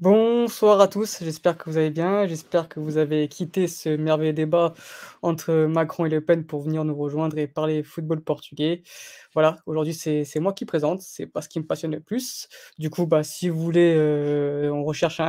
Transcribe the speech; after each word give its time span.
Bonsoir 0.00 0.80
à 0.80 0.86
tous, 0.86 1.18
j'espère 1.24 1.58
que 1.58 1.68
vous 1.68 1.76
allez 1.76 1.90
bien. 1.90 2.26
J'espère 2.28 2.68
que 2.68 2.78
vous 2.78 2.98
avez 2.98 3.26
quitté 3.28 3.66
ce 3.66 3.88
merveilleux 3.96 4.32
débat 4.32 4.74
entre 5.22 5.52
Macron 5.66 6.06
et 6.06 6.08
Le 6.08 6.20
Pen 6.20 6.44
pour 6.46 6.62
venir 6.62 6.84
nous 6.84 6.94
rejoindre 6.94 7.36
et 7.36 7.48
parler 7.48 7.82
football 7.82 8.20
portugais. 8.20 8.82
Voilà, 9.34 9.56
aujourd'hui 9.66 9.94
c'est 9.94 10.24
moi 10.38 10.52
qui 10.52 10.66
présente, 10.66 11.00
c'est 11.02 11.26
pas 11.26 11.42
ce 11.42 11.48
qui 11.48 11.58
me 11.58 11.66
passionne 11.66 11.90
le 11.92 12.00
plus. 12.00 12.48
Du 12.78 12.90
coup, 12.90 13.06
bah, 13.06 13.24
si 13.24 13.48
vous 13.48 13.58
voulez, 13.60 13.94
heu, 13.96 14.70
on 14.72 14.84
recherche 14.84 15.20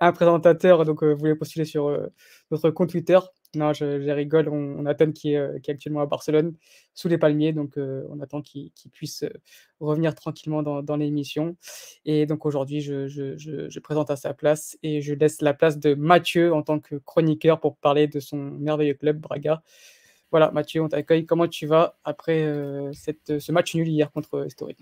un 0.00 0.12
présentateur, 0.12 0.84
donc 0.86 1.02
heu, 1.02 1.12
vous 1.12 1.18
pouvez 1.18 1.34
postuler 1.34 1.66
sur, 1.66 1.88
heu, 1.90 2.10
notre 2.50 2.70
compte 2.70 2.90
Twitter. 2.90 3.18
Non, 3.54 3.72
je 3.72 3.84
rigole, 4.10 4.48
on 4.48 4.74
on 4.78 4.86
attend 4.86 5.12
qui 5.12 5.34
est, 5.34 5.34
est 5.34 5.68
actuellement 5.68 6.00
à 6.00 6.06
Barcelone, 6.06 6.54
sous 6.94 7.08
les 7.08 7.18
palmiers, 7.18 7.52
donc 7.52 7.78
heu, 7.78 8.06
on 8.10 8.20
attend 8.20 8.42
qu'il 8.42 8.72
puisse, 8.92 9.22
heu, 9.22 9.32
revenir 9.80 10.14
tranquillement 10.14 10.62
dans 10.62 10.96
l'émission 10.96 11.56
et 12.04 12.26
donc 12.26 12.46
aujourd'hui, 12.46 12.80
je 12.80 13.78
présente 13.80 14.10
à 14.10 14.16
sa 14.16 14.34
place 14.34 14.78
et 14.82 15.00
je 15.00 15.14
laisse 15.14 15.40
la 15.40 15.54
place 15.54 15.78
de 15.78 15.94
Mathieu 15.94 16.52
en 16.52 16.62
tant 16.62 16.80
que 16.80 16.96
chroniqueur 16.96 17.60
pour 17.60 17.76
parler 17.76 18.08
de 18.08 18.20
son 18.20 18.36
merveilleux 18.36 18.94
club 18.94 19.18
Braga. 19.18 19.62
Voilà, 20.30 20.50
Mathieu, 20.50 20.82
on 20.82 20.88
t'accueille. 20.88 21.26
Comment 21.26 21.48
tu 21.48 21.66
vas 21.66 21.96
après, 22.04 22.42
ce 22.92 23.52
match 23.52 23.74
nul 23.74 23.88
hier 23.88 24.10
contre 24.10 24.46
Story? 24.48 24.76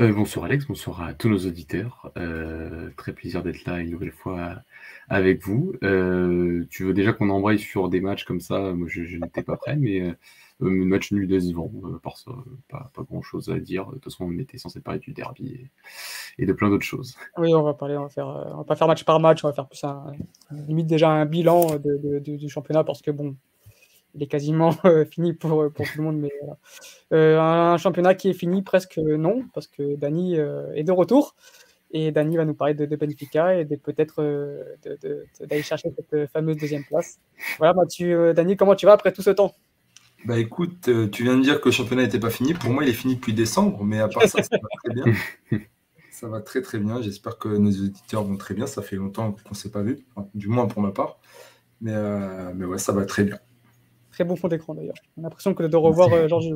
Euh, 0.00 0.14
bonsoir 0.14 0.46
Alex, 0.46 0.66
bonsoir 0.66 1.02
à 1.02 1.12
tous 1.12 1.28
nos 1.28 1.46
auditeurs. 1.46 2.10
Euh, 2.16 2.88
très 2.96 3.12
plaisir 3.12 3.42
d'être 3.42 3.66
là 3.66 3.80
une 3.80 3.90
nouvelle 3.90 4.12
fois 4.12 4.54
avec 5.10 5.42
vous. 5.44 5.74
Euh, 5.82 6.64
tu 6.70 6.84
veux 6.84 6.94
déjà 6.94 7.12
qu'on 7.12 7.28
embraye 7.28 7.58
sur 7.58 7.90
des 7.90 8.00
matchs 8.00 8.24
comme 8.24 8.40
ça? 8.40 8.72
Moi, 8.72 8.88
je, 8.88 9.02
n'étais 9.18 9.42
pas 9.42 9.58
prêt, 9.58 9.76
mais 9.76 10.16
match 10.60 11.12
nul 11.12 11.28
décevant. 11.28 11.70
Pas, 12.02 12.90
pas 12.94 13.02
grand 13.02 13.20
chose 13.20 13.50
à 13.50 13.58
dire. 13.58 13.88
De 13.88 13.92
toute 13.92 14.04
façon, 14.04 14.24
on 14.24 14.38
était 14.38 14.56
censé 14.56 14.80
parler 14.80 15.00
du 15.00 15.12
derby 15.12 15.68
et, 16.38 16.46
de 16.46 16.52
plein 16.54 16.70
d'autres 16.70 16.86
choses. 16.86 17.14
Oui, 17.36 17.54
on 17.54 17.62
va 17.62 17.74
parler, 17.74 17.98
on 17.98 18.04
va 18.04 18.08
faire, 18.08 18.26
on 18.26 18.56
va 18.56 18.64
pas 18.64 18.76
faire 18.76 18.88
match 18.88 19.04
par 19.04 19.20
match, 19.20 19.44
on 19.44 19.48
va 19.48 19.52
faire 19.52 19.68
plus 19.68 19.84
un, 19.84 20.12
limite 20.66 20.86
déjà 20.86 21.10
un 21.10 21.26
bilan 21.26 21.76
du 22.22 22.48
championnat 22.48 22.84
parce 22.84 23.02
que 23.02 23.10
bon, 23.10 23.36
il 24.14 24.22
est 24.22 24.26
quasiment 24.26 24.70
euh, 24.84 25.04
fini 25.04 25.32
pour, 25.32 25.70
pour 25.72 25.86
tout 25.86 25.98
le 25.98 26.04
monde. 26.04 26.18
Mais 26.18 26.32
voilà. 26.40 26.58
euh, 27.12 27.40
un 27.40 27.76
championnat 27.78 28.14
qui 28.14 28.30
est 28.30 28.34
fini 28.34 28.62
presque 28.62 28.98
non, 28.98 29.44
parce 29.54 29.66
que 29.66 29.96
Dany 29.96 30.38
euh, 30.38 30.72
est 30.74 30.84
de 30.84 30.92
retour. 30.92 31.34
Et 31.92 32.12
Dany 32.12 32.36
va 32.36 32.44
nous 32.44 32.54
parler 32.54 32.74
de, 32.74 32.86
de 32.86 32.96
Benfica 32.96 33.56
et 33.56 33.64
de 33.64 33.74
peut-être 33.74 34.22
euh, 34.22 34.62
d'aller 35.40 35.62
chercher 35.62 35.90
cette 35.96 36.30
fameuse 36.30 36.56
deuxième 36.56 36.84
place. 36.84 37.18
Voilà, 37.58 37.74
Mathieu, 37.74 38.32
Dany, 38.32 38.56
comment 38.56 38.76
tu 38.76 38.86
vas 38.86 38.92
après 38.92 39.12
tout 39.12 39.22
ce 39.22 39.30
temps? 39.30 39.52
Bah 40.26 40.38
écoute, 40.38 40.88
euh, 40.88 41.08
tu 41.08 41.22
viens 41.24 41.36
de 41.36 41.42
dire 41.42 41.60
que 41.60 41.68
le 41.68 41.72
championnat 41.72 42.02
n'était 42.02 42.20
pas 42.20 42.30
fini. 42.30 42.52
Pour 42.52 42.70
moi, 42.70 42.84
il 42.84 42.90
est 42.90 42.94
fini 42.94 43.14
depuis 43.16 43.32
décembre, 43.32 43.82
mais 43.84 44.00
à 44.00 44.08
part 44.08 44.22
ça, 44.24 44.42
ça 44.42 44.56
va 44.56 44.68
très 44.84 44.94
bien. 44.94 45.04
Ça 46.12 46.28
va 46.28 46.42
très 46.42 46.60
très 46.60 46.78
bien. 46.78 47.00
J'espère 47.00 47.38
que 47.38 47.48
nos 47.48 47.70
auditeurs 47.70 48.24
vont 48.24 48.36
très 48.36 48.52
bien. 48.52 48.66
Ça 48.66 48.82
fait 48.82 48.96
longtemps 48.96 49.32
qu'on 49.32 49.50
ne 49.50 49.54
s'est 49.54 49.70
pas 49.70 49.80
vu, 49.80 50.04
enfin, 50.14 50.28
du 50.34 50.48
moins 50.48 50.66
pour 50.66 50.82
ma 50.82 50.90
part. 50.90 51.18
Mais, 51.80 51.92
euh, 51.94 52.52
mais 52.54 52.66
ouais, 52.66 52.76
ça 52.76 52.92
va 52.92 53.06
très 53.06 53.24
bien. 53.24 53.38
Très 54.12 54.24
bon 54.24 54.36
fond 54.36 54.48
d'écran 54.48 54.74
d'ailleurs. 54.74 54.96
On 55.16 55.20
a 55.20 55.24
l'impression 55.24 55.54
que 55.54 55.62
de 55.62 55.76
revoir 55.76 56.12
euh, 56.12 56.28
Georges 56.28 56.50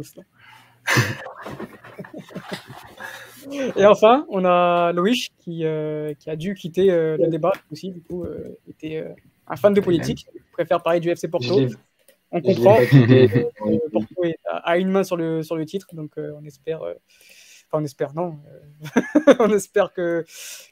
Et 3.76 3.84
enfin, 3.84 4.26
on 4.28 4.44
a 4.44 4.92
Loïc 4.92 5.32
qui, 5.38 5.64
euh, 5.64 6.14
qui 6.14 6.30
a 6.30 6.36
dû 6.36 6.54
quitter 6.54 6.90
euh, 6.90 7.16
le 7.18 7.28
débat 7.28 7.52
aussi, 7.70 7.90
du 7.90 8.00
coup, 8.00 8.24
euh, 8.24 8.58
était 8.68 8.96
euh, 8.96 9.12
un 9.46 9.56
fan 9.56 9.74
de 9.74 9.80
politique, 9.80 10.26
préfère 10.52 10.82
parler 10.82 11.00
du 11.00 11.10
FC 11.10 11.28
Porto. 11.28 11.60
On 12.30 12.40
comprend. 12.40 12.76
Porto 13.92 14.24
est 14.24 14.38
à 14.46 14.78
une 14.78 14.88
main 14.88 15.04
sur 15.04 15.16
le, 15.16 15.42
sur 15.42 15.56
le 15.56 15.66
titre, 15.66 15.86
donc 15.92 16.12
euh, 16.18 16.32
on 16.40 16.44
espère. 16.44 16.82
Enfin, 16.82 17.82
on 17.82 17.84
espère, 17.84 18.14
non. 18.14 18.38
on 19.38 19.52
espère 19.52 19.92
que, 19.92 20.24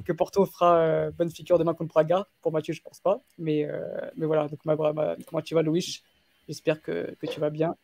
que 0.04 0.12
Porto 0.12 0.46
fera 0.46 1.10
bonne 1.10 1.30
figure 1.30 1.58
demain 1.58 1.74
contre 1.74 1.92
Braga. 1.92 2.26
Pour 2.40 2.52
Mathieu, 2.52 2.74
je 2.74 2.82
pense 2.82 3.00
pas. 3.00 3.20
Mais, 3.38 3.68
mais 4.16 4.26
voilà, 4.26 4.48
donc 4.48 4.64
ma, 4.64 4.76
ma, 4.76 5.16
comment 5.26 5.42
tu 5.42 5.54
vas, 5.54 5.62
Louis 5.62 6.02
J'espère 6.48 6.82
que, 6.82 7.14
tu 7.30 7.40
vas 7.40 7.50
bien. 7.50 7.76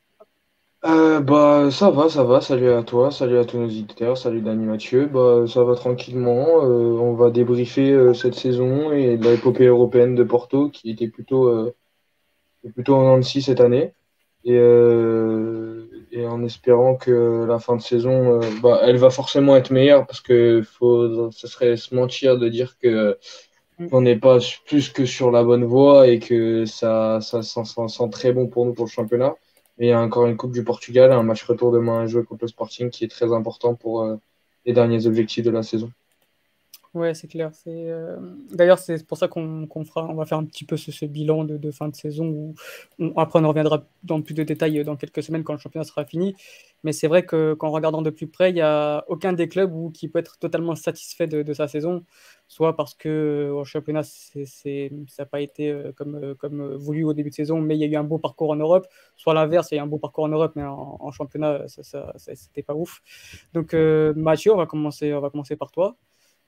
Euh, 0.85 1.21
bah 1.21 1.71
ça 1.71 1.91
va, 1.91 2.09
ça 2.09 2.23
va. 2.25 2.41
Salut 2.41 2.71
à 2.71 2.83
toi, 2.83 3.11
salut 3.11 3.39
à 3.39 3.45
tous 3.45 3.59
nos 3.59 3.67
auditeurs, 3.67 4.17
salut 4.17 4.43
Dani 4.43 4.65
Mathieu. 4.65 5.07
Bah 5.07 5.45
ça 5.47 5.65
va 5.65 5.75
tranquillement. 5.75 6.65
Euh, 6.65 6.93
on 6.99 7.15
va 7.15 7.31
débriefer 7.31 7.91
euh, 7.93 8.15
cette 8.15 8.35
saison 8.35 8.93
et 8.93 9.17
de 9.17 9.29
l'épopée 9.29 9.67
européenne 9.67 10.15
de 10.15 10.23
Porto 10.25 10.71
qui 10.71 10.91
était 10.91 11.09
plutôt 11.09 11.73
plutôt 12.75 12.95
en 12.95 13.05
Nancy 13.05 13.43
cette 13.43 13.61
année. 13.61 13.93
Et, 14.45 14.55
et 16.13 16.27
en 16.27 16.43
espérant 16.45 16.97
que 16.97 17.45
la 17.47 17.59
fin 17.59 17.77
de 17.77 17.83
saison, 17.83 18.41
bah, 18.63 18.81
elle 18.85 18.97
va 18.97 19.11
forcément 19.11 19.57
être 19.57 19.71
meilleure 19.71 20.07
parce 20.07 20.21
que 20.21 20.63
faut, 20.63 21.31
ce 21.33 21.47
serait 21.49 21.77
se 21.77 21.95
mentir 21.95 22.39
de 22.39 22.49
dire 22.49 22.79
que 22.79 23.19
on 23.93 24.01
n'est 24.01 24.19
pas 24.19 24.39
plus 24.67 24.91
que 24.91 25.05
sur 25.05 25.31
la 25.31 25.45
bonne 25.45 25.65
voie 25.65 26.09
et 26.09 26.19
que 26.19 26.65
ça, 26.65 27.21
ça, 27.21 27.43
ça, 27.43 27.65
ça 27.65 27.89
sent 27.89 28.11
très 28.11 28.33
bon 28.33 28.49
pour 28.49 28.67
nous 28.67 28.75
pour 28.75 28.87
le 28.87 28.91
championnat. 28.91 29.35
Et 29.79 29.87
il 29.87 29.89
y 29.91 29.93
a 29.93 30.01
encore 30.01 30.27
une 30.27 30.37
Coupe 30.37 30.53
du 30.53 30.65
Portugal, 30.65 31.13
un 31.13 31.23
match 31.23 31.45
retour 31.45 31.71
demain 31.71 32.03
à 32.03 32.07
jouer 32.07 32.25
contre 32.25 32.45
le 32.45 32.49
Sporting 32.49 32.91
qui 32.91 33.05
est 33.05 33.09
très 33.09 33.33
important 33.33 33.75
pour 33.75 34.03
euh, 34.03 34.17
les 34.67 34.73
derniers 34.73 35.07
objectifs 35.07 35.45
de 35.45 35.51
la 35.51 35.63
saison. 35.63 35.91
Ouais, 36.95 37.15
c'est 37.15 37.29
clair. 37.29 37.53
Euh... 37.67 38.17
D'ailleurs, 38.51 38.79
c'est 38.79 39.07
pour 39.07 39.19
ça 39.19 39.29
qu'on 39.29 39.67
qu 39.67 39.85
fera, 39.85 40.07
on 40.09 40.15
va 40.15 40.25
faire 40.25 40.39
un 40.39 40.45
petit 40.45 40.65
peu 40.65 40.77
ce, 40.77 40.91
ce 40.91 41.05
bilan 41.05 41.45
de, 41.45 41.57
de, 41.59 41.71
fin 41.71 41.89
de 41.89 41.95
saison. 41.95 42.27
Où 42.27 42.55
on, 42.99 43.13
après, 43.17 43.39
on 43.39 43.47
reviendra 43.47 43.85
dans 44.03 44.23
plus 44.23 44.35
de 44.35 44.43
détails 44.43 44.83
dans 44.85 44.97
quelques 44.97 45.23
semaines 45.23 45.45
quand 45.45 45.53
le 45.53 45.59
championnat 45.59 45.85
sera 45.85 46.05
fini. 46.05 46.35
Mais 46.85 46.93
c'est 46.93 47.07
vrai 47.07 47.25
qu'en 47.25 47.71
regardant 47.71 48.03
de 48.03 48.11
plus 48.11 48.27
près, 48.27 48.51
il 48.51 48.55
n'y 48.55 48.63
a 48.63 49.05
aucun 49.09 49.33
des 49.33 49.49
clubs 49.49 49.73
où, 49.73 49.91
qui 49.91 50.09
peut 50.09 50.19
être 50.19 50.39
totalement 50.39 50.75
satisfait 50.75 51.27
de, 51.27 51.43
de 51.43 51.53
sa 51.53 51.69
saison, 51.69 52.05
soit 52.49 52.77
parce 52.77 52.95
que 52.95 53.51
au 53.55 53.65
championnat, 53.65 54.03
c 54.03 54.45
ça 55.09 55.23
n'a 55.23 55.27
pas 55.27 55.41
été 55.41 55.71
euh, 55.71 55.93
comme, 55.93 56.17
euh, 56.17 56.35
comme 56.35 56.75
voulu 56.77 57.05
au 57.05 57.13
début 57.15 57.31
de 57.31 57.35
saison, 57.35 57.61
mais 57.61 57.77
il 57.77 57.81
y 57.81 57.85
a 57.85 57.87
eu 57.87 57.97
un 57.97 58.05
beau 58.05 58.19
parcours 58.19 58.51
en 58.51 58.57
Europe, 58.57 58.87
soit 59.17 59.35
l'inverse, 59.35 59.71
il 59.71 59.77
y 59.77 59.79
a 59.79 59.83
eu 59.83 59.85
un 59.85 59.87
beau 59.89 59.99
parcours 59.99 60.25
en 60.25 60.29
Europe, 60.29 60.53
mais 60.57 60.65
en, 60.65 61.11
championnat, 61.13 61.69
ça, 61.69 61.83
ça, 61.83 62.13
c'était 62.17 62.63
pas 62.63 62.75
ouf. 62.75 63.03
Donc, 63.53 63.75
euh, 63.75 64.15
Mathieu, 64.17 64.53
on 64.53 64.57
va 64.57 64.67
commencer, 64.67 65.13
on 65.15 65.21
va 65.21 65.31
commencer 65.31 65.57
par 65.57 65.71
toi. 65.71 65.97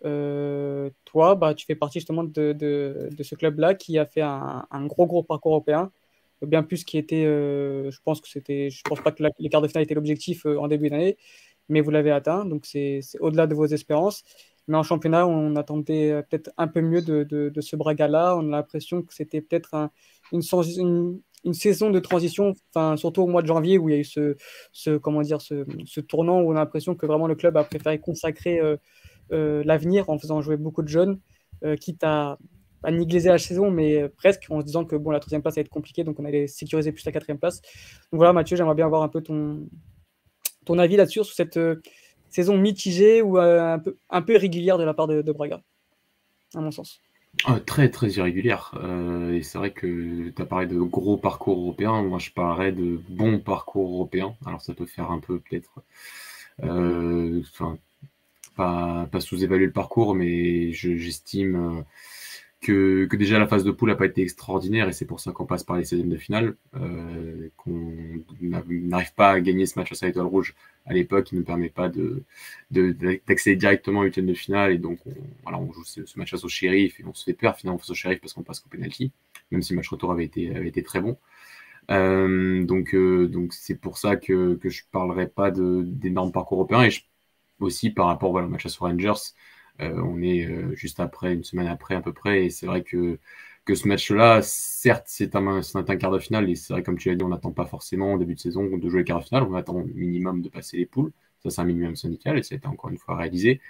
Euh, 0.05 0.91
toi, 1.05 1.35
bah, 1.35 1.55
tu 1.55 1.67
fais 1.67 1.75
partie 1.75 2.01
justement 2.01 2.25
de, 2.25 2.53
de, 2.53 3.11
de 3.13 3.23
ce 3.23 3.35
club-là 3.35 3.75
qui 3.75 3.99
a 3.99 4.07
fait 4.07 4.23
un, 4.23 4.67
un, 4.71 4.87
gros, 4.87 5.07
gros 5.07 5.23
parcours 5.23 5.53
européen, 5.53 5.93
bien 6.43 6.63
plus 6.63 6.85
qui 6.85 6.99
était, 6.99 7.25
euh, 7.27 7.91
je 7.91 7.99
pense 8.03 8.21
que 8.21 8.29
c'était, 8.29 8.71
je 8.71 8.83
pense 8.83 9.01
pas 9.01 9.13
que 9.13 9.23
les 9.39 9.49
quarts 9.51 9.63
de 9.63 9.69
finale 9.69 9.85
étaient 9.85 9.95
l'objectif 9.95 10.47
euh, 10.47 10.59
en 10.59 10.69
début 10.69 10.89
d'année, 10.91 11.19
mais 11.69 11.81
vous 11.83 11.91
l'avez 11.91 12.11
atteint, 12.11 12.45
donc 12.45 12.67
c'est 12.67 13.01
au-delà 13.21 13.47
de 13.47 13.55
vos 13.55 13.67
espérances. 13.67 14.25
Mais 14.69 14.77
en 14.77 14.83
championnat, 14.83 15.27
on 15.27 15.57
attendait 15.57 16.13
euh, 16.13 16.23
peut-être 16.23 16.51
un 16.57 16.69
peu 16.69 16.81
mieux 16.81 17.03
de, 17.03 17.25
de, 17.25 17.61
ce 17.61 17.77
Braga-là. 17.77 18.37
On 18.37 18.53
a 18.53 18.57
l'impression 18.57 19.03
que 19.03 19.15
c'était 19.15 19.41
peut-être 19.41 19.75
un, 19.75 19.91
une, 20.33 20.43
saison 20.43 21.91
de 21.91 21.99
transition, 21.99 22.55
surtout 22.97 23.23
au 23.23 23.27
mois 23.27 23.43
de 23.43 23.47
janvier 23.47 23.79
où 23.79 23.89
il 23.89 23.93
y 23.93 23.97
a 23.97 24.01
eu 24.01 24.05
ce, 24.05 24.97
comment 24.99 25.23
dire, 25.23 25.41
ce, 25.41 26.01
tournant 26.01 26.41
où 26.41 26.53
on 26.53 26.57
a 26.57 26.61
l'impression 26.61 26.95
que 26.95 27.07
vraiment 27.07 27.27
le 27.27 27.35
club 27.35 27.57
a 27.57 27.65
préféré 27.65 27.99
consacrer 27.99 28.61
euh, 28.61 28.77
euh, 29.33 29.63
l'avenir 29.65 30.09
en 30.11 30.19
faisant 30.19 30.41
jouer 30.41 30.57
beaucoup 30.57 30.83
de 30.83 30.89
jeunes, 30.89 31.19
quitte 31.81 32.05
à, 32.05 32.39
négligé 32.91 33.29
la 33.29 33.39
saison, 33.39 33.71
mais 33.71 34.09
presque 34.09 34.47
en 34.51 34.61
se 34.61 34.67
disant 34.67 34.85
que 34.85 34.97
bon, 34.97 35.11
la 35.11 35.21
troisième 35.21 35.43
place 35.43 35.55
allait 35.55 35.63
être 35.63 35.69
compliquée, 35.69 36.05
donc 36.05 36.19
on 36.21 36.25
allait 36.25 36.47
sécuriser 36.47 36.93
plus 36.93 37.05
la 37.05 37.13
quatrième 37.13 37.39
place. 37.39 37.61
Donc 38.13 38.19
voilà, 38.19 38.33
Mathieu, 38.33 38.57
j'aimerais 38.57 38.75
bien 38.75 38.87
avoir 38.87 39.03
un 39.03 39.09
peu 39.09 39.21
ton, 39.21 39.69
ton 40.65 40.79
avis 40.79 40.97
là-dessus, 40.97 41.25
sur 41.25 41.35
cette 41.35 41.59
saison 42.31 42.57
mitigée 42.57 43.23
ou 43.23 43.39
euh, 43.39 43.79
un, 44.11 44.23
peu, 44.23 44.35
irrégulière 44.35 44.79
de 44.79 44.85
la 44.85 44.95
part 44.95 45.07
de, 45.07 45.33
Braga, 45.33 45.63
à 46.55 46.61
mon 46.61 46.71
sens. 46.71 47.01
Ah, 47.45 47.61
très 47.61 47.89
très 47.89 48.09
irrégulière. 48.11 48.73
Euh, 48.83 49.35
et 49.35 49.43
c'est 49.43 49.59
vrai 49.59 49.71
que 49.71 50.31
tu 50.31 50.43
as 50.43 50.47
parlé 50.47 50.67
de 50.67 50.81
gros 50.81 51.17
parcours 51.17 51.59
européens. 51.59 52.03
Moi, 52.03 52.19
je 52.19 52.31
parlerais 52.31 52.73
de 52.73 53.01
bons 53.09 53.39
parcours 53.39 53.93
européens. 53.95 54.35
Alors, 54.47 54.61
ça 54.61 54.75
peut 54.75 54.87
faire 54.87 55.11
un 55.11 55.21
peu 55.21 55.39
peut-être. 55.39 55.83
Enfin, 56.63 57.79
pas, 58.57 59.09
pas 59.11 59.21
sous-évaluer 59.21 59.67
le 59.67 59.73
parcours, 59.73 60.15
mais 60.15 60.73
j'estime 60.73 61.57
euh, 61.57 61.83
que, 62.61 63.07
que, 63.07 63.17
déjà 63.17 63.39
la 63.39 63.47
phase 63.47 63.65
de 63.65 63.71
poule 63.71 63.89
n'a 63.89 63.97
pas 63.97 64.07
été 64.07 64.23
extraordinaire 64.23 64.89
et 64.89 64.93
c'est 64.93 65.07
pour 65.07 65.21
ça 65.21 65.33
qu'on 65.33 65.47
passe 65.47 65.65
par 65.65 65.77
les 65.77 65.85
16e 65.85 66.09
de 66.09 66.17
finale, 66.17 66.57
euh, 66.77 67.49
qu'on 67.57 67.95
n'arrive 68.41 69.15
pas 69.15 69.31
à 69.31 69.41
gagner 69.41 69.67
ce 69.67 69.79
match 69.79 69.93
à 69.93 69.95
sa 69.95 70.09
étoile 70.09 70.27
rouge 70.27 70.55
à 70.87 70.93
l'époque, 70.93 71.25
qui 71.27 71.37
ne 71.37 71.43
permet 71.43 71.71
pas 71.71 71.89
d'accéder 71.89 72.25
de, 72.71 72.93
de, 72.93 73.55
directement 73.55 74.01
au 74.01 74.05
8 74.05 74.21
de 74.21 74.35
finale 74.35 74.73
et 74.73 74.79
donc 74.79 74.99
on, 75.07 75.15
voilà, 75.43 75.59
on 75.59 75.73
joue 75.73 75.85
ce, 75.85 76.01
match 76.17 76.31
face 76.31 76.45
au 76.45 76.49
shérif 76.49 77.01
et 77.01 77.05
on 77.05 77.15
se 77.15 77.25
fait 77.25 77.35
peur 77.35 77.57
finalement 77.57 77.79
face 77.79 77.91
au 77.91 77.95
shérif 77.95 78.21
parce 78.21 78.35
qu'on 78.35 78.43
passe 78.43 78.63
au 78.65 78.69
penalty, 78.69 79.13
même 79.51 79.63
si 79.63 79.73
le 79.73 79.77
match 79.79 79.89
retour 79.89 80.13
avait 80.13 80.25
été, 80.25 80.55
avait 80.55 80.69
été 80.69 80.83
très 80.83 81.01
bon. 81.01 81.17
Euh, 81.91 82.63
donc 82.65 82.95
euh, 82.95 83.27
donc 83.27 83.53
c'est 83.53 83.75
pour 83.75 83.99
ça 83.99 84.17
que, 84.17 84.55
que 84.55 84.69
je 84.69 84.85
parlerai 84.93 85.27
pas 85.27 85.51
d'énormes 85.51 86.31
parcours 86.31 86.59
européens 86.59 86.83
et 86.83 86.91
je 86.91 87.01
aussi 87.61 87.91
par 87.91 88.07
rapport 88.07 88.31
voilà, 88.33 88.47
au 88.47 88.51
match 88.51 88.67
à 88.67 88.71
Rangers. 88.81 89.13
Euh, 89.81 90.01
on 90.05 90.23
est 90.23 90.45
euh, 90.47 90.75
juste 90.75 91.01
après, 91.01 91.33
une 91.35 91.45
semaine 91.45 91.67
après 91.67 91.95
à 91.95 92.01
peu 92.01 92.13
près, 92.13 92.47
et 92.47 92.51
c'est 92.51 92.67
vrai 92.67 92.83
que, 92.83 93.19
que 93.65 93.75
ce 93.75 93.89
match-là, 93.89 94.43
certes, 94.43 95.05
c'est 95.07 95.35
un, 95.37 95.61
un 95.75 95.97
quart 95.97 96.11
de 96.11 96.19
finale, 96.19 96.51
et 96.51 96.55
c'est 96.55 96.73
vrai, 96.73 96.83
comme 96.83 96.99
tu 96.99 97.09
l'as 97.09 97.15
dit, 97.15 97.25
on 97.25 97.29
n'attend 97.29 97.53
pas 97.53 97.67
forcément 97.67 98.15
au 98.15 98.19
début 98.19 98.35
de 98.35 98.41
saison 98.41 98.65
de 98.77 98.89
jouer 98.89 99.01
le 99.01 99.05
quart 99.05 99.21
de 99.21 99.25
finale, 99.25 99.45
on 99.45 99.55
attend 99.55 99.77
au 99.77 99.85
minimum 99.85 100.43
de 100.43 100.49
passer 100.49 100.77
les 100.77 100.87
poules. 100.87 101.13
Ça, 101.43 101.51
c'est 101.51 101.61
un 101.63 101.65
minimum 101.65 101.97
syndical, 101.97 102.39
et 102.39 102.43
ça 102.43 102.55
a 102.55 102.59
été 102.59 102.67
encore 102.67 102.91
une 102.91 102.99
fois 102.99 103.17
réalisé. 103.17 103.61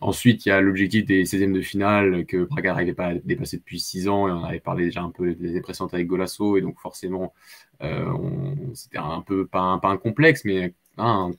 Ensuite, 0.00 0.46
il 0.46 0.50
y 0.50 0.52
a 0.52 0.60
l'objectif 0.60 1.04
des 1.06 1.24
16e 1.24 1.52
de 1.52 1.62
finale 1.62 2.26
que 2.26 2.44
Braga 2.44 2.70
n'arrivait 2.72 2.94
pas 2.94 3.06
à 3.08 3.14
dépasser 3.14 3.56
depuis 3.56 3.80
6 3.80 4.08
ans, 4.08 4.28
et 4.28 4.32
on 4.32 4.44
avait 4.44 4.60
parlé 4.60 4.84
déjà 4.84 5.02
un 5.02 5.10
peu 5.10 5.34
des 5.34 5.60
précédentes 5.60 5.94
avec 5.94 6.06
Golasso, 6.06 6.56
et 6.56 6.60
donc 6.60 6.78
forcément, 6.78 7.34
c'était 8.74 8.98
un 8.98 9.22
peu, 9.22 9.46
pas 9.46 9.80
un, 9.82 9.96
complexe, 9.96 10.44
mais 10.44 10.74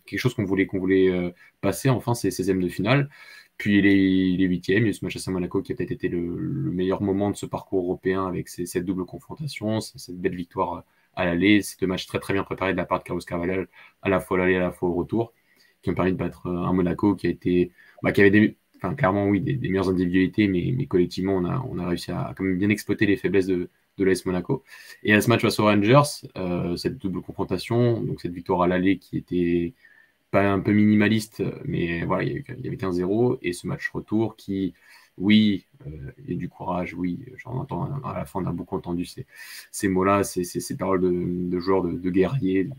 quelque 0.05 0.19
chose 0.19 0.33
qu'on 0.33 0.43
voulait, 0.43 0.65
qu'on 0.65 0.79
voulait 0.79 1.33
passer, 1.61 1.89
enfin, 1.89 2.13
ces 2.13 2.29
16e 2.29 2.59
de 2.61 2.67
finale. 2.69 3.09
Puis 3.57 3.81
les, 3.81 4.35
les 4.37 4.47
8e, 4.49 4.81
il 4.81 4.87
y 4.87 4.89
a 4.89 4.93
ce 4.93 5.05
match 5.05 5.17
à 5.27 5.31
Monaco 5.31 5.61
qui 5.61 5.71
a 5.71 5.75
peut-être 5.75 5.91
été 5.91 6.09
le, 6.09 6.19
meilleur 6.71 7.01
moment 7.01 7.29
de 7.29 7.35
ce 7.35 7.45
parcours 7.45 7.83
européen 7.83 8.27
avec 8.27 8.49
cette 8.49 8.85
double 8.85 9.05
confrontation, 9.05 9.79
cette 9.79 10.19
belle 10.19 10.35
victoire 10.35 10.83
à 11.15 11.25
l'aller, 11.25 11.61
c'est 11.61 11.79
deux 11.79 11.87
matchs 11.87 12.07
très 12.07 12.19
très 12.19 12.33
bien 12.33 12.43
préparés 12.43 12.73
de 12.73 12.77
la 12.77 12.85
part 12.85 12.99
de 12.99 13.03
Carlos 13.05 13.21
Carvalhal, 13.21 13.67
à 14.01 14.09
la 14.09 14.19
fois 14.19 14.37
à 14.37 14.41
l'aller 14.41 14.53
et 14.53 14.57
à 14.57 14.61
la 14.61 14.71
fois 14.71 14.89
au 14.89 14.93
retour, 14.93 15.33
qui 15.81 15.89
ont 15.89 15.93
permis 15.93 16.11
de 16.11 16.17
battre 16.17 16.47
un 16.47 16.73
Monaco 16.73 17.15
qui 17.15 17.27
a 17.27 17.29
été, 17.29 17.71
bah, 18.03 18.11
qui 18.11 18.21
avait 18.21 18.31
des, 18.31 18.57
clairement 18.97 19.27
oui, 19.27 19.41
des, 19.41 19.55
meilleures 19.55 19.89
individualités, 19.89 20.47
mais, 20.47 20.85
collectivement 20.87 21.35
on 21.35 21.79
a, 21.79 21.87
réussi 21.87 22.11
à 22.11 22.33
quand 22.37 22.43
même 22.43 22.57
bien 22.57 22.69
exploiter 22.69 23.05
les 23.05 23.17
faiblesses 23.17 23.47
de, 23.47 23.69
de 23.97 24.03
l'AS 24.03 24.25
Monaco. 24.25 24.63
Et 25.03 25.13
à 25.13 25.21
ce 25.21 25.29
match 25.29 25.41
face 25.41 25.59
aux 25.59 25.65
Rangers, 25.65 26.27
euh, 26.37 26.75
cette 26.75 26.97
double 26.97 27.21
confrontation, 27.21 28.01
donc 28.01 28.21
cette 28.21 28.33
victoire 28.33 28.61
à 28.63 28.67
l'aller 28.67 28.97
qui 28.97 29.17
était 29.17 29.73
un 30.35 30.59
peu 30.59 30.71
minimaliste, 30.71 31.43
mais 31.65 32.03
voilà, 32.05 32.23
il 32.23 32.43
y 32.63 32.67
avait 32.67 32.77
15-0, 32.77 33.39
et 33.41 33.53
ce 33.53 33.67
match 33.67 33.89
retour 33.89 34.35
qui, 34.35 34.73
oui, 35.17 35.65
euh, 35.87 36.11
il 36.19 36.33
y 36.33 36.33
a 36.33 36.37
du 36.37 36.49
courage, 36.49 36.93
oui, 36.93 37.25
j'en 37.37 37.51
entends 37.53 37.85
à 38.03 38.13
la 38.13 38.25
fin, 38.25 38.41
on 38.41 38.45
a 38.45 38.51
beaucoup 38.51 38.75
entendu 38.75 39.05
ces, 39.05 39.25
ces 39.71 39.87
mots-là, 39.87 40.23
ces, 40.23 40.43
ces, 40.43 40.77
paroles 40.77 41.01
de, 41.01 41.59
joueurs, 41.59 41.83
de, 41.83 42.09
guerriers, 42.09 42.69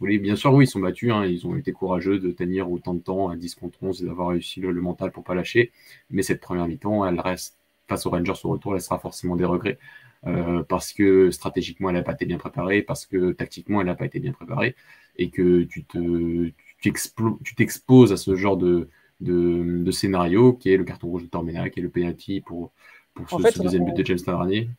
Bien 0.00 0.36
sûr, 0.36 0.54
oui, 0.54 0.64
ils 0.64 0.68
sont 0.68 0.80
battus, 0.80 1.10
hein, 1.12 1.24
ils 1.26 1.46
ont 1.46 1.56
été 1.56 1.72
courageux 1.72 2.18
de 2.18 2.30
tenir 2.30 2.70
autant 2.70 2.94
de 2.94 3.00
temps 3.00 3.28
à 3.30 3.36
10 3.36 3.54
contre 3.56 3.82
11 3.82 4.02
et 4.02 4.06
d'avoir 4.06 4.28
réussi 4.28 4.60
le, 4.60 4.72
mental 4.80 5.10
pour 5.12 5.24
pas 5.24 5.34
lâcher, 5.34 5.72
mais 6.10 6.22
cette 6.22 6.40
première 6.40 6.68
mi-temps, 6.68 7.04
elle 7.06 7.18
reste 7.20 7.58
face 7.88 8.06
aux 8.06 8.10
Rangers 8.10 8.32
au 8.44 8.50
retour, 8.50 8.74
elle 8.74 8.80
sera 8.80 8.98
forcément 8.98 9.36
des 9.36 9.44
regrets. 9.44 9.78
Euh, 10.26 10.62
parce 10.62 10.92
que 10.92 11.32
stratégiquement 11.32 11.90
elle 11.90 11.96
n'a 11.96 12.02
pas 12.02 12.12
été 12.12 12.26
bien 12.26 12.38
préparée, 12.38 12.82
parce 12.82 13.06
que 13.06 13.32
tactiquement 13.32 13.80
elle 13.80 13.88
n'a 13.88 13.96
pas 13.96 14.06
été 14.06 14.20
bien 14.20 14.32
préparée, 14.32 14.76
et 15.16 15.30
que 15.30 15.64
tu 15.64 15.84
te, 15.84 16.52
t'exposes 16.82 18.12
à 18.12 18.16
ce 18.16 18.34
genre 18.34 18.56
de, 18.56 18.88
de, 19.20 19.90
scénario 19.90 20.52
qui 20.52 20.72
est 20.72 20.76
le 20.76 20.84
carton 20.84 21.08
rouge 21.08 21.22
de 21.22 21.28
Tormena, 21.28 21.70
qui 21.70 21.80
est 21.80 21.82
le 21.82 21.90
penalty 21.90 22.40
pour, 22.40 22.72
pour 23.14 23.28
ce, 23.40 23.62
deuxième 23.62 23.84
but 23.84 23.96
de 23.96 24.04
James 24.04 24.20
Tavernier. 24.20 24.70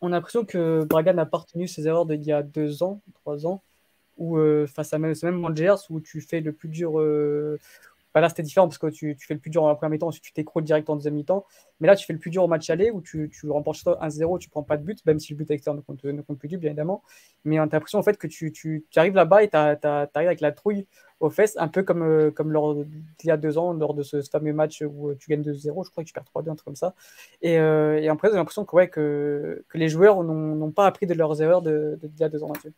On 0.00 0.08
a 0.08 0.10
l'impression 0.10 0.44
que 0.44 0.84
Braga 0.84 1.12
n'a 1.12 1.26
pas 1.26 1.38
retenu 1.38 1.66
ses 1.66 1.86
erreurs 1.86 2.06
d'il 2.06 2.22
y 2.22 2.32
a 2.32 2.42
deux 2.42 2.82
ans, 2.82 3.00
trois 3.14 3.46
ans, 3.46 3.62
où 4.18 4.36
euh, 4.36 4.66
face 4.66 4.92
à 4.92 4.98
même, 4.98 5.14
ce 5.14 5.24
même 5.26 5.44
Rangers, 5.44 5.76
où 5.90 6.00
tu 6.00 6.20
fais 6.20 6.40
le 6.40 6.52
plus 6.52 6.68
dur, 6.68 7.00
euh, 7.00 7.58
bah 8.14 8.20
là, 8.20 8.28
c'était 8.28 8.44
différent 8.44 8.68
parce 8.68 8.78
que 8.78 8.86
tu, 8.86 9.16
fais 9.18 9.34
le 9.34 9.40
plus 9.40 9.50
dur 9.50 9.64
en 9.64 9.74
première 9.74 9.90
mi-temps, 9.90 10.06
ensuite 10.06 10.22
tu 10.22 10.32
t'écroules 10.32 10.62
direct 10.62 10.88
en 10.88 10.94
deuxième 10.94 11.14
mi-temps. 11.14 11.44
Mais 11.80 11.88
là, 11.88 11.96
tu 11.96 12.06
fais 12.06 12.12
le 12.12 12.20
plus 12.20 12.30
dur 12.30 12.44
au 12.44 12.48
match 12.48 12.70
aller 12.70 12.90
où 12.92 13.00
tu, 13.00 13.28
tu 13.28 13.50
remportes 13.50 13.84
1-0, 13.84 14.38
tu 14.38 14.48
prends 14.48 14.62
pas 14.62 14.76
de 14.76 14.84
but, 14.84 15.04
même 15.04 15.18
si 15.18 15.32
le 15.32 15.38
but 15.38 15.50
externe 15.50 15.76
ne 15.76 15.82
compte, 15.82 16.04
ne 16.04 16.22
compte 16.22 16.38
plus 16.38 16.48
du, 16.48 16.56
bien 16.56 16.70
évidemment. 16.70 17.02
Mais 17.44 17.56
tu 17.56 17.60
as 17.60 17.66
l'impression 17.66 17.98
en 17.98 18.02
fait 18.04 18.16
que 18.16 18.28
tu, 18.28 18.52
tu, 18.52 18.86
tu 18.88 18.98
arrives 18.98 19.14
là-bas 19.14 19.42
et 19.42 19.50
tu 19.50 19.56
arrives 19.56 20.14
avec 20.14 20.40
la 20.40 20.52
trouille 20.52 20.86
aux 21.20 21.30
fesses, 21.30 21.56
un 21.58 21.68
peu 21.68 21.82
comme, 21.82 22.02
euh, 22.02 22.30
comme 22.30 22.52
lors, 22.52 22.76
il 23.22 23.26
y 23.26 23.30
a 23.30 23.36
deux 23.36 23.58
ans, 23.58 23.72
lors 23.72 23.94
de 23.94 24.02
ce, 24.02 24.20
fameux 24.22 24.52
match 24.52 24.82
où 24.82 25.10
euh, 25.10 25.16
tu 25.18 25.30
gagnes 25.30 25.42
2-0, 25.42 25.84
je 25.84 25.90
crois 25.90 26.04
que 26.04 26.08
tu 26.08 26.12
perds 26.12 26.24
3-2, 26.34 26.50
un 26.50 26.54
truc 26.54 26.64
comme 26.64 26.76
ça. 26.76 26.94
Et, 27.42 27.58
euh, 27.58 28.00
et 28.00 28.08
après, 28.08 28.28
j'ai 28.30 28.36
l'impression 28.36 28.64
que, 28.64 28.76
ouais, 28.76 28.88
que, 28.88 29.64
que 29.68 29.78
les 29.78 29.88
joueurs 29.88 30.22
n'ont 30.22 30.70
pas 30.72 30.86
appris 30.86 31.06
de 31.06 31.14
leurs 31.14 31.40
erreurs 31.42 31.62
d'il 31.62 31.72
de, 31.72 32.10
y 32.18 32.24
a 32.24 32.28
deux 32.28 32.42
ans 32.42 32.48
là-dessus. 32.48 32.72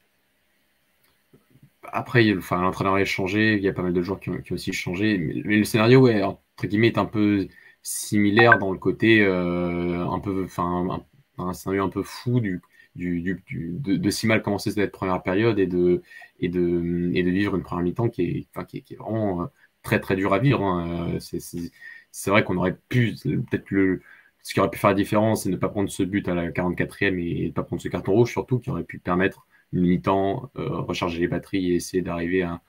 Après, 1.93 2.35
enfin, 2.37 2.61
l'entraîneur 2.63 2.95
a 2.95 3.05
changé, 3.05 3.57
il 3.57 3.63
y 3.63 3.69
a 3.69 3.73
pas 3.73 3.83
mal 3.83 3.93
de 3.93 4.03
joueurs 4.03 4.21
qui 4.21 4.31
ont, 4.31 4.41
aussi 4.51 4.73
changé. 4.73 5.19
Mais 5.19 5.57
le 5.57 5.65
scénario, 5.65 6.01
ouais, 6.01 6.23
entre 6.23 6.67
guillemets, 6.67 6.89
est 6.89 6.99
un 6.99 7.07
peu 7.07 7.49
similaire 7.83 8.59
dans 8.59 8.73
le 8.73 8.79
côté 8.79 9.23
euh, 9.23 10.07
un 10.09 10.21
peu, 10.21 10.45
enfin, 10.45 11.05
un, 11.39 11.53
scénario 11.53 11.85
un 11.85 11.89
peu 11.89 12.03
fou 12.03 12.41
du, 12.41 12.61
du, 12.95 13.43
de, 13.49 14.11
si 14.11 14.27
mal 14.27 14.43
commencer 14.43 14.71
cette 14.71 14.93
première 14.93 15.23
période 15.23 15.59
et 15.59 15.67
de, 15.67 16.03
et 16.41 16.49
de, 16.49 17.11
et 17.15 17.23
de 17.23 17.31
vivre 17.31 17.57
une 17.57 17.63
première 17.63 17.85
mi-temps 17.85 18.09
qui 18.09 18.23
est, 18.23 18.49
enfin, 18.55 18.65
qui, 18.65 18.83
vraiment 18.97 19.43
euh, 19.43 19.47
très 19.83 20.01
très 20.01 20.17
dur 20.17 20.33
à 20.35 20.39
vivre. 20.39 20.63
Hein. 20.63 21.19
C'est 21.21 22.31
vrai 22.31 22.45
qu'on 22.45 22.57
aurait 22.57 22.79
pu, 22.89 23.15
peut-être 23.23 23.71
le, 23.71 24.03
ce 24.43 24.55
qui 24.55 24.61
aurait 24.61 24.71
pu 24.71 24.79
faire 24.79 24.91
la 24.91 24.95
différence, 24.97 25.43
c'est 25.43 25.51
ne 25.51 25.57
pas 25.57 25.69
prendre 25.69 25.91
ce 25.91 26.03
but 26.03 26.29
à 26.29 26.35
la 26.35 26.51
44e 26.51 27.19
et 27.19 27.47
ne 27.49 27.53
pas 27.53 27.63
prendre 27.65 27.83
ce 27.83 27.89
carton 27.89 28.13
rouge, 28.13 28.31
surtout, 28.31 28.59
qui 28.61 28.71
aurait 28.71 28.85
pu 28.85 28.99
permettre 28.99 29.47
mi-temps, 29.73 30.51
euh, 30.59 30.81
recharger 30.81 31.21
les 31.21 31.29
batteries 31.29 31.73
et 31.73 31.75
essayer 31.77 32.03
d'arriver 32.03 32.43
à, 32.43 32.61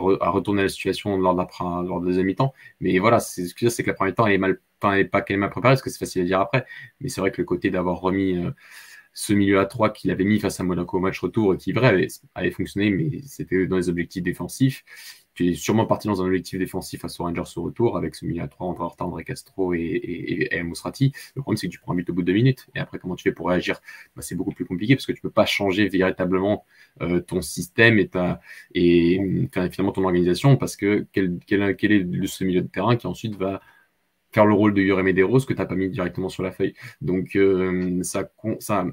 retourner 0.00 0.62
la 0.62 0.68
situation 0.70 1.18
lors 1.18 1.34
de 1.34 1.38
la, 1.38 1.82
lors 1.82 2.00
de 2.00 2.06
deuxième 2.06 2.26
mi-temps. 2.26 2.54
Mais 2.80 2.98
voilà, 2.98 3.20
ce 3.20 3.52
que 3.54 3.68
c'est 3.68 3.82
que 3.82 3.88
la 3.90 3.94
première 3.94 4.12
mi-temps, 4.12 4.26
elle 4.26 4.32
est 4.34 4.38
mal, 4.38 4.60
enfin, 4.80 5.04
pas 5.04 5.20
qu'elle 5.20 5.36
est 5.36 5.38
mal 5.40 5.50
préparée, 5.50 5.72
parce 5.72 5.82
que 5.82 5.90
c'est 5.90 5.98
facile 5.98 6.22
à 6.22 6.24
dire 6.24 6.40
après. 6.40 6.64
Mais 7.00 7.08
c'est 7.10 7.20
vrai 7.20 7.30
que 7.32 7.40
le 7.42 7.44
côté 7.44 7.70
d'avoir 7.70 8.00
remis 8.00 8.38
euh, 8.38 8.50
ce 9.12 9.32
milieu 9.34 9.60
à 9.60 9.66
3 9.66 9.92
qu'il 9.92 10.10
avait 10.10 10.24
mis 10.24 10.40
face 10.40 10.58
à 10.60 10.64
Monaco 10.64 10.96
au 10.96 11.00
match 11.00 11.20
retour 11.20 11.54
et 11.54 11.58
qui, 11.58 11.72
vrai, 11.72 12.06
avait 12.34 12.50
fonctionné, 12.50 12.90
mais 12.90 13.20
c'était 13.26 13.66
dans 13.66 13.76
les 13.76 13.88
objectifs 13.90 14.22
défensifs 14.22 14.84
tu 15.34 15.48
es 15.48 15.54
sûrement 15.54 15.86
parti 15.86 16.08
dans 16.08 16.22
un 16.22 16.26
objectif 16.26 16.58
défensif 16.58 17.00
face 17.00 17.18
aux 17.20 17.24
Rangers 17.24 17.42
au 17.56 17.62
retour 17.62 17.96
avec 17.96 18.14
ce 18.14 18.26
milieu 18.26 18.42
à 18.42 18.48
3 18.48 18.66
entre 18.66 18.82
Horta, 18.82 19.04
André 19.04 19.24
Castro 19.24 19.74
et, 19.74 20.50
Mosrati. 20.64 21.12
Le 21.34 21.42
problème, 21.42 21.56
c'est 21.56 21.68
que 21.68 21.72
tu 21.72 21.80
prends 21.80 21.92
un 21.92 21.96
but 21.96 22.08
au 22.10 22.14
bout 22.14 22.22
de 22.22 22.26
deux 22.26 22.32
minutes. 22.34 22.68
Et 22.74 22.78
après, 22.80 22.98
comment 22.98 23.16
tu 23.16 23.22
fais 23.24 23.32
pour 23.32 23.48
réagir? 23.48 23.80
Bah, 24.16 24.22
C'est 24.22 24.34
beaucoup 24.34 24.52
plus 24.52 24.66
compliqué 24.66 24.94
parce 24.94 25.06
que 25.06 25.12
tu 25.12 25.18
ne 25.18 25.22
peux 25.22 25.30
pas 25.30 25.46
changer 25.46 25.88
véritablement 25.88 26.64
euh, 27.00 27.20
ton 27.20 27.40
système 27.42 27.98
et, 27.98 28.08
ta, 28.08 28.40
et 28.74 29.18
finalement 29.70 29.92
ton 29.92 30.04
organisation 30.04 30.56
parce 30.56 30.76
que 30.76 31.06
quel, 31.12 31.38
quel, 31.46 31.76
quel 31.76 31.92
est 31.92 32.26
ce 32.26 32.44
milieu 32.44 32.62
de 32.62 32.68
terrain 32.68 32.96
qui 32.96 33.06
ensuite 33.06 33.36
va 33.36 33.60
faire 34.32 34.46
le 34.46 34.54
rôle 34.54 34.74
de 34.74 34.82
Yuri 34.82 35.02
Medeiros 35.02 35.40
que 35.40 35.52
tu 35.52 35.58
n'as 35.58 35.66
pas 35.66 35.74
mis 35.74 35.90
directement 35.90 36.28
sur 36.28 36.42
la 36.42 36.52
feuille. 36.52 36.74
Donc, 37.00 37.36
euh, 37.36 38.02
ça, 38.02 38.30
ça, 38.60 38.86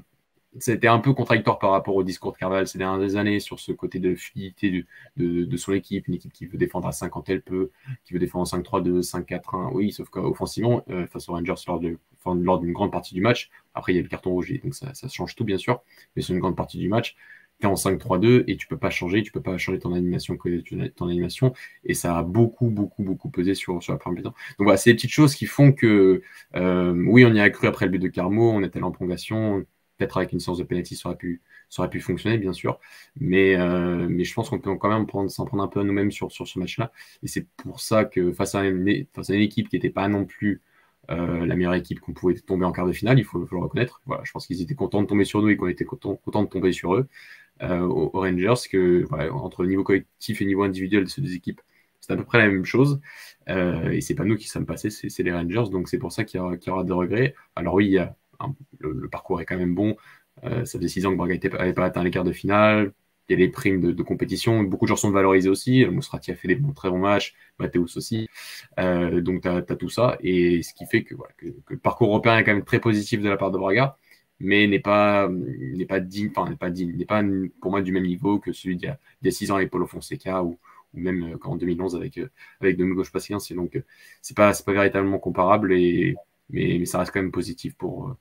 c'était 0.58 0.88
un 0.88 0.98
peu 0.98 1.14
contradictoire 1.14 1.58
par 1.58 1.70
rapport 1.70 1.94
au 1.94 2.02
discours 2.02 2.32
de 2.32 2.38
Carval 2.38 2.66
ces 2.66 2.78
dernières 2.78 3.16
années 3.16 3.38
sur 3.40 3.60
ce 3.60 3.72
côté 3.72 3.98
de 4.00 4.14
fluidité 4.16 4.84
de, 5.16 5.44
de, 5.44 5.56
son 5.56 5.72
équipe, 5.72 6.08
une 6.08 6.14
équipe 6.14 6.32
qui 6.32 6.46
veut 6.46 6.58
défendre 6.58 6.88
à 6.88 6.92
5 6.92 7.10
quand 7.10 7.28
elle 7.28 7.42
peut, 7.42 7.70
qui 8.04 8.12
veut 8.12 8.18
défendre 8.18 8.52
en 8.52 8.58
5-3-2, 8.58 9.02
5-4-1, 9.02 9.70
oui, 9.72 9.92
sauf 9.92 10.08
qu'offensivement, 10.08 10.84
euh, 10.90 11.06
face 11.06 11.28
aux 11.28 11.32
Rangers 11.32 11.54
lors 11.66 12.58
d'une 12.58 12.72
grande 12.72 12.92
partie 12.92 13.14
du 13.14 13.20
match, 13.20 13.50
après 13.74 13.92
il 13.92 13.96
y 13.96 13.98
a 14.00 14.02
le 14.02 14.08
carton 14.08 14.30
rouge, 14.30 14.52
donc 14.62 14.74
ça, 14.74 14.92
ça 14.94 15.08
change 15.08 15.36
tout 15.36 15.44
bien 15.44 15.58
sûr, 15.58 15.82
mais 16.16 16.22
c'est 16.22 16.32
une 16.32 16.40
grande 16.40 16.56
partie 16.56 16.78
du 16.78 16.88
match, 16.88 17.16
tu 17.60 17.66
es 17.66 17.70
en 17.70 17.74
5-3-2 17.74 18.44
et 18.48 18.56
tu 18.56 18.66
peux 18.66 18.76
pas 18.76 18.90
changer, 18.90 19.22
tu 19.22 19.32
peux 19.32 19.42
pas 19.42 19.56
changer 19.58 19.78
ton 19.78 19.94
animation, 19.94 20.36
ton 20.96 21.08
animation, 21.08 21.52
et 21.84 21.94
ça 21.94 22.18
a 22.18 22.22
beaucoup, 22.22 22.70
beaucoup, 22.70 23.02
beaucoup 23.04 23.30
pesé 23.30 23.54
sur, 23.54 23.82
sur 23.82 23.92
la 23.92 23.98
première 23.98 24.18
mi-temps. 24.18 24.34
Donc 24.58 24.64
voilà, 24.64 24.76
c'est 24.76 24.90
des 24.90 24.96
petites 24.96 25.10
choses 25.10 25.34
qui 25.34 25.46
font 25.46 25.72
que, 25.72 26.22
euh, 26.56 27.04
oui, 27.06 27.24
on 27.24 27.32
y 27.32 27.40
a 27.40 27.50
cru 27.50 27.66
après 27.66 27.86
le 27.86 27.92
but 27.92 27.98
de 27.98 28.08
Carmo, 28.08 28.50
on 28.50 28.62
était 28.62 28.82
en 28.82 28.90
prolongation, 28.90 29.64
Peut-être 30.00 30.16
avec 30.16 30.32
une 30.32 30.40
séance 30.40 30.56
de 30.56 30.64
penalty, 30.64 30.96
ça 30.96 31.10
aurait 31.10 31.18
pu, 31.18 31.42
ça 31.68 31.82
aurait 31.82 31.90
pu 31.90 32.00
fonctionner, 32.00 32.38
bien 32.38 32.54
sûr. 32.54 32.80
Mais, 33.20 33.54
euh, 33.56 34.06
mais 34.08 34.24
je 34.24 34.32
pense 34.32 34.48
qu'on 34.48 34.58
peut 34.58 34.74
quand 34.76 34.88
même 34.88 35.06
s'en 35.28 35.44
prendre 35.44 35.62
un 35.62 35.68
peu 35.68 35.80
à 35.80 35.84
nous-mêmes 35.84 36.10
sur, 36.10 36.32
sur 36.32 36.48
ce 36.48 36.58
match-là. 36.58 36.90
Et 37.22 37.28
c'est 37.28 37.46
pour 37.58 37.80
ça 37.80 38.06
que 38.06 38.32
face 38.32 38.54
à 38.54 38.64
une, 38.64 38.88
équipe 38.88 39.68
qui 39.68 39.76
n'était 39.76 39.90
pas 39.90 40.08
non 40.08 40.24
plus 40.24 40.62
euh, 41.10 41.44
la 41.44 41.54
meilleure 41.54 41.74
équipe 41.74 42.00
qu'on 42.00 42.14
pouvait 42.14 42.34
tomber 42.34 42.64
en 42.64 42.72
quart 42.72 42.86
de 42.86 42.92
finale, 42.92 43.18
il 43.18 43.24
faut, 43.24 43.38
le 43.38 43.58
reconnaître. 43.58 44.00
Voilà, 44.06 44.22
je 44.24 44.32
pense 44.32 44.46
qu'ils 44.46 44.62
étaient 44.62 44.74
contents 44.74 45.02
de 45.02 45.06
tomber 45.06 45.24
sur 45.24 45.42
nous 45.42 45.50
et 45.50 45.56
qu'on 45.58 45.68
était 45.68 45.84
contents, 45.84 46.18
de 46.24 46.46
tomber 46.46 46.72
sur 46.72 46.94
eux. 46.94 47.06
Euh, 47.62 47.80
aux, 47.80 48.08
Rangers, 48.20 48.54
que 48.70 49.04
voilà, 49.10 49.34
entre 49.34 49.66
niveau 49.66 49.84
collectif 49.84 50.40
et 50.40 50.46
niveau 50.46 50.62
individuel 50.62 51.04
de 51.04 51.10
ces 51.10 51.20
deux 51.20 51.34
équipes, 51.34 51.60
c'est 52.00 52.12
à 52.14 52.16
peu 52.16 52.24
près 52.24 52.38
la 52.38 52.48
même 52.48 52.64
chose. 52.64 53.00
Euh, 53.50 53.90
et 53.90 54.00
c'est 54.00 54.14
pas 54.14 54.24
nous 54.24 54.36
qui 54.36 54.48
sommes 54.48 54.64
passés, 54.66 54.88
c'est 54.90 55.22
les 55.22 55.32
Rangers. 55.32 55.70
Donc 55.70 55.88
c'est 55.88 55.98
pour 55.98 56.12
ça 56.12 56.24
qu'il 56.24 56.40
y, 56.40 56.42
y, 56.42 56.70
aura 56.70 56.84
des 56.84 56.92
regrets. 56.92 57.34
Alors 57.56 57.74
oui, 57.74 57.86
il 57.86 57.92
y 57.92 57.98
a 57.98 58.16
le, 58.78 59.08
parcours 59.08 59.40
est 59.40 59.44
quand 59.44 59.56
même 59.58 59.74
bon. 59.74 59.96
Euh, 60.44 60.64
ça 60.64 60.78
fait 60.78 60.88
six 60.88 61.06
ans 61.06 61.12
que 61.12 61.16
Braga 61.16 61.36
n'avait 61.58 61.72
pas 61.72 61.84
atteint 61.84 62.04
les 62.04 62.10
quarts 62.10 62.24
de 62.24 62.32
finale. 62.32 62.92
Il 63.28 63.34
y 63.34 63.36
a 63.36 63.38
les 63.38 63.48
primes 63.48 63.92
de, 63.92 64.02
compétition. 64.02 64.64
Beaucoup 64.64 64.86
de 64.86 64.88
joueurs 64.88 64.98
sont 64.98 65.12
valorisés 65.12 65.48
aussi. 65.48 65.84
Mousrati 65.86 66.32
a 66.32 66.34
fait 66.34 66.48
des 66.48 66.60
très 66.74 66.90
bons 66.90 66.98
matchs. 66.98 67.34
Mathéus 67.60 67.96
aussi. 67.96 68.28
Euh, 68.80 69.20
donc, 69.20 69.42
tu 69.42 69.48
as, 69.48 69.62
tout 69.62 69.88
ça. 69.88 70.18
Et 70.20 70.62
ce 70.62 70.74
qui 70.74 70.84
fait 70.86 71.04
que, 71.04 71.14
le 71.68 71.78
parcours 71.78 72.08
européen 72.08 72.38
est 72.38 72.44
quand 72.44 72.54
même 72.54 72.64
très 72.64 72.80
positif 72.80 73.20
de 73.20 73.28
la 73.28 73.36
part 73.36 73.52
de 73.52 73.58
Braga, 73.58 73.96
mais 74.40 74.66
n'est 74.66 74.80
pas, 74.80 75.28
n'est 75.28 75.86
pas 75.86 76.00
digne, 76.00 76.30
enfin, 76.34 76.50
n'est 76.50 76.56
pas 76.56 76.70
digne, 76.70 76.96
n'est 76.96 77.04
pas 77.04 77.22
pour 77.60 77.70
moi 77.70 77.82
du 77.82 77.92
même 77.92 78.04
niveau 78.06 78.40
que 78.40 78.52
celui 78.52 78.76
d'il 78.76 78.96
y 79.22 79.28
a, 79.28 79.30
six 79.30 79.52
ans 79.52 79.56
avec 79.56 79.70
Paulo 79.70 79.86
Fonseca 79.86 80.42
ou, 80.42 80.58
même 80.94 81.34
euh, 81.34 81.38
en 81.44 81.56
2011 81.56 81.94
avec, 81.94 82.20
avec 82.60 82.76
Domingos 82.76 83.04
Paciens. 83.12 83.38
C'est 83.38 83.54
donc, 83.54 83.80
c'est 84.22 84.36
pas, 84.36 84.52
pas 84.54 84.72
véritablement 84.72 85.18
comparable, 85.20 85.72
et, 85.72 86.16
mais, 86.50 86.84
ça 86.84 86.98
reste 86.98 87.12
quand 87.12 87.22
même 87.22 87.30
positif 87.30 87.76
pour, 87.76 88.16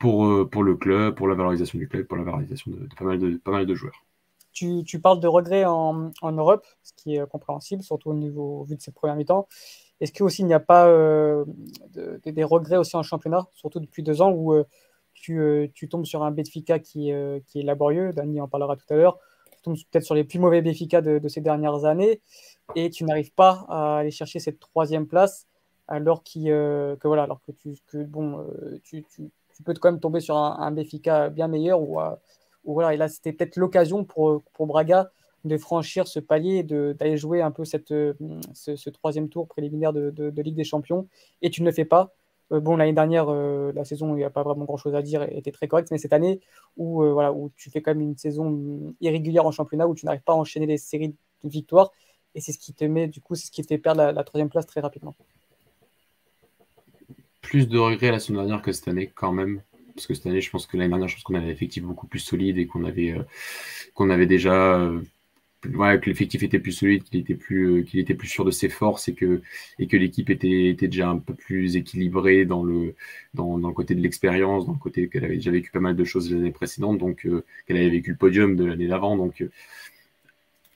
pour, 0.00 0.24
euh, 0.24 0.48
pour 0.50 0.64
le 0.64 0.74
club, 0.74 1.14
pour 1.14 1.28
la 1.28 1.34
valorisation 1.36 1.78
du 1.78 1.86
club, 1.86 2.06
pour 2.06 2.16
la 2.16 2.24
valorisation 2.24 2.72
de, 2.72 2.88
pas, 2.96 3.04
mal 3.04 3.18
de, 3.18 3.36
pas 3.36 3.52
mal 3.52 3.66
de 3.66 3.74
joueurs. 3.74 4.04
Tu, 4.52 4.82
tu 4.84 4.98
parles 4.98 5.20
de 5.20 5.28
regrets 5.28 5.64
en, 5.64 6.10
en, 6.22 6.32
Europe, 6.32 6.66
ce 6.82 6.92
qui 6.96 7.14
est 7.14 7.28
compréhensible, 7.28 7.82
surtout 7.82 8.10
au, 8.10 8.14
niveau, 8.14 8.64
vu 8.64 8.74
de 8.74 8.80
ces 8.80 8.90
premiers 8.90 9.14
mi-temps. 9.14 9.46
Est-ce 10.00 10.12
qu'il 10.12 10.46
n'y 10.46 10.54
a 10.54 10.60
pas 10.60 10.88
euh, 10.88 11.44
des 12.24 12.44
regrets 12.44 12.78
aussi 12.78 12.96
en 12.96 13.02
championnat, 13.02 13.46
surtout 13.52 13.78
depuis 13.78 14.02
deux 14.02 14.22
ans, 14.22 14.32
où 14.32 14.54
euh, 14.54 14.64
tu, 15.12 15.70
tu, 15.74 15.88
tombes 15.90 16.06
sur 16.06 16.22
un 16.22 16.30
Benfica 16.30 16.78
qui, 16.78 17.12
qui 17.46 17.60
est 17.60 17.62
laborieux, 17.62 18.14
Dani 18.14 18.40
en 18.40 18.48
parlera 18.48 18.76
tout 18.76 18.86
à 18.88 18.96
l'heure, 18.96 19.18
tu 19.52 19.60
tombes 19.60 19.76
peut-être 19.90 20.04
sur 20.04 20.14
les 20.14 20.24
plus 20.24 20.38
mauvais 20.38 20.62
Béfica 20.62 21.02
de, 21.02 21.28
ces 21.28 21.42
dernières 21.42 21.84
années 21.84 22.22
et 22.74 22.88
tu 22.88 23.04
n'arrives 23.04 23.34
pas 23.34 23.66
à 23.68 23.98
aller 23.98 24.10
chercher 24.10 24.38
cette 24.38 24.58
troisième 24.58 25.06
place 25.06 25.46
alors, 25.88 26.22
que, 26.22 26.96
voilà, 27.04 27.24
alors 27.24 27.42
que, 27.42 27.52
tu, 27.52 27.76
que 27.88 27.98
bon, 28.02 28.46
tu, 28.82 29.04
peux 29.60 29.74
quand 29.74 29.90
même 29.90 30.00
tomber 30.00 30.20
sur 30.20 30.36
un, 30.36 30.56
un 30.60 31.28
bien 31.28 31.48
meilleur 31.48 31.80
ou, 31.80 31.98
voilà, 32.64 32.94
et 32.94 32.96
là 32.96 33.08
c'était 33.08 33.32
peut-être 33.32 33.56
l'occasion 33.56 34.04
pour, 34.04 34.42
pour 34.52 34.66
Braga 34.66 35.10
de 35.44 35.56
franchir 35.56 36.06
ce 36.06 36.20
palier 36.20 36.62
d'aller 36.62 37.16
jouer 37.16 37.40
un 37.40 37.50
peu 37.50 37.64
cette, 37.64 37.88
ce, 37.88 38.90
troisième 38.90 39.28
tour 39.28 39.48
préliminaire 39.48 39.92
de, 39.92 40.10
de, 40.10 40.42
Ligue 40.42 40.56
des 40.56 40.64
Champions 40.64 41.08
et 41.42 41.50
tu 41.50 41.62
ne 41.62 41.66
le 41.66 41.72
fais 41.72 41.84
pas. 41.84 42.12
Euh, 42.52 42.60
bon, 42.60 42.76
l'année 42.76 42.92
dernière, 42.92 43.28
euh, 43.28 43.72
la 43.74 43.84
saison, 43.84 44.14
il 44.14 44.18
n'y 44.18 44.24
a 44.24 44.30
pas 44.30 44.42
vraiment 44.42 44.64
grand-chose 44.64 44.94
à 44.94 45.02
dire, 45.02 45.22
était 45.22 45.52
très 45.52 45.68
correcte, 45.68 45.90
mais 45.90 45.98
cette 45.98 46.12
année, 46.12 46.40
où, 46.76 47.02
euh, 47.02 47.12
voilà, 47.12 47.32
où 47.32 47.50
tu 47.56 47.70
fais 47.70 47.80
quand 47.80 47.92
même 47.92 48.00
une 48.00 48.16
saison 48.16 48.94
irrégulière 49.00 49.46
en 49.46 49.52
championnat, 49.52 49.86
où 49.86 49.94
tu 49.94 50.06
n'arrives 50.06 50.22
pas 50.22 50.32
à 50.32 50.36
enchaîner 50.36 50.66
les 50.66 50.78
séries 50.78 51.14
de 51.44 51.48
victoires, 51.48 51.92
et 52.34 52.40
c'est 52.40 52.52
ce 52.52 52.58
qui 52.58 52.74
te 52.74 52.84
met, 52.84 53.08
du 53.08 53.20
coup, 53.20 53.34
c'est 53.34 53.46
ce 53.46 53.50
qui 53.52 53.62
te 53.62 53.66
fait 53.68 53.78
perdre 53.78 54.02
la, 54.12 54.24
troisième 54.24 54.48
place 54.48 54.66
très 54.66 54.80
rapidement. 54.80 55.14
Plus 57.42 57.68
de 57.68 57.78
regrets 57.78 58.10
la 58.10 58.18
saison 58.18 58.34
dernière 58.34 58.62
que 58.62 58.72
cette 58.72 58.88
année, 58.88 59.10
quand 59.14 59.32
même. 59.32 59.62
Parce 59.94 60.06
que 60.06 60.14
cette 60.14 60.26
année, 60.26 60.40
je 60.40 60.50
pense 60.50 60.66
que 60.66 60.76
l'année 60.76 60.90
dernière, 60.90 61.08
je 61.08 61.16
pense 61.16 61.24
qu'on 61.24 61.34
avait 61.34 61.50
effectivement 61.50 61.90
beaucoup 61.90 62.06
plus 62.06 62.20
solide 62.20 62.58
et 62.58 62.66
qu'on 62.66 62.84
avait, 62.84 63.14
qu'on 63.94 64.08
avait 64.10 64.26
déjà 64.26 64.90
que 65.62 66.06
l'effectif 66.06 66.42
était 66.42 66.58
plus 66.58 66.72
solide, 66.72 67.02
qu'il 67.04 67.20
était 67.20 67.34
plus, 67.34 67.80
euh, 67.80 67.98
était 67.98 68.14
plus 68.14 68.28
sûr 68.28 68.44
de 68.44 68.50
ses 68.50 68.68
forces 68.68 69.08
et 69.08 69.14
que, 69.14 69.42
et 69.78 69.86
que 69.86 69.96
l'équipe 69.96 70.30
était, 70.30 70.68
était 70.70 70.88
déjà 70.88 71.10
un 71.10 71.18
peu 71.18 71.34
plus 71.34 71.76
équilibrée 71.76 72.44
dans 72.46 72.62
le, 72.62 72.94
dans, 73.34 73.58
dans 73.58 73.68
le 73.68 73.74
côté 73.74 73.94
de 73.94 74.00
l'expérience, 74.00 74.66
dans 74.66 74.72
le 74.72 74.78
côté 74.78 75.08
qu'elle 75.08 75.24
avait 75.24 75.36
déjà 75.36 75.50
vécu 75.50 75.70
pas 75.70 75.80
mal 75.80 75.96
de 75.96 76.04
choses 76.04 76.32
l'année 76.32 76.50
précédente, 76.50 76.98
donc 76.98 77.26
euh, 77.26 77.44
qu'elle 77.66 77.76
avait 77.76 77.90
vécu 77.90 78.10
le 78.10 78.16
podium 78.16 78.56
de 78.56 78.64
l'année 78.64 78.88
d'avant. 78.88 79.16
Donc 79.16 79.42
euh, 79.42 79.50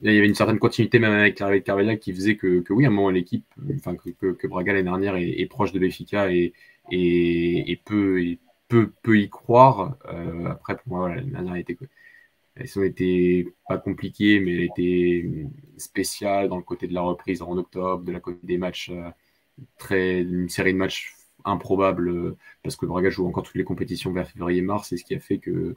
il 0.01 0.13
y 0.13 0.19
avait 0.19 0.27
une 0.27 0.35
certaine 0.35 0.59
continuité 0.59 0.99
même 0.99 1.13
avec 1.13 1.39
l'arrivée 1.39 1.61
de 1.61 1.65
Carvalho 1.65 1.97
qui 1.97 2.13
faisait 2.13 2.37
que, 2.37 2.61
que, 2.61 2.73
oui, 2.73 2.85
à 2.85 2.89
un 2.89 2.91
moment, 2.91 3.11
l'équipe, 3.11 3.47
enfin, 3.77 3.97
que, 3.97 4.33
que, 4.33 4.47
Braga 4.47 4.73
l'année 4.73 4.85
dernière 4.85 5.17
est, 5.17 5.47
proche 5.47 5.73
de 5.73 5.79
Béfica 5.79 6.31
et, 6.31 6.53
et, 6.91 7.81
peut, 7.85 8.37
y 9.17 9.31
croire. 9.31 9.97
après, 10.47 10.77
pour 10.77 10.89
moi, 10.89 10.99
voilà, 11.01 11.17
l'année 11.17 11.31
dernière 11.31 11.57
était 11.57 11.77
ont 12.77 12.83
été 12.83 13.49
pas 13.69 13.79
compliquées, 13.79 14.41
mais 14.41 14.53
elles 14.53 14.65
étaient 14.65 15.47
spéciales 15.77 16.49
dans 16.49 16.57
le 16.57 16.63
côté 16.63 16.87
de 16.87 16.95
la 16.95 17.03
reprise 17.03 17.43
en 17.43 17.57
octobre, 17.57 18.05
de 18.05 18.13
la 18.13 18.21
côté 18.21 18.39
des 18.45 18.59
matchs, 18.59 18.91
euh, 18.91 19.11
très, 19.79 20.23
une 20.23 20.49
série 20.49 20.73
de 20.73 20.79
matchs 20.79 21.15
improbables, 21.45 22.09
euh, 22.09 22.37
parce 22.63 22.77
que 22.77 22.87
Braga 22.87 23.11
joue 23.11 23.27
encore 23.27 23.45
toutes 23.45 23.57
les 23.57 23.65
compétitions 23.65 24.13
vers 24.13 24.29
février-mars, 24.29 24.93
et 24.93 24.97
ce 24.97 25.05
qui 25.05 25.15
a 25.15 25.21
fait 25.21 25.39
que, 25.39 25.75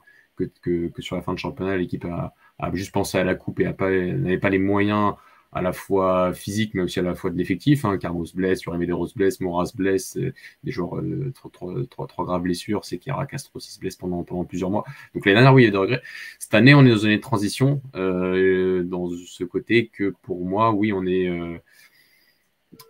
que, 0.62 0.90
sur 0.98 1.16
la 1.16 1.22
fin 1.22 1.34
de 1.34 1.38
championnat, 1.38 1.76
l'équipe 1.76 2.04
a, 2.04 2.32
juste 2.74 2.92
pensé 2.92 3.18
à 3.18 3.24
la 3.24 3.34
coupe 3.34 3.60
et 3.60 3.64
n'avait 3.64 4.38
pas 4.38 4.50
les 4.50 4.58
moyens 4.58 5.14
à 5.52 5.62
la 5.62 5.72
fois 5.72 6.32
physique, 6.34 6.74
mais 6.74 6.82
aussi 6.82 6.98
à 6.98 7.02
la 7.02 7.14
fois 7.14 7.30
de 7.30 7.36
l'effectif. 7.36 7.84
Hein. 7.84 7.98
Carlos 7.98 8.26
blesse, 8.34 8.66
Medeiros 8.66 9.08
blesse, 9.16 9.40
Moras 9.40 9.72
blesse, 9.74 10.16
euh, 10.18 10.32
des 10.62 10.72
joueurs 10.72 10.96
euh, 10.96 11.32
trop, 11.32 12.24
graves 12.24 12.42
blessures. 12.42 12.84
C'est 12.84 13.02
Chiara 13.02 13.26
Castro 13.26 13.56
aussi 13.56 13.72
se 13.72 13.80
blesse 13.80 13.96
pendant, 13.96 14.22
plusieurs 14.44 14.70
mois. 14.70 14.84
Donc 15.14 15.24
l'année 15.24 15.36
dernière, 15.36 15.54
oui, 15.54 15.62
il 15.62 15.66
y 15.66 15.68
a 15.68 15.72
des 15.72 15.78
regrets. 15.78 16.02
Cette 16.38 16.54
année, 16.54 16.74
on 16.74 16.84
est 16.84 16.90
dans 16.90 16.98
une 16.98 17.06
année 17.06 17.16
de 17.16 17.22
transition, 17.22 17.80
euh, 17.94 18.82
dans 18.84 19.08
ce 19.08 19.44
côté 19.44 19.88
que 19.88 20.14
pour 20.22 20.44
moi, 20.44 20.72
oui, 20.72 20.92
on 20.92 21.06
est, 21.06 21.28
euh, 21.28 21.58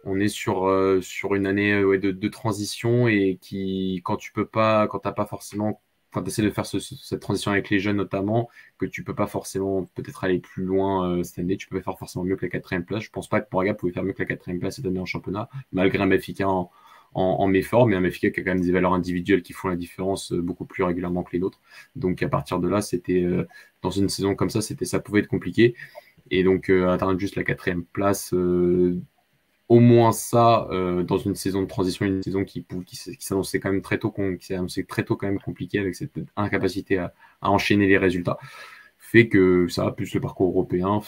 on 0.05 0.19
est 0.19 0.29
sur, 0.29 0.69
sur 1.03 1.35
une 1.37 1.47
année 1.47 1.73
de, 1.73 2.11
de, 2.11 2.29
transition 2.29 3.07
et 3.09 3.39
qui, 3.41 4.01
quand 4.05 4.17
tu 4.17 4.33
peux 4.33 4.47
pas, 4.47 4.89
quand 4.89 4.99
t'as 4.99 5.13
pas 5.13 5.27
forcément 5.27 5.81
quand 6.19 6.25
tu 6.25 6.31
essaies 6.31 6.43
de 6.43 6.51
faire 6.51 6.67
cette 6.67 7.21
transition 7.21 7.53
avec 7.53 7.71
les 7.71 7.79
jeunes 7.79 7.97
notamment, 7.97 8.49
que 8.77 8.87
tu 8.87 9.05
peux 9.05 9.15
pas 9.15 9.29
forcément 9.29 9.85
peut-être 9.95 10.25
aller 10.25 10.41
plus 10.41 10.65
loin 10.65 11.09
euh, 11.09 11.23
cette 11.23 11.39
année, 11.39 11.57
tu 11.57 11.69
peux 11.69 11.81
faire 11.81 11.97
forcément 11.97 12.25
mieux 12.25 12.35
que 12.35 12.45
la 12.45 12.51
quatrième 12.51 12.85
place. 12.85 13.05
Je 13.05 13.11
pense 13.11 13.29
pas 13.29 13.41
que 13.41 13.49
Braga 13.49 13.75
pouvait 13.75 13.93
faire 13.93 14.03
mieux 14.03 14.13
que 14.13 14.23
la 14.23 14.27
quatrième 14.27 14.59
place 14.59 14.77
cette 14.77 14.87
année 14.87 14.99
en 14.99 15.07
championnat, 15.07 15.49
malgré 15.71 16.03
un 16.03 16.09
Benfica 16.09 16.49
en, 16.49 16.71
en, 17.15 17.47
méfort, 17.47 17.87
mais 17.87 17.95
un 17.95 18.01
Benfica 18.01 18.31
qui 18.31 18.41
a 18.41 18.43
quand 18.43 18.55
même 18.55 18.65
des 18.65 18.73
valeurs 18.73 18.95
individuelles 18.95 19.43
qui 19.43 19.53
font 19.53 19.69
la 19.69 19.77
différence 19.77 20.33
euh, 20.33 20.43
beaucoup 20.43 20.65
plus 20.65 20.83
régulièrement 20.83 21.23
que 21.23 21.37
les 21.37 21.43
autres. 21.43 21.61
Donc 21.95 22.21
à 22.23 22.29
partir 22.29 22.59
de 22.59 22.69
là, 22.69 22.81
c'était 22.81 23.23
euh, 23.23 23.47
dans 23.83 23.91
une 23.91 24.09
saison 24.09 24.35
comme 24.35 24.51
ça, 24.51 24.61
c'était 24.61 24.87
ça 24.87 24.99
pouvait 24.99 25.21
être 25.21 25.29
compliqué. 25.29 25.77
Et 26.31 26.43
donc 26.43 26.69
atteindre 26.69 27.19
juste 27.19 27.37
la 27.37 27.45
quatrième 27.45 27.85
place 27.85 28.35
au 29.69 29.81
moins 29.81 30.13
ça 30.13 30.67
euh, 30.71 31.03
dans 31.03 31.19
une 31.19 31.35
saison 31.35 31.63
de 31.63 31.67
transition, 31.67 32.07
une 32.07 32.23
saison 32.23 32.45
qui, 32.45 32.67
qui, 32.87 32.97
s'annonçait 32.97 33.61
quand 33.61 33.71
même 33.71 33.83
très 33.83 33.99
tôt, 33.99 34.11
qui 34.11 34.47
s'est 34.47 34.55
annoncé 34.55 34.85
très 34.85 35.05
tôt 35.05 35.17
quand 35.17 35.27
même 35.27 35.41
compliqué 35.41 35.79
avec 35.79 35.95
cette 35.95 36.19
incapacité 36.37 36.99
à, 36.99 37.13
enchaîner 37.43 37.87
les 37.87 37.99
résultats, 37.99 38.39
fait 38.99 39.29
que 39.29 39.69
ça, 39.69 39.93
plus 39.93 40.15
le 40.15 40.21
parcours 40.21 40.49
européen, 40.51 41.01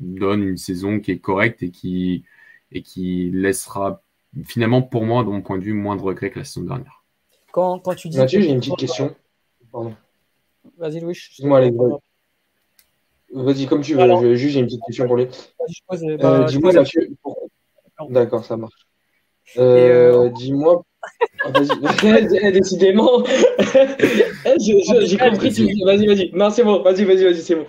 donne 0.00 0.42
une 0.42 0.56
saison 0.56 1.00
qui 1.00 1.12
est 1.12 1.18
correcte 1.18 1.62
et 1.62 1.70
qui, 1.70 2.24
et 2.72 2.82
qui 2.82 3.30
laissera 3.32 4.02
finalement 4.44 4.82
pour 4.82 5.04
moi, 5.04 5.22
de 5.24 5.28
mon 5.28 5.42
point 5.42 5.58
de 5.58 5.64
vue, 5.64 5.72
moins 5.72 5.96
de 5.96 6.02
regrets 6.02 6.30
que 6.30 6.38
la 6.38 6.44
saison 6.44 6.62
dernière. 6.62 7.04
Quand, 7.52 7.78
quand 7.80 7.94
tu 7.94 8.08
dis 8.08 8.18
Mathieu, 8.18 8.40
j'ai 8.40 8.50
une 8.50 8.60
petite 8.60 8.76
question. 8.76 9.14
Pardon. 9.72 9.94
Vas-y, 10.76 11.00
Louis. 11.00 11.12
Excuse-moi, 11.12 11.70
Vas-y, 13.30 13.66
comme 13.66 13.82
tu 13.82 13.94
veux. 13.94 14.00
Alors, 14.00 14.22
juste, 14.34 14.54
j'ai 14.54 14.60
une 14.60 14.66
petite 14.66 14.82
question 14.86 15.06
pour 15.06 15.16
lui. 15.16 15.26
Euh, 15.92 16.44
Dis-moi, 16.46 16.72
Mathieu, 16.72 17.10
D'accord, 18.08 18.44
ça 18.44 18.56
marche. 18.56 18.86
Euh, 19.56 20.28
dis-moi. 20.30 20.84
Ah, 21.44 21.50
vas-y, 21.50 22.52
décidément. 22.52 23.24
J'ai 24.58 25.16
compris. 25.16 25.50
Vas-y, 25.84 26.06
vas-y. 26.06 26.30
Non, 26.34 26.50
c'est 26.50 26.64
bon. 26.64 26.82
Vas-y, 26.82 27.04
vas-y, 27.04 27.24
vas-y, 27.24 27.42
c'est 27.42 27.54
bon. 27.54 27.66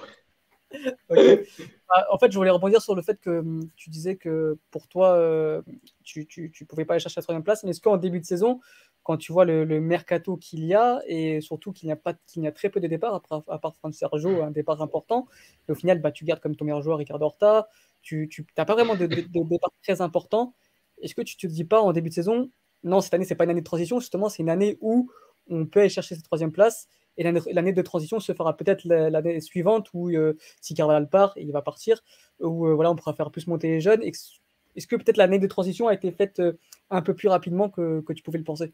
Ah, 1.92 2.06
en 2.12 2.20
fait, 2.20 2.32
je 2.32 2.38
voulais 2.38 2.52
rebondir 2.52 2.82
sur 2.82 2.96
le 2.96 3.02
fait 3.02 3.20
que 3.20 3.40
hum, 3.40 3.68
tu 3.76 3.90
disais 3.90 4.16
que 4.16 4.60
pour 4.70 4.88
toi, 4.88 5.14
euh, 5.14 5.62
tu 6.04 6.28
ne 6.38 6.66
pouvais 6.66 6.86
pas 6.86 6.94
aller 6.94 7.02
chercher 7.02 7.20
la 7.20 7.24
troisième 7.24 7.44
place. 7.44 7.64
Mais 7.64 7.72
est-ce 7.72 7.82
qu'en 7.82 7.98
début 7.98 8.20
de 8.20 8.26
saison, 8.26 8.60
quand 9.04 9.18
tu 9.18 9.32
vois 9.32 9.46
le, 9.46 9.66
mercato 9.80 10.38
qu'il 10.38 10.66
y 10.66 10.76
a, 10.76 11.02
et 11.08 11.42
surtout 11.42 11.72
qu'il 11.72 11.88
n'y 11.88 11.94
a, 11.94 11.96
pas, 11.96 12.14
qu'il 12.28 12.44
y 12.44 12.48
a 12.48 12.52
très 12.52 12.70
peu 12.70 12.80
de 12.80 12.88
départs, 12.88 13.16
à 13.16 13.60
part, 13.60 13.74
à 13.84 13.92
Sergio, 13.92 14.44
un 14.44 14.52
départ 14.52 14.82
important, 14.84 15.28
et 15.68 15.72
au 15.72 15.76
final, 15.76 16.00
bah, 16.00 16.12
tu 16.12 16.26
gardes 16.26 16.42
comme 16.42 16.56
ton 16.56 16.66
meilleur 16.66 16.82
joueur 16.82 17.00
Ricardo 17.00 17.26
Horta, 17.26 17.70
tu 18.02 18.30
n'as 18.58 18.66
pas 18.66 18.74
vraiment 18.74 18.96
de, 18.96 19.06
départ 19.06 19.72
très 19.84 20.02
important. 20.02 20.56
Est-ce 21.02 21.16
que 21.16 21.22
tu 21.22 21.38
te 21.38 21.48
dis 21.48 21.64
pas 21.64 21.82
en 21.82 21.94
début 21.94 22.10
de 22.10 22.14
saison, 22.14 22.52
non, 22.84 23.02
cette 23.02 23.14
année, 23.14 23.26
c'est 23.26 23.36
pas 23.36 23.44
une 23.44 23.52
année 23.52 23.62
de 23.62 23.66
transition, 23.66 24.00
justement, 24.00 24.30
c'est 24.30 24.44
une 24.44 24.50
année 24.50 24.78
où 24.82 25.12
on 25.50 25.66
peut 25.66 25.82
aller 25.82 25.90
chercher 25.90 26.16
cette 26.16 26.26
troisième 26.26 26.52
place, 26.52 26.88
et 27.18 27.24
l'année 27.24 27.74
de 27.74 27.82
transition 27.82 28.20
se 28.20 28.32
fera 28.34 28.56
peut-être 28.56 28.86
l'année 28.86 29.42
suivante 29.42 29.90
où 29.94 30.10
euh, 30.10 30.38
si 30.62 30.74
Carvalhal 30.74 31.10
part, 31.10 31.34
il 31.36 31.52
va 31.52 31.62
partir, 31.62 32.02
où 32.40 32.66
euh, 32.66 32.74
voilà, 32.74 32.92
on 32.92 32.96
pourra 32.96 33.14
faire 33.14 33.30
plus 33.30 33.48
monter 33.48 33.68
les 33.68 33.82
jeunes. 33.82 34.02
Est-ce 34.04 34.88
que 34.88 34.96
peut-être 34.96 35.18
l'année 35.18 35.40
de 35.40 35.48
transition 35.48 35.90
a 35.90 35.94
été 35.94 36.12
faite 36.12 36.40
euh, 36.40 36.54
un 36.90 37.02
peu 37.02 37.14
plus 37.14 37.28
rapidement 37.28 37.70
que, 37.70 38.02
que 38.02 38.14
tu 38.14 38.24
pouvais 38.24 38.38
le 38.38 38.46
penser? 38.46 38.74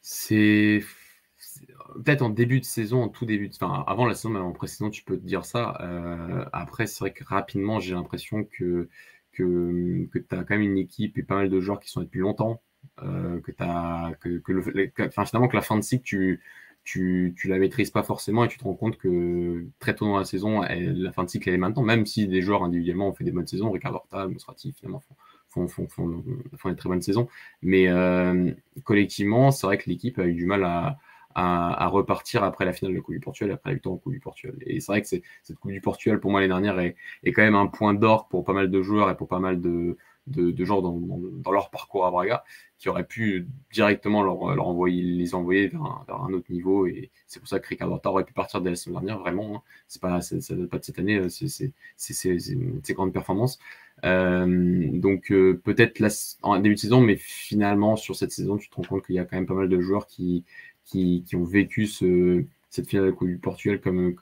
C'est 0.00 0.82
peut-être 2.02 2.22
en 2.22 2.30
début 2.30 2.60
de 2.60 2.64
saison, 2.64 3.02
en 3.02 3.08
tout 3.08 3.26
début, 3.26 3.50
enfin 3.54 3.84
avant 3.86 4.06
la 4.06 4.14
saison, 4.14 4.30
même 4.30 4.42
en 4.42 4.52
précédent, 4.52 4.90
tu 4.90 5.04
peux 5.04 5.16
te 5.16 5.24
dire 5.24 5.44
ça. 5.44 5.76
Euh, 5.80 6.44
après, 6.52 6.86
c'est 6.86 7.00
vrai 7.00 7.12
que 7.12 7.24
rapidement, 7.24 7.80
j'ai 7.80 7.94
l'impression 7.94 8.44
que, 8.44 8.88
que, 9.32 10.06
que 10.12 10.18
tu 10.18 10.34
as 10.34 10.44
quand 10.44 10.56
même 10.56 10.62
une 10.62 10.78
équipe 10.78 11.18
et 11.18 11.22
pas 11.22 11.36
mal 11.36 11.50
de 11.50 11.60
joueurs 11.60 11.80
qui 11.80 11.90
sont 11.90 12.00
là 12.00 12.06
depuis 12.06 12.20
longtemps. 12.20 12.62
Euh, 13.02 13.40
que, 13.40 13.52
finalement, 15.10 15.48
que 15.48 15.56
la 15.56 15.62
fin 15.62 15.76
de 15.76 15.82
cycle, 15.82 16.04
tu, 16.04 16.40
tu, 16.84 17.48
la 17.48 17.58
maîtrises 17.58 17.90
pas 17.90 18.02
forcément 18.02 18.44
et 18.44 18.48
tu 18.48 18.58
te 18.58 18.64
rends 18.64 18.74
compte 18.74 18.98
que 18.98 19.66
très 19.78 19.94
tôt 19.94 20.04
dans 20.06 20.18
la 20.18 20.24
saison, 20.24 20.62
la 20.62 21.12
fin 21.12 21.24
de 21.24 21.30
cycle, 21.30 21.48
elle 21.48 21.54
est 21.54 21.58
maintenant, 21.58 21.82
même 21.82 22.06
si 22.06 22.28
des 22.28 22.42
joueurs 22.42 22.62
individuellement 22.62 23.08
ont 23.08 23.14
fait 23.14 23.24
des 23.24 23.32
bonnes 23.32 23.46
saisons, 23.46 23.70
Ricardo 23.70 23.98
Horta, 23.98 24.28
Mosrati, 24.28 24.72
finalement, 24.72 25.00
font, 25.00 25.14
font, 25.48 25.88
font, 25.88 25.88
font, 26.56 26.68
une 26.68 26.76
très 26.76 26.88
bonne 26.88 27.02
saison. 27.02 27.28
Mais 27.62 27.88
euh, 27.88 28.52
collectivement, 28.84 29.50
c'est 29.50 29.66
vrai 29.66 29.78
que 29.78 29.88
l'équipe 29.88 30.18
a 30.18 30.26
eu 30.26 30.34
du 30.34 30.46
mal 30.46 30.64
à, 30.64 30.98
à, 31.34 31.86
repartir 31.88 32.44
après 32.44 32.64
la 32.64 32.72
finale 32.72 32.92
de 32.92 32.98
la 32.98 33.02
Coupe 33.02 33.14
du 33.14 33.20
Portugal, 33.20 33.52
après 33.52 33.70
la 33.70 33.74
victoire 33.74 33.94
en 33.94 33.98
Coupe 33.98 34.12
du 34.12 34.20
Portugal. 34.20 34.56
Et 34.60 34.80
c'est 34.80 34.92
vrai 34.92 35.02
que 35.02 35.08
cette 35.08 35.22
Coupe 35.60 35.72
du 35.72 35.80
Portugal, 35.80 36.20
pour 36.20 36.30
moi, 36.30 36.40
l'année 36.40 36.52
dernière, 36.52 36.78
est, 36.78 36.96
est, 37.24 37.32
quand 37.32 37.42
même 37.42 37.54
un 37.56 37.66
point 37.66 37.94
d'or 37.94 38.28
pour 38.28 38.44
pas 38.44 38.52
mal 38.52 38.70
de 38.70 38.82
joueurs 38.82 39.10
et 39.10 39.16
pour 39.16 39.28
pas 39.28 39.40
mal 39.40 39.60
de, 39.60 39.96
de, 40.26 40.50
de 40.50 40.64
gens 40.64 40.80
dans, 40.80 40.98
dans, 40.98 41.52
leur 41.52 41.70
parcours 41.70 42.06
à 42.06 42.10
Braga 42.10 42.44
qui 42.78 42.88
auraient 42.88 43.06
pu 43.06 43.46
directement 43.72 44.22
leur, 44.22 44.54
leur 44.54 44.66
envoyer, 44.68 45.02
les 45.02 45.34
envoyer 45.34 45.68
vers 45.68 45.82
un, 45.82 46.04
vers 46.06 46.22
un, 46.22 46.32
autre 46.32 46.50
niveau. 46.50 46.86
Et 46.86 47.10
c'est 47.26 47.40
pour 47.40 47.48
ça 47.48 47.58
que 47.58 47.68
Ricardo 47.68 47.94
Horta 47.94 48.10
aurait 48.10 48.24
pu 48.24 48.32
partir 48.32 48.60
dès 48.60 48.70
la 48.70 48.76
semaine 48.76 49.00
dernière, 49.00 49.18
vraiment. 49.18 49.56
Hein. 49.56 49.62
C'est 49.88 50.00
pas, 50.00 50.20
ça 50.20 50.36
ne 50.36 50.60
date 50.60 50.70
pas 50.70 50.78
de 50.78 50.84
cette 50.84 50.98
année, 50.98 51.16
euh, 51.16 51.28
c'est 51.28 51.72
ses 51.96 52.94
grandes 52.94 53.12
performances. 53.12 53.58
Euh, 54.04 54.88
donc 54.92 55.30
euh, 55.30 55.60
peut-être 55.62 56.02
en 56.42 56.58
début 56.58 56.74
de 56.74 56.80
saison, 56.80 57.00
mais 57.00 57.16
finalement 57.16 57.96
sur 57.96 58.16
cette 58.16 58.32
saison, 58.32 58.56
tu 58.56 58.68
te 58.68 58.74
rends 58.74 58.82
compte 58.82 59.06
qu'il 59.06 59.14
y 59.14 59.18
a 59.18 59.24
quand 59.24 59.36
même 59.36 59.46
pas 59.46 59.54
mal 59.54 59.68
de 59.68 59.80
joueurs 59.80 60.06
qui, 60.06 60.44
qui, 60.84 61.24
ont 61.34 61.44
vécu 61.44 61.86
ce, 61.86 62.44
cette 62.70 62.88
finale 62.88 63.06
de 63.06 63.10
Coupe 63.12 63.28
du 63.28 63.38
Portugal 63.38 63.80
comme, 63.80 64.14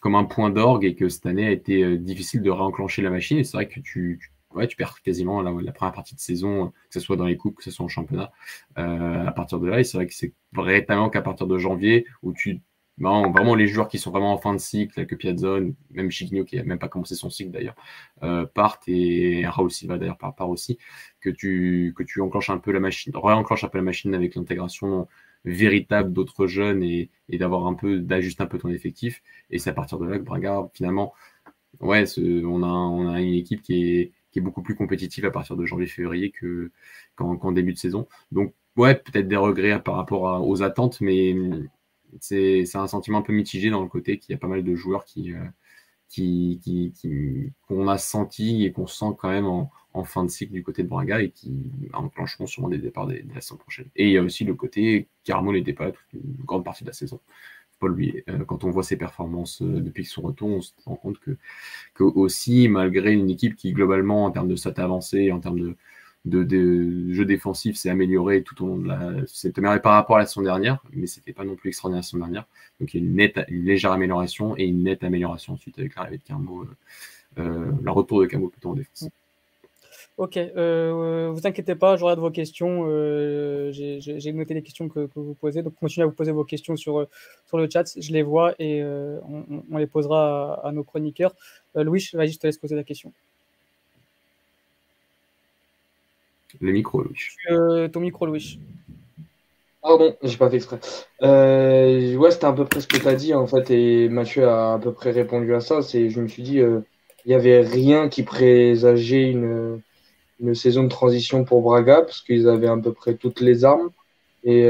comme 0.00 0.14
un 0.14 0.24
point 0.24 0.50
d'orgue 0.50 0.84
et 0.84 0.94
que 0.94 1.08
cette 1.08 1.26
année 1.26 1.46
a 1.46 1.50
été 1.50 1.82
euh, 1.82 1.98
difficile 1.98 2.42
de 2.42 2.50
réenclencher 2.50 3.02
la 3.02 3.10
machine. 3.10 3.38
Et 3.38 3.44
c'est 3.44 3.56
vrai 3.56 3.68
que 3.68 3.80
tu, 3.80 4.20
ouais, 4.54 4.66
tu 4.66 4.76
perds 4.76 5.02
quasiment 5.02 5.42
la, 5.42 5.52
la, 5.62 5.72
première 5.72 5.92
partie 5.92 6.14
de 6.14 6.20
saison, 6.20 6.68
que 6.68 6.94
ce 6.94 7.00
soit 7.00 7.16
dans 7.16 7.26
les 7.26 7.36
coupes, 7.36 7.56
que 7.56 7.64
ce 7.64 7.70
soit 7.70 7.84
en 7.84 7.88
championnat, 7.88 8.32
euh, 8.78 9.26
à 9.26 9.32
partir 9.32 9.60
de 9.60 9.68
là. 9.68 9.80
Et 9.80 9.84
c'est 9.84 9.98
vrai 9.98 10.06
que 10.06 10.14
c'est 10.14 10.32
vraiment 10.52 11.10
qu'à 11.10 11.22
partir 11.22 11.46
de 11.46 11.58
janvier, 11.58 12.06
où 12.22 12.32
tu 12.32 12.62
vraiment 13.00 13.54
les 13.54 13.66
joueurs 13.66 13.88
qui 13.88 13.98
sont 13.98 14.10
vraiment 14.10 14.32
en 14.32 14.38
fin 14.38 14.52
de 14.52 14.58
cycle, 14.58 15.06
que 15.06 15.14
Piazzone, 15.14 15.74
même 15.90 16.10
Chigno 16.10 16.44
qui 16.44 16.56
n'a 16.56 16.64
même 16.64 16.78
pas 16.78 16.88
commencé 16.88 17.14
son 17.14 17.30
cycle 17.30 17.50
d'ailleurs, 17.50 17.76
euh, 18.22 18.46
partent 18.46 18.84
et 18.88 19.46
Raoul 19.46 19.70
Silva 19.70 19.98
d'ailleurs 19.98 20.18
part, 20.18 20.34
part, 20.34 20.50
aussi, 20.50 20.78
que 21.20 21.30
tu, 21.30 21.94
que 21.96 22.02
tu 22.02 22.20
enclenches 22.20 22.50
un 22.50 22.58
peu 22.58 22.72
la 22.72 22.80
machine, 22.80 23.12
réenclenches 23.16 23.64
un 23.64 23.68
peu 23.68 23.78
la 23.78 23.84
machine 23.84 24.14
avec 24.14 24.34
l'intégration 24.34 25.08
véritable 25.44 26.12
d'autres 26.12 26.46
jeunes 26.46 26.82
et, 26.82 27.10
d'avoir 27.30 27.66
un 27.66 27.74
peu, 27.74 28.00
d'ajuster 28.00 28.42
un 28.42 28.46
peu 28.46 28.58
ton 28.58 28.68
effectif. 28.68 29.22
Et 29.50 29.58
c'est 29.58 29.70
à 29.70 29.72
partir 29.74 29.98
de 29.98 30.06
là 30.06 30.18
que 30.18 30.24
Braga, 30.24 30.68
finalement, 30.74 31.14
on 31.80 31.92
a, 31.92 33.20
une 33.20 33.34
équipe 33.34 33.62
qui 33.62 34.12
est, 34.34 34.40
beaucoup 34.40 34.62
plus 34.62 34.74
compétitive 34.76 35.24
à 35.26 35.30
partir 35.30 35.56
de 35.56 35.66
janvier-février 35.66 36.30
que, 36.30 36.70
qu'en, 37.16 37.52
début 37.52 37.72
de 37.72 37.78
saison. 37.78 38.06
Donc, 38.32 38.54
ouais, 38.76 38.94
peut-être 38.94 39.28
des 39.28 39.36
regrets 39.36 39.82
par 39.82 39.96
rapport 39.96 40.46
aux 40.46 40.62
attentes, 40.62 41.00
mais 41.00 41.34
c'est, 42.20 42.64
un 42.74 42.86
sentiment 42.86 43.18
un 43.18 43.22
peu 43.22 43.32
mitigé 43.32 43.70
dans 43.70 43.82
le 43.82 43.88
côté 43.88 44.18
qu'il 44.18 44.32
y 44.32 44.34
a 44.34 44.38
pas 44.38 44.48
mal 44.48 44.64
de 44.64 44.74
joueurs 44.74 45.04
qui, 45.04 45.32
euh, 45.32 45.44
qu'on 46.16 47.88
a 47.88 47.98
senti 47.98 48.64
et 48.64 48.72
qu'on 48.72 48.86
sent 48.86 49.16
quand 49.18 49.30
même 49.30 49.46
en, 49.46 49.70
fin 50.04 50.24
de 50.24 50.30
cycle 50.30 50.52
du 50.52 50.62
côté 50.62 50.82
de 50.82 50.88
Braga 50.88 51.20
et 51.20 51.30
qui 51.30 51.70
enclencheront 51.92 52.46
sûrement 52.46 52.68
des 52.68 52.78
départs 52.78 53.06
de 53.06 53.20
la 53.34 53.40
saison 53.40 53.56
prochaine. 53.56 53.88
Et 53.96 54.06
il 54.06 54.12
y 54.12 54.18
a 54.18 54.22
aussi 54.22 54.44
le 54.44 54.54
côté 54.54 55.08
Carmo 55.24 55.52
n'était 55.52 55.72
pas 55.72 55.90
toute 55.90 56.12
une 56.12 56.44
grande 56.44 56.64
partie 56.64 56.84
de 56.84 56.88
la 56.88 56.94
saison. 56.94 57.20
Pas 57.80 57.88
lui. 57.88 58.22
Euh, 58.28 58.44
quand 58.44 58.64
on 58.64 58.70
voit 58.70 58.82
ses 58.82 58.96
performances 58.96 59.62
euh, 59.62 59.80
depuis 59.80 60.04
son 60.04 60.20
retour, 60.20 60.48
on 60.48 60.60
se 60.60 60.72
rend 60.84 60.96
compte 60.96 61.18
que, 61.18 61.36
aussi, 62.02 62.68
malgré 62.68 63.14
une 63.14 63.30
équipe 63.30 63.56
qui 63.56 63.72
globalement, 63.72 64.26
en 64.26 64.30
termes 64.30 64.48
de 64.48 64.56
stats 64.56 64.74
avancées, 64.76 65.32
en 65.32 65.40
termes 65.40 65.60
de, 65.60 65.76
de, 66.24 67.12
jeu 67.12 67.24
défensif 67.24 67.76
s'est 67.76 67.90
amélioré 67.90 68.42
tout 68.42 68.62
au 68.64 68.68
long 68.68 68.76
de 68.76 68.88
la. 68.88 69.12
C'est 69.26 69.56
amélioré 69.58 69.80
par 69.80 69.92
rapport 69.92 70.16
à 70.16 70.20
la 70.20 70.26
saison 70.26 70.42
dernière, 70.42 70.82
mais 70.92 71.06
c'était 71.06 71.32
pas 71.32 71.44
non 71.44 71.56
plus 71.56 71.68
extraordinaire 71.68 72.00
la 72.00 72.02
saison 72.02 72.18
dernière. 72.18 72.46
Donc 72.78 72.92
il 72.92 73.00
y 73.00 73.02
a 73.02 73.06
une, 73.06 73.14
nette, 73.14 73.40
une 73.48 73.64
légère 73.64 73.92
amélioration 73.92 74.54
et 74.56 74.64
une 74.64 74.82
nette 74.82 75.02
amélioration 75.04 75.54
ensuite 75.54 75.78
avec 75.78 75.94
l'arrivée 75.96 76.18
de 76.18 76.22
Cambo, 76.24 76.62
euh, 76.62 76.66
euh, 77.38 77.72
le 77.82 77.90
retour 77.90 78.20
de 78.20 78.26
Cambo 78.26 78.48
plutôt 78.48 78.70
en 78.70 78.74
défense. 78.74 79.08
Ok, 80.16 80.36
euh, 80.36 81.30
vous 81.32 81.46
inquiétez 81.46 81.74
pas, 81.74 81.96
je 81.96 82.04
regarde 82.04 82.20
vos 82.20 82.30
questions. 82.30 82.84
Euh, 82.88 83.70
j'ai 83.72 84.32
noté 84.32 84.52
les 84.52 84.62
questions 84.62 84.88
que, 84.88 85.08
vous 85.14 85.34
posez, 85.34 85.62
donc 85.62 85.74
continuez 85.76 86.04
à 86.04 86.06
vous 86.06 86.14
poser 86.14 86.32
vos 86.32 86.44
questions 86.44 86.76
sur, 86.76 87.06
sur 87.46 87.56
le 87.56 87.68
chat. 87.72 87.84
Je 87.98 88.12
les 88.12 88.22
vois 88.22 88.54
et 88.58 88.82
on, 88.84 89.78
les 89.78 89.86
posera 89.86 90.60
à, 90.62 90.72
nos 90.72 90.84
chroniqueurs. 90.84 91.34
Louis, 91.74 92.06
vas-y, 92.12 92.32
je 92.32 92.38
te 92.38 92.46
laisse 92.46 92.58
poser 92.58 92.76
la 92.76 92.84
question. 92.84 93.14
Le 96.60 96.72
micro, 96.72 97.02
Louis. 97.02 97.18
Euh, 97.50 97.88
ton 97.88 98.00
micro, 98.00 98.26
Louis. 98.26 98.58
Pardon, 99.82 100.14
j'ai 100.22 100.36
pas 100.36 100.50
fait 100.50 100.56
exprès. 100.56 100.78
Euh, 101.22 102.14
ouais, 102.16 102.30
c'était 102.30 102.46
à 102.46 102.52
peu 102.52 102.64
près 102.64 102.80
ce 102.80 102.86
que 102.86 102.98
tu 102.98 103.08
as 103.08 103.14
dit, 103.14 103.34
en 103.34 103.46
fait, 103.46 103.70
et 103.70 104.08
Mathieu 104.08 104.46
a 104.46 104.74
à 104.74 104.78
peu 104.78 104.92
près 104.92 105.10
répondu 105.10 105.54
à 105.54 105.60
ça. 105.60 105.82
C'est, 105.82 106.10
je 106.10 106.20
me 106.20 106.28
suis 106.28 106.42
dit, 106.42 106.60
euh, 106.60 106.80
il 107.24 107.28
n'y 107.28 107.34
avait 107.34 107.60
rien 107.60 108.08
qui 108.08 108.22
présageait 108.22 109.30
une, 109.30 109.80
une 110.40 110.54
saison 110.54 110.84
de 110.84 110.88
transition 110.88 111.44
pour 111.44 111.62
Braga, 111.62 112.02
parce 112.02 112.20
qu'ils 112.20 112.48
avaient 112.48 112.68
à 112.68 112.76
peu 112.76 112.92
près 112.92 113.14
toutes 113.14 113.40
les 113.40 113.64
armes. 113.64 113.90
Et, 114.44 114.68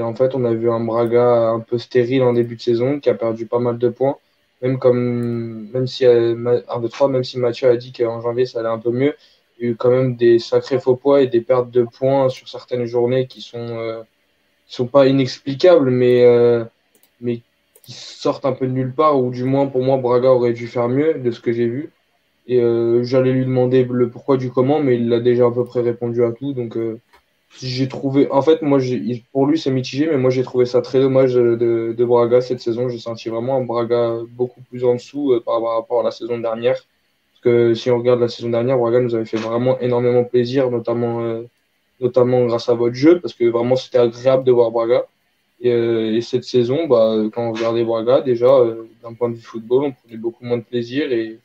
en 0.00 0.14
fait, 0.14 0.34
on 0.34 0.44
a 0.44 0.52
vu 0.52 0.70
un 0.70 0.80
Braga 0.80 1.48
un 1.48 1.60
peu 1.60 1.78
stérile 1.78 2.22
en 2.22 2.32
début 2.32 2.56
de 2.56 2.60
saison, 2.60 3.00
qui 3.00 3.10
a 3.10 3.14
perdu 3.14 3.46
pas 3.46 3.58
mal 3.58 3.78
de 3.78 3.88
points. 3.88 4.16
Même 4.62 4.78
comme, 4.78 5.68
même 5.72 5.86
si, 5.86 6.06
un, 6.06 6.34
deux, 6.80 6.88
trois, 6.88 7.08
même 7.08 7.24
si 7.24 7.38
Mathieu 7.38 7.68
a 7.68 7.76
dit 7.76 7.92
qu'en 7.92 8.22
janvier 8.22 8.46
ça 8.46 8.60
allait 8.60 8.70
un 8.70 8.78
peu 8.78 8.90
mieux, 8.90 9.14
eu 9.58 9.74
quand 9.74 9.90
même 9.90 10.16
des 10.16 10.38
sacrés 10.38 10.78
faux 10.78 10.96
poids 10.96 11.22
et 11.22 11.26
des 11.26 11.40
pertes 11.40 11.70
de 11.70 11.82
points 11.82 12.28
sur 12.28 12.48
certaines 12.48 12.84
journées 12.86 13.26
qui 13.26 13.40
sont, 13.40 13.58
euh, 13.58 14.02
sont 14.66 14.86
pas 14.86 15.06
inexplicables, 15.06 15.90
mais, 15.90 16.24
euh, 16.24 16.64
mais 17.20 17.40
qui 17.82 17.92
sortent 17.92 18.44
un 18.44 18.52
peu 18.52 18.66
de 18.66 18.72
nulle 18.72 18.92
part, 18.92 19.20
ou 19.20 19.30
du 19.30 19.44
moins 19.44 19.66
pour 19.66 19.82
moi, 19.82 19.96
Braga 19.96 20.30
aurait 20.30 20.52
dû 20.52 20.66
faire 20.66 20.88
mieux 20.88 21.14
de 21.14 21.30
ce 21.30 21.40
que 21.40 21.52
j'ai 21.52 21.66
vu. 21.66 21.90
Et 22.48 22.60
euh, 22.60 23.02
j'allais 23.02 23.32
lui 23.32 23.44
demander 23.44 23.84
le 23.84 24.08
pourquoi 24.10 24.36
du 24.36 24.50
comment, 24.50 24.80
mais 24.80 24.96
il 24.96 25.12
a 25.12 25.20
déjà 25.20 25.46
à 25.46 25.50
peu 25.50 25.64
près 25.64 25.80
répondu 25.80 26.24
à 26.24 26.32
tout. 26.32 26.52
Donc 26.52 26.78
j'ai 27.60 27.88
trouvé, 27.88 28.30
en 28.30 28.42
fait, 28.42 28.62
moi, 28.62 28.78
pour 29.32 29.46
lui 29.46 29.58
c'est 29.58 29.70
mitigé, 29.70 30.06
mais 30.06 30.18
moi 30.18 30.30
j'ai 30.30 30.42
trouvé 30.42 30.66
ça 30.66 30.82
très 30.82 31.00
dommage 31.00 31.34
de, 31.34 31.94
de 31.96 32.04
Braga 32.04 32.40
cette 32.40 32.60
saison. 32.60 32.88
J'ai 32.88 32.98
senti 32.98 33.28
vraiment 33.30 33.56
un 33.56 33.64
Braga 33.64 34.18
beaucoup 34.30 34.60
plus 34.62 34.84
en 34.84 34.94
dessous 34.94 35.40
par 35.44 35.62
rapport 35.62 36.00
à 36.00 36.04
la 36.04 36.10
saison 36.10 36.38
dernière 36.38 36.80
si 37.74 37.90
on 37.90 37.98
regarde 37.98 38.20
la 38.20 38.28
saison 38.28 38.50
dernière, 38.50 38.78
Braga 38.78 39.00
nous 39.00 39.14
avait 39.14 39.24
fait 39.24 39.36
vraiment 39.36 39.78
énormément 39.80 40.24
plaisir, 40.24 40.70
notamment, 40.70 41.22
euh, 41.22 41.42
notamment 42.00 42.46
grâce 42.46 42.68
à 42.68 42.74
votre 42.74 42.94
jeu, 42.94 43.20
parce 43.20 43.34
que 43.34 43.44
vraiment 43.44 43.76
c'était 43.76 43.98
agréable 43.98 44.44
de 44.44 44.52
voir 44.52 44.70
Braga. 44.70 45.06
Et, 45.60 45.72
euh, 45.72 46.20
cette 46.20 46.44
saison, 46.44 46.86
bah, 46.86 47.16
quand 47.32 47.48
on 47.48 47.52
regardait 47.52 47.84
Braga, 47.84 48.20
déjà, 48.20 48.46
euh, 48.46 48.88
d'un 49.02 49.14
point 49.14 49.30
de 49.30 49.36
vue 49.36 49.42
football, 49.42 49.84
on 49.84 49.92
prenait 49.92 50.16
beaucoup 50.16 50.44
moins 50.44 50.58
de 50.58 50.64
plaisir 50.64 51.10
et, 51.12 51.40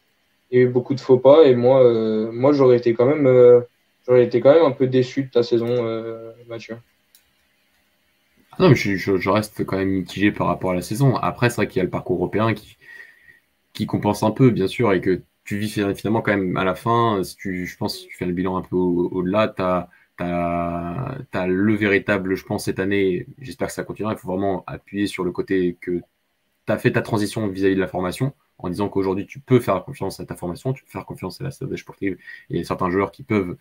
beaucoup 0.67 0.95
de 0.95 0.99
faux 0.99 1.17
pas. 1.17 1.45
Et 1.45 1.55
moi, 1.55 1.81
moi 2.33 2.51
j'aurais 2.51 2.75
été 2.77 2.93
quand 2.93 3.05
même 3.05 3.25
été 4.09 4.41
quand 4.41 4.53
même 4.53 4.65
un 4.65 4.71
peu 4.71 4.87
déçu 4.87 5.23
de 5.23 5.29
ta 5.29 5.43
saison, 5.43 5.69
Mathieu. 6.49 6.75
Non, 8.59 8.69
mais 8.69 8.75
je, 8.75 8.97
je, 8.97 9.29
reste 9.29 9.63
quand 9.65 9.77
même 9.77 9.89
mitigé 9.89 10.31
par 10.31 10.47
rapport 10.47 10.71
à 10.71 10.75
la 10.75 10.81
saison. 10.81 11.15
Après, 11.15 11.49
c'est 11.49 11.55
vrai 11.55 11.67
qu'il 11.67 11.77
y 11.77 11.79
a 11.79 11.83
le 11.85 11.89
parcours 11.89 12.17
européen 12.17 12.53
qui, 12.53 12.75
qui 13.73 13.85
compense 13.85 14.23
un 14.23 14.31
peu, 14.31 14.49
bien 14.49 14.67
sûr, 14.67 14.91
et 14.91 14.99
que 14.99 15.21
tu 15.43 15.57
vis 15.57 15.69
finalement 15.69 16.21
quand 16.21 16.35
même 16.35 16.57
à 16.57 16.63
la 16.63 16.75
fin, 16.75 17.23
si 17.23 17.35
tu, 17.35 17.65
je 17.65 17.77
pense 17.77 17.97
que 17.97 18.07
tu 18.07 18.17
fais 18.17 18.25
le 18.25 18.33
bilan 18.33 18.57
un 18.57 18.61
peu 18.61 18.75
au-delà, 18.75 19.47
tu 19.49 19.61
as, 19.61 19.89
as, 20.19 21.47
le 21.47 21.73
véritable, 21.75 22.35
je 22.35 22.45
pense, 22.45 22.65
cette 22.65 22.79
année, 22.79 23.27
j'espère 23.39 23.67
que 23.67 23.73
ça 23.73 23.83
continuera, 23.83 24.13
il 24.13 24.19
faut 24.19 24.27
vraiment 24.27 24.63
appuyer 24.67 25.07
sur 25.07 25.23
le 25.23 25.31
côté 25.31 25.77
que 25.81 26.01
tu 26.67 26.71
as 26.73 26.77
fait 26.77 26.91
ta 26.91 27.01
transition 27.01 27.47
vis-à-vis 27.47 27.75
de 27.75 27.79
la 27.81 27.87
formation 27.87 28.33
en 28.63 28.69
disant 28.69 28.89
qu'aujourd'hui 28.89 29.25
tu 29.25 29.39
peux 29.39 29.59
faire 29.59 29.83
confiance 29.83 30.19
à 30.19 30.25
ta 30.25 30.35
formation, 30.35 30.73
tu 30.73 30.83
peux 30.83 30.89
faire 30.89 31.05
confiance 31.05 31.41
à 31.41 31.43
la 31.43 31.51
stratégie 31.51 31.81
sportive 31.81 32.17
et 32.49 32.63
certains 32.63 32.89
joueurs 32.89 33.11
qui 33.11 33.23
peuvent, 33.23 33.57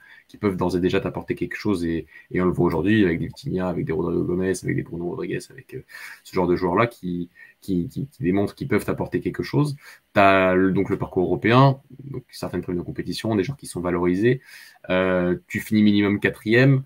d'ores 0.56 0.76
et 0.76 0.80
déjà 0.80 1.00
t'apporter 1.00 1.34
quelque 1.34 1.56
chose 1.56 1.84
et, 1.84 2.06
on 2.34 2.44
le 2.44 2.50
voit 2.50 2.66
aujourd'hui 2.66 3.04
avec 3.04 3.18
des 3.18 3.26
Vitinha, 3.26 3.68
avec 3.68 3.84
des 3.84 3.92
Rodrigo 3.92 4.24
Gomez, 4.24 4.52
avec 4.62 4.76
des 4.76 4.82
Bruno 4.82 5.08
Rodriguez, 5.10 5.40
avec 5.50 5.74
euh, 5.74 5.84
ce 6.24 6.34
genre 6.34 6.46
de 6.46 6.56
joueurs-là 6.56 6.86
qui, 6.86 7.30
qui, 7.60 7.88
qui, 7.88 8.08
démontrent 8.20 8.54
qu'ils 8.54 8.68
peuvent 8.68 8.84
t'apporter 8.84 9.20
quelque 9.20 9.42
chose. 9.42 9.76
Tu 10.14 10.20
as 10.20 10.56
donc 10.70 10.90
le 10.90 10.98
parcours 10.98 11.24
européen, 11.24 11.80
donc 12.04 12.24
certaines 12.30 12.62
primes 12.62 12.76
de 12.76 12.82
compétition, 12.82 13.34
des 13.36 13.44
gens 13.44 13.54
qui 13.54 13.66
sont 13.66 13.80
valorisés. 13.80 14.40
Euh, 14.88 15.36
tu 15.48 15.60
finis 15.60 15.82
minimum 15.82 16.20
quatrième. 16.20 16.84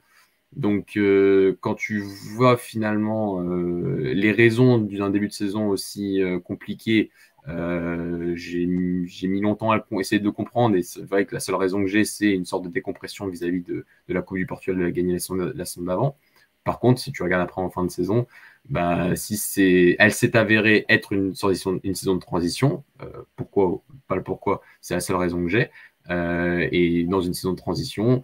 Donc, 0.56 0.96
euh, 0.96 1.56
quand 1.60 1.74
tu 1.74 2.00
vois 2.00 2.56
finalement 2.56 3.40
les 3.40 4.30
raisons 4.30 4.78
d'un 4.78 5.10
début 5.10 5.26
de 5.28 5.32
saison 5.32 5.68
aussi 5.68 6.20
compliqué, 6.44 7.10
euh, 7.48 8.32
j'ai 8.36 8.66
mis 8.66 9.40
longtemps 9.40 9.72
à 9.72 9.84
essayer 10.00 10.20
de 10.20 10.30
comprendre. 10.30 10.76
Et 10.76 10.82
c'est 10.82 11.02
vrai 11.02 11.26
que 11.26 11.34
la 11.34 11.40
seule 11.40 11.56
raison 11.56 11.80
que 11.82 11.88
j'ai, 11.88 12.04
c'est 12.04 12.30
une 12.32 12.44
sorte 12.44 12.64
de 12.64 12.70
décompression 12.70 13.26
vis-à-vis 13.28 13.62
de, 13.62 13.84
la 14.08 14.22
Coupe 14.22 14.38
du 14.38 14.46
Portugal 14.46 14.78
de 14.78 14.84
la 14.84 14.90
gagner 14.90 15.14
la 15.14 15.64
saison 15.64 15.84
d'avant. 15.84 16.16
Par 16.64 16.80
contre, 16.80 17.00
si 17.00 17.12
tu 17.12 17.22
regardes 17.22 17.42
après 17.42 17.60
en 17.60 17.70
fin 17.70 17.84
de 17.84 17.90
saison, 17.90 18.26
bah, 18.70 19.14
si 19.16 19.96
elle 19.98 20.12
s'est 20.12 20.36
avérée 20.36 20.86
être 20.88 21.12
une, 21.12 21.34
saison 21.34 21.74
de 21.74 22.18
transition, 22.18 22.84
euh, 23.02 23.22
pourquoi, 23.36 23.82
pas 24.08 24.16
le 24.16 24.22
pourquoi, 24.22 24.62
c'est 24.80 24.94
la 24.94 25.00
seule 25.00 25.16
raison 25.16 25.42
que 25.42 25.48
j'ai. 25.50 25.70
Euh, 26.10 26.66
et 26.72 27.04
dans 27.04 27.20
une 27.20 27.34
saison 27.34 27.52
de 27.52 27.58
transition, 27.58 28.22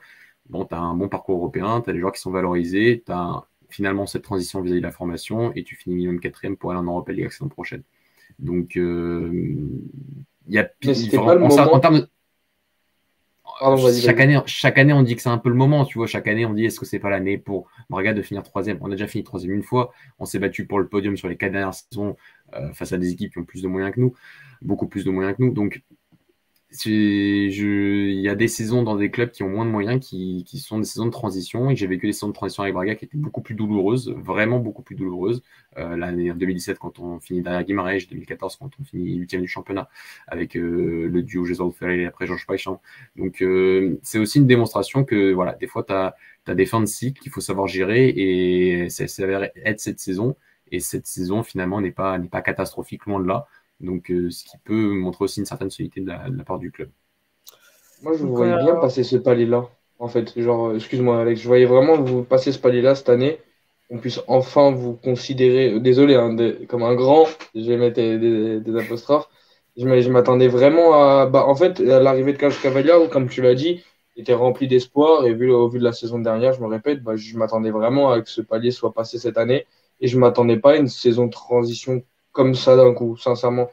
bon, 0.49 0.65
tu 0.65 0.75
as 0.75 0.79
un 0.79 0.95
bon 0.95 1.09
parcours 1.09 1.37
européen, 1.37 1.83
tu 1.83 1.91
as 1.91 1.93
des 1.93 2.01
joueurs 2.01 2.13
qui 2.13 2.21
sont 2.21 2.31
valorisés, 2.31 3.03
tu 3.05 3.13
as 3.13 3.45
finalement 3.69 4.07
cette 4.07 4.23
transition 4.23 4.63
vis-à-vis 4.63 4.81
de 4.81 4.87
la 4.87 4.93
formation 4.93 5.53
et 5.55 5.63
tu 5.63 5.77
finis 5.77 5.97
minimum 5.97 6.21
quatrième 6.21 6.57
pour 6.57 6.71
aller 6.71 6.81
en 6.81 6.85
Europe 6.85 7.09
League 7.11 7.25
la 7.25 7.31
saison 7.31 7.49
prochaine. 7.49 7.83
Donc, 8.41 8.77
euh, 8.77 9.31
il 10.49 10.55
y 10.55 10.59
a 10.59 10.63
en, 10.63 11.81
termes 11.81 12.01
de, 12.01 12.07
chaque, 14.01 14.21
année, 14.21 14.41
chaque 14.47 14.79
année, 14.79 14.93
on 14.93 15.03
dit 15.03 15.15
que 15.15 15.23
c'est 15.23 15.29
un 15.29 15.39
peu 15.39 15.51
le 15.51 15.55
moment, 15.55 15.85
tu 15.85 15.99
vois. 15.99 16.07
Chaque 16.07 16.27
année, 16.27 16.47
on 16.47 16.55
dit 16.55 16.65
est-ce 16.65 16.81
que 16.81 16.87
c'est 16.87 16.99
pas 16.99 17.11
l'année 17.11 17.37
pour 17.37 17.69
Braga 17.91 18.15
de 18.15 18.23
finir 18.23 18.43
troisième? 18.43 18.79
On 18.81 18.87
a 18.87 18.91
déjà 18.91 19.07
fini 19.07 19.23
troisième 19.23 19.55
une 19.55 19.63
fois. 19.63 19.93
On 20.19 20.25
s'est 20.25 20.39
battu 20.39 20.67
pour 20.67 20.79
le 20.79 20.89
podium 20.89 21.17
sur 21.17 21.29
les 21.29 21.37
quatre 21.37 21.53
dernières 21.53 21.75
saisons 21.75 22.17
euh, 22.55 22.73
face 22.73 22.93
à 22.93 22.99
des 22.99 23.13
équipes 23.13 23.33
qui 23.33 23.39
ont 23.39 23.45
plus 23.45 23.63
de 23.63 23.69
moyens 23.69 23.95
que 23.95 24.01
nous, 24.01 24.15
beaucoup 24.63 24.89
plus 24.89 25.05
de 25.05 25.11
moyens 25.11 25.37
que 25.37 25.43
nous. 25.43 25.53
Donc, 25.53 25.83
il 26.87 28.21
y 28.21 28.29
a 28.29 28.35
des 28.37 28.47
saisons 28.49 28.83
dans 28.83 28.95
des 28.95 29.11
clubs 29.11 29.31
qui 29.31 29.43
ont 29.43 29.49
moins 29.49 29.65
de 29.65 29.71
moyens, 29.71 29.99
qui, 30.01 30.45
qui 30.47 30.59
sont 30.59 30.79
des 30.79 30.85
saisons 30.85 31.07
de 31.07 31.11
transition. 31.11 31.71
Et 31.71 31.77
j'ai 31.77 31.87
vécu 31.87 32.07
des 32.07 32.13
saisons 32.13 32.29
de 32.29 32.33
transition 32.33 32.63
avec 32.63 32.75
Braga 32.75 32.95
qui 32.95 33.05
étaient 33.05 33.19
beaucoup 33.19 33.41
plus 33.41 33.55
douloureuses, 33.55 34.15
vraiment 34.17 34.61
beaucoup 34.61 34.83
plus 34.83 34.95
douloureuses. 34.95 35.43
Euh, 35.79 35.97
L'année 35.97 36.33
2017, 36.33 36.79
quand 36.79 37.01
on 37.01 37.19
finit 37.19 37.43
derrière 37.43 37.65
Guimarães, 37.65 38.07
2014, 38.09 38.57
quand 38.57 38.71
on 38.81 38.85
finit 38.85 39.17
huitième 39.17 39.43
du 39.43 39.49
championnat, 39.49 39.89
avec 40.29 40.57
euh, 40.57 41.09
le 41.11 41.23
duo 41.23 41.45
Jésus 41.45 41.63
Ferré 41.77 42.03
et 42.03 42.07
après 42.07 42.27
Georges 42.27 42.47
Paichan. 42.47 42.81
Donc, 43.17 43.43
euh, 43.43 43.99
c'est 44.03 44.19
aussi 44.19 44.39
une 44.39 44.47
démonstration 44.47 45.05
que, 45.05 45.33
voilà, 45.33 45.55
des 45.55 45.67
fois, 45.67 45.83
tu 45.85 45.93
as, 45.93 46.15
des 46.55 46.67
fins 46.67 46.81
de 46.81 46.87
cycle 46.87 47.21
qu'il 47.21 47.31
faut 47.31 47.41
savoir 47.41 47.69
gérer 47.69 48.09
et 48.09 48.89
ça 48.91 49.07
s'avère 49.07 49.51
être 49.65 49.81
cette 49.81 50.01
saison. 50.01 50.37
Et 50.73 50.81
cette 50.81 51.07
saison, 51.07 51.43
finalement, 51.43 51.81
n'est 51.81 51.91
pas, 51.91 52.19
pas 52.31 52.43
catastrophique, 52.43 53.07
loin 53.07 53.21
de 53.21 53.27
là. 53.27 53.47
Donc, 53.81 54.11
euh, 54.11 54.31
ce 54.31 54.45
qui 54.45 54.57
peut 54.65 54.95
montrer 54.95 55.25
aussi 55.25 55.41
une 55.41 55.47
certaine 55.47 55.71
solidité 55.71 56.01
de 56.01 56.09
la, 56.09 56.45
part 56.45 56.59
du 56.59 56.71
club. 56.71 56.91
Moi, 58.03 58.13
je 58.17 58.25
vous 58.25 58.35
voyais 58.35 58.57
bien 58.63 58.77
passer 58.77 59.05
ce 59.05 59.17
palier-là. 59.17 59.69
En 59.99 60.09
fait, 60.09 60.39
genre, 60.41 60.69
euh, 60.69 60.77
excuse-moi, 60.77 61.21
Alex, 61.21 61.41
je 61.41 61.47
voyais 61.47 61.67
vraiment 61.67 62.01
vous 62.01 62.23
passer 62.23 62.53
ce 62.53 62.59
palier-là 62.59 62.95
cette 62.95 63.09
année. 63.09 63.39
qu'on 63.89 63.99
puisse 63.99 64.21
enfin 64.29 64.71
vous 64.71 64.95
considérer, 64.95 65.75
euh, 65.75 65.81
désolé, 65.81 66.15
hein, 66.15 66.37
comme 66.69 66.83
un 66.83 66.95
grand, 66.95 67.27
je 67.55 67.63
vais 67.63 67.77
mettre 67.77 67.97
des, 67.97 68.61
des, 68.61 68.81
apostrophes, 68.81 69.29
je 69.77 70.11
m'attendais 70.11 70.49
vraiment 70.49 70.95
à. 70.95 71.27
Bah, 71.27 71.45
en 71.47 71.55
fait, 71.55 71.81
à 71.81 72.01
l'arrivée 72.01 72.33
de 72.33 72.39
Carlos 72.39 72.57
Cavalier, 72.63 72.93
comme 73.11 73.29
tu 73.29 73.43
l'as 73.43 73.55
dit, 73.55 73.83
était 74.17 74.35
rempli 74.35 74.69
d'espoir 74.69 75.27
et 75.27 75.35
vu, 75.35 75.51
au 75.51 75.69
vu 75.69 75.79
de 75.79 75.85
la 75.85 75.93
saison 75.93 76.19
dernière, 76.19 76.53
je 76.53 76.61
me 76.61 76.67
répète, 76.67 77.03
bah, 77.03 77.17
je 77.17 77.37
m'attendais 77.37 77.71
vraiment 77.71 78.11
à 78.11 78.21
que 78.21 78.31
ce 78.31 78.43
palier 78.43 78.71
soit 78.71 78.93
passé 78.93 79.19
cette 79.19 79.39
année 79.39 79.67
et 80.01 80.09
je 80.09 80.19
m'attendais 80.19 80.59
pas 80.59 80.73
à 80.73 80.77
une 80.77 80.89
saison 80.89 81.27
de 81.27 81.31
transition 81.31 82.03
comme 82.33 82.55
ça 82.55 82.77
d'un 82.77 82.95
coup, 82.95 83.17
sincèrement. 83.17 83.71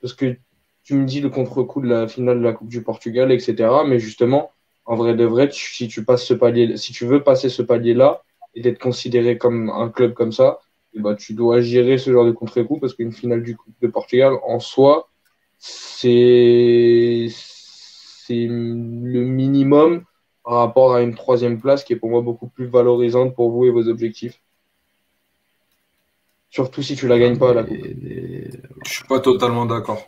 Parce 0.00 0.14
que 0.14 0.36
tu 0.82 0.94
me 0.94 1.04
dis 1.06 1.20
le 1.20 1.30
contre-coup 1.30 1.80
de 1.80 1.88
la 1.88 2.08
finale 2.08 2.38
de 2.38 2.44
la 2.44 2.52
Coupe 2.52 2.68
du 2.68 2.82
Portugal, 2.82 3.30
etc. 3.32 3.84
Mais 3.86 3.98
justement, 3.98 4.50
en 4.84 4.96
vrai 4.96 5.14
de 5.14 5.24
vrai, 5.24 5.50
si 5.52 5.88
tu 5.88 6.00
veux 6.00 7.22
passer 7.22 7.48
ce 7.48 7.62
palier-là 7.62 8.22
et 8.54 8.62
d'être 8.62 8.80
considéré 8.80 9.38
comme 9.38 9.70
un 9.70 9.88
club 9.88 10.14
comme 10.14 10.32
ça, 10.32 10.58
eh 10.94 11.00
ben, 11.00 11.14
tu 11.14 11.34
dois 11.34 11.60
gérer 11.60 11.98
ce 11.98 12.10
genre 12.12 12.24
de 12.24 12.32
contre-coup 12.32 12.78
parce 12.80 12.94
qu'une 12.94 13.12
finale 13.12 13.42
du 13.42 13.56
Coupe 13.56 13.74
de 13.80 13.88
Portugal, 13.88 14.34
en 14.44 14.58
soi, 14.58 15.08
c'est 15.58 17.28
le 18.28 19.20
minimum 19.24 20.04
par 20.44 20.54
rapport 20.54 20.94
à 20.94 21.02
une 21.02 21.14
troisième 21.14 21.60
place 21.60 21.84
qui 21.84 21.92
est 21.92 21.96
pour 21.96 22.10
moi 22.10 22.22
beaucoup 22.22 22.48
plus 22.48 22.66
valorisante 22.66 23.34
pour 23.34 23.50
vous 23.50 23.66
et 23.66 23.70
vos 23.70 23.88
objectifs. 23.88 24.40
Surtout 26.50 26.82
si 26.82 26.96
tu 26.96 27.06
la 27.06 27.18
gagnes 27.18 27.38
pas 27.38 27.54
la 27.54 27.62
coupe. 27.62 27.76
Je 27.78 28.90
suis 28.90 29.04
pas 29.04 29.20
totalement 29.20 29.66
d'accord. 29.66 30.02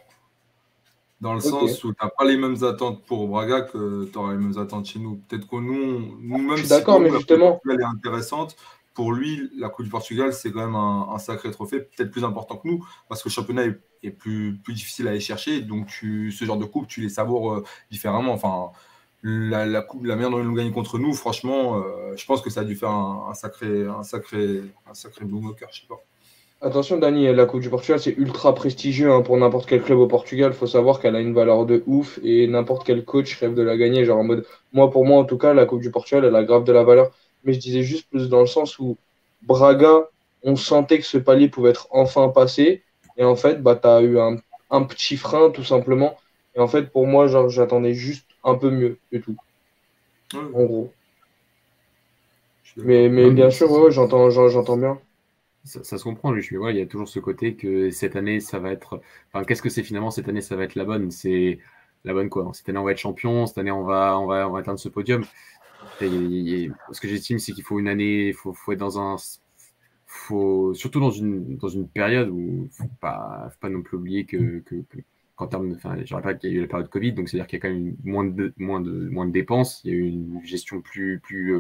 Dans 1.20 1.34
le 1.34 1.40
sens 1.40 1.84
où 1.84 1.92
tu 1.92 1.98
n'as 2.02 2.10
pas 2.10 2.24
les 2.24 2.36
mêmes 2.36 2.64
attentes 2.64 3.04
pour 3.04 3.28
Braga 3.28 3.60
que 3.60 4.06
tu 4.06 4.18
auras 4.18 4.32
les 4.32 4.38
mêmes 4.38 4.58
attentes 4.58 4.86
chez 4.86 4.98
nous. 4.98 5.20
Peut-être 5.28 5.46
que 5.46 5.54
nous, 5.54 6.18
nous-mêmes, 6.20 6.56
si 6.56 6.68
d'accord, 6.68 6.98
mais 6.98 7.10
justement. 7.10 7.60
Elle 7.70 7.80
est 7.80 7.84
intéressante. 7.84 8.56
Pour 8.92 9.12
lui, 9.12 9.50
la 9.56 9.68
Coupe 9.68 9.84
du 9.84 9.90
Portugal, 9.90 10.34
c'est 10.34 10.50
quand 10.50 10.66
même 10.66 10.74
un, 10.74 11.16
sacré 11.18 11.50
trophée, 11.52 11.78
peut-être 11.78 12.10
plus 12.10 12.24
important 12.24 12.56
que 12.56 12.68
nous, 12.68 12.84
parce 13.08 13.22
que 13.22 13.28
le 13.28 13.32
championnat 13.32 13.64
est, 14.02 14.10
plus, 14.10 14.58
plus 14.62 14.74
difficile 14.74 15.06
à 15.06 15.12
aller 15.12 15.20
chercher. 15.20 15.60
Donc, 15.60 15.86
tu, 15.86 16.32
ce 16.32 16.44
genre 16.44 16.58
de 16.58 16.64
coupe, 16.64 16.88
tu 16.88 17.00
les 17.00 17.08
savoures 17.08 17.52
euh, 17.52 17.64
différemment. 17.90 18.32
Enfin, 18.32 18.72
la, 19.22 19.80
coupe, 19.80 20.04
la 20.04 20.16
manière 20.16 20.30
dont 20.30 20.40
ils 20.40 20.46
nous 20.46 20.54
gagnent 20.54 20.72
contre 20.72 20.98
nous, 20.98 21.14
franchement, 21.14 21.78
euh, 21.78 22.16
je 22.16 22.26
pense 22.26 22.42
que 22.42 22.50
ça 22.50 22.60
a 22.60 22.64
dû 22.64 22.74
faire 22.74 22.90
un, 22.90 23.32
sacré, 23.32 23.86
un 23.86 24.02
sacré, 24.02 24.62
un 24.90 24.94
sacré 24.94 25.24
boom 25.24 25.46
au 25.46 25.54
cœur. 25.54 25.68
Je 25.72 25.82
sais 25.82 25.86
pas. 25.86 26.02
Attention, 26.64 26.96
Dani, 26.98 27.34
la 27.34 27.44
Coupe 27.44 27.60
du 27.60 27.68
Portugal, 27.68 27.98
c'est 27.98 28.16
ultra 28.16 28.54
prestigieux 28.54 29.10
hein, 29.10 29.22
pour 29.22 29.36
n'importe 29.36 29.68
quel 29.68 29.82
club 29.82 29.98
au 29.98 30.06
Portugal. 30.06 30.52
Il 30.54 30.56
faut 30.56 30.68
savoir 30.68 31.00
qu'elle 31.00 31.16
a 31.16 31.20
une 31.20 31.34
valeur 31.34 31.66
de 31.66 31.82
ouf 31.88 32.20
et 32.22 32.46
n'importe 32.46 32.86
quel 32.86 33.04
coach 33.04 33.36
rêve 33.40 33.54
de 33.54 33.62
la 33.62 33.76
gagner. 33.76 34.04
Genre 34.04 34.18
en 34.18 34.22
mode, 34.22 34.46
moi, 34.72 34.88
pour 34.88 35.04
moi, 35.04 35.18
en 35.18 35.24
tout 35.24 35.38
cas, 35.38 35.54
la 35.54 35.66
Coupe 35.66 35.80
du 35.80 35.90
Portugal, 35.90 36.24
elle 36.24 36.36
a 36.36 36.44
grave 36.44 36.62
de 36.62 36.70
la 36.70 36.84
valeur. 36.84 37.10
Mais 37.42 37.52
je 37.52 37.58
disais 37.58 37.82
juste 37.82 38.08
plus 38.08 38.28
dans 38.28 38.38
le 38.38 38.46
sens 38.46 38.78
où 38.78 38.96
Braga, 39.42 40.06
on 40.44 40.54
sentait 40.54 41.00
que 41.00 41.04
ce 41.04 41.18
palier 41.18 41.48
pouvait 41.48 41.70
être 41.70 41.88
enfin 41.90 42.28
passé. 42.28 42.84
Et 43.16 43.24
en 43.24 43.34
fait, 43.34 43.60
bah, 43.60 43.74
tu 43.74 43.88
as 43.88 44.00
eu 44.00 44.20
un, 44.20 44.36
un, 44.70 44.84
petit 44.84 45.16
frein, 45.16 45.50
tout 45.50 45.64
simplement. 45.64 46.16
Et 46.54 46.60
en 46.60 46.68
fait, 46.68 46.92
pour 46.92 47.08
moi, 47.08 47.26
genre, 47.26 47.48
j'attendais 47.48 47.94
juste 47.94 48.26
un 48.44 48.54
peu 48.54 48.70
mieux 48.70 48.98
et 49.10 49.20
tout. 49.20 49.34
En 50.32 50.62
gros. 50.62 50.92
Mais, 52.76 53.08
mais 53.08 53.32
bien 53.32 53.50
sûr, 53.50 53.68
ouais, 53.72 53.90
j'entends, 53.90 54.30
j'entends 54.30 54.76
bien 54.76 55.00
ça, 55.64 55.98
se 55.98 56.02
comprend, 56.02 56.32
lui. 56.32 56.42
Je 56.42 56.54
il 56.70 56.76
y 56.76 56.80
a 56.80 56.86
toujours 56.86 57.08
ce 57.08 57.20
côté 57.20 57.54
que 57.54 57.90
cette 57.90 58.16
année, 58.16 58.40
ça 58.40 58.58
va 58.58 58.70
être. 58.72 59.00
Enfin, 59.28 59.44
qu'est-ce 59.44 59.62
que 59.62 59.68
c'est 59.68 59.82
finalement 59.82 60.10
cette 60.10 60.28
année, 60.28 60.40
ça 60.40 60.56
va 60.56 60.64
être 60.64 60.74
la 60.74 60.84
bonne? 60.84 61.10
C'est 61.10 61.58
la 62.04 62.12
bonne 62.12 62.28
quoi? 62.28 62.50
Cette 62.54 62.68
année, 62.68 62.78
on 62.78 62.84
va 62.84 62.92
être 62.92 62.98
champion. 62.98 63.46
Cette 63.46 63.58
année, 63.58 63.70
on 63.70 63.84
va, 63.84 64.18
on 64.18 64.26
va, 64.26 64.48
on 64.48 64.52
va 64.52 64.60
atteindre 64.60 64.80
ce 64.80 64.88
podium. 64.88 65.24
ce 66.00 67.00
que 67.00 67.08
j'estime, 67.08 67.38
c'est 67.38 67.52
qu'il 67.52 67.64
faut 67.64 67.78
une 67.78 67.88
année, 67.88 68.28
il 68.28 68.34
faut, 68.34 68.52
faut, 68.52 68.72
être 68.72 68.78
dans 68.78 68.98
un. 68.98 69.16
Faut, 70.06 70.74
surtout 70.74 71.00
dans 71.00 71.10
une, 71.10 71.56
dans 71.56 71.68
une 71.68 71.88
période 71.88 72.28
où 72.28 72.68
faut 72.72 72.90
pas, 73.00 73.48
faut 73.50 73.58
pas 73.60 73.70
non 73.70 73.82
plus 73.82 73.96
oublier 73.96 74.26
que, 74.26 74.58
que, 74.60 74.74
qu'en 75.36 75.46
termes 75.46 75.72
enfin, 75.74 75.96
je 76.04 76.14
rappelle 76.14 76.38
qu'il 76.38 76.50
y 76.50 76.54
a 76.54 76.56
eu 76.58 76.60
la 76.62 76.66
période 76.66 76.90
Covid, 76.90 77.12
donc 77.14 77.28
c'est-à-dire 77.28 77.46
qu'il 77.46 77.58
y 77.58 77.60
a 77.60 77.62
quand 77.62 77.74
même 77.74 77.96
moins 78.04 78.24
de, 78.24 78.52
moins 78.58 78.80
de, 78.80 79.08
moins 79.08 79.26
de 79.26 79.32
dépenses, 79.32 79.80
il 79.84 79.90
y 79.90 79.94
a 79.94 79.96
eu 79.96 80.08
une 80.08 80.44
gestion 80.44 80.82
plus, 80.82 81.18
plus, 81.20 81.56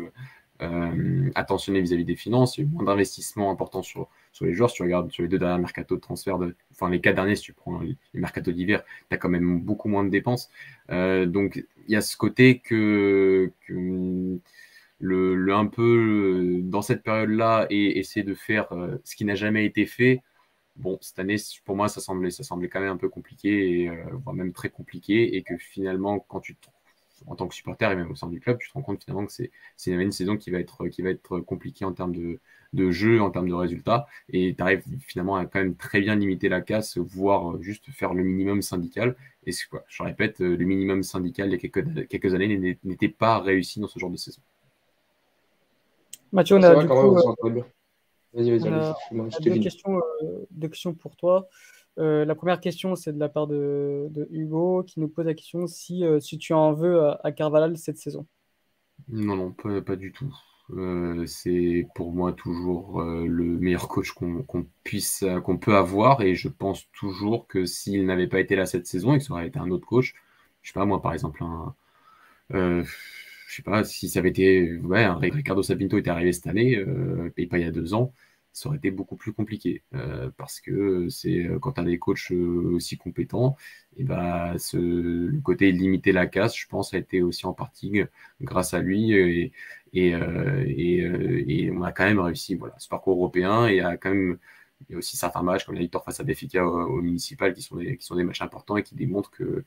euh, 0.60 1.30
attentionné 1.34 1.80
vis-à-vis 1.80 2.04
des 2.04 2.16
finances, 2.16 2.56
il 2.56 2.64
y 2.64 2.66
a 2.66 2.70
moins 2.70 2.84
d'investissements 2.84 3.50
importants 3.50 3.82
sur, 3.82 4.08
sur 4.32 4.44
les 4.44 4.52
joueurs. 4.52 4.70
Si 4.70 4.76
tu 4.76 4.82
regardes 4.82 5.10
sur 5.10 5.22
les 5.22 5.28
deux 5.28 5.38
derniers 5.38 5.60
mercato 5.60 5.96
de 5.96 6.00
transfert, 6.00 6.38
enfin 6.70 6.90
les 6.90 7.00
quatre 7.00 7.16
derniers, 7.16 7.36
si 7.36 7.42
tu 7.42 7.52
prends 7.52 7.80
les, 7.80 7.96
mercato 8.14 8.52
d'hiver, 8.52 8.84
tu 9.08 9.14
as 9.14 9.18
quand 9.18 9.28
même 9.28 9.60
beaucoup 9.60 9.88
moins 9.88 10.04
de 10.04 10.10
dépenses. 10.10 10.50
Euh, 10.90 11.26
donc 11.26 11.64
il 11.88 11.92
y 11.92 11.96
a 11.96 12.00
ce 12.00 12.16
côté 12.16 12.58
que, 12.58 13.50
le, 15.00 15.52
un 15.52 15.66
peu 15.66 16.60
dans 16.62 16.82
cette 16.82 17.02
période-là 17.02 17.66
et 17.70 17.98
essayer 17.98 18.24
de 18.24 18.34
faire 18.34 18.72
euh, 18.72 18.98
ce 19.04 19.16
qui 19.16 19.24
n'a 19.24 19.34
jamais 19.34 19.64
été 19.66 19.86
fait. 19.86 20.22
Bon, 20.76 20.98
cette 21.00 21.18
année, 21.18 21.36
pour 21.64 21.76
moi, 21.76 21.88
ça 21.88 22.00
semblait, 22.00 22.30
ça 22.30 22.44
semblait 22.44 22.68
quand 22.68 22.80
même 22.80 22.92
un 22.92 22.96
peu 22.96 23.08
compliqué, 23.08 23.82
et, 23.82 23.90
voire 24.24 24.34
même 24.34 24.52
très 24.52 24.70
compliqué, 24.70 25.36
et 25.36 25.42
que 25.42 25.56
finalement, 25.58 26.18
quand 26.20 26.40
tu 26.40 26.54
te 26.54 26.68
en 27.26 27.36
tant 27.36 27.48
que 27.48 27.54
supporter 27.54 27.90
et 27.90 27.96
même 27.96 28.10
au 28.10 28.14
sein 28.14 28.28
du 28.28 28.40
club, 28.40 28.58
tu 28.58 28.68
te 28.68 28.74
rends 28.74 28.82
compte 28.82 29.02
finalement 29.02 29.26
que 29.26 29.32
c'est 29.32 29.50
une 29.90 30.12
saison 30.12 30.36
qui 30.36 30.50
va 30.50 30.58
être, 30.58 30.88
qui 30.88 31.02
va 31.02 31.10
être 31.10 31.40
compliquée 31.40 31.84
en 31.84 31.92
termes 31.92 32.14
de, 32.14 32.38
de 32.72 32.90
jeu, 32.90 33.20
en 33.20 33.30
termes 33.30 33.48
de 33.48 33.54
résultats, 33.54 34.06
et 34.28 34.54
tu 34.54 34.62
arrives 34.62 34.82
finalement 35.00 35.36
à 35.36 35.46
quand 35.46 35.58
même 35.58 35.76
très 35.76 36.00
bien 36.00 36.14
limiter 36.14 36.48
la 36.48 36.60
casse, 36.60 36.98
voire 36.98 37.60
juste 37.62 37.90
faire 37.90 38.14
le 38.14 38.22
minimum 38.22 38.62
syndical. 38.62 39.16
Et 39.46 39.52
quoi, 39.70 39.84
je 39.88 40.02
répète, 40.02 40.40
le 40.40 40.64
minimum 40.64 41.02
syndical 41.02 41.48
il 41.48 41.52
y 41.52 41.54
a 41.54 41.58
quelques, 41.58 42.08
quelques 42.08 42.34
années 42.34 42.78
n'était 42.84 43.08
pas 43.08 43.40
réussi 43.40 43.80
dans 43.80 43.88
ce 43.88 43.98
genre 43.98 44.10
de 44.10 44.16
saison. 44.16 44.40
Mathieu, 46.32 46.56
on 46.56 46.62
a, 46.62 46.74
du 46.74 46.88
coup, 46.88 47.18
euh, 47.18 47.62
Vas-y, 48.32 48.50
vas-y, 48.58 49.42
deux, 49.42 49.58
questions, 49.58 49.98
euh, 49.98 50.46
deux 50.50 50.68
questions 50.68 50.94
pour 50.94 51.16
toi. 51.16 51.48
Euh, 51.98 52.24
la 52.24 52.34
première 52.34 52.60
question, 52.60 52.96
c'est 52.96 53.12
de 53.12 53.18
la 53.18 53.28
part 53.28 53.46
de, 53.46 54.10
Hugo 54.30 54.82
qui 54.82 55.00
nous 55.00 55.08
pose 55.08 55.26
la 55.26 55.34
question 55.34 55.66
si, 55.66 56.04
euh, 56.04 56.20
si 56.20 56.38
tu 56.38 56.52
en 56.52 56.72
veux 56.72 57.00
à, 57.22 57.32
Carvalhal 57.32 57.76
cette 57.76 57.98
saison. 57.98 58.26
Non, 59.08 59.36
non, 59.36 59.52
pas, 59.52 59.96
du 59.96 60.12
tout. 60.12 60.34
Euh, 60.70 61.26
c'est 61.26 61.86
pour 61.94 62.12
moi 62.12 62.32
toujours 62.32 63.02
le 63.02 63.44
meilleur 63.58 63.88
coach 63.88 64.12
qu'on 64.12 64.66
puisse 64.84 65.24
qu'on 65.44 65.58
peut 65.58 65.76
avoir 65.76 66.22
et 66.22 66.34
je 66.34 66.48
pense 66.48 66.88
toujours 66.92 67.46
que 67.46 67.66
s'il 67.66 68.06
n'avait 68.06 68.28
pas 68.28 68.40
été 68.40 68.56
là 68.56 68.64
cette 68.64 68.86
saison 68.86 69.14
et 69.14 69.18
que 69.18 69.24
ça 69.24 69.34
aurait 69.34 69.48
été 69.48 69.58
un 69.58 69.70
autre 69.70 69.86
coach, 69.86 70.14
je 70.62 70.68
sais 70.68 70.74
pas 70.74 70.86
moi 70.86 71.02
par 71.02 71.12
exemple 71.12 71.42
un 71.42 71.74
je 72.54 73.56
sais 73.56 73.62
pas 73.62 73.84
si 73.84 74.08
ça 74.08 74.20
avait 74.20 74.30
été 74.30 74.78
ouais, 74.78 75.06
Ricardo 75.08 75.62
Sabinto 75.62 75.98
était 75.98 76.10
arrivé 76.10 76.32
cette 76.32 76.46
année 76.46 76.82
et 77.36 77.46
pas 77.46 77.58
il 77.58 77.64
y 77.64 77.68
a 77.68 77.72
deux 77.72 77.92
ans, 77.92 78.14
ça 78.52 78.68
aurait 78.68 78.78
été 78.78 78.90
beaucoup 78.90 79.16
plus 79.16 79.32
compliqué 79.32 79.82
euh, 79.94 80.30
parce 80.36 80.60
que 80.60 81.08
c'est 81.08 81.46
euh, 81.46 81.58
quand 81.58 81.72
tu 81.72 81.80
as 81.80 81.84
des 81.84 81.98
coachs 81.98 82.30
euh, 82.32 82.74
aussi 82.74 82.98
compétents, 82.98 83.56
et 83.96 84.04
bah, 84.04 84.54
ce, 84.58 84.76
le 84.76 85.40
côté 85.40 85.72
limiter 85.72 86.12
la 86.12 86.26
casse, 86.26 86.56
je 86.56 86.66
pense, 86.68 86.94
a 86.94 86.98
été 86.98 87.22
aussi 87.22 87.46
en 87.46 87.54
partie 87.54 88.02
grâce 88.40 88.74
à 88.74 88.80
lui 88.80 89.12
et, 89.12 89.52
on 91.70 91.82
a 91.82 91.92
quand 91.92 92.04
même 92.04 92.20
réussi 92.20 92.54
voilà, 92.54 92.74
ce 92.78 92.88
parcours 92.88 93.16
européen 93.16 93.66
et 93.66 93.80
a 93.80 93.96
quand 93.96 94.10
même 94.10 94.38
il 94.88 94.92
y 94.92 94.94
a 94.96 94.98
aussi 94.98 95.16
certains 95.16 95.42
matchs 95.42 95.64
comme 95.64 95.74
la 95.76 95.80
victoire 95.80 96.04
face 96.04 96.20
à 96.20 96.24
Benfica 96.24 96.66
au, 96.66 97.00
municipal 97.02 97.54
qui 97.54 97.62
sont, 97.62 97.76
des, 97.76 97.96
qui 97.96 98.04
sont 98.04 98.16
des 98.16 98.24
matchs 98.24 98.42
importants 98.42 98.76
et 98.76 98.82
qui 98.82 98.94
démontrent 98.96 99.30
que, 99.30 99.64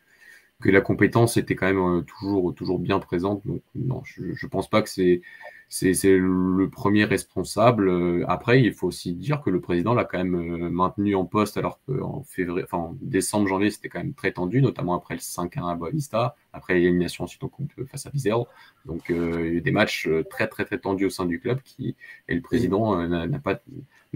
que 0.61 0.69
la 0.69 0.81
compétence 0.81 1.37
était 1.37 1.55
quand 1.55 1.67
même 1.73 2.05
toujours, 2.05 2.53
toujours 2.55 2.79
bien 2.79 2.99
présente. 2.99 3.45
Donc 3.45 3.61
non, 3.75 4.03
je 4.03 4.23
ne 4.23 4.49
pense 4.49 4.69
pas 4.69 4.81
que 4.81 4.89
c'est 4.89 5.21
c'est 5.69 6.17
le 6.17 6.69
premier 6.69 7.05
responsable. 7.05 7.89
Euh, 7.89 8.23
après, 8.27 8.61
il 8.61 8.73
faut 8.73 8.87
aussi 8.87 9.13
dire 9.13 9.41
que 9.41 9.49
le 9.49 9.59
président 9.59 9.93
l'a 9.93 10.05
quand 10.05 10.17
même 10.17 10.35
euh, 10.35 10.69
maintenu 10.69 11.15
en 11.15 11.25
poste 11.25 11.57
alors 11.57 11.79
qu'en 11.85 12.23
février, 12.23 12.63
enfin 12.63 12.77
en 12.77 12.97
décembre, 13.01 13.47
janvier, 13.47 13.71
c'était 13.71 13.89
quand 13.89 13.99
même 13.99 14.13
très 14.13 14.31
tendu, 14.31 14.61
notamment 14.61 14.95
après 14.95 15.15
le 15.15 15.19
5-1 15.19 15.71
à 15.71 15.75
Boavista, 15.75 16.35
après 16.53 16.75
l'élimination 16.75 17.23
ensuite 17.23 17.43
en 17.43 17.49
coupe 17.49 17.71
face 17.87 18.05
à 18.05 18.09
Vizela. 18.09 18.43
Donc 18.85 19.09
euh, 19.09 19.33
il 19.39 19.45
y 19.45 19.49
a 19.49 19.53
eu 19.53 19.61
des 19.61 19.71
matchs 19.71 20.09
très 20.29 20.47
très 20.47 20.65
très 20.65 20.77
tendus 20.77 21.05
au 21.05 21.09
sein 21.09 21.25
du 21.25 21.39
club 21.39 21.61
qui 21.63 21.95
et 22.27 22.35
le 22.35 22.41
président 22.41 22.95
n'a 23.07 23.39
pas 23.39 23.59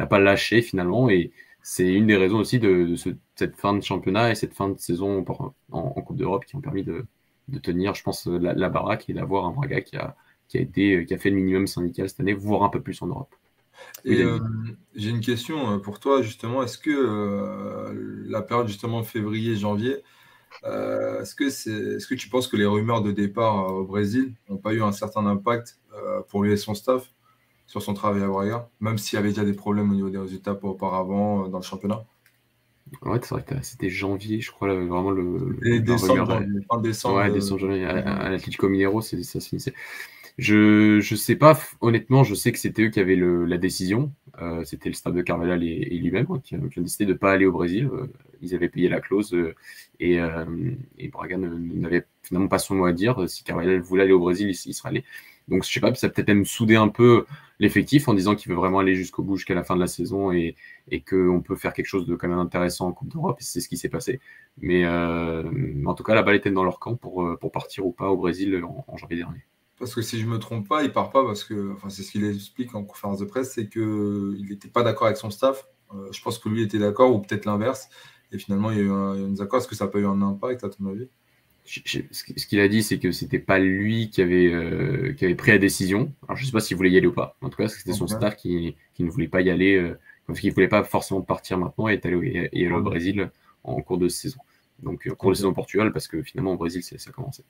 pas 0.09 0.19
lâché 0.19 0.62
finalement 0.62 1.09
et 1.09 1.31
c'est 1.62 1.91
une 1.91 2.07
des 2.07 2.15
raisons 2.15 2.39
aussi 2.39 2.59
de, 2.59 2.95
cette 3.35 3.55
fin 3.57 3.73
de 3.73 3.81
championnat 3.81 4.31
et 4.31 4.35
cette 4.35 4.53
fin 4.53 4.69
de 4.69 4.77
saison 4.79 5.25
en, 5.71 6.01
Coupe 6.01 6.17
d'Europe 6.17 6.45
qui 6.45 6.55
ont 6.55 6.62
permis 6.62 6.83
de, 6.83 7.05
tenir, 7.62 7.95
je 7.95 8.03
pense, 8.03 8.27
la, 8.27 8.53
la 8.53 8.69
baraque 8.69 9.09
et 9.09 9.13
d'avoir 9.13 9.45
un 9.45 9.51
Braga 9.51 9.81
qui 9.81 9.97
a 9.97 10.15
qui 10.49 10.57
a, 10.57 10.62
été, 10.62 10.95
euh, 10.95 11.05
qui 11.05 11.13
a 11.13 11.17
fait 11.17 11.29
le 11.29 11.38
minimum 11.38 11.67
syndical 11.67 12.09
cette 12.09 12.19
année, 12.19 12.33
voire 12.33 12.63
un 12.63 12.69
peu 12.69 12.81
plus 12.81 13.01
en 13.01 13.07
Europe. 13.07 13.33
Euh, 14.05 14.39
j'ai 14.95 15.09
une 15.09 15.21
question 15.21 15.75
euh, 15.75 15.77
pour 15.77 15.99
toi 15.99 16.21
justement. 16.21 16.63
Est-ce 16.63 16.77
que 16.77 18.25
la 18.27 18.41
période 18.41 18.67
justement 18.67 19.03
février-janvier, 19.03 20.03
est-ce 20.63 21.35
que 21.35 21.45
est-ce 21.45 22.07
que 22.07 22.15
tu 22.15 22.27
penses 22.27 22.47
que 22.47 22.57
les 22.57 22.65
rumeurs 22.65 23.01
de 23.01 23.12
départ 23.12 23.73
au 23.73 23.85
Brésil 23.85 24.33
n'ont 24.49 24.57
pas 24.57 24.73
eu 24.73 24.81
un 24.81 24.91
certain 24.91 25.25
impact 25.25 25.79
pour 26.27 26.43
lui 26.43 26.51
et 26.51 26.57
son 26.57 26.73
staff 26.73 27.09
sur 27.67 27.81
son 27.83 27.93
travail 27.93 28.23
à 28.23 28.27
Braga, 28.27 28.67
même 28.79 28.97
s'il 28.97 29.15
y 29.15 29.19
avait 29.19 29.29
déjà 29.29 29.45
des 29.45 29.53
problèmes 29.53 29.91
au 29.91 29.93
niveau 29.93 30.09
des 30.09 30.17
résultats 30.17 30.57
auparavant 30.63 31.47
dans 31.47 31.59
le 31.59 31.63
championnat? 31.63 32.03
Ouais, 33.03 33.19
c'est 33.21 33.29
vrai 33.29 33.43
que 33.43 33.53
c'était 33.62 33.89
janvier, 33.89 34.41
je 34.41 34.51
crois, 34.51 34.73
vraiment 34.73 35.12
le. 35.12 35.59
Et 35.63 35.79
décembre, 35.79 36.41
fin 36.69 36.81
décembre. 36.81 37.17
Ouais, 37.17 37.31
décembre, 37.31 37.59
janvier. 37.59 37.85
À, 37.85 37.91
à 37.91 38.29
l'Atlético 38.29 38.67
Mineiro, 38.67 39.01
ça 39.01 39.39
s'initiait. 39.39 39.75
Je 40.39 40.95
ne 40.95 41.17
sais 41.17 41.36
pas, 41.36 41.60
honnêtement, 41.82 42.23
je 42.23 42.34
sais 42.34 42.54
que 42.54 42.60
c'était 42.60 42.84
eux 42.84 42.89
qui 42.89 43.02
avaient 43.02 43.17
la 43.17 43.58
décision. 43.58 44.13
Euh, 44.41 44.63
c'était 44.63 44.88
le 44.88 44.95
staff 44.95 45.13
de 45.13 45.21
Carvalhal 45.21 45.62
et, 45.63 45.97
lui-même 45.97 46.28
hein, 46.30 46.39
qui, 46.41 46.56
ont 46.56 46.69
décidé 46.78 47.06
de 47.06 47.12
ne 47.12 47.17
pas 47.17 47.34
aller 47.34 47.45
au 47.45 47.52
Brésil. 47.52 47.89
Euh, 47.91 48.08
ils 48.41 48.56
avaient 48.56 48.69
payé 48.69 48.88
la 48.88 49.02
clause 49.02 49.34
euh, 49.34 49.54
et, 49.99 50.17
Braga 51.10 51.36
n'avait 51.38 52.06
finalement 52.23 52.47
pas 52.47 52.58
son 52.58 52.75
mot 52.75 52.86
à 52.86 52.93
dire. 52.93 53.30
Si 53.30 53.43
Carvalhal 53.43 53.82
voulait 53.82 54.04
aller 54.04 54.13
au 54.13 54.19
Brésil, 54.19 54.47
il, 54.47 54.73
serait 54.73 54.89
allé. 54.89 55.04
Donc, 55.49 55.65
je 55.65 55.69
sais 55.73 55.82
pas, 55.82 55.93
ça 55.93 56.08
peut-être 56.08 56.30
même 56.30 56.45
soudé 56.45 56.78
un 56.78 56.88
peu 56.88 57.25
l'effectif 57.60 58.08
en 58.08 58.13
disant 58.13 58.36
qu'il 58.36 58.49
veut 58.49 58.58
vraiment 58.58 58.80
aller 58.80 58.95
jusqu'au 58.95 59.23
bout, 59.23 59.36
jusqu'à 59.36 59.56
la 59.56 59.65
fin 59.65 59.75
de 59.75 59.82
la 59.82 59.88
saison 59.88 60.32
et, 60.32 60.56
et 60.89 61.02
qu'on 61.02 61.41
peut 61.41 61.58
faire 61.58 61.73
quelque 61.73 61.88
chose 61.88 62.06
de 62.08 62.15
quand 62.15 62.30
même 62.30 62.39
intéressant 62.39 62.88
en 62.88 62.93
Coupe 62.93 63.10
d'Europe. 63.12 63.36
C'est 63.41 63.60
ce 63.60 63.67
qui 63.67 63.75
s'est 63.75 63.89
passé. 63.89 64.21
Mais 64.62 64.88
en 64.88 65.93
tout 65.95 66.04
cas, 66.04 66.15
la 66.15 66.23
balle 66.23 66.36
était 66.36 66.52
dans 66.52 66.63
leur 66.63 66.80
camp 66.80 66.95
pour 66.95 67.52
partir 67.52 67.86
ou 67.86 67.91
pas 67.91 68.10
au 68.10 68.15
Brésil 68.15 68.63
en 68.63 68.95
janvier 68.95 69.17
dernier. 69.17 69.41
Parce 69.79 69.95
que 69.95 70.01
si 70.01 70.19
je 70.19 70.25
ne 70.25 70.31
me 70.31 70.39
trompe 70.39 70.67
pas, 70.67 70.83
il 70.83 70.91
part 70.91 71.09
pas 71.09 71.23
parce 71.23 71.45
que, 71.45 71.73
enfin, 71.73 71.89
c'est 71.89 72.03
ce 72.03 72.11
qu'il 72.11 72.25
explique 72.25 72.75
en 72.75 72.83
conférence 72.83 73.19
de 73.19 73.25
presse, 73.25 73.53
c'est 73.53 73.69
qu'il 73.69 74.45
n'était 74.49 74.67
pas 74.67 74.83
d'accord 74.83 75.07
avec 75.07 75.17
son 75.17 75.29
staff. 75.29 75.65
Euh, 75.95 76.11
je 76.11 76.21
pense 76.21 76.37
que 76.37 76.49
lui 76.49 76.61
était 76.61 76.77
d'accord 76.77 77.15
ou 77.15 77.19
peut-être 77.19 77.45
l'inverse. 77.45 77.89
Et 78.31 78.37
finalement, 78.37 78.71
il 78.71 78.77
y 78.77 78.81
a 78.81 78.83
eu 78.83 78.91
un, 78.91 79.29
désaccord. 79.29 79.59
Est-ce 79.59 79.67
que 79.67 79.75
ça 79.75 79.85
n'a 79.85 79.91
pas 79.91 79.99
eu 79.99 80.05
un 80.05 80.21
impact 80.21 80.65
à 80.65 80.69
ton 80.69 80.85
avis? 80.87 81.07
Ce 81.63 82.45
qu'il 82.47 82.59
a 82.59 82.67
dit, 82.67 82.83
c'est 82.83 82.99
que 82.99 83.11
c'était 83.11 83.39
pas 83.39 83.59
lui 83.59 84.09
qui 84.09 84.21
avait, 84.21 84.51
euh, 84.51 85.13
qui 85.13 85.23
avait 85.23 85.35
pris 85.35 85.51
la 85.51 85.59
décision. 85.59 86.11
Alors, 86.27 86.35
je 86.35 86.45
sais 86.45 86.51
pas 86.51 86.59
s'il 86.59 86.75
voulait 86.75 86.91
y 86.91 86.97
aller 86.97 87.07
ou 87.07 87.13
pas. 87.13 87.37
En 87.41 87.49
tout 87.49 87.57
cas, 87.57 87.69
c'était 87.69 87.93
son 87.93 88.07
staff 88.07 88.35
qui, 88.35 88.75
qui, 88.95 89.03
ne 89.03 89.09
voulait 89.09 89.27
pas 89.27 89.41
y 89.41 89.49
aller, 89.49 89.75
euh, 89.75 89.97
parce 90.27 90.39
qu'il 90.39 90.49
ne 90.49 90.55
voulait 90.55 90.67
pas 90.67 90.83
forcément 90.83 91.21
partir 91.21 91.57
maintenant 91.57 91.87
et 91.87 91.99
aller, 92.03 92.49
et 92.51 92.65
aller 92.65 92.75
au 92.75 92.81
Brésil 92.81 93.31
en 93.63 93.81
cours 93.81 93.97
de 93.97 94.09
saison. 94.09 94.39
Donc, 94.81 95.07
en 95.09 95.15
cours 95.15 95.31
de 95.31 95.35
saison 95.35 95.49
au 95.49 95.53
Portugal, 95.53 95.93
parce 95.93 96.07
que 96.07 96.21
finalement, 96.21 96.53
au 96.53 96.57
Brésil, 96.57 96.83
ça 96.83 96.95
a 97.07 97.11
commencé. 97.11 97.43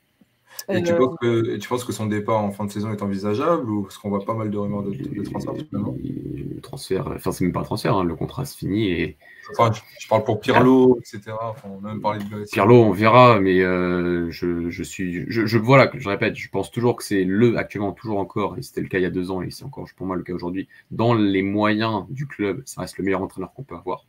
Et 0.71 0.83
tu, 0.83 0.93
penses 0.93 1.15
que, 1.19 1.57
tu 1.57 1.67
penses 1.67 1.83
que 1.83 1.91
son 1.91 2.05
départ 2.05 2.43
en 2.43 2.51
fin 2.51 2.65
de 2.65 2.71
saison 2.71 2.91
est 2.91 3.01
envisageable 3.01 3.69
ou 3.69 3.83
parce 3.83 3.97
qu'on 3.97 4.09
voit 4.09 4.23
pas 4.23 4.35
mal 4.35 4.51
de 4.51 4.57
rumeurs 4.57 4.83
de, 4.83 4.91
de 4.91 5.23
transfert 5.23 5.53
Le 5.53 6.61
transfert, 6.61 7.07
enfin 7.15 7.31
c'est 7.31 7.43
même 7.43 7.53
pas 7.53 7.61
un 7.61 7.63
transfert, 7.63 7.95
hein, 7.95 8.03
le 8.03 8.15
contrat 8.15 8.45
se 8.45 8.57
finit 8.57 8.91
et. 8.91 9.17
Enfin, 9.51 9.71
je, 9.99 10.07
parle 10.07 10.23
pour 10.25 10.39
Pirlo, 10.39 10.99
etc. 10.99 11.35
Enfin, 11.41 11.69
on 11.69 11.83
a 11.83 11.89
même 11.89 12.01
parlé 12.01 12.19
de 12.19 12.45
Pirlo, 12.51 12.83
on 12.83 12.91
verra, 12.91 13.39
mais 13.39 13.61
euh, 13.61 14.29
je, 14.29 14.69
je, 14.69 14.83
suis, 14.83 15.25
je, 15.27 15.47
je 15.47 15.57
voilà, 15.57 15.89
je 15.95 16.07
répète, 16.07 16.35
je 16.35 16.49
pense 16.49 16.69
toujours 16.69 16.95
que 16.95 17.03
c'est 17.03 17.23
le 17.23 17.57
actuellement 17.57 17.91
toujours 17.91 18.19
encore, 18.19 18.59
et 18.59 18.61
c'était 18.61 18.81
le 18.81 18.87
cas 18.87 18.99
il 18.99 19.03
y 19.03 19.07
a 19.07 19.09
deux 19.09 19.31
ans 19.31 19.41
et 19.41 19.49
c'est 19.49 19.65
encore 19.65 19.87
pour 19.97 20.05
moi 20.05 20.15
le 20.15 20.21
cas 20.21 20.33
aujourd'hui. 20.33 20.67
Dans 20.91 21.15
les 21.15 21.41
moyens 21.41 22.05
du 22.09 22.27
club, 22.27 22.61
ça 22.65 22.81
reste 22.81 22.99
le 22.99 23.05
meilleur 23.05 23.23
entraîneur 23.23 23.51
qu'on 23.53 23.63
peut 23.63 23.75
avoir. 23.75 24.05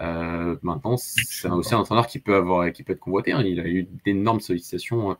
Euh, 0.00 0.56
maintenant, 0.62 0.96
c'est 0.96 1.48
aussi 1.48 1.74
un 1.74 1.78
entraîneur 1.78 2.06
qui 2.06 2.18
peut 2.18 2.34
avoir, 2.34 2.72
qui 2.72 2.82
peut 2.82 2.94
être 2.94 3.00
convoité. 3.00 3.32
Hein. 3.32 3.42
Il 3.44 3.60
a 3.60 3.68
eu 3.68 3.86
d'énormes 4.04 4.40
sollicitations 4.40 5.16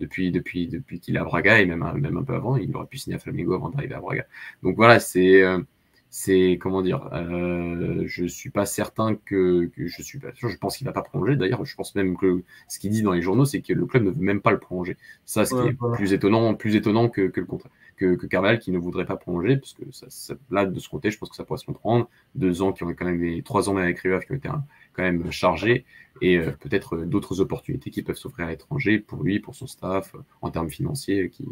depuis, 0.00 0.30
depuis, 0.30 0.68
depuis 0.68 1.00
qu'il 1.00 1.16
est 1.16 1.18
à 1.18 1.24
Braga 1.24 1.60
et 1.60 1.66
même, 1.66 1.84
même 1.96 2.16
un 2.16 2.24
peu 2.24 2.34
avant. 2.34 2.56
Il 2.56 2.74
aurait 2.76 2.86
pu 2.86 2.98
signer 2.98 3.16
à 3.16 3.18
Flamengo 3.18 3.54
avant 3.54 3.70
d'arriver 3.70 3.94
à 3.94 4.00
Braga. 4.00 4.26
Donc 4.62 4.76
voilà, 4.76 5.00
c'est. 5.00 5.42
Euh, 5.42 5.58
c'est 6.16 6.58
comment 6.60 6.80
dire, 6.80 7.08
euh, 7.12 8.04
je 8.06 8.24
suis 8.24 8.48
pas 8.48 8.66
certain 8.66 9.16
que, 9.16 9.68
je 9.76 10.00
suis 10.00 10.20
pas 10.20 10.32
sûr. 10.32 10.48
Je 10.48 10.56
pense 10.56 10.76
qu'il 10.76 10.86
va 10.86 10.92
pas 10.92 11.02
prolonger. 11.02 11.34
D'ailleurs, 11.34 11.64
je 11.64 11.74
pense 11.74 11.92
même 11.96 12.16
que 12.16 12.44
ce 12.68 12.78
qu'il 12.78 12.92
dit 12.92 13.02
dans 13.02 13.10
les 13.10 13.20
journaux, 13.20 13.44
c'est 13.44 13.60
que 13.62 13.72
le 13.72 13.84
club 13.84 14.04
ne 14.04 14.10
veut 14.10 14.22
même 14.22 14.40
pas 14.40 14.52
le 14.52 14.60
prolonger. 14.60 14.96
Ça, 15.24 15.44
ce 15.44 15.60
qui 15.60 15.70
est 15.70 15.76
plus 15.96 16.12
étonnant, 16.12 16.54
plus 16.54 16.76
étonnant 16.76 17.08
que, 17.08 17.22
que 17.26 17.40
le 17.40 17.46
contraire, 17.46 17.72
que, 17.96 18.14
que 18.14 18.26
Carval 18.26 18.60
qui 18.60 18.70
ne 18.70 18.78
voudrait 18.78 19.06
pas 19.06 19.16
prolonger, 19.16 19.56
parce 19.56 19.72
que 19.72 19.82
ça, 19.90 20.34
là, 20.52 20.66
de 20.66 20.78
ce 20.78 20.88
côté, 20.88 21.10
je 21.10 21.18
pense 21.18 21.30
que 21.30 21.34
ça 21.34 21.42
pourrait 21.42 21.58
se 21.58 21.66
comprendre. 21.66 22.08
Deux 22.36 22.62
ans 22.62 22.72
qui 22.72 22.84
ont 22.84 22.94
quand 22.94 23.06
même 23.06 23.20
les 23.20 23.42
trois 23.42 23.68
ans 23.68 23.76
avec 23.76 23.98
River 23.98 24.20
qui 24.24 24.30
ont 24.30 24.36
été 24.36 24.48
quand 24.94 25.02
même 25.02 25.30
chargés 25.30 25.84
et 26.22 26.38
euh, 26.38 26.52
peut-être 26.52 26.98
d'autres 26.98 27.40
opportunités 27.40 27.90
qui 27.90 28.02
peuvent 28.02 28.16
s'offrir 28.16 28.46
à 28.46 28.50
l'étranger 28.50 28.98
pour 28.98 29.22
lui, 29.22 29.40
pour 29.40 29.54
son 29.54 29.66
staff, 29.66 30.14
en 30.42 30.50
termes 30.50 30.70
financiers, 30.70 31.30
qui, 31.30 31.44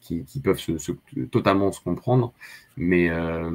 qui, 0.00 0.40
peuvent 0.40 0.58
se, 0.58 0.92
totalement 1.30 1.72
se 1.72 1.80
comprendre. 1.80 2.32
Mais, 2.76 3.10
euh, 3.10 3.50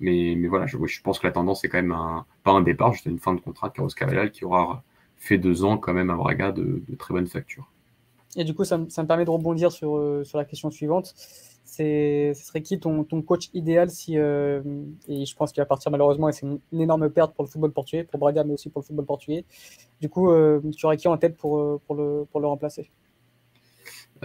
mais, 0.00 0.34
mais, 0.36 0.48
voilà, 0.48 0.66
je, 0.66 0.78
je, 0.86 1.02
pense 1.02 1.18
que 1.18 1.26
la 1.26 1.32
tendance 1.32 1.64
est 1.64 1.68
quand 1.68 1.78
même 1.78 1.92
un, 1.92 2.24
pas 2.42 2.52
un 2.52 2.62
départ, 2.62 2.92
juste 2.92 3.06
une 3.06 3.18
fin 3.18 3.34
de 3.34 3.40
contrat 3.40 3.68
de 3.68 3.74
Carlos 3.74 3.90
Cavallal 3.90 4.30
qui 4.30 4.44
aura 4.44 4.82
fait 5.16 5.38
deux 5.38 5.64
ans 5.64 5.78
quand 5.78 5.92
même 5.92 6.10
à 6.10 6.14
Braga 6.14 6.52
de, 6.52 6.82
très 6.98 7.14
bonne 7.14 7.26
facture. 7.26 7.70
Et 8.36 8.44
du 8.44 8.54
coup, 8.54 8.64
ça, 8.64 8.80
ça, 8.88 9.02
me 9.02 9.08
permet 9.08 9.24
de 9.24 9.30
rebondir 9.30 9.72
sur, 9.72 9.96
euh, 9.96 10.24
sur 10.24 10.38
la 10.38 10.44
question 10.44 10.70
suivante. 10.70 11.14
Ce 11.66 12.32
serait 12.34 12.62
qui 12.62 12.78
ton, 12.78 13.04
ton 13.04 13.22
coach 13.22 13.50
idéal 13.52 13.90
si, 13.90 14.18
euh, 14.18 14.62
et 15.08 15.26
je 15.26 15.36
pense 15.36 15.52
qu'il 15.52 15.60
va 15.60 15.66
partir 15.66 15.90
malheureusement 15.90 16.28
et 16.28 16.32
c'est 16.32 16.46
une, 16.46 16.80
énorme 16.80 17.10
perte 17.10 17.34
pour 17.34 17.44
le 17.44 17.50
football 17.50 17.72
portugais, 17.72 18.04
pour 18.04 18.20
Braga 18.20 18.44
mais 18.44 18.54
aussi 18.54 18.70
pour 18.70 18.82
le 18.82 18.86
football 18.86 19.04
portugais. 19.04 19.44
Du 20.00 20.08
coup, 20.08 20.30
tu 20.76 20.86
aurais 20.86 20.96
qui 20.96 21.08
en 21.08 21.16
tête 21.18 21.36
pour, 21.36 21.80
pour, 21.80 21.96
le, 21.96 22.24
pour 22.30 22.40
le 22.40 22.46
remplacer? 22.46 22.90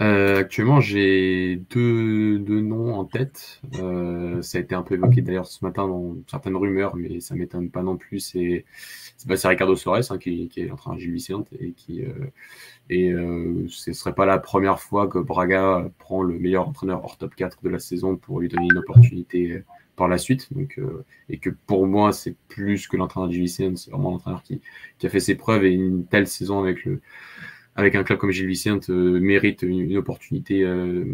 Euh, 0.00 0.38
actuellement, 0.38 0.80
j'ai 0.80 1.56
deux, 1.70 2.38
deux, 2.38 2.60
noms 2.60 2.94
en 2.94 3.04
tête. 3.04 3.60
Euh, 3.78 4.40
ça 4.40 4.58
a 4.58 4.60
été 4.60 4.74
un 4.74 4.82
peu 4.82 4.94
évoqué 4.94 5.20
d'ailleurs 5.20 5.46
ce 5.46 5.62
matin 5.64 5.86
dans 5.86 6.16
certaines 6.26 6.56
rumeurs, 6.56 6.96
mais 6.96 7.20
ça 7.20 7.34
m'étonne 7.34 7.70
pas 7.70 7.82
non 7.82 7.96
plus. 7.96 8.20
C'est 8.20 8.64
bah, 9.26 9.34
Ricardo 9.44 9.76
Soares 9.76 10.10
hein, 10.10 10.18
qui, 10.18 10.50
est 10.56 10.70
en 10.70 10.76
train 10.76 10.96
de 10.96 11.02
et 11.60 11.72
qui 11.72 12.02
euh, 12.02 12.12
et 12.90 13.10
euh, 13.10 13.66
ce 13.68 13.92
serait 13.92 14.14
pas 14.14 14.26
la 14.26 14.38
première 14.38 14.80
fois 14.80 15.06
que 15.06 15.18
Braga 15.18 15.90
prend 15.98 16.22
le 16.22 16.38
meilleur 16.38 16.68
entraîneur 16.68 17.04
hors 17.04 17.16
top 17.16 17.34
4 17.34 17.58
de 17.62 17.68
la 17.68 17.78
saison 17.78 18.16
pour 18.16 18.40
lui 18.40 18.48
donner 18.48 18.66
une 18.70 18.78
opportunité 18.78 19.62
par 19.96 20.08
la 20.08 20.18
suite. 20.18 20.52
Donc, 20.52 20.78
euh, 20.78 21.04
et 21.28 21.38
que 21.38 21.50
pour 21.50 21.86
moi, 21.86 22.12
c'est 22.12 22.36
plus 22.48 22.88
que 22.88 22.96
l'entraîneur 22.96 23.28
de 23.28 23.34
Gilles 23.34 23.48
c'est 23.48 23.90
vraiment 23.90 24.10
l'entraîneur 24.10 24.42
qui, 24.42 24.60
a 25.02 25.08
fait 25.08 25.20
ses 25.20 25.34
preuves 25.34 25.64
et 25.64 25.72
une 25.72 26.06
telle 26.06 26.26
saison 26.26 26.60
avec 26.60 26.84
le 26.84 27.00
avec 27.74 27.94
un 27.94 28.02
club 28.04 28.18
comme 28.18 28.30
Gilles 28.30 28.46
Vicente, 28.46 28.90
euh, 28.90 29.18
mérite 29.18 29.62
une, 29.62 29.96
opportunité 29.96 30.62
euh, 30.62 31.06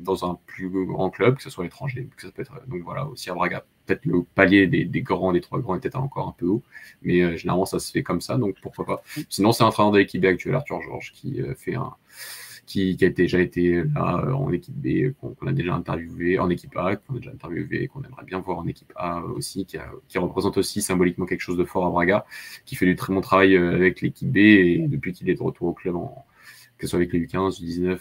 dans 0.00 0.28
un 0.28 0.36
plus 0.46 0.68
grand 0.86 1.08
club, 1.08 1.36
que 1.36 1.42
ce 1.42 1.50
soit 1.50 1.66
étranger. 1.66 2.08
Que 2.16 2.22
ça 2.22 2.32
peut 2.32 2.42
être, 2.42 2.66
donc 2.66 2.82
voilà, 2.82 3.06
aussi 3.06 3.30
à 3.30 3.34
Braga. 3.34 3.64
Peut-être 3.86 4.04
le 4.06 4.22
palier 4.34 4.66
des, 4.66 4.84
des, 4.84 5.02
grands, 5.02 5.32
des 5.32 5.40
trois 5.40 5.60
grands 5.60 5.74
est 5.76 5.80
peut-être 5.80 5.98
encore 5.98 6.28
un 6.28 6.34
peu 6.36 6.46
haut, 6.46 6.62
mais 7.02 7.20
euh, 7.22 7.36
généralement 7.36 7.66
ça 7.66 7.78
se 7.78 7.90
fait 7.92 8.02
comme 8.02 8.20
ça, 8.20 8.36
donc 8.36 8.56
pourquoi 8.62 8.86
pas. 8.86 9.02
Sinon, 9.28 9.52
c'est 9.52 9.62
un 9.62 9.66
entraîneur 9.66 9.92
de 9.92 9.98
l'équipe 9.98 10.24
actuelle, 10.24 10.54
Arthur 10.54 10.80
Georges, 10.82 11.12
qui 11.12 11.40
fait 11.56 11.74
un, 11.74 11.94
qui, 12.66 12.96
a 13.02 13.08
déjà 13.08 13.40
été 13.40 13.82
là 13.94 14.22
euh, 14.24 14.32
en 14.32 14.52
équipe 14.52 14.74
B, 14.74 15.12
qu'on 15.20 15.46
a 15.46 15.52
déjà 15.52 15.74
interviewé 15.74 16.38
en 16.38 16.48
équipe 16.50 16.76
A, 16.76 16.96
qu'on 16.96 17.16
a 17.16 17.18
déjà 17.18 17.30
interviewé, 17.30 17.88
qu'on 17.88 18.02
aimerait 18.02 18.24
bien 18.24 18.40
voir 18.40 18.58
en 18.58 18.66
équipe 18.66 18.92
A 18.96 19.22
aussi, 19.24 19.66
qui, 19.66 19.78
représente 20.18 20.56
aussi 20.58 20.82
symboliquement 20.82 21.26
quelque 21.26 21.40
chose 21.40 21.56
de 21.56 21.64
fort 21.64 21.86
à 21.86 21.90
Braga, 21.90 22.24
qui 22.64 22.76
fait 22.76 22.86
du 22.86 22.96
très 22.96 23.12
bon 23.12 23.20
travail 23.20 23.56
euh, 23.56 23.74
avec 23.74 24.00
l'équipe 24.00 24.30
B 24.30 24.38
et 24.38 24.86
depuis 24.88 25.12
qu'il 25.12 25.28
est 25.28 25.34
de 25.34 25.42
retour 25.42 25.68
au 25.68 25.72
club 25.72 25.96
que 26.78 26.86
ce 26.86 26.90
soit 26.90 26.98
avec 26.98 27.12
les 27.12 27.20
U15, 27.20 27.62
U19, 27.62 27.98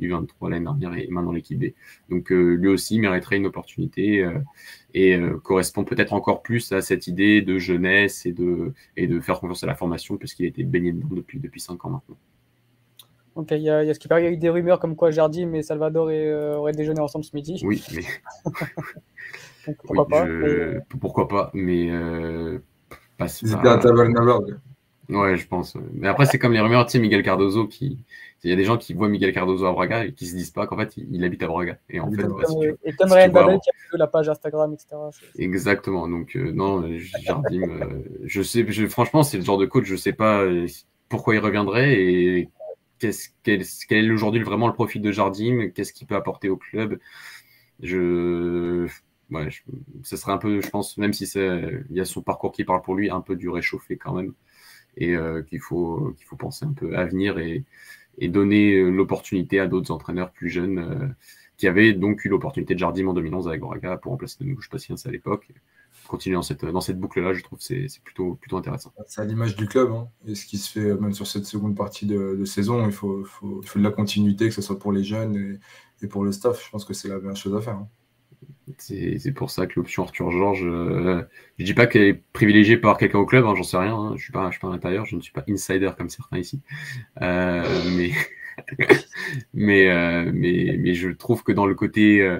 U23 0.00 0.50
l'année 0.50 0.64
dernière 0.64 0.94
et 0.96 1.08
maintenant 1.08 1.32
l'équipe 1.32 1.58
B. 1.58 1.72
Donc 2.10 2.30
euh, 2.32 2.54
lui 2.54 2.68
aussi 2.68 2.98
mériterait 2.98 3.36
une 3.36 3.46
opportunité 3.46 4.28
et 4.94 5.18
correspond 5.42 5.84
peut-être 5.84 6.12
encore 6.12 6.42
plus 6.42 6.72
à 6.72 6.80
cette 6.80 7.06
idée 7.06 7.42
de 7.42 7.58
jeunesse 7.58 8.26
et 8.26 8.32
de, 8.32 8.72
et 8.96 9.06
de 9.06 9.20
faire 9.20 9.40
confiance 9.40 9.64
à 9.64 9.66
la 9.66 9.74
formation 9.74 10.16
puisqu'il 10.16 10.44
a 10.44 10.48
été 10.48 10.62
baigné 10.62 10.92
dedans 10.92 11.08
depuis, 11.10 11.40
depuis 11.40 11.60
5 11.60 11.84
ans 11.84 11.90
maintenant. 11.90 12.16
Ok, 13.36 13.48
il 13.50 13.62
y, 13.62 13.70
a, 13.70 13.82
il 13.82 13.88
y 13.88 13.90
a 13.90 13.94
ce 13.94 13.98
qui 13.98 14.06
paraît, 14.06 14.22
il 14.22 14.24
y 14.26 14.28
a 14.28 14.30
eu 14.30 14.36
des 14.36 14.48
rumeurs 14.48 14.78
comme 14.78 14.94
quoi 14.94 15.10
Jardim 15.10 15.54
et 15.54 15.62
Salvador 15.62 16.08
euh, 16.10 16.54
auraient 16.54 16.72
déjeuné 16.72 17.00
ensemble 17.00 17.24
ce 17.24 17.34
midi. 17.34 17.60
Oui, 17.64 17.84
mais. 17.92 18.04
pourquoi, 19.82 20.06
pas, 20.06 20.26
pourquoi 21.00 21.26
pas 21.26 21.50
Mais. 21.52 21.90
Euh, 21.90 22.60
pas, 23.18 23.26
C'était 23.26 23.68
à 23.68 23.78
Tabernaberg. 23.78 24.58
Ouais, 25.08 25.36
je 25.36 25.46
pense. 25.46 25.76
Mais 25.92 26.08
après, 26.08 26.26
c'est 26.26 26.38
comme 26.38 26.52
les 26.52 26.60
rumeurs, 26.60 26.86
tu 26.86 26.92
sais, 26.92 26.98
Miguel 26.98 27.22
Cardozo 27.22 27.66
qui. 27.66 27.98
Il 28.44 28.50
y 28.50 28.52
a 28.52 28.56
des 28.56 28.64
gens 28.64 28.76
qui 28.76 28.92
voient 28.92 29.08
Miguel 29.08 29.32
Cardozo 29.32 29.64
à 29.64 29.72
Braga 29.72 30.04
et 30.04 30.12
qui 30.12 30.26
se 30.26 30.36
disent 30.36 30.50
pas 30.50 30.66
qu'en 30.66 30.76
fait 30.76 30.98
il, 30.98 31.24
habite 31.24 31.42
à 31.42 31.46
Braga. 31.46 31.78
Et 31.88 31.98
en 31.98 32.12
fait, 32.12 32.22
et 32.84 32.92
Ryan 33.00 33.30
Babel 33.30 33.58
qui 33.58 33.70
a 33.70 33.72
vu 33.90 33.98
la 33.98 34.06
page 34.06 34.28
Instagram, 34.28 34.74
etc. 34.74 34.96
Exactement. 35.38 36.06
Donc 36.06 36.36
euh, 36.36 36.52
non, 36.52 36.86
Jardim, 37.22 37.62
euh, 37.62 38.02
je 38.22 38.42
sais, 38.42 38.66
je, 38.68 38.86
franchement, 38.86 39.22
c'est 39.22 39.38
le 39.38 39.44
genre 39.44 39.56
de 39.56 39.64
coach, 39.64 39.86
je 39.86 39.96
sais 39.96 40.12
pas 40.12 40.42
euh, 40.42 40.66
pourquoi 41.08 41.34
il 41.34 41.38
reviendrait 41.38 41.94
et 41.94 42.50
quel, 42.98 43.62
est 43.90 44.10
aujourd'hui 44.10 44.42
vraiment 44.42 44.66
le 44.66 44.74
profil 44.74 45.00
de 45.00 45.10
Jardim 45.10 45.70
Qu'est-ce 45.74 45.94
qu'il 45.94 46.06
peut 46.06 46.16
apporter 46.16 46.50
au 46.50 46.58
club 46.58 46.98
je, 47.80 48.86
ouais, 49.30 49.48
ce 50.02 50.16
serait 50.16 50.32
un 50.32 50.38
peu, 50.38 50.60
je 50.60 50.68
pense, 50.68 50.98
même 50.98 51.14
si 51.14 51.24
il 51.24 51.96
y 51.96 52.00
a 52.00 52.04
son 52.04 52.20
parcours 52.20 52.52
qui 52.52 52.64
parle 52.64 52.82
pour 52.82 52.94
lui, 52.94 53.08
un 53.10 53.20
peu 53.20 53.36
du 53.36 53.48
réchauffé 53.48 53.96
quand 53.96 54.12
même, 54.12 54.34
et 54.96 55.14
euh, 55.14 55.42
qu'il 55.42 55.60
faut, 55.60 56.14
qu'il 56.16 56.26
faut 56.26 56.36
penser 56.36 56.64
un 56.64 56.72
peu 56.72 56.96
à 56.96 57.04
venir 57.04 57.38
et, 57.38 57.64
donner 58.28 58.80
l'opportunité 58.80 59.58
à 59.58 59.66
d'autres 59.66 59.90
entraîneurs 59.90 60.30
plus 60.30 60.48
jeunes 60.48 60.78
euh, 60.78 61.08
qui 61.56 61.66
avaient 61.66 61.92
donc 61.92 62.24
eu 62.24 62.28
l'opportunité 62.28 62.74
de 62.74 62.78
Jardim 62.78 63.08
en 63.08 63.12
2011 63.12 63.48
avec 63.48 63.60
Goraga 63.60 63.96
pour 63.96 64.12
remplacer 64.12 64.36
de 64.40 64.48
nouveau 64.48 64.62
Patience 64.70 65.04
à 65.06 65.10
l'époque 65.10 65.52
continuer 66.08 66.34
dans 66.34 66.42
cette, 66.42 66.64
dans 66.64 66.80
cette 66.80 66.98
boucle-là, 66.98 67.32
je 67.32 67.42
trouve 67.42 67.58
que 67.58 67.64
c'est 67.64 68.02
plutôt, 68.02 68.34
plutôt 68.34 68.56
intéressant. 68.56 68.92
C'est 69.06 69.20
à 69.20 69.24
l'image 69.24 69.56
du 69.56 69.66
club, 69.66 69.90
hein. 69.90 70.08
et 70.26 70.34
ce 70.34 70.46
qui 70.46 70.58
se 70.58 70.70
fait 70.70 70.94
même 70.94 71.14
sur 71.14 71.26
cette 71.26 71.46
seconde 71.46 71.76
partie 71.76 72.06
de, 72.06 72.44
saison, 72.44 72.84
il 72.86 72.92
faut, 72.92 73.24
faut, 73.24 73.62
de 73.62 73.82
la 73.82 73.90
continuité, 73.90 74.48
que 74.48 74.54
ce 74.54 74.62
soit 74.62 74.78
pour 74.78 74.92
les 74.92 75.04
jeunes 75.04 75.36
et, 75.36 76.04
et 76.04 76.08
pour 76.08 76.24
le 76.24 76.32
staff. 76.32 76.62
Je 76.64 76.70
pense 76.70 76.84
que 76.84 76.94
c'est 76.94 77.08
la 77.08 77.18
meilleure 77.18 77.36
chose 77.36 77.54
à 77.54 77.60
faire. 77.60 77.74
Hein. 77.74 77.88
C'est 78.78 79.32
pour 79.34 79.50
ça 79.50 79.66
que 79.66 79.74
l'option 79.76 80.04
Arthur 80.04 80.30
Georges, 80.30 80.64
euh, 80.64 81.22
je 81.58 81.64
dis 81.64 81.74
pas 81.74 81.86
qu'elle 81.86 82.02
est 82.02 82.22
privilégiée 82.32 82.76
par 82.76 82.98
quelqu'un 82.98 83.18
au 83.18 83.26
club, 83.26 83.44
hein, 83.46 83.54
j'en 83.56 83.62
sais 83.62 83.76
rien, 83.76 83.94
hein. 83.94 84.12
je 84.16 84.22
suis 84.22 84.32
pas, 84.32 84.46
je 84.46 84.52
suis 84.52 84.60
pas 84.60 84.68
à 84.68 84.72
l'intérieur, 84.72 85.04
je 85.06 85.16
ne 85.16 85.20
suis 85.20 85.32
pas 85.32 85.44
insider 85.48 85.90
comme 85.96 86.08
certains 86.08 86.38
ici, 86.38 86.60
euh, 87.22 87.64
mais 87.96 88.10
mais, 89.54 90.32
mais, 90.32 90.76
mais 90.78 90.94
je 90.94 91.10
trouve 91.10 91.42
que 91.42 91.52
dans 91.52 91.66
le 91.66 91.74
côté 91.74 92.38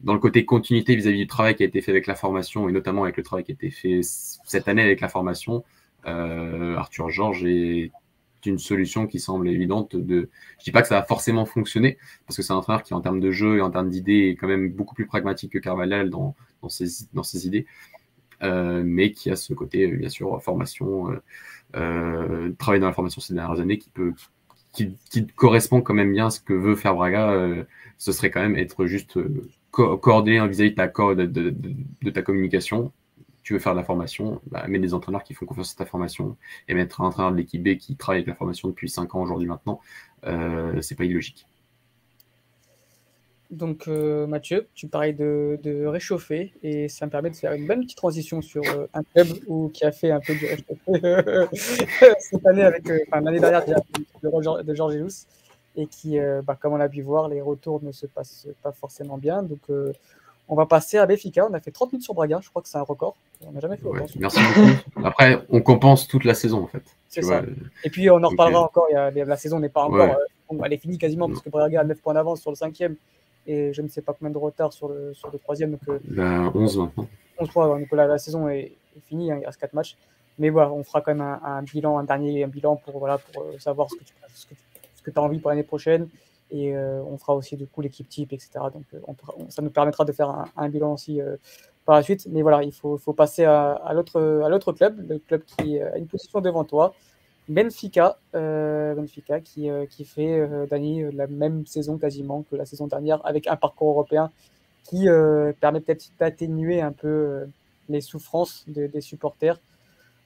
dans 0.00 0.12
le 0.12 0.18
côté 0.18 0.44
continuité 0.44 0.94
vis-à-vis 0.94 1.18
du 1.18 1.26
travail 1.26 1.54
qui 1.54 1.62
a 1.62 1.66
été 1.66 1.80
fait 1.80 1.90
avec 1.90 2.06
la 2.06 2.14
formation 2.14 2.68
et 2.68 2.72
notamment 2.72 3.04
avec 3.04 3.16
le 3.16 3.22
travail 3.22 3.44
qui 3.44 3.52
a 3.52 3.54
été 3.54 3.70
fait 3.70 4.00
cette 4.02 4.68
année 4.68 4.82
avec 4.82 5.00
la 5.00 5.08
formation, 5.08 5.64
euh, 6.06 6.76
Arthur 6.76 7.10
Georges 7.10 7.44
est 7.44 7.90
une 8.44 8.58
solution 8.58 9.06
qui 9.06 9.20
semble 9.20 9.48
évidente. 9.48 9.96
De... 9.96 10.28
Je 10.58 10.64
dis 10.64 10.72
pas 10.72 10.82
que 10.82 10.88
ça 10.88 10.96
va 10.96 11.02
forcément 11.02 11.46
fonctionner 11.46 11.98
parce 12.26 12.36
que 12.36 12.42
c'est 12.42 12.52
un 12.52 12.56
entraîneur 12.56 12.82
qui, 12.82 12.94
en 12.94 13.00
termes 13.00 13.20
de 13.20 13.30
jeu 13.30 13.58
et 13.58 13.60
en 13.60 13.70
termes 13.70 13.90
d'idées, 13.90 14.28
est 14.28 14.36
quand 14.36 14.48
même 14.48 14.70
beaucoup 14.70 14.94
plus 14.94 15.06
pragmatique 15.06 15.52
que 15.52 15.58
Carvalhal 15.58 16.10
dans, 16.10 16.34
ses, 16.68 17.46
idées, 17.46 17.66
euh, 18.42 18.82
mais 18.84 19.12
qui 19.12 19.30
a 19.30 19.36
ce 19.36 19.54
côté, 19.54 19.86
bien 19.88 20.08
sûr, 20.08 20.42
formation, 20.42 21.10
euh, 21.10 21.22
euh 21.76 22.52
travail 22.58 22.80
dans 22.80 22.86
la 22.86 22.92
formation 22.92 23.20
ces 23.20 23.34
dernières 23.34 23.60
années 23.60 23.78
qui 23.78 25.26
correspond 25.34 25.80
quand 25.80 25.94
même 25.94 26.12
bien 26.12 26.26
à 26.26 26.30
ce 26.30 26.40
que 26.40 26.52
veut 26.52 26.76
faire 26.76 26.94
Braga. 26.94 27.30
Euh, 27.30 27.64
ce 27.98 28.12
serait 28.12 28.30
quand 28.30 28.42
même 28.42 28.56
être 28.56 28.86
juste 28.86 29.18
coordonné 29.70 30.46
vis-à-vis 30.48 30.70
de 30.70 30.74
ta, 30.74 30.86
de, 30.86 32.10
ta 32.10 32.22
communication. 32.22 32.92
Tu 33.46 33.52
veux 33.52 33.60
faire 33.60 33.74
de 33.74 33.78
la 33.78 33.84
formation, 33.84 34.40
bah, 34.50 34.66
des 34.66 34.92
entraîneurs 34.92 35.22
qui 35.22 35.32
font 35.32 35.46
confiance 35.46 35.72
à 35.74 35.84
ta 35.84 35.86
formation 35.86 36.36
et 36.66 36.74
mettre 36.74 37.00
un 37.00 37.04
entraîneur 37.04 37.30
de 37.30 37.36
l'équipe 37.36 37.62
B 37.62 37.76
qui 37.76 37.94
travaille 37.94 38.22
avec 38.22 38.26
la 38.26 38.34
formation 38.34 38.66
depuis 38.66 38.88
5 38.88 39.14
ans 39.14 39.22
aujourd'hui 39.22 39.46
maintenant, 39.46 39.80
euh, 40.24 40.80
c'est 40.80 40.96
pas 40.96 41.04
illogique. 41.04 41.46
Donc 43.52 43.86
euh, 43.86 44.26
Mathieu, 44.26 44.66
tu 44.74 44.88
parlais 44.88 45.12
de, 45.12 45.86
réchauffer 45.86 46.54
et 46.64 46.88
ça 46.88 47.06
me 47.06 47.12
permet 47.12 47.30
de 47.30 47.36
faire 47.36 47.52
une 47.52 47.68
bonne 47.68 47.82
petite 47.82 47.96
transition 47.96 48.42
sur 48.42 48.64
euh, 48.64 48.88
un 48.94 49.04
club 49.04 49.28
où, 49.46 49.68
qui 49.68 49.84
a 49.84 49.92
fait 49.92 50.10
un 50.10 50.18
peu 50.18 50.34
du 50.34 50.46
réchauffé 50.46 51.46
cette 52.18 52.44
année 52.46 52.62
avec, 52.62 52.82
enfin 53.06 53.20
l'année 53.20 53.38
dernière 53.38 53.64
de, 53.64 54.62
de 54.62 54.74
Georges 54.74 54.96
et 55.76 55.86
qui, 55.86 56.18
euh, 56.18 56.42
bah, 56.42 56.56
comme 56.60 56.72
on 56.72 56.80
a 56.80 56.88
pu 56.88 57.02
voir, 57.02 57.28
les 57.28 57.40
retours 57.40 57.82
ne 57.82 57.92
se 57.92 58.06
passent 58.06 58.48
pas 58.62 58.72
forcément 58.72 59.18
bien. 59.18 59.42
Donc, 59.42 59.60
euh, 59.70 59.92
on 60.48 60.54
va 60.54 60.66
passer 60.66 60.98
à 60.98 61.06
Béfica. 61.06 61.46
On 61.48 61.54
a 61.54 61.60
fait 61.60 61.70
30 61.70 61.92
minutes 61.92 62.04
sur 62.04 62.14
Braga, 62.14 62.40
je 62.42 62.48
crois 62.50 62.62
que 62.62 62.68
c'est 62.68 62.78
un 62.78 62.82
record. 62.82 63.16
On 63.46 63.52
n'a 63.52 63.60
jamais 63.60 63.76
fait 63.76 63.86
autant. 63.86 64.06
merci 64.18 64.40
beaucoup. 64.40 65.06
Après, 65.06 65.38
on 65.50 65.60
compense 65.60 66.06
toute 66.06 66.24
la 66.24 66.34
saison, 66.34 66.62
en 66.62 66.66
fait. 66.66 66.82
C'est 67.08 67.22
ça. 67.22 67.42
et 67.84 67.90
puis, 67.90 68.10
on 68.10 68.22
en 68.22 68.28
reparlera 68.28 68.62
encore. 68.62 68.86
Il 68.90 69.22
la 69.22 69.36
saison 69.36 69.60
n'est 69.60 69.68
pas 69.68 69.84
encore. 69.84 70.16
Euh, 70.50 70.56
elle 70.64 70.72
est 70.72 70.78
finie 70.78 70.98
quasiment, 70.98 71.28
parce 71.28 71.40
que 71.40 71.50
Braga 71.50 71.80
a 71.80 71.84
9 71.84 71.98
points 72.00 72.14
d'avance 72.14 72.40
sur 72.40 72.50
le 72.50 72.56
cinquième 72.56 72.96
et 73.48 73.72
je 73.72 73.80
ne 73.80 73.88
sais 73.88 74.02
pas 74.02 74.12
combien 74.12 74.32
de 74.32 74.38
retard 74.38 74.72
sur 74.72 74.88
le, 74.88 75.14
sur 75.14 75.30
le 75.30 75.38
troisième. 75.38 75.72
Donc, 75.72 75.80
11 76.54 76.78
maintenant. 76.78 77.06
11 77.38 77.50
points. 77.50 77.78
Donc, 77.78 77.92
la, 77.92 78.18
saison 78.18 78.48
est, 78.48 78.72
finie, 79.08 79.32
hein, 79.32 79.38
il 79.40 79.46
reste 79.46 79.60
4 79.60 79.72
matchs. 79.74 79.96
Mais 80.38 80.50
voilà, 80.50 80.70
on 80.70 80.84
fera 80.84 81.00
quand 81.00 81.14
même 81.14 81.38
un, 81.42 81.62
bilan, 81.62 81.98
un 81.98 82.04
dernier 82.04 82.44
un 82.44 82.48
bilan 82.48 82.76
pour, 82.76 82.98
voilà, 82.98 83.18
pour 83.18 83.44
savoir 83.58 83.88
ce 83.90 83.96
que 83.96 84.04
tu, 84.04 84.12
ce 84.34 84.44
que 84.44 84.54
tu 84.54 84.60
que 85.06 85.10
tu 85.12 85.18
as 85.18 85.22
envie 85.22 85.38
pour 85.38 85.50
l'année 85.50 85.62
prochaine. 85.62 86.08
Et 86.50 86.76
euh, 86.76 87.02
on 87.02 87.18
fera 87.18 87.34
aussi 87.34 87.56
du 87.56 87.66
coup 87.66 87.80
l'équipe 87.80 88.08
type, 88.08 88.32
etc. 88.32 88.50
Donc 88.72 88.84
euh, 88.94 89.00
ça 89.48 89.62
nous 89.62 89.70
permettra 89.70 90.04
de 90.04 90.12
faire 90.12 90.46
un, 90.56 90.68
bilan 90.68 90.92
aussi 90.92 91.20
euh, 91.20 91.36
par 91.84 91.96
la 91.96 92.02
suite. 92.02 92.26
Mais 92.30 92.42
voilà, 92.42 92.62
il 92.62 92.72
faut, 92.72 92.98
passer 93.12 93.44
à, 93.44 93.92
l'autre 93.92 94.72
club, 94.72 95.08
le 95.08 95.18
club 95.18 95.42
qui 95.44 95.80
a 95.80 95.96
une 95.96 96.06
position 96.06 96.40
devant 96.40 96.64
toi. 96.64 96.94
Benfica, 97.48 98.18
Benfica 98.32 99.40
qui, 99.40 99.68
qui 99.90 100.04
fait, 100.04 100.66
Dani, 100.68 101.12
la 101.12 101.28
même 101.28 101.64
saison 101.64 101.96
quasiment 101.96 102.42
que 102.42 102.56
la 102.56 102.66
saison 102.66 102.88
dernière, 102.88 103.24
avec 103.24 103.46
un 103.46 103.54
parcours 103.54 103.90
européen 103.90 104.32
qui 104.82 105.06
permet 105.60 105.80
peut-être 105.80 106.10
d'atténuer 106.18 106.80
un 106.80 106.90
peu 106.90 107.46
les 107.88 108.00
souffrances 108.00 108.64
des 108.66 109.00
supporters. 109.00 109.60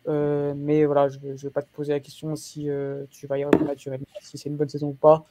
Mais 0.06 0.86
voilà, 0.86 1.10
je 1.10 1.18
ne 1.18 1.34
vais 1.34 1.50
pas 1.50 1.60
te 1.60 1.68
poser 1.74 1.92
la 1.92 2.00
question 2.00 2.36
si 2.36 2.70
tu 3.10 3.26
vas 3.26 3.36
y 3.36 3.44
répondre 3.44 3.70
si 4.22 4.38
c'est 4.38 4.48
une 4.48 4.56
bonne 4.56 4.70
saison 4.70 4.88
ou 4.88 4.94
pas. 4.94 5.26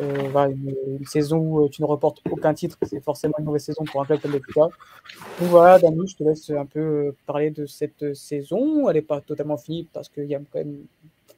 Euh, 0.00 0.48
une, 0.48 1.06
saison 1.06 1.38
où 1.38 1.68
tu 1.68 1.80
ne 1.82 1.86
reportes 1.86 2.20
aucun 2.30 2.52
titre, 2.52 2.76
c'est 2.82 3.02
forcément 3.02 3.34
une 3.38 3.44
mauvaise 3.44 3.64
saison 3.64 3.84
pour 3.84 4.02
un 4.02 4.04
club 4.04 4.20
comme 4.20 4.32
le 4.32 4.40
Donc 4.40 4.68
voilà, 5.40 5.78
Dani, 5.78 6.06
je 6.08 6.16
te 6.16 6.24
laisse 6.24 6.50
un 6.50 6.66
peu 6.66 7.14
parler 7.26 7.50
de 7.50 7.66
cette 7.66 8.14
saison. 8.14 8.88
Elle 8.88 8.96
n'est 8.96 9.02
pas 9.02 9.20
totalement 9.20 9.56
finie 9.56 9.88
parce 9.92 10.08
qu'il 10.08 10.24
y 10.24 10.34
a 10.34 10.38
quand 10.38 10.58
même 10.58 10.78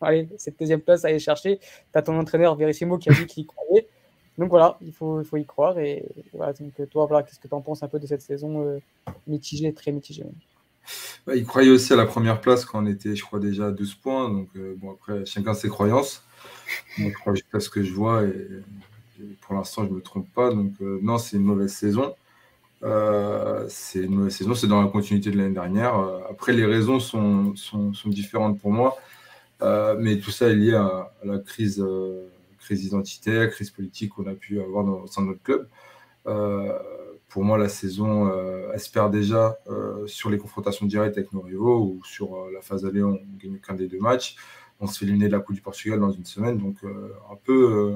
allez, 0.00 0.28
cette 0.38 0.58
deuxième 0.58 0.80
place 0.80 1.04
à 1.04 1.08
aller 1.08 1.18
chercher. 1.18 1.58
Tu 1.58 1.98
as 1.98 2.02
ton 2.02 2.18
entraîneur 2.18 2.56
Verissimo 2.56 2.98
qui 2.98 3.10
a 3.10 3.12
dit 3.12 3.26
qu'il 3.26 3.42
y 3.44 3.46
croyait. 3.46 3.86
Donc 4.38 4.50
voilà, 4.50 4.78
il 4.82 4.92
faut, 4.92 5.20
il 5.20 5.26
faut 5.26 5.36
y 5.36 5.44
croire. 5.44 5.78
Et 5.78 6.04
donc 6.34 6.88
toi, 6.90 7.06
voilà, 7.06 7.22
qu'est-ce 7.24 7.40
que 7.40 7.48
tu 7.48 7.54
en 7.54 7.60
penses 7.60 7.82
un 7.82 7.88
peu 7.88 7.98
de 7.98 8.06
cette 8.06 8.22
saison 8.22 8.80
mitigée, 9.26 9.72
très 9.72 9.92
mitigée? 9.92 10.24
Bah, 11.26 11.34
il 11.34 11.44
croyait 11.44 11.70
aussi 11.70 11.92
à 11.92 11.96
la 11.96 12.06
première 12.06 12.40
place 12.40 12.64
quand 12.64 12.82
on 12.82 12.86
était, 12.86 13.16
je 13.16 13.24
crois, 13.24 13.40
déjà 13.40 13.66
à 13.66 13.70
12 13.70 13.94
points. 13.96 14.30
Donc, 14.30 14.48
euh, 14.56 14.74
bon, 14.76 14.92
après, 14.92 15.26
chacun 15.26 15.54
ses 15.54 15.68
croyances. 15.68 16.22
Crois 17.14 17.34
jusqu'à 17.34 17.60
ce 17.60 17.70
que 17.70 17.82
je 17.82 17.92
vois. 17.92 18.24
Et, 18.24 18.34
pour 19.40 19.54
l'instant, 19.54 19.84
je 19.84 19.90
ne 19.90 19.94
me 19.94 20.00
trompe 20.00 20.28
pas. 20.34 20.50
Donc, 20.50 20.72
euh, 20.82 20.98
non, 21.02 21.18
c'est 21.18 21.36
une 21.36 21.44
mauvaise 21.44 21.72
saison. 21.72 22.14
Euh, 22.82 23.64
c'est 23.68 24.00
une 24.00 24.14
mauvaise 24.14 24.34
saison. 24.34 24.54
C'est 24.54 24.66
dans 24.66 24.82
la 24.82 24.88
continuité 24.88 25.30
de 25.30 25.38
l'année 25.38 25.54
dernière. 25.54 25.94
après, 26.30 26.52
les 26.52 26.66
raisons 26.66 27.00
sont, 27.00 27.56
sont, 27.56 27.94
sont, 27.94 28.10
différentes 28.10 28.60
pour 28.60 28.70
moi. 28.72 28.98
mais 29.98 30.18
tout 30.18 30.30
ça 30.30 30.48
est 30.48 30.54
lié 30.54 30.74
à, 30.74 31.12
la 31.24 31.38
crise, 31.38 31.84
crise 32.60 32.84
identitaire, 32.84 33.50
crise 33.50 33.70
politique 33.70 34.12
qu'on 34.14 34.26
a 34.26 34.34
pu 34.34 34.60
avoir 34.60 34.84
dans, 34.84 35.00
au 35.00 35.06
sein 35.06 35.22
de 35.22 35.28
notre 35.28 35.42
club 35.42 35.68
pour 37.36 37.44
moi, 37.44 37.58
la 37.58 37.68
saison 37.68 38.30
euh, 38.32 38.72
espère 38.72 39.10
déjà 39.10 39.58
euh, 39.68 40.06
sur 40.06 40.30
les 40.30 40.38
confrontations 40.38 40.86
directes 40.86 41.18
avec 41.18 41.34
nos 41.34 41.42
rivaux 41.42 41.80
ou 41.80 42.04
sur 42.04 42.34
euh, 42.34 42.50
la 42.54 42.62
phase 42.62 42.86
aller, 42.86 43.02
on 43.02 43.20
gagne 43.38 43.58
qu'un 43.58 43.74
des 43.74 43.88
deux 43.88 43.98
matchs. 43.98 44.36
On 44.80 44.86
se 44.86 44.98
fait 44.98 45.04
éliminer 45.04 45.28
de 45.28 45.32
la 45.32 45.40
Coupe 45.40 45.54
du 45.54 45.62
Portugal 45.62 46.00
dans 46.00 46.10
une 46.10 46.24
semaine. 46.24 46.58
Donc, 46.58 46.76
un 46.84 47.36
peu, 47.44 47.94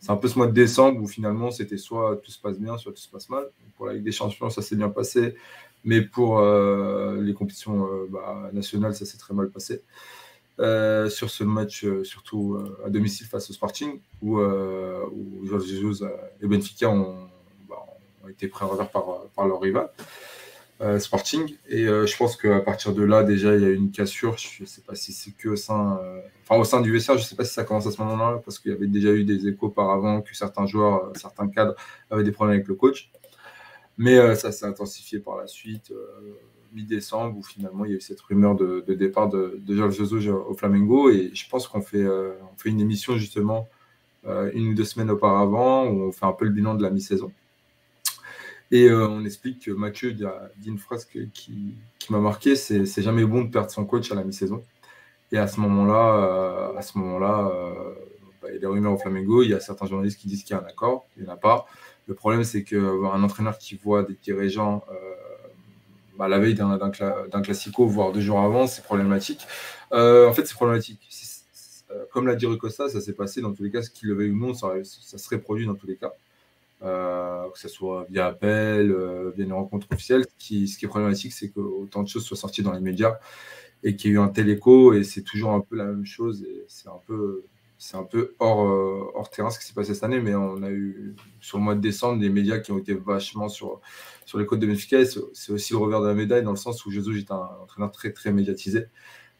c'est 0.00 0.10
un 0.10 0.16
peu 0.16 0.28
ce 0.28 0.36
mois 0.36 0.46
de 0.46 0.52
décembre 0.52 1.00
où 1.00 1.06
finalement, 1.06 1.50
c'était 1.50 1.78
soit 1.78 2.16
tout 2.16 2.30
se 2.30 2.40
passe 2.40 2.58
bien, 2.58 2.76
soit 2.78 2.92
tout 2.92 3.00
se 3.00 3.08
passe 3.08 3.28
mal. 3.28 3.48
pour 3.76 3.86
la 3.86 3.94
Ligue 3.94 4.04
des 4.04 4.12
Champions, 4.12 4.50
ça 4.50 4.62
s'est 4.62 4.76
bien 4.76 4.88
passé. 4.88 5.34
Mais 5.84 6.02
pour 6.02 6.40
les 6.40 7.34
compétitions 7.34 7.88
bah, 8.10 8.50
nationales, 8.52 8.94
ça 8.94 9.06
s'est 9.06 9.18
très 9.18 9.32
mal 9.32 9.48
passé. 9.50 9.82
sur 10.58 11.30
ce 11.30 11.44
match, 11.44 11.86
surtout 12.02 12.58
à 12.84 12.90
domicile 12.90 13.26
face 13.26 13.48
au 13.50 13.52
Sporting, 13.52 14.00
où, 14.20 14.40
Jorge 15.44 15.66
Jesus 15.66 16.04
et 16.40 16.46
Benfica 16.46 16.90
ont 16.90 17.28
été 18.28 18.48
pris 18.48 18.64
en 18.64 18.68
revers 18.68 18.90
par 18.90 19.46
leur 19.46 19.60
rival. 19.60 19.88
Euh, 20.80 21.00
Sporting. 21.00 21.56
Et 21.68 21.86
euh, 21.86 22.06
je 22.06 22.16
pense 22.16 22.36
qu'à 22.36 22.60
partir 22.60 22.94
de 22.94 23.02
là, 23.02 23.24
déjà, 23.24 23.56
il 23.56 23.62
y 23.62 23.64
a 23.64 23.70
une 23.70 23.90
cassure. 23.90 24.36
Je 24.38 24.62
ne 24.62 24.66
sais 24.66 24.80
pas 24.82 24.94
si 24.94 25.12
c'est 25.12 25.32
que 25.32 25.48
au 25.48 25.56
sein, 25.56 25.98
euh, 26.00 26.20
enfin, 26.44 26.60
au 26.60 26.62
sein 26.62 26.80
du 26.80 26.92
vestiaire, 26.92 27.16
je 27.16 27.22
ne 27.22 27.26
sais 27.26 27.34
pas 27.34 27.44
si 27.44 27.52
ça 27.52 27.64
commence 27.64 27.88
à 27.88 27.90
ce 27.90 28.00
moment-là, 28.00 28.40
parce 28.44 28.60
qu'il 28.60 28.70
y 28.70 28.74
avait 28.74 28.86
déjà 28.86 29.12
eu 29.12 29.24
des 29.24 29.48
échos 29.48 29.66
auparavant 29.66 30.22
que 30.22 30.36
certains 30.36 30.66
joueurs, 30.66 31.12
certains 31.16 31.48
cadres 31.48 31.74
avaient 32.10 32.22
des 32.22 32.30
problèmes 32.30 32.54
avec 32.54 32.68
le 32.68 32.76
coach. 32.76 33.10
Mais 33.96 34.36
ça 34.36 34.52
s'est 34.52 34.66
intensifié 34.66 35.18
par 35.18 35.36
la 35.36 35.48
suite, 35.48 35.92
mi-décembre, 36.72 37.36
où 37.36 37.42
finalement 37.42 37.84
il 37.84 37.90
y 37.90 37.94
a 37.94 37.96
eu 37.96 38.00
cette 38.00 38.20
rumeur 38.20 38.54
de, 38.54 38.84
départ 38.94 39.28
de, 39.28 39.58
de 39.60 39.76
Georges 39.76 39.96
Jesus 39.96 40.30
au 40.30 40.54
Flamengo. 40.54 41.10
Et 41.10 41.32
je 41.34 41.48
pense 41.48 41.66
qu'on 41.66 41.82
fait, 41.82 42.06
on 42.06 42.56
fait 42.56 42.68
une 42.68 42.80
émission 42.80 43.16
justement 43.16 43.66
une 44.24 44.68
ou 44.68 44.74
deux 44.74 44.84
semaines 44.84 45.10
auparavant, 45.10 45.88
où 45.88 46.04
on 46.04 46.12
fait 46.12 46.26
un 46.26 46.32
peu 46.32 46.44
le 46.44 46.52
bilan 46.52 46.76
de 46.76 46.84
la 46.84 46.90
mi-saison. 46.90 47.32
Et 48.70 48.88
euh, 48.88 49.08
on 49.08 49.24
explique 49.24 49.64
que 49.64 49.70
Mathieu 49.70 50.12
dit 50.12 50.24
une 50.66 50.78
phrase 50.78 51.06
qui, 51.06 51.74
m'a 52.10 52.20
marqué, 52.20 52.56
c'est 52.56 52.86
c'est 52.86 53.02
jamais 53.02 53.24
bon 53.24 53.42
de 53.42 53.50
perdre 53.50 53.70
son 53.70 53.84
coach 53.84 54.10
à 54.12 54.14
la 54.14 54.24
mi-saison. 54.24 54.62
Et 55.32 55.38
à 55.38 55.46
ce 55.46 55.60
moment-là, 55.60 56.72
euh, 56.74 56.76
à 56.78 56.82
ce 56.82 56.98
moment-là, 56.98 57.50
euh, 57.52 57.94
bah, 58.42 58.48
il 58.50 58.54
y 58.54 58.56
a 58.56 58.60
des 58.60 58.66
rumeurs 58.66 58.92
au 58.92 58.98
Flamengo, 58.98 59.42
il 59.42 59.50
y 59.50 59.54
a 59.54 59.60
certains 59.60 59.86
journalistes 59.86 60.18
qui 60.18 60.28
disent 60.28 60.42
qu'il 60.44 60.56
y 60.56 60.58
a 60.58 60.62
un 60.62 60.66
accord, 60.66 61.06
il 61.16 61.24
n'y 61.24 61.28
en 61.28 61.32
a 61.32 61.36
pas. 61.36 61.66
Le 62.06 62.14
problème, 62.14 62.44
c'est 62.44 62.64
qu'un 62.64 63.22
entraîneur 63.22 63.58
qui 63.58 63.76
voit 63.76 64.02
des 64.02 64.16
dirigeants 64.22 64.84
bah, 66.18 66.28
la 66.28 66.38
veille 66.38 66.54
d'un 66.54 67.42
classico, 67.42 67.86
voire 67.86 68.12
deux 68.12 68.20
jours 68.20 68.40
avant, 68.40 68.66
c'est 68.66 68.82
problématique. 68.82 69.46
en 69.92 70.32
fait, 70.32 70.46
c'est 70.46 70.54
problématique. 70.54 71.00
comme 72.12 72.26
l'a 72.26 72.34
dit 72.34 72.46
Ricosta, 72.46 72.88
ça 72.88 73.00
s'est 73.00 73.12
passé 73.12 73.40
dans 73.42 73.52
tous 73.52 73.62
les 73.62 73.70
cas, 73.70 73.82
ce 73.82 73.90
qu'il 73.90 74.08
le 74.08 74.14
veuille 74.14 74.30
ou 74.30 74.38
non, 74.38 74.54
ça, 74.54 74.72
ça 74.84 75.18
serait 75.18 75.38
produit 75.38 75.66
dans 75.66 75.74
tous 75.74 75.86
les 75.86 75.96
cas. 75.96 76.12
Euh, 76.82 77.50
que 77.50 77.58
ce 77.58 77.68
soit 77.68 78.06
via 78.08 78.26
appel, 78.26 78.92
euh, 78.92 79.32
via 79.34 79.44
une 79.44 79.52
rencontre 79.52 79.88
officielle. 79.92 80.24
Ce 80.24 80.46
qui, 80.46 80.68
ce 80.68 80.78
qui 80.78 80.84
est 80.84 80.88
problématique, 80.88 81.32
c'est 81.32 81.48
que 81.48 81.58
autant 81.58 82.04
de 82.04 82.08
choses 82.08 82.24
soient 82.24 82.36
sorties 82.36 82.62
dans 82.62 82.72
les 82.72 82.80
médias 82.80 83.18
et 83.82 83.96
qu'il 83.96 84.10
y 84.10 84.14
ait 84.14 84.16
eu 84.16 84.20
un 84.20 84.28
tel 84.28 84.48
écho, 84.48 84.92
et 84.92 85.02
c'est 85.02 85.22
toujours 85.22 85.52
un 85.52 85.60
peu 85.60 85.76
la 85.76 85.84
même 85.84 86.04
chose, 86.04 86.46
c'est 86.68 86.88
un 86.88 87.00
peu, 87.06 87.44
c'est 87.78 87.96
un 87.96 88.04
peu 88.04 88.34
hors, 88.38 88.64
euh, 88.64 89.10
hors 89.14 89.28
terrain 89.28 89.50
ce 89.50 89.58
qui 89.58 89.66
s'est 89.66 89.74
passé 89.74 89.94
cette 89.94 90.04
année, 90.04 90.20
mais 90.20 90.34
on 90.36 90.62
a 90.62 90.70
eu 90.70 91.16
sur 91.40 91.58
le 91.58 91.64
mois 91.64 91.74
de 91.74 91.80
décembre 91.80 92.20
des 92.20 92.28
médias 92.28 92.58
qui 92.58 92.70
ont 92.70 92.78
été 92.78 92.94
vachement 92.94 93.48
sur, 93.48 93.80
sur 94.24 94.38
les 94.38 94.46
côtes 94.46 94.60
de 94.60 94.66
Benfica, 94.66 95.04
c'est 95.04 95.52
aussi 95.52 95.72
le 95.72 95.78
revers 95.78 96.00
de 96.00 96.08
la 96.08 96.14
médaille 96.14 96.42
dans 96.42 96.50
le 96.50 96.56
sens 96.56 96.84
où 96.86 96.90
Jesus 96.90 97.16
est 97.18 97.30
un 97.30 97.48
entraîneur 97.62 97.92
très 97.92 98.12
très 98.12 98.32
médiatisé, 98.32 98.86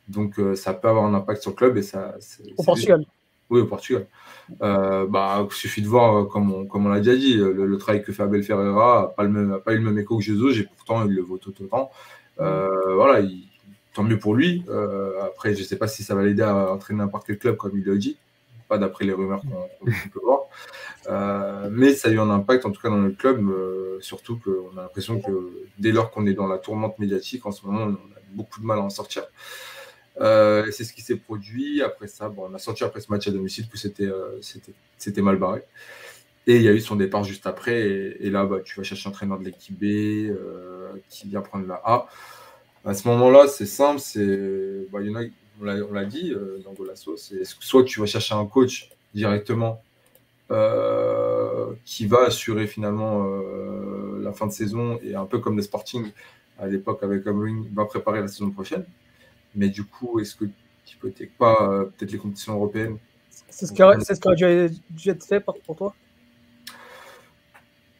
donc 0.09 0.41
ça 0.55 0.73
peut 0.75 0.89
avoir 0.89 1.05
un 1.05 1.15
impact 1.15 1.43
sur 1.43 1.51
le 1.53 1.57
club, 1.57 1.77
et 1.77 1.83
ça... 1.83 2.17
Au 2.57 2.63
Portugal 2.63 3.05
oui, 3.51 3.61
au 3.61 3.67
Portugal. 3.67 4.07
Euh, 4.63 5.07
bah, 5.07 5.47
il 5.49 5.55
suffit 5.55 5.83
de 5.83 5.89
voir, 5.89 6.17
euh, 6.17 6.25
comme 6.25 6.53
on, 6.53 6.67
comme 6.67 6.87
on 6.87 6.89
l'a 6.89 6.99
déjà 7.01 7.17
dit, 7.17 7.35
le, 7.37 7.79
travail 7.79 8.03
que 8.03 8.13
fait 8.13 8.23
Abel 8.23 8.43
Ferreira 8.43 9.03
n'a 9.03 9.09
pas, 9.09 9.25
le 9.25 9.61
pas 9.61 9.73
eu 9.73 9.79
le 9.79 9.85
même 9.85 9.99
écho 9.99 10.19
que 10.19 10.25
Jesus, 10.25 10.61
et 10.61 10.65
pourtant 10.65 11.05
il 11.05 11.15
le 11.15 11.23
vaut 11.23 11.39
tout 11.39 11.55
autant. 11.63 11.91
Euh, 12.41 12.95
voilà, 12.95 13.27
tant 13.95 14.05
mieux 14.05 14.19
pour 14.19 14.35
lui. 14.35 14.65
après, 15.23 15.55
je 15.55 15.61
ne 15.61 15.65
sais 15.65 15.77
pas 15.77 15.89
si 15.89 16.03
ça 16.03 16.15
va 16.15 16.23
l'aider 16.23 16.43
à 16.43 16.73
entraîner 16.73 17.01
n'importe 17.01 17.27
quel 17.27 17.39
club, 17.39 17.57
comme 17.57 17.77
il 17.77 17.85
l'a 17.85 17.97
dit. 17.97 18.19
pas 18.69 18.79
d'après 18.79 19.05
les 19.05 19.13
rumeurs 19.13 19.43
qu'on 19.43 19.87
peut 19.87 20.21
voir. 20.23 21.71
Mais 21.71 21.95
ça 21.95 22.09
a 22.09 22.11
eu 22.11 22.19
un 22.19 22.31
impact, 22.31 22.67
en 22.67 22.71
tout 22.71 22.81
cas 22.81 22.91
dans 22.91 23.01
le 23.01 23.11
club, 23.11 23.51
surtout 24.01 24.39
qu'on 24.39 24.79
a 24.79 24.83
l'impression 24.83 25.21
que 25.21 25.67
dès 25.79 25.93
lors 25.93 26.11
qu'on 26.11 26.27
est 26.27 26.35
dans 26.35 26.47
la 26.47 26.59
tourmente 26.59 26.99
médiatique, 26.99 27.47
en 27.47 27.53
ce 27.53 27.67
moment, 27.67 27.85
on 27.85 27.93
a 27.93 28.21
beaucoup 28.33 28.61
de 28.61 28.67
mal 28.67 28.79
à 28.79 28.83
en 28.83 28.91
sortir. 28.91 29.25
Euh, 30.21 30.71
c'est 30.73 30.85
ce 30.85 30.93
qui 30.93 31.03
s'est 31.03 31.17
produit. 31.17 31.83
Après 31.83 32.09
ça, 32.09 32.33
on 32.37 32.55
a 32.55 32.59
sorti 32.59 32.85
après 32.85 33.01
ce 33.01 33.11
match 33.11 33.29
à 33.29 33.31
domicile 33.31 33.69
que 33.69 33.79
c'était 33.79 34.09
c'était 34.97 35.23
mal 35.23 35.37
barré. 35.37 35.63
Et 36.47 36.57
il 36.57 36.63
y 36.63 36.69
a 36.69 36.73
eu 36.73 36.81
son 36.81 36.97
départ 36.97 37.25
juste 37.25 37.47
après. 37.47 37.81
Et, 38.21 38.31
là, 38.31 38.47
bah, 38.47 38.61
tu 38.65 38.77
vas 38.77 38.83
chercher 38.83 39.09
un 39.09 39.11
entraîneur 39.11 39.39
de 39.39 39.45
l'équipe 39.45 39.79
B 39.79 40.33
qui 41.09 41.29
vient 41.29 41.43
prendre 41.43 41.67
la 41.67 41.81
A. 41.85 42.09
À 42.85 42.95
ce 42.95 43.07
moment-là, 43.09 43.49
c'est 43.49 43.67
simple. 43.67 44.01
Bah, 44.91 45.01
on 45.61 45.93
l'a 45.93 46.05
dit 46.05 46.33
dans 46.65 46.73
Golasso, 46.73 47.17
c'est 47.17 47.45
soit 47.45 47.85
tu 47.85 48.01
vas 48.01 48.07
chercher 48.07 48.35
un 48.35 48.47
coach 48.47 48.91
directement 49.15 49.83
euh, 50.51 51.75
qui 51.85 52.07
va 52.07 52.25
assurer 52.25 52.67
finalement 52.67 53.27
euh, 53.27 54.19
la 54.23 54.33
fin 54.33 54.47
de 54.47 54.53
saison 54.53 54.99
et 55.03 55.15
un 55.15 55.27
peu 55.27 55.41
comme 55.41 55.57
le 55.57 55.63
Sporting 55.63 56.11
à 56.59 56.67
l'époque 56.67 57.03
avec 57.03 57.27
Amring 57.27 57.69
va 57.75 57.85
préparer 57.85 58.23
la 58.23 58.29
saison 58.29 58.51
prochaine. 58.51 58.87
Mais 59.55 59.69
du 59.69 59.85
coup, 59.85 60.21
est-ce 60.21 60.35
que 60.35 60.45
tu 60.85 60.97
peux 60.99 61.13
pas 61.39 61.57
euh, 61.61 61.85
peut-être 61.85 62.13
les 62.13 62.19
compétitions 62.19 62.55
européennes? 62.55 62.99
C'est 63.51 63.67
ce 63.67 63.73
qui 63.73 63.83
aurait, 63.83 63.97
dû, 64.91 65.11
être 65.11 65.25
fait 65.25 65.41
pour 65.41 65.77
toi 65.77 65.95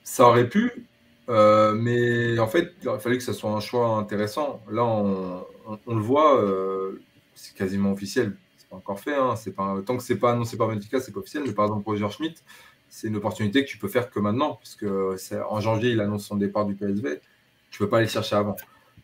Ça 0.05 0.27
aurait 0.29 0.49
pu, 0.49 0.87
mais 1.29 2.39
en 2.39 2.47
fait, 2.47 2.75
il 2.83 2.99
fallait 3.01 3.19
que 3.19 3.25
ce 3.25 3.33
soit 3.33 3.51
un 3.51 3.61
choix 3.61 3.97
intéressant. 3.97 4.63
Là, 4.71 4.85
on, 4.85 5.45
le 5.87 6.01
voit, 6.01 6.45
c'est 7.35 7.55
quasiment 7.55 7.93
officiel 7.93 8.37
pas 8.69 8.77
encore 8.77 9.01
fait. 9.01 9.15
Hein. 9.15 9.37
C'est 9.37 9.53
pas, 9.53 9.77
tant 9.85 9.97
que 9.97 10.03
c'est 10.03 10.19
pas 10.19 10.33
annoncé 10.33 10.57
par 10.57 10.69
Benfica, 10.69 11.01
c'est 11.01 11.13
pas 11.13 11.21
officiel. 11.21 11.45
Mais 11.47 11.53
par 11.53 11.67
exemple, 11.67 11.85
Roger 11.87 12.09
Schmidt, 12.11 12.41
c'est 12.89 13.09
une 13.09 13.17
opportunité 13.17 13.65
que 13.65 13.69
tu 13.69 13.79
peux 13.79 13.89
faire 13.89 14.11
que 14.11 14.21
maintenant, 14.21 14.57
puisque 14.61 14.87
en 15.49 15.61
janvier, 15.61 15.91
il 15.91 16.01
annonce 16.01 16.27
son 16.27 16.37
départ 16.37 16.67
du 16.67 16.75
PSV. 16.75 17.21
Tu 17.71 17.79
peux 17.79 17.89
pas 17.89 17.99
aller 17.99 18.09
chercher 18.09 18.37
avant. 18.37 18.57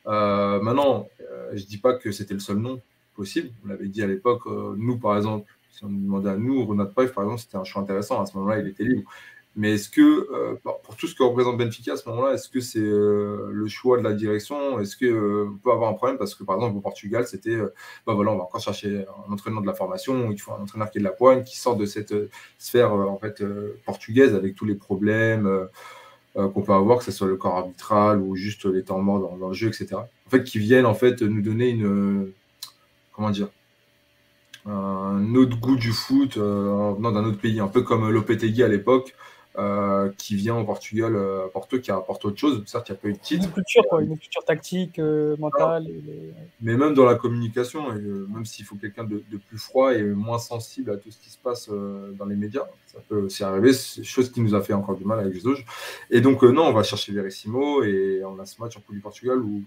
Euh, 0.06 0.60
maintenant, 0.60 1.08
euh, 1.20 1.50
je 1.54 1.64
dis 1.64 1.78
pas 1.78 1.94
que 1.94 2.12
c'était 2.12 2.34
le 2.34 2.40
seul 2.40 2.58
nom 2.58 2.80
possible. 3.14 3.50
On 3.64 3.68
l'avait 3.68 3.88
dit 3.88 4.02
à 4.02 4.06
l'époque. 4.06 4.46
Euh, 4.46 4.74
nous, 4.76 4.98
par 4.98 5.16
exemple, 5.16 5.50
si 5.70 5.84
on 5.84 5.88
nous 5.88 6.00
demandait 6.00 6.30
à 6.30 6.36
nous, 6.36 6.64
Ronald 6.64 6.92
Price, 6.92 7.10
par 7.10 7.24
exemple, 7.24 7.40
c'était 7.40 7.56
un 7.56 7.64
choix 7.64 7.82
intéressant. 7.82 8.20
À 8.20 8.26
ce 8.26 8.36
moment-là, 8.36 8.60
il 8.60 8.68
était 8.68 8.84
libre. 8.84 9.10
Mais 9.56 9.74
est-ce 9.74 9.88
que, 9.88 10.58
pour 10.82 10.96
tout 10.96 11.06
ce 11.06 11.14
que 11.14 11.22
représente 11.22 11.58
Benfica 11.58 11.92
à 11.92 11.96
ce 11.96 12.08
moment-là, 12.08 12.34
est-ce 12.34 12.48
que 12.48 12.58
c'est 12.58 12.80
le 12.80 13.66
choix 13.68 13.98
de 13.98 14.02
la 14.02 14.12
direction? 14.12 14.80
Est-ce 14.80 14.96
qu'on 14.96 15.58
peut 15.58 15.70
avoir 15.70 15.90
un 15.90 15.94
problème? 15.94 16.18
Parce 16.18 16.34
que, 16.34 16.42
par 16.42 16.56
exemple, 16.56 16.76
au 16.76 16.80
Portugal, 16.80 17.24
c'était, 17.28 17.56
bah 18.04 18.14
voilà, 18.14 18.32
on 18.32 18.36
va 18.36 18.42
encore 18.42 18.60
chercher 18.60 19.04
un 19.28 19.32
entraîneur 19.32 19.62
de 19.62 19.66
la 19.68 19.74
formation, 19.74 20.32
il 20.32 20.40
faut 20.40 20.50
un 20.50 20.60
entraîneur 20.60 20.90
qui 20.90 20.98
est 20.98 21.00
de 21.00 21.04
la 21.04 21.12
poigne, 21.12 21.44
qui 21.44 21.56
sort 21.56 21.76
de 21.76 21.86
cette 21.86 22.12
sphère 22.58 22.92
en 22.94 23.16
fait, 23.18 23.44
portugaise 23.84 24.34
avec 24.34 24.56
tous 24.56 24.64
les 24.64 24.74
problèmes 24.74 25.68
qu'on 26.34 26.62
peut 26.62 26.72
avoir, 26.72 26.98
que 26.98 27.04
ce 27.04 27.12
soit 27.12 27.28
le 27.28 27.36
corps 27.36 27.56
arbitral 27.56 28.20
ou 28.20 28.34
juste 28.34 28.64
les 28.66 28.82
temps 28.82 29.00
morts 29.00 29.20
dans, 29.20 29.36
dans, 29.36 29.48
le 29.48 29.54
jeu, 29.54 29.68
etc. 29.68 29.94
En 29.94 30.30
fait, 30.30 30.42
qui 30.42 30.58
viennent 30.58 30.86
en 30.86 30.94
fait, 30.94 31.22
nous 31.22 31.42
donner 31.42 31.70
une. 31.70 32.32
Comment 33.12 33.30
dire 33.30 33.48
un 34.66 35.34
autre 35.34 35.58
goût 35.58 35.76
du 35.76 35.92
foot 35.92 36.36
euh, 36.36 36.94
d'un 36.94 37.24
autre 37.24 37.38
pays, 37.38 37.60
un 37.60 37.68
peu 37.68 37.82
comme 37.82 38.08
Lopetegui 38.08 38.62
à 38.62 38.68
l'époque, 38.68 39.14
euh, 39.56 40.10
qui 40.18 40.34
vient 40.34 40.56
au 40.56 40.64
Portugal 40.64 41.14
euh, 41.14 41.46
Porto, 41.46 41.78
qui 41.78 41.92
apporte 41.92 42.24
autre 42.24 42.36
chose. 42.36 42.64
Certes, 42.66 42.88
il 42.88 42.92
n'y 42.92 42.98
a 42.98 43.00
pas 43.00 43.08
eu 43.08 43.12
de 43.12 43.18
titre. 43.18 43.44
Une 43.44 43.52
culture, 43.52 43.84
quoi, 43.88 44.02
une 44.02 44.18
culture 44.18 44.44
tactique, 44.44 44.98
euh, 44.98 45.36
mentale. 45.38 45.86
Mais 46.60 46.76
même 46.76 46.92
dans 46.94 47.04
la 47.04 47.14
communication, 47.14 47.92
et, 47.92 48.00
même 48.00 48.44
s'il 48.44 48.64
faut 48.64 48.74
quelqu'un 48.74 49.04
de, 49.04 49.22
plus 49.48 49.58
froid 49.58 49.94
et 49.94 50.02
moins 50.02 50.38
sensible 50.38 50.90
à 50.90 50.96
tout 50.96 51.12
ce 51.12 51.18
qui 51.18 51.30
se 51.30 51.38
passe 51.38 51.68
dans 51.68 52.26
les 52.26 52.34
médias, 52.34 52.64
ça 52.86 52.98
peut 53.08 53.22
aussi 53.22 53.44
arriver. 53.44 53.72
C'est 53.72 54.02
chose 54.02 54.32
qui 54.32 54.40
nous 54.40 54.56
a 54.56 54.60
fait 54.60 54.72
encore 54.72 54.96
du 54.96 55.04
mal 55.04 55.20
avec 55.20 55.34
Jesus. 55.34 55.62
Et 56.10 56.20
donc, 56.20 56.42
non, 56.42 56.66
on 56.66 56.72
va 56.72 56.82
chercher 56.82 57.12
Verissimo 57.12 57.84
et 57.84 58.22
on 58.24 58.38
a 58.40 58.46
ce 58.46 58.60
match 58.60 58.76
en 58.76 58.80
Coupe 58.80 58.96
du 58.96 59.00
Portugal 59.00 59.38
où 59.38 59.62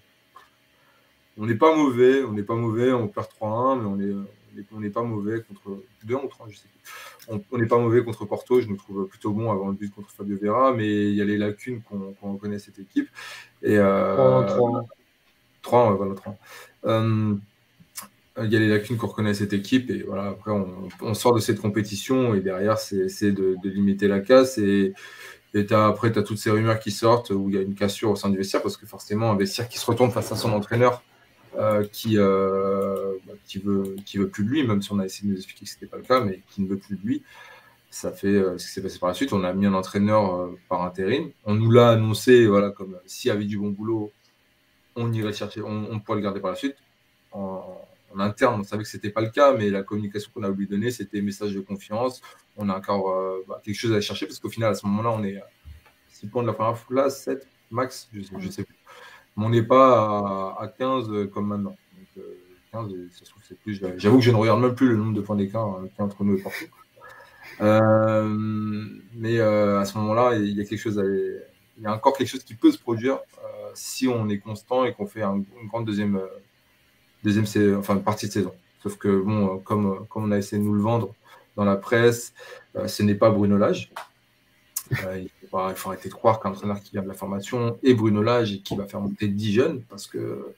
on 1.37 1.45
n'est 1.45 1.55
pas 1.55 1.73
mauvais, 1.73 2.23
on 2.23 2.33
n'est 2.33 2.43
pas 2.43 2.55
mauvais, 2.55 2.91
on 2.91 3.07
perd 3.07 3.27
3-1, 3.39 3.79
mais 3.79 3.85
on 3.85 3.99
est 3.99 4.27
on 4.71 4.79
n'est 4.79 4.89
pas 4.89 5.03
mauvais 5.03 5.41
contre 5.41 5.83
deux 6.03 6.15
ou 6.15 6.27
trois, 6.27 6.47
je 6.49 6.57
sais 6.57 6.67
On 7.51 7.57
n'est 7.57 7.67
pas 7.67 7.77
mauvais 7.77 8.03
contre 8.03 8.25
Porto, 8.25 8.61
je 8.61 8.67
nous 8.67 8.77
trouve 8.77 9.07
plutôt 9.07 9.31
bon 9.31 9.51
avant 9.51 9.67
le 9.67 9.73
but 9.73 9.93
contre 9.93 10.09
Fabio 10.11 10.37
Vera, 10.41 10.73
mais 10.73 11.09
il 11.09 11.15
y 11.15 11.21
a 11.21 11.25
les 11.25 11.37
lacunes 11.37 11.81
qu'on 11.81 12.33
reconnaît 12.33 12.59
cette 12.59 12.79
équipe. 12.79 13.09
Et, 13.61 13.77
euh, 13.77 14.43
3, 14.45 14.85
3, 15.61 15.95
voilà, 15.95 16.15
3. 16.15 16.37
Euh, 16.85 17.35
il 18.43 18.53
y 18.53 18.55
a 18.55 18.59
les 18.59 18.69
lacunes 18.69 18.97
qu'on 18.97 19.07
reconnaît 19.07 19.33
cette 19.33 19.53
équipe 19.53 19.89
et 19.89 20.03
voilà 20.03 20.27
après 20.27 20.51
on, 20.51 21.13
sort 21.15 21.33
de 21.33 21.39
cette 21.39 21.59
compétition 21.59 22.35
et 22.35 22.39
derrière 22.39 22.77
c'est 22.77 23.31
de, 23.31 23.55
de, 23.63 23.69
limiter 23.69 24.07
la 24.07 24.19
casse 24.19 24.59
et, 24.59 24.93
et 25.55 25.73
après 25.73 26.11
tu 26.11 26.19
as 26.19 26.21
toutes 26.21 26.37
ces 26.37 26.51
rumeurs 26.51 26.79
qui 26.79 26.91
sortent 26.91 27.31
où 27.31 27.49
il 27.49 27.55
y 27.55 27.57
a 27.57 27.61
une 27.61 27.73
cassure 27.73 28.11
au 28.11 28.15
sein 28.15 28.29
du 28.29 28.37
vestiaire 28.37 28.61
parce 28.61 28.77
que 28.77 28.85
forcément 28.85 29.31
un 29.31 29.35
vestiaire 29.35 29.67
qui 29.67 29.79
se 29.79 29.85
retourne 29.87 30.11
face 30.11 30.31
à 30.31 30.35
son 30.35 30.51
entraîneur 30.51 31.01
euh, 31.57 31.83
qui, 31.91 32.17
euh, 32.17 32.96
qui, 33.45 33.59
veut, 33.59 33.95
qui 34.05 34.17
veut 34.17 34.29
plus 34.29 34.43
de 34.43 34.49
lui, 34.49 34.65
même 34.65 34.81
si 34.81 34.91
on 34.91 34.99
a 34.99 35.05
essayé 35.05 35.27
de 35.27 35.33
nous 35.33 35.37
expliquer 35.37 35.65
que 35.65 35.71
ce 35.71 35.75
n'était 35.75 35.87
pas 35.87 35.97
le 35.97 36.03
cas, 36.03 36.19
mais 36.19 36.41
qui 36.49 36.61
ne 36.61 36.67
veut 36.67 36.77
plus 36.77 36.95
de 36.95 37.01
lui. 37.01 37.23
Ça 37.89 38.11
fait 38.11 38.27
euh, 38.27 38.57
ce 38.57 38.67
qui 38.67 38.73
s'est 38.73 38.81
passé 38.81 38.99
par 38.99 39.09
la 39.09 39.15
suite. 39.15 39.33
On 39.33 39.43
a 39.43 39.53
mis 39.53 39.65
un 39.65 39.73
entraîneur 39.73 40.49
par 40.69 40.83
intérim. 40.83 41.31
On 41.45 41.55
nous 41.55 41.71
l'a 41.71 41.91
annoncé, 41.91 42.47
voilà, 42.47 42.71
comme 42.71 42.97
s'il 43.05 43.29
y 43.29 43.31
avait 43.31 43.45
du 43.45 43.57
bon 43.57 43.69
boulot, 43.69 44.11
on 44.95 45.11
irait 45.13 45.33
chercher, 45.33 45.61
on, 45.61 45.99
pourrait 45.99 46.17
le 46.17 46.23
garder 46.23 46.39
par 46.39 46.51
la 46.51 46.57
suite. 46.57 46.75
En, 47.31 47.81
interne, 48.19 48.61
on 48.61 48.63
savait 48.63 48.81
que 48.81 48.89
ce 48.89 48.97
n'était 48.97 49.11
pas 49.11 49.21
le 49.21 49.29
cas, 49.29 49.53
mais 49.53 49.69
la 49.69 49.83
communication 49.83 50.31
qu'on 50.33 50.41
a 50.41 50.49
voulu 50.49 50.65
donner, 50.65 50.89
c'était 50.89 51.21
message 51.21 51.53
de 51.53 51.59
confiance. 51.59 52.21
On 52.55 52.67
a 52.67 52.75
encore 52.75 53.43
bah, 53.47 53.61
quelque 53.63 53.75
chose 53.75 53.91
à 53.91 53.97
aller 53.97 54.25
parce 54.27 54.39
qu'au 54.39 54.49
final, 54.49 54.71
à 54.71 54.75
ce 54.75 54.87
moment-là, 54.87 55.11
on 55.11 55.23
est 55.23 55.37
à 55.37 55.47
6 56.09 56.27
points 56.27 56.41
de 56.41 56.47
la 56.47 56.53
première 56.53 56.77
place, 56.85 57.23
7 57.23 57.47
max, 57.69 58.09
je 58.11 58.19
ne 58.19 58.49
sais, 58.49 58.63
plus 58.63 58.77
mais 59.37 59.45
on 59.45 59.49
n'est 59.49 59.63
pas 59.63 60.57
à, 60.59 60.67
15 60.67 61.09
euh, 61.09 61.27
comme 61.27 61.47
maintenant. 61.47 61.77
Donc, 61.95 62.25
15, 62.85 62.93
euh. 62.93 63.93
J'avoue 63.97 64.17
que 64.17 64.23
je 64.23 64.31
ne 64.31 64.35
regarde 64.35 64.61
même 64.61 64.75
plus 64.75 64.89
le 64.89 64.97
nombre 64.97 65.13
de 65.13 65.21
points 65.21 65.35
d'écart 65.35 65.65
a 65.65 66.03
entre 66.03 66.23
nous 66.23 66.37
et 66.37 66.41
partout. 66.41 66.65
Euh, 67.61 68.27
mais 69.15 69.39
à 69.39 69.85
ce 69.85 69.97
moment-là, 69.97 70.35
il 70.35 70.57
y 70.57 70.61
a 70.61 70.65
quelque 70.65 70.79
chose 70.79 71.01
il 71.77 71.83
y 71.83 71.85
a 71.85 71.93
encore 71.93 72.17
quelque 72.17 72.27
chose 72.27 72.43
qui 72.43 72.55
peut 72.55 72.71
se 72.71 72.79
produire 72.79 73.19
si 73.73 74.07
on 74.07 74.27
est 74.29 74.39
constant 74.39 74.85
et 74.85 74.93
qu'on 74.93 75.05
fait 75.05 75.21
une 75.21 75.45
grande 75.67 75.85
deuxième, 75.85 76.19
deuxième 77.23 77.45
enfin, 77.77 77.97
partie 77.97 78.27
de 78.27 78.31
saison. 78.31 78.53
Sauf 78.81 78.97
que, 78.97 79.21
bon, 79.21 79.59
comme, 79.59 80.05
comme 80.07 80.25
on 80.25 80.31
a 80.31 80.37
essayé 80.37 80.61
de 80.61 80.67
nous 80.67 80.73
le 80.73 80.81
vendre 80.81 81.13
dans 81.55 81.65
la 81.65 81.75
presse, 81.75 82.33
ce 82.85 83.03
n'est 83.03 83.15
pas 83.15 83.29
Bruno 83.29 83.57
Lage. 83.57 83.91
Euh, 85.03 85.19
il, 85.19 85.29
faut, 85.49 85.57
arrêter 85.57 86.09
de 86.09 86.13
croire 86.13 86.39
qu'un 86.39 86.51
entraîneur 86.51 86.81
qui 86.81 86.91
vient 86.91 87.01
de 87.01 87.07
la 87.07 87.13
formation 87.13 87.77
est 87.83 87.93
Bruno 87.93 88.21
Lage 88.21 88.53
et 88.53 88.59
qui 88.59 88.75
va 88.75 88.85
faire 88.85 89.01
monter 89.01 89.27
10 89.27 89.53
jeunes, 89.53 89.81
parce 89.89 90.07
que 90.07 90.53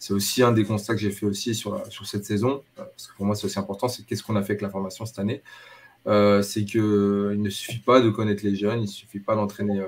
c'est 0.00 0.12
aussi 0.12 0.42
un 0.42 0.50
des 0.50 0.64
constats 0.64 0.94
que 0.94 1.00
j'ai 1.00 1.12
fait 1.12 1.26
aussi 1.26 1.54
sur, 1.54 1.86
sur 1.92 2.06
cette 2.06 2.24
saison, 2.24 2.64
euh, 2.78 2.84
parce 2.84 3.06
que 3.06 3.16
pour 3.16 3.26
moi 3.26 3.36
c'est 3.36 3.44
aussi 3.44 3.58
important, 3.58 3.86
c'est 3.86 4.04
qu'est-ce 4.04 4.24
qu'on 4.24 4.34
a 4.34 4.42
fait 4.42 4.54
avec 4.54 4.62
la 4.62 4.70
formation 4.70 5.06
cette 5.06 5.20
année. 5.20 5.42
Euh, 6.08 6.42
c'est 6.42 6.64
qu'il 6.64 6.80
ne 6.80 7.50
suffit 7.50 7.78
pas 7.78 8.00
de 8.00 8.10
connaître 8.10 8.44
les 8.44 8.56
jeunes, 8.56 8.80
il 8.80 8.86
ne 8.86 8.86
suffit 8.86 9.20
pas 9.20 9.36
d'entraîner 9.36 9.80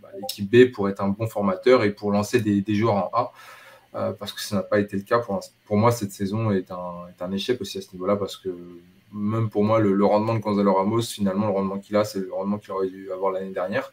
bah, 0.00 0.08
l'équipe 0.18 0.50
B 0.50 0.72
pour 0.72 0.88
être 0.88 1.02
un 1.02 1.08
bon 1.08 1.26
formateur 1.26 1.84
et 1.84 1.90
pour 1.92 2.12
lancer 2.12 2.40
des, 2.40 2.74
joueurs 2.74 2.94
en 2.94 3.10
A, 3.12 4.12
parce 4.12 4.32
que 4.32 4.40
ça 4.40 4.56
n'a 4.56 4.62
pas 4.62 4.78
été 4.78 4.96
le 4.96 5.02
cas. 5.02 5.18
Pour, 5.18 5.40
pour 5.66 5.76
moi, 5.76 5.90
cette 5.90 6.12
saison 6.12 6.52
est 6.52 6.70
un, 6.70 7.08
est 7.08 7.20
un 7.20 7.32
échec 7.32 7.60
aussi 7.60 7.78
à 7.78 7.82
ce 7.82 7.92
niveau-là, 7.92 8.14
parce 8.16 8.36
que 8.36 8.50
même 9.12 9.48
pour 9.48 9.64
moi, 9.64 9.80
le, 9.80 10.04
rendement 10.04 10.34
de 10.34 10.40
Gonzalo 10.40 10.74
Ramos, 10.74 11.02
finalement, 11.02 11.46
le 11.46 11.52
rendement 11.52 11.78
qu'il 11.78 11.96
a, 11.96 12.04
c'est 12.04 12.20
le 12.20 12.32
rendement 12.32 12.58
qu'il 12.58 12.72
aurait 12.72 12.88
dû 12.88 13.10
avoir 13.10 13.32
l'année 13.32 13.52
dernière. 13.52 13.92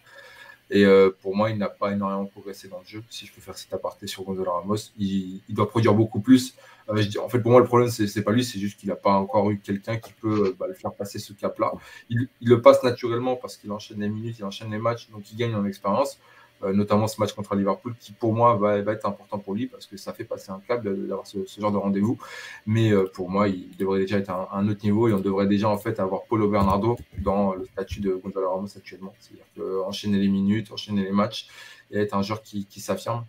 Et 0.72 0.84
euh, 0.84 1.12
pour 1.22 1.36
moi, 1.36 1.52
il 1.52 1.58
n'a 1.58 1.70
pas 1.70 1.92
énormément 1.92 2.26
progressé 2.26 2.68
dans 2.68 2.80
le 2.80 2.86
jeu. 2.86 3.04
Si 3.10 3.26
je 3.26 3.34
peux 3.34 3.42
faire 3.42 3.58
cet 3.58 3.72
aparté 3.74 4.08
sur 4.08 4.24
Gonzalo 4.24 4.52
Ramos, 4.52 4.78
il, 4.98 5.42
doit 5.50 5.70
produire 5.70 5.94
beaucoup 5.94 6.20
plus. 6.20 6.56
Euh, 6.90 7.04
en 7.24 7.30
fait, 7.30 7.40
pour 7.40 7.52
moi, 7.52 7.60
le 7.60 7.68
problème, 7.68 7.90
c'est 7.90 8.24
pas 8.24 8.32
lui, 8.32 8.44
c'est 8.44 8.60
juste 8.60 8.80
qu'il 8.80 8.90
n'a 8.90 8.96
pas 8.96 9.12
encore 9.12 9.50
eu 9.52 9.60
quelqu'un 9.60 9.98
qui 9.98 10.14
peut 10.14 10.48
euh, 10.48 10.56
bah, 10.60 10.66
le 10.68 10.74
faire 10.74 10.94
passer 10.94 11.20
ce 11.20 11.34
cap-là. 11.34 11.72
Il, 12.10 12.28
il, 12.42 12.50
le 12.50 12.62
passe 12.62 12.84
naturellement 12.84 13.36
parce 13.36 13.58
qu'il 13.58 13.72
enchaîne 13.72 14.00
les 14.00 14.10
minutes, 14.10 14.40
il 14.40 14.46
enchaîne 14.46 14.72
les 14.72 14.80
matchs, 14.80 15.10
donc 15.12 15.32
il 15.32 15.38
gagne 15.38 15.56
en 15.56 15.66
expérience. 15.66 16.20
Euh, 16.64 16.72
notamment 16.72 17.08
ce 17.08 17.20
match 17.20 17.34
contre 17.34 17.54
Liverpool, 17.56 17.96
qui 18.00 18.14
pour 18.14 18.34
moi 18.34 18.56
va, 18.56 18.78
être 18.78 19.06
important 19.06 19.38
pour 19.38 19.54
lui 19.54 19.68
parce 19.68 19.86
que 19.86 19.98
ça 19.98 20.14
fait 20.14 20.24
passer 20.24 20.52
un 20.52 20.62
cap 20.66 20.84
d'avoir 20.84 21.28
ce, 21.28 21.40
genre 21.60 21.72
de 21.72 21.78
rendez-vous. 21.78 22.18
Mais 22.66 22.92
euh, 22.92 23.06
pour 23.14 23.30
moi, 23.30 23.50
il 23.50 23.76
devrait 23.78 24.00
déjà 24.00 24.18
être 24.18 24.30
à 24.30 24.50
un, 24.54 24.68
autre 24.70 24.84
niveau 24.84 25.10
et 25.10 25.14
on 25.14 25.20
devrait 25.20 25.48
déjà 25.48 25.68
en 25.68 25.78
fait 25.78 26.00
avoir 26.00 26.24
Paulo 26.24 26.50
Bernardo 26.50 26.98
dans 27.18 27.54
le 27.54 27.66
statut 27.66 28.00
de 28.00 28.14
Gonzalo 28.14 28.50
Ramos 28.50 28.70
actuellement. 28.76 29.14
C'est-à-dire 29.20 29.86
enchaîner 29.86 30.18
les 30.18 30.30
minutes, 30.30 30.72
enchaîner 30.72 31.04
les 31.04 31.12
matchs 31.12 31.50
et 31.92 32.00
être 32.00 32.16
un 32.16 32.22
joueur 32.22 32.42
qui, 32.42 32.66
s'affirme. 32.80 33.26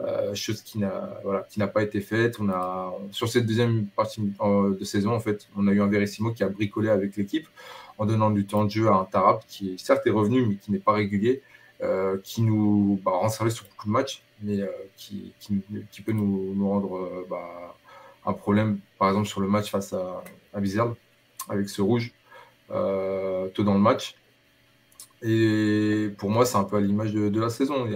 Euh, 0.00 0.32
chose 0.32 0.62
qui 0.62 0.78
n'a 0.78 1.18
voilà, 1.24 1.66
pas 1.66 1.82
été 1.82 2.00
faite. 2.00 2.36
On 2.38 2.48
a 2.48 2.94
sur 3.10 3.28
cette 3.28 3.46
deuxième 3.46 3.86
partie 3.86 4.20
de 4.20 4.84
saison 4.84 5.12
en 5.12 5.20
fait, 5.20 5.48
on 5.56 5.66
a 5.66 5.72
eu 5.72 5.82
un 5.82 5.88
Verissimo 5.88 6.32
qui 6.32 6.44
a 6.44 6.48
bricolé 6.48 6.88
avec 6.88 7.16
l'équipe 7.16 7.48
en 7.98 8.06
donnant 8.06 8.30
du 8.30 8.46
temps 8.46 8.64
de 8.64 8.70
jeu 8.70 8.86
à 8.86 8.94
un 8.94 9.04
Tarab 9.04 9.40
qui 9.48 9.76
certes 9.78 10.06
est 10.06 10.10
revenu 10.10 10.46
mais 10.46 10.54
qui 10.54 10.70
n'est 10.70 10.78
pas 10.78 10.92
régulier. 10.92 11.42
Euh, 11.80 12.18
qui 12.24 12.42
nous 12.42 13.00
bah, 13.04 13.12
rend 13.12 13.28
service 13.28 13.54
sur 13.54 13.64
beaucoup 13.66 13.86
de 13.86 13.92
matchs, 13.92 14.24
mais 14.42 14.60
euh, 14.60 14.66
qui, 14.96 15.32
peut 16.04 16.10
nous, 16.10 16.68
rendre 16.68 16.96
euh, 16.96 17.26
bah, 17.30 17.76
un 18.26 18.32
problème, 18.32 18.80
par 18.98 19.08
exemple 19.08 19.28
sur 19.28 19.40
le 19.40 19.46
match 19.46 19.70
face 19.70 19.92
à, 19.92 20.24
à 20.52 20.58
avec 21.48 21.68
ce 21.68 21.80
rouge. 21.80 22.12
tôt 22.68 23.62
dans 23.62 23.74
le 23.74 23.80
match. 23.80 24.16
Et 25.22 26.10
pour 26.18 26.30
moi, 26.30 26.44
c'est 26.44 26.56
un 26.56 26.64
peu 26.64 26.76
à 26.76 26.80
l'image 26.80 27.12
de, 27.12 27.40
la 27.40 27.48
saison. 27.48 27.88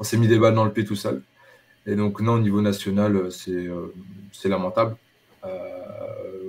On, 0.00 0.02
s'est 0.02 0.16
mis 0.16 0.26
des 0.26 0.38
balles 0.38 0.54
dans 0.54 0.64
le 0.64 0.72
pied 0.72 0.84
tout 0.84 0.96
seul. 0.96 1.22
Et 1.86 1.94
donc, 1.94 2.20
non, 2.20 2.34
au 2.34 2.40
niveau 2.40 2.60
national, 2.60 3.30
c'est 3.30 4.48
lamentable. 4.48 4.96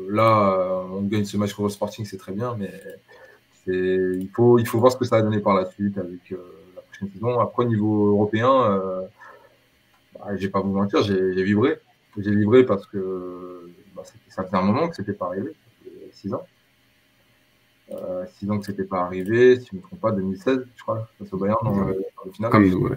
là, 0.09 0.85
on 0.91 1.03
gagne 1.03 1.25
ce 1.25 1.37
match 1.37 1.53
contre 1.53 1.67
le 1.67 1.73
Sporting, 1.73 2.05
c'est 2.05 2.17
très 2.17 2.33
bien, 2.33 2.55
mais 2.57 2.71
il 3.67 4.29
faut, 4.33 4.59
il 4.59 4.67
faut 4.67 4.79
voir 4.79 4.91
ce 4.91 4.97
que 4.97 5.05
ça 5.05 5.17
va 5.17 5.21
donner 5.21 5.39
par 5.39 5.55
la 5.55 5.65
suite 5.65 5.97
avec 5.97 6.31
la 6.75 6.81
prochaine 6.81 7.09
saison. 7.11 7.39
Après, 7.39 7.63
au 7.63 7.67
niveau 7.67 8.07
européen, 8.07 9.07
bah, 10.13 10.35
je 10.35 10.41
vais 10.41 10.49
pas 10.49 10.61
vous 10.61 10.71
mentir, 10.71 11.01
j'ai 11.03 11.43
vibré. 11.43 11.79
J'ai 12.17 12.35
vibré 12.35 12.65
parce 12.65 12.85
que 12.85 13.69
bah, 13.95 14.03
ça 14.29 14.43
faisait 14.43 14.57
un 14.57 14.61
moment 14.61 14.87
que 14.87 14.95
c'était 14.95 15.13
pas 15.13 15.27
arrivé, 15.27 15.53
6 16.11 16.33
ans. 16.33 16.45
Euh, 17.91 18.25
six 18.39 18.49
ans 18.49 18.59
que 18.59 18.65
c'était 18.65 18.85
pas 18.85 19.01
arrivé, 19.01 19.59
si 19.59 19.67
je 19.67 19.75
ne 19.75 19.81
me 19.81 19.85
trompe 19.85 19.99
pas, 19.99 20.11
2016, 20.11 20.65
je 20.75 20.81
crois, 20.81 21.07
face 21.19 21.33
au 21.33 21.37
Bayern 21.37 21.57
dans, 21.63 21.83
le, 21.83 22.03
final. 22.31 22.51
Comme 22.51 22.69
nous, 22.69 22.89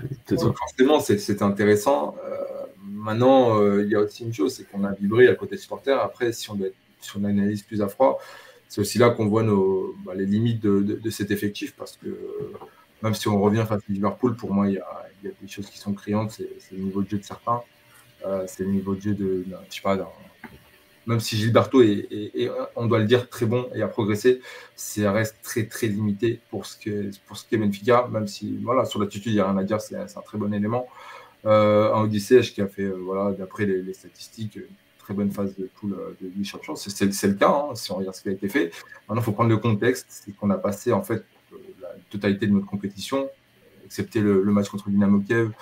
forcément, 0.54 1.00
c'était 1.00 1.42
intéressant. 1.42 2.16
Euh, 2.24 2.36
maintenant, 2.82 3.60
euh, 3.60 3.82
il 3.82 3.90
y 3.90 3.96
a 3.96 4.00
aussi 4.00 4.24
une 4.24 4.32
chose, 4.32 4.54
c'est 4.54 4.64
qu'on 4.64 4.84
a 4.84 4.92
vibré 4.92 5.28
à 5.28 5.34
côté 5.34 5.56
supporter. 5.56 6.00
Après, 6.00 6.32
si 6.32 6.50
on, 6.50 6.58
si 7.00 7.16
on 7.16 7.24
analyse 7.24 7.62
plus 7.62 7.82
à 7.82 7.88
froid, 7.88 8.20
c'est 8.68 8.80
aussi 8.80 8.98
là 8.98 9.10
qu'on 9.10 9.26
voit 9.26 9.44
bah, 10.04 10.14
les 10.14 10.26
limites 10.26 10.60
de, 10.60 11.10
cet 11.10 11.30
effectif 11.30 11.74
parce 11.76 11.96
que 11.96 12.08
même 13.02 13.14
si 13.14 13.28
on 13.28 13.40
revient 13.40 13.64
face 13.68 13.82
à 13.88 13.92
Liverpool, 13.92 14.36
pour 14.36 14.52
moi, 14.52 14.68
il 14.68 14.74
y 14.74 14.78
a, 14.78 15.06
des 15.22 15.48
choses 15.48 15.68
qui 15.68 15.78
sont 15.78 15.92
criantes. 15.92 16.30
C'est 16.32 16.72
le 16.72 16.78
niveau 16.78 17.02
de 17.02 17.08
jeu 17.08 17.18
de 17.18 17.24
certains. 17.24 17.60
Euh, 18.24 18.44
c'est 18.46 18.64
le 18.64 18.70
niveau 18.70 18.94
de 18.94 19.00
jeu 19.00 19.14
de, 19.14 19.44
je 19.68 19.74
sais 19.74 19.82
pas, 19.82 19.96
même 21.06 21.20
si 21.20 21.36
Gilberto 21.36 21.82
est, 21.82 22.50
on 22.74 22.86
doit 22.86 22.98
le 22.98 23.04
dire, 23.04 23.28
très 23.28 23.46
bon 23.46 23.68
et 23.74 23.82
a 23.82 23.88
progressé, 23.88 24.40
ça 24.74 25.12
reste 25.12 25.36
très 25.42 25.66
très 25.66 25.86
limité 25.86 26.40
pour 26.50 26.66
ce 26.66 26.76
que 26.76 27.10
pour 27.26 27.36
ce 27.36 27.44
est 27.52 27.58
Benfica, 27.58 28.08
même 28.10 28.26
si 28.26 28.58
voilà 28.62 28.84
sur 28.84 29.00
l'attitude 29.00 29.32
il 29.32 29.34
n'y 29.36 29.40
a 29.40 29.48
rien 29.48 29.56
à 29.56 29.62
dire, 29.62 29.80
c'est 29.80 29.96
un 29.96 30.22
très 30.22 30.38
bon 30.38 30.52
élément. 30.52 30.88
Euh, 31.44 31.94
un 31.94 32.02
Odyssey 32.02 32.40
qui 32.40 32.60
a 32.60 32.66
fait 32.66 32.82
euh, 32.82 32.98
voilà 33.00 33.30
d'après 33.30 33.66
les, 33.66 33.94
statistiques 33.94 34.58
très 35.06 35.14
bonne 35.14 35.30
phase 35.30 35.54
de 35.54 35.70
poule 35.76 35.94
euh, 35.94 36.16
de 36.20 36.26
Ligue 36.26 36.44
Champions, 36.44 36.74
c'est 36.74 37.00
le 37.04 37.34
cas 37.34 37.48
hein, 37.48 37.76
si 37.76 37.92
on 37.92 37.96
regarde 37.96 38.16
ce 38.16 38.22
qui 38.22 38.28
a 38.28 38.32
été 38.32 38.48
fait. 38.48 38.72
Maintenant 39.08 39.22
il 39.22 39.24
faut 39.24 39.30
prendre 39.30 39.50
le 39.50 39.56
contexte, 39.56 40.06
c'est 40.08 40.32
qu'on 40.32 40.50
a 40.50 40.58
passé 40.58 40.92
en 40.92 41.04
fait 41.04 41.24
la 41.80 41.90
totalité 42.10 42.48
de 42.48 42.52
notre 42.52 42.66
compétition, 42.66 43.30
excepté 43.84 44.20
le, 44.20 44.42
match 44.46 44.68
contre 44.68 44.90
Dynamo 44.90 45.20
Kiev, 45.20 45.52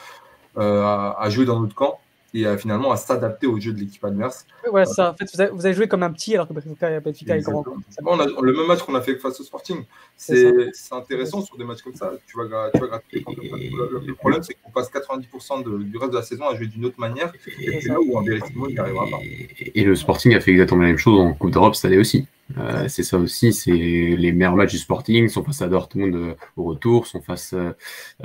à 0.57 1.27
jouer 1.29 1.45
dans 1.45 1.61
notre 1.61 1.75
camp 1.75 2.01
et 2.35 2.47
euh, 2.47 2.59
finalement 2.59 2.91
à 2.91 2.97
s'adapter 2.97 3.47
au 3.47 3.59
jeu 3.61 3.73
de 3.73 3.79
l'équipe 3.79 4.05
adverse. 4.05 4.47
Ouais, 4.71 4.85
ça. 4.85 5.13
En 5.13 5.15
fait, 5.15 5.51
vous 5.53 5.65
avez, 5.65 5.75
joué 5.75 5.87
comme 5.87 6.03
un 6.03 6.13
petit 6.13 6.35
alors 6.35 6.49
que 6.49 6.53
Benfica, 6.53 7.37
est 7.37 7.41
grand. 7.41 7.65
On 8.05 8.19
a, 8.19 8.27
le 8.27 8.53
même 8.53 8.67
match 8.67 8.83
qu'on 8.83 8.95
a 8.97 9.01
fait 9.01 9.17
face 9.17 9.41
au 9.41 9.45
Sporting. 9.45 9.85
C'est 10.17 10.53
intéressant 10.91 11.41
sur 11.43 11.57
des 11.57 11.65
matchs 11.65 11.83
comme 11.83 11.95
ça. 11.95 12.13
Tu 12.27 12.37
vas, 12.37 12.71
tu 12.73 12.81
vas 12.81 13.01
le, 13.13 14.07
le, 14.07 14.15
problème, 14.15 14.43
c'est 14.43 14.55
qu'on 14.55 14.71
passe 14.71 14.91
90% 14.91 15.63
de, 15.63 15.85
du 15.85 15.97
reste 15.97 16.13
de 16.13 16.17
la 16.17 16.23
saison 16.23 16.49
à 16.49 16.57
jouer 16.57 16.67
d'une 16.67 16.85
autre 16.85 16.99
manière. 16.99 17.33
Et 17.61 17.81
c'est 17.81 17.89
là 17.89 18.01
où 18.01 18.19
un 18.19 18.25
véritablement, 18.25 18.67
il 18.69 18.75
n'y 18.75 18.79
arrivera 18.79 19.07
pas. 19.07 19.19
Et, 19.75 19.85
le 19.85 19.95
Sporting 19.95 20.35
a 20.35 20.41
fait 20.41 20.51
exactement 20.51 20.83
la 20.83 20.89
même 20.89 20.99
chose 20.99 21.21
en 21.21 21.35
Coupe 21.35 21.53
d'Europe 21.53 21.77
cette 21.77 21.87
année 21.87 21.99
aussi. 21.99 22.27
Euh, 22.59 22.89
c'est 22.89 23.03
ça 23.03 23.19
aussi, 23.19 23.53
c'est 23.53 23.73
les 23.73 24.33
meilleurs 24.33 24.55
matchs 24.55 24.73
du 24.73 24.79
Sporting 24.79 25.29
sont 25.29 25.43
face 25.43 25.63
à 25.63 25.69
Dortmund 25.69 26.15
euh, 26.15 26.35
au 26.57 26.65
retour, 26.65 27.07
sont 27.07 27.23
face 27.23 27.55
euh, 27.55 27.73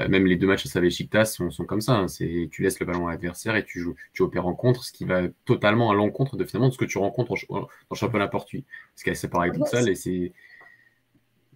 même 0.09 0.25
les 0.25 0.35
deux 0.35 0.47
matchs 0.47 0.75
à 0.75 0.81
Besiktas 0.81 1.25
sont, 1.25 1.51
sont 1.51 1.65
comme 1.65 1.81
ça. 1.81 1.95
Hein. 1.95 2.07
c'est 2.07 2.49
tu 2.51 2.61
laisses 2.61 2.79
le 2.79 2.85
ballon 2.85 3.07
à 3.07 3.11
l'adversaire 3.11 3.55
et 3.55 3.63
tu 3.63 3.79
joues, 3.79 3.95
tu 4.13 4.21
opères 4.21 4.45
en 4.45 4.55
contre, 4.55 4.83
ce 4.83 4.91
qui 4.91 5.05
va 5.05 5.21
totalement 5.45 5.89
à 5.89 5.93
l'encontre 5.93 6.35
de 6.35 6.43
finalement 6.43 6.67
de 6.67 6.73
ce 6.73 6.77
que 6.77 6.85
tu 6.85 6.97
rencontres 6.97 7.33
dans 7.49 7.67
le 7.91 7.95
championnat 7.95 8.27
portugais. 8.27 8.65
Ce 8.95 9.03
qui 9.03 9.09
est 9.09 9.13
assez 9.13 9.29
pareil 9.29 9.51
tout 9.53 9.65
seul 9.65 9.87
et 9.87 9.95
c'est 9.95 10.33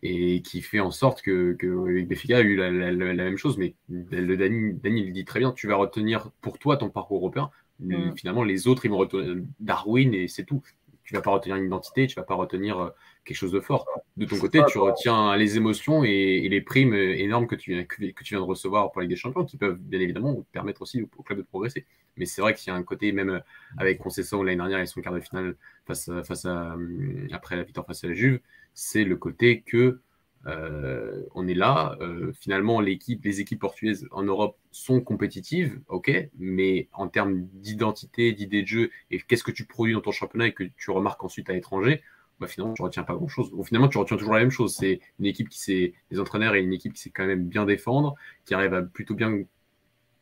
et 0.06 0.42
qui 0.42 0.62
fait 0.62 0.82
en 0.82 0.92
sorte 0.92 1.22
que, 1.22 1.54
que 1.54 2.02
Béfica 2.04 2.38
a 2.38 2.42
eu 2.42 2.58
la, 2.58 2.70
même 2.92 3.38
chose. 3.38 3.58
Mais 3.58 3.74
le 3.90 4.36
Dani, 4.36 4.74
Dani 4.74 5.02
il 5.02 5.14
dit 5.14 5.24
très 5.24 5.40
bien, 5.40 5.54
tu 5.54 5.68
vas 5.68 5.76
retenir 5.76 6.30
pour 6.42 6.60
toi 6.60 6.76
ton 6.76 6.90
parcours 6.90 7.20
européen. 7.20 7.52
Mm. 7.80 8.12
Finalement, 8.18 8.44
les 8.44 8.68
autres, 8.68 8.86
ils 8.86 8.92
vont 8.92 8.98
retenir 8.98 9.38
Darwin 9.62 10.14
et 10.14 10.28
c'est 10.28 10.44
tout 10.44 10.62
tu 11.04 11.14
vas 11.14 11.22
pas 11.22 11.32
retenir 11.32 11.58
une 11.58 11.66
identité, 11.66 12.08
tu 12.08 12.16
vas 12.16 12.24
pas 12.24 12.36
retenir 12.36 12.80
euh, 12.80 12.90
quelque 13.26 13.38
chose 13.38 13.52
de 13.52 13.60
fort. 13.60 13.86
De 14.18 14.26
ton 14.26 14.38
côté, 14.38 14.62
tu 14.68 14.78
retiens 14.78 15.36
les 15.36 15.58
émotions 15.58 16.04
et, 16.04 16.48
les 16.50 16.62
primes 16.62 16.94
énormes 16.94 17.48
que 17.48 17.56
tu, 17.56 17.86
que, 17.86 18.24
tu 18.24 18.34
viens 18.34 18.40
de 18.40 18.46
recevoir 18.46 18.92
pour 18.92 19.02
la 19.02 19.06
Ligue 19.06 19.16
des 19.16 19.20
Champions, 19.20 19.44
qui 19.44 19.58
peuvent 19.58 19.80
bien 19.80 20.00
évidemment 20.00 20.46
permettre 20.52 20.82
aussi 20.82 21.02
au, 21.02 21.24
club 21.24 21.40
de 21.40 21.44
progresser. 21.44 21.86
Mais 22.18 22.26
c'est 22.26 22.42
vrai 22.42 22.54
qu'il 22.54 22.72
y 22.72 22.76
a 22.76 22.78
un 22.78 22.84
côté, 22.84 23.12
même 23.12 23.42
avec 23.78 24.00
Concession 24.00 24.44
l'année 24.44 24.58
dernière 24.58 24.80
et 24.80 24.86
son 24.86 25.02
quart 25.02 25.14
de 25.14 25.20
finale 25.20 25.56
face, 25.86 26.10
face 26.24 26.46
à, 26.46 26.74
euh, 26.74 27.28
après 27.32 27.56
la 27.56 27.64
victoire 27.64 27.86
face 27.86 28.04
à 28.04 28.08
la 28.08 28.14
Juve, 28.14 28.40
c'est 28.74 29.04
le 29.04 29.16
côté 29.16 29.62
que 29.62 30.00
euh, 30.48 31.24
on 31.36 31.48
est 31.48 31.54
là. 31.54 31.96
Euh, 32.02 32.32
finalement, 32.34 32.82
les 32.82 32.92
équipes 32.92 33.60
portugaises 33.60 34.08
en 34.12 34.24
Europe 34.24 34.58
sont 34.72 35.02
compétitives, 35.02 35.80
ok, 35.88 36.12
mais 36.38 36.90
en 36.94 37.08
termes 37.08 37.44
d'identité, 37.54 38.34
d'idée 38.34 38.62
de 38.64 38.68
jeu 38.68 38.92
et 39.12 39.20
qu'est-ce 39.20 39.44
que 39.44 39.52
tu 39.52 39.66
produis 39.66 39.94
dans 39.94 40.02
ton 40.02 40.12
championnat 40.12 40.48
et 40.48 40.54
que 40.54 40.64
tu 40.78 40.92
remarques 40.92 41.24
ensuite 41.24 41.50
à 41.50 41.54
l'étranger, 41.54 42.02
bah, 42.40 42.48
finalement, 42.48 42.74
tu 42.74 42.82
retiens 42.82 43.04
pas 43.04 43.16
grand-chose. 43.16 43.52
finalement, 43.66 43.88
tu 43.88 43.98
retiens 43.98 44.18
toujours 44.18 44.34
la 44.34 44.40
même 44.42 44.52
chose. 44.52 44.76
C'est 44.76 45.00
une 45.20 45.26
équipe 45.26 45.50
qui 45.50 45.60
sait, 45.60 45.94
les 46.12 46.20
entraîneurs 46.20 46.56
et 46.56 46.62
une 46.62 46.74
équipe 46.74 46.94
qui 46.94 47.02
sait 47.02 47.12
quand 47.12 47.26
même 47.26 47.48
bien 47.48 47.66
défendre, 47.66 48.16
qui 48.46 48.54
arrive 48.54 48.74
à 48.74 48.82
plutôt 48.82 49.16
bien 49.16 49.44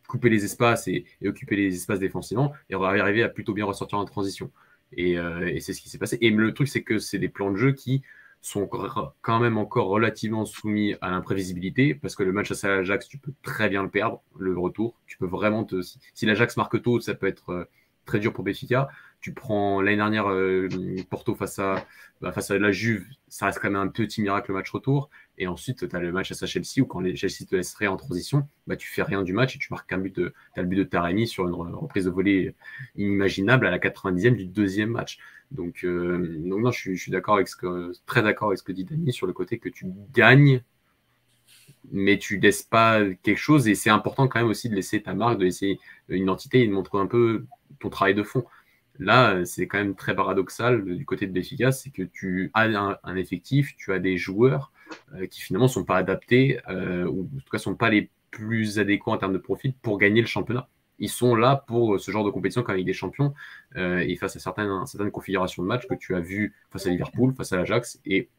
couper 0.08 0.30
les 0.30 0.44
espaces 0.44 0.88
et, 0.88 1.06
occuper 1.26 1.56
les 1.56 1.74
espaces 1.74 2.00
défensivement 2.00 2.54
et 2.70 2.76
arriver 2.76 3.24
à 3.24 3.30
plutôt 3.30 3.54
bien 3.54 3.66
ressortir 3.66 3.98
en 3.98 4.06
transition. 4.06 4.52
Et, 4.94 5.18
euh, 5.18 5.48
et 5.48 5.62
c'est 5.62 5.74
ce 5.74 5.82
qui 5.82 5.90
s'est 5.90 5.98
passé. 5.98 6.18
Et 6.22 6.30
le 6.30 6.54
truc, 6.54 6.68
c'est 6.68 6.84
que 6.84 7.00
c'est 7.00 7.18
des 7.18 7.30
plans 7.30 7.50
de 7.50 7.56
jeu 7.56 7.72
qui 7.72 8.04
sont 8.42 8.68
quand 9.22 9.40
même 9.40 9.58
encore 9.58 9.88
relativement 9.88 10.46
soumis 10.46 10.96
à 11.02 11.12
l'imprévisibilité 11.12 11.94
parce 11.94 12.16
que 12.16 12.24
le 12.24 12.32
match 12.32 12.52
à 12.64 12.68
l'Ajax, 12.68 13.08
tu 13.08 13.20
peux 13.20 13.34
très 13.44 13.70
bien 13.70 13.84
le 13.84 13.90
perdre, 13.90 14.22
le 14.38 14.58
retour. 14.58 14.96
Tu 15.06 15.18
peux 15.18 15.28
vraiment 15.28 15.64
te. 15.64 15.82
Si, 15.82 16.26
l'Ajax 16.26 16.58
marque 16.58 16.82
tôt, 16.82 17.00
ça 17.00 17.14
peut 17.14 17.28
être 17.28 17.52
euh, 17.52 17.66
très 18.06 18.20
dur 18.20 18.34
pour 18.34 18.44
Béfica. 18.44 18.90
Tu 19.20 19.34
prends 19.34 19.82
l'année 19.82 19.98
dernière 19.98 20.28
euh, 20.32 20.68
Porto 21.12 21.36
face 21.36 21.60
à, 21.60 21.86
bah, 22.20 22.32
face 22.32 22.50
à 22.50 22.58
la 22.58 22.72
Juve, 22.72 23.06
ça 23.28 23.46
reste 23.46 23.60
quand 23.60 23.70
même 23.70 23.80
un 23.80 23.88
petit 23.88 24.24
miracle 24.24 24.50
le 24.50 24.58
match 24.58 24.72
retour. 24.72 25.12
Et 25.38 25.46
ensuite, 25.46 25.88
tu 25.88 25.96
as 25.96 26.00
le 26.00 26.12
match 26.12 26.32
à 26.32 26.46
Chelsea 26.48 26.82
où 26.82 26.86
quand 26.86 27.00
les 27.00 27.16
Chelsea 27.16 27.46
te 27.48 27.56
laisserait 27.56 27.86
en 27.86 27.98
transition, 27.98 28.48
bah, 28.66 28.76
tu 28.76 28.88
fais 28.88 29.04
rien 29.04 29.22
du 29.22 29.34
match 29.34 29.56
et 29.56 29.60
tu 29.60 29.68
marques 29.70 29.94
un 29.94 30.00
but 30.00 30.16
de, 30.16 30.34
as 30.56 30.62
le 30.62 30.68
but 30.68 30.78
de 30.78 30.84
Taremi 30.84 31.28
sur 31.28 31.48
une 31.48 31.54
reprise 31.54 32.06
de 32.06 32.10
volée 32.10 32.56
inimaginable 32.96 33.68
à 33.68 33.70
la 33.70 33.78
90e 33.78 34.36
du 34.36 34.46
deuxième 34.46 34.90
match. 34.90 35.20
Donc, 35.52 35.84
euh, 35.84 36.40
non, 36.40 36.72
je 36.72 36.94
suis, 36.94 37.12
d'accord 37.12 37.36
avec 37.36 37.48
ce 37.48 37.56
que, 37.56 37.92
très 38.06 38.24
d'accord 38.24 38.50
avec 38.50 38.60
ce 38.60 38.64
que 38.64 38.72
dit 38.72 38.86
Dani 38.86 39.12
sur 39.12 39.28
le 39.28 39.34
côté 39.34 39.60
que 39.60 39.70
tu 39.70 39.86
gagnes, 40.14 40.64
mais 41.92 42.18
tu 42.18 42.40
laisses 42.40 42.64
pas 42.64 43.02
quelque 43.24 43.38
chose 43.38 43.68
et 43.68 43.76
c'est 43.76 43.90
important 43.90 44.28
quand 44.28 44.40
même 44.40 44.50
aussi 44.50 44.70
de 44.70 44.76
laisser 44.76 45.02
ta 45.02 45.14
marque, 45.14 45.40
de 45.40 45.46
laisser 45.46 45.78
une 46.08 46.24
identité 46.24 46.64
et 46.64 46.68
de 46.68 46.72
montrer 46.72 47.00
un 47.00 47.08
peu 47.08 47.46
ton 47.80 47.90
travail 47.90 48.16
de 48.16 48.24
fond. 48.24 48.46
Là, 49.00 49.44
c'est 49.46 49.68
quand 49.68 49.80
même 49.80 49.96
très 49.96 50.16
paradoxal 50.16 50.86
du 50.86 51.06
côté 51.06 51.28
de 51.28 51.32
Béfica, 51.32 51.72
c'est 51.72 51.90
que 51.90 52.04
tu 52.04 52.52
as 52.54 53.00
un, 53.04 53.16
effectif, 53.16 53.76
tu 53.76 53.92
as 53.94 54.00
des 54.00 54.18
joueurs 54.18 54.72
euh, 55.16 55.26
qui 55.26 55.42
finalement 55.42 55.68
sont 55.68 55.86
pas 55.86 55.98
adaptés, 55.98 56.60
euh, 56.70 57.06
ou 57.06 57.30
en 57.36 57.40
tout 57.40 57.50
cas 57.52 57.58
sont 57.58 57.76
pas 57.76 57.90
les 57.90 58.10
plus 58.30 58.80
adéquats 58.80 59.12
en 59.12 59.18
termes 59.18 59.34
de 59.34 59.38
profit 59.38 59.74
pour 59.82 59.98
gagner 59.98 60.22
le 60.22 60.28
championnat 60.28 60.70
ils 61.02 61.10
sont 61.10 61.36
là 61.36 61.64
pour 61.68 62.00
ce 62.00 62.12
genre 62.12 62.24
de 62.24 62.30
compétition 62.30 62.62
quand 62.62 62.76
il 62.76 62.86
des 62.86 62.94
champions 62.94 63.34
euh, 63.76 64.00
et 64.00 64.16
face 64.16 64.36
à 64.36 64.40
certaines, 64.40 64.86
certaines 64.86 65.12
configurations 65.12 65.64
de 65.64 65.68
match 65.68 65.88
que 65.88 65.96
tu 65.96 66.16
as 66.16 66.20
vu 66.20 66.54
face 66.70 66.86
à 66.86 66.92
Liverpool, 66.92 67.34
face 67.36 67.52
à 67.52 67.58
l'Ajax 67.58 68.00
et 68.06 68.30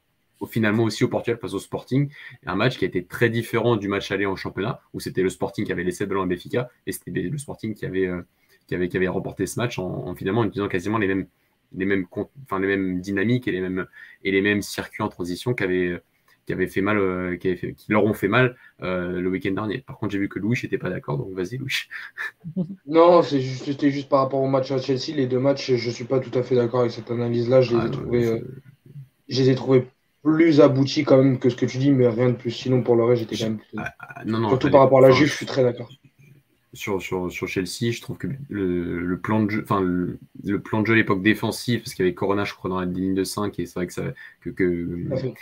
finalement 0.48 0.84
aussi 0.84 1.04
au 1.04 1.08
Portugal 1.08 1.38
face 1.40 1.54
au 1.54 1.58
Sporting. 1.58 2.08
Un 2.46 2.54
match 2.54 2.78
qui 2.78 2.84
a 2.84 2.88
été 2.88 3.04
très 3.04 3.30
différent 3.30 3.76
du 3.76 3.88
match 3.88 4.10
aller 4.12 4.26
en 4.26 4.36
championnat 4.36 4.80
où 4.94 5.00
c'était 5.00 5.22
le 5.22 5.28
Sporting 5.28 5.66
qui 5.66 5.72
avait 5.72 5.82
laissé 5.82 6.04
le 6.04 6.08
ballon 6.08 6.22
à 6.22 6.26
Béfica 6.26 6.70
et 6.86 6.92
c'était 6.92 7.10
le 7.10 7.36
Sporting 7.36 7.74
qui 7.74 7.84
avait, 7.84 8.06
euh, 8.06 8.22
qui 8.68 8.76
avait, 8.76 8.88
qui 8.88 8.96
avait 8.96 9.08
remporté 9.08 9.46
ce 9.46 9.58
match 9.58 9.80
en, 9.80 10.14
finalement 10.14 10.44
utilisant 10.44 10.68
quasiment 10.68 10.98
les 10.98 11.08
mêmes, 11.08 11.26
les 11.72 11.84
mêmes, 11.84 12.06
enfin, 12.44 12.60
les 12.60 12.68
mêmes 12.68 13.00
dynamiques 13.00 13.48
et 13.48 13.52
les 13.52 13.60
mêmes, 13.60 13.86
et 14.22 14.30
les 14.30 14.40
mêmes 14.40 14.62
circuits 14.62 15.02
en 15.02 15.08
transition 15.08 15.52
qu'avait 15.52 16.00
qui 16.46 16.52
avaient 16.52 16.66
fait 16.66 16.80
mal, 16.80 16.98
euh, 16.98 17.36
qui, 17.36 17.56
fait, 17.56 17.74
qui, 17.74 17.92
leur 17.92 18.04
ont 18.04 18.14
fait 18.14 18.28
mal 18.28 18.56
euh, 18.82 19.20
le 19.20 19.30
week-end 19.30 19.52
dernier. 19.52 19.78
Par 19.78 19.98
contre, 19.98 20.12
j'ai 20.12 20.18
vu 20.18 20.28
que 20.28 20.38
Louis 20.38 20.58
n'était 20.62 20.78
pas 20.78 20.90
d'accord, 20.90 21.18
donc 21.18 21.32
vas-y 21.32 21.56
Louis. 21.56 21.74
non, 22.86 23.22
c'était 23.22 23.42
juste, 23.42 23.88
juste, 23.88 24.08
par 24.08 24.20
rapport 24.20 24.40
au 24.40 24.48
match 24.48 24.70
à 24.72 24.78
Chelsea. 24.78 25.14
Les 25.14 25.26
deux 25.26 25.38
matchs, 25.38 25.74
je 25.74 25.88
ne 25.88 25.94
suis 25.94 26.04
pas 26.04 26.20
tout 26.20 26.36
à 26.36 26.42
fait 26.42 26.56
d'accord 26.56 26.80
avec 26.80 26.92
cette 26.92 27.10
analyse-là. 27.10 27.60
Je, 27.60 27.76
les 27.76 27.82
ai 27.82 27.86
ah, 27.86 27.90
trouvés, 27.90 28.26
euh, 28.26 28.38
je... 29.28 29.42
les 29.42 29.50
ai 29.50 29.54
trouvés 29.54 29.86
plus 30.22 30.60
aboutis 30.60 31.04
quand 31.04 31.18
même 31.18 31.38
que 31.38 31.48
ce 31.48 31.56
que 31.56 31.66
tu 31.66 31.78
dis, 31.78 31.90
mais 31.90 32.08
rien 32.08 32.30
de 32.30 32.36
plus. 32.36 32.50
Sinon, 32.50 32.82
pour 32.82 32.96
le 32.96 33.04
reste, 33.04 33.22
j'étais 33.22 33.36
quand 33.36 33.50
même. 33.50 33.60
Ah, 33.76 33.92
ah, 33.98 34.24
non, 34.24 34.38
non, 34.38 34.48
Surtout 34.48 34.70
par 34.70 34.80
rapport 34.80 34.98
à 34.98 35.08
la 35.08 35.10
Juve, 35.10 35.28
je 35.28 35.34
suis 35.34 35.46
très 35.46 35.62
d'accord. 35.62 35.90
Sur, 36.74 37.02
sur, 37.02 37.30
sur, 37.30 37.48
Chelsea, 37.48 37.92
je 37.92 38.00
trouve 38.00 38.16
que 38.16 38.28
le, 38.48 39.00
le 39.00 39.20
plan 39.20 39.42
de 39.42 39.50
jeu, 39.50 39.62
enfin 39.62 39.82
le, 39.82 40.18
plan 40.62 40.80
de 40.80 40.86
jeu 40.86 40.94
à 40.94 40.96
l'époque 40.96 41.22
défensif, 41.22 41.82
parce 41.82 41.92
qu'il 41.92 42.04
y 42.04 42.08
avait 42.08 42.14
Corona, 42.14 42.44
je 42.44 42.54
crois, 42.54 42.70
dans 42.70 42.80
la 42.80 42.86
ligne 42.86 43.14
de 43.14 43.24
5, 43.24 43.58
et 43.58 43.66
c'est 43.66 43.74
vrai 43.74 43.86
que 43.86 43.92
ça 43.92 44.04
que, 44.40 44.48
que 44.48 45.34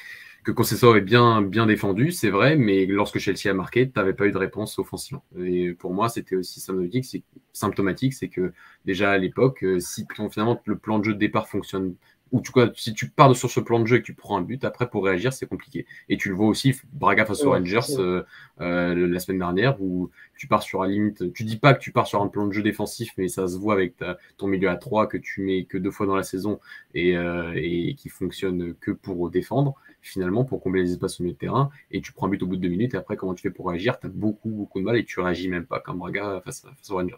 que 0.43 0.53
Concessor 0.53 0.97
est 0.97 1.03
bien, 1.03 1.43
bien 1.43 1.67
défendu, 1.67 2.13
c'est 2.13 2.31
vrai, 2.31 2.57
mais 2.57 2.87
lorsque 2.87 3.19
Chelsea 3.19 3.51
a 3.51 3.55
marqué, 3.55 3.91
tu 3.91 3.99
n'avais 3.99 4.15
pas 4.15 4.27
eu 4.27 4.33
de 4.33 4.39
réponse 4.39 4.79
offensive. 4.79 5.19
Et 5.39 5.73
pour 5.73 5.93
moi, 5.93 6.09
c'était 6.09 6.37
aussi 6.37 6.61
symptomatique, 6.61 7.05
c'est 7.05 7.23
symptomatique, 7.53 8.15
c'est 8.15 8.29
que 8.29 8.53
déjà 8.87 9.11
à 9.13 9.19
l'époque, 9.19 9.63
euh, 9.65 9.81
si 9.81 10.07
finalement 10.31 10.61
le 10.65 10.79
plan 10.79 10.99
de 10.99 11.05
jeu 11.05 11.15
de 11.15 11.19
départ 11.19 11.49
fonctionne 11.49 11.95
ou 12.33 12.41
tu, 12.41 12.53
si 12.75 12.95
tu 12.95 13.09
pars 13.09 13.35
sur 13.35 13.51
ce 13.51 13.61
plan 13.61 13.81
de 13.81 13.87
jeu 13.87 13.97
et 13.97 14.01
que 14.01 14.07
tu 14.07 14.15
prends 14.15 14.37
un 14.37 14.43
but, 14.43 14.65
après 14.65 14.89
pour 14.89 15.05
réagir, 15.05 15.33
c'est 15.33 15.47
compliqué. 15.47 15.87
Et 16.09 16.17
tu 16.17 16.29
le 16.29 16.35
vois 16.35 16.47
aussi, 16.47 16.75
Braga 16.93 17.25
face 17.25 17.43
aux 17.43 17.51
Rangers 17.51 17.81
euh, 17.99 18.23
euh, 18.61 19.07
la 19.09 19.19
semaine 19.19 19.39
dernière, 19.39 19.81
où 19.83 20.11
tu 20.37 20.47
pars 20.47 20.63
sur 20.63 20.83
la 20.83 20.89
limite, 20.89 21.33
tu 21.33 21.45
dis 21.45 21.57
pas 21.57 21.75
que 21.75 21.81
tu 21.81 21.93
pars 21.93 22.07
sur 22.07 22.23
un 22.23 22.29
plan 22.29 22.47
de 22.47 22.53
jeu 22.53 22.63
défensif, 22.63 23.13
mais 23.19 23.29
ça 23.29 23.49
se 23.49 23.57
voit 23.59 23.75
avec 23.75 23.95
ton 24.37 24.47
milieu 24.47 24.69
à 24.69 24.77
3 24.77 25.07
que 25.07 25.17
tu 25.17 25.43
mets 25.43 25.65
que 25.65 25.79
deux 25.79 25.91
fois 25.91 26.07
dans 26.07 26.17
la 26.17 26.23
saison 26.23 26.61
et, 26.95 27.17
euh, 27.17 27.53
et 27.57 27.95
qui 27.95 28.09
fonctionne 28.09 28.75
que 28.75 28.91
pour 28.91 29.31
défendre, 29.31 29.75
finalement, 30.01 30.45
pour 30.45 30.63
combler 30.63 30.83
les 30.83 30.93
espaces 30.93 31.21
au 31.21 31.25
milieu 31.25 31.35
de 31.35 31.39
terrain, 31.39 31.71
et 31.91 32.01
tu 32.01 32.13
prends 32.13 32.27
un 32.27 32.31
but 32.31 32.43
au 32.43 32.47
bout 32.47 32.57
de 32.57 32.63
deux 32.63 32.69
minutes, 32.69 32.95
et 32.95 32.97
après, 32.97 33.17
comment 33.17 33.35
tu 33.35 33.43
fais 33.43 33.51
pour 33.51 33.69
réagir? 33.69 33.99
Tu 33.99 34.07
as 34.07 34.11
beaucoup, 34.11 34.51
beaucoup 34.51 34.79
de 34.79 34.85
mal 34.85 34.97
et 34.97 35.05
tu 35.05 35.21
réagis 35.21 35.49
même 35.49 35.67
pas 35.67 35.81
comme 35.81 35.99
Braga 35.99 36.41
face, 36.45 36.61
face 36.63 36.91
aux 36.91 36.95
Rangers. 36.95 37.17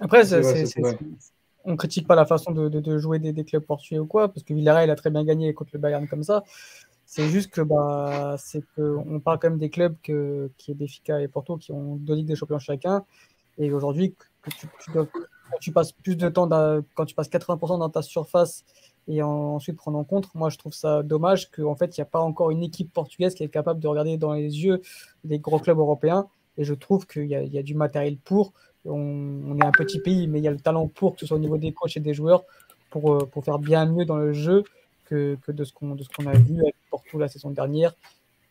Après, 0.00 0.24
c'est 0.24 0.42
on 1.66 1.76
critique 1.76 2.06
pas 2.06 2.14
la 2.14 2.24
façon 2.24 2.52
de, 2.52 2.98
jouer 2.98 3.18
des, 3.18 3.44
clubs 3.44 3.64
portugais 3.64 3.98
ou 3.98 4.06
quoi, 4.06 4.28
parce 4.28 4.42
que 4.44 4.54
Villarreal 4.54 4.88
a 4.90 4.94
très 4.94 5.10
bien 5.10 5.24
gagné 5.24 5.52
contre 5.52 5.70
le 5.74 5.80
Bayern 5.80 6.06
comme 6.08 6.22
ça. 6.22 6.44
C'est 7.04 7.28
juste 7.28 7.50
que 7.50 7.60
bah, 7.60 8.36
c'est 8.38 8.64
que 8.74 8.96
on 9.06 9.20
parle 9.20 9.38
quand 9.38 9.50
même 9.50 9.58
des 9.58 9.70
clubs 9.70 9.96
que, 10.02 10.50
qui 10.56 10.72
est 10.72 10.74
Benfica 10.74 11.20
et 11.20 11.28
Porto 11.28 11.56
qui 11.56 11.72
ont 11.72 11.96
deux 11.96 12.14
ligues 12.14 12.26
des 12.26 12.34
champions 12.34 12.58
chacun. 12.58 13.04
Et 13.58 13.72
aujourd'hui, 13.72 14.14
tu, 14.58 14.68
quand 14.92 15.06
tu 15.60 15.72
passes 15.72 15.92
plus 15.92 16.16
de 16.16 16.28
temps, 16.28 16.48
quand 16.94 17.04
tu 17.04 17.14
passes 17.14 17.28
80% 17.28 17.78
dans 17.78 17.90
ta 17.90 18.02
surface 18.02 18.64
et 19.08 19.22
ensuite 19.22 19.76
prendre 19.76 19.98
en 19.98 20.04
compte, 20.04 20.34
moi 20.34 20.50
je 20.50 20.58
trouve 20.58 20.72
ça 20.72 21.02
dommage 21.02 21.50
qu'en 21.50 21.76
fait 21.76 21.96
il 21.96 22.00
n'y 22.00 22.02
a 22.02 22.06
pas 22.06 22.20
encore 22.20 22.50
une 22.50 22.62
équipe 22.62 22.92
portugaise 22.92 23.34
qui 23.34 23.44
est 23.44 23.48
capable 23.48 23.80
de 23.80 23.88
regarder 23.88 24.16
dans 24.16 24.32
les 24.32 24.64
yeux 24.64 24.80
des 25.24 25.38
gros 25.38 25.58
clubs 25.58 25.78
européens. 25.78 26.26
Et 26.58 26.64
je 26.64 26.74
trouve 26.74 27.06
qu'il 27.06 27.26
y, 27.26 27.58
a 27.58 27.62
du 27.62 27.74
matériel 27.74 28.16
pour 28.16 28.52
on, 28.88 29.58
est 29.58 29.64
un 29.64 29.72
petit 29.72 30.00
pays, 30.00 30.26
mais 30.26 30.38
il 30.38 30.44
y 30.44 30.48
a 30.48 30.50
le 30.50 30.60
talent 30.60 30.88
pour, 30.88 31.14
que 31.14 31.20
ce 31.20 31.26
soit 31.26 31.36
au 31.36 31.40
niveau 31.40 31.58
des 31.58 31.72
coachs 31.72 31.96
et 31.96 32.00
des 32.00 32.14
joueurs, 32.14 32.44
pour, 32.90 33.14
euh, 33.14 33.26
pour 33.26 33.44
faire 33.44 33.58
bien 33.58 33.86
mieux 33.86 34.04
dans 34.04 34.16
le 34.16 34.32
jeu 34.32 34.64
que, 35.06 35.36
que 35.46 35.52
de 35.52 35.64
ce 35.64 35.72
qu'on 35.72 35.90
a 36.26 36.32
vu 36.32 36.60
avec 36.60 36.74
Porto 36.90 37.18
la 37.18 37.28
saison 37.28 37.50
dernière, 37.50 37.94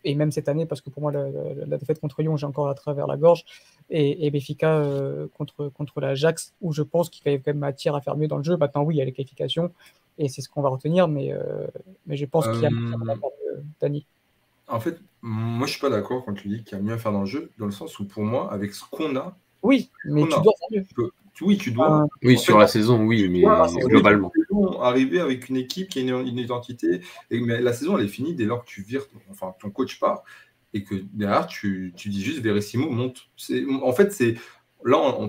et 0.04 0.16
même 0.16 0.32
cette 0.32 0.48
année, 0.48 0.66
parce 0.66 0.82
que 0.82 0.90
pour 0.90 1.02
moi, 1.02 1.12
la, 1.12 1.78
défaite 1.78 2.00
contre 2.00 2.22
Lyon, 2.22 2.38
j'ai 2.38 2.46
encore 2.46 2.70
à 2.70 2.76
travers 2.76 3.08
la 3.08 3.18
gorge, 3.18 3.44
et, 3.90 4.26
et 4.26 4.32
Béfica 4.32 4.78
euh, 4.78 5.28
contre, 5.38 5.70
contre 5.70 6.00
l'Ajax, 6.00 6.54
où 6.62 6.72
je 6.74 6.84
pense 6.84 7.10
qu'il 7.10 7.30
y 7.30 7.36
a 7.36 7.38
quand 7.38 7.48
même 7.48 7.58
matière 7.58 7.96
à 7.96 8.02
faire 8.02 8.16
mieux 8.16 8.28
dans 8.28 8.38
le 8.38 8.44
jeu. 8.44 8.56
Maintenant, 8.56 8.84
oui, 8.84 8.96
il 8.96 8.98
y 9.00 9.02
a 9.02 9.06
les 9.06 9.12
qualifications, 9.12 9.72
et 10.18 10.30
c'est 10.30 10.42
ce 10.42 10.50
qu'on 10.50 10.62
va 10.62 10.70
retenir, 10.70 11.08
mais, 11.08 11.34
euh, 11.34 11.68
mais 12.06 12.18
je 12.18 12.26
pense 12.26 12.48
qu'il 12.48 12.62
y 12.62 12.66
a 12.66 12.70
mieux 12.70 12.94
à 12.94 13.16
faire, 13.16 13.30
Dani. 13.82 14.06
En 14.68 14.80
fait, 14.80 15.00
moi, 15.22 15.68
je 15.68 15.74
suis 15.74 15.82
pas 15.82 15.90
d'accord 15.90 16.24
quand 16.26 16.34
tu 16.34 16.48
dis 16.48 16.64
qu'il 16.64 16.78
y 16.78 16.82
a 16.82 16.84
mieux 16.84 16.94
à 16.94 16.98
faire 16.98 17.12
dans 17.12 17.22
le 17.22 17.26
jeu, 17.26 17.52
dans 17.58 17.66
le 17.66 17.72
sens 17.72 18.00
où, 18.00 18.08
pour 18.08 18.24
moi, 18.24 18.52
avec 18.52 18.74
ce 18.74 18.84
qu'on 18.90 19.16
a, 19.16 19.36
oui, 19.66 19.90
mais 20.06 20.24
tu 20.24 20.42
dois 20.42 20.54
faire 20.60 20.70
mieux. 20.72 21.12
Oui, 21.42 21.58
tu 21.58 21.72
dois. 21.72 22.08
oui, 22.24 22.38
sur 22.38 22.58
la 22.58 22.68
saison, 22.68 23.04
oui, 23.06 23.28
mais 23.30 23.44
globalement. 23.88 24.32
Arriver 24.82 25.20
avec 25.20 25.50
une 25.50 25.58
équipe 25.58 25.90
qui 25.90 26.00
a 26.00 26.02
une, 26.02 26.38
identité, 26.38 27.02
et, 27.30 27.42
mais 27.42 27.62
la 27.62 27.74
saison, 27.74 27.98
elle 27.98 28.06
est 28.06 28.10
finie 28.10 28.34
dès 28.34 28.46
lors 28.46 28.64
que 28.64 28.70
tu 28.70 28.82
vires, 28.82 29.06
enfin, 29.30 29.54
ton 29.60 29.70
coach 29.70 30.00
part, 30.00 30.24
et 30.74 30.84
que 30.84 30.96
derrière, 31.14 31.48
tu, 31.48 31.94
tu 31.96 32.10
dis 32.10 32.24
juste 32.24 32.40
Verissimo 32.40 32.90
monte. 32.90 33.28
En 33.82 33.94
fait, 33.94 34.14
c'est 34.14 34.36
là, 34.86 34.98
en 34.98 35.28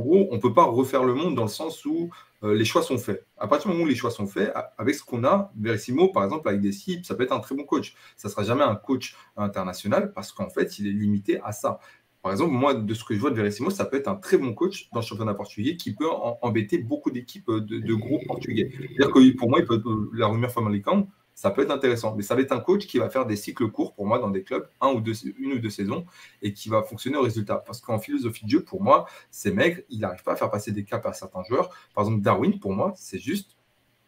gros, 0.00 0.28
on 0.30 0.34
ne 0.34 0.40
peut 0.40 0.54
pas 0.54 0.64
refaire 0.64 1.04
le 1.04 1.14
monde 1.14 1.34
dans 1.34 1.42
le 1.42 1.48
sens 1.48 1.84
où 1.84 2.10
euh, 2.42 2.54
les 2.54 2.64
choix 2.64 2.82
sont 2.82 2.98
faits. 2.98 3.26
À 3.38 3.46
partir 3.46 3.70
du 3.70 3.74
moment 3.74 3.86
où 3.86 3.88
les 3.88 3.94
choix 3.94 4.10
sont 4.10 4.26
faits, 4.26 4.52
avec 4.78 4.94
ce 4.94 5.04
qu'on 5.04 5.24
a, 5.24 5.52
Verissimo, 5.56 6.08
par 6.08 6.24
exemple, 6.24 6.48
avec 6.48 6.60
des 6.60 6.72
cibles, 6.72 7.04
ça 7.04 7.14
peut 7.14 7.22
être 7.22 7.32
un 7.32 7.40
très 7.40 7.54
bon 7.54 7.64
coach. 7.64 7.94
Ça 8.16 8.28
ne 8.28 8.32
sera 8.32 8.44
jamais 8.44 8.64
un 8.64 8.76
coach 8.76 9.16
international 9.36 10.12
parce 10.12 10.32
qu'en 10.32 10.48
fait, 10.48 10.78
il 10.78 10.86
est 10.86 10.92
limité 10.92 11.40
à 11.42 11.52
ça. 11.52 11.78
Par 12.24 12.32
exemple, 12.32 12.52
moi, 12.52 12.72
de 12.72 12.94
ce 12.94 13.04
que 13.04 13.14
je 13.14 13.20
vois 13.20 13.28
de 13.28 13.36
Verissimo, 13.36 13.68
ça 13.68 13.84
peut 13.84 13.98
être 13.98 14.08
un 14.08 14.14
très 14.14 14.38
bon 14.38 14.54
coach 14.54 14.88
dans 14.94 15.00
le 15.00 15.04
championnat 15.04 15.34
portugais 15.34 15.76
qui 15.76 15.92
peut 15.92 16.08
embêter 16.40 16.78
beaucoup 16.78 17.10
d'équipes 17.10 17.50
de, 17.50 17.78
de, 17.78 17.94
gros 17.94 18.18
portugais. 18.26 18.70
C'est-à-dire 18.72 19.12
que 19.12 19.36
pour 19.36 19.50
moi, 19.50 19.58
il 19.60 19.66
peut 19.66 19.82
euh, 19.84 20.10
la 20.14 20.28
rumeur 20.28 20.50
Famalicão, 20.50 21.06
ça 21.34 21.50
peut 21.50 21.60
être 21.60 21.70
intéressant. 21.70 22.16
Mais 22.16 22.22
ça 22.22 22.34
va 22.34 22.40
être 22.40 22.52
un 22.52 22.60
coach 22.60 22.86
qui 22.86 22.96
va 22.96 23.10
faire 23.10 23.26
des 23.26 23.36
cycles 23.36 23.68
courts 23.70 23.92
pour 23.92 24.06
moi 24.06 24.18
dans 24.18 24.30
des 24.30 24.42
clubs, 24.42 24.66
un 24.80 24.92
ou 24.92 25.02
deux, 25.02 25.12
une 25.38 25.52
ou 25.52 25.58
deux 25.58 25.68
saisons, 25.68 26.06
et 26.40 26.54
qui 26.54 26.70
va 26.70 26.82
fonctionner 26.82 27.18
au 27.18 27.22
résultat. 27.22 27.56
Parce 27.56 27.82
qu'en 27.82 27.98
philosophie 27.98 28.46
de 28.46 28.50
jeu, 28.50 28.64
pour 28.64 28.82
moi, 28.82 29.04
ces 29.30 29.52
mecs, 29.52 29.84
il 29.90 30.00
n'arrive 30.00 30.22
pas 30.22 30.32
à 30.32 30.36
faire 30.36 30.50
passer 30.50 30.72
des 30.72 30.84
caps 30.84 31.04
à 31.04 31.12
certains 31.12 31.42
joueurs. 31.42 31.68
Par 31.94 32.04
exemple, 32.04 32.22
Darwin, 32.22 32.58
pour 32.58 32.72
moi, 32.72 32.94
c'est 32.96 33.18
juste, 33.18 33.58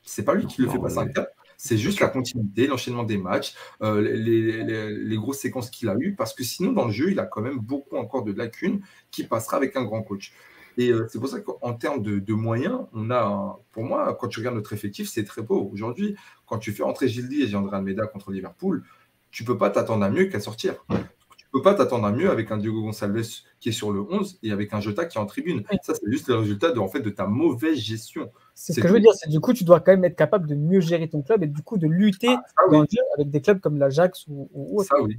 c'est 0.00 0.24
pas 0.24 0.34
lui 0.34 0.46
qui 0.46 0.62
le 0.62 0.70
fait 0.70 0.78
passer 0.78 0.98
un 1.00 1.08
cap, 1.08 1.28
c'est 1.56 1.78
juste 1.78 2.00
la 2.00 2.08
continuité, 2.08 2.66
l'enchaînement 2.66 3.04
des 3.04 3.18
matchs, 3.18 3.54
euh, 3.82 4.00
les, 4.00 5.16
grosses 5.16 5.38
séquences 5.38 5.70
qu'il 5.70 5.88
a 5.88 5.96
eues, 5.98 6.14
parce 6.14 6.34
que 6.34 6.44
sinon, 6.44 6.72
dans 6.72 6.86
le 6.86 6.92
jeu, 6.92 7.10
il 7.10 7.18
a 7.18 7.24
quand 7.24 7.40
même 7.40 7.58
beaucoup 7.58 7.96
encore 7.96 8.24
de 8.24 8.32
lacunes 8.32 8.80
qui 9.10 9.24
passera 9.24 9.56
avec 9.56 9.76
un 9.76 9.84
grand 9.84 10.02
coach. 10.02 10.32
Et 10.78 10.90
euh, 10.90 11.06
c'est 11.10 11.18
pour 11.18 11.28
ça 11.28 11.40
qu'en 11.40 11.72
termes 11.72 12.02
de, 12.02 12.32
moyens, 12.34 12.80
on 12.92 13.10
a, 13.10 13.58
pour 13.72 13.84
moi, 13.84 14.16
quand 14.20 14.28
tu 14.28 14.40
regardes 14.40 14.56
notre 14.56 14.72
effectif, 14.72 15.08
c'est 15.08 15.24
très 15.24 15.42
beau. 15.42 15.70
Aujourd'hui, 15.72 16.16
quand 16.46 16.58
tu 16.58 16.72
fais 16.72 16.82
entrer 16.82 17.08
Gildi 17.08 17.42
et 17.42 17.54
André 17.54 17.76
Almeida 17.76 18.06
contre 18.06 18.30
Liverpool, 18.30 18.84
tu 19.30 19.44
peux 19.44 19.56
pas 19.56 19.70
t'attendre 19.70 20.04
à 20.04 20.10
mieux 20.10 20.26
qu'à 20.26 20.40
sortir 20.40 20.84
peux 21.52 21.62
pas 21.62 21.74
t'attendre 21.74 22.06
à 22.06 22.12
mieux 22.12 22.30
avec 22.30 22.50
un 22.50 22.58
Diogo 22.58 22.82
Gonçalves 22.82 23.22
qui 23.60 23.70
est 23.70 23.72
sur 23.72 23.92
le 23.92 24.00
11 24.00 24.38
et 24.42 24.52
avec 24.52 24.72
un 24.72 24.80
Jota 24.80 25.04
qui 25.06 25.18
est 25.18 25.20
en 25.20 25.26
tribune. 25.26 25.62
Ça, 25.82 25.94
c'est 25.94 26.10
juste 26.10 26.28
le 26.28 26.36
résultat 26.36 26.72
de, 26.72 26.78
en 26.78 26.88
fait, 26.88 27.00
de 27.00 27.10
ta 27.10 27.26
mauvaise 27.26 27.78
gestion. 27.78 28.30
C'est 28.54 28.72
ce 28.72 28.80
que 28.80 28.88
je 28.88 28.92
veux 28.92 29.00
dire, 29.00 29.12
c'est 29.14 29.30
du 29.30 29.40
coup, 29.40 29.52
tu 29.52 29.64
dois 29.64 29.80
quand 29.80 29.92
même 29.92 30.04
être 30.04 30.16
capable 30.16 30.46
de 30.46 30.54
mieux 30.54 30.80
gérer 30.80 31.08
ton 31.08 31.22
club 31.22 31.42
et 31.42 31.46
du 31.46 31.62
coup 31.62 31.78
de 31.78 31.86
lutter 31.86 32.28
ah, 32.30 32.62
dans 32.70 32.80
le 32.82 32.86
jeu 32.90 33.02
avec 33.16 33.30
des 33.30 33.40
clubs 33.40 33.60
comme 33.60 33.78
l'Ajax 33.78 34.26
ou, 34.28 34.48
ou, 34.52 34.82
Ça, 34.82 35.00
oui. 35.00 35.18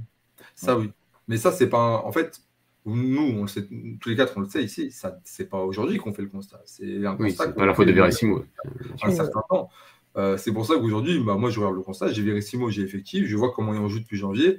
Ça, 0.54 0.78
oui. 0.78 0.92
Mais 1.26 1.36
ça, 1.36 1.52
c'est 1.52 1.68
pas. 1.68 2.02
En 2.04 2.12
fait, 2.12 2.40
nous, 2.84 3.34
on 3.38 3.42
le 3.42 3.48
sait, 3.48 3.66
tous 4.00 4.08
les 4.08 4.16
quatre, 4.16 4.34
on 4.36 4.40
le 4.40 4.48
sait 4.48 4.64
ici, 4.64 4.90
ça, 4.90 5.18
c'est 5.24 5.48
pas 5.48 5.58
aujourd'hui 5.58 5.98
qu'on 5.98 6.12
fait 6.12 6.22
le 6.22 6.28
constat. 6.28 6.60
C'est 6.64 7.04
un 7.04 7.16
constat. 7.16 7.48
pas 7.52 7.66
la 7.66 7.74
faute 7.74 7.86
de 7.86 7.92
Verissimo. 7.92 8.44
Un 9.02 9.10
certain 9.10 9.42
temps. 9.48 9.68
Euh, 10.16 10.36
c'est 10.36 10.52
pour 10.52 10.66
ça 10.66 10.74
qu'aujourd'hui, 10.74 11.20
bah, 11.20 11.34
moi, 11.34 11.50
je 11.50 11.60
regarde 11.60 11.76
le 11.76 11.82
constat, 11.82 12.12
j'ai 12.12 12.22
Verissimo, 12.22 12.70
j'ai 12.70 12.82
effectif, 12.82 13.26
je 13.26 13.36
vois 13.36 13.52
comment 13.52 13.74
il 13.74 13.78
en 13.78 13.88
joue 13.88 14.00
depuis 14.00 14.16
janvier. 14.16 14.58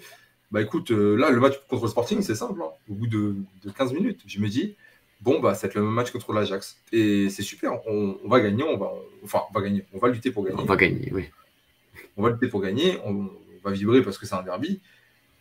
Bah 0.52 0.62
écoute, 0.62 0.92
euh, 0.92 1.16
là, 1.16 1.30
le 1.30 1.40
match 1.40 1.60
contre 1.70 1.84
le 1.84 1.90
Sporting, 1.90 2.22
c'est 2.22 2.36
simple. 2.36 2.62
Hein. 2.62 2.72
Au 2.90 2.94
bout 2.94 3.08
de, 3.08 3.36
15 3.78 3.94
minutes, 3.94 4.22
je 4.26 4.40
me 4.40 4.48
dis, 4.48 4.76
bon, 5.22 5.40
bah, 5.40 5.54
c'est 5.54 5.74
le 5.76 5.84
même 5.84 5.94
match 5.94 6.12
contre 6.12 6.34
l'Ajax. 6.34 6.78
Et 6.92 7.30
c'est 7.30 7.44
super, 7.44 7.86
on, 7.88 8.18
va 8.26 8.40
gagner, 8.40 8.64
on 8.64 8.78
va, 8.78 8.92
enfin, 9.24 9.42
on 9.50 9.54
va 9.54 9.64
gagner, 9.64 9.86
on 9.94 10.00
va 10.00 10.08
lutter 10.10 10.32
pour 10.32 10.44
gagner. 10.44 10.60
On 10.60 10.66
va 10.66 10.76
gagner, 10.76 11.12
oui. 11.14 11.30
On 12.18 12.24
va 12.24 12.32
lutter 12.32 12.48
pour 12.48 12.62
gagner, 12.62 13.00
on, 13.06 13.30
va 13.64 13.72
vibrer 13.72 14.02
parce 14.02 14.18
que 14.18 14.26
c'est 14.26 14.36
un 14.36 14.42
derby. 14.42 14.82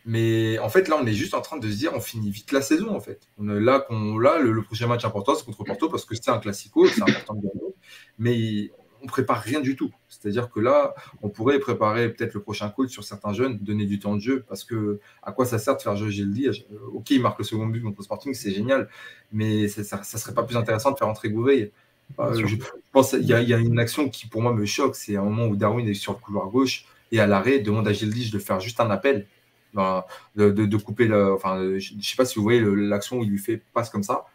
Mais 0.05 0.59
en 0.59 0.69
fait, 0.69 0.87
là, 0.87 0.97
on 1.01 1.05
est 1.05 1.13
juste 1.13 1.33
en 1.33 1.41
train 1.41 1.57
de 1.57 1.69
se 1.69 1.75
dire, 1.75 1.91
on 1.95 1.99
finit 1.99 2.31
vite 2.31 2.51
la 2.51 2.61
saison, 2.61 2.95
en 2.95 2.99
fait. 2.99 3.19
On 3.37 3.45
là, 3.45 3.79
qu'on, 3.79 4.17
là 4.17 4.39
le, 4.39 4.51
le, 4.51 4.61
prochain 4.61 4.87
match 4.87 5.05
important, 5.05 5.35
c'est 5.35 5.45
contre 5.45 5.63
Porto 5.63 5.89
parce 5.89 6.05
que 6.05 6.15
c'est 6.15 6.29
un 6.29 6.39
classico, 6.39 6.87
c'est 6.87 7.01
important 7.01 7.33
de 7.33 7.41
gagner. 7.41 7.73
Mais 8.17 8.71
on 9.01 9.07
prépare 9.07 9.41
rien 9.41 9.59
du 9.59 9.75
tout. 9.75 9.91
C'est-à-dire 10.07 10.49
que 10.49 10.59
là, 10.59 10.93
on 11.21 11.29
pourrait 11.29 11.59
préparer 11.59 12.09
peut-être 12.09 12.33
le 12.33 12.41
prochain 12.41 12.69
coach 12.69 12.91
sur 12.91 13.03
certains 13.03 13.33
jeunes, 13.33 13.57
donner 13.59 13.85
du 13.85 13.99
temps 13.99 14.15
de 14.15 14.21
jeu, 14.21 14.43
parce 14.47 14.63
que 14.63 14.99
à 15.23 15.31
quoi 15.31 15.45
ça 15.45 15.59
sert 15.59 15.77
de 15.77 15.81
faire 15.81 15.95
jouer 15.95 16.11
Gildi 16.11 16.47
euh, 16.47 16.77
Ok, 16.93 17.11
il 17.11 17.21
marque 17.21 17.39
le 17.39 17.45
second 17.45 17.67
but 17.67 17.81
contre 17.81 18.01
Sporting, 18.03 18.33
c'est 18.33 18.51
génial, 18.51 18.89
mais 19.31 19.67
ça, 19.67 19.97
ne 19.97 20.03
serait 20.03 20.33
pas 20.33 20.43
plus 20.43 20.57
intéressant 20.57 20.91
de 20.91 20.97
faire 20.97 21.07
entrer 21.07 21.29
Gouveil. 21.29 21.71
Euh, 22.19 22.33
je 22.33 22.55
pense 22.91 23.11
qu'il 23.11 23.23
y, 23.23 23.33
a 23.33 23.57
une 23.57 23.79
action 23.79 24.09
qui 24.09 24.27
pour 24.27 24.41
moi 24.41 24.53
me 24.53 24.65
choque, 24.65 24.95
c'est 24.95 25.15
un 25.15 25.23
moment 25.23 25.45
où 25.45 25.55
Darwin 25.55 25.87
est 25.87 25.93
sur 25.93 26.13
le 26.13 26.17
couloir 26.17 26.47
gauche 26.47 26.85
et 27.11 27.19
à 27.19 27.27
l'arrêt 27.27 27.59
demande 27.59 27.87
à 27.87 27.93
Gildi 27.93 28.31
de 28.31 28.39
faire 28.39 28.59
juste 28.59 28.79
un 28.79 28.89
appel, 28.89 29.27
de, 29.75 30.77
couper 30.77 31.05
le. 31.05 31.33
Enfin, 31.33 31.77
je 31.77 31.93
ne 31.93 32.01
sais 32.01 32.15
pas 32.15 32.25
si 32.25 32.35
vous 32.37 32.43
voyez 32.43 32.61
l'action 32.61 33.19
où 33.19 33.23
il 33.23 33.29
lui 33.29 33.37
fait 33.37 33.61
passe 33.73 33.89
comme 33.89 34.03
ça. 34.03 34.25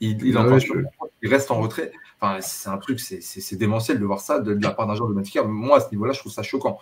Il, 0.00 0.22
il, 0.24 0.36
il 1.22 1.28
reste 1.28 1.50
en 1.50 1.60
retrait. 1.60 1.92
Enfin, 2.20 2.40
c'est 2.40 2.68
un 2.68 2.78
truc, 2.78 3.00
c'est 3.00 3.56
démentiel 3.56 4.00
de 4.00 4.04
voir 4.04 4.20
ça 4.20 4.40
de, 4.40 4.58
la 4.60 4.70
part 4.70 4.86
d'un 4.86 4.94
joueur 4.94 5.08
de 5.08 5.14
Benfica. 5.14 5.42
Moi, 5.44 5.76
à 5.76 5.80
ce 5.80 5.90
niveau-là, 5.90 6.12
je 6.12 6.18
trouve 6.20 6.32
ça 6.32 6.42
choquant. 6.42 6.78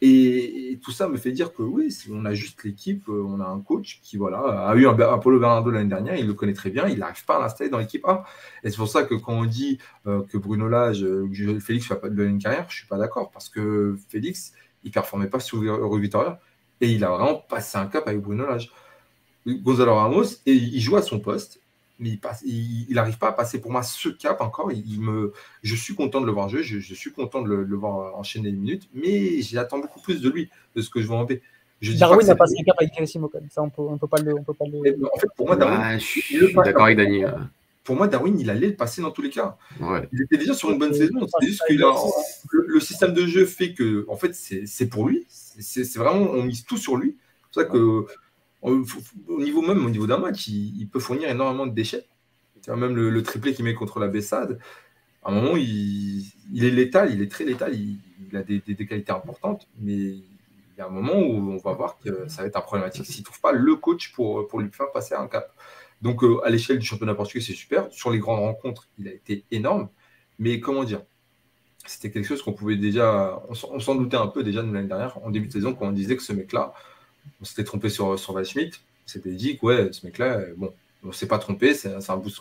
Et, 0.00 0.78
tout 0.82 0.90
ça 0.90 1.08
me 1.08 1.16
fait 1.16 1.32
dire 1.32 1.54
que 1.54 1.62
oui, 1.62 1.96
on 2.10 2.24
a 2.26 2.34
juste 2.34 2.62
l'équipe, 2.64 3.08
euh, 3.08 3.24
on 3.26 3.40
a 3.40 3.46
un 3.46 3.60
coach 3.60 4.00
qui 4.02 4.18
voilà, 4.18 4.68
a 4.68 4.74
eu 4.74 4.86
un 4.86 4.98
Apollo 4.98 5.38
Bernardo 5.38 5.70
l'année 5.70 5.88
dernière, 5.88 6.16
il 6.16 6.26
le 6.26 6.34
connaît 6.34 6.52
très 6.52 6.68
bien, 6.68 6.86
il 6.88 6.98
n'arrive 6.98 7.24
pas 7.24 7.36
à 7.36 7.40
l'installer 7.40 7.70
dans 7.70 7.78
l'équipe 7.78 8.04
A. 8.04 8.24
Et 8.64 8.70
c'est 8.70 8.76
pour 8.76 8.88
ça 8.88 9.04
que 9.04 9.14
quand 9.14 9.32
on 9.32 9.46
dit 9.46 9.78
euh, 10.06 10.22
que 10.24 10.36
Bruno 10.36 10.68
Lage, 10.68 11.02
euh, 11.04 11.26
Félix 11.60 11.88
ne 11.88 11.94
va 11.94 12.00
pas 12.00 12.10
de 12.10 12.24
une 12.24 12.38
carrière, 12.38 12.66
je 12.68 12.74
ne 12.74 12.78
suis 12.78 12.86
pas 12.86 12.98
d'accord, 12.98 13.30
parce 13.30 13.48
que 13.48 13.96
Félix, 14.08 14.52
il 14.82 14.88
ne 14.88 14.92
performait 14.92 15.28
pas 15.28 15.40
sur 15.40 15.62
Euro 15.62 15.96
Victoria, 15.96 16.38
et 16.82 16.90
il 16.90 17.02
a 17.04 17.10
vraiment 17.10 17.36
passé 17.36 17.78
un 17.78 17.86
cap 17.86 18.06
avec 18.06 18.20
Bruno 18.20 18.44
Lage. 18.44 18.70
Gonzalo 19.46 19.94
Ramos, 19.94 20.24
et 20.44 20.52
il 20.52 20.80
joue 20.80 20.96
à 20.96 21.02
son 21.02 21.20
poste, 21.20 21.60
mais 21.98 22.18
il 22.44 22.94
n'arrive 22.94 23.18
pas 23.18 23.28
à 23.28 23.32
passer 23.32 23.60
pour 23.60 23.70
moi 23.70 23.82
ce 23.82 24.08
cap 24.08 24.40
encore. 24.40 24.72
Il, 24.72 25.00
me, 25.00 25.32
je 25.62 25.74
suis 25.74 25.94
content 25.94 26.20
de 26.20 26.26
le 26.26 26.32
voir 26.32 26.48
jouer, 26.48 26.62
je, 26.62 26.94
suis 26.94 27.12
content 27.12 27.42
de 27.42 27.48
le, 27.48 27.76
voir 27.76 28.16
enchaîner 28.16 28.50
les 28.50 28.56
minutes, 28.56 28.88
mais 28.94 29.40
j'attends 29.42 29.78
beaucoup 29.78 30.00
plus 30.00 30.20
de 30.20 30.30
lui, 30.30 30.50
de 30.74 30.82
ce 30.82 30.90
que 30.90 31.00
je 31.00 31.06
vois 31.06 31.18
en 31.18 31.24
B. 31.24 31.34
Darwin 31.82 32.26
n'a 32.26 32.34
pas 32.34 32.46
ce 32.46 32.64
cap 32.64 32.76
avec 32.78 32.98
même. 32.98 33.06
Ça, 33.50 33.62
on 33.62 33.68
peut, 33.68 33.82
ne 33.82 33.98
peut 33.98 34.06
pas 34.06 34.20
le. 34.22 34.34
On 34.34 34.42
peut 34.42 34.54
pas 34.54 34.64
le... 34.64 34.78
En 35.12 35.18
fait, 35.18 35.26
pour 35.36 35.46
moi, 35.46 35.56
Darwin. 35.56 35.98
Je 35.98 36.04
suis 36.04 36.54
d'accord 36.54 36.86
avec 36.86 36.96
Dani. 36.96 37.24
Pour 37.82 37.96
moi, 37.96 38.08
Darwin, 38.08 38.40
il 38.40 38.48
allait 38.48 38.68
le 38.68 38.76
passer 38.76 39.02
dans 39.02 39.10
tous 39.10 39.22
les 39.22 39.30
cas. 39.30 39.56
Il 40.12 40.22
était 40.22 40.38
déjà 40.38 40.54
sur 40.54 40.70
une 40.70 40.78
bonne 40.78 40.94
saison. 40.94 41.26
C'est 41.40 41.46
juste 41.46 41.62
que 41.68 41.74
le, 41.74 42.64
le, 42.66 42.80
système 42.80 43.12
de 43.12 43.26
jeu 43.26 43.44
fait 43.44 43.74
que, 43.74 44.06
en 44.08 44.16
fait, 44.16 44.34
c'est 44.34 44.86
pour 44.88 45.08
lui. 45.08 45.26
C'est 45.28 45.96
vraiment, 45.96 46.30
on 46.30 46.42
mise 46.42 46.64
tout 46.64 46.78
sur 46.78 46.96
lui. 46.96 47.16
C'est 47.52 47.62
pour 47.62 47.62
ça 47.62 47.78
que 47.78 48.06
au 48.64 49.42
niveau 49.42 49.62
même, 49.62 49.84
au 49.84 49.90
niveau 49.90 50.06
d'un 50.06 50.18
match, 50.18 50.48
il, 50.48 50.88
peut 50.88 51.00
fournir 51.00 51.28
énormément 51.28 51.66
de 51.66 51.72
déchets. 51.72 52.06
Même 52.68 52.96
le, 52.96 53.22
triplé 53.22 53.52
qu'il 53.52 53.64
met 53.64 53.74
contre 53.74 54.00
la 54.00 54.08
Bessade. 54.08 54.58
À 55.22 55.30
un 55.30 55.34
moment, 55.34 55.56
il, 55.56 56.32
est 56.56 56.70
létal, 56.70 57.12
il 57.12 57.20
est 57.20 57.30
très 57.30 57.44
létal, 57.44 57.74
il, 57.74 58.36
a 58.36 58.42
des, 58.42 58.60
qualités 58.60 59.12
importantes, 59.12 59.68
mais 59.78 59.92
il 59.92 60.78
y 60.78 60.80
a 60.80 60.86
un 60.86 60.90
moment 60.90 61.18
où 61.18 61.52
on 61.52 61.56
va 61.58 61.72
voir 61.72 61.98
que 61.98 62.26
ça 62.28 62.42
va 62.42 62.48
être 62.48 62.56
un 62.56 62.62
problématique 62.62 63.06
s'il 63.06 63.20
ne 63.20 63.24
trouve 63.24 63.40
pas 63.40 63.52
le 63.52 63.76
coach 63.76 64.12
pour, 64.12 64.48
pour 64.48 64.60
lui 64.60 64.70
faire 64.72 64.90
passer 64.92 65.14
un 65.14 65.28
cap. 65.28 65.54
Donc, 66.00 66.22
euh, 66.24 66.40
à 66.44 66.50
l'échelle 66.50 66.78
du 66.78 66.86
championnat 66.86 67.14
portugais, 67.14 67.44
c'est 67.44 67.54
super. 67.54 67.88
Sur 67.92 68.10
les 68.10 68.18
grandes 68.18 68.40
rencontres, 68.40 68.88
il 68.98 69.08
a 69.08 69.12
été 69.12 69.44
énorme. 69.50 69.88
Mais 70.38 70.60
comment 70.60 70.84
dire? 70.84 71.02
C'était 71.86 72.10
quelque 72.10 72.26
chose 72.26 72.42
qu'on 72.42 72.52
pouvait 72.52 72.76
déjà. 72.76 73.42
On, 73.48 73.80
s'en 73.80 73.94
doutait 73.94 74.16
un 74.16 74.26
peu 74.26 74.42
déjà 74.42 74.62
l'année 74.62 74.88
dernière, 74.88 75.18
en 75.24 75.30
début 75.30 75.48
de 75.48 75.52
saison, 75.52 75.74
quand 75.74 75.86
on 75.86 75.92
disait 75.92 76.16
que 76.16 76.22
ce 76.22 76.32
mec-là, 76.32 76.72
on 77.40 77.44
s'était 77.44 77.64
trompé 77.64 77.88
sur, 77.88 78.18
sur 78.18 78.44
Schmidt. 78.44 78.78
On 79.06 79.08
s'était 79.08 79.32
dit 79.32 79.58
que 79.58 79.66
ouais, 79.66 79.88
ce 79.92 80.06
mec-là, 80.06 80.40
bon, 80.56 80.72
on 81.04 81.08
ne 81.08 81.12
s'est 81.12 81.28
pas 81.28 81.38
trompé, 81.38 81.74
c'est 81.74 81.92
un 81.94 82.16
boost 82.16 82.40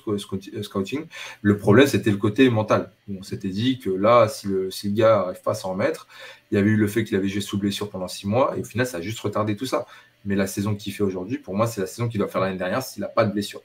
scouting. 0.61 1.05
Le 1.41 1.57
problème, 1.57 1.85
c'était 1.85 2.11
le 2.11 2.17
côté 2.17 2.49
mental. 2.49 2.91
On 3.09 3.21
s'était 3.21 3.49
dit 3.49 3.79
que 3.79 3.89
là, 3.89 4.29
si 4.29 4.47
le, 4.47 4.71
si 4.71 4.87
le 4.87 4.93
gars 4.93 5.17
n'arrive 5.17 5.41
pas 5.41 5.51
à 5.51 5.55
s'en 5.55 5.71
remettre, 5.71 6.07
il 6.49 6.55
y 6.55 6.57
avait 6.57 6.69
eu 6.69 6.77
le 6.77 6.87
fait 6.87 7.03
qu'il 7.03 7.17
avait 7.17 7.27
joué 7.27 7.41
sous 7.41 7.57
blessure 7.57 7.89
pendant 7.89 8.07
six 8.07 8.25
mois, 8.27 8.57
et 8.57 8.61
au 8.61 8.63
final, 8.63 8.87
ça 8.87 8.97
a 8.97 9.01
juste 9.01 9.19
retardé 9.19 9.55
tout 9.55 9.65
ça. 9.65 9.85
Mais 10.25 10.35
la 10.35 10.47
saison 10.47 10.75
qu'il 10.75 10.93
fait 10.93 11.03
aujourd'hui, 11.03 11.37
pour 11.37 11.53
moi, 11.53 11.67
c'est 11.67 11.81
la 11.81 11.87
saison 11.87 12.07
qu'il 12.07 12.19
doit 12.19 12.29
faire 12.29 12.39
l'année 12.39 12.57
dernière 12.57 12.81
s'il 12.81 13.01
n'a 13.01 13.09
pas 13.09 13.25
de 13.25 13.33
blessure. 13.33 13.61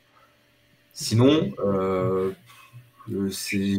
Sinon, 0.92 1.52
euh, 1.64 2.32
c'est. 3.30 3.76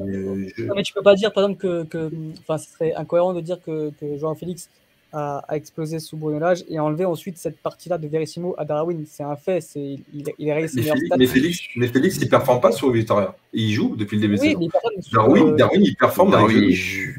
Mais 0.73 0.83
tu 0.83 0.93
peux 0.93 1.01
pas 1.01 1.15
dire, 1.15 1.33
par 1.33 1.43
exemple, 1.43 1.59
que, 1.59 1.83
que 1.83 2.11
enfin, 2.39 2.57
ce 2.57 2.71
serait 2.71 2.93
incohérent 2.93 3.33
de 3.33 3.41
dire 3.41 3.59
que, 3.61 3.91
que 3.99 4.17
Joao 4.17 4.35
Félix 4.35 4.69
a, 5.11 5.43
explosé 5.51 5.99
sous 5.99 6.17
Brunelage 6.17 6.63
et 6.69 6.79
enlever 6.79 7.05
ensuite 7.05 7.37
cette 7.37 7.57
partie-là 7.57 7.97
de 7.97 8.07
Verissimo 8.07 8.55
à 8.57 8.65
Darwin. 8.65 9.05
C'est 9.07 9.23
un 9.23 9.35
fait. 9.35 9.61
C'est, 9.61 9.99
il, 10.13 10.23
il 10.37 10.51
réussi 10.51 10.77
mais, 10.77 10.83
Félix, 10.83 11.09
mais, 11.17 11.27
Félix, 11.27 11.59
mais 11.75 11.87
Félix, 11.87 12.17
il 12.17 12.25
ne 12.25 12.29
performe 12.29 12.61
pas 12.61 12.71
sur 12.71 12.91
Victoria. 12.91 13.35
Il 13.53 13.71
joue 13.71 13.95
depuis 13.95 14.17
le 14.17 14.21
début 14.21 14.35
de 14.35 14.41
saison. 14.41 14.67
Darwin, 15.11 15.47
euh, 15.47 15.55
Darwin, 15.55 15.81
il 15.83 15.95
performe. 15.95 16.31
Darwin, 16.31 16.63
il 16.63 16.73
joue. 16.73 17.11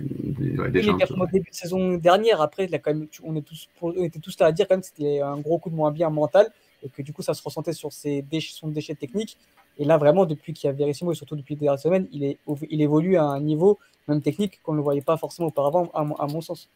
déjà 0.70 0.90
il 0.90 0.96
performe 0.96 1.22
au 1.22 1.26
début 1.26 1.50
de 1.50 1.54
saison 1.54 1.94
dernière. 1.94 2.40
Après, 2.40 2.64
il 2.64 2.74
a 2.74 2.78
quand 2.78 2.94
même, 2.94 3.08
on, 3.24 3.34
est 3.36 3.42
tous, 3.42 3.68
on 3.82 3.92
était 4.04 4.20
tous 4.20 4.38
là 4.38 4.46
à 4.46 4.52
dire 4.52 4.68
quand 4.68 4.74
même 4.74 4.82
que 4.82 4.86
c'était 4.86 5.20
un 5.20 5.38
gros 5.38 5.58
coup 5.58 5.70
de 5.70 5.74
moins 5.74 5.90
bien 5.90 6.10
mental 6.10 6.50
et 6.82 6.88
que 6.88 7.02
du 7.02 7.12
coup, 7.12 7.22
ça 7.22 7.34
se 7.34 7.42
ressentait 7.42 7.72
sur 7.72 7.92
ses 7.92 8.22
déchets, 8.22 8.54
son 8.54 8.68
déchet 8.68 8.94
technique. 8.94 9.36
Et 9.78 9.84
là, 9.84 9.96
vraiment, 9.96 10.26
depuis 10.26 10.52
qu'il 10.52 10.68
y 10.68 10.70
a 10.70 10.72
Verissimo 10.72 11.12
et 11.12 11.14
surtout 11.14 11.36
depuis 11.36 11.54
les 11.54 11.60
dernières 11.60 11.78
semaines, 11.78 12.06
il, 12.12 12.24
est, 12.24 12.38
il 12.70 12.82
évolue 12.82 13.16
à 13.16 13.24
un 13.24 13.40
niveau, 13.40 13.78
même 14.08 14.20
technique, 14.20 14.60
qu'on 14.62 14.74
ne 14.74 14.80
voyait 14.80 15.00
pas 15.00 15.16
forcément 15.16 15.48
auparavant, 15.48 15.90
à, 15.94 16.00
à 16.00 16.26
mon 16.26 16.40
sens. 16.40 16.68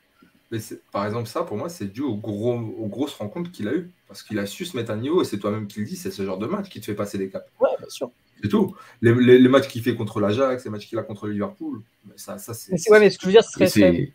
Mais 0.55 0.61
par 0.93 1.05
exemple, 1.05 1.29
ça, 1.29 1.43
pour 1.43 1.57
moi, 1.57 1.69
c'est 1.69 1.93
dû 1.93 2.01
aux, 2.01 2.17
gros, 2.17 2.55
aux 2.55 2.87
grosses 2.87 3.15
rencontres 3.15 3.51
qu'il 3.51 3.67
a 3.67 3.75
eues. 3.75 3.91
Parce 4.07 4.23
qu'il 4.23 4.39
a 4.39 4.47
su 4.47 4.65
se 4.65 4.77
mettre 4.77 4.93
à 4.93 4.97
niveau, 4.97 5.21
et 5.21 5.25
c'est 5.25 5.39
toi-même 5.39 5.67
qui 5.67 5.81
le 5.81 5.87
dis, 5.87 5.97
c'est 5.97 6.13
ce 6.13 6.25
genre 6.25 6.39
de 6.39 6.47
match 6.47 6.69
qui 6.69 6.81
te 6.81 6.85
fait 6.85 6.95
passer 6.95 7.19
des 7.19 7.29
caps. 7.29 7.45
Ouais, 7.61 7.71
bien 7.79 7.89
sûr. 7.89 8.11
C'est 8.41 8.49
tout. 8.49 8.77
Les, 9.03 9.13
les, 9.39 9.49
matchs 9.49 9.67
qu'il 9.67 9.83
fait 9.83 9.97
contre 9.97 10.21
l'Ajax, 10.21 10.65
les 10.65 10.71
matchs 10.71 10.87
qu'il 10.87 10.99
a 10.99 11.03
contre 11.03 11.27
Liverpool, 11.27 11.83
ça, 12.15 12.39
ça 12.39 12.55
c'est. 12.55 12.73
Ouais, 12.89 13.01
mais 13.01 13.11
ce 13.11 13.19
que 13.19 13.23
je 13.23 13.27
veux 13.27 13.33
dire, 13.33 13.43
ce 13.45 13.67
serait 13.67 14.13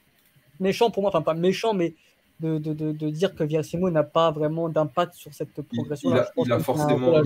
méchant 0.59 0.91
pour 0.91 1.01
moi, 1.01 1.09
enfin 1.09 1.21
pas 1.21 1.33
méchant, 1.33 1.73
mais 1.73 1.95
de, 2.39 2.57
de, 2.57 2.73
de, 2.73 2.91
de 2.91 3.09
dire 3.09 3.35
que 3.35 3.43
Viasimo 3.43 3.89
n'a 3.89 4.03
pas 4.03 4.31
vraiment 4.31 4.69
d'impact 4.69 5.15
sur 5.15 5.33
cette 5.33 5.61
progression. 5.61 6.11
Il, 6.11 6.45
il, 6.45 6.51
a, 6.53 6.59
forcément. 6.59 7.21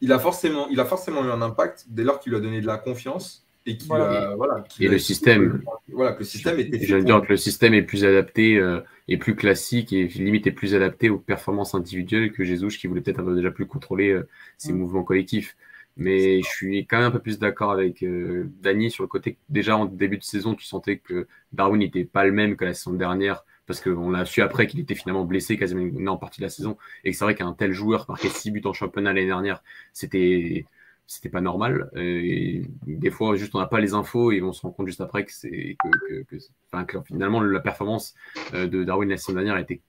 Il, 0.00 0.12
a 0.12 0.18
forcément, 0.18 0.68
il 0.68 0.80
a 0.80 0.84
forcément 0.84 1.24
eu 1.24 1.30
un 1.30 1.40
impact 1.40 1.86
dès 1.88 2.04
lors 2.04 2.20
qu'il 2.20 2.32
lui 2.32 2.38
a 2.38 2.42
donné 2.42 2.60
de 2.60 2.66
la 2.66 2.76
confiance 2.76 3.46
et, 3.68 3.78
voilà. 3.88 4.64
et 4.80 4.88
le 4.88 4.98
système. 4.98 5.62
Voilà, 5.88 6.12
que 6.12 6.20
le 6.20 6.24
système 6.24 6.58
était. 6.58 6.84
Je 6.84 6.96
veux 6.96 7.04
dire 7.04 7.20
que 7.22 7.28
le 7.28 7.36
système 7.36 7.74
est 7.74 7.82
plus 7.82 8.04
adapté 8.04 8.56
euh, 8.56 8.80
et 9.08 9.16
plus 9.16 9.34
classique 9.34 9.92
et 9.92 10.06
limite 10.06 10.46
est 10.46 10.52
plus 10.52 10.74
adapté 10.74 11.10
aux 11.10 11.18
performances 11.18 11.74
individuelles 11.74 12.32
que 12.32 12.44
Jesus 12.44 12.78
qui 12.78 12.86
voulait 12.86 13.00
peut-être 13.00 13.34
déjà 13.34 13.50
plus 13.50 13.66
contrôler 13.66 14.10
euh, 14.10 14.28
ses 14.56 14.72
mm. 14.72 14.76
mouvements 14.78 15.04
collectifs. 15.04 15.56
Mais 15.96 16.40
je 16.42 16.48
suis 16.48 16.86
quand 16.86 16.98
même 16.98 17.08
un 17.08 17.10
peu 17.10 17.18
plus 17.18 17.38
d'accord 17.40 17.72
avec 17.72 18.04
euh, 18.04 18.48
Dany 18.62 18.90
sur 18.90 19.02
le 19.02 19.08
côté 19.08 19.32
que 19.32 19.38
déjà 19.48 19.76
en 19.76 19.84
début 19.84 20.16
de 20.16 20.22
saison, 20.22 20.54
tu 20.54 20.64
sentais 20.64 20.98
que 20.98 21.26
Darwin 21.52 21.80
n'était 21.80 22.04
pas 22.04 22.24
le 22.24 22.32
même 22.32 22.56
que 22.56 22.64
la 22.64 22.72
saison 22.72 22.92
dernière 22.92 23.44
parce 23.66 23.80
qu'on 23.80 24.14
a 24.14 24.24
su 24.24 24.40
après 24.40 24.66
qu'il 24.66 24.80
était 24.80 24.94
finalement 24.94 25.24
blessé 25.24 25.58
quasiment 25.58 26.12
en 26.12 26.16
partie 26.16 26.40
de 26.40 26.46
la 26.46 26.50
saison 26.50 26.78
et 27.04 27.10
que 27.10 27.16
c'est 27.16 27.24
vrai 27.24 27.34
qu'un 27.34 27.52
tel 27.52 27.72
joueur 27.72 28.06
marquait 28.08 28.28
6 28.28 28.52
buts 28.52 28.62
en 28.64 28.72
championnat 28.72 29.12
l'année 29.12 29.26
dernière, 29.26 29.62
c'était 29.92 30.64
c'était 31.08 31.30
pas 31.30 31.40
normal. 31.40 31.90
Des 31.94 33.10
fois, 33.10 33.34
juste 33.34 33.54
on 33.54 33.58
n'a 33.58 33.66
pas 33.66 33.80
les 33.80 33.94
infos 33.94 34.30
et 34.30 34.42
on 34.42 34.52
se 34.52 34.62
rend 34.62 34.70
compte 34.70 34.86
juste 34.86 35.00
après 35.00 35.24
que 35.24 35.32
c'est 35.32 35.76
que, 35.82 37.02
finalement 37.06 37.40
la 37.40 37.60
performance 37.60 38.14
euh, 38.54 38.68
de 38.68 38.84
Darwin 38.84 39.08
la 39.08 39.16
saison 39.16 39.32
dernière 39.32 39.56
était 39.56 39.80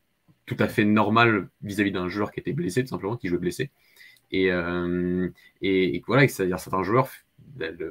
tout 0.46 0.56
à 0.60 0.68
fait 0.68 0.86
normale 0.86 1.50
vis-à-vis 1.62 1.92
d'un 1.92 2.08
joueur 2.08 2.32
qui 2.32 2.40
était 2.40 2.54
blessé, 2.54 2.84
tout 2.84 2.90
simplement, 2.90 3.18
qui 3.18 3.28
jouait 3.28 3.38
blessé. 3.38 3.70
Et, 4.32 4.52
euh, 4.52 5.30
et, 5.62 6.02
voilà, 6.08 6.28
c'est-à-dire 6.28 6.60
certains 6.60 6.84
joueurs, 6.84 7.10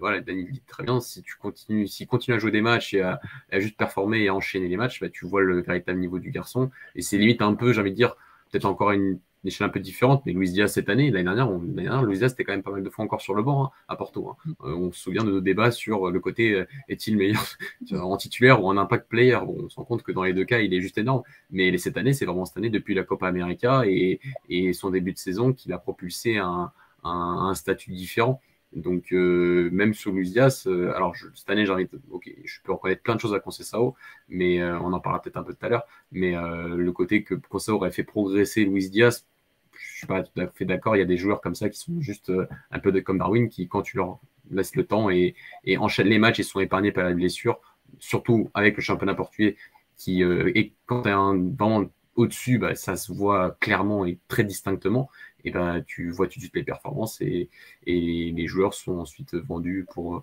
voilà, 0.01 0.21
Daniel 0.21 0.51
dit 0.51 0.63
très 0.67 0.83
bien, 0.83 0.99
si 1.01 1.23
tu 1.23 1.37
continues, 1.37 1.87
s'il 1.87 2.07
continue 2.07 2.35
à 2.37 2.39
jouer 2.39 2.51
des 2.51 2.63
matchs 2.63 2.95
et 2.95 3.03
à, 3.03 3.21
juste 3.53 3.77
performer 3.77 4.23
et 4.23 4.29
à 4.29 4.35
enchaîner 4.35 4.69
les 4.69 4.77
matchs, 4.77 5.01
bah, 5.01 5.11
tu 5.11 5.27
vois 5.27 5.43
le 5.43 5.61
véritable 5.61 6.01
niveau 6.01 6.19
du 6.19 6.31
garçon. 6.31 6.71
Et 6.95 7.03
c'est 7.03 7.19
limite 7.19 7.43
un 7.43 7.55
peu, 7.55 7.73
j'ai 7.73 7.81
envie 7.81 7.91
de 7.91 7.97
dire, 7.97 8.17
peut-être 8.51 8.65
encore 8.65 8.93
une 8.93 9.21
échelle 9.45 9.67
un 9.67 9.71
peu 9.71 9.81
différente, 9.81 10.23
mais 10.27 10.33
Luis 10.33 10.51
Diaz 10.51 10.73
cette 10.73 10.89
année, 10.89 11.11
l'année 11.11 11.25
dernière, 11.25 11.51
on, 11.51 11.59
dernière 11.59 12.03
Luis 12.03 12.19
Diaz 12.19 12.33
était 12.33 12.45
quand 12.45 12.53
même 12.53 12.63
pas 12.63 12.71
mal 12.71 12.83
de 12.83 12.91
fois 12.91 13.05
encore 13.05 13.21
sur 13.21 13.35
le 13.35 13.43
banc 13.43 13.65
hein, 13.65 13.71
à 13.89 13.97
Porto. 13.97 14.29
Hein. 14.29 14.37
Mm. 14.45 14.53
Euh, 14.65 14.75
on 14.77 14.93
se 14.93 15.01
souvient 15.01 15.25
de 15.25 15.31
nos 15.31 15.41
débats 15.41 15.71
sur 15.71 16.11
le 16.11 16.21
côté 16.21 16.53
euh, 16.53 16.67
est-il 16.89 17.17
meilleur 17.17 17.45
en 17.93 18.17
titulaire 18.17 18.63
ou 18.63 18.69
en 18.69 18.77
impact 18.77 19.09
player. 19.09 19.39
Bon, 19.45 19.57
on 19.65 19.69
se 19.69 19.77
rend 19.77 19.85
compte 19.85 20.03
que 20.03 20.13
dans 20.13 20.25
les 20.25 20.33
deux 20.33 20.45
cas, 20.45 20.61
il 20.61 20.75
est 20.75 20.81
juste 20.81 20.99
énorme. 20.99 21.23
Mais 21.51 21.77
cette 21.79 21.97
année, 21.97 22.13
c'est 22.13 22.25
vraiment 22.25 22.45
cette 22.45 22.57
année 22.57 22.71
depuis 22.71 22.95
la 22.95 23.05
Copa 23.05 23.29
América 23.29 23.83
et, 23.87 24.21
et 24.49 24.73
son 24.73 24.91
début 24.91 25.13
de 25.13 25.19
saison 25.19 25.53
qu'il 25.53 25.73
a 25.73 25.79
propulsé 25.79 26.39
un, 26.39 26.73
un 27.05 27.55
statut 27.55 27.93
différent. 27.93 28.41
Donc, 28.73 29.13
euh, 29.13 29.71
même 29.73 29.95
sur 29.95 30.13
Luzias, 30.13 30.65
euh, 30.67 30.93
alors 30.95 31.15
cette 31.35 31.49
année, 31.49 31.65
j'ai 31.65 31.73
envie 31.73 31.89
ok, 32.11 32.31
je 32.45 32.61
peux 32.63 32.73
reconnaître 32.73 33.03
plein 33.03 33.15
de 33.15 33.21
choses 33.21 33.35
à 33.35 33.41
Concessao, 33.41 33.95
mais 34.29 34.61
euh, 34.61 34.79
on 34.81 34.93
en 34.93 35.01
parlera 35.01 35.23
peut-être 35.23 35.39
un 35.39 35.43
peu 35.43 35.55
tout 35.55 35.65
à 35.65 35.69
l'heure. 35.71 35.87
Mais 36.13 36.35
le 36.35 36.91
côté 36.93 37.23
que 37.23 37.35
Concessao 37.35 37.77
aurait 37.77 37.91
fait 37.91 38.05
progresser 38.05 38.65
Luis 38.65 38.91
Diaz, 38.91 39.27
je 39.73 39.99
suis 39.99 40.07
pas 40.07 40.23
tout 40.23 40.41
à 40.41 40.47
fait 40.49 40.65
d'accord. 40.65 40.97
Il 40.97 40.99
y 40.99 41.03
a 41.03 41.07
des 41.07 41.17
joueurs 41.17 41.41
comme 41.41 41.55
ça 41.55 41.69
qui 41.69 41.79
sont 41.79 42.01
juste 42.01 42.33
un 42.71 42.79
peu 42.79 42.93
de, 42.93 43.01
comme 43.01 43.19
Darwin, 43.19 43.49
qui, 43.49 43.69
quand 43.69 43.83
tu 43.83 43.97
leur 43.97 44.19
laisses 44.51 44.77
le 44.77 44.85
temps 44.85 45.11
et, 45.11 45.35
et 45.65 45.79
enchaînent 45.79 46.09
les 46.09 46.19
matchs, 46.19 46.41
ils 46.41 46.45
sont 46.45 46.61
épargnés 46.61 46.93
par 46.93 47.05
la 47.05 47.15
blessure, 47.15 47.61
surtout 47.99 48.51
avec 48.55 48.77
le 48.77 48.83
championnat 48.83 49.15
portugais, 49.15 49.57
qui, 49.97 50.23
et 50.23 50.73
quand 50.87 51.03
tu 51.03 51.09
es 51.09 51.13
vraiment 51.13 51.91
au-dessus, 52.17 52.59
bah, 52.59 52.75
ça 52.75 52.97
se 52.97 53.13
voit 53.13 53.57
clairement 53.61 54.05
et 54.05 54.19
très 54.29 54.45
distinctement 54.45 55.09
et 55.49 55.51
ben, 55.51 55.83
tu 55.87 56.11
vois 56.11 56.27
tout 56.27 56.39
de 56.39 56.41
suite 56.41 56.55
les 56.55 56.63
performances 56.63 57.21
et, 57.21 57.49
et 57.87 58.33
les 58.35 58.47
joueurs 58.47 58.75
sont 58.75 58.99
ensuite 58.99 59.35
vendus 59.35 59.87
pour, 59.93 60.23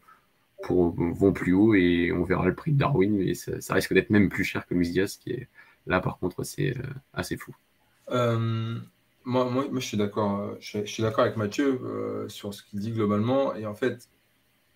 pour 0.63 0.95
vont 0.95 1.33
plus 1.33 1.53
haut 1.53 1.73
et 1.73 2.11
on 2.11 2.23
verra 2.23 2.45
le 2.45 2.55
prix 2.55 2.71
de 2.71 2.77
Darwin, 2.77 3.15
mais 3.15 3.33
ça, 3.33 3.73
risque 3.73 3.93
d'être 3.93 4.09
même 4.09 4.29
plus 4.29 4.43
cher 4.43 4.65
que 4.65 4.73
Luis 4.73 4.91
Diaz, 4.91 5.17
qui 5.17 5.31
est 5.31 5.47
là 5.87 5.99
par 5.99 6.17
contre 6.17 6.43
c'est 6.43 6.77
euh, 6.77 6.83
assez 7.13 7.37
fou. 7.37 7.55
Euh, 8.09 8.77
moi, 9.23 9.49
moi, 9.49 9.65
je 9.73 9.79
suis 9.79 9.97
d'accord. 9.97 10.39
Euh, 10.39 10.55
je, 10.59 10.85
suis 10.85 11.01
d'accord 11.01 11.23
avec 11.23 11.37
Mathieu 11.37 11.79
sur 12.27 12.53
ce 12.53 12.61
qu'il 12.61 12.79
dit 12.79 12.91
globalement. 12.91 13.55
Et 13.55 13.65
en 13.65 13.73
fait, 13.73 14.07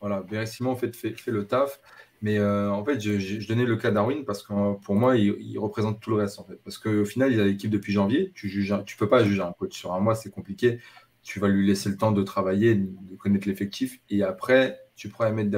voilà, 0.02 0.24
Simon 0.48 0.72
en 0.72 0.76
fait, 0.76 0.96
fait 0.96 1.16
le 1.28 1.46
taf. 1.46 1.80
Mais 2.22 2.38
euh, 2.38 2.70
en 2.70 2.84
fait, 2.84 3.00
je, 3.00 3.48
donnais 3.48 3.66
le 3.66 3.78
cas 3.78 3.92
Darwin 3.92 4.26
parce 4.26 4.44
que 4.44 4.52
euh, 4.54 4.74
pour 4.74 4.96
moi, 4.96 5.16
il, 5.16 5.58
représente 5.58 6.00
tout 6.02 6.10
le 6.10 6.18
reste. 6.18 6.40
En 6.40 6.44
fait. 6.44 6.60
Parce 6.64 6.78
qu'au 6.78 7.06
final, 7.06 7.32
il 7.32 7.40
a 7.40 7.46
l'équipe 7.46 7.70
depuis 7.70 7.94
janvier. 7.94 8.32
Tu 8.36 8.48
ne 8.48 8.98
peux 8.98 9.10
pas 9.10 9.24
juger 9.24 9.42
un 9.42 9.54
coach 9.54 9.78
sur 9.78 9.94
un 9.94 10.00
mois, 10.00 10.16
c'est 10.16 10.30
compliqué. 10.30 10.80
Tu 11.24 11.40
vas 11.40 11.48
lui 11.48 11.66
laisser 11.66 11.90
le 11.90 11.98
temps 11.98 12.12
de 12.12 12.24
travailler, 12.24 12.76
de 12.76 13.16
connaître 13.18 13.48
l'effectif. 13.48 14.02
Et 14.10 14.24
après, 14.24 14.80
tu 14.96 15.08
pourras 15.10 15.30
émettre 15.30 15.58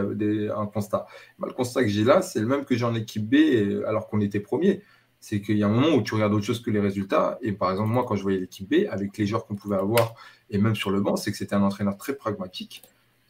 un 0.55 0.67
constat. 0.67 1.07
le 1.43 1.53
constat 1.53 1.83
que 1.83 1.89
j'ai 1.89 2.03
là, 2.03 2.21
c'est 2.21 2.39
le 2.39 2.47
même 2.47 2.63
que 2.65 2.75
j'ai 2.75 2.85
en 2.85 2.93
équipe 2.93 3.27
B 3.27 3.35
euh, 3.35 3.87
alors 3.87 4.07
qu'on 4.07 4.21
était 4.21 4.39
premier. 4.39 4.81
C'est 5.19 5.41
qu'il 5.41 5.57
y 5.57 5.63
a 5.63 5.67
un 5.67 5.71
moment 5.71 5.95
où 5.95 6.01
tu 6.01 6.15
regardes 6.15 6.33
autre 6.33 6.45
chose 6.45 6.61
que 6.61 6.71
les 6.71 6.79
résultats. 6.79 7.37
Et 7.41 7.51
par 7.51 7.71
exemple, 7.71 7.89
moi, 7.89 8.05
quand 8.07 8.15
je 8.15 8.23
voyais 8.23 8.39
l'équipe 8.39 8.69
B, 8.69 8.87
avec 8.89 9.17
les 9.17 9.25
joueurs 9.25 9.45
qu'on 9.45 9.55
pouvait 9.55 9.77
avoir, 9.77 10.15
et 10.49 10.57
même 10.57 10.75
sur 10.75 10.91
le 10.91 10.99
banc, 11.01 11.15
c'est 11.15 11.31
que 11.31 11.37
c'était 11.37 11.55
un 11.55 11.63
entraîneur 11.63 11.97
très 11.97 12.15
pragmatique 12.15 12.83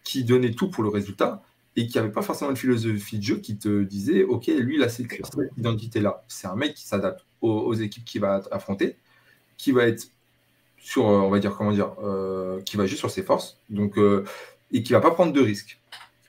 qui 0.03 0.23
donnait 0.23 0.51
tout 0.51 0.69
pour 0.69 0.83
le 0.83 0.89
résultat 0.89 1.43
et 1.75 1.87
qui 1.87 1.97
n'avait 1.97 2.11
pas 2.11 2.21
forcément 2.21 2.51
une 2.51 2.57
philosophie 2.57 3.17
de 3.17 3.23
jeu 3.23 3.35
qui 3.37 3.57
te 3.57 3.83
disait 3.83 4.23
Ok, 4.23 4.47
lui, 4.47 4.77
là, 4.77 4.89
c'est 4.89 5.07
cette 5.09 5.37
identité-là. 5.57 6.23
C'est 6.27 6.47
un 6.47 6.55
mec 6.55 6.73
qui 6.73 6.85
s'adapte 6.85 7.25
aux, 7.41 7.73
équipes 7.73 8.05
qu'il 8.05 8.21
va 8.21 8.41
affronter, 8.51 8.97
qui 9.57 9.71
va 9.71 9.85
être 9.85 10.07
sur, 10.77 11.07
euh, 11.07 11.19
on 11.19 11.29
va 11.29 11.39
dire, 11.39 11.55
comment 11.55 11.71
dire, 11.71 11.93
euh, 12.03 12.61
qui 12.61 12.77
va 12.77 12.85
jouer 12.85 12.97
sur 12.97 13.09
ses 13.09 13.23
forces, 13.23 13.57
donc, 13.69 13.97
euh, 13.97 14.25
et 14.71 14.83
qui 14.83 14.93
va 14.93 15.01
pas 15.01 15.11
prendre 15.11 15.31
de 15.31 15.41
risques. 15.41 15.79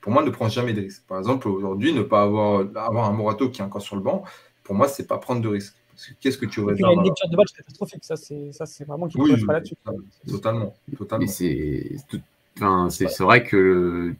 Pour 0.01 0.13
moi, 0.13 0.23
ne 0.23 0.31
prend 0.31 0.49
jamais 0.49 0.73
de 0.73 0.81
risques. 0.81 1.05
Par 1.07 1.19
exemple, 1.19 1.49
aujourd'hui, 1.49 1.93
ne 1.93 2.03
pas 2.03 2.23
avoir, 2.23 2.67
avoir 2.77 3.09
un 3.09 3.13
Morato 3.13 3.51
qui 3.51 3.61
est 3.61 3.65
encore 3.65 3.83
sur 3.83 3.97
le 3.97 4.03
banc, 4.03 4.25
pour 4.63 4.75
moi, 4.75 4.89
c'est 4.89 5.07
pas 5.07 5.19
prendre 5.19 5.41
de 5.41 5.49
risques. 5.49 5.75
Qu'est-ce 6.21 6.39
que 6.39 6.47
tu 6.47 6.61
aurais 6.61 6.75
Il 6.75 6.81
y 6.81 6.85
a 6.85 6.93
une 6.93 7.03
lecture 7.03 7.29
de 7.29 7.37
match 7.37 7.53
catastrophique, 7.53 8.05
ça 8.05 8.17
c'est 8.17 8.85
vraiment 8.85 9.09
qui 9.09 9.19
oui, 9.19 9.45
pas 9.45 9.55
là-dessus. 9.55 9.77
Totalement, 10.27 10.75
totalement. 10.97 11.27
C'est 11.29 11.97
enfin, 12.61 12.89
vrai 13.21 13.45
que 13.45 14.15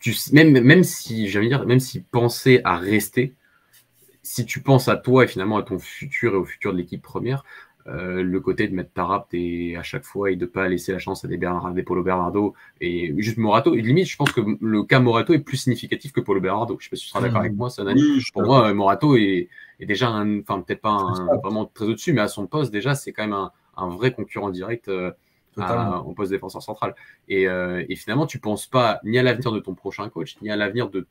tu, 0.00 0.14
même, 0.32 0.60
même 0.60 0.84
si, 0.84 1.24
dire, 1.24 1.66
même 1.66 1.80
si 1.80 2.00
penser 2.00 2.60
à 2.64 2.76
rester, 2.76 3.34
si 4.22 4.46
tu 4.46 4.60
penses 4.60 4.88
à 4.88 4.96
toi 4.96 5.24
et 5.24 5.26
finalement 5.26 5.58
à 5.58 5.62
ton 5.62 5.78
futur 5.78 6.34
et 6.34 6.36
au 6.36 6.44
futur 6.44 6.72
de 6.72 6.78
l'équipe 6.78 7.02
première, 7.02 7.44
euh, 7.86 8.22
le 8.22 8.40
côté 8.40 8.68
de 8.68 8.74
mettre 8.74 8.92
Tarapt 8.92 9.32
et 9.32 9.74
à 9.76 9.82
chaque 9.82 10.04
fois 10.04 10.30
et 10.30 10.36
de 10.36 10.44
pas 10.44 10.68
laisser 10.68 10.92
la 10.92 10.98
chance 10.98 11.24
à 11.24 11.28
des, 11.28 11.38
Bernard, 11.38 11.72
des 11.72 11.82
Polo 11.82 12.02
Bernardo 12.02 12.54
et 12.80 13.14
juste 13.18 13.38
Morato. 13.38 13.74
Et 13.74 13.80
limite, 13.80 14.06
je 14.06 14.16
pense 14.16 14.32
que 14.32 14.42
le 14.60 14.82
cas 14.82 15.00
Morato 15.00 15.32
est 15.32 15.38
plus 15.38 15.56
significatif 15.56 16.12
que 16.12 16.20
Polo 16.20 16.40
Bernardo. 16.40 16.76
Je 16.78 16.84
sais 16.84 16.90
pas 16.90 16.96
si 16.96 17.04
tu 17.04 17.08
seras 17.08 17.22
d'accord 17.22 17.40
avec 17.40 17.54
moi, 17.54 17.70
Sanani. 17.70 18.22
pour 18.32 18.42
moi, 18.42 18.72
Morato 18.74 19.16
est, 19.16 19.48
est 19.80 19.86
déjà, 19.86 20.10
enfin 20.10 20.60
peut-être 20.60 20.82
pas 20.82 20.98
vraiment 21.42 21.64
très 21.64 21.86
au-dessus, 21.86 22.12
mais 22.12 22.20
à 22.20 22.28
son 22.28 22.46
poste 22.46 22.70
déjà, 22.70 22.94
c'est 22.94 23.12
quand 23.12 23.22
même 23.22 23.32
un, 23.32 23.50
un, 23.76 23.88
vrai 23.88 24.12
concurrent 24.12 24.50
direct. 24.50 24.88
Euh, 24.88 25.10
au 26.04 26.12
poste 26.12 26.30
défenseur 26.30 26.62
central. 26.62 26.94
Et, 27.28 27.48
euh, 27.48 27.84
et, 27.88 27.96
finalement, 27.96 28.26
tu 28.26 28.38
penses 28.38 28.66
pas 28.66 29.00
ni 29.04 29.18
à 29.18 29.22
l'avenir 29.22 29.52
de 29.52 29.60
ton 29.60 29.74
prochain 29.74 30.08
coach, 30.08 30.36
ni 30.42 30.50
à 30.50 30.56
l'avenir 30.56 30.90
de. 30.90 31.06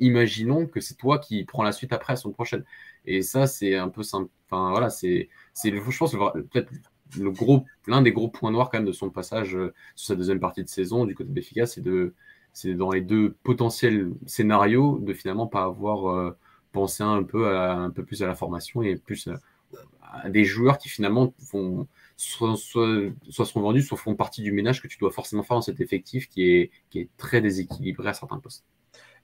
Imaginons 0.00 0.66
que 0.66 0.80
c'est 0.80 0.96
toi 0.96 1.18
qui 1.18 1.44
prends 1.44 1.62
la 1.62 1.70
suite 1.70 1.92
après 1.92 2.14
à 2.14 2.16
son 2.16 2.32
prochaine. 2.32 2.64
Et 3.06 3.22
ça, 3.22 3.46
c'est 3.46 3.76
un 3.76 3.88
peu 3.88 4.02
simple. 4.02 4.28
Enfin, 4.50 4.70
voilà, 4.70 4.90
c'est 4.90 5.28
je 5.62 5.98
pense, 5.98 6.12
peut-être 6.12 6.70
le 7.18 7.30
gros, 7.30 7.64
l'un 7.86 8.02
des 8.02 8.12
gros 8.12 8.28
points 8.28 8.50
noirs 8.50 8.70
quand 8.70 8.78
même 8.78 8.86
de 8.86 8.92
son 8.92 9.10
passage 9.10 9.56
euh, 9.56 9.72
sur 9.94 10.08
sa 10.08 10.16
deuxième 10.16 10.40
partie 10.40 10.62
de 10.62 10.68
saison 10.68 11.04
du 11.04 11.14
côté 11.14 11.28
de 11.28 11.34
Béfica, 11.34 11.66
c'est 11.66 11.80
de, 11.80 12.14
c'est 12.52 12.74
dans 12.74 12.90
les 12.90 13.00
deux 13.00 13.36
potentiels 13.42 14.12
scénarios 14.26 14.98
de 15.00 15.12
finalement 15.12 15.46
pas 15.46 15.64
avoir 15.64 16.08
euh, 16.10 16.36
pensé 16.72 17.02
un 17.02 17.22
peu 17.22 17.56
à, 17.56 17.74
un 17.74 17.90
peu 17.90 18.04
plus 18.04 18.22
à 18.22 18.26
la 18.26 18.34
formation 18.34 18.82
et 18.82 18.96
plus 18.96 19.28
à, 19.28 20.28
des 20.28 20.44
joueurs 20.44 20.78
qui 20.78 20.88
finalement 20.88 21.34
vont 21.52 21.88
soit, 22.16 22.56
seront 22.56 23.60
vendus, 23.60 23.82
soit 23.82 23.98
font 23.98 24.14
partie 24.14 24.42
du 24.42 24.52
ménage 24.52 24.82
que 24.82 24.88
tu 24.88 24.98
dois 24.98 25.10
forcément 25.10 25.42
faire 25.42 25.56
dans 25.56 25.62
cet 25.62 25.80
effectif 25.80 26.28
qui 26.28 26.42
est, 26.44 27.08
très 27.16 27.40
déséquilibré 27.40 28.08
à 28.08 28.14
certains 28.14 28.38
postes. 28.38 28.64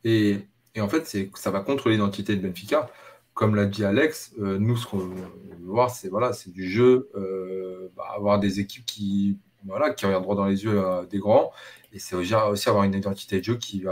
Et, 0.05 0.39
en 0.79 0.89
fait, 0.89 1.07
ça 1.35 1.51
va 1.51 1.61
contre 1.61 1.91
l'identité 1.91 2.37
de 2.37 2.47
Benfica 2.47 2.91
comme 3.33 3.55
l'a 3.55 3.65
dit 3.65 3.85
Alex, 3.85 4.35
euh, 4.39 4.59
nous, 4.59 4.77
ce 4.77 4.87
qu'on 4.87 4.99
veut 4.99 5.15
voir, 5.63 5.91
c'est 5.91 6.51
du 6.51 6.69
jeu, 6.69 7.09
euh, 7.15 7.91
bah, 7.97 8.05
avoir 8.15 8.39
des 8.39 8.61
équipes 8.61 8.85
qui, 8.85 9.39
voilà, 9.65 9.95
regardent 10.03 10.25
droit 10.25 10.35
dans 10.35 10.45
les 10.45 10.65
yeux 10.65 10.83
des 11.09 11.19
grands, 11.19 11.51
et 11.93 11.99
c'est 11.99 12.15
aussi, 12.15 12.35
avoir 12.69 12.85
une 12.85 12.95
identité 12.95 13.39
de 13.39 13.45
jeu 13.45 13.57
qui 13.57 13.85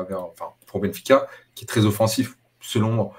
pour 0.66 0.80
Benfica, 0.80 1.26
qui 1.55 1.64
est 1.64 1.66
très 1.66 1.86
offensif, 1.86 2.36
selon 2.61 2.92
moi. 2.92 3.12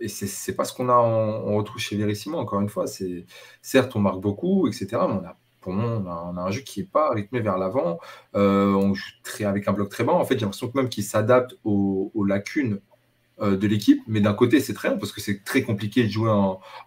Et 0.00 0.08
c'est 0.08 0.54
pas 0.54 0.64
ce 0.64 0.72
qu'on 0.72 0.88
a 0.88 0.96
on, 0.96 1.56
retrouve 1.56 1.80
chez 1.80 1.96
Verissimo, 1.96 2.38
encore 2.38 2.60
une 2.60 2.68
fois. 2.68 2.86
Certes, 3.62 3.96
on 3.96 4.00
marque 4.00 4.20
beaucoup, 4.20 4.66
etc. 4.66 4.88
Mais 4.92 4.98
on 4.98 5.24
a, 5.24 5.36
pour 5.60 5.72
moi, 5.72 6.02
on 6.04 6.36
a, 6.36 6.42
un 6.42 6.50
jeu 6.50 6.60
qui 6.62 6.80
n'est 6.80 6.86
pas 6.86 7.10
rythmé 7.10 7.40
vers 7.40 7.58
l'avant. 7.58 7.98
on 8.34 8.94
joue 8.94 9.10
avec 9.44 9.68
un 9.68 9.72
bloc 9.72 9.88
très 9.88 10.04
bas. 10.04 10.12
En 10.12 10.24
fait, 10.24 10.34
j'ai 10.34 10.44
l'impression 10.44 10.68
que 10.68 10.76
même 10.76 10.88
qu'il 10.88 11.04
s'adapte 11.04 11.56
aux, 11.64 12.24
lacunes 12.26 12.80
euh, 13.42 13.54
de 13.54 13.66
l'équipe, 13.66 14.02
mais 14.06 14.22
d'un 14.22 14.32
côté 14.32 14.60
c'est 14.60 14.72
très 14.72 14.88
bien 14.88 14.96
parce 14.96 15.12
que 15.12 15.20
c'est 15.20 15.44
très 15.44 15.60
compliqué 15.60 16.04
de 16.04 16.08
jouer 16.08 16.30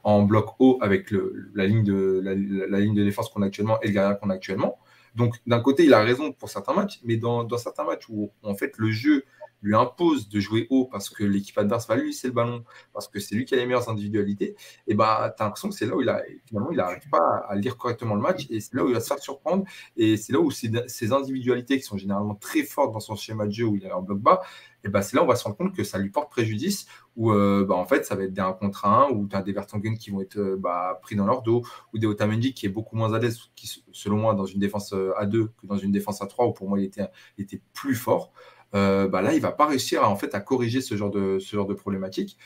en, 0.04 0.24
bloc 0.24 0.56
haut 0.58 0.80
avec 0.82 1.12
la, 1.54 1.68
ligne 1.68 1.84
de, 1.84 2.22
la, 2.24 2.80
ligne 2.80 2.95
de 2.95 3.04
défense 3.04 3.30
qu'on 3.30 3.43
a 3.43 3.45
actuellement 3.45 3.80
et 3.82 3.88
le 3.88 3.93
gardien 3.93 4.16
qu'on 4.16 4.32
a 4.32 4.34
actuellement. 4.34 4.80
Donc 5.14 5.36
d'un 5.45 5.60
côté 5.60 5.84
il 5.84 5.93
a 5.93 6.02
raison 6.02 6.32
pour 6.32 6.50
certains 6.50 6.74
matchs, 6.74 7.02
mais 7.04 7.18
dans, 7.18 7.47
certains 7.60 7.84
matchs 7.84 8.10
où 8.10 8.32
en 8.41 8.56
fait 8.56 8.74
le 8.78 8.89
jeu 8.89 9.26
lui 9.62 9.76
impose 9.76 10.30
de 10.30 10.39
jouer 10.39 10.68
haut 10.70 10.86
parce 10.86 11.10
que 11.10 11.24
l'équipe 11.24 11.57
adverse 11.57 11.88
va 11.88 11.95
lui 11.95 12.07
laisser 12.07 12.28
le 12.28 12.34
ballon, 12.34 12.64
parce 12.93 13.07
que 13.07 13.20
c'est 13.20 13.36
lui 13.36 13.45
qui 13.45 13.53
a 13.55 13.57
les 13.57 13.66
meilleures 13.66 13.89
individualités, 13.89 14.55
et 14.88 14.93
bah 14.93 15.34
tu 15.36 15.43
as 15.43 15.45
l'impression 15.45 15.70
que 15.70 15.76
c'est 15.76 15.86
là 15.86 15.95
où 15.95 16.01
il 16.01 16.10
a 16.10 16.22
finalement 16.45 16.72
il 16.72 16.78
n'arrive 16.78 17.07
pas 17.10 17.45
à 17.47 17.55
lire 17.55 17.78
correctement 17.78 18.16
le 18.16 18.22
match 18.22 18.47
et 18.49 18.60
c'est 18.60 18.76
là 18.76 18.84
où 18.84 18.88
il 18.88 18.93
va 18.93 18.99
se 18.99 19.07
faire 19.07 19.20
surprendre 19.20 19.66
et 19.97 20.18
c'est 20.18 20.34
là 20.34 20.39
où 20.39 20.51
ces, 20.51 21.12
individualités 21.12 21.78
qui 21.78 21.84
sont 21.84 21.97
généralement 21.97 22.36
très 22.36 22.64
fortes 22.64 22.93
dans 22.93 22.99
son 22.99 23.16
schéma 23.16 23.45
de 23.45 23.51
jeu 23.51 23.66
où 23.66 23.76
il 23.76 23.86
est 23.86 23.91
en 23.91 24.01
bloc 24.01 24.20
bas, 24.20 24.41
et 24.84 24.89
bah, 24.89 25.01
c'est 25.01 25.16
là 25.16 25.22
où 25.22 25.26
on 25.26 25.28
va 25.28 25.36
se 25.36 25.43
rendre 25.43 25.57
compte 25.57 25.76
que 25.76 25.84
ça 25.84 25.97
lui 25.97 26.10
porte 26.10 26.30
préjudice, 26.32 26.88
où 27.16 27.32
euh, 27.32 27.66
bah, 27.66 27.76
en 27.76 27.86
fait 27.86 28.05
ça 28.05 28.16
va 28.16 28.24
être 28.24 28.34
des 28.34 28.41
1 28.41 28.53
contre 28.53 28.86
1, 28.86 29.10
où 29.12 29.28
tu 29.28 29.36
as 29.36 29.41
des 29.41 29.51
Vertonghen 29.51 29.97
qui 29.97 30.10
vont 30.12 30.22
être 30.22 30.38
euh, 30.38 30.57
bah, 30.57 30.99
pris 31.01 31.16
dans 31.16 31.26
leur 31.26 31.41
dos, 31.41 31.64
ou 31.93 31.99
des 31.99 32.07
Otamendi 32.07 32.53
qui 32.53 32.66
est 32.66 32.70
beaucoup 32.70 32.95
moins 32.95 33.14
à 33.14 33.20
l'aise, 33.20 33.39
qui, 33.55 33.84
selon 33.91 34.18
moi, 34.18 34.34
dans 34.36 34.45
une 34.45 34.60
défense 34.60 34.93
euh, 34.93 35.12
à 35.18 35.26
2 35.26 35.47
que 35.47 35.68
dans 35.68 35.78
une 35.78 35.91
défense 35.91 36.22
à 36.22 36.28
3, 36.28 36.47
où 36.47 36.53
pour 36.53 36.70
moi 36.70 36.80
il 36.80 36.86
était, 36.86 37.07
était 37.38 37.62
plus 37.74 37.95
fort. 37.95 38.32
Bah 38.74 39.22
là, 39.22 39.34
il 39.34 39.41
va 39.41 39.51
pas 39.51 39.67
réussir 39.67 40.03
à, 40.03 40.09
en 40.09 40.15
fait, 40.15 40.36
à 40.36 40.39
corriger 40.39 40.82
ce 40.82 40.95
genre 40.95 41.11
de, 41.11 41.39
ce 41.39 41.55
genre 41.55 41.67
de 41.67 41.74
problématique. 41.74 42.38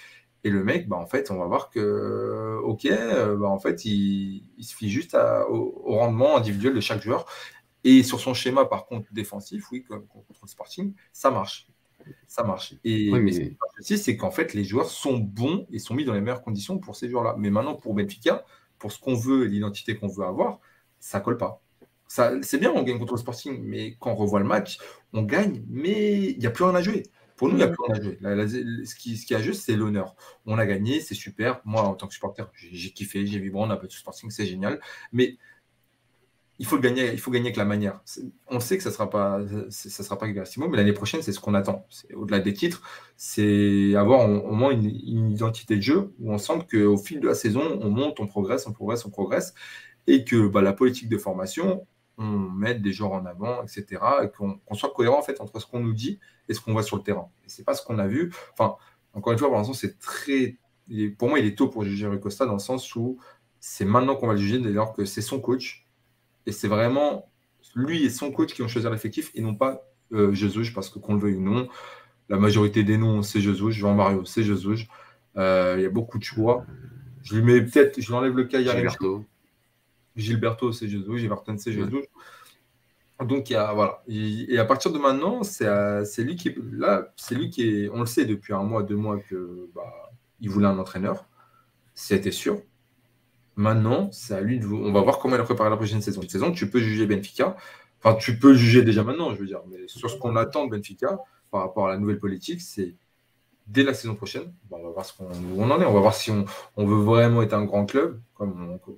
Et 0.45 0.49
le 0.49 0.63
mec, 0.63 0.89
bah, 0.89 0.97
en 0.97 1.05
fait, 1.05 1.31
on 1.31 1.37
va 1.37 1.45
voir 1.45 1.69
que, 1.69 2.59
ok, 2.63 2.87
bah, 3.39 3.47
en 3.47 3.59
fait, 3.59 3.85
il, 3.85 4.49
il 4.57 4.63
se 4.63 4.75
fie 4.75 4.89
juste 4.89 5.15
au, 5.49 5.81
au, 5.85 5.95
rendement 5.95 6.37
individuel 6.37 6.73
de 6.73 6.81
chaque 6.81 7.01
joueur. 7.01 7.25
Et 7.85 8.03
sur 8.03 8.19
son 8.19 8.33
schéma, 8.33 8.65
par 8.65 8.85
contre, 8.85 9.07
défensif, 9.13 9.71
oui, 9.71 9.83
comme 9.83 10.05
contre 10.07 10.39
le 10.41 10.47
Sporting, 10.47 10.93
ça 11.11 11.31
marche 11.31 11.67
ça 12.27 12.43
marche. 12.43 12.75
Et 12.83 13.11
oui, 13.11 13.19
mais... 13.21 13.57
aussi, 13.79 13.97
c'est 13.97 14.17
qu'en 14.17 14.31
fait, 14.31 14.53
les 14.53 14.63
joueurs 14.63 14.89
sont 14.89 15.17
bons 15.17 15.67
et 15.71 15.79
sont 15.79 15.93
mis 15.93 16.05
dans 16.05 16.13
les 16.13 16.21
meilleures 16.21 16.41
conditions 16.41 16.77
pour 16.77 16.95
ces 16.95 17.09
joueurs-là. 17.09 17.35
Mais 17.37 17.49
maintenant, 17.49 17.75
pour 17.75 17.93
Benfica, 17.93 18.45
pour 18.77 18.91
ce 18.91 18.99
qu'on 18.99 19.15
veut 19.15 19.45
et 19.45 19.49
l'identité 19.49 19.95
qu'on 19.95 20.07
veut 20.07 20.25
avoir, 20.25 20.59
ça 20.99 21.19
colle 21.19 21.37
pas. 21.37 21.61
C'est 22.41 22.59
bien, 22.59 22.71
on 22.71 22.83
gagne 22.83 22.99
contre 22.99 23.13
le 23.13 23.19
Sporting, 23.19 23.59
mais 23.63 23.95
quand 23.99 24.11
on 24.11 24.15
revoit 24.15 24.39
le 24.39 24.45
match, 24.45 24.77
on 25.13 25.23
gagne, 25.23 25.63
mais 25.67 26.21
il 26.31 26.37
n'y 26.37 26.45
a 26.45 26.51
plus 26.51 26.63
rien 26.63 26.75
à 26.75 26.81
jouer. 26.81 27.03
Pour 27.37 27.47
nous, 27.47 27.55
il 27.55 27.57
n'y 27.57 27.63
a 27.63 27.69
plus 27.69 27.83
rien 27.87 27.95
à 27.95 28.01
jouer. 28.01 28.85
ce, 28.85 28.95
qui, 28.95 29.17
ce 29.17 29.25
qui 29.25 29.33
a 29.33 29.41
juste, 29.41 29.63
c'est 29.63 29.75
l'honneur. 29.75 30.15
On 30.45 30.59
a 30.59 30.65
gagné, 30.67 31.01
c'est 31.01 31.15
super. 31.15 31.59
Moi, 31.65 31.81
en 31.81 31.95
tant 31.95 32.05
que 32.05 32.13
supporter, 32.13 32.51
j'ai 32.53 32.91
kiffé, 32.91 33.25
j'ai 33.25 33.39
vibré, 33.39 33.59
on 33.59 33.69
a 33.71 33.77
pas 33.77 33.87
de 33.87 33.91
Sporting, 33.91 34.29
c'est 34.29 34.45
génial. 34.45 34.79
Mais 35.11 35.37
il 36.59 36.67
faut 36.67 36.77
gagner, 36.77 37.11
il 37.11 37.19
faut 37.19 37.31
gagner 37.31 37.47
avec 37.47 37.57
la 37.57 37.65
manière. 37.65 38.01
On 38.47 38.59
sait 38.59 38.77
que 38.77 38.83
ça 38.83 38.89
ne 38.89 38.93
sera 38.93 39.09
pas, 39.09 39.41
ça 39.69 40.03
sera 40.03 40.17
pas 40.19 40.31
Versimo, 40.31 40.67
mais 40.67 40.77
l'année 40.77 40.93
prochaine, 40.93 41.23
c'est 41.23 41.31
ce 41.31 41.39
qu'on 41.39 41.55
attend. 41.55 41.87
Au-delà 42.13 42.39
des 42.39 42.53
titres, 42.53 42.83
c'est 43.17 43.95
avoir 43.95 44.29
au 44.29 44.53
moins 44.53 44.71
une, 44.71 45.31
identité 45.31 45.77
de 45.77 45.81
jeu 45.81 46.13
où 46.19 46.31
on 46.31 46.37
sent 46.37 46.59
qu'au 46.71 46.97
fil 46.97 47.19
de 47.19 47.27
la 47.27 47.33
saison, 47.33 47.79
on 47.81 47.89
monte, 47.89 48.19
on 48.19 48.27
progresse, 48.27 48.67
on 48.67 48.71
progresse, 48.71 49.03
on 49.05 49.09
progresse, 49.09 49.55
et 50.05 50.23
que 50.23 50.47
bah, 50.47 50.61
la 50.61 50.73
politique 50.73 51.09
de 51.09 51.17
formation, 51.17 51.87
on 52.23 52.73
des 52.79 52.93
joueurs 52.93 53.13
en 53.13 53.25
avant, 53.25 53.63
etc., 53.63 54.01
et 54.23 54.29
qu'on 54.29 54.75
soit 54.75 54.91
cohérent 54.95 55.19
en 55.19 55.21
fait 55.21 55.39
entre 55.41 55.59
ce 55.59 55.65
qu'on 55.65 55.79
nous 55.79 55.93
dit 55.93 56.19
et 56.49 56.53
ce 56.53 56.61
qu'on 56.61 56.73
voit 56.73 56.83
sur 56.83 56.97
le 56.97 57.03
terrain. 57.03 57.29
Et 57.45 57.49
c'est 57.49 57.63
pas 57.63 57.73
ce 57.73 57.85
qu'on 57.85 57.99
a 57.99 58.07
vu. 58.07 58.33
Enfin, 58.53 58.75
encore 59.13 59.33
une 59.33 59.39
fois, 59.39 59.49
pour 59.49 59.57
l'instant, 59.57 59.73
c'est 59.73 59.99
très, 59.99 60.57
pour 61.17 61.29
moi, 61.29 61.39
il 61.39 61.45
est 61.45 61.57
tôt 61.57 61.67
pour 61.67 61.83
juger 61.83 62.07
Rui 62.07 62.19
Costa 62.19 62.45
dans 62.45 62.53
le 62.53 62.59
sens 62.59 62.95
où 62.95 63.17
c'est 63.59 63.85
maintenant 63.85 64.15
qu'on 64.15 64.27
va 64.27 64.33
le 64.33 64.39
juger, 64.39 64.59
d'ailleurs 64.59 64.93
que 64.93 65.05
c'est 65.05 65.21
son 65.21 65.39
coach 65.39 65.85
et 66.45 66.51
c'est 66.51 66.67
vraiment 66.67 67.29
lui 67.75 68.03
et 68.03 68.09
son 68.09 68.31
coach 68.31 68.53
qui 68.53 68.61
ont 68.61 68.67
choisi 68.67 68.87
l'effectif 68.89 69.31
et 69.35 69.41
non 69.41 69.55
pas 69.55 69.81
euh, 70.11 70.33
Jesus, 70.33 70.71
parce 70.73 70.89
que 70.89 70.99
qu'on 70.99 71.13
le 71.15 71.19
veuille 71.19 71.35
ou 71.35 71.41
non, 71.41 71.67
la 72.29 72.37
majorité 72.37 72.83
des 72.83 72.97
noms, 72.97 73.21
c'est 73.21 73.41
Jesus. 73.41 73.71
Jean-Mario, 73.71 74.25
c'est 74.25 74.43
Jesus. 74.43 74.87
Euh, 75.37 75.75
il 75.77 75.83
y 75.83 75.85
a 75.85 75.89
beaucoup 75.89 76.19
de 76.19 76.23
choix. 76.23 76.65
Je 77.23 77.35
lui 77.35 77.43
mets 77.43 77.61
peut-être, 77.61 77.99
je 77.99 78.11
l'enlève 78.11 78.35
le 78.35 78.43
cas. 78.45 78.59
Gilberto, 80.15 80.71
c'est 80.71 80.87
Jesus. 80.87 81.17
Giverton, 81.17 81.57
c'est 81.57 81.71
Jesus. 81.71 82.03
Donc, 83.19 83.49
il 83.49 83.53
y 83.53 83.55
a, 83.55 83.73
voilà. 83.73 84.03
Et 84.07 84.57
à 84.57 84.65
partir 84.65 84.91
de 84.91 84.97
maintenant, 84.97 85.43
c'est 85.43 85.65
euh, 85.65 86.03
lui 86.17 86.35
qui 86.35 86.55
là, 86.71 87.13
c'est 87.15 87.35
lui 87.35 87.49
qui 87.49 87.63
est, 87.67 87.89
on 87.89 88.01
le 88.01 88.05
sait 88.05 88.25
depuis 88.25 88.53
un 88.53 88.63
mois, 88.63 88.83
deux 88.83 88.95
mois 88.95 89.19
que 89.19 89.69
bah, 89.73 90.11
il 90.39 90.49
voulait 90.49 90.67
un 90.67 90.77
entraîneur. 90.77 91.25
C'était 91.93 92.31
sûr. 92.31 92.61
Maintenant, 93.55 94.11
c'est 94.11 94.33
à 94.33 94.41
lui 94.41 94.59
de 94.59 94.65
On 94.65 94.91
va 94.91 95.01
voir 95.01 95.19
comment 95.19 95.35
il 95.35 95.41
a 95.41 95.43
préparé 95.43 95.69
la 95.69 95.77
prochaine 95.77 96.01
saison. 96.01 96.21
Une 96.21 96.29
saison, 96.29 96.51
tu 96.51 96.69
peux 96.69 96.79
juger 96.79 97.05
Benfica. 97.05 97.55
Enfin, 98.03 98.15
tu 98.15 98.37
peux 98.37 98.55
juger 98.55 98.81
déjà 98.81 99.03
maintenant, 99.03 99.33
je 99.33 99.39
veux 99.39 99.45
dire. 99.45 99.61
Mais 99.69 99.87
sur 99.87 100.09
ce 100.09 100.17
qu'on 100.17 100.35
attend 100.35 100.65
de 100.65 100.75
Benfica 100.75 101.19
par 101.51 101.61
rapport 101.61 101.87
à 101.87 101.91
la 101.91 101.97
nouvelle 101.97 102.19
politique, 102.19 102.61
c'est 102.61 102.95
dès 103.67 103.83
la 103.83 103.93
saison 103.93 104.15
prochaine. 104.15 104.53
on 104.71 104.81
va 104.81 104.89
voir 104.89 105.05
où 105.21 105.61
on 105.61 105.71
en 105.71 105.81
est. 105.81 105.85
On 105.85 105.93
va 105.93 105.99
voir 105.99 106.13
si 106.13 106.31
on, 106.31 106.85
veut 106.85 107.03
vraiment 107.03 107.41
être 107.41 107.53
un 107.53 107.65
grand 107.65 107.85
club, 107.85 108.19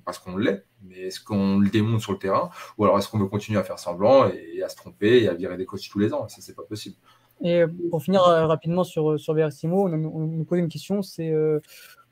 parce 0.04 0.20
qu'on 0.20 0.38
l'est. 0.38 0.66
Mais 0.84 1.08
est-ce 1.08 1.20
qu'on 1.20 1.60
le 1.60 1.70
démonte 1.70 2.02
sur 2.02 2.12
le 2.12 2.20
terrain? 2.20 2.50
Ou 2.78 2.86
alors 2.86 2.98
est-ce 2.98 3.10
qu'on 3.10 3.20
veut 3.20 3.28
continuer 3.28 3.60
à 3.60 3.64
faire 3.64 3.80
semblant 3.80 4.30
et, 4.30 4.62
à 4.64 4.70
se 4.70 4.76
tromper 4.76 5.24
et 5.24 5.30
à 5.30 5.34
virer 5.34 5.58
des 5.58 5.66
coachs 5.66 5.90
tous 5.90 6.00
les 6.00 6.14
ans? 6.14 6.28
Ça, 6.28 6.38
c'est 6.42 6.56
pas 6.56 6.64
possible. 6.64 6.96
Et 7.44 7.64
pour 7.90 8.02
finir 8.02 8.24
euh, 8.24 8.48
rapidement 8.48 8.84
sur, 8.84 9.20
sur 9.20 9.34
Verissimo, 9.34 9.88
on, 9.88 9.90
nous 9.90 10.44
pose 10.46 10.60
une 10.60 10.70
question 10.70 11.02
c'est. 11.02 11.32
Euh, 11.32 11.60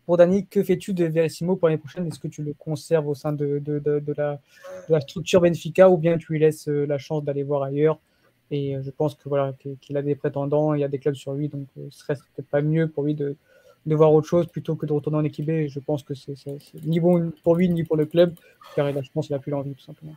pour 0.06 0.18
Dani, 0.18 0.46
que 0.48 0.62
fais-tu 0.62 0.94
de 0.94 1.06
Verissimo 1.06 1.56
pour 1.56 1.70
l'année 1.70 1.80
prochaine? 1.80 2.06
Est-ce 2.08 2.20
que 2.20 2.28
tu 2.28 2.44
le 2.44 2.54
conserves 2.54 3.08
au 3.08 3.16
sein 3.16 3.32
de, 3.32 3.62
la, 4.18 5.00
structure 5.00 5.40
Benfica 5.40 5.90
ou 5.90 5.98
bien 5.98 6.18
tu 6.18 6.34
lui 6.34 6.40
laisses 6.40 6.68
euh, 6.68 6.86
la 6.86 6.98
chance 6.98 7.24
d'aller 7.24 7.44
voir 7.44 7.64
ailleurs? 7.64 8.00
Et 8.54 8.76
euh, 8.76 8.84
je 8.84 8.92
pense 8.92 9.16
que 9.16 9.28
voilà 9.28 9.52
qu'il 9.82 9.98
a 9.98 10.04
des 10.04 10.14
prétendants, 10.14 10.76
il 10.76 10.82
y 10.82 10.84
a 10.84 10.88
des 10.88 11.00
clubs 11.00 11.16
sur 11.16 11.34
lui, 11.34 11.50
donc 11.50 11.68
euh, 11.78 11.88
ce 11.90 12.00
serait 12.00 12.14
peut-être 12.14 12.48
pas 12.48 12.62
mieux 12.62 12.88
pour 12.88 13.04
lui 13.04 13.16
de, 13.16 13.36
voir 13.88 14.14
autre 14.14 14.28
chose 14.28 14.46
plutôt 14.46 14.76
que 14.76 14.86
de 14.86 14.94
retourner 14.94 15.18
en 15.18 15.24
équipe 15.24 15.48
B. 15.48 15.68
Je 15.68 15.80
pense 15.80 16.04
que 16.04 16.14
c'est 16.14 16.36
ni 16.84 17.00
bon 17.00 17.34
pour 17.44 17.56
lui 17.56 17.68
ni 17.68 17.84
pour 17.84 17.98
le 17.98 18.06
club, 18.06 18.36
car 18.76 18.88
il 18.88 18.98
a, 18.98 19.02
je 19.02 19.10
pense 19.12 19.26
qu'il 19.26 19.36
n'a 19.36 19.40
plus 19.40 19.52
l'envie 19.52 19.74
tout 19.74 19.82
simplement. 19.82 20.16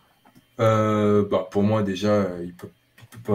bah, 0.58 1.48
pour 1.50 1.62
moi 1.62 1.82
déjà, 1.82 2.28
il 2.42 2.52
peut 2.52 2.68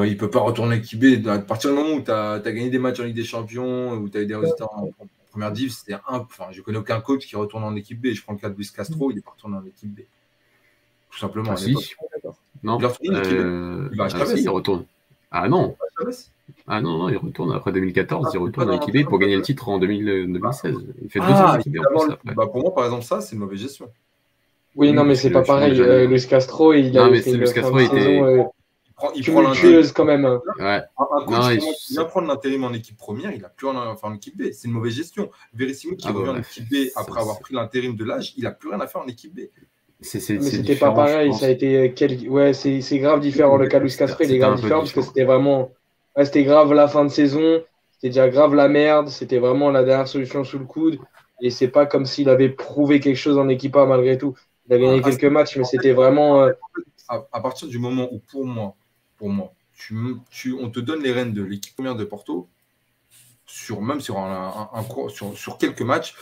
il 0.06 0.18
peut 0.18 0.30
pas 0.30 0.39
retourner 0.41 0.76
en 0.76 0.78
équipe 0.78 0.99
B. 0.99 1.28
À 1.28 1.39
partir 1.39 1.72
du 1.72 1.76
moment 1.76 1.95
où 1.95 2.02
tu 2.02 2.12
as, 2.12 2.39
gagné 2.39 2.70
des 2.70 2.78
matchs 2.78 2.99
en 2.99 3.04
Ligue 3.04 3.16
des 3.16 3.24
Champions, 3.24 3.93
où 3.93 4.08
tu 4.08 4.20
as 4.20 4.22
eu 4.22 4.28
des 4.28 4.36
résultats 4.36 4.70
en, 4.72 4.91
première 5.32 5.52
div, 5.52 5.72
c'était 5.72 5.95
un. 5.95 6.20
Enfin, 6.20 6.49
je 6.52 6.62
connais 6.62 6.78
aucun 6.78 7.02
coach 7.02 7.26
qui 7.26 7.36
retourne 7.36 7.64
en 7.64 7.76
équipe 7.76 7.99
B. 7.99 8.14
Je 8.14 8.22
prends 8.22 8.34
le 8.34 8.39
cas 8.39 8.49
de 8.49 8.56
Luis 8.56 8.70
Castro, 8.74 9.10
il 9.10 9.18
est 9.18 9.22
pas 9.22 9.32
retourné 9.32 9.58
en 9.58 9.66
équipe 9.66 9.89
B. 9.89 10.02
Tout 11.10 11.18
simplement. 11.18 11.54
Ah, 11.54 11.58
si. 11.58 11.76
Non. 12.64 12.78
Il 12.80 12.86
retourne 12.86 13.16
en. 13.16 13.20
Euh, 13.20 13.89
il 13.91 13.97
va 13.97 14.07
ah, 14.14 14.26
si, 14.26 14.41
il 14.41 14.49
retourne. 14.49 14.86
Ah 15.32 15.47
non. 15.47 15.76
Ah 16.68 16.82
non, 16.82 16.97
non, 16.97 17.09
il 17.09 17.18
retourne 17.18 17.53
après 17.53 17.72
2014, 17.72 18.32
il 18.34 18.38
retourne 18.38 18.70
en 18.70 18.74
équipe 18.74 18.93
B 18.93 19.07
pour 19.07 19.20
gagner 19.20 19.36
le 19.36 19.41
titre 19.41 19.70
en 19.70 19.80
2016. 19.80 20.76
Il 21.01 21.09
fait 21.09 21.20
deux 21.20 21.26
ans 21.26 21.57
B 21.57 21.78
après. 21.78 22.36
Bah, 22.36 22.47
pour 22.47 22.62
moi, 22.62 22.74
par 22.74 22.86
exemple, 22.86 23.03
ça, 23.03 23.22
c'est 23.22 23.36
une 23.36 23.41
mauvaise 23.41 23.59
gestion. 23.59 23.89
Oui, 24.76 24.91
non, 24.93 25.03
mais 25.03 25.16
c'est 25.16 25.32
pas 25.32 25.43
pareil. 25.43 25.76
Luis 26.07 26.28
Castro, 26.28 26.74
il 26.74 26.97
a 26.97 27.09
fait 27.22 27.32
une 27.32 27.43
Castro 27.43 27.80
était 27.80 28.22
il 29.16 29.26
prend 29.26 29.53
quand 29.95 30.05
même. 30.05 30.26
Ouais. 30.59 30.82
Un, 30.97 31.53
il... 31.53 31.62
vient 31.89 32.05
prendre 32.05 32.28
l'intérim 32.28 32.64
en 32.64 32.74
équipe 32.74 32.97
première, 32.97 33.32
il 33.32 33.43
a 33.45 33.49
plus 33.49 33.68
rien 33.68 33.80
à 33.80 33.95
faire 33.95 34.09
en 34.09 34.14
équipe 34.14 34.38
B. 34.38 34.51
C'est 34.53 34.68
une 34.68 34.74
mauvaise 34.74 34.93
gestion. 34.93 35.32
Verissimo 35.53 35.95
qui 35.95 36.07
ah 36.07 36.12
revient 36.12 36.30
en 36.30 36.38
équipe 36.38 36.70
B 36.70 36.89
après 36.95 37.22
avoir 37.22 37.39
pris 37.39 37.53
l'intérim 37.53 37.95
de 37.95 38.03
l'âge, 38.03 38.34
il 38.38 38.45
a 38.45 38.51
plus 38.51 38.70
rien 38.70 38.80
à 38.80 38.88
faire 38.88 39.01
en 39.01 39.07
équipe 39.07 39.34
B. 39.34 39.41
Mais 40.02 40.20
c'était 40.41 40.76
pas 40.76 40.91
pareil, 40.91 41.32
ça 41.34 41.45
a 41.45 41.49
été 41.49 41.93
quel... 41.95 42.28
ouais, 42.28 42.54
c'est 42.54 42.99
grave 42.99 43.20
différent. 43.20 43.58
Le 43.58 43.68
cas 43.68 43.80
de 43.80 43.88
Castro, 43.88 44.24
il 44.24 44.32
est 44.34 44.38
grave 44.39 44.56
différent 44.56 44.80
parce 44.80 44.93
que 44.93 45.02
c'était 45.02 45.26
vraiment, 45.26 45.72
c'était 46.24 46.43
grave 46.43 46.74
la 46.74 46.88
fin 46.88 47.06
de 47.06 47.10
saison, 47.10 47.62
c'était 47.91 48.10
déjà 48.10 48.28
grave 48.30 48.56
la 48.56 48.68
merde, 48.68 49.10
c'était 49.10 49.38
vraiment 49.38 49.70
la 49.70 49.84
dernière 49.84 50.08
solution 50.08 50.43
sous 50.43 50.58
le 50.58 50.66
coude. 50.66 50.99
Et 51.41 51.49
c'est 51.49 51.68
pas 51.68 51.86
comme 51.86 52.06
s'il 52.06 52.30
avait 52.30 52.49
prouvé 52.49 52.99
quelque 52.99 53.18
chose 53.18 53.38
en 53.38 53.47
équipe 53.47 53.76
A 53.76 53.86
malgré 53.86 54.18
tout. 54.18 54.36
Il 54.68 54.76
a 54.76 54.80
gagné 54.80 55.02
ah, 55.04 55.10
quelques 55.10 55.26
matchs, 55.26 55.58
mais 55.58 55.64
c'était 55.64 55.93
vraiment. 55.93 56.43
Euh, 56.43 56.52
à, 57.08 57.41
partir 57.41 57.68
du 57.68 57.78
moment 57.78 58.08
où, 58.12 58.20
pour 58.20 58.45
moi, 58.45 58.76
pour 59.18 59.30
moi. 59.30 59.54
Tu, 60.30 60.54
on 60.54 60.70
te 60.70 60.80
donne 60.80 61.02
les 61.02 61.12
rênes 61.12 61.34
de 61.34 61.41
l'équipe 61.41 61.74
première 61.74 61.95
de 61.95 62.04
Porto, 62.04 62.47
sur, 63.47 63.82
même 63.82 63.99
sur, 63.99 64.20
un, 64.20 64.70
sur, 65.10 65.36
sur, 65.36 65.58
quelques 65.58 65.82
matchs, 65.82 66.16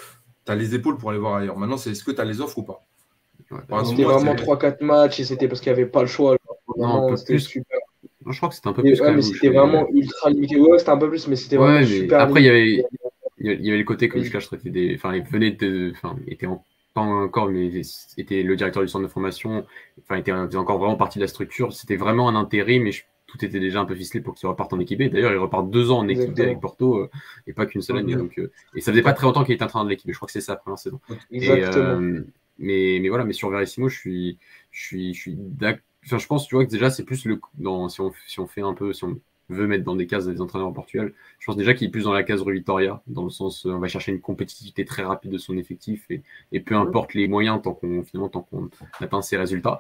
tu 0.46 0.52
as 0.52 0.56
les 0.56 0.76
épaules 0.76 0.98
pour 0.98 1.10
aller 1.10 1.20
voir 1.20 1.36
ailleurs. 1.36 1.58
Maintenant, 1.58 1.76
c'est 1.76 1.92
est-ce 1.92 2.04
que 2.06 2.12
tu 2.12 2.22
as 2.22 2.26
les 2.26 2.40
offres 2.40 2.58
ou 2.60 2.64
pas? 2.64 2.86
C'était 3.86 4.04
vraiment 4.04 4.36
3-4 4.36 4.84
matchs 4.84 5.20
et 5.20 5.24
c'était 5.24 5.48
parce 5.48 5.62
qu'il 5.62 5.72
n'y 5.74 5.80
avait 5.80 5.90
pas 5.90 6.02
le 6.02 6.08
choix. 6.08 6.38
Non, 6.78 7.16
c'était 7.16 7.40
super. 7.40 7.80
je 8.28 8.38
crois 8.38 8.50
que 8.50 8.56
c'était 8.56 8.68
un 8.68 8.74
peu 8.74 8.84
plus. 8.84 9.02
Ouais, 9.02 9.14
mais 9.14 9.22
c'était 9.22 9.50
vraiment 9.50 9.88
ultra 9.90 10.30
limité. 10.30 10.58
Ouais, 10.58 10.78
c'était 10.78 10.92
un 10.92 10.98
peu 10.98 11.10
plus, 11.10 11.28
mais 11.28 11.36
c'était 11.36 11.58
vraiment 11.58 11.86
super. 11.86 12.22
Après, 12.22 12.42
il 12.42 12.46
y 12.46 12.50
avait. 12.50 12.84
Il 13.42 13.66
y 13.66 13.70
avait 13.70 13.78
le 13.78 13.86
côté, 13.86 14.10
comme 14.10 14.22
je 14.22 14.32
cache, 14.32 14.50
des. 14.66 14.96
Enfin, 14.96 15.16
il 15.16 15.24
venait 15.24 15.52
de. 15.52 15.92
Enfin, 15.96 16.18
était 16.28 16.46
en 16.46 16.64
pas 16.94 17.02
encore, 17.02 17.50
mais 17.50 17.72
était 18.18 18.44
le 18.44 18.56
directeur 18.56 18.82
du 18.82 18.90
centre 18.90 19.04
de 19.04 19.12
formation, 19.12 19.66
enfin, 20.02 20.16
était, 20.16 20.32
était 20.32 20.58
encore 20.58 20.80
vraiment 20.80 20.96
partie 20.96 21.20
de 21.20 21.24
la 21.24 21.28
structure. 21.28 21.74
C'était 21.74 21.96
vraiment 21.96 22.28
un 22.30 22.36
intérim, 22.36 22.84
mais 22.84 22.92
tout 23.28 23.44
était 23.46 23.60
déjà 23.60 23.80
un 23.80 23.86
peu 23.86 23.96
ficelé 23.96 24.22
pour 24.22 24.34
qu'il 24.34 24.50
reparte 24.50 24.74
en 24.74 24.80
équipe 24.80 25.00
D'ailleurs, 25.00 25.32
il 25.32 25.38
repart 25.38 25.70
deux 25.70 25.92
ans 25.92 26.00
en 26.00 26.08
équipe 26.08 26.38
avec 26.40 26.60
Porto 26.60 26.98
euh, 26.98 27.10
et 27.48 27.54
pas 27.54 27.66
qu'une 27.66 27.82
seule 27.82 27.98
année. 27.98 28.16
Donc, 28.16 28.40
euh, 28.40 28.52
et 28.76 28.82
ça 28.82 28.92
faisait 28.92 29.04
pas 29.04 29.14
très 29.14 29.28
longtemps 29.28 29.44
qu'il 29.44 29.54
était 29.54 29.64
en 29.64 29.68
train 29.68 29.84
de 29.84 29.90
l'équipe. 29.90 30.10
Je 30.12 30.16
crois 30.16 30.26
que 30.26 30.32
c'est 30.32 30.42
ça 30.42 30.54
la 30.54 30.58
première 30.58 30.80
saison. 30.80 31.00
Euh, 31.32 32.24
mais, 32.60 33.00
mais 33.02 33.10
voilà, 33.10 33.26
mais 33.26 33.34
sur 33.34 33.50
Verissimo, 33.50 33.90
je 33.90 33.98
suis, 33.98 34.38
je 34.72 34.86
suis, 34.86 35.14
je 35.14 35.20
suis 35.20 35.38
enfin, 36.06 36.18
je 36.18 36.28
pense, 36.28 36.48
tu 36.48 36.56
vois, 36.56 36.66
que 36.66 36.72
déjà, 36.72 36.90
c'est 36.90 37.04
plus 37.04 37.26
le, 37.26 37.40
dans, 37.58 37.90
si 37.90 38.02
on, 38.02 38.12
si 38.28 38.40
on 38.40 38.48
fait 38.48 38.62
un 38.62 38.74
peu, 38.74 38.94
si 38.94 39.04
on 39.04 39.20
veut 39.50 39.68
mettre 39.68 39.84
dans 39.84 39.96
des 39.96 40.08
cases 40.08 40.28
des 40.28 40.42
entraîneurs 40.42 40.68
en 40.68 40.74
Portugal. 40.74 41.14
Je 41.40 41.46
pense 41.46 41.58
déjà 41.58 41.74
qu'il 41.74 41.88
est 41.88 41.92
plus 41.92 42.04
dans 42.04 42.14
la 42.14 42.24
case 42.24 42.42
Rui 42.42 42.60
Vitoria, 42.60 43.02
dans 43.08 43.24
le 43.24 43.30
sens 43.30 43.66
on 43.66 43.80
va 43.80 43.88
chercher 43.88 44.12
une 44.12 44.22
compétitivité 44.22 44.86
très 44.86 45.04
rapide 45.04 45.32
de 45.32 45.38
son 45.38 45.58
effectif 45.58 46.06
et, 46.10 46.22
et 46.52 46.60
peu 46.60 46.76
importe 46.76 47.14
les 47.14 47.28
moyens 47.28 47.62
tant 47.62 47.74
qu'on 47.74 48.04
finalement 48.04 48.30
tant 48.30 48.42
qu'on 48.42 48.70
atteint 49.00 49.22
ses 49.22 49.38
résultats. 49.38 49.80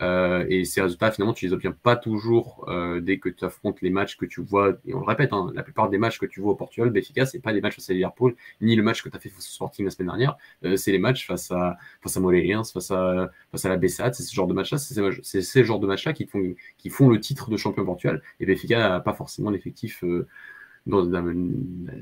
Euh, 0.00 0.46
et 0.48 0.64
ces 0.64 0.80
résultats, 0.80 1.10
finalement, 1.10 1.32
tu 1.32 1.46
les 1.46 1.52
obtiens 1.52 1.72
pas 1.72 1.96
toujours 1.96 2.64
euh, 2.68 3.00
dès 3.00 3.18
que 3.18 3.28
tu 3.28 3.44
affrontes 3.44 3.80
les 3.82 3.90
matchs 3.90 4.16
que 4.16 4.26
tu 4.26 4.40
vois. 4.42 4.74
Et 4.86 4.94
on 4.94 5.00
le 5.00 5.06
répète, 5.06 5.32
hein, 5.32 5.50
la 5.54 5.62
plupart 5.62 5.88
des 5.88 5.98
matchs 5.98 6.18
que 6.18 6.26
tu 6.26 6.40
vois 6.40 6.52
au 6.52 6.54
Portugal, 6.54 6.90
Benfica, 6.90 7.26
c'est 7.26 7.40
pas 7.40 7.52
les 7.52 7.60
matchs 7.60 7.76
face 7.76 7.90
à 7.90 7.92
Liverpool, 7.94 8.36
ni 8.60 8.76
le 8.76 8.82
match 8.82 9.02
que 9.02 9.08
tu 9.08 9.16
as 9.16 9.20
fait 9.20 9.28
face 9.28 9.48
au 9.48 9.52
Sporting 9.52 9.84
la 9.84 9.90
semaine 9.90 10.08
dernière. 10.08 10.36
Euh, 10.64 10.76
c'est 10.76 10.92
les 10.92 10.98
matchs 10.98 11.26
face 11.26 11.50
à 11.50 11.78
face 12.02 12.16
à 12.16 12.20
Moreirense, 12.20 12.72
face 12.72 12.90
à 12.90 13.30
face 13.50 13.64
à 13.64 13.68
la 13.68 13.76
Bessade. 13.76 14.14
C'est 14.14 14.22
ce 14.22 14.34
genre 14.34 14.46
de 14.46 14.54
match-là, 14.54 14.78
c'est 14.78 15.42
ces 15.42 15.64
genres 15.64 15.80
de 15.80 15.86
matchs-là 15.86 16.12
qui 16.12 16.26
font 16.26 16.54
qui 16.78 16.90
font 16.90 17.08
le 17.08 17.20
titre 17.20 17.50
de 17.50 17.56
champion 17.56 17.84
Portugal. 17.84 18.22
Et 18.40 18.46
Benfica 18.46 18.78
n'a 18.78 19.00
pas 19.00 19.14
forcément 19.14 19.50
l'effectif 19.50 20.04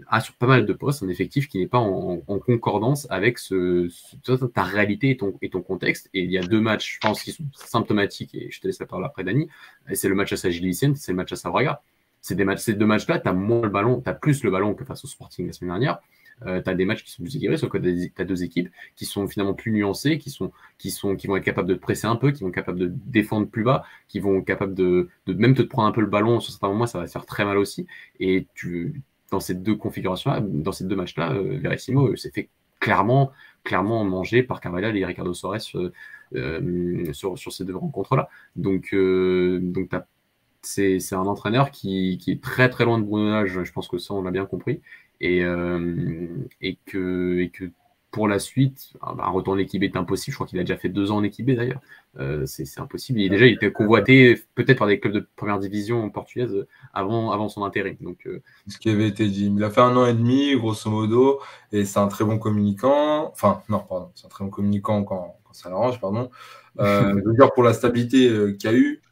a 0.09 0.21
sur 0.21 0.35
pas 0.35 0.47
mal 0.47 0.67
de 0.67 0.73
postes 0.73 1.03
un 1.03 1.09
effectif 1.09 1.49
qui 1.49 1.59
n'est 1.59 1.67
pas 1.67 1.79
en, 1.79 2.19
concordance 2.39 3.07
avec 3.11 3.39
ce, 3.39 3.89
ta 4.55 4.63
réalité 4.63 5.11
et 5.11 5.17
ton, 5.17 5.37
et 5.43 5.51
ton 5.51 5.63
contexte. 5.63 6.09
Et 6.15 6.21
il 6.21 6.31
y 6.31 6.39
a 6.39 6.43
deux 6.43 6.61
matchs, 6.61 6.95
je 6.95 6.99
pense, 7.01 7.23
qui 7.23 7.33
sont 7.33 7.45
symptomatiques, 7.55 8.35
et 8.35 8.51
je 8.51 8.61
te 8.61 8.67
laisse 8.67 8.79
la 8.79 8.87
parole 8.87 9.05
après, 9.05 9.25
Dani. 9.25 9.49
C'est 9.93 10.09
le 10.09 10.15
match 10.15 10.33
à 10.33 10.37
Sagilicien, 10.37 10.95
c'est 10.95 11.13
le 11.13 11.17
match 11.17 11.33
à 11.33 11.37
Savraga. 11.37 11.83
C'est 12.21 12.37
ces 12.59 12.75
deux 12.75 12.87
matchs-là, 12.87 13.21
tu 13.21 13.29
as 13.29 13.33
moins 13.33 13.63
le 13.63 13.69
ballon, 13.69 14.01
tu 14.01 14.09
as 14.11 14.15
plus 14.15 14.43
le 14.43 14.51
ballon 14.51 14.75
que 14.75 14.85
face 14.85 15.05
au 15.05 15.09
Sporting 15.09 15.47
la 15.47 15.53
semaine 15.53 15.71
dernière. 15.71 16.01
Euh, 16.45 16.61
tu 16.63 16.69
as 16.69 16.75
des 16.75 16.85
matchs 16.85 17.03
qui 17.03 17.11
sont 17.11 17.23
plus 17.23 17.35
équilibrés, 17.37 17.57
sauf 17.57 17.71
que 17.71 17.79
tu 17.79 18.13
as, 18.19 18.25
deux 18.25 18.43
équipes 18.43 18.69
qui 18.95 19.07
sont 19.07 19.27
finalement 19.27 19.55
plus 19.55 19.73
nuancées, 19.73 20.19
qui, 20.19 20.31
sont, 20.31 20.53
qui, 20.77 20.91
sont, 20.91 21.17
qui 21.17 21.27
vont 21.27 21.37
être 21.37 21.45
capables 21.45 21.69
de 21.69 21.75
te 21.75 21.81
presser 21.81 22.07
un 22.07 22.17
peu, 22.17 22.31
qui 22.31 22.43
vont 22.43 22.49
être 22.51 22.55
capables 22.55 22.79
de 22.79 22.93
défendre 23.07 23.49
plus 23.49 23.65
bas, 23.65 23.85
qui 24.09 24.21
vont 24.21 24.39
être 24.39 24.45
capables 24.45 24.75
de, 24.75 25.09
de 25.27 25.33
même 25.33 25.55
te 25.55 25.63
prendre 25.63 25.89
un 25.89 25.93
peu 25.93 26.03
le 26.03 26.09
ballon 26.09 26.41
sur 26.41 26.53
certains 26.53 26.69
moments, 26.69 26.87
ça 26.87 26.99
va 26.99 27.07
te 27.07 27.11
faire 27.11 27.27
très 27.27 27.45
mal 27.45 27.57
aussi. 27.57 27.87
Et 28.21 28.47
tu, 28.55 29.03
dans 29.31 29.41
ces 29.41 29.55
deux 29.55 29.77
configurations-là, 29.77 30.41
dans 30.41 30.73
ces 30.73 30.85
deux 30.85 30.97
matchs-là, 30.97 31.33
euh, 31.33 31.59
Verissimo 31.59 32.09
euh, 32.09 32.17
s'est 32.17 32.31
fait 32.31 32.49
clairement, 32.81 33.33
clairement 33.65 34.05
manger 34.05 34.43
par 34.43 34.61
Carvalhal 34.61 34.97
et 34.97 35.05
Ricardo 35.05 35.35
Soares 35.35 35.61
euh, 36.35 37.13
sur, 37.13 37.39
sur 37.39 37.53
ces 37.53 37.65
deux 37.65 37.77
rencontres-là. 37.77 38.29
Donc, 38.55 38.95
donc 38.95 39.91
c'est 40.63 41.13
un 41.13 41.27
entraîneur 41.27 41.71
qui, 41.71 42.19
qui, 42.19 42.33
est 42.33 42.43
très 42.43 42.69
très 42.69 42.85
loin 42.85 42.99
de 42.99 43.05
Bruno 43.05 43.47
je 43.47 43.73
pense 43.73 43.89
que 43.89 43.99
ça 43.99 44.15
on 44.15 44.23
l'a 44.23 44.31
bien 44.31 44.47
compris, 44.47 44.81
et, 45.21 45.43
euh, 45.43 46.27
et, 46.61 46.79
que, 46.87 47.41
et 47.41 47.51
que 47.51 47.71
pour 48.17 48.29
la 48.29 48.39
suite, 48.39 48.95
un 49.03 49.29
retour 49.29 49.53
en 49.53 49.59
équipe 49.59 49.83
est 49.83 49.95
impossible. 49.95 50.33
Je 50.33 50.37
crois 50.39 50.47
qu'il 50.47 50.59
a 50.59 50.63
déjà 50.63 50.79
fait 50.79 50.89
deux 50.89 51.11
ans 51.11 51.17
en 51.17 51.23
équipe 51.23 51.55
d'ailleurs. 51.55 51.83
Euh, 52.19 52.47
c'est 52.47 52.81
impossible. 52.81 53.21
Et 53.21 53.29
déjà, 53.29 53.45
il 53.47 53.53
était 53.53 53.71
convoité 53.71 54.43
peut-être 54.55 54.79
par 54.79 54.89
des 54.89 54.99
clubs 54.99 55.13
de 55.13 55.29
première 55.37 55.59
division 55.59 56.09
portugaise 56.09 56.67
avant, 56.95 57.31
avant 57.31 57.51
son 57.51 57.63
intérim. 57.63 57.97
Donc, 58.01 58.27
euh, 58.27 58.41
Ce 58.69 58.79
qui 58.79 58.89
avait 58.89 59.07
été 59.07 59.29
dit. 59.29 59.53
Il 59.55 59.63
a 59.63 59.69
fait 59.69 59.83
un 59.83 59.95
an 59.99 60.07
et 60.07 60.15
demi, 60.15 60.57
grosso 60.57 60.89
modo, 60.89 61.41
et 61.73 61.85
c'est 61.85 61.99
un 61.99 62.09
très 62.09 62.25
bon 62.25 62.39
communicant. 62.39 63.31
Enfin, 63.33 63.61
non, 63.69 63.81
pardon, 63.87 64.11
c'est 64.15 64.25
un 64.25 64.31
très 64.31 64.45
bon 64.45 64.51
communicant 64.51 65.05
quand, 65.05 65.37
quand 65.45 65.53
ça 65.53 65.69
l'arrange, 65.69 66.01
pardon. 66.01 66.31
Euh, 66.79 67.13
je 67.23 67.29
veux 67.29 67.35
dire, 67.35 67.53
pour 67.53 67.65
la 67.65 67.75
stabilité 67.75 68.31
qu'il 68.59 68.71
y 68.71 68.75
a 68.75 68.77
eu, 68.79 69.03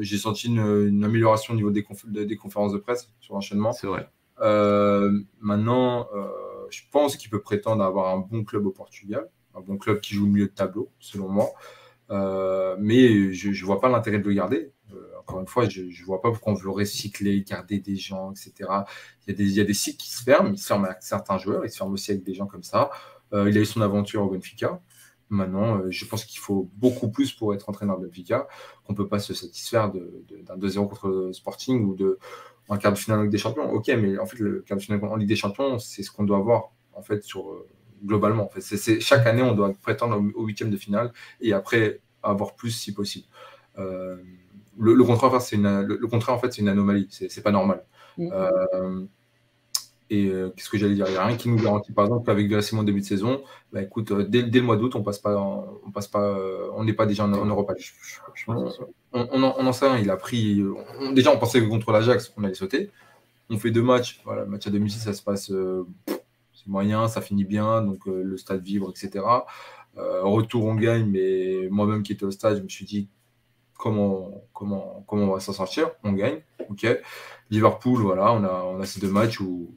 j'ai 0.00 0.18
senti 0.18 0.48
une, 0.48 1.02
amélioration 1.02 1.54
au 1.54 1.56
niveau 1.56 1.70
des, 1.70 1.86
des 2.26 2.36
conférences 2.36 2.74
de 2.74 2.78
presse 2.78 3.08
sur 3.20 3.32
l'enchaînement. 3.32 3.72
C'est 3.72 3.86
vrai. 3.86 4.10
Euh, 4.40 5.20
maintenant, 5.40 6.08
euh, 6.14 6.28
je 6.70 6.82
pense 6.90 7.16
qu'il 7.16 7.30
peut 7.30 7.40
prétendre 7.40 7.82
avoir 7.84 8.14
un 8.14 8.18
bon 8.18 8.44
club 8.44 8.66
au 8.66 8.70
Portugal, 8.70 9.28
un 9.54 9.60
bon 9.60 9.76
club 9.76 10.00
qui 10.00 10.14
joue 10.14 10.24
au 10.26 10.28
milieu 10.28 10.46
de 10.46 10.52
tableau, 10.52 10.90
selon 10.98 11.28
moi. 11.28 11.50
Euh, 12.10 12.76
mais 12.78 13.32
je 13.32 13.48
ne 13.48 13.64
vois 13.64 13.80
pas 13.80 13.88
l'intérêt 13.88 14.18
de 14.18 14.28
le 14.28 14.34
garder. 14.34 14.72
encore 15.20 15.40
une 15.40 15.46
fois, 15.46 15.68
je 15.68 15.82
ne 15.82 16.04
vois 16.04 16.20
pas 16.20 16.30
pourquoi 16.30 16.52
on 16.52 16.56
veut 16.56 16.70
recycler, 16.70 17.42
garder 17.42 17.78
des 17.78 17.96
gens, 17.96 18.32
etc. 18.32 18.68
Il 19.26 19.52
y, 19.52 19.60
a 19.60 19.64
des, 19.64 19.74
sites 19.74 19.96
qui 19.96 20.10
se 20.10 20.22
ferment, 20.22 20.50
ils 20.52 20.58
se 20.58 20.66
ferment 20.66 20.86
avec 20.86 21.02
certains 21.02 21.38
joueurs, 21.38 21.64
ils 21.64 21.70
se 21.70 21.76
ferment 21.78 21.92
aussi 21.92 22.10
avec 22.10 22.24
des 22.24 22.34
gens 22.34 22.46
comme 22.46 22.64
ça. 22.64 22.90
il 23.32 23.56
a 23.56 23.60
eu 23.60 23.64
son 23.64 23.80
aventure 23.82 24.22
au 24.22 24.30
Benfica. 24.30 24.80
Maintenant, 25.30 25.90
je 25.90 26.04
pense 26.04 26.26
qu'il 26.26 26.40
faut 26.40 26.70
beaucoup 26.74 27.08
plus 27.10 27.32
pour 27.32 27.54
être 27.54 27.70
entraîneur 27.70 27.98
de 27.98 28.06
Benfica, 28.06 28.46
qu'on 28.84 28.92
ne 28.92 28.96
peut 28.98 29.08
pas 29.08 29.20
se 29.20 29.32
satisfaire 29.32 29.90
d'un 29.90 30.58
2-0 30.58 30.88
contre 30.88 31.30
Sporting 31.32 31.84
ou 31.84 31.94
de, 31.94 32.18
un 32.72 32.78
quart 32.78 32.92
de 32.92 32.98
finale 32.98 33.20
en 33.20 33.22
Ligue 33.22 33.32
des 33.32 33.38
Champions. 33.38 33.70
Ok, 33.70 33.88
mais 33.88 34.18
en 34.18 34.26
fait, 34.26 34.38
le 34.38 34.60
quart 34.66 34.78
de 34.78 34.82
finale 34.82 35.04
en 35.04 35.16
Ligue 35.16 35.28
des 35.28 35.36
Champions, 35.36 35.78
c'est 35.78 36.02
ce 36.02 36.10
qu'on 36.10 36.24
doit 36.24 36.38
avoir 36.38 36.72
en 36.94 37.02
fait 37.02 37.22
sur 37.22 37.50
euh, 37.50 37.66
globalement. 38.04 38.44
En 38.44 38.48
fait, 38.48 38.60
c'est, 38.60 39.00
chaque 39.00 39.26
année, 39.26 39.42
on 39.42 39.54
doit 39.54 39.72
prétendre 39.82 40.22
au 40.34 40.46
huitième 40.46 40.70
de 40.70 40.76
finale 40.76 41.12
et 41.40 41.52
après 41.52 42.00
avoir 42.22 42.54
plus 42.54 42.70
si 42.70 42.94
possible. 42.94 43.26
Euh, 43.78 44.16
le, 44.78 45.04
contraire, 45.04 45.40
c'est 45.40 45.56
une, 45.56 45.82
le, 45.82 46.06
contraire, 46.06 46.34
en 46.34 46.38
fait, 46.38 46.52
c'est 46.52 46.62
une 46.62 46.68
anomalie. 46.68 47.08
C'est, 47.10 47.30
c'est 47.30 47.42
pas 47.42 47.50
normal. 47.50 47.84
Mm. 48.16 48.28
Euh, 48.32 49.04
et 50.12 50.26
euh, 50.26 50.50
qu'est-ce 50.54 50.68
que 50.68 50.76
j'allais 50.76 50.94
dire? 50.94 51.06
Il 51.08 51.12
n'y 51.12 51.16
a 51.16 51.24
rien 51.24 51.38
qui 51.38 51.48
nous 51.48 51.56
garantit, 51.56 51.90
par 51.90 52.04
exemple, 52.04 52.26
qu'avec 52.26 52.46
Verissimo 52.46 52.82
en 52.82 52.84
début 52.84 53.00
de 53.00 53.06
saison, 53.06 53.42
bah, 53.72 53.80
écoute, 53.80 54.10
euh, 54.10 54.24
dès, 54.24 54.42
le 54.42 54.60
mois 54.60 54.76
d'août, 54.76 54.94
on 54.94 55.02
passe 55.02 55.18
pas, 55.18 55.34
on 55.38 55.90
passe 55.90 56.06
pas, 56.06 56.22
euh, 56.22 56.68
on 56.74 56.84
n'est 56.84 56.92
pas 56.92 57.06
déjà 57.06 57.24
en, 57.24 57.28
Europe. 57.28 57.72
on, 58.46 59.42
en, 59.42 59.72
sait 59.72 59.88
rien. 59.88 59.96
Il 59.96 60.10
a 60.10 60.18
pris. 60.18 60.62
déjà, 61.14 61.32
on 61.32 61.38
pensait 61.38 61.62
que 61.62 61.66
contre 61.66 61.92
l'Ajax, 61.92 62.30
on 62.36 62.44
allait 62.44 62.52
sauter. 62.52 62.90
On 63.48 63.56
fait 63.56 63.70
deux 63.70 63.80
matchs. 63.80 64.20
Voilà, 64.26 64.42
le 64.42 64.48
match 64.50 64.66
à 64.66 64.70
domicile, 64.70 65.00
ça 65.00 65.14
se 65.14 65.22
passe, 65.22 65.50
c'est 66.06 66.66
moyen, 66.66 67.08
ça 67.08 67.22
finit 67.22 67.44
bien, 67.44 67.80
donc 67.80 68.04
le 68.04 68.36
stade 68.36 68.62
vibre, 68.62 68.90
etc. 68.90 69.24
retour, 69.96 70.66
on 70.66 70.74
gagne, 70.74 71.06
mais 71.06 71.68
moi-même 71.70 72.02
qui 72.02 72.12
étais 72.12 72.24
au 72.24 72.30
stade, 72.30 72.58
je 72.58 72.62
me 72.62 72.68
suis 72.68 72.84
dit 72.84 73.08
comment, 73.78 74.44
comment, 74.52 75.04
comment 75.06 75.24
on 75.24 75.32
va 75.32 75.40
s'en 75.40 75.54
sortir? 75.54 75.90
On 76.04 76.12
gagne, 76.12 76.42
ok. 76.68 76.86
Liverpool, 77.50 78.02
voilà, 78.02 78.34
on 78.34 78.44
a, 78.44 78.62
on 78.64 78.78
a 78.78 78.84
ces 78.84 79.00
deux 79.00 79.10
matchs 79.10 79.40
où 79.40 79.74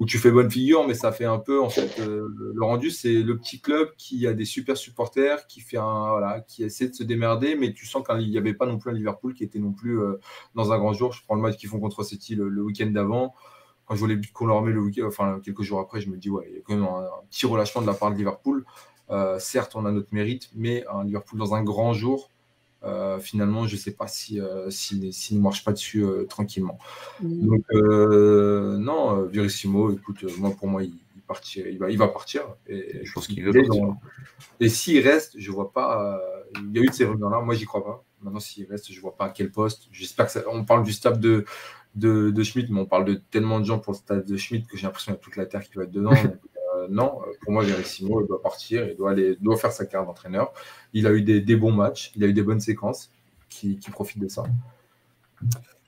où 0.00 0.06
tu 0.06 0.18
fais 0.18 0.30
bonne 0.30 0.50
figure, 0.50 0.86
mais 0.86 0.94
ça 0.94 1.12
fait 1.12 1.24
un 1.24 1.38
peu, 1.38 1.62
en 1.62 1.68
fait, 1.68 2.00
euh, 2.00 2.28
le 2.54 2.64
rendu, 2.64 2.90
c'est 2.90 3.22
le 3.22 3.38
petit 3.38 3.60
club 3.60 3.90
qui 3.96 4.26
a 4.26 4.32
des 4.32 4.44
super 4.44 4.76
supporters, 4.76 5.46
qui 5.46 5.60
fait 5.60 5.76
un, 5.76 6.10
voilà, 6.10 6.40
qui 6.40 6.64
essaie 6.64 6.88
de 6.88 6.94
se 6.94 7.04
démerder, 7.04 7.54
mais 7.54 7.72
tu 7.72 7.86
sens 7.86 8.04
qu'il 8.04 8.28
n'y 8.28 8.36
avait 8.36 8.54
pas 8.54 8.66
non 8.66 8.78
plus 8.78 8.90
un 8.90 8.94
Liverpool 8.94 9.32
qui 9.32 9.44
était 9.44 9.60
non 9.60 9.72
plus 9.72 10.00
euh, 10.00 10.18
dans 10.56 10.72
un 10.72 10.78
grand 10.78 10.92
jour. 10.92 11.12
Je 11.12 11.22
prends 11.24 11.36
le 11.36 11.40
match 11.40 11.56
qu'ils 11.56 11.68
font 11.68 11.78
contre 11.78 12.02
City 12.02 12.34
le, 12.34 12.62
week-end 12.62 12.86
d'avant. 12.86 13.32
Quand 13.86 13.94
je 13.94 14.00
vois 14.00 14.08
les 14.08 14.16
buts 14.16 14.32
qu'on 14.32 14.46
leur 14.46 14.60
met 14.62 14.72
le 14.72 14.80
week 14.80 15.00
enfin, 15.04 15.40
quelques 15.44 15.62
jours 15.62 15.78
après, 15.78 16.00
je 16.00 16.10
me 16.10 16.16
dis, 16.16 16.30
ouais, 16.30 16.48
il 16.50 16.56
y 16.56 16.58
a 16.58 16.62
quand 16.62 16.74
même 16.74 16.84
un, 16.84 17.06
petit 17.30 17.46
relâchement 17.46 17.82
de 17.82 17.86
la 17.86 17.94
part 17.94 18.10
de 18.10 18.16
Liverpool. 18.16 18.64
Euh, 19.10 19.38
certes, 19.38 19.76
on 19.76 19.86
a 19.86 19.92
notre 19.92 20.12
mérite, 20.12 20.50
mais 20.54 20.84
un 20.92 21.04
Liverpool 21.04 21.38
dans 21.38 21.54
un 21.54 21.62
grand 21.62 21.92
jour, 21.92 22.31
euh, 22.84 23.18
finalement, 23.20 23.66
je 23.66 23.76
ne 23.76 23.80
sais 23.80 23.92
pas 23.92 24.06
si, 24.06 24.40
euh, 24.40 24.70
s'il 24.70 25.12
si, 25.12 25.34
ne 25.36 25.40
marche 25.40 25.64
pas 25.64 25.72
dessus 25.72 26.04
euh, 26.04 26.24
tranquillement. 26.24 26.78
Donc, 27.20 27.64
non, 27.72 29.22
Virissimo, 29.26 29.92
écoute, 29.92 30.24
moi, 30.38 30.50
pour 30.50 30.68
moi, 30.68 30.82
il, 30.82 30.94
partir, 31.32 31.66
il, 31.66 31.78
va, 31.78 31.90
il 31.90 31.98
va 31.98 32.08
partir. 32.08 32.42
Et 32.66 33.00
je 33.04 33.12
pense 33.12 33.26
qu'il 33.26 33.42
veut 33.44 33.52
partir. 33.52 33.94
Et 34.60 34.68
s'il 34.68 35.06
reste, 35.06 35.38
je 35.38 35.50
vois 35.50 35.72
pas. 35.72 36.14
Euh, 36.14 36.60
il 36.60 36.76
y 36.76 36.80
a 36.80 36.82
eu 36.82 36.88
de 36.88 36.92
ces 36.92 37.04
rumeurs-là, 37.04 37.40
moi 37.40 37.54
j'y 37.54 37.64
crois 37.64 37.84
pas. 37.84 38.04
Maintenant, 38.20 38.40
s'il 38.40 38.66
reste, 38.66 38.92
je 38.92 39.00
vois 39.00 39.16
pas 39.16 39.26
à 39.26 39.30
quel 39.30 39.50
poste. 39.50 39.88
J'espère 39.90 40.26
que 40.26 40.32
ça, 40.32 40.42
on 40.50 40.64
parle 40.64 40.84
du 40.84 40.92
staff 40.92 41.18
de, 41.18 41.44
de, 41.94 42.30
de, 42.30 42.42
Schmidt, 42.42 42.70
mais 42.72 42.80
on 42.80 42.86
parle 42.86 43.04
de 43.04 43.14
tellement 43.14 43.58
de 43.60 43.64
gens 43.64 43.78
pour 43.78 43.94
le 43.94 43.98
staff 43.98 44.24
de 44.24 44.36
Schmidt 44.36 44.66
que 44.66 44.76
j'ai 44.76 44.86
l'impression 44.86 45.12
qu'il 45.12 45.18
y 45.18 45.22
a 45.22 45.24
toute 45.24 45.36
la 45.36 45.46
terre 45.46 45.62
qui 45.68 45.76
va 45.76 45.84
être 45.84 45.90
dedans. 45.90 46.12
Euh, 46.82 46.86
non, 46.90 47.20
pour 47.42 47.52
moi, 47.52 47.64
Simo, 47.84 48.20
il 48.20 48.26
doit 48.26 48.42
partir, 48.42 48.88
il 48.88 48.96
doit, 48.96 49.12
aller, 49.12 49.36
doit 49.40 49.56
faire 49.56 49.72
sa 49.72 49.86
carrière 49.86 50.06
d'entraîneur. 50.06 50.52
Il 50.92 51.06
a 51.06 51.12
eu 51.12 51.22
des, 51.22 51.40
des, 51.40 51.56
bons 51.56 51.72
matchs, 51.72 52.12
il 52.16 52.24
a 52.24 52.26
eu 52.26 52.32
des 52.32 52.42
bonnes 52.42 52.60
séquences 52.60 53.10
qui, 53.48 53.78
qui 53.78 53.90
profitent 53.90 54.20
de 54.20 54.28
ça. 54.28 54.44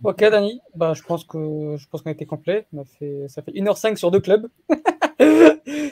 Ok, 0.03 0.19
Dani, 0.19 0.61
bah, 0.75 0.95
je 0.95 1.03
pense 1.03 1.25
que 1.25 1.77
je 1.79 1.89
pense 1.89 2.03
qu'on 2.03 2.11
a 2.11 2.13
été 2.13 2.27
complet. 2.27 2.67
On 2.73 2.83
a 2.83 2.85
fait, 2.85 3.27
ça 3.29 3.43
fait 3.43 3.53
1h05 3.53 3.97
sur 3.97 4.11
deux 4.11 4.21
clubs. 4.21 4.49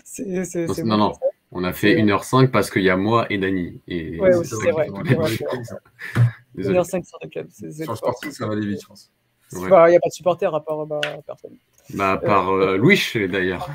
c'est, 0.05 0.45
c'est, 0.45 0.67
non, 0.85 0.97
non, 0.97 0.99
non, 0.99 1.13
on 1.53 1.65
a 1.65 1.73
fait 1.73 1.95
1h05 1.95 2.49
parce 2.49 2.71
qu'il 2.71 2.83
y 2.83 2.91
a 2.91 2.97
moi 2.97 3.27
et 3.31 3.39
Dani. 3.39 3.81
Et... 3.87 4.21
Ouais, 4.21 4.33
c'est 4.45 4.71
vrai. 4.71 4.89
1h05 6.57 7.05
sur 7.05 7.19
deux 7.21 7.29
clubs. 7.29 7.49
C'est, 7.51 7.73
sur 7.73 7.93
le 7.93 7.97
sporting, 7.97 8.31
ça 8.31 8.47
va 8.47 8.53
aller 8.53 8.67
vite, 8.67 8.83
je 8.83 8.87
pense. 8.87 9.11
Il 9.53 9.59
n'y 9.61 9.67
a 9.67 10.01
pas 10.01 10.09
de 10.09 10.13
supporters 10.13 10.55
à 10.55 10.65
part 10.65 10.87
bah, 10.87 11.01
personne. 11.27 11.57
Bah, 11.91 12.13
à 12.13 12.17
part 12.17 12.51
euh, 12.51 12.77
Louis, 12.77 13.01
d'ailleurs. 13.15 13.69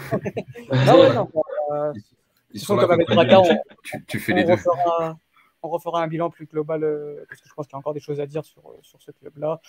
non, 0.85 0.99
ouais, 0.99 1.13
non. 1.13 1.29
Euh, 1.71 1.93
ils 2.53 2.59
sont 2.59 2.75
là 2.75 2.83
avec 2.83 3.07
Draca, 3.07 3.41
on, 3.41 3.57
tu, 3.83 4.05
tu, 4.07 4.19
fais 4.19 4.33
les 4.33 4.43
deux. 4.43 4.53
Refera, 4.53 5.17
on 5.61 5.69
refera 5.69 6.01
un 6.01 6.07
bilan 6.07 6.29
plus 6.29 6.45
global 6.45 6.83
euh, 6.83 7.25
parce 7.27 7.41
que 7.41 7.49
je 7.49 7.53
pense 7.53 7.67
qu'il 7.67 7.73
y 7.73 7.75
a 7.75 7.79
encore 7.79 7.93
des 7.93 7.99
choses 7.99 8.19
à 8.19 8.25
dire 8.25 8.45
sur, 8.45 8.63
sur 8.81 9.01
ce 9.01 9.11
club-là 9.11 9.61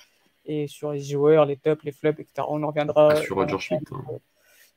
et 0.46 0.66
sur 0.68 0.92
les 0.92 1.00
joueurs, 1.00 1.44
les 1.44 1.56
tops, 1.56 1.82
les 1.82 1.92
flops, 1.92 2.20
etc. 2.20 2.46
On 2.48 2.62
en 2.62 2.68
reviendra. 2.68 3.10
Ah, 3.12 3.16
sur 3.16 3.36
Roger 3.36 3.58
Schmidt. 3.58 3.84
Hein. 3.92 4.04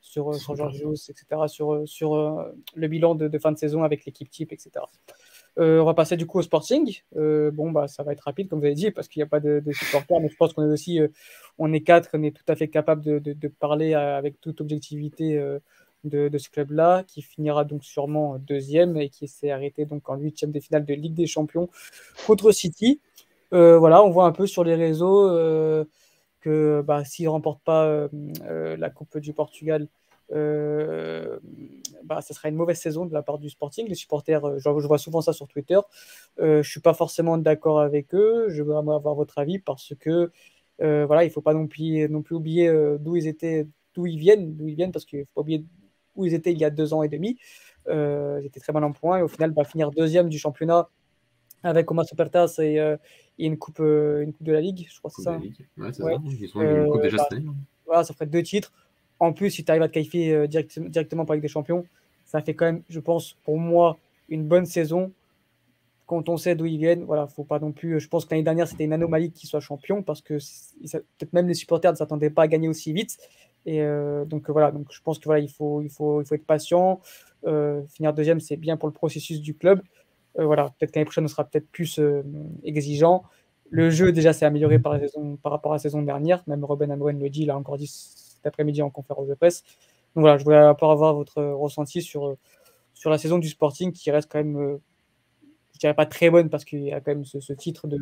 Sur, 0.00 0.34
sur 0.34 0.56
George 0.56 0.82
etc. 1.08 1.24
Sur, 1.46 1.82
sur 1.86 2.44
le 2.74 2.88
bilan 2.88 3.14
de, 3.14 3.28
de, 3.28 3.38
fin 3.38 3.52
de 3.52 3.56
saison 3.56 3.84
avec 3.84 4.04
l'équipe 4.04 4.28
type, 4.28 4.52
etc. 4.52 4.84
Euh, 5.58 5.80
on 5.80 5.84
va 5.84 5.94
passer 5.94 6.16
du 6.16 6.26
coup 6.26 6.38
au 6.38 6.42
Sporting. 6.42 7.00
Euh, 7.16 7.50
bon, 7.50 7.70
bah, 7.70 7.88
ça 7.88 8.02
va 8.02 8.12
être 8.12 8.22
rapide, 8.22 8.48
comme 8.48 8.60
vous 8.60 8.66
avez 8.66 8.74
dit, 8.74 8.90
parce 8.90 9.08
qu'il 9.08 9.20
n'y 9.20 9.24
a 9.24 9.28
pas 9.28 9.40
de, 9.40 9.62
supporters, 9.72 10.20
mais 10.20 10.28
je 10.28 10.36
pense 10.36 10.52
qu'on 10.52 10.62
est 10.64 10.72
aussi, 10.72 11.00
euh, 11.00 11.08
on 11.58 11.72
est 11.72 11.82
quatre, 11.82 12.10
on 12.14 12.22
est 12.22 12.34
tout 12.34 12.44
à 12.48 12.56
fait 12.56 12.68
capable 12.68 13.02
de, 13.02 13.48
parler 13.48 13.94
avec 13.94 14.40
toute 14.40 14.60
objectivité 14.60 15.40
de, 16.04 16.38
ce 16.38 16.48
club-là, 16.48 17.04
qui 17.06 17.22
finira 17.22 17.64
donc 17.64 17.84
sûrement 17.84 18.38
deuxième 18.38 18.96
et 18.96 19.08
qui 19.08 19.28
s'est 19.28 19.50
arrêté 19.50 19.84
donc 19.84 20.08
en 20.08 20.16
huitième 20.16 20.50
des 20.50 20.60
finales 20.60 20.84
de 20.84 20.94
Ligue 20.94 21.14
des 21.14 21.26
Champions 21.26 21.68
contre 22.26 22.50
City. 22.52 23.00
voilà, 23.50 24.02
on 24.02 24.10
voit 24.10 24.26
un 24.26 24.32
peu 24.32 24.46
sur 24.46 24.64
les 24.64 24.74
réseaux 24.74 25.28
que 26.40 26.82
bah, 26.82 27.02
ne 27.02 27.28
remporte 27.28 27.62
pas 27.62 28.08
la 28.42 28.90
Coupe 28.90 29.18
du 29.18 29.32
Portugal, 29.32 29.86
euh, 30.32 31.38
bah, 32.04 32.20
ça 32.20 32.34
sera 32.34 32.48
une 32.48 32.56
mauvaise 32.56 32.78
saison 32.78 33.06
de 33.06 33.12
la 33.12 33.22
part 33.22 33.38
du 33.38 33.48
Sporting. 33.50 33.86
Les 33.88 33.94
supporters, 33.94 34.44
euh, 34.44 34.58
je, 34.58 34.68
vois 34.68 34.98
souvent 34.98 35.20
ça 35.20 35.32
sur 35.32 35.46
Twitter. 35.48 35.78
Euh, 36.40 36.62
je 36.62 36.70
suis 36.70 36.80
pas 36.80 36.94
forcément 36.94 37.38
d'accord 37.38 37.80
avec 37.80 38.14
eux. 38.14 38.46
Je 38.48 38.62
veux 38.62 38.76
avoir 38.76 39.14
votre 39.14 39.38
avis 39.38 39.58
parce 39.58 39.94
que 39.98 40.30
euh, 40.80 41.06
voilà, 41.06 41.24
il 41.24 41.30
faut 41.30 41.42
pas 41.42 41.54
non 41.54 41.66
plus, 41.66 42.08
non 42.08 42.22
plus 42.22 42.34
oublier 42.34 42.72
d'où 42.98 43.16
ils 43.16 43.26
étaient, 43.26 43.66
d'où 43.94 44.06
ils 44.06 44.18
viennent, 44.18 44.56
d'où 44.56 44.68
ils 44.68 44.74
viennent 44.74 44.92
parce 44.92 45.04
qu'il 45.04 45.20
faut 45.20 45.30
pas 45.34 45.40
oublier 45.42 45.64
où 46.16 46.26
ils 46.26 46.34
étaient 46.34 46.52
il 46.52 46.58
y 46.58 46.64
a 46.64 46.70
deux 46.70 46.92
ans 46.92 47.02
et 47.02 47.08
demi. 47.08 47.38
ils 47.88 48.44
étaient 48.44 48.60
très 48.60 48.72
mal 48.72 48.84
en 48.84 48.92
point 48.92 49.18
et 49.18 49.22
au 49.22 49.28
final, 49.28 49.50
bah, 49.52 49.64
finir 49.64 49.90
deuxième 49.90 50.28
du 50.28 50.38
championnat 50.38 50.88
avec 51.62 51.88
Omar 51.90 52.04
Supertas 52.04 52.56
et, 52.58 52.76
et, 53.38 53.46
une, 53.46 53.56
coupe, 53.56 53.78
une 53.78 54.32
coupe 54.32 54.46
de 54.46 54.52
la 54.52 54.60
Ligue, 54.60 54.86
je 54.90 54.98
crois 54.98 55.10
que 55.10 55.16
c'est 55.16 55.22
ça. 55.22 55.38
Ouais, 55.76 55.92
ça. 55.92 56.04
Ils 56.24 56.50
ont 56.56 56.62
une 56.62 56.90
coupe 56.90 57.02
déjà 57.02 57.18
bah, 57.18 57.36
Voilà, 57.86 58.04
ça 58.04 58.14
ferait 58.14 58.26
deux 58.26 58.42
titres. 58.42 58.72
En 59.22 59.32
plus, 59.32 59.52
si 59.52 59.62
tu 59.62 59.70
arrives 59.70 59.82
à 59.82 59.88
te 59.88 59.92
qualifier 59.92 60.34
euh, 60.34 60.48
directement 60.48 61.24
pour 61.24 61.30
avec 61.30 61.42
des 61.42 61.48
champions, 61.48 61.86
ça 62.24 62.40
fait 62.40 62.54
quand 62.54 62.64
même, 62.64 62.82
je 62.88 62.98
pense, 62.98 63.34
pour 63.44 63.56
moi, 63.56 63.96
une 64.28 64.42
bonne 64.48 64.66
saison. 64.66 65.12
Quand 66.06 66.28
on 66.28 66.36
sait 66.36 66.56
d'où 66.56 66.66
ils 66.66 66.76
viennent, 66.76 67.04
voilà, 67.04 67.28
faut 67.28 67.44
pas 67.44 67.60
non 67.60 67.70
plus. 67.70 68.00
Je 68.00 68.08
pense 68.08 68.24
que 68.24 68.30
l'année 68.34 68.42
dernière, 68.42 68.66
c'était 68.66 68.82
une 68.82 68.92
anomalie 68.92 69.30
qu'ils 69.30 69.48
soient 69.48 69.60
champions 69.60 70.02
parce 70.02 70.22
que 70.22 70.38
peut-être 70.90 71.32
même 71.34 71.46
les 71.46 71.54
supporters 71.54 71.92
ne 71.92 71.96
s'attendaient 71.96 72.30
pas 72.30 72.42
à 72.42 72.48
gagner 72.48 72.68
aussi 72.68 72.92
vite. 72.92 73.16
Et 73.64 73.80
euh, 73.80 74.24
donc 74.24 74.50
voilà, 74.50 74.72
donc 74.72 74.88
je 74.90 75.00
pense 75.00 75.20
que 75.20 75.26
voilà, 75.26 75.38
il 75.38 75.48
faut, 75.48 75.82
il 75.82 75.88
faut, 75.88 76.20
il 76.20 76.26
faut 76.26 76.34
être 76.34 76.44
patient. 76.44 76.98
Euh, 77.46 77.80
finir 77.94 78.12
deuxième, 78.12 78.40
c'est 78.40 78.56
bien 78.56 78.76
pour 78.76 78.88
le 78.88 78.92
processus 78.92 79.40
du 79.40 79.54
club. 79.54 79.82
voilà, 80.34 80.74
peut-être 80.80 80.90
qu'année 80.90 81.04
prochaine, 81.04 81.26
on 81.26 81.28
sera 81.28 81.44
peut-être 81.44 81.68
plus 81.70 82.00
exigeant. 82.64 83.22
Le 83.70 83.88
jeu 83.88 84.10
déjà 84.10 84.32
s'est 84.32 84.46
amélioré 84.46 84.80
par, 84.80 84.94
la 84.94 84.98
saison, 84.98 85.36
par 85.36 85.52
rapport 85.52 85.70
à 85.70 85.76
la 85.76 85.78
saison 85.78 86.02
dernière. 86.02 86.42
Même 86.48 86.64
Robin 86.64 86.90
Amwen 86.90 87.20
le 87.20 87.30
dit, 87.30 87.42
il 87.42 87.50
a 87.50 87.56
encore 87.56 87.78
dit 87.78 87.86
après-midi 88.46 88.82
en 88.82 88.90
conférence 88.90 89.28
de 89.28 89.34
presse. 89.34 89.62
Donc 90.14 90.22
voilà, 90.22 90.38
je 90.38 90.44
voulais 90.44 90.56
avoir 90.56 91.14
votre 91.14 91.42
ressenti 91.42 92.02
sur, 92.02 92.36
sur 92.94 93.10
la 93.10 93.18
saison 93.18 93.38
du 93.38 93.48
Sporting 93.48 93.92
qui 93.92 94.10
reste 94.10 94.30
quand 94.30 94.38
même, 94.38 94.56
euh, 94.56 94.76
je 95.74 95.80
dirais 95.80 95.94
pas 95.94 96.06
très 96.06 96.30
bonne 96.30 96.50
parce 96.50 96.64
qu'il 96.64 96.82
y 96.82 96.92
a 96.92 97.00
quand 97.00 97.12
même 97.12 97.24
ce, 97.24 97.52
titre 97.52 97.88
de, 97.88 97.98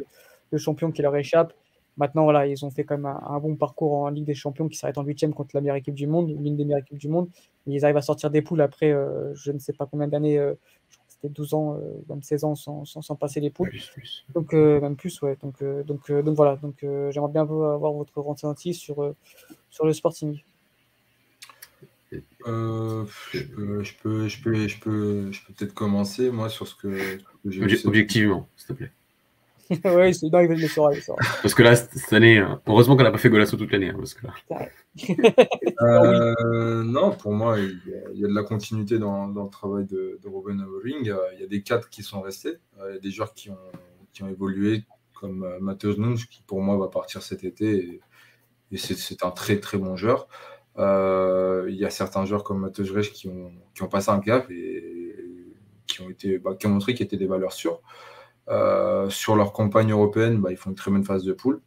champion 0.57 0.91
qui 0.91 1.03
leur 1.03 1.17
échappe. 1.17 1.53
Maintenant, 1.97 2.25
voilà, 2.25 2.47
ils 2.47 2.65
ont 2.65 2.71
fait 2.71 2.85
quand 2.85 2.97
même 2.97 3.07
un, 3.07 3.39
bon 3.39 3.57
parcours 3.57 3.95
en 3.95 4.09
Ligue 4.09 4.25
des 4.25 4.35
Champions 4.35 4.69
qui 4.69 4.77
s'arrête 4.77 4.99
en 4.99 5.03
huitième 5.03 5.35
contre 5.35 5.51
la 5.55 5.61
meilleure 5.61 5.77
équipe 5.77 5.95
du 5.95 6.07
monde, 6.07 6.29
l'une 6.29 6.57
des 6.57 6.65
meilleures 6.65 6.81
équipes 6.81 6.99
du 6.99 7.09
monde. 7.09 7.29
ils 7.67 7.85
arrivent 7.85 7.97
à 7.97 8.03
sortir 8.03 8.31
des 8.31 8.43
poules 8.43 8.61
après 8.61 8.91
euh, 8.91 9.35
je 9.35 9.53
ne 9.53 9.59
sais 9.59 9.73
pas 9.73 9.87
combien 9.87 10.09
d'années, 10.09 10.39
euh, 10.39 10.55
crois 11.21 11.29
que 11.29 11.35
c'était 11.35 11.35
12 11.35 11.55
ans, 11.55 11.81
même 12.09 12.23
16 12.23 12.45
ans 12.45 12.55
sans, 12.55 12.85
sans, 12.85 13.15
passer 13.17 13.41
les 13.41 13.51
poules. 13.51 13.73
Donc, 14.35 14.53
même 14.53 14.97
plus, 14.97 15.21
ouais. 15.23 15.37
Donc, 15.43 15.63
donc, 15.87 16.11
donc 16.11 16.37
voilà, 16.37 16.57
donc 16.57 16.77
j'aimerais 16.81 17.33
bien 17.33 17.43
avoir 17.43 17.93
votre 17.93 18.21
ressenti 18.21 18.75
sur, 18.75 19.15
sur 19.71 19.87
le 19.87 19.93
Sporting. 19.93 20.41
Euh, 22.47 23.05
je 23.33 23.43
peux, 23.45 23.83
je 23.83 23.95
peux, 24.03 24.29
je 24.29 24.43
peux, 24.43 24.69
je 24.69 24.81
peux, 24.81 25.33
je 25.33 25.47
peux 25.47 25.53
peut-être 25.53 25.75
commencer 25.75 26.31
moi 26.31 26.49
sur 26.49 26.67
ce 26.67 26.75
que, 26.75 27.19
j'ai 27.45 27.87
Objectivement, 27.87 28.49
s'il 28.57 28.69
te 28.69 28.73
plaît. 28.73 28.91
oui, 29.85 30.15
c'est 30.15 30.29
non, 30.29 30.41
il 30.41 30.49
le 30.49 30.69
saura, 30.69 30.91
Parce 31.43 31.55
que 31.55 31.63
là, 31.63 31.77
cette 31.77 32.13
année, 32.13 32.39
euh, 32.39 32.49
heureusement 32.67 32.97
qu'on 32.97 33.03
n'a 33.03 33.11
pas 33.11 33.19
fait 33.19 33.31
Golasso 33.31 33.57
toute 33.57 33.71
l'année. 33.73 33.91
Hein, 33.91 33.97
parce 33.99 34.15
que 34.15 34.27
euh, 35.83 36.83
non, 36.85 37.13
pour 37.13 37.33
moi, 37.33 37.59
il 37.59 37.81
y, 38.15 38.25
a, 38.25 38.29
de 38.29 38.35
la 38.35 38.43
continuité 38.43 38.99
dans, 38.99 39.29
dans 39.29 39.45
le 39.45 39.51
travail 39.51 39.87
de, 39.87 40.19
de 40.23 40.29
Robin 40.29 40.59
Amoring. 40.59 41.13
Il 41.35 41.41
y 41.41 41.45
a 41.45 41.47
des 41.47 41.63
cadres 41.63 41.89
qui 41.89 42.03
sont 42.03 42.21
restés. 42.21 42.57
Il 42.89 42.95
y 42.95 42.97
a 42.97 43.01
des 43.01 43.11
joueurs 43.11 43.33
qui 43.33 43.51
ont, 43.51 43.73
qui 44.13 44.23
ont 44.23 44.29
évolué, 44.29 44.85
comme 45.15 45.47
Matheus 45.61 45.99
Nunes, 45.99 46.17
qui 46.17 46.43
pour 46.47 46.61
moi 46.61 46.77
va 46.77 46.89
partir 46.89 47.23
cet 47.23 47.45
été. 47.45 47.77
Et, 47.77 48.01
et 48.73 48.77
c'est 48.77 49.25
un 49.25 49.31
très 49.31 49.59
très 49.61 49.79
bon 49.79 49.97
joueur. 49.97 50.29
Euh, 50.79 51.67
il 51.69 51.77
y 51.77 51.85
a 51.85 51.91
certains 51.91 52.25
joueurs 52.25 52.45
comme 52.45 52.61
Matej 52.61 52.91
Reich 52.91 53.13
qui 53.13 53.29
ont, 53.29 53.53
qui 53.75 53.83
ont 53.83 53.89
passé 53.89 54.11
un 54.11 54.21
cap 54.21 54.51
et 54.51 55.25
qui 55.87 56.01
ont, 56.01 56.11
été, 56.11 56.39
bah, 56.39 56.55
qui 56.59 56.67
ont 56.67 56.71
montré 56.71 56.95
qu'ils 56.95 57.07
étaient 57.07 57.17
des 57.17 57.27
valeurs 57.27 57.53
sûres. 57.53 57.81
Euh, 58.49 59.09
sur 59.11 59.37
leur 59.37 59.53
campagne 59.53 59.93
européenne, 59.93 60.41
bah, 60.41 60.51
ils 60.51 60.57
font 60.57 60.71
une 60.71 60.77
très 60.77 60.91
bonne 60.91 61.05
phase 61.05 61.25
de 61.25 61.33
poule. 61.33 61.61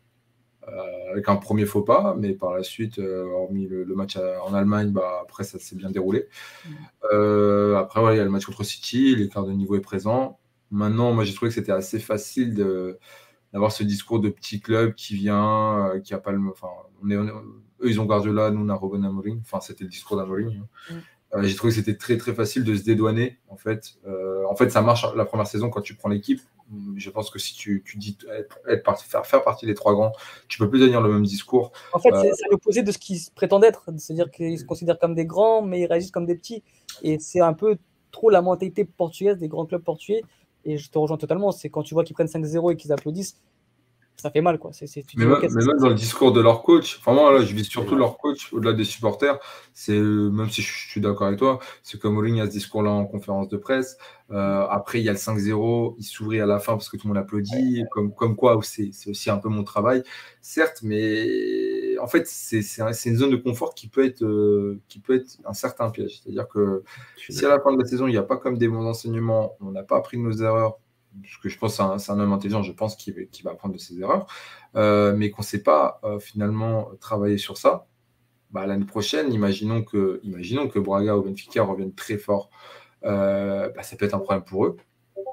Euh, 0.68 1.12
avec 1.12 1.28
un 1.28 1.36
premier 1.36 1.66
faux 1.66 1.82
pas, 1.82 2.16
mais 2.18 2.34
par 2.34 2.54
la 2.54 2.64
suite, 2.64 2.98
hormis 3.00 3.68
le, 3.68 3.86
match 3.96 4.18
en 4.18 4.54
Allemagne, 4.54 4.92
bah, 4.92 5.20
après 5.22 5.44
ça 5.44 5.60
s'est 5.60 5.76
bien 5.76 5.92
déroulé. 5.92 6.28
Après, 7.04 8.02
il 8.14 8.18
y 8.18 8.20
a 8.20 8.24
le 8.24 8.30
match 8.30 8.46
contre 8.46 8.64
City, 8.64 9.16
l'écart 9.16 9.46
de 9.46 9.52
niveau 9.52 9.76
est 9.76 9.82
présent. 9.82 10.40
Maintenant, 10.72 11.14
moi 11.14 11.24
j'ai 11.24 11.34
trouvé 11.34 11.50
que 11.50 11.56
c'était 11.56 11.72
assez 11.72 12.00
facile 12.00 12.56
d'avoir 13.52 13.72
ce 13.72 13.84
discours 13.84 14.20
de 14.20 14.30
petit 14.30 14.62
club 14.62 14.96
qui 14.96 15.16
vient, 15.16 16.00
qui 16.04 16.14
a 16.14 16.18
pas 16.18 16.32
le. 16.32 16.40
Enfin, 16.50 16.70
on 17.04 17.10
est, 17.10 17.16
eux, 17.84 17.90
ils 17.90 18.00
ont 18.00 18.06
Guardiola, 18.06 18.50
nous, 18.52 18.64
on 18.66 18.70
a 18.70 18.74
Robin 18.74 19.04
Amorim. 19.04 19.40
Enfin, 19.42 19.60
c'était 19.60 19.84
le 19.84 19.90
discours 19.90 20.18
d'Amorim. 20.18 20.50
Hein. 20.50 20.94
Mm. 20.94 21.00
Euh, 21.36 21.44
j'ai 21.44 21.56
trouvé 21.56 21.72
que 21.72 21.80
c'était 21.80 21.98
très, 21.98 22.18
très 22.18 22.34
facile 22.34 22.64
de 22.64 22.76
se 22.76 22.84
dédouaner, 22.84 23.40
en 23.50 23.58
fait. 23.58 23.96
Euh, 24.06 24.44
en 24.50 24.56
fait, 24.56 24.70
ça 24.70 24.82
marche 24.82 25.06
la 25.16 25.26
première 25.26 25.48
saison 25.48 25.70
quand 25.70 25.82
tu 25.82 25.96
prends 25.96 26.10
l'équipe. 26.10 26.42
Je 26.96 27.10
pense 27.10 27.30
que 27.30 27.40
si 27.40 27.56
tu, 27.56 27.84
tu 27.86 27.98
dis 27.98 28.18
être, 28.68 29.04
faire, 29.04 29.26
faire 29.26 29.44
partie 29.44 29.66
des 29.66 29.74
trois 29.74 29.94
grands, 29.94 30.12
tu 30.48 30.58
peux 30.58 30.70
plus 30.70 30.80
tenir 30.80 31.02
le 31.02 31.12
même 31.12 31.24
discours. 31.24 31.72
En 31.92 32.00
fait, 32.00 32.10
c'est 32.22 32.30
euh, 32.30 32.48
l'opposé 32.52 32.84
de 32.84 32.92
ce 32.92 32.98
qu'ils 32.98 33.20
prétendent 33.36 33.64
être. 33.64 33.86
C'est-à-dire 33.98 34.32
qu'ils 34.32 34.60
se 34.60 34.66
considèrent 34.66 35.00
comme 35.00 35.16
des 35.16 35.26
grands, 35.26 35.62
mais 35.62 35.82
ils 35.82 35.86
réagissent 35.86 36.12
comme 36.12 36.26
des 36.26 36.36
petits. 36.36 36.64
Et 37.02 37.20
c'est 37.20 37.42
un 37.42 37.54
peu 37.54 37.78
trop 38.12 38.30
la 38.30 38.42
mentalité 38.42 38.86
portugaise 38.86 39.38
des 39.38 39.48
grands 39.48 39.66
clubs 39.66 39.84
portugais. 39.84 40.22
Et 40.66 40.78
je 40.78 40.90
te 40.90 40.98
rejoins 40.98 41.18
totalement. 41.18 41.52
C'est 41.52 41.70
quand 41.70 41.84
tu 41.84 41.94
vois 41.94 42.04
qu'ils 42.04 42.16
prennent 42.16 42.28
5-0 42.28 42.74
et 42.74 42.78
qu'ils 42.78 42.92
applaudissent, 42.92 43.40
ça 44.16 44.32
fait 44.32 44.42
mal. 44.42 44.58
Quoi. 44.58 44.72
mais, 45.18 45.26
même, 45.26 45.78
dans 45.80 45.90
le 45.90 45.96
discours 45.96 46.32
de 46.32 46.40
leur 46.40 46.64
coach, 46.64 47.02
vraiment, 47.02 47.30
là, 47.30 47.44
je 47.44 47.54
vis 47.54 47.66
surtout 47.66 47.96
leur 47.96 48.18
coach 48.18 48.54
au-delà 48.54 48.74
des 48.74 48.86
supporters. 48.86 49.38
C'est 49.74 49.98
Même 49.98 50.50
si 50.50 50.62
je, 50.62 50.90
suis 50.90 51.02
d'accord 51.02 51.28
avec 51.28 51.40
toi, 51.40 51.60
c'est 51.82 52.00
comme 52.00 52.14
Mourinho 52.14 52.44
a 52.44 52.46
ce 52.46 52.52
discours-là 52.52 52.92
en 52.92 53.06
conférence 53.06 53.50
de 53.50 53.58
presse. 53.58 53.98
Euh, 54.32 54.66
après, 54.70 55.00
il 55.00 55.06
y 55.06 55.10
a 55.10 55.12
le 55.12 55.18
5-0, 55.18 55.96
il 55.98 56.04
s'ouvrit 56.04 56.40
à 56.40 56.46
la 56.46 56.60
fin 56.60 56.74
parce 56.74 56.90
que 56.90 56.98
tout 56.98 57.08
le 57.08 57.14
monde 57.14 57.22
applaudit, 57.22 57.84
comme, 57.92 58.14
comme 58.14 58.36
quoi 58.36 58.60
c'est 58.64 58.92
aussi 59.08 59.30
un 59.30 59.38
peu 59.38 59.50
mon 59.50 59.64
travail, 59.64 60.04
certes, 60.42 60.80
mais 60.84 61.98
en 62.00 62.08
fait, 62.08 62.26
c'est 62.28 62.60
une 63.06 63.18
zone 63.18 63.32
de 63.32 63.36
confort 63.36 63.76
qui 63.76 63.88
peut 63.88 64.06
être, 64.06 64.24
euh, 64.24 64.80
qui 64.88 65.00
peut 65.00 65.16
être 65.16 65.38
un 65.46 65.54
certain 65.54 65.90
piège. 65.90 66.22
C'est-à-dire 66.22 66.48
que 66.48 66.84
si 67.30 67.46
à 67.46 67.50
la 67.50 67.60
fin 67.60 67.74
de 67.74 67.80
la 67.80 67.86
saison, 67.86 68.08
il 68.08 68.12
n'y 68.12 68.18
a 68.18 68.24
pas 68.24 68.38
comme 68.38 68.58
des 68.58 68.68
bons 68.68 68.86
enseignements, 68.88 69.56
on 69.60 69.72
n'a 69.72 69.84
pas 69.84 69.98
appris 69.98 70.18
de 70.18 70.24
nos 70.24 70.34
erreurs, 70.42 70.80
parce 71.22 71.38
que 71.38 71.50
je 71.50 71.58
pense 71.58 71.76
c'est 71.76 72.12
un, 72.12 72.20
homme 72.20 72.34
intelligent, 72.34 72.64
je 72.64 72.72
pense 72.72 72.96
qu'il 72.96 73.28
va 73.44 73.52
apprendre 73.52 73.74
de 73.74 73.80
ses 73.80 74.00
erreurs, 74.00 74.28
euh, 74.76 75.16
mais 75.16 75.30
qu'on 75.30 75.42
ne 75.42 75.48
sait 75.48 75.64
pas 75.64 76.00
euh, 76.04 76.20
finalement 76.20 76.90
travailler 77.00 77.38
sur 77.38 77.58
ça, 77.58 77.88
bah, 78.52 78.66
l'année 78.68 78.86
prochaine, 78.86 79.34
imaginons 79.34 79.84
que, 79.84 80.20
imaginons 80.24 80.68
que 80.68 80.80
Braga 80.80 81.18
ou 81.18 81.24
Benfica 81.24 81.64
reviennent 81.64 81.94
très 81.96 82.18
fort, 82.18 82.50
euh, 83.04 83.70
bah, 83.76 83.84
ça 83.84 83.96
peut 83.96 84.06
être 84.06 84.14
un 84.14 84.20
problème 84.20 84.44
pour 84.44 84.66
eux. 84.66 84.78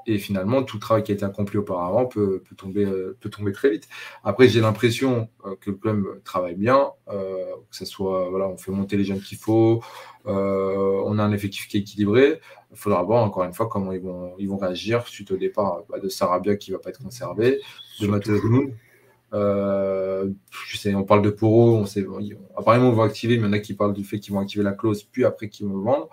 Et 0.07 0.17
finalement, 0.17 0.63
tout 0.63 0.77
le 0.77 0.81
travail 0.81 1.03
qui 1.03 1.11
a 1.11 1.15
été 1.15 1.23
accompli 1.23 1.57
auparavant 1.57 2.05
peut, 2.05 2.43
tomber, 2.57 2.85
euh, 2.85 3.15
peut 3.19 3.29
tomber 3.29 3.51
très 3.51 3.69
vite. 3.69 3.87
Après, 4.23 4.47
j'ai 4.47 4.59
l'impression 4.59 5.29
euh, 5.45 5.55
que 5.59 5.69
le 5.69 5.77
club 5.77 6.23
travaille 6.23 6.55
bien, 6.55 6.91
que 7.07 7.75
ce 7.75 7.85
soit, 7.85 8.29
voilà, 8.29 8.47
on 8.47 8.57
fait 8.57 8.71
monter 8.71 8.97
les 8.97 9.03
jeunes 9.03 9.21
qu'il 9.21 9.37
faut, 9.37 9.81
on 10.25 11.19
a 11.19 11.23
un 11.23 11.31
effectif 11.31 11.67
qui 11.67 11.77
est 11.77 11.81
équilibré. 11.81 12.39
Il 12.71 12.77
faudra 12.77 13.03
voir 13.03 13.23
encore 13.23 13.43
une 13.43 13.53
fois 13.53 13.67
comment 13.67 13.91
ils 13.91 13.99
vont, 13.99 14.33
ils 14.39 14.47
vont 14.47 14.57
réagir 14.57 15.05
suite 15.07 15.31
au 15.31 15.37
départ 15.37 15.83
bah, 15.89 15.99
de 15.99 16.07
Sarabia 16.09 16.55
qui 16.55 16.71
ne 16.71 16.77
va 16.77 16.81
pas 16.81 16.89
être 16.89 17.03
conservé, 17.03 17.59
de 17.99 18.07
Matheus 18.07 18.41
euh, 19.33 20.29
je 20.67 20.77
sais, 20.77 20.93
on 20.93 21.03
parle 21.03 21.21
de 21.21 21.29
Poro, 21.29 21.77
on 21.77 21.85
sait, 21.85 22.05
apparemment 22.55 22.89
on 22.89 22.93
va 22.93 23.05
activer, 23.05 23.37
mais 23.37 23.43
il 23.43 23.47
y 23.47 23.49
en 23.49 23.53
a 23.53 23.59
qui 23.59 23.73
parlent 23.73 23.93
du 23.93 24.03
fait 24.03 24.19
qu'ils 24.19 24.33
vont 24.33 24.41
activer 24.41 24.63
la 24.63 24.73
clause, 24.73 25.03
puis 25.03 25.23
après 25.25 25.49
qu'ils 25.49 25.67
vont 25.67 25.79
vendre. 25.79 26.09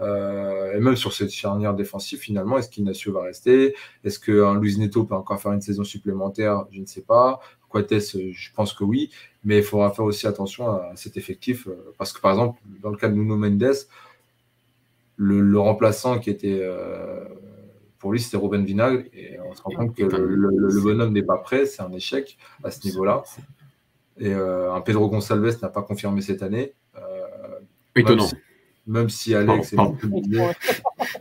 Euh, 0.00 0.74
et 0.74 0.80
même 0.80 0.96
sur 0.96 1.12
cette 1.12 1.30
charnière 1.30 1.74
défensive, 1.74 2.18
finalement, 2.18 2.58
est-ce 2.58 2.68
qu'Inacio 2.68 3.12
va 3.12 3.22
rester? 3.22 3.74
Est-ce 4.04 4.18
qu'un 4.18 4.58
Luis 4.58 4.78
Neto 4.78 5.04
peut 5.04 5.14
encore 5.14 5.40
faire 5.40 5.52
une 5.52 5.60
saison 5.60 5.84
supplémentaire? 5.84 6.66
Je 6.70 6.80
ne 6.80 6.86
sais 6.86 7.02
pas. 7.02 7.40
Quates, 7.70 7.94
je 7.94 8.52
pense 8.54 8.74
que 8.74 8.84
oui, 8.84 9.10
mais 9.44 9.58
il 9.58 9.64
faudra 9.64 9.90
faire 9.92 10.04
aussi 10.04 10.26
attention 10.26 10.68
à 10.68 10.92
cet 10.94 11.16
effectif, 11.16 11.66
euh, 11.66 11.94
parce 11.96 12.12
que 12.12 12.20
par 12.20 12.32
exemple, 12.32 12.60
dans 12.82 12.90
le 12.90 12.96
cas 12.96 13.08
de 13.08 13.14
Nuno 13.14 13.36
Mendes, 13.36 13.74
le, 15.16 15.58
remplaçant 15.58 16.18
qui 16.18 16.30
était 16.30 16.60
pour 18.02 18.10
lui, 18.10 18.18
c'était 18.18 18.36
Ruben 18.36 18.64
Vinagre. 18.64 19.04
Et 19.14 19.38
on 19.40 19.54
se 19.54 19.62
rend 19.62 19.70
compte 19.70 19.94
que 19.94 20.02
le, 20.02 20.82
bonhomme 20.82 21.12
n'est 21.12 21.22
pas 21.22 21.38
prêt. 21.38 21.66
C'est 21.66 21.82
un 21.82 21.92
échec 21.92 22.36
à 22.64 22.72
ce 22.72 22.84
niveau-là. 22.84 23.22
Et 24.18 24.34
euh, 24.34 24.74
un 24.74 24.80
Pedro 24.80 25.08
Gonçalves 25.08 25.56
n'a 25.62 25.68
pas 25.68 25.82
confirmé 25.82 26.20
cette 26.20 26.42
année. 26.42 26.74
Euh, 26.96 27.60
Étonnant. 27.94 28.28
Même 28.86 29.08
si, 29.08 29.34
Alex 29.34 29.72
et 29.72 29.76
Mathieu 29.76 30.10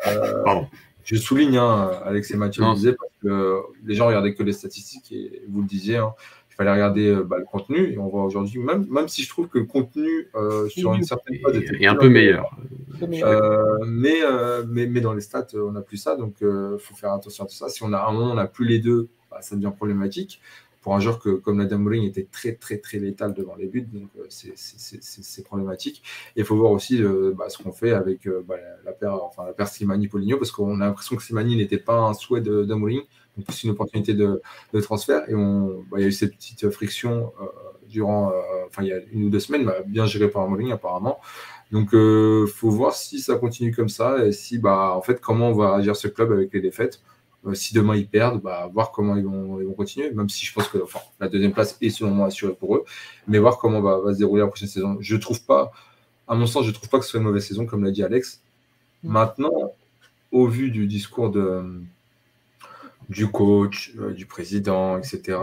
euh, 0.08 0.62
je 1.04 1.16
souligne, 1.16 1.58
hein, 1.58 1.92
Alex 2.06 2.32
et 2.32 2.38
Mathieu 2.38 2.64
le 2.64 2.74
disaient, 2.74 2.94
parce 2.94 3.12
que 3.22 3.62
les 3.86 3.96
gens 3.96 4.08
regardaient 4.08 4.34
que 4.34 4.44
les 4.44 4.54
statistiques 4.54 5.12
et 5.12 5.44
vous 5.50 5.62
le 5.62 5.68
disiez. 5.68 5.98
Hein, 5.98 6.14
il 6.50 6.56
fallait 6.56 6.72
regarder 6.72 7.16
bah, 7.26 7.38
le 7.38 7.46
contenu 7.46 7.92
et 7.94 7.98
on 7.98 8.08
voit 8.08 8.24
aujourd'hui, 8.24 8.60
même, 8.60 8.86
même 8.90 9.08
si 9.08 9.24
je 9.24 9.30
trouve 9.30 9.48
que 9.48 9.58
le 9.58 9.66
contenu 9.66 10.28
sur 10.70 10.94
une 10.94 11.04
certaine 11.04 11.38
phase 11.40 11.56
est 11.56 11.88
un 11.88 11.96
peu 11.96 12.10
meilleur. 12.10 12.56
Euh, 13.04 13.78
mais, 13.86 14.22
euh, 14.24 14.64
mais, 14.68 14.88
mais, 14.88 15.02
dans 15.02 15.14
les 15.14 15.22
stats, 15.22 15.48
on 15.54 15.72
n'a 15.72 15.82
plus 15.82 15.98
ça, 15.98 16.16
donc 16.16 16.36
il 16.42 16.48
euh, 16.48 16.78
faut 16.78 16.96
faire 16.96 17.14
attention 17.14 17.46
à 17.46 17.48
tout 17.48 17.56
ça. 17.56 17.70
Si 17.70 17.84
on 17.84 17.94
a 17.94 18.06
un 18.06 18.12
moment, 18.12 18.32
on 18.32 18.36
n'a 18.36 18.48
plus 18.48 18.66
les 18.66 18.80
deux, 18.80 19.10
bah, 19.30 19.42
ça 19.42 19.56
devient 19.56 19.72
problématique. 19.76 20.42
Pour 20.82 20.96
un 20.96 21.00
joueur 21.00 21.20
que, 21.20 21.30
comme 21.30 21.60
la 21.60 21.78
Mourinho 21.78 22.08
était 22.08 22.28
très, 22.32 22.56
très, 22.56 22.80
très 22.80 22.98
létal 22.98 23.34
devant 23.34 23.56
les 23.56 23.68
buts, 23.68 23.88
donc 23.94 24.10
c'est 24.30 25.44
problématique. 25.44 26.02
Et 26.36 26.42
il 26.42 26.46
faut 26.46 26.56
voir 26.56 26.72
aussi 26.72 27.02
bah, 27.36 27.50
ce 27.50 27.62
qu'on 27.62 27.72
fait 27.72 27.92
avec 27.92 28.28
bah, 28.48 28.56
la 28.84 28.92
paire, 28.92 29.24
enfin, 29.24 29.46
la 29.46 29.54
paire 29.54 29.68
Slimani-Poligno, 29.68 30.38
parce 30.38 30.52
qu'on 30.52 30.82
a 30.82 30.86
l'impression 30.86 31.16
que 31.16 31.22
Slimani 31.22 31.56
n'était 31.56 31.78
pas 31.78 32.00
un 32.00 32.14
souhait 32.14 32.42
de, 32.42 32.64
d'Amorim, 32.64 33.02
donc 33.38 33.46
c'est 33.50 33.64
une 33.64 33.72
opportunité 33.72 34.14
de, 34.14 34.42
de 34.74 34.82
transfert. 34.82 35.30
Et 35.30 35.36
on, 35.36 35.86
il 35.98 36.02
y 36.02 36.04
a 36.06 36.08
eu 36.08 36.12
cette 36.12 36.36
petite 36.36 36.70
friction 36.72 37.32
durant, 37.88 38.32
enfin, 38.68 38.82
il 38.82 38.88
y 38.88 38.94
a 38.94 39.00
une 39.12 39.26
ou 39.26 39.30
deux 39.30 39.40
semaines, 39.40 39.72
bien 39.86 40.06
gérée 40.06 40.30
par 40.30 40.44
Amorim 40.44 40.72
apparemment. 40.72 41.20
Donc, 41.72 41.90
il 41.94 42.00
euh, 42.00 42.48
faut 42.48 42.70
voir 42.70 42.94
si 42.94 43.20
ça 43.20 43.36
continue 43.36 43.74
comme 43.74 43.88
ça 43.88 44.26
et 44.26 44.34
si, 44.34 44.58
bah, 44.58 44.94
en 44.94 45.02
fait, 45.02 45.22
comment 45.22 45.50
on 45.50 45.54
va 45.54 45.76
agir 45.76 45.96
ce 45.96 46.10
club 46.10 46.32
avec 46.32 46.54
les 46.54 46.60
défaites. 46.60 47.02
Euh, 47.46 47.56
si 47.56 47.74
demain 47.74 47.96
ils 47.96 48.08
perdent, 48.08 48.42
bah, 48.42 48.70
voir 48.72 48.92
comment 48.92 49.16
ils 49.16 49.26
vont, 49.26 49.60
ils 49.60 49.66
vont 49.66 49.74
continuer, 49.74 50.12
même 50.12 50.30
si 50.30 50.46
je 50.46 50.54
pense 50.54 50.68
que 50.68 50.78
enfin, 50.84 51.00
la 51.20 51.28
deuxième 51.28 51.54
place 51.54 51.78
est 51.82 51.90
selon 51.90 52.12
moi 52.12 52.28
assurée 52.28 52.54
pour 52.54 52.76
eux, 52.76 52.86
mais 53.28 53.40
voir 53.40 53.58
comment 53.58 53.82
va, 53.82 54.00
va 54.00 54.14
se 54.14 54.20
dérouler 54.20 54.42
la 54.42 54.48
prochaine 54.48 54.68
saison. 54.68 54.98
Je 55.00 55.16
trouve 55.16 55.44
pas, 55.44 55.72
à 56.28 56.36
mon 56.36 56.46
sens, 56.46 56.66
je 56.66 56.72
trouve 56.72 56.90
pas 56.90 57.00
que 57.00 57.06
ce 57.06 57.12
soit 57.12 57.20
une 57.20 57.26
mauvaise 57.26 57.46
saison, 57.46 57.66
comme 57.66 57.84
l'a 57.84 57.92
dit 57.92 58.04
Alex. 58.04 58.42
Mm. 59.04 59.12
Maintenant, 59.12 59.74
au 60.32 60.48
vu 60.48 60.72
du 60.72 60.88
discours 60.88 61.32
de, 61.32 61.82
du 63.10 63.28
coach, 63.32 63.94
euh, 63.98 64.14
du 64.14 64.26
président, 64.26 64.98
etc., 64.98 65.40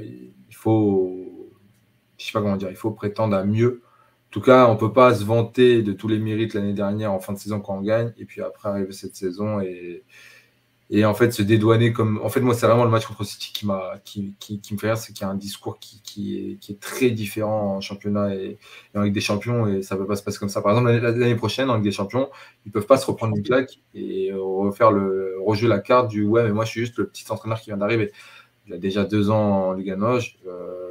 il 0.00 0.54
faut, 0.56 1.52
je 2.18 2.24
sais 2.26 2.32
pas 2.32 2.40
comment 2.40 2.56
dire, 2.56 2.70
il 2.70 2.76
faut 2.76 2.90
prétendre 2.90 3.36
à 3.36 3.44
mieux 3.44 3.82
en 4.28 4.30
tout 4.30 4.42
cas, 4.42 4.66
on 4.68 4.74
ne 4.74 4.78
peut 4.78 4.92
pas 4.92 5.14
se 5.14 5.24
vanter 5.24 5.82
de 5.82 5.94
tous 5.94 6.06
les 6.06 6.18
mérites 6.18 6.52
l'année 6.52 6.74
dernière 6.74 7.14
en 7.14 7.18
fin 7.18 7.32
de 7.32 7.38
saison 7.38 7.60
quand 7.60 7.78
on 7.78 7.80
gagne, 7.80 8.12
et 8.18 8.26
puis 8.26 8.42
après 8.42 8.68
arriver 8.68 8.92
cette 8.92 9.16
saison 9.16 9.60
et, 9.60 10.04
et 10.90 11.04
en 11.04 11.14
fait 11.14 11.32
se 11.32 11.42
dédouaner 11.42 11.92
comme. 11.92 12.20
En 12.22 12.28
fait, 12.28 12.40
moi, 12.40 12.54
c'est 12.54 12.66
vraiment 12.66 12.84
le 12.84 12.90
match 12.90 13.06
contre 13.06 13.24
City 13.24 13.52
qui, 13.52 13.66
m'a, 13.66 13.94
qui, 14.04 14.34
qui, 14.40 14.60
me 14.72 14.78
fait 14.78 14.88
rire, 14.88 14.96
c'est 14.98 15.12
qu'il 15.12 15.22
y 15.22 15.28
a 15.28 15.30
un 15.30 15.34
discours 15.34 15.78
qui, 15.78 16.00
qui, 16.02 16.58
est, 16.68 16.80
très 16.80 17.10
différent 17.10 17.76
en 17.76 17.80
championnat 17.80 18.34
et, 18.34 18.58
en 18.94 19.02
Ligue 19.02 19.12
des 19.12 19.20
Champions, 19.20 19.66
et 19.66 19.82
ça 19.82 19.96
peut 19.96 20.06
pas 20.06 20.16
se 20.16 20.22
passer 20.22 20.38
comme 20.38 20.48
ça. 20.48 20.62
Par 20.62 20.72
exemple, 20.72 20.90
l'année 20.90 21.34
prochaine, 21.34 21.68
en 21.70 21.74
Ligue 21.74 21.84
des 21.84 21.92
Champions, 21.92 22.30
ils 22.64 22.72
peuvent 22.72 22.86
pas 22.86 22.96
se 22.96 23.06
reprendre 23.06 23.36
une 23.36 23.42
claque 23.42 23.80
et 23.94 24.32
refaire 24.34 24.90
le, 24.90 25.36
rejouer 25.44 25.68
la 25.68 25.78
carte 25.78 26.08
du 26.08 26.24
ouais, 26.24 26.44
mais 26.44 26.52
moi, 26.52 26.64
je 26.64 26.70
suis 26.70 26.80
juste 26.80 26.96
le 26.96 27.06
petit 27.06 27.24
entraîneur 27.30 27.60
qui 27.60 27.66
vient 27.66 27.76
d'arriver. 27.76 28.10
Il 28.66 28.74
a 28.74 28.78
déjà 28.78 29.04
deux 29.04 29.30
ans 29.30 29.68
en 29.68 29.72
Ligue 29.72 29.90
1 29.90 30.02
euh, 30.02 30.18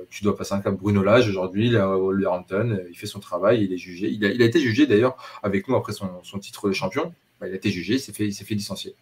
tu 0.09 0.23
dois 0.23 0.35
passer 0.35 0.53
un 0.53 0.61
cap 0.61 0.75
Bruno 0.75 1.03
Lage 1.03 1.29
aujourd'hui, 1.29 1.67
il 1.67 1.75
est 1.75 1.79
à 1.79 1.87
Wolverhampton, 1.87 2.79
il 2.89 2.97
fait 2.97 3.07
son 3.07 3.19
travail, 3.19 3.63
il 3.63 3.73
est 3.73 3.77
jugé. 3.77 4.09
Il 4.09 4.25
a, 4.25 4.29
il 4.29 4.41
été 4.41 4.59
jugé 4.59 4.87
d'ailleurs 4.87 5.17
avec 5.43 5.67
nous 5.67 5.75
après 5.75 5.93
son, 5.93 6.09
son 6.23 6.39
titre 6.39 6.67
de 6.69 6.73
champion. 6.73 7.13
Bah, 7.39 7.47
il 7.47 7.53
a 7.53 7.55
été 7.55 7.69
jugé, 7.69 7.95
il 7.95 7.99
s'est 7.99 8.13
fait, 8.13 8.31
fait 8.31 8.55
licencier. 8.55 8.95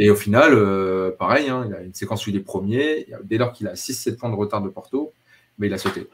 Et 0.00 0.10
au 0.10 0.14
final, 0.14 0.52
euh, 0.54 1.10
pareil, 1.10 1.48
hein, 1.48 1.64
il 1.68 1.74
a 1.74 1.82
une 1.82 1.92
séquence 1.92 2.24
où 2.26 2.30
il 2.30 2.36
est 2.36 2.40
premier. 2.40 3.06
Dès 3.24 3.36
lors 3.36 3.52
qu'il 3.52 3.66
a 3.66 3.74
6-7 3.74 4.16
points 4.16 4.30
de 4.30 4.36
retard 4.36 4.62
de 4.62 4.68
Porto, 4.68 5.12
bah, 5.58 5.66
il 5.66 5.74
a 5.74 5.78
sauté. 5.78 6.08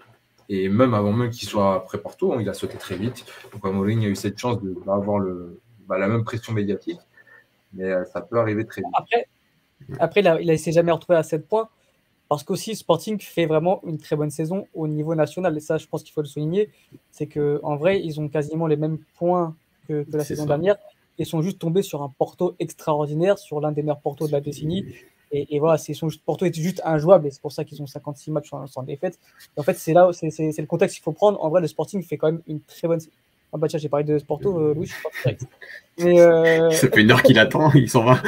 Et 0.49 0.69
même 0.71 0.95
avant 0.95 1.13
même 1.13 1.31
qu'il 1.31 1.47
soit 1.47 1.75
après 1.75 1.99
Porto, 1.99 2.33
hein, 2.33 2.39
il 2.41 2.49
a 2.49 2.55
sauté 2.55 2.79
très 2.79 2.97
vite. 2.97 3.27
Donc 3.53 3.63
Mourinho 3.65 4.07
a 4.07 4.09
eu 4.09 4.17
cette 4.17 4.39
chance 4.39 4.59
d'avoir 4.63 5.23
bah, 5.87 5.99
la 5.99 6.09
même 6.09 6.25
pression 6.25 6.55
médiatique. 6.55 6.99
Mais 7.75 7.85
euh, 7.85 8.05
ça 8.07 8.23
peut 8.23 8.39
arriver 8.39 8.65
très 8.65 8.81
vite. 8.81 8.91
Après, 8.95 9.27
après, 9.99 10.23
il 10.41 10.51
ne 10.51 10.57
s'est 10.57 10.73
jamais 10.73 10.93
retrouvé 10.93 11.19
à 11.19 11.23
7 11.23 11.47
points. 11.47 11.69
Parce 12.31 12.43
qu'aussi, 12.43 12.75
Sporting 12.75 13.21
fait 13.21 13.45
vraiment 13.45 13.83
une 13.85 13.99
très 13.99 14.17
bonne 14.17 14.31
saison 14.31 14.67
au 14.73 14.89
niveau 14.89 15.15
national. 15.15 15.55
Et 15.59 15.61
ça, 15.61 15.77
je 15.77 15.87
pense 15.87 16.03
qu'il 16.03 16.13
faut 16.13 16.23
le 16.23 16.27
souligner. 16.27 16.71
C'est 17.11 17.27
qu'en 17.27 17.77
vrai, 17.77 18.01
ils 18.03 18.19
ont 18.19 18.29
quasiment 18.29 18.67
les 18.67 18.77
mêmes 18.77 18.99
points 19.19 19.55
que, 19.87 20.07
la 20.11 20.25
saison 20.25 20.47
dernière. 20.47 20.77
Ils 21.19 21.27
sont 21.27 21.43
juste 21.43 21.59
tombés 21.59 21.83
sur 21.83 22.03
un 22.03 22.13
Porto 22.19 22.55
extraordinaire, 22.59 23.39
sur 23.39 23.61
l'un 23.61 23.73
des 23.73 23.83
meilleurs 23.83 24.01
Porto 24.01 24.27
de 24.27 24.33
la 24.33 24.41
décennie. 24.41 24.85
Et, 25.37 25.59
voilà, 25.59 25.77
juste, 25.77 26.25
Porto 26.25 26.47
est 26.47 26.55
juste 26.55 26.81
injouable. 26.85 27.27
Et 27.27 27.31
c'est 27.31 27.43
pour 27.43 27.51
ça 27.51 27.65
qu'ils 27.65 27.83
ont 27.83 27.87
56 27.87 28.31
matchs 28.31 28.51
sans, 28.67 28.83
défaite. 28.85 29.19
en 29.57 29.63
fait, 29.65 29.75
c'est 29.75 29.93
là, 29.93 30.09
c'est 30.13 30.31
le 30.59 30.67
contexte 30.67 30.97
qu'il 30.97 31.03
faut 31.03 31.13
prendre. 31.13 31.43
En 31.43 31.49
vrai, 31.49 31.61
le 31.61 31.67
Sporting 31.67 32.03
fait 32.05 32.17
quand 32.17 32.31
même 32.31 32.43
une 32.47 32.61
très 32.61 32.87
bonne 32.87 33.01
ah 33.55 33.57
bah 33.57 33.69
tiens, 33.69 33.79
j'ai 33.79 33.89
parlé 33.89 34.05
de 34.05 34.19
Porto, 34.19 34.59
euh, 34.59 34.75
Louis, 34.75 34.87
je 34.87 34.95
suis 34.95 35.03
pas 35.03 35.11
direct. 35.23 35.47
Mais, 35.99 36.21
euh... 36.21 36.71
Ça 36.71 36.89
fait 36.89 37.03
une 37.03 37.13
heure 37.13 37.23
qu'il 37.23 37.39
attend, 37.39 37.71
il 37.73 37.89
s'en 37.89 38.03
va. 38.03 38.21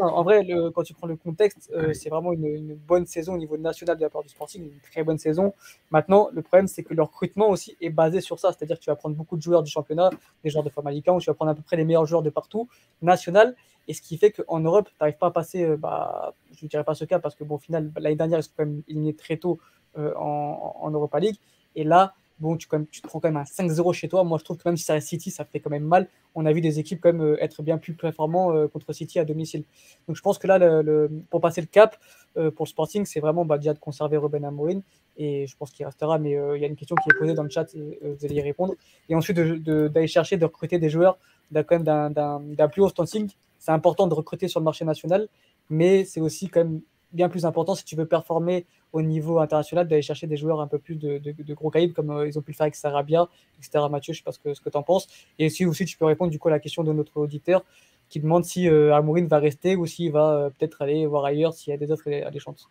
En 0.00 0.22
vrai, 0.22 0.46
quand 0.74 0.82
tu 0.82 0.94
prends 0.94 1.06
le 1.06 1.16
contexte, 1.16 1.70
euh, 1.74 1.92
c'est 1.92 2.08
vraiment 2.08 2.32
une, 2.32 2.74
bonne 2.74 3.06
saison 3.06 3.34
au 3.34 3.38
niveau 3.38 3.56
national 3.56 3.96
de 3.96 4.02
la 4.02 4.10
part 4.10 4.22
du 4.22 4.28
Sporting, 4.28 4.64
une 4.64 4.80
très 4.80 5.02
bonne 5.02 5.18
saison. 5.18 5.54
Maintenant, 5.90 6.28
le 6.32 6.42
problème, 6.42 6.68
c'est 6.68 6.82
que 6.82 6.94
le 6.94 7.02
recrutement 7.02 7.48
aussi 7.50 7.76
est 7.80 7.90
basé 7.90 8.20
sur 8.20 8.38
ça. 8.38 8.52
C'est-à-dire 8.52 8.78
que 8.78 8.84
tu 8.84 8.90
vas 8.90 8.96
prendre 8.96 9.16
beaucoup 9.16 9.36
de 9.36 9.42
joueurs 9.42 9.62
du 9.62 9.70
championnat, 9.70 10.10
des 10.44 10.50
joueurs 10.50 10.64
de 10.64 10.70
Famalicão, 10.70 11.18
tu 11.18 11.26
vas 11.30 11.34
prendre 11.34 11.50
à 11.50 11.54
peu 11.54 11.62
près 11.62 11.76
les 11.76 11.84
meilleurs 11.84 12.06
joueurs 12.06 12.22
de 12.22 12.30
partout, 12.30 12.68
national. 13.02 13.54
Et 13.88 13.94
ce 13.94 14.02
qui 14.02 14.18
fait 14.18 14.30
qu'en 14.30 14.60
Europe, 14.60 14.88
tu 14.88 14.94
n'arrives 15.00 15.18
pas 15.18 15.28
à 15.28 15.30
passer, 15.30 15.64
euh, 15.64 15.76
bah, 15.76 16.34
je 16.56 16.64
ne 16.64 16.68
dirais 16.68 16.84
pas 16.84 16.94
ce 16.94 17.04
cas, 17.04 17.18
parce 17.18 17.34
que 17.34 17.44
bon, 17.44 17.56
au 17.56 17.58
final, 17.58 17.90
l'année 17.96 18.16
dernière, 18.16 18.38
ils 18.38 18.42
sont 18.42 18.52
quand 18.56 18.66
même 18.66 18.82
éliminés 18.88 19.14
très 19.14 19.36
tôt 19.36 19.58
euh, 19.98 20.14
en, 20.16 20.76
en 20.80 20.90
Europa 20.90 21.18
League. 21.18 21.36
Et 21.74 21.84
là, 21.84 22.14
bon, 22.40 22.56
tu, 22.56 22.66
tu 22.90 23.02
te 23.02 23.06
prends 23.06 23.20
quand 23.20 23.28
même 23.28 23.36
un 23.36 23.44
5-0 23.44 23.92
chez 23.92 24.08
toi. 24.08 24.24
Moi, 24.24 24.38
je 24.38 24.44
trouve 24.44 24.56
que 24.56 24.68
même 24.68 24.76
si 24.76 24.84
ça 24.84 25.00
City, 25.00 25.30
ça 25.30 25.44
fait 25.44 25.60
quand 25.60 25.70
même 25.70 25.84
mal. 25.84 26.08
On 26.34 26.46
a 26.46 26.52
vu 26.52 26.60
des 26.60 26.78
équipes 26.78 27.00
quand 27.00 27.12
même 27.12 27.22
euh, 27.22 27.42
être 27.42 27.62
bien 27.62 27.78
plus 27.78 27.94
performants 27.94 28.52
euh, 28.54 28.66
contre 28.66 28.92
City 28.92 29.18
à 29.18 29.24
domicile. 29.24 29.64
Donc, 30.08 30.16
je 30.16 30.22
pense 30.22 30.38
que 30.38 30.46
là, 30.46 30.58
le, 30.58 31.10
pour 31.30 31.40
passer 31.40 31.60
le 31.60 31.66
cap 31.66 31.96
euh, 32.36 32.50
pour 32.50 32.64
le 32.64 32.68
Sporting, 32.70 33.04
c'est 33.04 33.20
vraiment 33.20 33.44
bah, 33.44 33.58
déjà 33.58 33.74
de 33.74 33.78
conserver 33.78 34.16
Ruben 34.16 34.44
Amorim. 34.44 34.82
Et 35.16 35.46
je 35.46 35.56
pense 35.56 35.70
qu'il 35.70 35.84
restera. 35.84 36.18
Mais 36.18 36.30
il 36.30 36.60
y 36.60 36.64
a 36.64 36.68
une 36.68 36.76
question 36.76 36.96
qui 36.96 37.10
est 37.10 37.18
posée 37.18 37.34
dans 37.34 37.42
le 37.42 37.50
chat, 37.50 37.66
vous 37.74 38.24
allez 38.24 38.34
y 38.34 38.40
répondre. 38.40 38.74
Et 39.08 39.14
ensuite, 39.14 39.36
d'aller 39.38 40.06
chercher, 40.06 40.38
de 40.38 40.44
recruter 40.44 40.78
des 40.78 40.88
joueurs 40.88 41.18
d'un 41.50 42.68
plus 42.72 42.80
haut 42.80 42.88
standing. 42.88 43.28
C'est 43.58 43.72
important 43.72 44.06
de 44.06 44.14
recruter 44.14 44.48
sur 44.48 44.60
le 44.60 44.64
marché 44.64 44.86
national, 44.86 45.28
mais 45.68 46.06
c'est 46.06 46.20
aussi 46.20 46.48
quand 46.48 46.64
même 46.64 46.80
bien 47.12 47.28
plus 47.28 47.44
important 47.44 47.74
si 47.74 47.84
tu 47.84 47.96
veux 47.96 48.06
performer 48.06 48.66
au 48.92 49.02
niveau 49.02 49.38
international 49.38 49.86
d'aller 49.86 50.02
chercher 50.02 50.26
des 50.26 50.36
joueurs 50.36 50.60
un 50.60 50.66
peu 50.66 50.78
plus 50.78 50.96
de, 50.96 51.20
gros 51.54 51.70
calibre 51.70 51.94
comme 51.94 52.10
euh, 52.10 52.28
ils 52.28 52.38
ont 52.38 52.42
pu 52.42 52.52
le 52.52 52.56
faire 52.56 52.64
avec 52.64 52.74
Sarabia, 52.74 53.28
etc. 53.58 53.84
Mathieu, 53.90 54.12
je 54.12 54.18
sais 54.18 54.24
pas 54.24 54.32
ce 54.32 54.38
que, 54.38 54.70
tu 54.70 54.76
en 54.76 54.82
penses. 54.82 55.08
Et 55.38 55.48
si 55.48 55.64
aussi 55.64 55.84
tu 55.84 55.96
peux 55.96 56.04
répondre 56.04 56.30
du 56.30 56.38
coup 56.38 56.48
à 56.48 56.50
la 56.50 56.60
question 56.60 56.84
de 56.84 56.92
notre 56.92 57.18
auditeur 57.18 57.64
qui 58.08 58.20
demande 58.20 58.44
si 58.44 58.68
euh, 58.68 58.94
Amourine 58.94 59.28
va 59.28 59.38
rester 59.38 59.76
ou 59.76 59.86
s'il 59.86 60.10
va 60.10 60.32
euh, 60.32 60.50
peut-être 60.50 60.82
aller 60.82 61.06
voir 61.06 61.24
ailleurs 61.24 61.54
s'il 61.54 61.70
y 61.70 61.74
a 61.74 61.76
des 61.76 61.92
offres 61.92 62.10
alléchantes. 62.10 62.68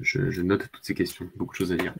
Je, 0.00 0.42
note 0.42 0.68
toutes 0.72 0.84
ces 0.84 0.94
questions, 0.94 1.30
beaucoup 1.36 1.52
de 1.52 1.58
choses 1.58 1.72
à 1.72 1.76
dire. 1.76 1.94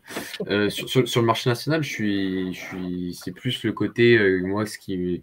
sur, 0.68 1.20
le 1.20 1.22
marché 1.22 1.48
national, 1.48 1.84
je 1.84 1.88
suis, 1.88 3.14
c'est 3.14 3.30
plus 3.30 3.62
le 3.62 3.72
côté, 3.72 4.18
moi, 4.42 4.66
ce 4.66 4.78
qui, 4.78 5.22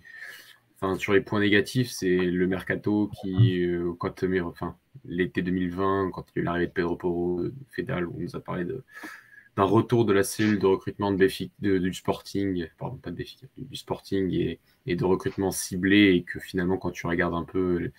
sur 0.98 1.14
les 1.14 1.22
points 1.22 1.40
négatifs, 1.40 1.92
c'est 1.92 2.18
le 2.18 2.48
mercato 2.48 3.10
qui, 3.22 3.66
quand, 4.00 4.24
enfin, 4.44 4.76
l'été 5.06 5.42
2020, 5.42 6.12
quand 6.12 6.26
il 6.30 6.32
y 6.38 6.40
a 6.40 6.42
eu 6.42 6.46
l'arrivée 6.46 6.68
de 6.68 6.72
Pedro 6.72 6.96
Porro, 6.96 7.44
Fedal, 7.70 8.08
on 8.08 8.20
nous 8.20 8.36
a 8.36 8.40
parlé 8.40 8.66
de, 8.66 8.84
d'un 9.58 9.64
retour 9.64 10.06
de 10.06 10.14
la 10.14 10.24
cellule 10.24 10.60
de 10.60 10.66
recrutement 10.66 11.12
de 11.12 11.78
du 11.78 11.94
Sporting, 11.94 12.68
pardon, 12.78 12.98
pas 12.98 13.12
de 13.12 13.24
du 13.58 13.76
Sporting 13.76 14.32
et, 14.86 14.96
de 14.96 15.06
recrutement 15.06 15.52
ciblé, 15.52 16.16
et 16.16 16.24
que 16.24 16.40
finalement, 16.40 16.78
quand 16.78 16.92
tu 16.92 17.06
regardes 17.08 17.36
un 17.36 17.44
peu 17.44 17.92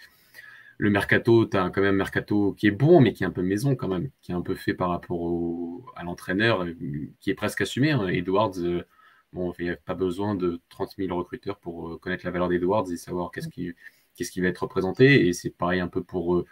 le, 0.79 0.91
mercato, 0.91 1.47
tu 1.47 1.57
as 1.57 1.71
quand 1.71 1.83
même 1.83 1.95
un 1.95 1.99
mercato 1.99 2.53
qui 2.55 2.67
est 2.67 2.73
bon, 2.73 3.01
mais 3.01 3.13
qui 3.13 3.23
est 3.23 3.27
un 3.27 3.31
peu 3.31 3.43
maison 3.43 3.77
quand 3.77 3.89
même, 3.89 4.11
qui 4.23 4.33
est 4.33 4.35
un 4.35 4.41
peu 4.41 4.55
fait 4.55 4.75
par 4.75 4.89
rapport 4.89 5.93
à 5.95 6.05
l'entraîneur, 6.05 6.67
qui 7.21 7.31
est 7.31 7.35
presque 7.35 7.61
assumé. 7.61 7.93
Hein. 7.93 8.09
Edwards, 8.09 8.59
euh, 8.59 8.83
bon, 9.33 9.53
il 9.59 9.65
n'y 9.67 9.71
a 9.71 9.77
pas 9.77 9.95
besoin 9.95 10.35
de 10.35 10.61
30 10.69 10.95
000 10.99 11.17
recruteurs 11.17 11.59
pour 11.59 11.91
euh, 11.91 11.99
connaître 11.99 12.25
la 12.25 12.31
valeur 12.31 12.49
d'Edwards 12.49 12.91
et 12.91 12.97
savoir 12.97 13.31
qu'est-ce 13.31 13.49
qui, 13.49 13.73
qu'est-ce 14.17 14.31
qui 14.31 14.41
va 14.41 14.49
être 14.49 14.63
représenté. 14.63 15.27
Et 15.27 15.33
c'est 15.33 15.51
pareil 15.51 15.81
un 15.81 15.89
peu 15.89 16.03
pour 16.03 16.37
euh, 16.37 16.45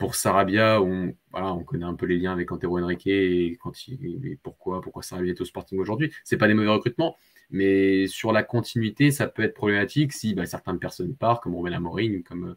pour 0.00 0.14
Sarabia, 0.14 0.80
on, 0.80 1.14
voilà, 1.30 1.52
on 1.52 1.62
connaît 1.62 1.84
un 1.84 1.94
peu 1.94 2.06
les 2.06 2.16
liens 2.18 2.32
avec 2.32 2.50
Antero 2.50 2.78
Henrique 2.78 3.06
et, 3.06 3.58
quand 3.62 3.86
il, 3.86 4.38
pourquoi, 4.42 4.80
pourquoi 4.80 5.02
Sarabia 5.02 5.32
est 5.32 5.40
au 5.42 5.44
Sporting 5.44 5.78
aujourd'hui. 5.78 6.10
C'est 6.24 6.38
pas 6.38 6.48
des 6.48 6.54
mauvais 6.54 6.70
recrutements, 6.70 7.16
mais 7.50 8.06
sur 8.06 8.32
la 8.32 8.42
continuité, 8.42 9.10
ça 9.10 9.26
peut 9.28 9.42
être 9.42 9.52
problématique 9.52 10.14
si 10.14 10.34
bah, 10.34 10.46
certaines 10.46 10.78
personnes 10.78 11.14
partent, 11.14 11.42
comme 11.42 11.54
Romain 11.54 11.72
Amorim, 11.72 12.22
comme 12.22 12.44
euh, 12.48 12.54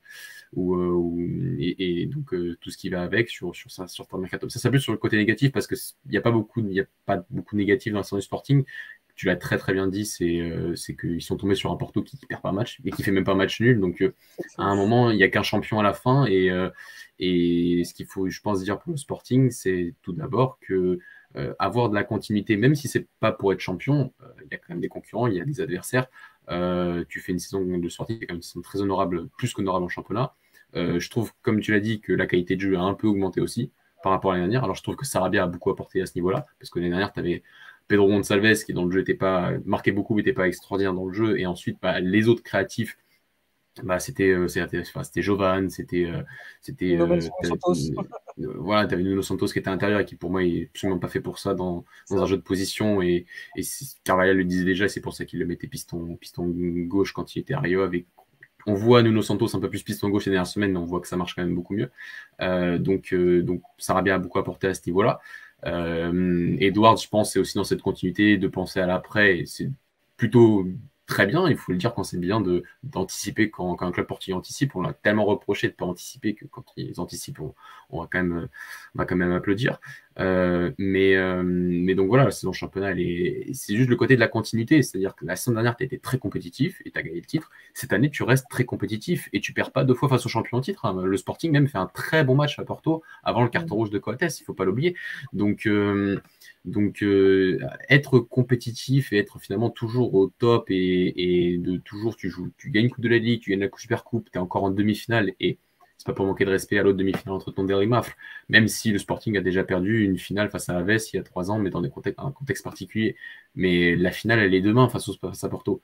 ou, 0.54 1.20
et, 1.60 2.06
donc 2.06 2.34
euh, 2.34 2.58
tout 2.62 2.70
ce 2.70 2.78
qui 2.78 2.88
va 2.88 3.04
avec 3.04 3.30
sur 3.30 3.54
sur 3.54 3.70
ça 3.72 3.88
sur 3.88 4.08
mercato. 4.18 4.48
Ça, 4.48 4.70
plus 4.70 4.80
sur 4.80 4.94
le 4.94 4.98
côté 4.98 5.18
négatif 5.18 5.52
parce 5.52 5.68
que 5.68 5.76
il 6.06 6.12
n'y 6.12 6.18
a 6.18 6.22
pas 6.22 6.32
beaucoup, 6.32 6.62
a 6.62 6.84
pas 7.06 7.26
beaucoup 7.30 7.56
de 7.56 7.60
négatif 7.60 7.92
dans 7.92 8.00
le 8.10 8.18
du 8.18 8.22
Sporting 8.22 8.64
tu 9.16 9.28
l'as 9.28 9.36
très 9.36 9.58
très 9.58 9.74
bien 9.74 9.88
dit, 9.88 10.06
c'est 10.06 10.40
euh, 10.40 10.74
qu'ils 11.00 11.22
sont 11.22 11.38
tombés 11.38 11.56
sur 11.56 11.72
un 11.72 11.76
Porto 11.76 12.02
qui 12.02 12.18
ne 12.22 12.28
perd 12.28 12.42
pas 12.42 12.52
match 12.52 12.80
et 12.84 12.92
qui 12.92 13.04
fait 13.04 13.12
même 13.12 13.24
pas 13.24 13.36
match 13.36 13.62
nul. 13.62 13.80
Donc 13.80 14.02
euh, 14.02 14.14
à 14.58 14.64
un 14.64 14.76
moment, 14.76 15.12
il 15.12 15.18
n'y 15.18 15.24
a 15.24 15.30
qu'un 15.30 15.44
champion 15.44 15.80
à 15.80 15.84
la 15.84 15.94
fin. 15.94 16.26
Et, 16.26 16.50
euh, 16.50 16.70
et 17.20 17.84
ce 17.86 17.94
qu'il 17.94 18.08
faut, 18.08 18.28
je 18.28 18.42
pense, 18.42 18.64
dire 18.64 18.80
pour 18.80 18.92
le 18.92 18.98
Sporting, 18.98 19.52
c'est 19.52 19.94
tout 20.02 20.14
d'abord 20.14 20.58
que 20.60 21.00
avoir 21.58 21.90
de 21.90 21.96
la 21.96 22.04
continuité, 22.04 22.58
même 22.58 22.76
si 22.76 22.88
c'est 22.88 23.08
pas 23.20 23.32
pour 23.32 23.52
être 23.52 23.60
champion, 23.60 24.14
il 24.44 24.52
y 24.52 24.54
a 24.54 24.60
quand 24.60 24.70
même 24.70 24.82
des 24.82 24.88
concurrents, 24.88 25.26
il 25.26 25.34
y 25.34 25.42
a 25.42 25.44
des 25.44 25.62
adversaires. 25.62 26.06
tu 26.48 27.20
fais 27.22 27.32
une 27.32 27.40
saison 27.40 27.66
de 27.66 27.90
Sporting 27.90 28.20
qui 28.20 28.26
est 28.26 28.28
quand 28.28 28.36
même 28.36 28.64
très 28.64 28.82
honorable, 28.82 29.30
plus 29.36 29.52
qu'honorable 29.52 29.84
en 29.84 29.90
championnat. 29.90 30.36
je 30.76 31.10
trouve, 31.10 31.32
comme 31.42 31.60
tu 31.60 31.72
l'as 31.72 31.80
dit, 31.80 32.02
que 32.02 32.14
la 32.14 32.28
qualité 32.28 32.56
de 32.56 32.62
jeu 32.62 32.78
a 32.78 32.82
un 32.82 32.94
peu 32.94 33.08
augmenté 33.08 33.42
aussi 33.42 33.72
par 34.04 34.12
rapport 34.12 34.32
à 34.32 34.36
l'année 34.36 34.46
dernière. 34.46 34.64
Alors 34.64 34.76
je 34.76 34.84
trouve 34.84 34.96
que 34.96 35.06
Sarabia 35.06 35.44
a 35.44 35.48
beaucoup 35.48 35.72
apporté 35.72 36.02
à 36.04 36.06
ce 36.06 36.12
niveau-là, 36.16 36.46
parce 36.60 36.70
que 36.70 36.78
l'année 36.78 36.92
dernière, 36.92 37.12
tu 37.12 37.20
avais 37.20 37.42
Pedro 37.88 38.08
Gonçalves, 38.08 38.64
qui 38.64 38.74
dans 38.74 38.86
le 38.86 38.92
jeu 38.92 39.02
était 39.02 39.14
pas 39.14 39.52
marqué 39.66 39.92
beaucoup, 39.92 40.16
n'était 40.16 40.34
pas 40.34 40.48
extraordinaire 40.48 40.94
dans 40.94 41.06
le 41.06 41.14
jeu. 41.14 41.40
Et 41.40 41.46
ensuite, 41.46 41.78
bah, 41.82 42.00
les 42.00 42.28
autres 42.28 42.44
créatifs, 42.44 42.98
bah, 43.82 44.00
c'était 44.00 44.30
euh, 44.30 44.48
c'était 44.48 45.22
Jovan, 45.24 45.68
c'était 45.70 46.06
euh, 46.06 46.22
c'était 46.62 46.96
euh, 46.96 47.20
voilà, 48.58 48.86
tu 48.88 48.94
avais 48.94 49.02
Nuno 49.02 49.24
Santos 49.24 49.48
qui 49.48 49.58
était 49.58 49.68
à 49.68 49.72
l'intérieur 49.72 50.00
et 50.00 50.06
qui 50.06 50.16
pour 50.16 50.30
moi 50.30 50.44
est 50.44 50.70
absolument 50.70 51.00
pas 51.00 51.08
fait 51.08 51.22
pour 51.22 51.40
ça 51.40 51.56
dans, 51.56 51.84
dans 52.12 52.22
un 52.22 52.26
jeu 52.28 52.38
de 52.38 52.44
position 52.44 53.02
et, 53.02 53.26
et 53.56 53.62
Carvalhal 54.04 54.38
le 54.38 54.44
disait 54.44 54.64
déjà, 54.64 54.88
c'est 54.88 55.02
pour 55.02 55.16
ça 55.16 55.26
qu'il 55.26 55.40
le 55.40 55.48
mettait 55.48 55.68
piston 55.68 56.18
piston 56.18 56.54
gauche 56.86 57.14
quand 57.14 57.36
il 57.36 57.40
était 57.40 57.56
à 57.56 57.62
Rio 57.62 57.82
avec 57.82 58.06
on 58.68 58.76
voit 58.76 59.02
Nuno 59.02 59.24
Santos 59.24 59.56
un 59.56 59.60
peu 59.60 59.72
plus 59.72 59.82
piston 59.82 60.10
gauche 60.10 60.26
les 60.26 60.32
dernières 60.32 60.48
semaines, 60.48 60.72
mais 60.72 60.80
on 60.80 60.86
voit 60.86 61.02
que 61.02 61.08
ça 61.08 61.18
marche 61.18 61.36
quand 61.36 61.44
même 61.44 61.56
beaucoup 61.56 61.74
mieux. 61.74 61.90
donc, 62.80 63.14
donc, 63.14 63.62
Sarabia 63.78 64.16
a 64.16 64.20
beaucoup 64.20 64.40
apporté 64.40 64.68
à 64.68 64.74
ce 64.74 64.82
niveau-là. 64.86 65.20
Euh, 65.66 66.58
Edwards, 66.60 66.98
je 66.98 67.08
pense, 67.08 67.34
c'est 67.34 67.40
aussi 67.40 67.56
dans 67.56 67.64
cette 67.64 67.82
continuité 67.82 68.38
de 68.38 68.48
penser 68.48 68.80
à 68.80 68.86
l'après. 68.86 69.44
C'est 69.46 69.70
plutôt 70.18 70.66
très 71.06 71.26
bien, 71.28 71.48
il 71.50 71.58
faut 71.58 71.72
le 71.72 71.78
dire 71.78 71.94
quand 71.94 72.04
c'est 72.04 72.18
bien 72.20 72.42
d'anticiper 72.84 73.50
quand, 73.50 73.82
un 73.82 73.92
club 73.92 74.08
portugais 74.08 74.34
anticipe. 74.34 74.76
On 74.76 74.82
l'a 74.82 74.94
tellement 74.94 75.26
reproché 75.26 75.68
de 75.68 75.74
ne 75.74 75.78
pas 75.78 75.86
anticiper 75.86 76.34
que 76.34 76.46
quand 76.46 76.66
ils 76.78 77.00
anticipent, 77.00 77.40
on 77.90 78.02
va 78.02 78.08
quand 78.12 79.16
même 79.16 79.32
applaudir. 79.32 79.80
Euh, 80.20 80.72
mais, 80.78 81.16
euh, 81.16 81.42
mais 81.44 81.96
donc 81.96 82.08
voilà, 82.08 82.26
la 82.26 82.32
saison 82.32 82.54
championnat, 82.54 82.94
c'est 83.54 83.76
juste 83.76 83.90
le 83.90 83.96
côté 83.96 84.16
de 84.16 84.20
la 84.20 84.28
continuité. 84.28 84.82
C'est-à-dire 84.82 85.16
que 85.16 85.26
la 85.26 85.36
saison 85.36 85.54
dernière, 85.54 85.76
tu 85.76 85.84
as 85.84 85.86
été 85.86 86.00
très 86.00 86.18
compétitif 86.18 86.82
et 86.86 86.92
tu 86.92 87.00
as 87.00 87.04
gagné 87.04 87.20
le 87.20 87.26
titre. 87.26 87.50
Cette 87.74 87.94
année, 87.94 88.10
tu 88.10 88.24
restes 88.24 88.48
très 88.50 88.66
compétitif 88.66 89.30
et 89.34 89.40
tu 89.40 89.54
perds 89.54 89.72
pas 89.72 89.84
deux 89.84 89.94
fois 89.94 90.10
face 90.10 90.26
au 90.26 90.30
champion 90.30 90.58
en 90.58 90.62
titre. 90.62 90.86
Hein. 90.86 91.04
Le 91.04 91.18
Sporting 91.18 91.52
même 91.52 91.68
fait 91.68 91.78
un 91.78 91.88
très 91.88 92.24
bon 92.24 92.36
match 92.36 92.60
à 92.60 92.64
Porto 92.64 93.04
avant 93.24 93.44
le 93.44 93.50
carton 93.50 93.76
rouge 93.76 93.90
de 93.90 94.00
Coates, 94.00 94.40
il 94.40 94.44
faut 94.44 94.54
pas 94.54 94.66
l'oublier. 94.66 94.96
Donc, 95.34 95.66
euh, 95.66 96.20
donc 96.66 97.04
être 97.90 98.20
compétitif 98.20 99.12
et 99.12 99.18
être 99.18 99.40
finalement 99.40 99.70
toujours 99.70 100.14
au 100.14 100.28
top 100.28 100.66
et, 100.70 101.58
de 101.60 101.78
toujours, 101.78 102.16
tu 102.16 102.30
joues, 102.30 102.52
tu 102.58 102.70
gagnes 102.70 102.90
Coupe 102.90 103.04
de 103.04 103.10
la 103.10 103.18
Ligue, 103.18 103.42
tu 103.42 103.52
gagnes 103.52 103.62
la 103.62 103.70
Super 103.78 104.04
Coupe, 104.04 104.30
tu 104.32 104.38
es 104.38 104.42
encore 104.42 104.64
en 104.64 104.70
demi-finale 104.70 105.34
et 105.40 105.58
c'est 105.98 106.08
pas 106.08 106.14
pour 106.14 106.26
manquer 106.26 106.44
de 106.44 106.50
respect 106.50 106.78
à 106.80 106.84
l'autre 106.84 106.98
demi-finale 106.98 107.36
entre 107.36 107.52
ton 107.52 107.68
et 107.68 107.86
Mafre, 107.86 108.14
même 108.50 108.68
si 108.68 108.92
le 108.92 108.98
Sporting 108.98 109.38
a 109.38 109.42
déjà 109.42 109.64
perdu 109.64 110.04
une 110.04 110.18
finale 110.18 110.50
face 110.50 110.70
à 110.70 110.78
Aves 110.78 111.00
il 111.14 111.16
y 111.16 111.20
a 111.20 111.24
trois 111.24 111.50
ans, 111.50 111.60
mais 111.60 111.70
dans 111.70 111.82
un 111.82 111.90
contexte 111.90 112.64
particulier. 112.64 113.16
Mais 113.56 113.96
la 113.96 114.12
finale, 114.12 114.40
elle 114.40 114.54
est 114.54 114.62
demain 114.62 114.90
face, 114.90 115.08
au, 115.08 115.14
à 115.24 115.50
Porto. 115.50 115.82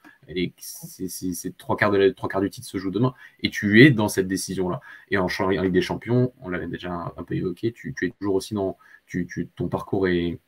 C'est 0.57 1.57
trois 1.57 1.77
quarts, 1.77 1.93
trois 2.15 2.29
quarts 2.29 2.41
du 2.41 2.49
titre 2.49 2.67
se 2.67 2.77
joue 2.77 2.91
demain. 2.91 3.13
Et 3.41 3.49
tu 3.49 3.83
es 3.83 3.91
dans 3.91 4.09
cette 4.09 4.27
décision-là. 4.27 4.81
Et 5.11 5.17
en, 5.17 5.27
en, 5.27 5.49
Ligue 5.49 5.71
des 5.71 5.81
Champions, 5.81 6.33
on 6.41 6.49
l'avait 6.49 6.67
déjà 6.67 6.91
un, 6.91 7.23
peu 7.23 7.35
évoqué, 7.35 7.71
tu, 7.71 7.95
es 8.01 8.09
toujours 8.19 8.35
aussi 8.35 8.53
dans. 8.53 8.77
Ton 9.55 9.69
parcours 9.69 10.07
est, 10.07 10.39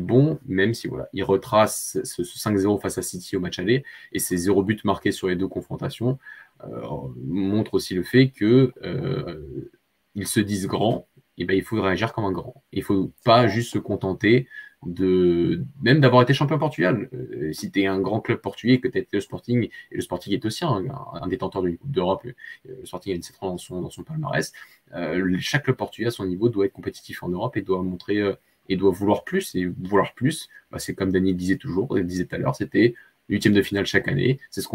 bon, 0.00 0.38
même 0.46 0.74
si 0.74 0.88
voilà, 0.88 1.08
il 1.12 1.22
retrace 1.22 1.98
ce, 2.02 2.22
5-0 2.22 2.80
face 2.80 2.98
à 2.98 3.02
City 3.02 3.36
au 3.36 3.40
match 3.40 3.58
aller 3.58 3.84
et 4.12 4.18
ses 4.18 4.36
zéro 4.36 4.62
buts 4.62 4.80
marqués 4.84 5.12
sur 5.12 5.28
les 5.28 5.36
deux 5.36 5.46
confrontations 5.46 6.18
montre 7.16 7.74
aussi 7.74 7.94
le 7.94 8.02
fait 8.02 8.30
que 8.30 8.72
euh, 8.82 9.70
ils 10.14 10.26
se 10.26 10.40
disent 10.40 10.66
grands, 10.66 11.08
et 11.36 11.44
ben 11.44 11.56
il 11.56 11.62
faut 11.62 11.80
réagir 11.80 12.12
comme 12.12 12.24
un 12.24 12.32
grand. 12.32 12.64
Il 12.72 12.82
faut 12.82 13.12
pas 13.24 13.46
juste 13.46 13.72
se 13.72 13.78
contenter 13.78 14.48
de 14.86 15.64
même 15.82 16.00
d'avoir 16.00 16.22
été 16.22 16.34
champion 16.34 16.58
Portugal. 16.58 17.08
Euh, 17.12 17.52
si 17.52 17.70
tu 17.70 17.82
es 17.82 17.86
un 17.86 18.00
grand 18.00 18.20
club 18.20 18.40
portugais, 18.40 18.80
que 18.80 18.88
tu 18.88 19.04
le 19.12 19.20
Sporting, 19.20 19.68
et 19.90 19.94
le 19.94 20.00
Sporting 20.00 20.32
est 20.32 20.44
aussi 20.44 20.64
un, 20.64 21.26
détenteur 21.28 21.62
d'une 21.62 21.78
Coupe 21.78 21.90
d'Europe, 21.90 22.22
le 22.64 22.86
Sporting 22.86 23.12
a 23.12 23.16
une 23.16 23.22
7 23.22 23.36
dans 23.40 23.58
son, 23.58 23.82
dans 23.82 23.90
son 23.90 24.02
palmarès, 24.02 24.52
chaque 25.40 25.64
club 25.64 25.76
portugais 25.76 26.08
à 26.08 26.10
son 26.10 26.26
niveau 26.26 26.48
doit 26.48 26.66
être 26.66 26.72
compétitif 26.72 27.22
en 27.22 27.28
Europe 27.28 27.56
et 27.56 27.62
doit 27.62 27.82
montrer 27.82 28.34
et 28.68 28.76
doit 28.76 28.90
vouloir 28.90 29.24
plus. 29.24 29.54
Et 29.54 29.66
vouloir 29.66 30.14
plus, 30.14 30.48
bah, 30.70 30.78
c'est 30.78 30.94
comme 30.94 31.12
Daniel 31.12 31.36
disait 31.36 31.56
toujours, 31.56 31.98
disait 32.00 32.26
tout 32.26 32.36
à 32.36 32.38
l'heure, 32.38 32.54
c'était 32.54 32.94
huitième 33.28 33.54
de 33.54 33.62
finale 33.62 33.86
chaque 33.86 34.08
année. 34.08 34.38
C'est 34.50 34.60
ce 34.60 34.68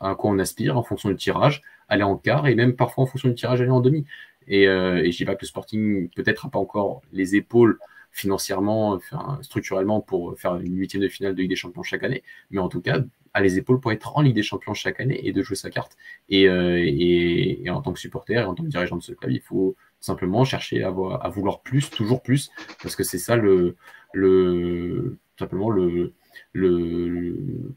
à, 0.00 0.14
quoi, 0.14 0.30
on 0.30 0.38
aspire 0.38 0.76
en 0.76 0.82
fonction 0.82 1.08
du 1.08 1.16
tirage, 1.16 1.62
aller 1.88 2.02
en 2.02 2.16
quart 2.16 2.46
et 2.46 2.54
même 2.54 2.74
parfois 2.74 3.04
en 3.04 3.06
fonction 3.06 3.28
du 3.28 3.34
tirage, 3.34 3.60
aller 3.60 3.70
en 3.70 3.80
demi. 3.80 4.04
Et, 4.48 4.68
euh, 4.68 5.02
et 5.02 5.10
je 5.10 5.16
dis 5.16 5.24
pas 5.24 5.34
que 5.34 5.42
le 5.42 5.48
Sporting 5.48 6.08
peut-être 6.10 6.46
n'a 6.46 6.50
pas 6.50 6.58
encore 6.58 7.02
les 7.12 7.36
épaules 7.36 7.78
financièrement, 8.12 8.98
structurellement 9.42 10.00
pour 10.00 10.38
faire 10.38 10.56
une 10.56 10.78
huitième 10.78 11.02
de 11.02 11.08
finale 11.08 11.34
de 11.34 11.42
Ligue 11.42 11.50
des 11.50 11.56
Champions 11.56 11.82
chaque 11.82 12.02
année, 12.02 12.22
mais 12.50 12.60
en 12.60 12.70
tout 12.70 12.80
cas 12.80 13.00
a 13.34 13.40
les 13.42 13.58
épaules 13.58 13.78
pour 13.78 13.92
être 13.92 14.16
en 14.16 14.22
Ligue 14.22 14.34
des 14.34 14.42
Champions 14.42 14.72
chaque 14.72 15.00
année 15.00 15.20
et 15.22 15.34
de 15.34 15.42
jouer 15.42 15.56
sa 15.56 15.68
carte. 15.68 15.98
Et, 16.30 16.48
euh, 16.48 16.82
et, 16.82 17.68
en 17.68 17.82
tant 17.82 17.92
que 17.92 18.00
supporter 18.00 18.40
et 18.40 18.44
en 18.44 18.54
tant 18.54 18.62
que 18.62 18.68
dirigeant 18.68 18.96
de 18.96 19.02
ce 19.02 19.12
club, 19.12 19.32
il 19.32 19.42
faut 19.42 19.76
simplement 20.00 20.46
chercher 20.46 20.82
à, 20.82 20.88
à 20.88 21.28
vouloir 21.28 21.60
plus, 21.60 21.90
toujours 21.90 22.22
plus, 22.22 22.50
parce 22.82 22.96
que 22.96 23.04
c'est 23.04 23.18
ça 23.18 23.36
le, 23.36 23.76
le 24.14 25.18
simplement 25.38 25.68
le, 25.68 26.14
le, 26.52 27.74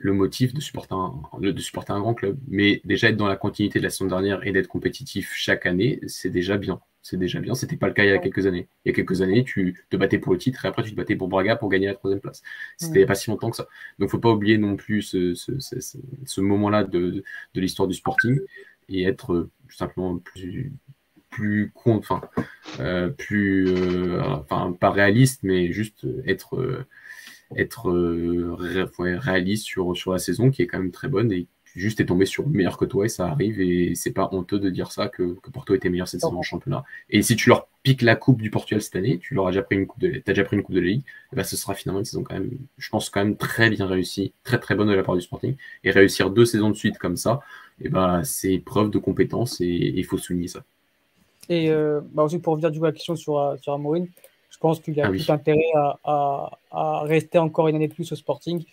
le 0.00 0.12
motif 0.12 0.54
de 0.54 0.60
supporter, 0.60 0.96
un, 0.96 1.22
de 1.40 1.58
supporter 1.60 1.92
un 1.92 2.00
grand 2.00 2.14
club. 2.14 2.38
Mais 2.48 2.80
déjà 2.84 3.08
être 3.08 3.16
dans 3.16 3.28
la 3.28 3.36
continuité 3.36 3.78
de 3.78 3.84
la 3.84 3.90
saison 3.90 4.06
dernière 4.06 4.46
et 4.46 4.52
d'être 4.52 4.68
compétitif 4.68 5.32
chaque 5.34 5.66
année, 5.66 6.00
c'est 6.06 6.30
déjà 6.30 6.56
bien. 6.56 6.80
C'est 7.02 7.16
déjà 7.16 7.40
bien. 7.40 7.54
C'était 7.54 7.76
pas 7.76 7.88
le 7.88 7.94
cas 7.94 8.04
il 8.04 8.10
y 8.10 8.12
a 8.12 8.18
quelques 8.18 8.46
années. 8.46 8.68
Il 8.84 8.88
y 8.88 8.92
a 8.92 8.94
quelques 8.94 9.22
années, 9.22 9.42
tu 9.42 9.84
te 9.90 9.96
battais 9.96 10.18
pour 10.18 10.32
le 10.32 10.38
titre 10.38 10.64
et 10.64 10.68
après 10.68 10.84
tu 10.84 10.92
te 10.92 10.96
battais 10.96 11.16
pour 11.16 11.28
Braga 11.28 11.56
pour 11.56 11.68
gagner 11.68 11.86
la 11.86 11.94
troisième 11.94 12.20
place. 12.20 12.42
C'était 12.76 13.06
pas 13.06 13.16
si 13.16 13.28
longtemps 13.28 13.50
que 13.50 13.56
ça. 13.56 13.66
Donc 13.98 14.10
faut 14.10 14.20
pas 14.20 14.30
oublier 14.30 14.56
non 14.56 14.76
plus 14.76 15.02
ce, 15.02 15.34
ce, 15.34 15.58
ce, 15.58 16.40
moment-là 16.40 16.84
de, 16.84 17.24
de 17.54 17.60
l'histoire 17.60 17.88
du 17.88 17.94
sporting 17.94 18.38
et 18.88 19.02
être 19.04 19.32
euh, 19.32 19.50
simplement 19.68 20.18
plus 20.18 20.72
plus 21.30 21.72
enfin 21.86 22.20
euh, 22.80 23.08
plus 23.08 23.66
euh, 23.68 24.22
enfin 24.22 24.72
pas 24.78 24.90
réaliste 24.90 25.40
mais 25.44 25.72
juste 25.72 26.06
être 26.26 26.84
être 27.56 27.90
euh, 27.90 28.54
réaliste 29.18 29.64
sur, 29.64 29.96
sur 29.96 30.12
la 30.12 30.18
saison 30.18 30.50
qui 30.50 30.62
est 30.62 30.66
quand 30.66 30.78
même 30.78 30.90
très 30.90 31.08
bonne 31.08 31.32
et 31.32 31.46
juste 31.74 32.00
est 32.00 32.06
tombé 32.06 32.26
sur 32.26 32.46
meilleur 32.48 32.76
que 32.76 32.84
toi 32.84 33.06
et 33.06 33.08
ça 33.08 33.26
arrive 33.26 33.60
et 33.60 33.94
c'est 33.94 34.12
pas 34.12 34.28
honteux 34.32 34.58
de 34.58 34.70
dire 34.70 34.92
ça 34.92 35.08
que, 35.08 35.34
que, 35.40 35.50
Porto 35.50 35.74
était 35.74 35.88
meilleur 35.88 36.08
cette 36.08 36.20
saison 36.20 36.36
en 36.36 36.42
championnat. 36.42 36.84
Et 37.10 37.22
si 37.22 37.36
tu 37.36 37.48
leur 37.48 37.66
piques 37.82 38.02
la 38.02 38.16
coupe 38.16 38.42
du 38.42 38.50
Portugal 38.50 38.82
cette 38.82 38.96
année, 38.96 39.18
tu 39.18 39.34
leur 39.34 39.46
as 39.46 39.50
déjà 39.50 39.62
pris 39.62 39.76
une 39.76 39.86
coupe 39.86 40.00
de, 40.00 40.18
as 40.18 40.20
déjà 40.32 40.44
pris 40.44 40.56
une 40.56 40.62
coupe 40.62 40.74
de 40.74 40.80
la 40.80 40.86
Ligue, 40.86 41.02
et 41.32 41.36
ben 41.36 41.44
ce 41.44 41.56
sera 41.56 41.74
finalement 41.74 42.00
une 42.00 42.04
saison 42.04 42.22
quand 42.22 42.34
même, 42.34 42.50
je 42.78 42.88
pense 42.90 43.10
quand 43.10 43.24
même 43.24 43.36
très 43.36 43.70
bien 43.70 43.86
réussie, 43.86 44.32
très 44.44 44.58
très 44.58 44.74
bonne 44.74 44.88
de 44.88 44.92
la 44.92 45.02
part 45.02 45.14
du 45.14 45.22
Sporting 45.22 45.56
et 45.84 45.90
réussir 45.90 46.30
deux 46.30 46.44
saisons 46.44 46.70
de 46.70 46.76
suite 46.76 46.98
comme 46.98 47.16
ça, 47.16 47.40
et 47.80 47.88
ben 47.88 48.22
c'est 48.24 48.58
preuve 48.58 48.90
de 48.90 48.98
compétence 48.98 49.60
et 49.60 49.66
il 49.66 50.04
faut 50.04 50.18
souligner 50.18 50.48
ça. 50.48 50.62
Et 51.48 51.70
euh, 51.70 52.00
bah 52.12 52.22
aussi 52.22 52.38
pour 52.38 52.52
revenir 52.52 52.70
du 52.70 52.78
coup 52.78 52.84
à 52.84 52.88
la 52.88 52.92
question 52.92 53.16
sur, 53.16 53.56
sur 53.60 53.72
Amorine, 53.72 54.08
je 54.52 54.58
pense 54.58 54.80
qu'il 54.80 54.94
y 54.94 55.00
a 55.00 55.06
ah 55.06 55.10
tout 55.10 55.32
intérêt 55.32 55.72
à, 56.04 57.02
rester 57.04 57.38
encore 57.38 57.68
une 57.68 57.76
année 57.76 57.88
de 57.88 57.94
plus 57.94 58.12
au 58.12 58.16
Sporting 58.16 58.64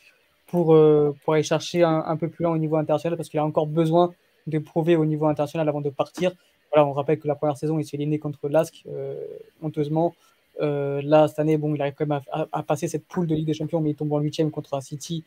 pour, 0.48 0.74
euh, 0.74 1.16
pour 1.24 1.34
aller 1.34 1.44
chercher 1.44 1.84
un, 1.84 2.18
peu 2.18 2.28
plus 2.28 2.44
loin 2.44 2.54
au 2.54 2.58
niveau 2.58 2.76
international 2.76 3.18
parce 3.18 3.30
qu'il 3.30 3.40
a 3.40 3.46
encore 3.46 3.66
besoin 3.66 4.12
de 4.46 4.60
prouver 4.60 4.96
au 4.96 5.06
niveau 5.06 5.26
international 5.28 5.68
avant 5.70 5.82
de 5.82 5.90
partir. 5.90 6.32
Voilà, 6.72 6.86
on 6.86 6.92
rappelle 6.92 7.18
que 7.18 7.28
la 7.28 7.36
première 7.36 7.58
saison, 7.58 7.80
il 7.80 7.86
s'est 7.86 7.98
éliminé 7.98 8.20
contre 8.20 8.50
l'ASC, 8.50 8.84
euh, 8.88 9.16
honteusement. 9.62 10.14
là, 10.60 11.28
cette 11.28 11.40
année, 11.40 11.58
bon, 11.58 11.74
il 11.74 11.82
arrive 11.82 11.94
quand 11.94 12.06
même 12.06 12.22
à, 12.32 12.64
passer 12.64 12.88
cette 12.88 13.06
poule 13.08 13.26
de 13.26 13.36
Ligue 13.36 13.48
des 13.48 13.54
Champions, 13.54 13.80
mais 13.80 13.92
il 13.92 13.96
tombe 13.96 14.12
en 14.12 14.20
huitième 14.20 14.52
contre 14.52 14.74
un 14.74 14.82
City 14.82 15.24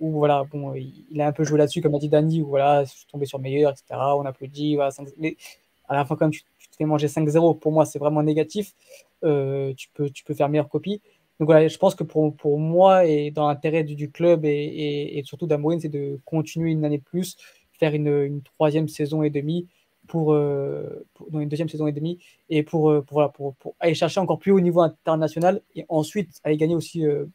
où 0.00 0.10
voilà, 0.10 0.44
bon, 0.50 0.74
il 0.74 1.20
a 1.20 1.28
un 1.28 1.32
peu 1.32 1.44
joué 1.44 1.56
là-dessus, 1.56 1.80
comme 1.80 1.94
a 1.94 1.98
dit 1.98 2.08
Danny, 2.08 2.42
où 2.42 2.48
voilà, 2.48 2.84
je 2.84 2.90
suis 2.90 3.06
tombé 3.06 3.26
sur 3.26 3.38
meilleur, 3.38 3.72
etc. 3.72 3.98
On 4.16 4.26
applaudit, 4.26 4.74
voilà, 4.74 4.90
mais 5.18 5.36
à 5.88 5.94
la 5.94 6.04
fin, 6.04 6.16
quand 6.16 6.26
même, 6.26 6.32
tu, 6.32 6.42
te 6.42 6.76
fais 6.76 6.84
manger 6.84 7.06
5-0. 7.06 7.58
Pour 7.58 7.72
moi, 7.72 7.84
c'est 7.84 7.98
vraiment 7.98 8.22
négatif. 8.22 8.74
Tu, 9.76 9.88
peux, 9.94 10.10
tu 10.10 10.24
peux 10.24 10.34
faire 10.34 10.48
meilleure 10.48 10.68
copie. 10.68 11.00
Donc 11.40 11.48
voilà, 11.48 11.66
je 11.66 11.78
pense 11.78 11.94
que 11.94 12.04
pour, 12.04 12.34
pour 12.36 12.60
moi 12.60 13.06
et 13.06 13.30
dans 13.32 13.48
l'intérêt 13.48 13.82
du, 13.82 14.10
club 14.10 14.44
et, 14.44 15.18
et, 15.18 15.22
surtout 15.24 15.46
d'Amorin, 15.46 15.80
c'est 15.80 15.88
de 15.88 16.20
continuer 16.24 16.70
une 16.70 16.84
année 16.84 16.98
de 16.98 17.02
plus, 17.02 17.36
faire 17.72 17.92
une, 17.94 18.06
une 18.06 18.42
troisième 18.42 18.88
saison 18.88 19.22
et 19.22 19.30
demie 19.30 19.66
pour, 20.06 20.32
euh, 20.32 21.06
dans 21.30 21.40
une 21.40 21.48
deuxième 21.48 21.68
saison 21.68 21.86
et 21.86 21.92
demie 21.92 22.18
et 22.50 22.62
pour, 22.62 22.90
euh, 22.90 23.00
pour, 23.02 23.14
voilà, 23.14 23.28
pour, 23.30 23.54
pour, 23.56 23.74
aller 23.80 23.94
chercher 23.94 24.20
encore 24.20 24.38
plus 24.38 24.52
haut 24.52 24.60
niveau 24.60 24.80
international 24.80 25.60
et 25.74 25.84
ensuite 25.88 26.40
aller 26.44 26.56
gagner 26.56 26.74
aussi 26.74 27.04
euh, 27.04 27.26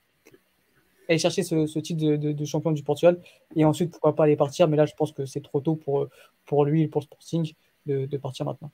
aller 1.08 1.18
chercher 1.18 1.44
ce, 1.44 1.80
titre 1.80 2.06
de, 2.06 2.46
champion 2.46 2.72
du 2.72 2.84
Portugal 2.84 3.20
et 3.56 3.66
ensuite 3.66 3.92
pourquoi 3.92 4.16
pas 4.16 4.26
aller 4.26 4.36
partir 4.36 4.68
mais 4.68 4.78
là 4.78 4.86
je 4.86 4.94
pense 4.96 5.12
que 5.12 5.26
c'est 5.26 5.42
trop 5.42 5.60
tôt 5.60 5.76
pour, 5.76 6.08
pour 6.46 6.66
lui 6.66 6.84
et 6.84 6.88
pour 6.88 7.04
Sporting 7.04 7.54
de 7.86 8.18
partir 8.18 8.46
maintenant. 8.46 8.72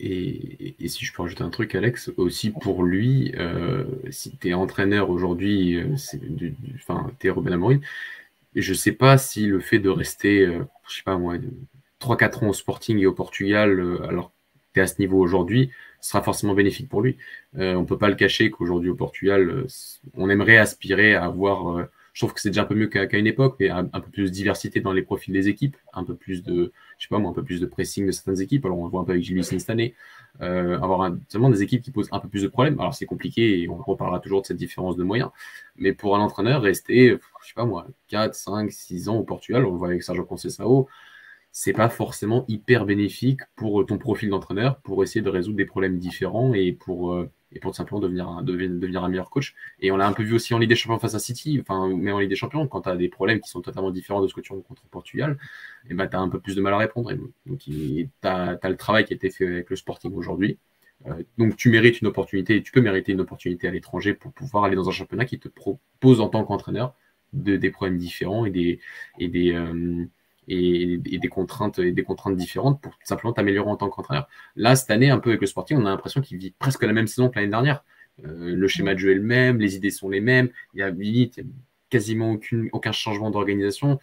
Et, 0.00 0.74
si 0.88 1.04
je 1.04 1.12
peux 1.12 1.22
rajouter 1.22 1.42
un 1.42 1.50
truc, 1.50 1.74
Alex, 1.74 2.10
aussi 2.16 2.50
pour 2.50 2.82
lui, 2.82 3.32
euh, 3.36 3.84
si 4.10 4.36
tu 4.36 4.48
es 4.48 4.54
entraîneur 4.54 5.10
aujourd'hui, 5.10 5.76
euh, 5.76 5.94
enfin, 6.74 7.10
tu 7.20 7.28
es 7.28 7.30
Ruben 7.30 7.52
Amorim, 7.52 7.80
je 8.54 8.74
sais 8.74 8.92
pas 8.92 9.16
si 9.18 9.46
le 9.46 9.60
fait 9.60 9.78
de 9.78 9.88
rester, 9.88 10.44
euh, 10.44 10.64
je 10.88 10.96
sais 10.96 11.02
pas 11.04 11.16
moi, 11.16 11.36
3-4 12.00 12.44
ans 12.44 12.48
au 12.48 12.52
Sporting 12.52 12.98
et 12.98 13.06
au 13.06 13.12
Portugal, 13.12 13.80
alors 14.08 14.30
que 14.30 14.34
tu 14.74 14.80
es 14.80 14.82
à 14.82 14.86
ce 14.88 14.98
niveau 14.98 15.20
aujourd'hui, 15.20 15.70
sera 16.00 16.20
forcément 16.22 16.54
bénéfique 16.54 16.88
pour 16.88 17.00
lui. 17.00 17.16
on 17.54 17.84
peut 17.84 17.98
pas 17.98 18.08
le 18.08 18.16
cacher 18.16 18.50
qu'aujourd'hui 18.50 18.90
au 18.90 18.96
Portugal, 18.96 19.66
on 20.14 20.28
aimerait 20.28 20.58
aspirer 20.58 21.14
à 21.14 21.26
avoir 21.26 21.86
je 22.12 22.20
trouve 22.20 22.34
que 22.34 22.40
c'est 22.40 22.50
déjà 22.50 22.62
un 22.62 22.66
peu 22.66 22.74
mieux 22.74 22.88
qu'à 22.88 23.18
une 23.18 23.26
époque, 23.26 23.56
mais 23.58 23.70
un, 23.70 23.84
peu 23.84 24.10
plus 24.10 24.24
de 24.24 24.28
diversité 24.28 24.80
dans 24.80 24.92
les 24.92 25.02
profils 25.02 25.32
des 25.32 25.48
équipes, 25.48 25.76
un 25.94 26.04
peu 26.04 26.14
plus 26.14 26.42
de, 26.42 26.72
je 26.98 27.04
sais 27.04 27.08
pas 27.08 27.18
moi, 27.18 27.30
un 27.30 27.34
peu 27.34 27.42
plus 27.42 27.60
de 27.60 27.66
pressing 27.66 28.06
de 28.06 28.12
certaines 28.12 28.40
équipes. 28.40 28.64
Alors 28.66 28.78
on 28.78 28.84
le 28.84 28.90
voit 28.90 29.00
un 29.00 29.04
peu 29.04 29.12
avec 29.12 29.24
Gilles 29.24 29.42
cette 29.44 29.70
euh, 30.40 30.78
avoir 30.80 31.12
seulement 31.28 31.50
des 31.50 31.62
équipes 31.62 31.82
qui 31.82 31.90
posent 31.90 32.08
un 32.12 32.18
peu 32.18 32.28
plus 32.28 32.42
de 32.42 32.48
problèmes. 32.48 32.78
Alors 32.80 32.94
c'est 32.94 33.06
compliqué 33.06 33.62
et 33.62 33.68
on 33.68 33.76
reparlera 33.76 34.20
toujours 34.20 34.42
de 34.42 34.46
cette 34.46 34.58
différence 34.58 34.96
de 34.96 35.04
moyens. 35.04 35.30
Mais 35.76 35.92
pour 35.94 36.16
un 36.16 36.20
entraîneur, 36.20 36.62
rester, 36.62 37.18
je 37.42 37.48
sais 37.48 37.54
pas 37.54 37.64
moi, 37.64 37.86
4, 38.08 38.34
5, 38.34 38.70
6 38.70 39.08
ans 39.08 39.16
au 39.16 39.24
Portugal, 39.24 39.64
on 39.64 39.72
le 39.72 39.78
voit 39.78 39.88
avec 39.88 40.02
Sergio 40.02 40.24
Conceição, 40.24 40.86
c'est 41.52 41.74
pas 41.74 41.88
forcément 41.88 42.44
hyper 42.48 42.86
bénéfique 42.86 43.40
pour 43.56 43.84
ton 43.86 43.98
profil 43.98 44.30
d'entraîneur, 44.30 44.80
pour 44.80 45.02
essayer 45.02 45.20
de 45.20 45.28
résoudre 45.28 45.56
des 45.56 45.66
problèmes 45.66 45.98
différents 45.98 46.54
et 46.54 46.72
pour 46.72 47.12
euh, 47.12 47.30
et 47.54 47.60
pour 47.60 47.74
simplement 47.74 48.00
devenir 48.00 48.28
un, 48.28 48.42
devenir, 48.42 49.04
un 49.04 49.08
meilleur 49.08 49.30
coach. 49.30 49.54
Et 49.80 49.90
on 49.90 49.96
l'a 49.96 50.06
un 50.06 50.12
peu 50.12 50.22
vu 50.22 50.34
aussi 50.34 50.54
en 50.54 50.58
Ligue 50.58 50.70
des 50.70 50.76
Champions 50.76 50.98
face 50.98 51.14
à 51.14 51.18
City, 51.18 51.58
enfin, 51.60 51.88
mais 51.94 52.10
en 52.12 52.18
Ligue 52.18 52.30
des 52.30 52.36
Champions, 52.36 52.66
quand 52.66 52.82
tu 52.82 52.88
as 52.88 52.96
des 52.96 53.08
problèmes 53.08 53.40
qui 53.40 53.50
sont 53.50 53.60
totalement 53.60 53.90
différents 53.90 54.22
de 54.22 54.28
ce 54.28 54.34
que 54.34 54.40
tu 54.40 54.52
rencontres 54.52 54.82
au 54.84 54.88
Portugal, 54.88 55.38
et 55.84 55.88
eh 55.90 55.94
ben, 55.94 56.06
tu 56.08 56.16
as 56.16 56.20
un 56.20 56.28
peu 56.28 56.40
plus 56.40 56.56
de 56.56 56.60
mal 56.60 56.74
à 56.74 56.78
répondre. 56.78 57.12
donc, 57.46 57.58
tu 57.58 58.08
as, 58.22 58.58
le 58.64 58.76
travail 58.76 59.04
qui 59.04 59.12
a 59.12 59.16
été 59.16 59.30
fait 59.30 59.46
avec 59.46 59.70
le 59.70 59.76
Sporting 59.76 60.12
aujourd'hui. 60.14 60.58
Euh, 61.06 61.22
donc, 61.38 61.56
tu 61.56 61.70
mérites 61.70 62.00
une 62.00 62.08
opportunité, 62.08 62.62
tu 62.62 62.72
peux 62.72 62.80
mériter 62.80 63.12
une 63.12 63.20
opportunité 63.20 63.68
à 63.68 63.70
l'étranger 63.70 64.14
pour 64.14 64.32
pouvoir 64.32 64.64
aller 64.64 64.76
dans 64.76 64.88
un 64.88 64.92
championnat 64.92 65.24
qui 65.24 65.38
te 65.38 65.48
propose 65.48 66.20
en 66.20 66.28
tant 66.28 66.44
qu'entraîneur 66.44 66.94
de, 67.32 67.56
des 67.56 67.70
problèmes 67.70 67.98
différents 67.98 68.44
et 68.46 68.50
des, 68.50 68.80
et 69.18 69.28
des, 69.28 69.52
euh, 69.52 70.06
et, 70.48 70.98
des 70.98 71.28
contraintes 71.28 71.78
et 71.78 71.92
des 71.92 72.02
contraintes 72.02 72.36
différentes 72.36 72.80
pour 72.80 72.92
simplement 73.04 73.32
t'améliorer 73.32 73.70
en 73.70 73.76
tant 73.76 73.88
qu'entraîneur. 73.88 74.28
Là, 74.56 74.76
cette 74.76 74.90
année, 74.90 75.10
un 75.10 75.18
peu 75.18 75.30
avec 75.30 75.40
le 75.40 75.46
Sporting, 75.46 75.78
on 75.78 75.86
a 75.86 75.90
l'impression 75.90 76.20
qu'il 76.20 76.38
vit 76.38 76.52
presque 76.58 76.82
la 76.82 76.92
même 76.92 77.06
saison 77.06 77.28
que 77.28 77.36
l'année 77.36 77.50
dernière. 77.50 77.84
Euh, 78.24 78.54
le 78.54 78.68
schéma 78.68 78.94
de 78.94 78.98
jeu 78.98 79.12
est 79.12 79.16
le 79.16 79.22
même, 79.22 79.58
les 79.58 79.76
idées 79.76 79.90
sont 79.90 80.10
les 80.10 80.20
mêmes, 80.20 80.50
il 80.74 80.80
y 80.80 80.82
a 80.82 80.92
quasiment 81.90 82.32
aucune, 82.32 82.68
aucun 82.72 82.92
changement 82.92 83.30
d'organisation. 83.30 83.98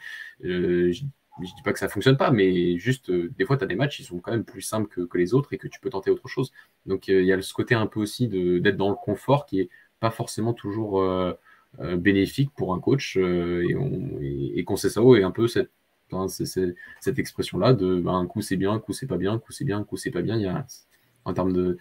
Euh, 0.45 0.91
je 0.91 1.03
ne 1.03 1.45
dis 1.45 1.64
pas 1.64 1.74
que 1.74 1.80
ça 1.80 1.86
ne 1.86 1.91
fonctionne 1.91 2.18
pas, 2.18 2.32
mais 2.32 2.78
juste 2.78 3.10
euh, 3.10 3.32
des 3.38 3.45
fois, 3.45 3.57
tu 3.57 3.64
as 3.64 3.68
des 3.68 3.76
matchs 3.76 3.98
qui 3.98 4.03
sont 4.03 4.20
quand 4.20 4.32
même 4.32 4.44
plus 4.44 4.61
simples 4.61 4.88
que, 4.88 5.02
que, 5.02 5.18
les 5.18 5.34
autres 5.34 5.53
et 5.53 5.57
que 5.57 5.68
tu 5.68 5.80
peux 5.80 5.90
tenter 5.90 6.10
autre 6.11 6.28
chose. 6.28 6.52
Donc 6.86 7.07
il 7.07 7.24
y 7.24 7.34
a 7.34 7.41
ce 7.41 7.53
côté 7.53 7.76
un 7.76 7.88
peu 7.88 7.99
aussi 7.99 8.28
d'être 8.28 8.78
dans 8.78 8.90
le 8.90 8.95
confort 8.95 9.45
qui 9.45 9.61
est 9.61 9.70
pas 9.99 10.11
forcément 10.11 10.53
toujours 10.53 11.03
bénéfique 11.80 12.52
pour 12.56 12.74
un 12.74 12.80
coach. 12.80 13.18
et, 13.18 13.76
on, 13.76 14.20
et, 14.22 14.60
et 14.60 14.66
est 14.66 15.24
un 15.24 15.32
peu 15.32 15.48
cette 15.48 15.72
cette 16.27 17.19
expression-là 17.19 17.73
de 17.73 17.99
ben, 17.99 18.14
un 18.14 18.26
coup 18.27 18.41
c'est 18.41 18.57
bien, 18.57 18.73
un 18.73 18.80
coup 18.80 18.94
c'est 18.94 19.07
pas 19.07 19.18
bien, 19.18 19.34
un 19.34 19.40
coup 19.40 19.52
c'est 19.52 19.65
bien, 19.65 19.80
un 19.80 19.84
coup 19.84 19.98
c'est 19.98 20.11
pas 20.11 20.22
bien. 20.22 20.36
Il 20.36 20.44
y 20.44 20.48
a, 20.48 20.65
en 21.26 21.34
termes 21.34 21.53
de, 21.53 21.77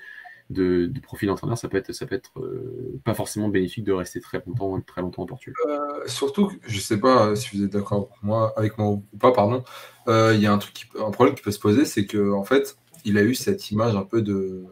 profil 1.02 1.28
d'entraîneur, 1.28 1.59
ça 1.59 1.68
peut 1.68 1.76
être, 1.76 1.92
ça 1.92 2.06
peut 2.06 2.14
être 2.14 2.38
euh, 2.40 3.00
pas 3.05 3.14
forcément 3.14 3.48
bénéfique 3.48 3.84
de 3.84 3.92
rester 3.92 4.20
très 4.20 4.42
longtemps, 4.46 4.80
très 4.80 5.00
longtemps 5.00 5.22
en 5.22 5.26
Portugal. 5.26 5.55
Euh, 5.68 6.06
surtout, 6.06 6.52
je 6.66 6.78
sais 6.80 6.98
pas 6.98 7.34
si 7.36 7.56
vous 7.56 7.64
êtes 7.64 7.72
d'accord 7.72 8.10
moi, 8.22 8.52
avec 8.56 8.78
moi 8.78 8.88
ou 8.88 9.05
pas, 9.18 9.32
pardon. 9.32 9.64
Euh, 10.09 10.32
il 10.34 10.40
y 10.40 10.46
a 10.46 10.52
un 10.52 10.59
truc, 10.59 10.74
qui, 10.74 10.84
un 10.98 11.10
problème 11.10 11.34
qui 11.34 11.42
peut 11.42 11.50
se 11.50 11.59
poser, 11.59 11.84
c'est 11.84 12.06
que 12.06 12.32
en 12.32 12.44
fait, 12.44 12.76
il 13.05 13.18
a 13.18 13.22
eu 13.22 13.34
cette 13.34 13.70
image 13.70 13.94
un 13.94 14.05
peu 14.05 14.22
de, 14.22 14.64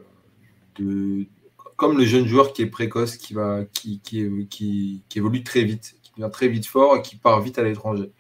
de 0.79 1.27
comme 1.77 1.99
le 1.99 2.05
jeune 2.05 2.27
joueur 2.27 2.53
qui 2.53 2.63
est 2.63 2.67
précoce, 2.67 3.17
qui 3.17 3.35
va, 3.35 3.65
qui, 3.73 4.01
qui, 4.01 4.49
qui, 4.49 5.03
qui 5.09 5.19
évolue 5.19 5.45
très 5.45 5.63
vite, 5.63 5.97
qui 6.03 6.11
devient 6.17 6.31
très 6.33 6.49
vite 6.49 6.67
fort 6.67 6.97
et 6.97 7.03
qui 7.03 7.17
part 7.17 7.41
vite 7.43 7.59
à 7.59 7.63
l'étranger 7.63 8.13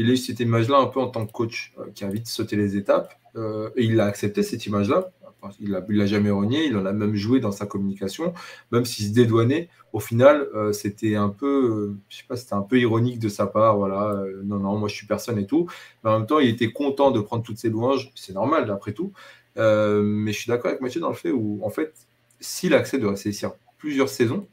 il 0.00 0.08
a 0.08 0.12
eu 0.14 0.16
cette 0.16 0.40
image-là 0.40 0.78
un 0.78 0.86
peu 0.86 0.98
en 0.98 1.08
tant 1.08 1.26
que 1.26 1.32
coach, 1.32 1.72
euh, 1.78 1.90
qui 1.94 2.04
a 2.04 2.08
vite 2.08 2.26
sauté 2.26 2.56
les 2.56 2.76
étapes. 2.76 3.14
Euh, 3.36 3.70
et 3.76 3.84
il 3.84 4.00
a 4.00 4.06
accepté 4.06 4.42
cette 4.42 4.64
image-là. 4.66 5.10
Il 5.58 5.70
ne 5.70 5.96
l'a 5.98 6.06
jamais 6.06 6.30
renié, 6.30 6.66
il 6.66 6.76
en 6.76 6.84
a 6.84 6.92
même 6.92 7.14
joué 7.14 7.40
dans 7.40 7.52
sa 7.52 7.64
communication, 7.64 8.34
même 8.72 8.84
s'il 8.84 9.06
se 9.06 9.12
dédouanait. 9.12 9.70
Au 9.94 10.00
final, 10.00 10.46
euh, 10.54 10.72
c'était 10.72 11.16
un 11.16 11.30
peu, 11.30 11.96
je 12.10 12.18
sais 12.18 12.24
pas, 12.28 12.36
c'était 12.36 12.54
un 12.54 12.60
peu 12.62 12.78
ironique 12.78 13.18
de 13.18 13.30
sa 13.30 13.46
part. 13.46 13.76
Voilà, 13.78 14.22
non, 14.44 14.58
non, 14.58 14.76
moi 14.76 14.88
je 14.88 14.94
suis 14.94 15.06
personne 15.06 15.38
et 15.38 15.46
tout. 15.46 15.66
Mais 16.02 16.10
en 16.10 16.18
même 16.18 16.26
temps, 16.26 16.40
il 16.40 16.48
était 16.48 16.72
content 16.72 17.10
de 17.10 17.20
prendre 17.20 17.42
toutes 17.42 17.58
ces 17.58 17.70
louanges. 17.70 18.10
C'est 18.14 18.34
normal, 18.34 18.70
après 18.70 18.92
tout. 18.92 19.12
mais 19.56 20.32
je 20.32 20.38
suis 20.38 20.48
d'accord 20.48 20.70
avec 20.70 20.82
Mathieu 20.82 21.00
dans 21.00 21.08
le 21.08 21.14
fait 21.14 21.30
où, 21.30 21.60
en 21.62 21.70
fait, 21.70 21.94
s'il 22.38 22.74
accepte 22.74 23.02
de 23.02 23.28
ici 23.28 23.46
plusieurs 23.78 24.10
saisons, 24.10 24.46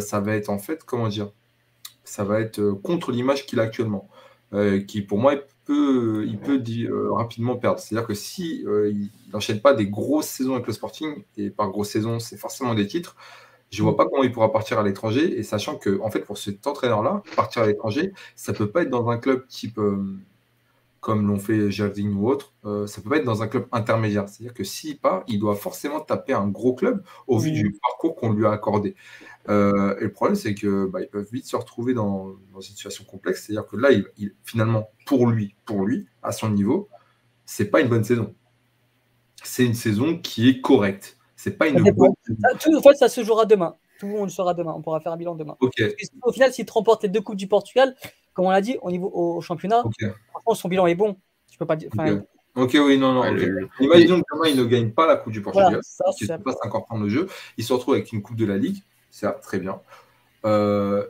ça 0.00 0.20
va 0.20 0.34
être 0.34 0.48
en 0.48 0.58
fait, 0.58 0.82
comment 0.84 1.08
dire, 1.08 1.30
ça 2.04 2.24
va 2.24 2.40
être 2.40 2.70
contre 2.82 3.12
l'image 3.12 3.44
qu'il 3.46 3.60
a 3.60 3.64
actuellement. 3.64 4.08
Euh, 4.52 4.80
qui 4.80 5.00
pour 5.02 5.18
moi 5.18 5.36
peut, 5.64 6.24
il 6.26 6.38
peut 6.38 6.60
euh, 6.68 7.12
rapidement 7.12 7.56
perdre. 7.56 7.78
C'est-à-dire 7.78 8.06
que 8.06 8.14
si 8.14 8.64
euh, 8.66 8.90
il 8.90 9.10
n'enchaîne 9.32 9.60
pas 9.60 9.74
des 9.74 9.86
grosses 9.86 10.26
saisons 10.26 10.54
avec 10.54 10.66
le 10.66 10.72
Sporting, 10.72 11.22
et 11.36 11.50
par 11.50 11.70
grosses 11.70 11.90
saisons, 11.90 12.18
c'est 12.18 12.36
forcément 12.36 12.74
des 12.74 12.88
titres, 12.88 13.14
je 13.70 13.80
ne 13.80 13.84
vois 13.84 13.96
pas 13.96 14.06
comment 14.06 14.24
il 14.24 14.32
pourra 14.32 14.50
partir 14.50 14.80
à 14.80 14.82
l'étranger. 14.82 15.38
Et 15.38 15.44
sachant 15.44 15.76
que, 15.76 16.00
en 16.00 16.10
fait, 16.10 16.20
pour 16.20 16.36
cet 16.36 16.66
entraîneur-là, 16.66 17.22
partir 17.36 17.62
à 17.62 17.66
l'étranger, 17.66 18.12
ça 18.34 18.50
ne 18.50 18.56
peut 18.56 18.68
pas 18.68 18.82
être 18.82 18.90
dans 18.90 19.08
un 19.08 19.18
club 19.18 19.46
type 19.46 19.78
comme 21.00 21.26
l'ont 21.26 21.38
fait 21.38 21.70
Jardine 21.70 22.12
ou 22.14 22.28
autre, 22.28 22.52
ça 22.86 23.00
peut 23.00 23.08
pas 23.08 23.16
être 23.16 23.24
dans 23.24 23.42
un 23.42 23.48
club 23.48 23.66
intermédiaire. 23.72 24.28
C'est-à-dire 24.28 24.54
que 24.54 24.64
s'il 24.64 24.98
part, 24.98 25.24
il 25.28 25.38
doit 25.38 25.56
forcément 25.56 26.00
taper 26.00 26.34
un 26.34 26.46
gros 26.46 26.74
club 26.74 27.02
au 27.26 27.38
vu 27.38 27.50
du 27.50 27.78
parcours 27.80 28.16
qu'on 28.16 28.32
lui 28.32 28.46
a 28.46 28.50
accordé. 28.50 28.94
Euh, 29.48 29.96
et 29.98 30.04
le 30.04 30.12
problème, 30.12 30.36
c'est 30.36 30.54
que 30.54 30.86
bah, 30.86 31.00
ils 31.00 31.08
peuvent 31.08 31.28
vite 31.32 31.46
se 31.46 31.56
retrouver 31.56 31.94
dans, 31.94 32.36
une 32.54 32.62
situation 32.62 33.04
complexe. 33.04 33.44
C'est-à-dire 33.46 33.66
que 33.66 33.76
là, 33.76 33.90
il, 33.90 34.32
finalement, 34.44 34.90
pour 35.06 35.26
lui, 35.26 35.54
pour 35.64 35.86
lui, 35.86 36.06
à 36.22 36.32
son 36.32 36.50
niveau, 36.50 36.88
c'est 37.46 37.70
pas 37.70 37.80
une 37.80 37.88
bonne 37.88 38.04
saison. 38.04 38.34
C'est 39.42 39.64
une 39.64 39.74
saison 39.74 40.18
qui 40.18 40.48
est 40.48 40.60
correcte. 40.60 41.16
C'est 41.36 41.56
pas 41.56 41.68
une 41.68 41.82
bonne 41.92 42.12
saison. 42.24 42.78
en 42.78 42.82
fait, 42.82 42.94
ça 42.94 43.08
se 43.08 43.24
jouera 43.24 43.46
demain. 43.46 43.76
Tout 43.98 44.06
le 44.06 44.12
monde 44.12 44.30
sera 44.30 44.54
demain. 44.54 44.72
On 44.76 44.82
pourra 44.82 45.00
faire 45.00 45.12
un 45.12 45.16
bilan 45.16 45.34
demain. 45.34 45.56
Au 45.60 46.32
final, 46.32 46.52
s'il 46.52 46.66
remporte 46.70 47.02
les 47.02 47.08
deux 47.08 47.20
coupes 47.20 47.36
du 47.36 47.48
Portugal, 47.48 47.94
comme 48.32 48.46
on 48.46 48.50
l'a 48.50 48.60
dit, 48.60 48.78
au 48.82 48.90
niveau 48.90 49.10
au 49.12 49.40
championnat, 49.40 49.82
son 50.54 50.68
bilan 50.68 50.86
est 50.86 50.94
bon. 50.94 51.16
Je 51.52 51.58
peux 51.58 51.66
pas 51.66 51.76
dire. 51.76 51.90
Ok, 52.56 52.72
oui, 52.74 52.98
non, 52.98 53.12
non. 53.12 53.24
Imaginons 53.80 54.20
que 54.20 54.48
il 54.48 54.56
ne 54.56 54.64
gagne 54.64 54.90
pas 54.90 55.06
la 55.06 55.16
Coupe 55.16 55.32
du 55.32 55.40
Portugal, 55.42 55.80
Il 56.20 56.30
ne 56.30 56.36
passe 56.38 56.56
encore 56.64 56.84
prendre 56.86 57.04
le 57.04 57.08
jeu. 57.08 57.28
Il 57.56 57.64
se 57.64 57.72
retrouve 57.72 57.94
avec 57.94 58.12
une 58.12 58.22
Coupe 58.22 58.36
de 58.36 58.44
la 58.44 58.56
Ligue 58.56 58.82
certes, 59.10 59.42
très 59.42 59.58
bien. 59.58 59.80
Euh, 60.44 61.06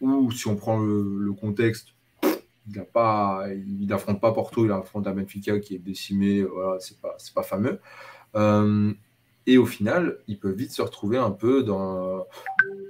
ou 0.00 0.30
si 0.30 0.46
on 0.48 0.56
prend 0.56 0.78
le, 0.78 1.32
contexte, 1.32 1.88
il 2.22 3.86
n'affronte 3.86 4.20
pas 4.20 4.32
Porto, 4.32 4.64
il 4.64 4.72
affronte 4.72 5.06
un 5.06 5.14
Benfica 5.14 5.58
qui 5.58 5.76
est 5.76 5.78
décimé, 5.78 6.42
voilà, 6.42 6.78
c'est 6.80 7.00
pas, 7.00 7.16
pas 7.34 7.42
fameux. 7.42 7.80
Euh, 8.34 8.92
et 9.46 9.58
au 9.58 9.66
final, 9.66 10.18
il 10.26 10.38
peut 10.38 10.50
vite 10.50 10.72
se 10.72 10.82
retrouver 10.82 11.18
un 11.18 11.30
peu 11.30 11.62
dans. 11.62 12.26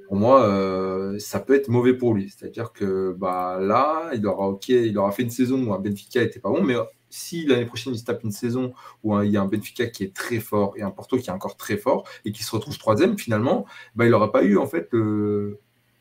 Pour 0.09 0.17
moi, 0.17 0.47
euh, 0.47 1.19
ça 1.19 1.41
peut 1.41 1.55
être 1.55 1.69
mauvais 1.69 1.95
pour 1.95 2.15
lui. 2.15 2.31
C'est-à-dire 2.31 2.73
que 2.73 3.13
bah, 3.19 3.59
là, 3.61 4.11
il 4.15 4.25
aura, 4.27 4.57
il 4.69 4.97
aura 4.99 5.11
fait 5.11 5.23
une 5.23 5.31
saison 5.31 5.65
où 5.65 5.75
un 5.75 5.79
Benfica 5.79 6.21
n'était 6.21 6.41
pas 6.41 6.51
bon, 6.51 6.63
mais 6.63 6.77
si 7.11 7.47
l'année 7.47 7.65
prochaine 7.65 7.95
il 7.95 7.99
se 7.99 8.05
tape 8.05 8.23
une 8.25 8.33
saison 8.33 8.73
où 9.03 9.21
il 9.23 9.31
y 9.31 9.37
a 9.37 9.43
un 9.43 9.47
Benfica 9.47 9.87
qui 9.87 10.05
est 10.05 10.15
très 10.15 10.41
fort 10.41 10.75
et 10.77 10.83
un 10.83 10.91
Porto 10.91 11.17
qui 11.17 11.29
est 11.31 11.33
encore 11.33 11.57
très 11.57 11.77
fort 11.77 12.05
et 12.25 12.33
qui 12.33 12.43
se 12.45 12.51
retrouve 12.51 12.77
troisième, 12.79 13.19
finalement, 13.19 13.67
bah, 13.97 14.05
il 14.05 14.11
n'aura 14.11 14.31
pas 14.31 14.45
eu 14.45 14.57
en 14.57 14.67
fait 14.67 14.91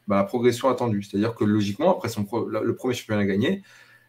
bah, 0.07 0.17
la 0.17 0.23
progression 0.23 0.69
attendue. 0.69 1.01
C'est-à-dire 1.01 1.33
que 1.33 1.45
logiquement, 1.45 1.95
après 1.95 2.09
son 2.09 2.25
le 2.47 2.75
premier 2.75 2.93
championnat 2.93 3.25
gagné, 3.25 3.63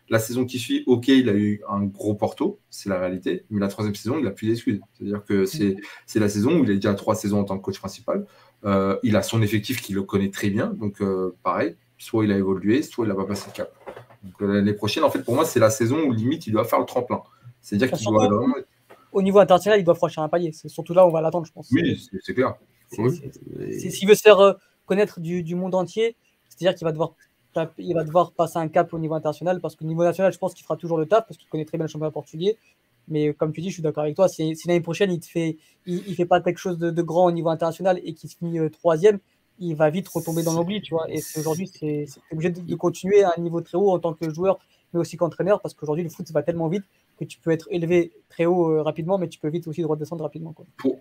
la 0.08 0.18
saison 0.18 0.44
qui 0.44 0.58
suit, 0.58 0.84
ok, 0.86 1.08
il 1.08 1.28
a 1.28 1.34
eu 1.34 1.62
un 1.68 1.84
gros 1.84 2.14
Porto, 2.14 2.60
c'est 2.70 2.88
la 2.88 2.98
réalité, 2.98 3.44
mais 3.50 3.60
la 3.60 3.68
troisième 3.68 3.94
saison, 3.94 4.18
il 4.18 4.26
a 4.26 4.30
plus 4.30 4.48
d'excuses. 4.48 4.80
C'est-à-dire 4.92 5.24
que 5.24 5.44
c'est 5.46 6.20
la 6.20 6.28
saison 6.28 6.58
où 6.58 6.64
il 6.64 6.70
a 6.70 6.74
déjà 6.74 6.94
trois 6.94 7.14
saisons 7.14 7.40
en 7.40 7.44
tant 7.44 7.56
que 7.56 7.62
coach 7.62 7.78
principal. 7.78 8.26
Euh, 8.64 8.98
il 9.02 9.16
a 9.16 9.22
son 9.22 9.42
effectif 9.42 9.80
qui 9.80 9.92
le 9.92 10.02
connaît 10.02 10.30
très 10.30 10.50
bien. 10.50 10.68
Donc, 10.68 11.00
euh, 11.00 11.34
pareil, 11.42 11.76
soit 11.98 12.24
il 12.24 12.32
a 12.32 12.36
évolué, 12.36 12.82
soit 12.82 13.06
il 13.06 13.08
n'a 13.08 13.14
pas 13.14 13.24
passé 13.24 13.46
le 13.48 13.56
cap. 13.56 13.72
L'année 14.40 14.72
prochaine, 14.74 15.04
en 15.04 15.10
fait, 15.10 15.22
pour 15.22 15.34
moi, 15.34 15.44
c'est 15.44 15.60
la 15.60 15.70
saison 15.70 16.00
où 16.02 16.12
limite 16.12 16.46
il 16.46 16.52
doit 16.52 16.64
faire 16.64 16.80
le 16.80 16.86
tremplin. 16.86 17.22
C'est-à-dire 17.60 17.90
qu'il 17.92 18.06
doit 18.06 18.28
vraiment. 18.28 18.54
Au 19.12 19.22
niveau 19.22 19.38
international, 19.38 19.78
il 19.78 19.84
doit 19.84 19.94
franchir 19.94 20.22
un 20.22 20.28
palier. 20.28 20.52
C'est 20.52 20.68
surtout 20.68 20.92
là 20.92 21.06
où 21.06 21.08
on 21.08 21.12
va 21.12 21.20
l'attendre, 21.20 21.46
je 21.46 21.52
pense. 21.52 21.68
Oui, 21.70 22.04
c'est 22.22 22.34
clair. 22.34 22.54
S'il 22.90 24.08
veut 24.08 24.14
se 24.14 24.22
faire 24.22 24.56
connaître 24.86 25.20
du, 25.20 25.54
monde 25.54 25.74
entier, 25.74 26.16
c'est-à-dire 26.48 26.76
qu'il 26.76 26.84
va 26.84 26.92
devoir 26.92 27.14
il 27.78 27.94
va 27.94 28.04
devoir 28.04 28.32
passer 28.32 28.58
un 28.58 28.68
cap 28.68 28.92
au 28.92 28.98
niveau 28.98 29.14
international 29.14 29.60
parce 29.60 29.76
qu'au 29.76 29.84
niveau 29.84 30.04
national, 30.04 30.32
je 30.32 30.38
pense 30.38 30.54
qu'il 30.54 30.64
fera 30.64 30.76
toujours 30.76 30.98
le 30.98 31.06
taf 31.06 31.26
parce 31.26 31.38
qu'il 31.38 31.48
connaît 31.48 31.64
très 31.64 31.78
bien 31.78 31.86
le 31.86 31.90
championnat 31.90 32.10
portugais. 32.10 32.56
Mais 33.08 33.34
comme 33.34 33.52
tu 33.52 33.60
dis, 33.60 33.68
je 33.68 33.74
suis 33.74 33.82
d'accord 33.82 34.04
avec 34.04 34.16
toi. 34.16 34.28
Si, 34.28 34.54
l'année 34.66 34.80
prochaine, 34.80 35.12
il 35.12 35.18
ne 35.18 35.22
fait, 35.22 35.58
il, 35.86 36.14
fait 36.14 36.24
pas 36.24 36.40
quelque 36.40 36.58
chose 36.58 36.78
de, 36.78 37.02
grand 37.02 37.26
au 37.26 37.32
niveau 37.32 37.50
international 37.50 38.00
et 38.02 38.14
qu'il 38.14 38.30
se 38.30 38.36
finit 38.36 38.58
euh, 38.58 38.70
troisième, 38.70 39.18
il 39.58 39.74
va 39.74 39.90
vite 39.90 40.08
retomber 40.08 40.42
dans 40.42 40.54
l'oubli, 40.54 40.80
tu 40.80 40.94
vois. 40.94 41.06
Et 41.10 41.20
aujourd'hui, 41.36 41.68
c'est 41.68 42.06
obligé 42.32 42.50
de, 42.50 42.74
continuer 42.74 43.22
à 43.22 43.32
un 43.36 43.40
niveau 43.40 43.60
très 43.60 43.76
haut 43.76 43.90
en 43.90 43.98
tant 43.98 44.14
que 44.14 44.30
joueur, 44.30 44.58
mais 44.92 45.00
aussi 45.00 45.16
qu'entraîneur, 45.16 45.60
parce 45.60 45.74
qu'aujourd'hui, 45.74 46.04
le 46.04 46.10
foot 46.10 46.30
va 46.32 46.42
tellement 46.42 46.68
vite 46.68 46.84
que 47.18 47.24
tu 47.24 47.38
peux 47.38 47.50
être 47.50 47.68
élevé 47.70 48.12
très 48.28 48.46
haut 48.46 48.70
euh, 48.70 48.82
rapidement, 48.82 49.18
mais 49.18 49.28
tu 49.28 49.38
peux 49.38 49.48
vite 49.48 49.66
aussi 49.66 49.84
redescendre 49.84 50.24
rapidement. 50.24 50.52
Quoi. 50.52 50.66
Pour, 50.76 51.00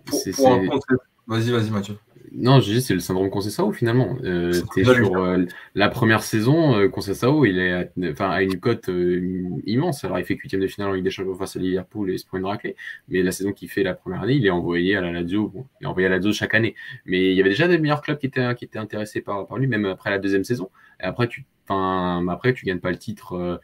Vas-y, 1.26 1.50
vas-y, 1.50 1.70
Mathieu. 1.70 1.94
Non, 2.32 2.60
je 2.60 2.72
dis 2.72 2.82
c'est 2.82 2.94
le 2.94 3.00
syndrome 3.00 3.30
Concessao 3.30 3.72
finalement. 3.72 4.16
Euh, 4.24 4.52
es 4.76 4.84
sur 4.84 5.16
euh, 5.16 5.44
la 5.74 5.88
première 5.88 6.22
saison, 6.22 6.76
euh, 6.76 6.88
Concessao, 6.88 7.44
il 7.46 7.58
est 7.58 7.72
à, 7.72 7.84
enfin, 8.10 8.28
à 8.28 8.42
une 8.42 8.58
cote 8.58 8.88
euh, 8.88 9.40
immense. 9.66 10.04
Alors 10.04 10.18
il 10.18 10.24
fait 10.24 10.34
huitième 10.34 10.60
de 10.60 10.66
finale 10.66 10.90
en 10.90 10.92
Ligue 10.92 11.04
des 11.04 11.10
Champions 11.10 11.34
face 11.34 11.56
à 11.56 11.60
Liverpool 11.60 12.10
et 12.10 12.14
il 12.14 12.18
se 12.18 12.26
prend 12.26 12.38
une 12.38 12.44
raclée. 12.44 12.76
Mais 13.08 13.22
la 13.22 13.30
saison 13.30 13.52
qu'il 13.52 13.70
fait 13.70 13.82
la 13.82 13.94
première 13.94 14.22
année, 14.22 14.34
il 14.34 14.44
est 14.44 14.50
envoyé 14.50 14.96
à 14.96 15.00
la 15.00 15.12
Lazio. 15.12 15.48
Bon, 15.48 15.66
il 15.80 15.84
est 15.84 15.86
envoyé 15.86 16.06
à 16.06 16.10
la 16.10 16.16
Lazio 16.16 16.32
chaque 16.32 16.54
année. 16.54 16.74
Mais 17.06 17.30
il 17.30 17.36
y 17.36 17.40
avait 17.40 17.50
déjà 17.50 17.68
des 17.68 17.78
meilleurs 17.78 18.02
clubs 18.02 18.18
qui 18.18 18.26
étaient, 18.26 18.54
qui 18.56 18.64
étaient 18.64 18.78
intéressés 18.78 19.20
par, 19.20 19.46
par 19.46 19.56
lui, 19.56 19.66
même 19.66 19.86
après 19.86 20.10
la 20.10 20.18
deuxième 20.18 20.44
saison. 20.44 20.70
Et 21.00 21.04
après, 21.04 21.28
tu, 21.28 21.46
après, 21.68 22.52
tu 22.52 22.66
gagnes 22.66 22.80
pas 22.80 22.90
le 22.90 22.98
titre 22.98 23.34
euh, 23.34 23.58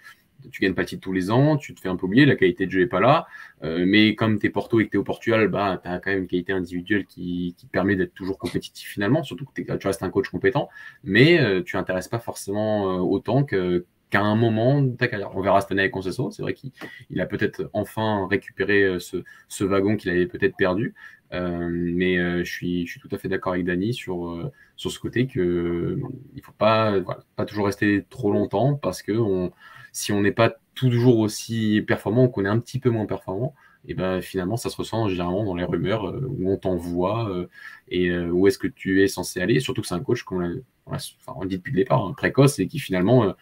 tu 0.51 0.61
gagnes 0.63 0.75
pas 0.75 0.85
titre 0.85 1.03
tous 1.03 1.13
les 1.13 1.31
ans, 1.31 1.57
tu 1.57 1.75
te 1.75 1.81
fais 1.81 1.89
un 1.89 1.97
peu 1.97 2.07
oublier, 2.07 2.27
la 2.27 2.37
qualité 2.37 2.67
de 2.67 2.71
jeu 2.71 2.81
est 2.83 2.87
pas 2.87 3.01
là. 3.01 3.27
Euh, 3.63 3.85
mais 3.87 4.15
comme 4.15 4.39
tu 4.39 4.47
es 4.47 4.51
Porto 4.51 4.81
et 4.81 4.87
que 4.87 4.91
tu 4.91 4.97
es 4.97 5.01
au 5.01 5.05
Portugal, 5.05 5.49
bah, 5.49 5.81
tu 5.83 5.89
as 5.89 5.99
quand 5.99 6.11
même 6.11 6.21
une 6.21 6.27
qualité 6.27 6.53
individuelle 6.53 7.05
qui, 7.07 7.55
qui 7.59 7.67
permet 7.67 7.97
d'être 7.97 8.15
toujours 8.15 8.39
compétitif 8.39 8.89
finalement, 8.89 9.23
surtout 9.23 9.45
que 9.45 9.63
tu 9.63 9.87
restes 9.87 10.03
un 10.03 10.11
coach 10.11 10.29
compétent, 10.29 10.69
mais 11.05 11.41
euh, 11.41 11.63
tu 11.63 11.77
n'intéresses 11.77 12.09
pas 12.09 12.19
forcément 12.19 12.91
euh, 12.91 13.01
autant 13.01 13.45
que 13.45 13.87
qu'à 14.11 14.23
un 14.23 14.35
moment 14.35 14.83
de 14.83 14.97
ta 14.97 15.07
carrière. 15.07 15.31
On 15.37 15.41
verra 15.41 15.61
cette 15.61 15.71
année 15.71 15.83
avec 15.83 15.93
Concesso, 15.93 16.33
c'est 16.33 16.43
vrai 16.43 16.53
qu'il 16.53 17.21
a 17.21 17.27
peut-être 17.27 17.71
enfin 17.73 18.27
récupéré 18.29 18.99
ce, 18.99 19.23
ce 19.47 19.63
wagon 19.63 19.97
qu'il 19.97 20.11
avait 20.11 20.27
peut-être 20.27 20.57
perdu, 20.57 20.95
mais 21.31 22.17
je, 22.17 22.51
suis, 22.51 22.87
je 22.89 22.91
suis 22.91 23.01
tout 23.01 23.09
à 23.13 23.19
fait 23.19 23.29
d'accord 23.29 23.53
avec 23.53 23.65
Dany 23.65 23.95
sur, 23.95 24.51
sur 24.75 24.91
ce 24.91 24.99
côté 24.99 25.29
que 25.29 26.01
il 26.35 26.43
faut 26.43 26.51
pas, 26.51 26.99
voilà, 26.99 27.21
pas 27.37 27.45
toujours 27.45 27.67
rester 27.67 28.05
trop 28.11 28.33
longtemps 28.33 28.75
parce 28.75 29.01
que 29.01 29.13
on, 29.13 29.53
si 29.93 30.13
on 30.13 30.21
n'est 30.21 30.33
pas 30.33 30.55
toujours 30.75 31.19
aussi 31.19 31.83
performant 31.87 32.29
qu'on 32.29 32.45
est 32.45 32.49
un 32.49 32.59
petit 32.59 32.79
peu 32.79 32.91
moins 32.91 33.07
performant, 33.07 33.55
et 33.87 33.95
ben 33.95 34.21
finalement 34.21 34.57
ça 34.57 34.71
se 34.71 34.77
ressent 34.77 35.09
généralement 35.09 35.45
dans 35.45 35.55
les 35.55 35.65
rumeurs 35.65 36.09
euh, 36.09 36.27
où 36.29 36.51
on 36.53 36.57
t'envoie 36.57 37.31
euh, 37.31 37.49
et 37.89 38.09
euh, 38.11 38.31
où 38.31 38.47
est-ce 38.47 38.59
que 38.59 38.67
tu 38.67 39.03
es 39.03 39.09
censé 39.09 39.41
aller. 39.41 39.61
Surtout 39.61 39.81
que 39.81 39.87
c'est 39.87 39.95
un 39.95 40.01
coach 40.01 40.23
qu'on 40.23 40.61
on, 40.87 41.45
dit 41.45 41.57
depuis 41.57 41.73
le 41.73 41.79
départ, 41.79 42.05
hein, 42.05 42.15
précoce 42.17 42.59
et 42.59 42.67
qui 42.67 42.79
finalement 42.79 43.35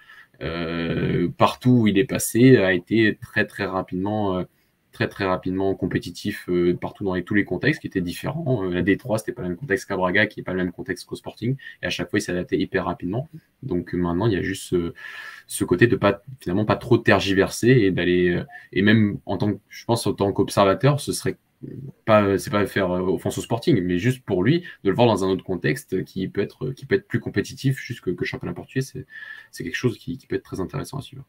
partout 1.36 1.70
où 1.70 1.86
il 1.88 1.98
est 1.98 2.04
passé 2.04 2.58
a 2.58 2.72
été 2.72 3.18
très 3.20 3.44
très 3.46 3.66
rapidement 3.66 4.44
très 4.98 5.06
très 5.06 5.26
rapidement 5.26 5.76
compétitif 5.76 6.48
euh, 6.48 6.76
partout 6.76 7.04
dans 7.04 7.20
tous 7.22 7.34
les 7.34 7.44
contextes 7.44 7.80
qui 7.80 7.86
étaient 7.86 8.00
différents. 8.00 8.64
Euh, 8.64 8.70
la 8.70 8.82
D3, 8.82 9.18
c'était 9.18 9.30
pas 9.30 9.42
le 9.42 9.50
même 9.50 9.56
contexte 9.56 9.86
qu'à 9.86 9.96
Braga, 9.96 10.26
qui 10.26 10.40
n'est 10.40 10.44
pas 10.44 10.54
le 10.54 10.58
même 10.58 10.72
contexte 10.72 11.06
qu'au 11.06 11.14
Sporting. 11.14 11.56
Et 11.82 11.86
à 11.86 11.90
chaque 11.90 12.10
fois, 12.10 12.18
il 12.18 12.22
s'adaptait 12.22 12.58
hyper 12.58 12.86
rapidement. 12.86 13.28
Donc 13.62 13.94
euh, 13.94 13.96
maintenant, 13.96 14.26
il 14.26 14.32
y 14.32 14.36
a 14.36 14.42
juste 14.42 14.74
ce 15.46 15.64
côté 15.64 15.86
de 15.86 15.94
pas 15.94 16.22
finalement 16.40 16.64
pas 16.64 16.74
trop 16.74 16.98
tergiverser 16.98 17.68
et 17.68 17.90
d'aller 17.92 18.42
et 18.72 18.82
même 18.82 19.20
en 19.24 19.38
tant 19.38 19.52
que 19.52 19.58
je 19.68 19.84
pense 19.84 20.04
en 20.08 20.14
tant 20.14 20.32
qu'observateur, 20.32 20.98
ce 20.98 21.12
serait 21.12 21.36
pas 22.04 22.36
c'est 22.36 22.50
pas 22.50 22.66
faire 22.66 22.90
offense 22.90 23.38
au 23.38 23.40
Sporting, 23.40 23.80
mais 23.80 23.98
juste 23.98 24.24
pour 24.24 24.42
lui 24.42 24.64
de 24.82 24.90
le 24.90 24.96
voir 24.96 25.06
dans 25.06 25.24
un 25.24 25.28
autre 25.28 25.44
contexte 25.44 26.04
qui 26.04 26.26
peut 26.26 26.40
être 26.40 26.70
qui 26.70 26.86
peut 26.86 26.96
être 26.96 27.06
plus 27.06 27.20
compétitif 27.20 27.78
juste 27.78 28.00
que, 28.00 28.10
que 28.10 28.24
championnat 28.24 28.52
portugais, 28.52 28.82
c'est 28.82 29.62
quelque 29.62 29.76
chose 29.76 29.96
qui, 29.96 30.18
peut 30.28 30.34
être 30.34 30.42
très 30.42 30.58
intéressant 30.58 30.98
à 30.98 31.02
suivre. 31.02 31.24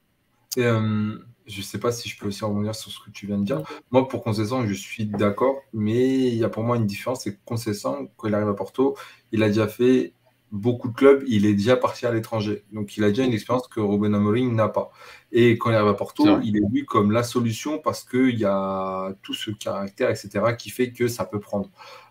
Je 1.50 1.58
ne 1.58 1.64
sais 1.64 1.80
pas 1.80 1.92
si 1.92 2.08
je 2.08 2.18
peux 2.18 2.28
aussi 2.28 2.46
rebondir 2.46 2.76
sur 2.76 2.92
ce 2.92 3.00
que 3.00 3.10
tu 3.10 3.26
viens 3.26 3.40
de 3.40 3.46
dire. 3.46 3.64
Moi, 3.92 4.08
pour 4.08 4.24
Concession, 4.24 4.66
je 4.68 4.74
suis 4.74 5.06
d'accord, 5.06 5.56
mais 5.74 6.28
il 6.28 6.36
y 6.36 6.44
a 6.44 6.50
pour 6.50 6.64
moi 6.64 6.78
une 6.78 6.86
différence, 6.86 7.24
c'est 7.24 7.34
que 7.34 7.40
Concession, 7.44 8.10
quand 8.18 8.28
il 8.28 8.36
arrive 8.36 8.50
à 8.50 8.54
Porto, 8.54 8.96
il 9.32 9.42
a 9.42 9.48
déjà 9.48 9.68
fait 9.68 10.14
beaucoup 10.52 10.90
de 10.90 10.94
clubs, 10.94 11.24
il 11.28 11.46
est 11.46 11.54
déjà 11.54 11.76
parti 11.76 12.06
à 12.06 12.12
l'étranger. 12.12 12.64
Donc, 12.72 12.98
il 12.98 13.04
a 13.04 13.10
déjà 13.10 13.24
une 13.24 13.34
expérience 13.34 13.68
que 13.68 13.80
Ruben 13.80 14.14
Amorim 14.14 14.54
n'a 14.54 14.68
pas. 14.68 14.92
Et 15.32 15.58
quand 15.58 15.72
il 15.72 15.76
arrive 15.76 15.90
à 15.90 15.94
Porto, 15.96 16.40
il 16.42 16.58
est 16.58 16.72
vu 16.72 16.86
comme 16.86 17.12
la 17.12 17.24
solution 17.24 17.80
parce 17.80 18.04
qu'il 18.04 18.40
y 18.40 18.46
a 18.46 19.14
tout 19.22 19.34
ce 19.34 19.52
caractère, 19.52 20.10
etc., 20.10 20.56
qui 20.58 20.70
fait 20.70 20.92
que 20.92 21.08
ça 21.08 21.26
peut 21.26 21.40
prendre. 21.40 21.70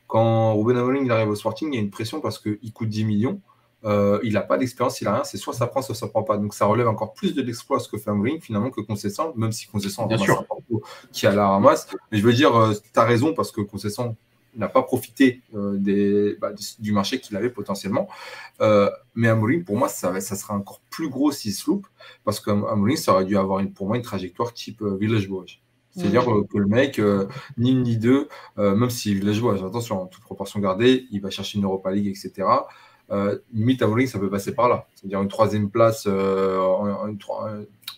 Quand 0.09 0.57
Ruben 0.57 0.77
Amorim 0.77 1.11
arrive 1.11 1.29
au 1.29 1.37
Sporting, 1.37 1.73
il 1.73 1.77
y 1.77 1.79
a 1.79 1.83
une 1.83 1.91
pression 1.91 2.21
parce 2.21 2.39
qu'il 2.39 2.73
coûte 2.73 2.89
10 2.89 3.05
millions. 3.05 3.41
Euh, 3.85 4.19
il 4.25 4.33
n'a 4.33 4.41
pas 4.41 4.59
d'expérience, 4.59 5.01
il 5.01 5.05
n'a 5.05 5.15
rien, 5.15 5.25
c'est 5.25 5.37
soit 5.37 5.55
ça 5.55 5.67
prend, 5.67 5.83
soit 5.83 5.95
ça 5.95 6.07
ne 6.07 6.11
prend 6.11 6.25
pas. 6.25 6.37
Donc 6.37 6.55
ça 6.55 6.67
relève 6.67 6.89
encore 6.89 7.15
plus 7.15 7.35
de 7.35 7.43
l'exploit 7.43 7.79
ce 7.79 7.89
que 7.89 7.97
fait 7.97 8.11
Amorim 8.11 8.41
finalement 8.41 8.71
que 8.71 8.81
Concession, 8.81 9.33
même 9.37 9.53
si 9.53 9.67
Concession 9.67 10.07
Bien 10.07 10.19
sûr. 10.19 10.45
qui 11.13 11.27
a 11.27 11.35
la 11.35 11.49
ramasse. 11.49 11.89
Mais 12.11 12.19
je 12.19 12.25
veux 12.25 12.33
dire, 12.33 12.57
euh, 12.57 12.75
tu 12.75 12.99
as 12.99 13.05
raison 13.05 13.35
parce 13.35 13.53
que 13.53 13.61
Concession 13.61 14.17
n'a 14.57 14.69
pas 14.69 14.83
profité 14.83 15.43
euh, 15.55 15.77
des, 15.77 16.37
bah, 16.41 16.51
du 16.81 16.93
marché 16.93 17.21
qu'il 17.21 17.37
avait 17.37 17.51
potentiellement. 17.51 18.09
mais 19.15 19.29
Amorim, 19.29 19.65
pour 19.65 19.77
moi, 19.77 19.89
ça, 19.89 20.21
ça 20.21 20.35
sera 20.35 20.55
encore 20.55 20.81
plus 20.91 21.09
gros 21.09 21.31
s'il 21.31 21.53
se 21.53 21.71
loupe 21.71 21.87
parce 22.25 22.41
qu'Amorim, 22.41 22.97
ça 22.97 23.13
aurait 23.13 23.27
dû 23.27 23.37
avoir 23.37 23.61
une, 23.61 23.73
pour 23.73 23.87
moi 23.87 23.97
une 23.97 24.03
trajectoire 24.03 24.53
type 24.53 24.83
Village 24.83 25.29
Boys. 25.29 25.45
C'est-à-dire 25.95 26.25
que 26.25 26.59
le 26.59 26.67
mec, 26.67 27.01
ni 27.57 27.73
une 27.73 27.83
ni 27.83 27.97
deux, 27.97 28.29
même 28.57 28.91
si 28.91 29.15
Village 29.15 29.41
Boys, 29.41 29.65
attention, 29.65 30.03
en 30.03 30.07
toute 30.07 30.23
proportion 30.23 30.59
gardée, 30.59 31.07
il 31.13 31.21
va 31.21 31.31
chercher 31.31 31.59
une 31.59 31.65
Europa 31.65 31.93
League, 31.93 32.09
etc 32.09 32.47
euh, 33.11 33.39
limite 33.53 33.83
à 33.83 33.89
ça 34.07 34.19
peut 34.19 34.31
passer 34.31 34.55
par 34.55 34.69
là. 34.69 34.87
C'est-à-dire 34.95 35.23
une 35.23 35.29
troisième 35.29 35.71
place, 35.71 36.05
euh, 36.07 36.59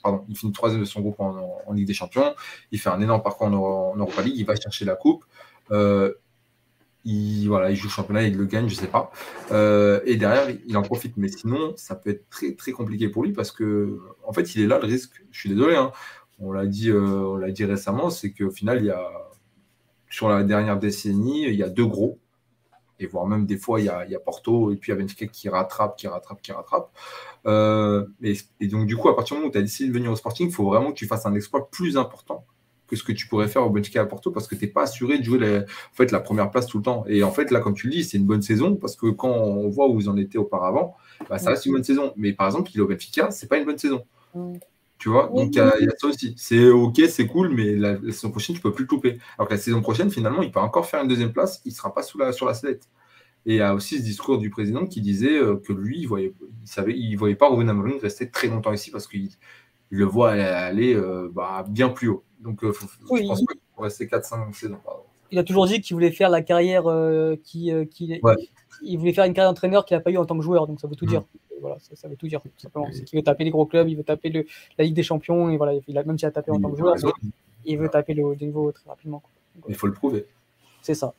pardon, 0.02 0.24
il 0.28 0.36
finit 0.36 0.52
troisième 0.52 0.80
de 0.80 0.86
son 0.86 1.00
groupe 1.00 1.18
en, 1.18 1.72
Ligue 1.72 1.86
des 1.86 1.94
Champions, 1.94 2.34
il 2.72 2.80
fait 2.80 2.90
un 2.90 3.00
énorme 3.00 3.22
parcours 3.22 3.48
en, 3.48 3.96
Europa 3.96 4.22
League, 4.22 4.34
il 4.36 4.44
va 4.44 4.56
chercher 4.56 4.84
la 4.84 4.94
coupe. 4.94 5.24
Euh, 5.70 6.12
il, 7.04 7.46
voilà, 7.46 7.70
il 7.70 7.76
joue 7.76 7.86
le 7.86 7.92
championnat, 7.92 8.24
il 8.24 8.36
le 8.36 8.44
gagne, 8.44 8.68
je 8.68 8.74
sais 8.74 8.86
pas. 8.86 9.10
Euh, 9.52 10.00
et 10.04 10.16
derrière, 10.16 10.54
il 10.66 10.76
en 10.76 10.82
profite. 10.82 11.16
Mais 11.16 11.28
sinon, 11.28 11.72
ça 11.76 11.94
peut 11.94 12.10
être 12.10 12.28
très 12.28 12.54
très 12.54 12.72
compliqué 12.72 13.08
pour 13.08 13.24
lui 13.24 13.32
parce 13.32 13.52
que, 13.52 13.98
en 14.24 14.32
fait, 14.32 14.54
il 14.54 14.62
est 14.62 14.66
là 14.66 14.78
le 14.78 14.86
risque. 14.86 15.22
Je 15.30 15.40
suis 15.40 15.48
désolé, 15.48 15.76
hein, 15.76 15.92
on 16.40 16.52
l'a 16.52 16.66
dit, 16.66 16.92
on 16.92 17.36
l'a 17.36 17.50
dit 17.50 17.64
récemment, 17.64 18.10
c'est 18.10 18.32
qu'au 18.32 18.50
final, 18.50 18.80
il 18.80 18.86
y 18.86 18.90
a 18.90 19.10
sur 20.10 20.28
la 20.28 20.42
dernière 20.42 20.78
décennie, 20.78 21.44
il 21.44 21.54
y 21.54 21.62
a 21.62 21.68
deux 21.68 21.86
gros 21.86 22.18
et 23.00 23.06
voire 23.06 23.26
même 23.26 23.46
des 23.46 23.56
fois, 23.56 23.80
il 23.80 23.86
y 23.86 23.88
a, 23.88 24.20
Porto 24.24 24.70
et 24.70 24.76
puis 24.76 24.92
il 24.92 24.94
y 24.94 24.98
a 24.98 25.00
Benfica 25.00 25.26
qui 25.26 25.48
rattrape, 25.48 25.96
qui 25.96 26.06
rattrape, 26.06 26.40
qui 26.42 26.52
rattrape. 26.52 26.90
Euh, 27.46 28.06
et, 28.22 28.68
donc, 28.68 28.86
du 28.86 28.96
coup, 28.96 29.08
à 29.08 29.16
partir 29.16 29.34
du 29.34 29.40
moment 29.40 29.48
où 29.48 29.52
tu 29.52 29.58
as 29.58 29.62
décidé 29.62 29.88
de 29.88 29.94
venir 29.94 30.12
au 30.12 30.16
Sporting, 30.16 30.48
il 30.48 30.52
faut 30.52 30.64
vraiment 30.64 30.90
que 30.90 30.96
tu 30.96 31.06
fasses 31.06 31.26
un 31.26 31.34
exploit 31.34 31.70
plus 31.70 31.96
important 31.96 32.44
que 32.86 32.96
ce 32.96 33.04
que 33.04 33.12
tu 33.12 33.28
pourrais 33.28 33.46
faire 33.46 33.64
au 33.64 33.70
Benfica 33.70 34.02
à 34.02 34.04
Porto 34.04 34.32
parce 34.32 34.48
que 34.48 34.56
tu 34.56 34.64
n'es 34.64 34.70
pas 34.70 34.82
assuré 34.82 35.18
de 35.18 35.24
jouer 35.24 35.58
en 35.58 35.94
fait, 35.94 36.10
la 36.10 36.18
première 36.18 36.50
place 36.50 36.66
tout 36.66 36.78
le 36.78 36.82
temps. 36.82 37.04
Et 37.06 37.22
en 37.22 37.30
fait, 37.30 37.50
là, 37.52 37.60
comme 37.60 37.74
tu 37.74 37.86
le 37.86 37.92
dis, 37.92 38.04
c'est 38.04 38.18
une 38.18 38.26
bonne 38.26 38.42
saison 38.42 38.74
parce 38.74 38.96
que 38.96 39.06
quand 39.06 39.30
on 39.30 39.68
voit 39.68 39.88
où 39.88 39.94
vous 39.94 40.08
en 40.08 40.16
étiez 40.16 40.40
auparavant, 40.40 40.96
bah, 41.28 41.38
ça 41.38 41.50
reste 41.50 41.66
une 41.66 41.72
bonne 41.72 41.84
saison. 41.84 42.12
Mais 42.16 42.32
par 42.32 42.46
exemple, 42.46 42.70
il 42.74 42.78
est 42.78 42.82
au 42.82 42.88
Benfica, 42.88 43.30
c'est 43.30 43.48
pas 43.48 43.58
une 43.58 43.64
bonne 43.64 43.78
saison. 43.78 44.04
Tu 45.00 45.08
vois, 45.08 45.30
donc 45.34 45.54
il 45.54 45.56
y, 45.56 45.60
a 45.60 45.72
ça 45.96 46.08
aussi. 46.08 46.34
C'est 46.36 46.68
ok, 46.68 47.00
c'est 47.08 47.26
cool, 47.26 47.48
mais 47.54 47.74
la, 47.74 47.96
saison 48.12 48.30
prochaine, 48.30 48.54
tu 48.54 48.60
peux 48.60 48.70
plus 48.70 48.84
le 48.84 48.88
couper. 48.88 49.18
Alors 49.38 49.48
que 49.48 49.54
la 49.54 49.58
saison 49.58 49.80
prochaine, 49.80 50.10
finalement, 50.10 50.42
il 50.42 50.52
peut 50.52 50.60
encore 50.60 50.84
faire 50.84 51.00
une 51.00 51.08
deuxième 51.08 51.32
place, 51.32 51.62
il 51.64 51.70
ne 51.70 51.74
sera 51.74 51.94
pas 51.94 52.02
sous 52.02 52.18
la, 52.18 52.32
sur 52.32 52.44
la 52.44 52.52
sellette. 52.52 52.86
Et 53.46 53.54
il 53.54 53.56
y 53.56 53.62
a 53.62 53.74
aussi 53.74 53.96
ce 53.96 54.02
discours 54.02 54.36
du 54.36 54.50
président 54.50 54.84
qui 54.84 55.00
disait 55.00 55.38
euh, 55.38 55.56
que 55.56 55.72
lui, 55.72 56.00
il 56.00 56.06
voyait, 56.06 56.34
il 56.42 56.68
savait, 56.68 56.94
il 56.94 57.16
voyait 57.16 57.34
pas 57.34 57.48
Ruben 57.48 57.70
Amorim 57.70 57.96
rester 57.96 58.30
très 58.30 58.48
longtemps 58.48 58.74
ici 58.74 58.90
parce 58.90 59.06
qu'il 59.06 59.30
le 59.88 60.04
voit 60.04 60.32
aller, 60.32 60.94
euh, 60.94 61.30
bah, 61.32 61.64
bien 61.66 61.88
plus 61.88 62.08
haut. 62.08 62.22
Donc, 62.40 62.62
euh, 62.62 62.70
je 62.74 63.26
pense 63.26 63.38
qu'il 63.38 63.60
faut 63.74 63.82
rester 63.82 64.04
4-5 64.04 64.52
saisons. 64.52 64.80
Il 65.30 65.38
a 65.38 65.44
toujours 65.44 65.66
dit 65.66 65.80
qu'il 65.80 65.94
voulait 65.94 66.12
faire 66.12 66.28
la 66.28 66.42
carrière 66.42 66.84
qui, 67.42 67.72
il 68.82 68.98
voulait 68.98 69.14
faire 69.14 69.24
une 69.24 69.32
carrière 69.32 69.50
d'entraîneur 69.50 69.86
qu'il 69.86 69.96
n'a 69.96 70.02
pas 70.02 70.10
eu 70.10 70.18
en 70.18 70.26
tant 70.26 70.36
que 70.36 70.44
joueur. 70.44 70.66
Donc 70.66 70.78
ça 70.78 70.88
veut 70.88 70.96
tout 70.96 71.06
mm. 71.06 71.08
dire 71.08 71.24
voilà, 71.60 71.76
ça, 71.78 72.08
veut 72.08 72.16
tout 72.16 72.28
dire. 72.28 72.40
C'est 72.56 73.04
qu'il 73.04 73.18
veut 73.18 73.22
taper 73.22 73.44
les 73.44 73.50
gros 73.50 73.66
clubs, 73.66 73.88
il 73.88 73.96
veut 73.96 74.04
taper 74.04 74.30
le, 74.30 74.46
la 74.78 74.84
Ligue 74.84 74.94
des 74.94 75.02
Champions, 75.02 75.50
et 75.50 75.56
voilà, 75.56 75.78
il 75.86 75.98
a, 75.98 76.04
même 76.04 76.18
s'il 76.18 76.28
a 76.28 76.30
tapé 76.30 76.50
en 76.50 76.60
tant 76.60 76.70
que 76.70 76.78
joueur, 76.78 76.96
il 77.64 77.78
veut 77.78 77.88
taper 77.88 78.14
le 78.14 78.24
haut 78.24 78.34
niveau 78.34 78.72
très 78.72 78.88
rapidement. 78.88 79.22
il 79.68 79.74
faut 79.74 79.86
le 79.86 79.92
prouver. 79.92 80.26
C'est 80.82 80.94
ça. 80.94 81.14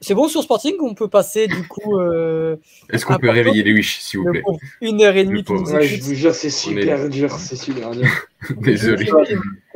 C'est 0.00 0.14
bon 0.14 0.28
sur 0.28 0.42
Sporting, 0.42 0.76
on 0.80 0.94
peut 0.94 1.08
passer 1.08 1.48
du 1.48 1.66
coup. 1.66 1.98
Euh, 1.98 2.56
Est-ce 2.90 3.04
qu'on 3.04 3.18
peut 3.18 3.30
réveiller 3.30 3.62
les 3.62 3.72
wish, 3.72 3.98
s'il 4.00 4.20
vous 4.20 4.30
plaît 4.30 4.42
Une 4.80 5.02
heure 5.02 5.16
et 5.16 5.24
demie. 5.24 5.44
je 5.46 6.02
vous 6.02 6.14
jure, 6.14 6.34
c'est 6.34 6.50
super 6.50 7.08
dur, 7.08 7.32
c'est 7.32 7.56
super 7.56 7.90
dur. 7.90 8.06
Désolé. 8.58 9.10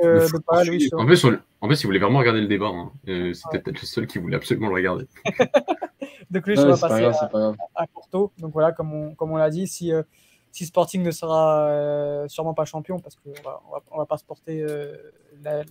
Euh, 0.04 0.28
en, 0.48 0.64
plus, 0.64 0.90
en, 0.92 1.06
plus, 1.68 1.76
si 1.76 1.82
vous 1.82 1.88
voulez 1.88 1.98
vraiment 1.98 2.20
regarder 2.20 2.40
le 2.40 2.46
débat, 2.46 2.66
hein, 2.66 2.90
euh, 3.08 3.32
c'était 3.34 3.58
peut-être 3.58 3.80
le 3.80 3.86
seul 3.86 4.06
qui 4.06 4.18
voulait 4.18 4.36
absolument 4.36 4.68
le 4.68 4.74
regarder. 4.74 5.06
Donc 6.30 6.46
lui, 6.46 6.56
je 6.56 6.62
va 6.62 6.76
passer 6.76 7.04
à, 7.04 7.86
Porto. 7.86 8.32
Donc 8.38 8.52
voilà, 8.52 8.72
comme 8.72 8.92
on, 8.92 9.14
comme 9.14 9.32
on 9.32 9.36
l'a 9.36 9.50
dit, 9.50 9.66
si, 9.68 9.92
euh, 9.92 10.02
si 10.50 10.64
Sporting 10.64 11.02
ne 11.02 11.10
sera 11.10 11.66
euh, 11.66 12.28
sûrement 12.28 12.54
pas 12.54 12.64
champion, 12.64 12.98
parce 12.98 13.16
qu'on 13.16 13.32
va, 13.44 13.60
on 13.90 13.98
va, 13.98 14.06
pas 14.06 14.16
se 14.16 14.24
porter 14.24 14.60
euh, 14.62 14.96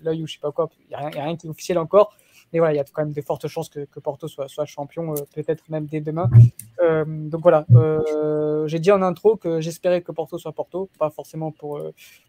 l'œil 0.04 0.24
ou 0.24 0.28
je 0.28 0.34
sais 0.34 0.40
pas 0.40 0.52
quoi, 0.52 0.70
il 0.90 0.90
n'y 0.90 0.96
a, 0.96 1.08
a, 1.08 1.10
rien 1.10 1.36
qui 1.36 1.48
est 1.48 1.50
officiel 1.50 1.80
encore, 1.80 2.16
mais 2.54 2.60
voilà, 2.60 2.74
il 2.74 2.78
y 2.78 2.80
a 2.80 2.84
quand 2.84 3.04
même 3.04 3.14
de 3.14 3.22
fortes 3.22 3.48
chances 3.48 3.70
que, 3.70 4.00
Porto 4.00 4.28
soit, 4.28 4.66
champion, 4.66 5.14
euh, 5.14 5.16
peut-être 5.34 5.64
même 5.70 5.86
dès 5.86 6.02
demain. 6.02 6.30
Euh, 6.82 7.06
donc 7.06 7.42
voilà, 7.42 7.66
euh, 7.74 8.68
j'ai 8.68 8.80
dit 8.80 8.92
en 8.92 9.02
intro 9.02 9.38
que 9.38 9.62
j'espérais 9.62 10.02
que 10.02 10.12
Porto 10.12 10.38
soit 10.38 10.52
Porto, 10.52 10.90
pas 10.98 11.10
forcément 11.10 11.52
pour, 11.52 11.82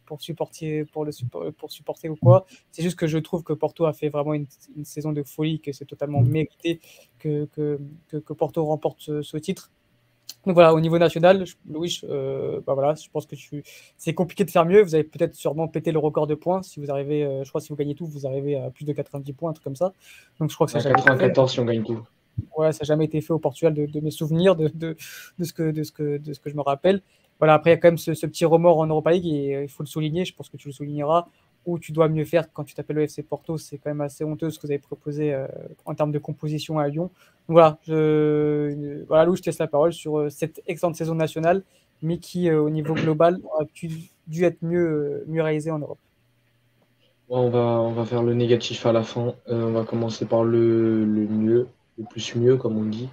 pour, 0.06 0.20
supporter, 0.20 0.84
pour, 0.84 1.04
le, 1.04 1.12
pour 1.52 1.72
supporter 1.72 2.08
ou 2.08 2.16
quoi. 2.16 2.46
C'est 2.70 2.82
juste 2.82 2.98
que 2.98 3.06
je 3.06 3.18
trouve 3.18 3.42
que 3.42 3.52
Porto 3.52 3.86
a 3.86 3.92
fait 3.92 4.08
vraiment 4.08 4.34
une, 4.34 4.46
saison 4.84 5.12
de 5.12 5.22
folie, 5.22 5.60
que 5.60 5.72
c'est 5.72 5.86
totalement 5.86 6.20
mérité 6.20 6.80
que, 7.18 7.46
que, 7.46 7.80
que, 8.08 8.32
Porto 8.32 8.64
remporte 8.64 9.22
ce 9.22 9.36
titre. 9.36 9.70
Donc 10.46 10.54
voilà, 10.54 10.74
au 10.74 10.80
niveau 10.80 10.98
national, 10.98 11.44
Louis, 11.68 12.00
euh, 12.04 12.60
bah 12.66 12.74
voilà, 12.74 12.94
je 12.94 13.09
pense 13.10 13.26
que 13.26 13.36
c'est 13.96 14.14
compliqué 14.14 14.44
de 14.44 14.50
faire 14.50 14.64
mieux. 14.64 14.82
Vous 14.82 14.94
avez 14.94 15.04
peut-être 15.04 15.34
sûrement 15.34 15.68
pété 15.68 15.92
le 15.92 15.98
record 15.98 16.26
de 16.26 16.34
points. 16.34 16.62
Si 16.62 16.80
vous 16.80 16.90
arrivez, 16.90 17.24
euh, 17.24 17.44
je 17.44 17.48
crois, 17.48 17.60
si 17.60 17.68
vous 17.68 17.76
gagnez 17.76 17.94
tout, 17.94 18.06
vous 18.06 18.26
arrivez 18.26 18.56
à 18.56 18.70
plus 18.70 18.84
de 18.84 18.92
90 18.92 19.32
points, 19.32 19.50
un 19.50 19.52
truc 19.52 19.64
comme 19.64 19.76
ça. 19.76 19.92
Donc 20.38 20.50
je 20.50 20.54
crois 20.54 20.66
que 20.66 20.72
ça 20.72 20.80
94 20.80 21.52
si 21.52 21.60
on 21.60 21.64
gagne 21.64 21.84
tout. 21.84 22.02
Ouais, 22.56 22.72
ça 22.72 22.80
n'a 22.82 22.86
jamais 22.86 23.04
été 23.04 23.20
fait 23.20 23.32
au 23.32 23.38
Portugal 23.38 23.74
de, 23.74 24.00
mes 24.00 24.10
souvenirs, 24.10 24.56
de, 24.56 24.70
de, 24.74 24.96
ce 25.42 25.52
que, 25.52 25.70
de, 25.70 25.82
ce 25.82 25.92
que, 25.92 26.18
de 26.18 26.32
ce 26.32 26.40
que 26.40 26.50
je 26.50 26.56
me 26.56 26.62
rappelle. 26.62 27.02
Voilà, 27.38 27.54
après, 27.54 27.70
il 27.70 27.74
y 27.74 27.76
a 27.76 27.78
quand 27.78 27.88
même 27.88 27.98
ce, 27.98 28.14
ce 28.14 28.26
petit 28.26 28.44
remords 28.44 28.78
en 28.78 28.86
Europa 28.86 29.10
League 29.10 29.26
et 29.26 29.56
euh, 29.56 29.62
il 29.64 29.68
faut 29.68 29.82
le 29.82 29.88
souligner. 29.88 30.24
Je 30.24 30.34
pense 30.34 30.48
que 30.48 30.56
tu 30.56 30.68
le 30.68 30.72
souligneras 30.72 31.26
où 31.66 31.78
tu 31.78 31.93
dois 31.93 32.09
mieux 32.09 32.24
faire 32.24 32.52
quand 32.52 32.64
tu 32.64 32.74
t'appelles 32.74 32.97
le 32.97 33.02
FC 33.02 33.22
Porto. 33.22 33.56
C'est 33.59 33.78
quand 33.78 33.90
même 33.90 34.01
assez 34.01 34.24
honteux 34.24 34.51
ce 34.51 34.59
que 34.59 34.66
vous 34.66 34.72
avez 34.72 34.78
proposé 34.80 35.32
euh, 35.32 35.47
en 35.84 35.94
termes 35.94 36.12
de 36.12 36.18
composition 36.18 36.78
à 36.78 36.89
Lyon. 36.89 37.10
Voilà, 37.48 37.78
voilà, 37.86 39.24
Lou, 39.24 39.36
je 39.36 39.43
te 39.43 39.47
laisse 39.47 39.59
la 39.59 39.66
parole 39.66 39.93
sur 39.93 40.18
euh, 40.18 40.30
cette 40.30 40.62
excellente 40.66 40.97
saison 40.97 41.14
nationale, 41.14 41.62
mais 42.01 42.18
qui, 42.18 42.48
euh, 42.48 42.60
au 42.60 42.70
niveau 42.70 42.94
global, 42.94 43.40
a 43.60 43.64
dû, 43.74 44.44
être 44.44 44.62
mieux, 44.62 45.24
mieux 45.26 45.43
réalisée 45.43 45.70
en 45.70 45.78
Europe. 45.78 45.98
on, 47.28 47.51
va, 47.51 47.80
on 47.80 47.93
va 47.93 48.05
faire 48.05 48.22
le 48.22 48.34
négatif 48.34 48.86
à 48.86 48.93
la 48.93 49.02
fin. 49.02 49.34
on 49.47 49.72
va 49.72 49.84
commencer 49.84 50.24
par 50.24 50.44
le, 50.44 51.05
le, 51.05 51.26
mieux, 51.26 51.68
le 51.98 52.05
plus 52.05 52.34
mieux, 52.36 52.56
comme 52.56 52.78
on 52.78 52.84
dit. 52.84 53.09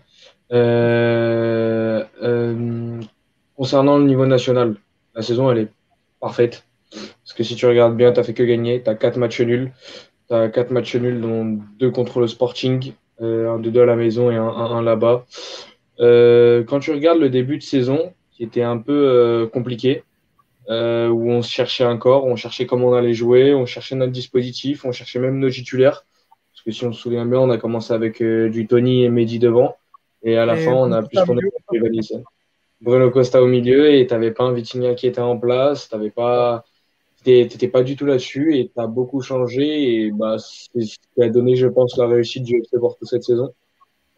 concernant 3.55 3.97
le 3.97 4.05
niveau 4.05 4.25
national, 4.25 4.75
la 5.15 5.21
saison, 5.21 5.51
elle 5.51 5.57
est 5.59 5.71
parfaite 6.19 6.63
parce 7.29 7.37
que 7.37 7.43
si 7.43 7.55
tu 7.55 7.67
regardes 7.67 7.95
bien, 7.95 8.11
tu 8.11 8.19
n'as 8.19 8.23
fait 8.23 8.33
que 8.33 8.41
gagner. 8.41 8.81
Tu 8.81 8.89
as 8.89 8.95
4 8.95 9.17
matchs 9.17 9.41
nuls. 9.41 9.71
Tu 10.29 10.33
as 10.33 10.49
4 10.49 10.71
matchs 10.71 10.95
nuls, 10.95 11.21
dont 11.21 11.59
2 11.77 11.91
contre 11.91 12.21
le 12.21 12.27
Sporting, 12.27 12.93
euh, 13.21 13.51
un 13.51 13.59
de 13.59 13.69
2 13.69 13.83
à 13.83 13.85
la 13.85 13.95
maison 13.95 14.31
et 14.31 14.35
un, 14.35 14.47
un, 14.47 14.81
là-bas. 14.81 15.27
Euh, 15.99 16.63
quand 16.63 16.79
tu 16.79 16.91
regardes 16.91 17.19
le 17.19 17.29
début 17.29 17.59
de 17.59 17.63
saison, 17.63 18.13
qui 18.31 18.41
était 18.41 18.63
un 18.63 18.79
peu 18.79 18.93
euh, 18.93 19.45
compliqué, 19.45 20.03
euh, 20.71 21.09
où 21.09 21.29
on 21.29 21.43
cherchait 21.43 21.83
un 21.83 21.97
corps, 21.97 22.25
on 22.25 22.35
cherchait 22.35 22.65
comment 22.65 22.87
on 22.87 22.93
allait 22.93 23.13
jouer, 23.13 23.53
on 23.53 23.67
cherchait 23.67 23.95
notre 23.95 24.11
dispositif, 24.11 24.83
on 24.83 24.91
cherchait 24.91 25.19
même 25.19 25.37
nos 25.37 25.51
titulaires. 25.51 26.07
Parce 26.51 26.63
que 26.65 26.71
si 26.71 26.83
on 26.83 26.93
se 26.93 26.99
souvient 26.99 27.27
bien, 27.27 27.37
on 27.37 27.51
a 27.51 27.59
commencé 27.59 27.93
avec 27.93 28.23
du 28.23 28.65
Tony 28.65 29.03
et 29.03 29.09
Mehdi 29.09 29.37
devant. 29.37 29.75
Et 30.23 30.35
à 30.35 30.47
la 30.47 30.55
fin, 30.55 30.73
on 30.73 30.91
a 30.91 31.03
plus 31.03 31.23
tourné 31.23 31.41
Bruno 32.81 33.11
Costa 33.11 33.43
au 33.43 33.47
milieu 33.47 33.93
et 33.93 34.07
tu 34.07 34.13
n'avais 34.15 34.31
pas 34.31 34.45
un 34.45 34.51
Vitinha 34.53 34.95
qui 34.95 35.05
était 35.05 35.21
en 35.21 35.37
place, 35.37 35.89
tu 35.89 35.95
n'avais 35.95 36.09
pas 36.09 36.65
t'étais 37.47 37.67
pas 37.67 37.83
du 37.83 37.95
tout 37.95 38.05
là-dessus 38.05 38.57
et 38.57 38.71
tu 38.73 38.81
as 38.81 38.87
beaucoup 38.87 39.21
changé 39.21 40.05
et 40.05 40.11
bah, 40.11 40.37
c'est 40.39 40.81
ce 40.81 40.97
qui 41.15 41.23
a 41.23 41.29
donné, 41.29 41.55
je 41.55 41.67
pense, 41.67 41.97
la 41.97 42.07
réussite 42.07 42.43
du 42.43 42.57
FC 42.57 42.77
Porto 42.79 43.05
cette 43.05 43.23
saison. 43.23 43.53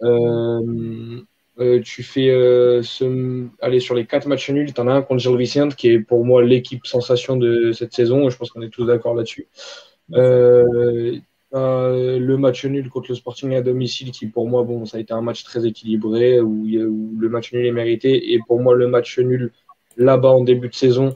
Euh, 0.04 1.22
euh, 1.60 1.82
tu 1.82 2.02
fais 2.02 2.30
euh, 2.30 2.82
ce, 2.82 3.46
aller 3.62 3.80
sur 3.80 3.94
les 3.94 4.06
quatre 4.06 4.28
matchs 4.28 4.50
nuls, 4.50 4.74
tu 4.74 4.82
en 4.82 4.88
as 4.88 4.94
un 4.94 5.02
contre 5.02 5.20
Gilles 5.20 5.38
Vicente 5.38 5.76
qui 5.76 5.90
est 5.90 6.00
pour 6.00 6.26
moi 6.26 6.44
l'équipe 6.44 6.86
sensation 6.88 7.38
de 7.38 7.72
cette 7.72 7.94
saison. 7.94 8.30
Je 8.30 8.38
pense 8.38 8.52
qu'on 8.52 8.62
est 8.62 8.70
tous 8.70 8.86
d'accord 8.86 9.14
là-dessus. 9.14 9.48
Euh, 10.14 11.20
le 12.20 12.38
match 12.38 12.66
nul 12.66 12.90
contre 12.90 13.10
le 13.10 13.16
Sporting 13.16 13.54
à 13.56 13.62
domicile, 13.62 14.12
qui 14.12 14.28
pour 14.28 14.48
moi, 14.48 14.64
bon, 14.64 14.86
ça 14.86 14.98
a 14.98 15.00
été 15.02 15.14
un 15.14 15.22
match 15.22 15.44
très 15.44 15.68
équilibré 15.68 16.40
où 16.40 16.66
le 16.66 17.30
match 17.30 17.54
nul 17.54 17.66
est 17.66 17.72
mérité. 17.72 18.34
Et 18.34 18.40
pour 18.48 18.62
moi, 18.62 18.76
le 18.76 18.88
match 18.88 19.20
nul 19.20 19.52
là-bas 19.98 20.30
en 20.30 20.44
début 20.44 20.70
de 20.70 20.74
saison, 20.74 21.16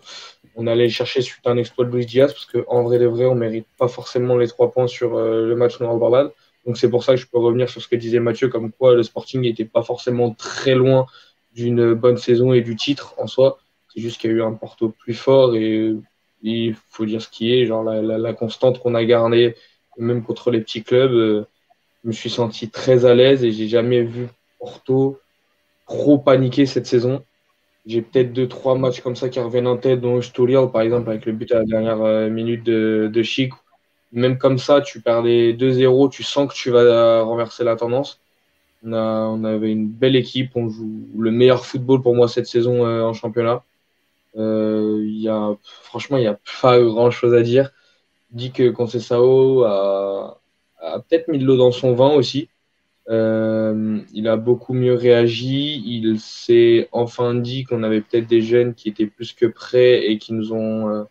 on 0.55 0.67
allait 0.67 0.85
le 0.85 0.89
chercher 0.89 1.21
suite 1.21 1.45
à 1.45 1.51
un 1.51 1.57
exploit 1.57 1.85
de 1.85 1.91
Luis 1.91 2.05
Diaz, 2.05 2.33
parce 2.33 2.45
qu'en 2.45 2.83
vrai 2.83 2.99
de 2.99 3.05
vrai, 3.05 3.25
on 3.25 3.35
mérite 3.35 3.67
pas 3.77 3.87
forcément 3.87 4.37
les 4.37 4.47
trois 4.47 4.71
points 4.71 4.87
sur 4.87 5.15
euh, 5.15 5.47
le 5.47 5.55
match 5.55 5.79
noir 5.79 5.95
barbade 5.97 6.31
Donc 6.65 6.77
c'est 6.77 6.89
pour 6.89 7.03
ça 7.03 7.13
que 7.13 7.21
je 7.21 7.27
peux 7.27 7.39
revenir 7.39 7.69
sur 7.69 7.81
ce 7.81 7.87
que 7.87 7.95
disait 7.95 8.19
Mathieu, 8.19 8.47
comme 8.47 8.71
quoi 8.71 8.95
le 8.95 9.03
Sporting 9.03 9.41
n'était 9.41 9.65
pas 9.65 9.83
forcément 9.83 10.31
très 10.31 10.75
loin 10.75 11.05
d'une 11.53 11.93
bonne 11.93 12.17
saison 12.17 12.53
et 12.53 12.61
du 12.61 12.75
titre 12.75 13.15
en 13.17 13.27
soi. 13.27 13.59
C'est 13.93 14.01
juste 14.01 14.19
qu'il 14.19 14.31
y 14.31 14.33
a 14.33 14.37
eu 14.37 14.43
un 14.43 14.53
Porto 14.53 14.89
plus 14.89 15.13
fort 15.13 15.55
et 15.55 15.93
il 16.41 16.75
faut 16.89 17.05
dire 17.05 17.21
ce 17.21 17.29
qui 17.29 17.53
est, 17.53 17.65
genre 17.65 17.83
la, 17.83 18.33
constante 18.33 18.79
qu'on 18.79 18.95
a 18.95 19.03
gardée, 19.03 19.55
même 19.97 20.23
contre 20.23 20.51
les 20.51 20.61
petits 20.61 20.83
clubs, 20.83 21.11
euh, 21.11 21.45
je 22.03 22.09
me 22.09 22.13
suis 22.13 22.29
senti 22.29 22.69
très 22.69 23.05
à 23.05 23.15
l'aise 23.15 23.43
et 23.43 23.51
j'ai 23.51 23.67
jamais 23.67 24.03
vu 24.03 24.27
Porto 24.59 25.19
trop 25.87 26.17
paniquer 26.17 26.65
cette 26.65 26.85
saison. 26.85 27.23
J'ai 27.85 28.01
peut-être 28.01 28.33
deux, 28.33 28.47
trois 28.47 28.75
matchs 28.75 29.01
comme 29.01 29.15
ça 29.15 29.29
qui 29.29 29.39
reviennent 29.39 29.67
en 29.67 29.77
tête, 29.77 30.01
dont 30.01 30.21
Sturiel, 30.21 30.71
par 30.71 30.81
exemple, 30.81 31.09
avec 31.09 31.25
le 31.25 31.33
but 31.33 31.51
à 31.51 31.59
la 31.59 31.65
dernière 31.65 32.01
euh, 32.01 32.29
minute 32.29 32.63
de, 32.63 33.09
de 33.13 33.23
Chic. 33.23 33.53
Même 34.11 34.37
comme 34.37 34.57
ça, 34.57 34.81
tu 34.81 35.01
perds 35.01 35.21
les 35.23 35.53
2-0, 35.53 36.09
tu 36.09 36.23
sens 36.23 36.49
que 36.49 36.55
tu 36.55 36.71
vas 36.71 37.21
renverser 37.21 37.63
la 37.63 37.75
tendance. 37.75 38.19
On, 38.83 38.93
a, 38.93 39.27
on 39.27 39.43
avait 39.43 39.71
une 39.71 39.87
belle 39.89 40.15
équipe, 40.15 40.51
on 40.55 40.69
joue 40.69 41.07
le 41.17 41.31
meilleur 41.31 41.65
football 41.65 42.01
pour 42.01 42.15
moi 42.15 42.27
cette 42.27 42.47
saison 42.47 42.85
euh, 42.85 43.03
en 43.03 43.13
championnat. 43.13 43.63
Euh, 44.37 45.01
y 45.05 45.29
a, 45.29 45.55
franchement, 45.63 46.17
il 46.17 46.21
n'y 46.21 46.27
a 46.27 46.39
pas 46.61 46.79
grand 46.81 47.11
chose 47.11 47.33
à 47.33 47.41
dire. 47.41 47.71
dit 48.31 48.51
que 48.51 48.69
Concesao 48.69 49.63
a, 49.63 50.39
a 50.81 50.99
peut-être 50.99 51.27
mis 51.29 51.39
de 51.39 51.45
l'eau 51.45 51.57
dans 51.57 51.71
son 51.71 51.93
vin 51.95 52.11
aussi. 52.11 52.49
Euh, 53.09 53.99
il 54.13 54.27
a 54.27 54.37
beaucoup 54.37 54.73
mieux 54.73 54.93
réagi. 54.93 55.83
Il 55.85 56.19
s'est 56.19 56.89
enfin 56.91 57.35
dit 57.35 57.63
qu'on 57.63 57.83
avait 57.83 58.01
peut-être 58.01 58.27
des 58.27 58.41
jeunes 58.41 58.73
qui 58.73 58.89
étaient 58.89 59.05
plus 59.07 59.33
que 59.33 59.45
prêts 59.45 60.07
et 60.07 60.17
qui 60.17 60.33
nous 60.33 60.53
ont, 60.53 60.89
euh, 60.89 61.03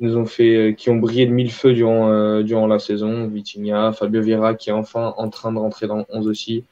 nous 0.00 0.16
ont 0.16 0.26
fait, 0.26 0.56
euh, 0.56 0.72
qui 0.72 0.90
ont 0.90 0.96
brillé 0.96 1.26
de 1.26 1.32
mille 1.32 1.52
feux 1.52 1.72
durant, 1.72 2.66
la 2.66 2.78
saison. 2.78 3.26
Vitinha, 3.28 3.92
Fabio 3.92 4.22
Vieira 4.22 4.54
qui 4.54 4.70
est 4.70 4.72
enfin 4.72 5.14
en 5.16 5.30
train 5.30 5.52
de 5.52 5.58
rentrer 5.58 5.86
dans 5.86 6.06
11 6.10 6.28
aussi. 6.28 6.64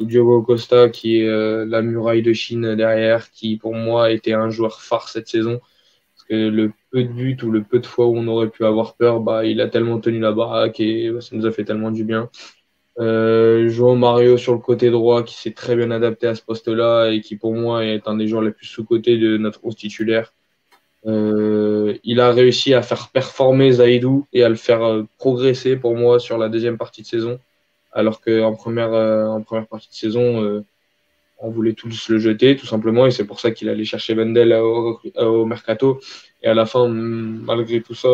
Diogo 0.00 0.42
Costa 0.42 0.88
qui 0.88 1.20
est 1.20 1.26
la 1.66 1.82
muraille 1.82 2.22
de 2.22 2.32
Chine 2.32 2.74
derrière, 2.74 3.30
qui 3.30 3.56
pour 3.56 3.74
moi 3.74 4.10
était 4.10 4.32
un 4.32 4.50
joueur 4.50 4.80
phare 4.82 5.08
cette 5.08 5.28
saison. 5.28 5.60
Parce 6.16 6.24
que 6.28 6.34
le 6.34 6.72
peu 6.90 7.04
de 7.04 7.08
buts 7.08 7.36
ou 7.44 7.50
le 7.50 7.62
peu 7.62 7.78
de 7.78 7.86
fois 7.86 8.06
où 8.06 8.16
on 8.16 8.26
aurait 8.26 8.48
pu 8.50 8.64
avoir 8.64 8.96
peur, 8.96 9.20
bah, 9.20 9.44
il 9.44 9.60
a 9.60 9.68
tellement 9.68 10.00
tenu 10.00 10.18
la 10.18 10.32
baraque 10.32 10.80
et 10.80 11.10
bah, 11.10 11.20
ça 11.20 11.36
nous 11.36 11.46
a 11.46 11.52
fait 11.52 11.64
tellement 11.64 11.92
du 11.92 12.04
bien. 12.04 12.30
Euh, 12.98 13.68
João 13.68 13.94
Mario 13.94 14.36
sur 14.36 14.54
le 14.54 14.58
côté 14.58 14.90
droit 14.90 15.22
qui 15.22 15.34
s'est 15.36 15.52
très 15.52 15.76
bien 15.76 15.90
adapté 15.92 16.26
à 16.26 16.34
ce 16.34 16.42
poste-là 16.42 17.10
et 17.10 17.20
qui 17.20 17.36
pour 17.36 17.54
moi 17.54 17.84
est 17.84 18.08
un 18.08 18.16
des 18.16 18.26
joueurs 18.26 18.42
les 18.42 18.50
plus 18.50 18.66
sous-cotés 18.66 19.18
de 19.18 19.36
notre 19.36 19.60
11 19.64 19.76
titulaire. 19.76 20.32
Euh, 21.06 21.96
il 22.02 22.20
a 22.20 22.32
réussi 22.32 22.74
à 22.74 22.82
faire 22.82 23.08
performer 23.08 23.70
Zaidou 23.72 24.26
et 24.32 24.42
à 24.42 24.48
le 24.48 24.56
faire 24.56 24.82
euh, 24.82 25.04
progresser 25.18 25.76
pour 25.76 25.96
moi 25.96 26.18
sur 26.18 26.38
la 26.38 26.48
deuxième 26.48 26.76
partie 26.76 27.02
de 27.02 27.06
saison, 27.06 27.38
alors 27.92 28.20
qu'en 28.20 28.54
première, 28.54 28.92
euh, 28.92 29.26
en 29.26 29.42
première 29.42 29.68
partie 29.68 29.88
de 29.88 29.94
saison, 29.94 30.42
euh, 30.42 30.64
on 31.38 31.50
voulait 31.50 31.74
tous 31.74 32.08
le 32.08 32.18
jeter 32.18 32.56
tout 32.56 32.66
simplement 32.66 33.06
et 33.06 33.12
c'est 33.12 33.26
pour 33.26 33.38
ça 33.38 33.52
qu'il 33.52 33.68
allait 33.68 33.84
chercher 33.84 34.14
Wendell 34.14 34.52
au, 34.54 35.00
au, 35.16 35.44
mercato. 35.46 36.00
Et 36.42 36.48
à 36.48 36.54
la 36.54 36.66
fin, 36.66 36.88
malgré 36.88 37.80
tout 37.80 37.94
ça, 37.94 38.08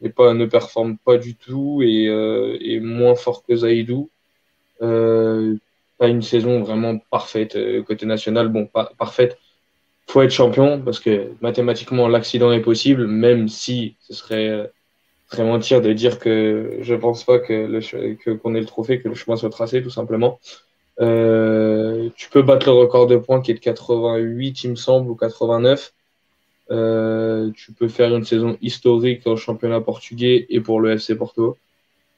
Ne 0.00 0.46
performe 0.46 0.96
pas 0.98 1.18
du 1.18 1.34
tout 1.34 1.82
et 1.82 2.08
euh, 2.08 2.56
est 2.60 2.80
moins 2.80 3.16
fort 3.16 3.42
que 3.44 3.56
Zaidou. 3.56 4.10
Euh, 4.80 5.56
pas 5.98 6.08
une 6.08 6.22
saison 6.22 6.62
vraiment 6.62 6.98
parfaite 7.10 7.56
euh, 7.56 7.82
côté 7.82 8.06
national. 8.06 8.48
Bon, 8.48 8.66
pas 8.66 8.92
parfaite. 8.96 9.38
Faut 10.06 10.22
être 10.22 10.30
champion 10.30 10.80
parce 10.80 11.00
que 11.00 11.32
mathématiquement 11.40 12.08
l'accident 12.08 12.52
est 12.52 12.60
possible, 12.60 13.06
même 13.06 13.48
si 13.48 13.96
ce 14.00 14.14
serait 14.14 14.70
très 15.28 15.44
mentir 15.44 15.82
de 15.82 15.92
dire 15.92 16.18
que 16.18 16.78
je 16.80 16.94
pense 16.94 17.24
pas 17.24 17.38
que 17.38 17.52
le 17.52 18.36
qu'on 18.36 18.54
ait 18.54 18.60
le 18.60 18.66
trophée, 18.66 19.00
que 19.00 19.08
le 19.08 19.14
chemin 19.14 19.36
soit 19.36 19.50
tracé 19.50 19.82
tout 19.82 19.90
simplement. 19.90 20.38
Euh, 21.00 22.08
tu 22.16 22.28
peux 22.28 22.42
battre 22.42 22.66
le 22.66 22.72
record 22.72 23.06
de 23.06 23.16
points 23.16 23.40
qui 23.40 23.52
est 23.52 23.54
de 23.54 23.60
88, 23.60 24.64
il 24.64 24.70
me 24.70 24.76
semble, 24.76 25.10
ou 25.10 25.14
89. 25.14 25.92
Euh, 26.70 27.50
tu 27.54 27.72
peux 27.72 27.88
faire 27.88 28.14
une 28.14 28.24
saison 28.24 28.58
historique 28.60 29.26
en 29.26 29.36
championnat 29.36 29.80
portugais 29.80 30.46
et 30.50 30.60
pour 30.60 30.80
le 30.80 30.92
FC 30.92 31.16
Porto. 31.16 31.56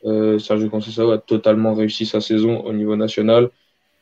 Euh, 0.04 0.38
Sergio 0.38 0.68
Conceição 0.70 1.10
a 1.10 1.18
totalement 1.18 1.74
réussi 1.74 2.06
sa 2.06 2.20
saison 2.20 2.60
au 2.64 2.72
niveau 2.72 2.96
national. 2.96 3.50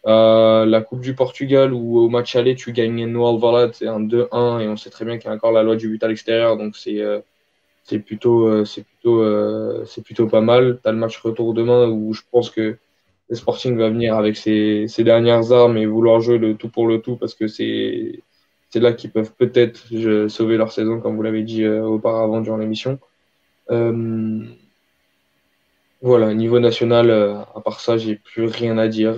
La 0.05 0.81
Coupe 0.81 1.01
du 1.01 1.15
Portugal 1.15 1.75
où 1.75 1.99
au 1.99 2.09
match 2.09 2.35
aller 2.35 2.55
tu 2.55 2.73
gagnes 2.73 3.03
Alvalade, 3.03 3.75
c'est 3.75 3.89
un 3.89 4.01
2-1 4.01 4.61
et 4.61 4.69
on 4.69 4.77
sait 4.77 4.91
très 4.91 5.05
bien 5.05 5.19
qu'il 5.19 5.29
y 5.29 5.33
a 5.33 5.37
encore 5.37 5.53
la 5.53 5.63
loi 5.63 5.77
du 5.77 5.89
but 5.89 6.03
à 6.03 6.09
l'extérieur, 6.09 6.57
donc 6.57 6.77
c'est 6.77 7.01
euh, 7.01 7.21
c'est 7.85 7.99
plutôt 7.99 8.65
c'est 8.65 8.85
plutôt 8.85 9.23
c'est 9.87 10.03
plutôt 10.03 10.27
pas 10.29 10.41
mal. 10.41 10.79
Tu 10.83 10.89
as 10.89 10.93
le 10.93 10.99
match 10.99 11.19
retour 11.19 11.53
demain 11.55 11.89
où 11.89 12.15
je 12.15 12.23
pense 12.31 12.51
que 12.51 12.79
le 13.29 13.37
Sporting 13.37 13.77
va 13.77 13.91
venir 13.91 14.17
avec 14.17 14.37
ses, 14.37 14.87
dernières 14.99 15.53
armes 15.53 15.77
et 15.77 15.87
vouloir 15.87 16.21
jouer 16.21 16.39
le 16.39 16.55
tout 16.55 16.69
pour 16.69 16.87
le 16.87 17.01
tout 17.01 17.17
parce 17.17 17.35
que 17.35 17.47
c'est 17.47 18.21
là 18.77 18.93
qu'ils 18.93 19.11
peuvent 19.11 19.33
peut-être 19.33 19.89
sauver 20.29 20.57
leur 20.57 20.73
saison, 20.73 21.01
comme 21.01 21.17
vous 21.17 21.23
l'avez 21.23 21.43
dit 21.43 21.65
euh, 21.65 21.83
auparavant 21.83 22.41
durant 22.41 22.59
l'émission. 22.59 22.99
Euh, 23.71 24.45
voilà, 26.03 26.35
niveau 26.35 26.61
national, 26.61 27.11
euh, 27.11 27.41
à 27.55 27.61
part 27.65 27.81
ça, 27.81 27.97
j'ai 27.97 28.17
plus 28.17 28.45
rien 28.45 28.79
à 28.79 28.89
dire. 28.89 29.17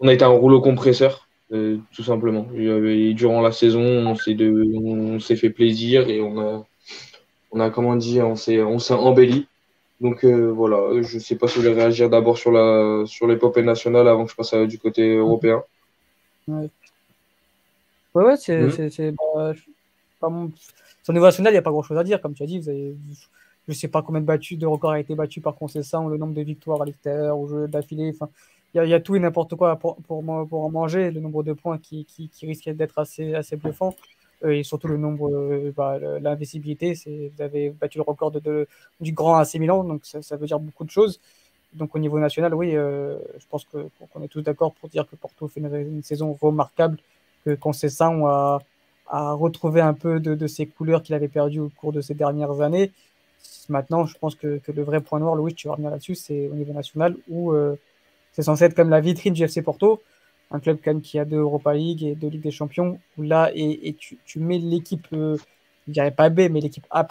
On 0.00 0.08
a 0.08 0.12
été 0.12 0.24
un 0.24 0.28
rouleau 0.28 0.60
compresseur, 0.60 1.28
tout 1.50 2.02
simplement. 2.02 2.46
durant 2.52 3.40
la 3.40 3.52
saison, 3.52 3.82
on 3.82 5.18
s'est 5.20 5.36
fait 5.36 5.50
plaisir 5.50 6.08
et 6.08 6.20
on 6.20 6.40
a, 6.40 6.66
on 7.52 7.70
comment 7.70 7.96
dire, 7.96 8.26
on 8.26 8.36
s'est 8.36 8.60
embelli. 8.92 9.46
Donc 10.00 10.24
voilà, 10.24 11.02
je 11.02 11.14
ne 11.14 11.20
sais 11.20 11.36
pas 11.36 11.46
si 11.46 11.56
vous 11.56 11.62
voulez 11.62 11.74
réagir 11.74 12.10
d'abord 12.10 12.36
sur 12.36 12.50
la 12.50 13.04
l'épopée 13.28 13.62
nationale 13.62 14.08
avant 14.08 14.24
que 14.24 14.32
je 14.32 14.36
passe 14.36 14.54
du 14.66 14.78
côté 14.78 15.14
européen. 15.16 15.62
Ouais, 18.14 18.36
c'est. 18.36 18.58
Mmh. 18.60 19.16
Bah, 20.20 20.30
Sur 21.02 21.12
niveau 21.12 21.26
national, 21.26 21.52
il 21.52 21.54
n'y 21.54 21.58
a 21.58 21.62
pas 21.62 21.70
grand 21.70 21.82
chose 21.82 21.98
à 21.98 22.04
dire. 22.04 22.20
Comme 22.20 22.34
tu 22.34 22.42
as 22.42 22.46
dit, 22.46 22.58
vous 22.58 22.68
avez, 22.68 22.94
je 23.66 23.72
ne 23.72 23.74
sais 23.74 23.88
pas 23.88 24.02
combien 24.02 24.20
de, 24.20 24.26
battus, 24.26 24.58
de 24.58 24.66
records 24.66 24.92
a 24.92 25.00
été 25.00 25.14
battu 25.14 25.40
par 25.40 25.54
Concession, 25.54 26.08
le 26.08 26.16
nombre 26.16 26.34
de 26.34 26.42
victoires 26.42 26.82
à 26.82 26.84
l'extérieur, 26.84 27.38
au 27.38 27.48
jeu 27.48 27.68
d'affilée. 27.68 28.14
Il 28.74 28.88
y, 28.88 28.94
a 28.94 29.00
tout 29.00 29.14
et 29.16 29.18
n'importe 29.18 29.54
quoi 29.54 29.76
pour, 29.76 29.96
pour, 29.96 30.24
pour, 30.48 30.64
en 30.64 30.70
manger, 30.70 31.10
le 31.10 31.20
nombre 31.20 31.42
de 31.42 31.52
points 31.52 31.76
qui, 31.76 32.06
qui, 32.06 32.30
qui 32.30 32.46
risque 32.46 32.70
d'être 32.70 32.98
assez, 32.98 33.34
assez 33.34 33.56
bluffant. 33.56 33.94
Euh, 34.44 34.50
et 34.50 34.62
surtout 34.62 34.88
le 34.88 34.96
nombre, 34.96 35.30
euh, 35.30 35.72
bah, 35.76 35.98
l'invisibilité. 36.20 36.94
Vous 37.06 37.42
avez 37.42 37.70
battu 37.70 37.98
le 37.98 38.02
record 38.02 38.30
de, 38.30 38.66
du 39.00 39.12
grand 39.12 39.36
AC 39.36 39.54
Milan, 39.56 39.84
donc 39.84 40.02
ça, 40.04 40.36
veut 40.36 40.46
dire 40.46 40.58
beaucoup 40.58 40.84
de 40.84 40.90
choses. 40.90 41.20
Donc 41.74 41.94
au 41.94 41.98
niveau 41.98 42.18
national, 42.18 42.54
oui, 42.54 42.76
euh, 42.76 43.18
je 43.38 43.46
pense 43.48 43.64
qu'on 43.64 44.22
est 44.22 44.28
tous 44.28 44.42
d'accord 44.42 44.74
pour 44.74 44.88
dire 44.88 45.08
que 45.08 45.16
Porto 45.16 45.48
fait 45.48 45.60
une, 45.60 46.02
saison 46.02 46.36
remarquable, 46.40 46.98
que 47.44 47.54
Conceição 47.54 48.26
a, 48.26 48.60
a 49.08 49.32
retrouvé 49.32 49.80
un 49.80 49.94
peu 49.94 50.20
de, 50.20 50.34
de 50.34 50.46
ses 50.46 50.66
couleurs 50.66 51.02
qu'il 51.02 51.14
avait 51.14 51.28
perdues 51.28 51.60
au 51.60 51.70
cours 51.70 51.92
de 51.92 52.00
ces 52.00 52.14
dernières 52.14 52.60
années. 52.60 52.92
Maintenant, 53.68 54.06
je 54.06 54.16
pense 54.18 54.34
que, 54.34 54.60
le 54.74 54.82
vrai 54.82 55.00
point 55.00 55.18
noir, 55.18 55.34
Louis, 55.34 55.54
tu 55.54 55.68
vas 55.68 55.72
revenir 55.74 55.90
là-dessus, 55.90 56.14
c'est 56.14 56.48
au 56.48 56.54
niveau 56.54 56.72
national 56.72 57.16
où 57.28 57.52
c'est 58.32 58.42
censé 58.42 58.64
être 58.64 58.74
comme 58.74 58.90
la 58.90 59.00
vitrine 59.00 59.34
du 59.34 59.42
FC 59.42 59.62
Porto 59.62 60.00
un 60.52 60.60
club 60.60 60.78
quand 60.84 61.00
qui 61.00 61.18
a 61.18 61.24
deux 61.24 61.38
Europa 61.38 61.74
League 61.74 62.04
et 62.04 62.14
deux 62.14 62.28
Ligue 62.28 62.42
des 62.42 62.50
Champions, 62.50 62.98
où 63.16 63.22
là, 63.22 63.50
et, 63.54 63.94
tu, 63.98 64.18
tu, 64.24 64.38
mets 64.38 64.58
l'équipe, 64.58 65.06
euh, 65.12 65.36
je 65.88 65.92
dirais 65.92 66.10
pas 66.10 66.28
B, 66.28 66.42
mais 66.50 66.60
l'équipe 66.60 66.86
A' 66.90 67.06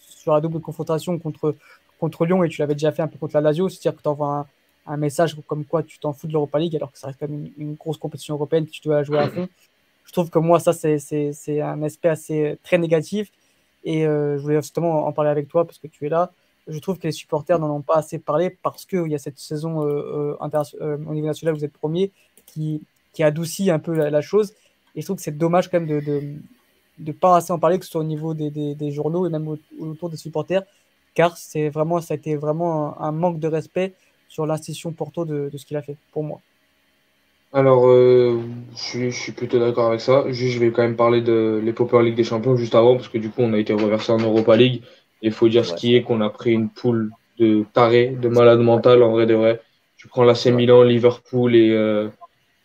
sur 0.00 0.34
la 0.34 0.40
double 0.40 0.60
confrontation 0.60 1.18
contre, 1.18 1.56
contre 1.98 2.26
Lyon, 2.26 2.44
et 2.44 2.48
tu 2.48 2.60
l'avais 2.60 2.74
déjà 2.74 2.92
fait 2.92 3.02
un 3.02 3.08
peu 3.08 3.18
contre 3.18 3.34
la 3.34 3.40
Lazio, 3.40 3.68
c'est-à-dire 3.68 3.96
que 3.96 4.02
tu 4.02 4.08
envoies 4.08 4.28
un, 4.28 4.46
message 4.96 5.36
comme 5.46 5.64
quoi 5.64 5.82
tu 5.82 5.98
t'en 5.98 6.12
fous 6.12 6.26
de 6.26 6.32
l'Europa 6.32 6.58
League, 6.58 6.76
alors 6.76 6.92
que 6.92 6.98
ça 6.98 7.08
reste 7.08 7.18
quand 7.18 7.28
même 7.28 7.50
une, 7.58 7.74
grosse 7.74 7.96
compétition 7.96 8.34
européenne 8.34 8.66
que 8.66 8.70
tu 8.70 8.80
dois 8.82 9.02
jouer 9.02 9.18
à 9.18 9.28
fond. 9.28 9.48
Je 10.04 10.12
trouve 10.12 10.30
que 10.30 10.38
moi, 10.38 10.60
ça, 10.60 10.72
c'est 10.72 11.60
un 11.60 11.82
aspect 11.82 12.08
assez 12.08 12.58
très 12.62 12.78
négatif, 12.78 13.32
et 13.84 14.06
euh, 14.06 14.36
je 14.36 14.42
voulais 14.42 14.60
justement 14.60 15.06
en 15.06 15.12
parler 15.12 15.30
avec 15.30 15.48
toi 15.48 15.64
parce 15.64 15.78
que 15.78 15.86
tu 15.86 16.06
es 16.06 16.08
là. 16.08 16.32
Je 16.66 16.78
trouve 16.80 16.98
que 16.98 17.06
les 17.06 17.12
supporters 17.12 17.58
n'en 17.60 17.70
ont 17.76 17.82
pas 17.82 17.94
assez 17.94 18.18
parlé 18.18 18.50
parce 18.50 18.84
qu'il 18.84 19.06
y 19.06 19.14
a 19.14 19.18
cette 19.18 19.38
saison 19.38 19.86
euh, 19.86 20.36
au 20.40 21.14
niveau 21.14 21.26
national, 21.26 21.54
vous 21.54 21.64
êtes 21.64 21.72
premier, 21.72 22.10
qui, 22.46 22.82
qui 23.12 23.22
adoucit 23.22 23.70
un 23.70 23.78
peu 23.78 23.94
la, 23.94 24.20
chose. 24.20 24.52
Et 24.94 25.00
je 25.00 25.06
trouve 25.06 25.16
que 25.16 25.22
c'est 25.22 25.38
dommage 25.38 25.70
quand 25.70 25.78
même 25.78 25.88
de, 25.88 26.00
de, 26.00 26.34
de, 26.98 27.12
pas 27.12 27.36
assez 27.36 27.52
en 27.52 27.58
parler, 27.58 27.78
que 27.78 27.84
ce 27.84 27.92
soit 27.92 28.00
au 28.00 28.04
niveau 28.04 28.34
des, 28.34 28.50
des, 28.50 28.90
journaux 28.90 29.26
et 29.26 29.30
même 29.30 29.56
autour 29.78 30.10
des 30.10 30.16
supporters, 30.16 30.64
car 31.14 31.36
vraiment, 31.72 32.00
ça 32.00 32.14
a 32.14 32.16
été 32.16 32.34
vraiment 32.34 33.00
un, 33.00 33.12
manque 33.12 33.38
de 33.38 33.48
respect 33.48 33.94
sur 34.28 34.46
l'institution 34.46 34.92
Porto 34.92 35.24
de, 35.24 35.48
de 35.52 35.58
ce 35.58 35.66
qu'il 35.66 35.76
a 35.76 35.82
fait, 35.82 35.96
pour 36.12 36.24
moi. 36.24 36.40
Alors, 37.52 37.88
euh, 37.88 38.40
je, 38.76 39.08
suis, 39.10 39.32
plutôt 39.32 39.58
d'accord 39.58 39.88
avec 39.88 40.00
ça. 40.00 40.30
Juste, 40.30 40.54
je 40.54 40.58
vais 40.58 40.70
quand 40.70 40.82
même 40.82 40.96
parler 40.96 41.22
de 41.22 41.60
l'épopée 41.64 41.96
en 41.96 42.00
Ligue 42.00 42.16
des 42.16 42.24
Champions 42.24 42.56
juste 42.56 42.74
avant, 42.74 42.96
parce 42.96 43.08
que 43.08 43.18
du 43.18 43.30
coup, 43.30 43.42
on 43.42 43.52
a 43.52 43.58
été 43.58 43.72
reversé 43.72 44.12
en 44.12 44.18
Europa 44.18 44.56
League. 44.56 44.82
Il 45.22 45.32
faut 45.32 45.48
dire 45.48 45.64
ce 45.64 45.74
qui 45.74 45.94
est 45.94 46.02
qu'on 46.02 46.20
a 46.20 46.28
pris 46.28 46.52
une 46.52 46.68
poule 46.68 47.10
de 47.38 47.64
taré, 47.72 48.08
de 48.08 48.28
malade 48.28 48.60
mental, 48.60 49.02
en 49.02 49.10
vrai 49.12 49.26
de 49.26 49.34
vrai. 49.34 49.60
Tu 49.96 50.08
prends 50.08 50.24
l'AC 50.24 50.46
Milan, 50.46 50.82
Liverpool 50.82 51.56
et, 51.56 51.70
euh, 51.70 52.08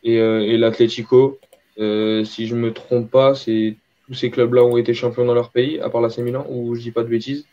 et, 0.04 0.20
euh, 0.20 0.42
et 0.42 0.58
l'Atlético. 0.58 1.40
Euh, 1.80 2.26
si 2.26 2.48
je 2.48 2.56
me 2.56 2.74
trompe 2.74 3.10
pas, 3.10 3.34
c'est 3.34 3.78
tous 4.08 4.14
ces 4.14 4.30
clubs-là 4.30 4.64
ont 4.64 4.78
été 4.78 4.94
champions 4.94 5.26
dans 5.26 5.34
leur 5.34 5.52
pays, 5.52 5.80
à 5.80 5.90
part 5.90 6.02
la 6.02 6.10
Milan, 6.18 6.46
ou 6.50 6.76
je 6.76 6.82
dis 6.82 6.92
pas 6.92 7.04
de 7.04 7.08
bêtises. 7.08 7.46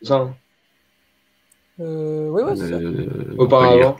C'est 0.00 0.08
ça 0.08 0.16
hein 0.16 0.36
euh, 1.80 2.28
Oui, 2.30 2.42
ouais, 2.42 2.56
c'est 2.56 2.68
ça. 2.68 2.78
Auparavant. 3.38 3.96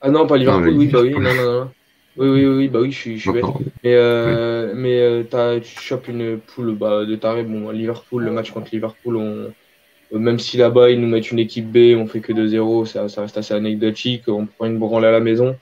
Ah 0.00 0.10
non, 0.10 0.26
pas 0.26 0.36
Liverpool, 0.38 0.76
oui, 0.76 0.86
bah 0.86 1.00
oui, 1.02 1.12
non, 1.12 1.20
non, 1.20 1.52
non. 1.52 1.70
Oui, 2.16 2.28
oui, 2.28 2.46
oui, 2.46 2.68
bah 2.68 2.80
oui, 2.80 2.90
je 2.90 2.98
suis, 2.98 3.18
je 3.18 3.22
suis 3.22 3.32
bête. 3.32 3.44
Mais, 3.84 3.94
euh, 3.94 4.72
mais 4.74 4.98
euh, 4.98 5.60
tu 5.60 5.80
chopes 5.80 6.08
une 6.08 6.38
poule 6.38 6.74
bah, 6.74 7.04
de 7.04 7.14
taré. 7.16 7.44
Bon, 7.44 7.70
Liverpool, 7.70 8.24
le 8.24 8.30
match 8.32 8.50
contre 8.50 8.70
Liverpool, 8.72 9.16
on, 9.16 9.52
même 10.18 10.38
si 10.38 10.56
là-bas 10.56 10.90
ils 10.90 11.00
nous 11.00 11.06
mettent 11.06 11.30
une 11.30 11.38
équipe 11.38 11.70
B, 11.70 11.96
on 11.96 12.06
fait 12.06 12.20
que 12.20 12.32
2-0, 12.32 12.86
ça, 12.86 13.08
ça, 13.08 13.22
reste 13.22 13.36
assez 13.36 13.54
anecdotique. 13.54 14.24
On 14.28 14.46
prend 14.46 14.66
une 14.66 14.78
branle 14.78 15.04
à 15.04 15.12
la 15.12 15.20
maison. 15.20 15.56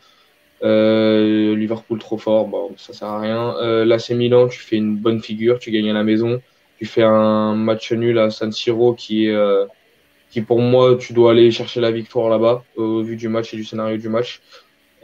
Euh, 0.63 1.55
Liverpool 1.55 1.99
trop 1.99 2.19
fort, 2.19 2.49
bon, 2.49 2.73
ça 2.77 2.93
sert 2.93 3.09
à 3.09 3.21
rien. 3.21 3.57
Euh, 3.59 3.85
L'AC 3.85 4.11
Milan, 4.11 4.49
tu 4.49 4.59
fais 4.59 4.77
une 4.77 4.97
bonne 4.97 5.21
figure, 5.21 5.59
tu 5.59 5.71
gagnes 5.71 5.91
à 5.91 5.95
la 5.95 6.05
maison. 6.05 6.41
Tu 6.79 6.87
fais 6.87 7.03
un 7.03 7.55
match 7.55 7.93
nul 7.93 8.19
à 8.19 8.31
San 8.31 8.53
Siro 8.53 8.95
qui 8.95 9.27
est, 9.27 9.35
euh, 9.35 9.67
qui 10.31 10.43
pour 10.43 10.61
moi, 10.61 10.97
tu 10.97 11.13
dois 11.13 11.33
aller 11.33 11.51
chercher 11.51 11.81
la 11.81 11.91
victoire 11.91 12.29
là-bas 12.29 12.65
au 12.77 13.03
vu 13.03 13.17
du 13.17 13.29
match 13.29 13.55
et 13.55 13.57
du 13.57 13.65
scénario 13.65 13.97
du 13.97 14.09
match. 14.09 14.41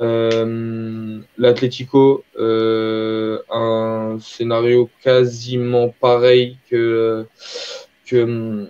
Euh, 0.00 1.20
L'Atlético, 1.38 2.24
euh, 2.38 3.38
un 3.50 4.18
scénario 4.20 4.90
quasiment 5.02 5.88
pareil 6.00 6.58
que, 6.68 7.26
que, 8.06 8.68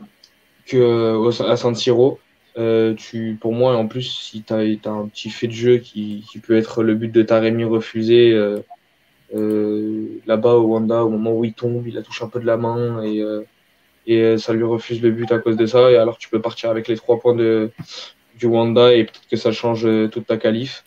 que 0.66 1.42
à 1.50 1.56
San 1.56 1.74
Siro. 1.74 2.18
Euh, 2.56 2.94
tu, 2.94 3.36
pour 3.40 3.52
moi, 3.52 3.76
en 3.76 3.88
plus, 3.88 4.02
si 4.02 4.42
tu 4.42 4.52
as, 4.52 4.58
un 4.58 5.08
petit 5.08 5.30
fait 5.30 5.48
de 5.48 5.52
jeu 5.52 5.78
qui, 5.78 6.24
qui, 6.30 6.38
peut 6.38 6.56
être 6.56 6.84
le 6.84 6.94
but 6.94 7.10
de 7.10 7.22
Taremi 7.22 7.64
refusé, 7.64 8.32
euh, 8.32 8.60
euh, 9.34 10.20
là-bas 10.26 10.54
au 10.54 10.66
Wanda, 10.68 11.04
au 11.04 11.08
moment 11.08 11.32
où 11.32 11.44
il 11.44 11.54
tombe, 11.54 11.86
il 11.86 11.98
a 11.98 12.02
touché 12.02 12.24
un 12.24 12.28
peu 12.28 12.40
de 12.40 12.46
la 12.46 12.56
main 12.56 13.02
et, 13.02 13.20
euh, 13.20 13.42
et 14.06 14.20
euh, 14.20 14.38
ça 14.38 14.52
lui 14.52 14.64
refuse 14.64 15.02
le 15.02 15.10
but 15.10 15.30
à 15.32 15.38
cause 15.38 15.56
de 15.56 15.66
ça. 15.66 15.90
Et 15.90 15.96
alors 15.96 16.18
tu 16.18 16.28
peux 16.28 16.40
partir 16.40 16.70
avec 16.70 16.88
les 16.88 16.96
trois 16.96 17.18
points 17.18 17.34
de, 17.34 17.70
du 18.38 18.46
Wanda 18.46 18.94
et 18.94 19.04
peut-être 19.04 19.28
que 19.30 19.36
ça 19.36 19.52
change 19.52 19.88
toute 20.10 20.26
ta 20.26 20.36
qualif. 20.36 20.84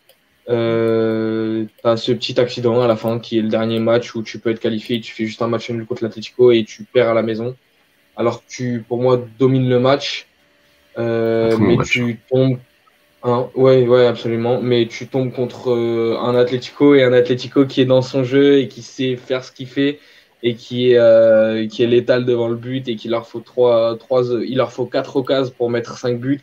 Euh, 0.50 1.66
tu 1.82 1.88
as 1.88 1.98
ce 1.98 2.14
petit 2.14 2.40
accident 2.40 2.82
à 2.82 2.88
la 2.88 2.96
fin 2.96 3.20
qui 3.20 3.38
est 3.38 3.42
le 3.42 3.50
dernier 3.50 3.80
match 3.80 4.16
où 4.16 4.24
tu 4.24 4.40
peux 4.40 4.50
être 4.50 4.62
qualifié, 4.62 5.02
tu 5.02 5.14
fais 5.14 5.26
juste 5.26 5.42
un 5.42 5.48
match 5.48 5.70
nul 5.70 5.86
contre 5.86 6.04
l'Atletico 6.04 6.52
et 6.52 6.64
tu 6.64 6.84
perds 6.84 7.10
à 7.10 7.14
la 7.14 7.22
maison. 7.22 7.56
Alors 8.16 8.44
tu, 8.48 8.84
pour 8.88 9.02
moi, 9.02 9.22
domines 9.38 9.70
le 9.70 9.80
match 9.80 10.28
euh, 10.98 11.58
mais 11.60 11.78
tu 11.84 12.20
tombes. 12.30 12.58
Hein, 13.24 13.50
ouais, 13.56 13.88
ouais, 13.88 14.06
absolument. 14.06 14.62
Mais 14.62 14.88
tu 14.88 15.08
tombes 15.08 15.32
contre 15.32 15.72
euh, 15.72 16.18
un 16.20 16.36
Atlético 16.36 16.96
et 16.96 17.04
un 17.04 17.14
Atlético 17.14 17.66
qui 17.66 17.82
est 17.82 17.86
dans 17.86 18.02
son 18.02 18.24
jeu 18.24 18.60
et 18.60 18.68
qui 18.68 18.82
sait 18.82 19.16
faire 19.16 19.44
ce 19.44 19.52
qu'il 19.52 19.68
fait 19.68 20.00
et 20.44 20.56
qui 20.56 20.92
est, 20.92 20.98
euh, 20.98 21.68
qui 21.68 21.84
est 21.84 21.88
létal 21.88 22.26
devant 22.26 22.48
le 22.48 22.56
but 22.56 22.88
et 22.88 22.96
qu'il 22.96 23.12
leur 23.12 23.28
faut 23.28 23.40
trois, 23.40 23.98
trois, 23.98 24.22
leur 24.24 24.72
faut 24.72 24.86
quatre 24.86 25.16
occasions 25.16 25.54
pour 25.58 25.70
mettre 25.70 25.98
cinq 25.98 26.20
buts 26.20 26.42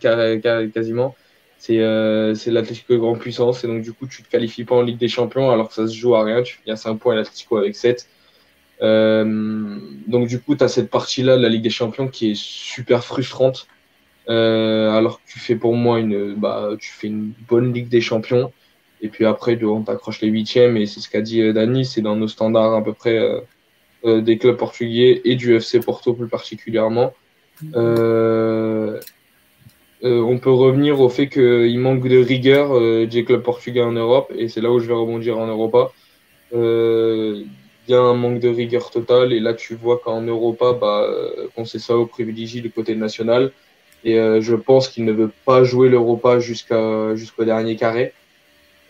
quasiment. 0.75 1.15
C'est 1.59 1.81
euh, 1.81 2.35
l'Atlético 2.47 2.99
grand 2.99 3.15
puissance 3.15 3.65
et 3.65 3.69
donc 3.69 3.83
du 3.83 3.93
coup 3.93 4.07
tu 4.07 4.23
te 4.23 4.29
qualifies 4.29 4.65
pas 4.65 4.75
en 4.75 4.83
Ligue 4.83 4.99
des 4.99 5.09
Champions 5.09 5.51
alors 5.51 5.69
que 5.69 5.75
ça 5.75 5.87
se 5.87 5.95
joue 5.95 6.15
à 6.15 6.25
rien. 6.25 6.43
Tu 6.43 6.57
finis 6.57 6.73
à 6.73 6.77
5 6.77 6.97
points 6.97 7.15
l'Atlético 7.15 7.57
avec 7.57 7.77
7. 7.77 8.09
Euh, 8.83 9.79
donc 10.09 10.29
du 10.29 10.41
coup 10.41 10.57
tu 10.57 10.65
as 10.65 10.69
cette 10.69 10.91
partie-là 10.91 11.37
de 11.37 11.43
la 11.43 11.49
Ligue 11.49 11.63
des 11.63 11.71
Champions 11.71 12.09
qui 12.09 12.33
est 12.33 12.37
super 12.37 13.05
frustrante 13.05 13.69
euh, 14.29 14.91
alors 14.91 15.23
que 15.23 15.31
tu 15.31 15.39
fais 15.39 15.55
pour 15.55 15.75
moi 15.75 16.01
une, 16.01 16.35
bah, 16.35 16.71
tu 16.79 16.91
fais 16.91 17.07
une 17.07 17.33
bonne 17.49 17.73
Ligue 17.73 17.89
des 17.89 18.01
Champions. 18.01 18.53
Et 19.01 19.09
puis 19.09 19.27
après, 19.27 19.63
on 19.65 19.83
t'accroche 19.83 20.21
les 20.23 20.29
huitièmes. 20.29 20.77
Et 20.77 20.87
c'est 20.87 21.01
ce 21.01 21.09
qu'a 21.11 21.21
dit 21.21 21.53
Dani, 21.53 21.85
c'est 21.85 22.01
dans 22.01 22.17
nos 22.17 22.29
standards 22.29 22.75
à 22.75 22.83
peu 22.83 22.95
près 22.95 23.19
euh, 24.05 24.21
des 24.21 24.39
clubs 24.39 24.57
portugais 24.57 25.23
et 25.25 25.37
du 25.37 25.55
FC 25.57 25.81
Porto 25.81 26.15
plus 26.15 26.29
particulièrement. 26.29 27.13
on 30.03 30.39
peut 30.39 30.51
revenir 30.51 31.01
au 31.01 31.09
fait 31.09 31.29
qu'il 31.29 31.79
manque 31.79 32.07
de 32.07 32.19
rigueur 32.19 33.07
des 33.07 33.25
clubs 33.25 33.43
portugais 33.43 33.83
en 33.83 33.93
Europe. 33.93 34.33
Et 34.37 34.49
c'est 34.49 34.61
là 34.61 34.71
où 34.71 34.79
je 34.79 34.87
vais 34.87 34.95
rebondir 34.95 35.39
en 35.39 35.47
Europa. 35.47 35.93
Il 36.53 37.47
y 37.89 37.95
a 37.95 38.01
un 38.01 38.15
manque 38.15 38.41
de 38.41 38.49
rigueur 38.49 38.91
totale. 38.91 39.33
Et 39.33 39.41
là, 39.41 39.55
tu 39.55 39.75
vois 39.75 39.99
qu'en 39.99 40.21
Europa, 40.21 40.75
bah, 40.79 41.09
on 41.57 41.65
sait 41.65 41.79
ça 41.79 41.97
au 41.97 42.07
privilégie 42.07 42.61
du 42.61 42.71
côté 42.71 42.95
national. 42.95 43.53
Et 44.05 44.19
euh, 44.19 44.41
je 44.41 44.55
pense 44.55 44.89
qu'il 44.89 45.05
ne 45.05 45.13
veut 45.13 45.31
pas 45.45 45.65
jouer 45.65 45.89
l'Europa 45.89 46.39
jusqu'au 46.39 47.45
dernier 47.45 47.77
carré. 47.77 48.13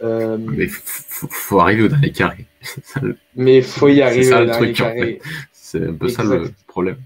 Euh, 0.02 0.36
mais 0.38 0.66
faut, 0.68 1.28
faut 1.30 1.60
arriver 1.60 1.82
au 1.84 1.88
dernier 1.88 2.12
carré. 2.12 2.46
mais 3.36 3.62
faut 3.62 3.88
y 3.88 4.02
arriver 4.02 4.34
au 4.34 4.44
dernier 4.44 4.72
carré. 4.72 5.20
C'est 5.52 5.88
un 5.88 5.92
peu 5.94 6.08
ça 6.08 6.24
le 6.24 6.50
problème. 6.66 6.98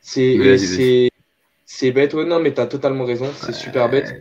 C'est 0.00 1.10
c'est 1.66 1.90
bête. 1.90 2.14
Ouais, 2.14 2.24
non, 2.24 2.38
mais 2.40 2.54
tu 2.54 2.60
as 2.60 2.66
totalement 2.66 3.04
raison. 3.04 3.30
C'est 3.34 3.54
super 3.54 3.88
bête. 3.88 4.14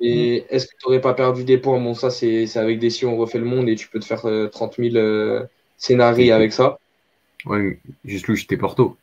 Et 0.00 0.44
est-ce 0.50 0.66
que 0.66 0.72
tu 0.72 0.86
n'aurais 0.86 1.00
pas 1.00 1.14
perdu 1.14 1.44
des 1.44 1.58
points? 1.58 1.80
Bon, 1.80 1.94
ça, 1.94 2.10
c'est 2.10 2.56
avec 2.56 2.78
des 2.78 2.90
si 2.90 3.06
on 3.06 3.16
refait 3.16 3.38
le 3.38 3.44
monde 3.44 3.68
et 3.68 3.76
tu 3.76 3.88
peux 3.88 4.00
te 4.00 4.04
faire 4.04 4.26
30 4.50 4.76
000 4.78 4.96
euh, 4.96 5.44
scénarios 5.76 6.34
avec 6.34 6.52
ça. 6.52 6.78
Ouais, 7.44 7.78
juste 8.04 8.26
lui, 8.28 8.36
j'étais 8.36 8.56
Porto. 8.56 8.96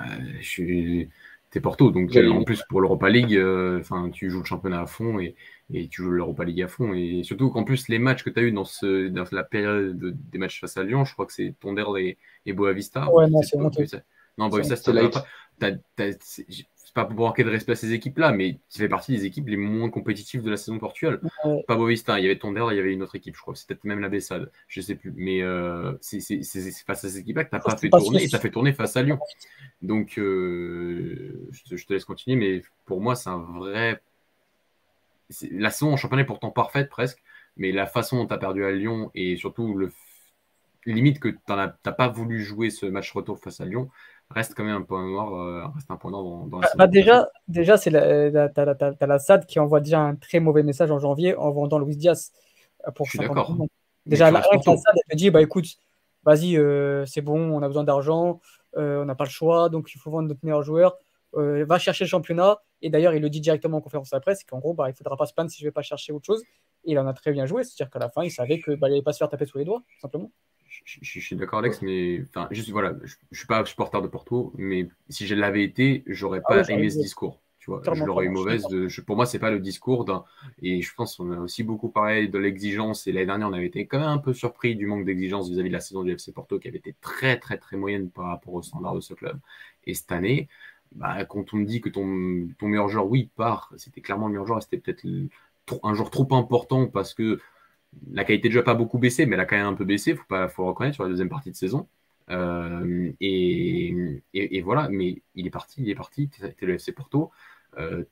Euh, 0.00 0.04
je 0.40 0.46
suis 0.46 1.08
t'es 1.50 1.60
Porto, 1.60 1.90
donc 1.90 2.14
en 2.16 2.44
plus 2.44 2.62
pour 2.68 2.80
l'Europa 2.80 3.08
League, 3.08 3.34
euh, 3.34 3.80
enfin 3.80 4.10
tu 4.12 4.30
joues 4.30 4.40
le 4.40 4.44
championnat 4.44 4.82
à 4.82 4.86
fond 4.86 5.18
et, 5.18 5.34
et 5.72 5.88
tu 5.88 6.02
joues 6.02 6.10
l'Europa 6.10 6.44
League 6.44 6.62
à 6.62 6.68
fond. 6.68 6.92
Et 6.94 7.22
surtout 7.22 7.50
qu'en 7.50 7.64
plus, 7.64 7.88
les 7.88 7.98
matchs 7.98 8.22
que 8.22 8.30
tu 8.30 8.40
as 8.40 8.42
eu 8.42 8.52
dans, 8.52 8.64
ce, 8.64 9.08
dans 9.08 9.24
la 9.32 9.44
période 9.44 9.98
des 9.98 10.38
matchs 10.38 10.60
face 10.60 10.76
à 10.76 10.82
Lyon, 10.82 11.04
je 11.04 11.12
crois 11.12 11.26
que 11.26 11.32
c'est 11.32 11.54
Tondel 11.60 11.86
et, 11.98 12.18
et 12.46 12.52
Boavista. 12.52 13.12
Ouais, 13.12 13.28
non, 13.28 13.42
c'est 13.42 13.58
Non, 14.38 14.48
Boavista, 14.48 14.76
c'est 14.76 14.92
pas 16.94 17.04
pour 17.04 17.16
manquer 17.16 17.44
de 17.44 17.50
respect 17.50 17.72
à 17.72 17.76
ces 17.76 17.92
équipes-là, 17.92 18.32
mais 18.32 18.58
ça 18.68 18.78
fait 18.78 18.88
partie 18.88 19.12
des 19.12 19.26
équipes 19.26 19.48
les 19.48 19.58
moins 19.58 19.90
compétitives 19.90 20.42
de 20.42 20.50
la 20.50 20.56
saison 20.56 20.78
portuelle. 20.78 21.20
Pas 21.66 21.76
Bovista, 21.76 22.18
il 22.18 22.22
y 22.22 22.26
avait 22.26 22.38
Tonder, 22.38 22.66
il 22.70 22.76
y 22.76 22.80
avait 22.80 22.92
une 22.92 23.02
autre 23.02 23.14
équipe, 23.14 23.36
je 23.36 23.42
crois. 23.42 23.54
C'était 23.54 23.74
peut-être 23.74 23.84
même 23.84 24.00
la 24.00 24.08
Bessade, 24.08 24.50
je 24.68 24.80
sais 24.80 24.94
plus. 24.94 25.12
Mais 25.14 25.42
euh, 25.42 25.92
c'est 26.00 26.20
face 26.86 27.04
à 27.04 27.08
ces 27.08 27.18
équipes-là 27.18 27.44
que 27.44 27.50
tu 27.50 27.56
n'as 27.56 27.60
pas 27.60 27.76
fait 27.76 27.90
tourner 27.90 28.24
et 28.24 28.28
tu 28.28 28.34
as 28.34 28.38
fait 28.38 28.50
tourner 28.50 28.72
face 28.72 28.96
à 28.96 29.02
Lyon. 29.02 29.18
Donc, 29.82 30.18
euh, 30.18 31.46
je, 31.50 31.84
te 31.84 31.92
laisse 31.92 32.06
continuer, 32.06 32.36
mais 32.36 32.62
pour 32.86 33.00
moi, 33.00 33.14
c'est 33.14 33.28
un 33.28 33.38
vrai. 33.38 34.00
La 35.50 35.70
saison 35.70 35.92
en 35.92 35.96
championnat 35.96 36.22
est 36.22 36.26
pourtant 36.26 36.50
parfaite 36.50 36.88
presque, 36.88 37.22
mais 37.56 37.72
la 37.72 37.86
façon 37.86 38.16
dont 38.16 38.26
tu 38.26 38.34
as 38.34 38.38
perdu 38.38 38.64
à 38.64 38.70
Lyon 38.70 39.10
et 39.14 39.36
surtout 39.36 39.74
le 39.74 39.92
limite 40.86 41.20
que 41.20 41.28
tu 41.28 41.38
n'as 41.48 41.68
pas 41.68 42.08
voulu 42.08 42.42
jouer 42.42 42.70
ce 42.70 42.86
match 42.86 43.12
retour 43.12 43.38
face 43.38 43.60
à 43.60 43.64
Lyon, 43.64 43.90
reste 44.30 44.54
quand 44.54 44.64
même 44.64 44.76
un 44.76 44.82
point 44.82 45.06
noir, 45.06 45.34
euh, 45.34 45.66
reste 45.74 45.90
un 45.90 45.96
point 45.96 46.10
noir 46.10 46.46
dans, 46.46 46.60
la 46.60 46.68
bah, 46.76 46.86
déjà, 46.86 47.28
déjà 47.46 47.76
c'est 47.76 47.90
la, 47.90 48.30
la, 48.30 48.96
la, 49.00 49.18
SAD 49.18 49.46
qui 49.46 49.58
envoie 49.58 49.80
déjà 49.80 50.00
un 50.00 50.14
très 50.14 50.40
mauvais 50.40 50.62
message 50.62 50.90
en 50.90 50.98
janvier 50.98 51.34
en 51.34 51.50
vendant 51.50 51.78
Luis 51.78 51.96
Diaz 51.96 52.32
pour 52.94 53.06
Je 53.06 53.10
suis 53.10 53.18
d'accord. 53.18 53.56
Déjà, 54.06 54.30
la, 54.30 54.42
SAD 54.42 54.60
elle 55.08 55.18
dit 55.18 55.30
bah 55.30 55.42
écoute, 55.42 55.66
vas-y, 56.24 56.56
euh, 56.56 57.04
c'est 57.06 57.20
bon, 57.20 57.38
on 57.38 57.62
a 57.62 57.66
besoin 57.66 57.84
d'argent, 57.84 58.40
euh, 58.76 59.02
on 59.02 59.04
n'a 59.04 59.14
pas 59.14 59.24
le 59.24 59.30
choix, 59.30 59.68
donc 59.68 59.94
il 59.94 59.98
faut 59.98 60.10
vendre 60.10 60.28
notre 60.28 60.40
meilleur 60.42 60.62
joueur. 60.62 60.96
Va 61.34 61.78
chercher 61.78 62.04
le 62.04 62.08
championnat. 62.08 62.62
Et 62.82 62.90
d'ailleurs, 62.90 63.14
il 63.14 63.22
le 63.22 63.30
dit 63.30 63.40
directement 63.40 63.78
en 63.78 63.80
conférence 63.80 64.10
de 64.10 64.18
presse, 64.18 64.44
qu'en 64.44 64.58
gros, 64.58 64.74
bah, 64.74 64.88
il 64.88 64.92
ne 64.92 64.96
faudra 64.96 65.16
pas 65.16 65.26
se 65.26 65.34
plaindre 65.34 65.50
si 65.50 65.58
je 65.58 65.64
ne 65.64 65.68
vais 65.68 65.72
pas 65.72 65.82
chercher 65.82 66.12
autre 66.12 66.26
chose. 66.26 66.42
Et 66.84 66.92
il 66.92 66.98
en 66.98 67.06
a 67.06 67.12
très 67.12 67.32
bien 67.32 67.46
joué, 67.46 67.64
c'est-à-dire 67.64 67.90
qu'à 67.90 67.98
la 67.98 68.08
fin, 68.08 68.22
il 68.22 68.30
savait 68.30 68.60
qu'il 68.60 68.76
bah, 68.76 68.88
n'allait 68.88 69.02
pas 69.02 69.12
se 69.12 69.18
faire 69.18 69.28
taper 69.28 69.46
sous 69.46 69.58
les 69.58 69.64
doigts, 69.64 69.82
simplement 70.00 70.30
je, 70.84 71.20
suis 71.20 71.36
d'accord, 71.36 71.60
Alex, 71.60 71.82
mais 71.82 72.22
enfin, 72.28 72.48
juste 72.50 72.70
voilà, 72.70 72.94
je, 73.02 73.14
ne 73.30 73.36
suis 73.36 73.46
pas 73.46 73.64
supporter 73.64 74.00
de 74.02 74.08
Porto, 74.08 74.52
mais 74.56 74.88
si 75.08 75.26
je 75.26 75.34
l'avais 75.34 75.64
été, 75.64 76.04
j'aurais 76.06 76.40
ah 76.44 76.48
pas 76.48 76.68
aimé 76.68 76.90
ce 76.90 76.98
discours. 76.98 77.40
Tu 77.58 77.70
vois, 77.70 77.82
je 77.94 78.04
l'aurais 78.04 78.26
eu 78.26 78.30
mauvaise. 78.30 78.66
De, 78.68 78.88
pour 79.02 79.16
moi, 79.16 79.26
c'est 79.26 79.38
pas 79.38 79.50
le 79.50 79.60
discours 79.60 80.04
d'un. 80.04 80.24
Et 80.62 80.80
je 80.80 80.94
pense 80.94 81.16
qu'on 81.16 81.32
a 81.32 81.38
aussi 81.38 81.64
beaucoup 81.64 81.90
parlé 81.90 82.28
de 82.28 82.38
l'exigence. 82.38 83.06
Et 83.06 83.12
l'année 83.12 83.26
dernière, 83.26 83.48
on 83.48 83.52
avait 83.52 83.66
été 83.66 83.86
quand 83.86 83.98
même 83.98 84.08
un 84.08 84.18
peu 84.18 84.32
surpris 84.32 84.74
du 84.74 84.86
manque 84.86 85.04
d'exigence 85.04 85.50
vis-à-vis 85.50 85.68
de 85.68 85.74
la 85.74 85.80
saison 85.80 86.02
du 86.02 86.12
FC 86.12 86.32
Porto, 86.32 86.58
qui 86.58 86.68
avait 86.68 86.78
été 86.78 86.94
très, 87.00 87.38
très, 87.38 87.58
très 87.58 87.76
moyenne 87.76 88.10
par 88.10 88.26
rapport 88.26 88.54
aux 88.54 88.62
standards 88.62 88.94
de 88.94 89.00
ce 89.00 89.12
club. 89.12 89.38
Et 89.84 89.92
cette 89.92 90.12
année, 90.12 90.48
bah, 90.92 91.24
quand 91.24 91.52
on 91.54 91.58
me 91.58 91.64
dit 91.64 91.80
que 91.80 91.88
ton, 91.88 92.04
meilleur 92.62 92.88
joueur, 92.88 93.06
oui, 93.08 93.30
part, 93.36 93.72
c'était 93.76 94.00
clairement 94.00 94.26
le 94.26 94.32
meilleur 94.32 94.46
joueur, 94.46 94.62
c'était 94.62 94.78
peut-être 94.78 95.04
un 95.82 95.94
joueur 95.94 96.10
trop 96.10 96.26
important 96.34 96.86
parce 96.86 97.14
que 97.14 97.40
la 98.12 98.24
qualité 98.24 98.48
de 98.48 98.54
jeu 98.54 98.60
n'a 98.60 98.64
pas 98.64 98.74
beaucoup 98.74 98.98
baissé, 98.98 99.26
mais 99.26 99.34
elle 99.34 99.40
a 99.40 99.46
quand 99.46 99.56
même 99.56 99.66
un 99.66 99.74
peu 99.74 99.84
baissé, 99.84 100.12
il 100.12 100.16
faut, 100.16 100.48
faut 100.48 100.66
reconnaître 100.66 100.94
sur 100.94 101.04
la 101.04 101.10
deuxième 101.10 101.28
partie 101.28 101.50
de 101.50 101.56
saison. 101.56 101.88
Euh, 102.30 103.12
et, 103.20 104.62
voilà, 104.62 104.88
mais 104.90 105.22
il 105.34 105.46
est 105.46 105.50
parti, 105.50 105.82
il 105.82 105.90
est 105.90 105.94
parti, 105.94 106.28
tu 106.28 106.66
le 106.66 106.74
FC 106.74 106.92
Porto. 106.92 107.30
Euh, 107.78 108.04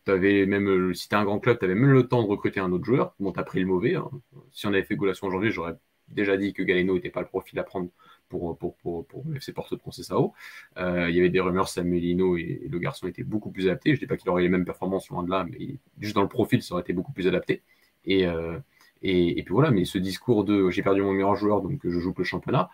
même, 0.46 0.94
si 0.94 1.08
tu 1.08 1.14
un 1.14 1.24
grand 1.24 1.38
club, 1.40 1.58
tu 1.58 1.64
avais 1.64 1.74
même 1.74 1.92
le 1.92 2.08
temps 2.08 2.22
de 2.22 2.28
recruter 2.28 2.60
un 2.60 2.72
autre 2.72 2.84
joueur. 2.84 3.14
Bon, 3.20 3.32
tu 3.32 3.40
as 3.40 3.44
pris 3.44 3.60
le 3.60 3.66
mauvais. 3.66 3.96
Hein. 3.96 4.10
Si 4.52 4.66
on 4.66 4.70
avait 4.70 4.84
fait 4.84 4.96
Goulation 4.96 5.26
aujourd'hui, 5.26 5.50
j'aurais 5.50 5.74
déjà 6.08 6.36
dit 6.36 6.52
que 6.52 6.62
Galeno 6.62 6.94
n'était 6.94 7.10
pas 7.10 7.20
le 7.20 7.26
profil 7.26 7.58
à 7.58 7.64
prendre 7.64 7.90
pour, 8.28 8.56
pour, 8.58 8.74
pour, 8.76 9.06
pour 9.06 9.24
FC 9.34 9.52
Porto 9.52 9.76
de 9.76 9.80
Concessao. 9.80 10.32
Euh, 10.78 11.08
il 11.08 11.16
y 11.16 11.20
avait 11.20 11.30
des 11.30 11.40
rumeurs, 11.40 11.68
Samuelino 11.68 12.36
et, 12.36 12.60
et, 12.64 12.68
le 12.68 12.78
garçon 12.78 13.06
était 13.06 13.24
beaucoup 13.24 13.50
plus 13.50 13.68
adapté. 13.68 13.90
Je 13.90 13.96
ne 13.96 14.00
dis 14.00 14.06
pas 14.06 14.16
qu'il 14.16 14.28
aurait 14.30 14.42
les 14.42 14.48
mêmes 14.48 14.64
performances 14.64 15.08
loin 15.08 15.22
de 15.22 15.30
là, 15.30 15.46
mais 15.48 15.76
juste 16.00 16.14
dans 16.14 16.22
le 16.22 16.28
profil, 16.28 16.62
ça 16.62 16.74
aurait 16.74 16.82
été 16.82 16.92
beaucoup 16.92 17.12
plus 17.12 17.26
adapté. 17.26 17.62
Et, 18.04 18.26
euh, 18.26 18.58
et, 19.02 19.42
puis 19.42 19.52
voilà, 19.52 19.70
mais 19.70 19.84
ce 19.84 19.98
discours 19.98 20.44
de 20.44 20.70
j'ai 20.70 20.82
perdu 20.82 21.02
mon 21.02 21.12
meilleur 21.12 21.36
joueur, 21.36 21.62
donc 21.62 21.80
je 21.84 21.98
joue 21.98 22.12
que 22.12 22.20
le 22.20 22.24
championnat, 22.24 22.70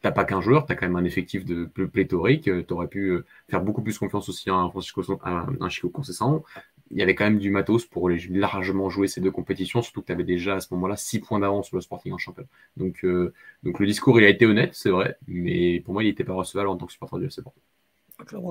t'as 0.00 0.12
pas 0.12 0.24
qu'un 0.24 0.40
joueur, 0.40 0.66
tu 0.66 0.72
as 0.72 0.76
quand 0.76 0.86
même 0.86 0.96
un 0.96 1.04
effectif 1.04 1.44
de 1.44 1.64
pléthorique, 1.66 2.44
tu 2.44 2.72
aurais 2.72 2.88
pu 2.88 3.10
euh, 3.10 3.26
faire 3.48 3.62
beaucoup 3.62 3.82
plus 3.82 3.98
confiance 3.98 4.28
aussi 4.28 4.48
à 4.50 4.54
un, 4.54 4.70
Francisco, 4.70 5.02
un, 5.24 5.68
Chico 5.68 5.90
Concessant. 5.90 6.42
Il 6.90 6.98
y 6.98 7.02
avait 7.02 7.14
quand 7.14 7.24
même 7.24 7.38
du 7.38 7.50
matos 7.50 7.86
pour 7.86 8.10
largement 8.10 8.90
jouer 8.90 9.06
ces 9.06 9.20
deux 9.20 9.30
compétitions, 9.30 9.80
surtout 9.82 10.00
que 10.00 10.06
tu 10.06 10.12
avais 10.12 10.24
déjà 10.24 10.56
à 10.56 10.60
ce 10.60 10.74
moment-là 10.74 10.96
6 10.96 11.20
points 11.20 11.38
d'avance 11.38 11.68
sur 11.68 11.76
le 11.76 11.82
Sporting 11.82 12.12
en 12.12 12.18
championnat. 12.18 12.48
Donc, 12.76 13.04
euh, 13.04 13.32
donc 13.62 13.78
le 13.78 13.86
discours, 13.86 14.18
il 14.18 14.24
a 14.24 14.28
été 14.28 14.46
honnête, 14.46 14.70
c'est 14.72 14.90
vrai, 14.90 15.16
mais 15.28 15.80
pour 15.80 15.94
moi, 15.94 16.02
il 16.02 16.06
n'était 16.06 16.24
pas 16.24 16.32
recevable 16.32 16.68
en 16.68 16.76
tant 16.76 16.86
que 16.86 16.92
supporter 16.92 17.18
du 17.18 17.26
FC 17.26 17.42
Porto. 17.42 17.60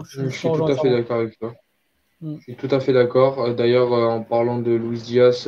Je, 0.06 0.30
suis 0.30 0.50
tout 0.50 0.66
à 0.66 0.76
fait 0.76 0.90
d'accord 0.90 1.18
avec 1.18 1.38
toi. 1.38 1.54
Mm. 2.22 2.36
Je 2.38 2.44
suis 2.44 2.56
tout 2.56 2.70
à 2.72 2.80
fait 2.80 2.94
d'accord. 2.94 3.54
D'ailleurs, 3.54 3.94
euh, 3.94 4.06
en 4.06 4.24
parlant 4.24 4.60
de 4.60 4.72
Luis 4.72 5.00
Diaz, 5.00 5.48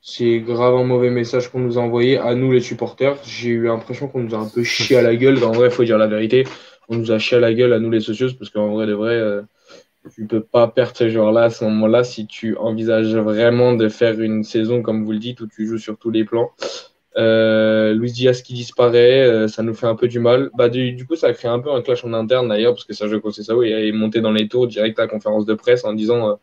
c'est 0.00 0.38
grave 0.40 0.74
un 0.74 0.84
mauvais 0.84 1.10
message 1.10 1.50
qu'on 1.50 1.58
nous 1.60 1.78
a 1.78 1.82
envoyé 1.82 2.18
à 2.18 2.34
nous 2.34 2.52
les 2.52 2.60
supporters. 2.60 3.16
J'ai 3.24 3.50
eu 3.50 3.64
l'impression 3.64 4.08
qu'on 4.08 4.20
nous 4.20 4.34
a 4.34 4.38
un 4.38 4.48
peu 4.48 4.62
chié 4.62 4.96
à 4.96 5.02
la 5.02 5.16
gueule. 5.16 5.42
En 5.42 5.52
vrai, 5.52 5.68
il 5.68 5.72
faut 5.72 5.84
dire 5.84 5.98
la 5.98 6.06
vérité. 6.06 6.46
On 6.88 6.96
nous 6.96 7.10
a 7.10 7.18
chié 7.18 7.36
à 7.36 7.40
la 7.40 7.52
gueule 7.52 7.72
à 7.72 7.78
nous 7.78 7.90
les 7.90 8.00
socios 8.00 8.32
parce 8.38 8.50
qu'en 8.50 8.72
vrai 8.72 8.86
de 8.86 8.94
vrai, 8.94 9.14
euh, 9.14 9.42
tu 10.14 10.26
peux 10.26 10.42
pas 10.42 10.68
perdre 10.68 10.96
ce 10.96 11.08
genre-là 11.08 11.44
à 11.44 11.50
ce 11.50 11.64
moment-là 11.64 12.04
si 12.04 12.26
tu 12.26 12.56
envisages 12.56 13.14
vraiment 13.16 13.74
de 13.74 13.88
faire 13.88 14.20
une 14.20 14.44
saison 14.44 14.82
comme 14.82 15.04
vous 15.04 15.12
le 15.12 15.18
dites 15.18 15.40
où 15.40 15.46
tu 15.46 15.66
joues 15.66 15.78
sur 15.78 15.98
tous 15.98 16.10
les 16.10 16.24
plans. 16.24 16.50
Euh, 17.16 17.94
Luis 17.94 18.12
Diaz 18.12 18.42
qui 18.42 18.54
disparaît, 18.54 19.22
euh, 19.26 19.48
ça 19.48 19.62
nous 19.62 19.74
fait 19.74 19.86
un 19.86 19.96
peu 19.96 20.06
du 20.06 20.20
mal. 20.20 20.50
Bah, 20.54 20.68
du, 20.68 21.04
coup, 21.06 21.16
ça 21.16 21.28
a 21.28 21.32
créé 21.32 21.50
un 21.50 21.58
peu 21.58 21.72
un 21.72 21.82
clash 21.82 22.04
en 22.04 22.12
interne 22.12 22.48
d'ailleurs 22.48 22.74
parce 22.74 22.84
que 22.84 22.92
Sergio 22.92 23.20
Conceição 23.20 23.62
est 23.62 23.90
monté 23.92 24.20
dans 24.20 24.30
les 24.30 24.48
tours 24.48 24.68
direct 24.68 24.98
à 24.98 25.02
la 25.02 25.08
conférence 25.08 25.44
de 25.44 25.54
presse 25.54 25.84
en 25.84 25.94
disant 25.94 26.28
euh, 26.28 26.34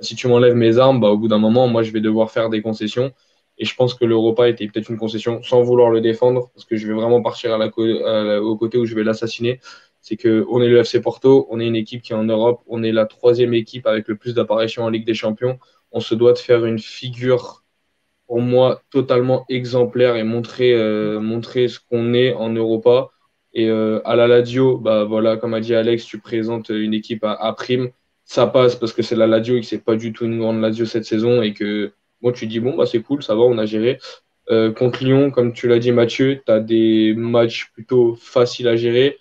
si 0.00 0.16
tu 0.16 0.26
m'enlèves 0.26 0.54
mes 0.54 0.78
armes, 0.78 1.00
bah, 1.00 1.08
au 1.08 1.18
bout 1.18 1.28
d'un 1.28 1.38
moment, 1.38 1.68
moi, 1.68 1.82
je 1.82 1.92
vais 1.92 2.00
devoir 2.00 2.30
faire 2.30 2.50
des 2.50 2.62
concessions. 2.62 3.12
Et 3.58 3.64
je 3.64 3.74
pense 3.76 3.94
que 3.94 4.04
l'Europa 4.04 4.48
était 4.48 4.66
peut-être 4.66 4.88
une 4.90 4.98
concession 4.98 5.40
sans 5.42 5.62
vouloir 5.62 5.90
le 5.90 6.00
défendre, 6.00 6.50
parce 6.54 6.64
que 6.64 6.76
je 6.76 6.88
vais 6.88 6.94
vraiment 6.94 7.22
partir 7.22 7.54
à 7.54 7.58
la 7.58 8.42
au 8.42 8.56
côté 8.56 8.78
où 8.78 8.84
je 8.84 8.96
vais 8.96 9.04
l'assassiner. 9.04 9.60
C'est 10.04 10.18
qu'on 10.18 10.60
est 10.60 10.68
le 10.68 10.80
FC 10.80 11.00
Porto, 11.00 11.46
on 11.48 11.58
est 11.60 11.66
une 11.66 11.76
équipe 11.76 12.02
qui 12.02 12.12
est 12.12 12.14
en 12.14 12.24
Europe, 12.24 12.60
on 12.66 12.82
est 12.82 12.92
la 12.92 13.06
troisième 13.06 13.54
équipe 13.54 13.86
avec 13.86 14.06
le 14.06 14.16
plus 14.16 14.34
d'apparitions 14.34 14.84
en 14.84 14.90
Ligue 14.90 15.06
des 15.06 15.14
Champions. 15.14 15.58
On 15.92 16.00
se 16.00 16.14
doit 16.14 16.34
de 16.34 16.38
faire 16.38 16.66
une 16.66 16.78
figure, 16.78 17.64
pour 18.26 18.42
moi, 18.42 18.82
totalement 18.90 19.46
exemplaire 19.48 20.16
et 20.16 20.22
montrer, 20.22 20.74
euh, 20.74 21.20
montrer 21.20 21.68
ce 21.68 21.80
qu'on 21.80 22.12
est 22.12 22.34
en 22.34 22.50
Europa. 22.50 23.12
Et 23.54 23.70
euh, 23.70 24.02
à 24.04 24.14
la 24.14 24.26
Ladio, 24.28 24.76
bah 24.76 25.04
voilà, 25.04 25.38
comme 25.38 25.54
a 25.54 25.60
dit 25.60 25.74
Alex, 25.74 26.04
tu 26.04 26.18
présentes 26.18 26.68
une 26.68 26.92
équipe 26.92 27.24
à, 27.24 27.52
prime 27.54 27.90
ça 28.26 28.46
passe 28.46 28.76
parce 28.76 28.92
que 28.92 29.02
c'est 29.02 29.16
la 29.16 29.26
Ladio 29.26 29.56
et 29.56 29.60
que 29.60 29.66
c'est 29.66 29.84
pas 29.84 29.96
du 29.96 30.12
tout 30.12 30.26
une 30.26 30.38
grande 30.38 30.60
Ladio 30.60 30.84
cette 30.84 31.04
saison 31.04 31.40
et 31.42 31.54
que 31.54 31.92
moi 32.20 32.32
tu 32.32 32.46
dis 32.46 32.60
bon 32.60 32.76
bah 32.76 32.86
c'est 32.86 33.00
cool, 33.02 33.22
ça 33.22 33.34
va, 33.34 33.42
on 33.42 33.56
a 33.56 33.66
géré. 33.66 33.98
Euh, 34.50 34.72
contre 34.72 35.02
Lyon, 35.02 35.30
comme 35.30 35.54
tu 35.54 35.68
l'as 35.68 35.78
dit 35.78 35.92
Mathieu, 35.92 36.42
tu 36.44 36.52
as 36.52 36.60
des 36.60 37.14
matchs 37.16 37.70
plutôt 37.72 38.16
faciles 38.16 38.68
à 38.68 38.76
gérer. 38.76 39.18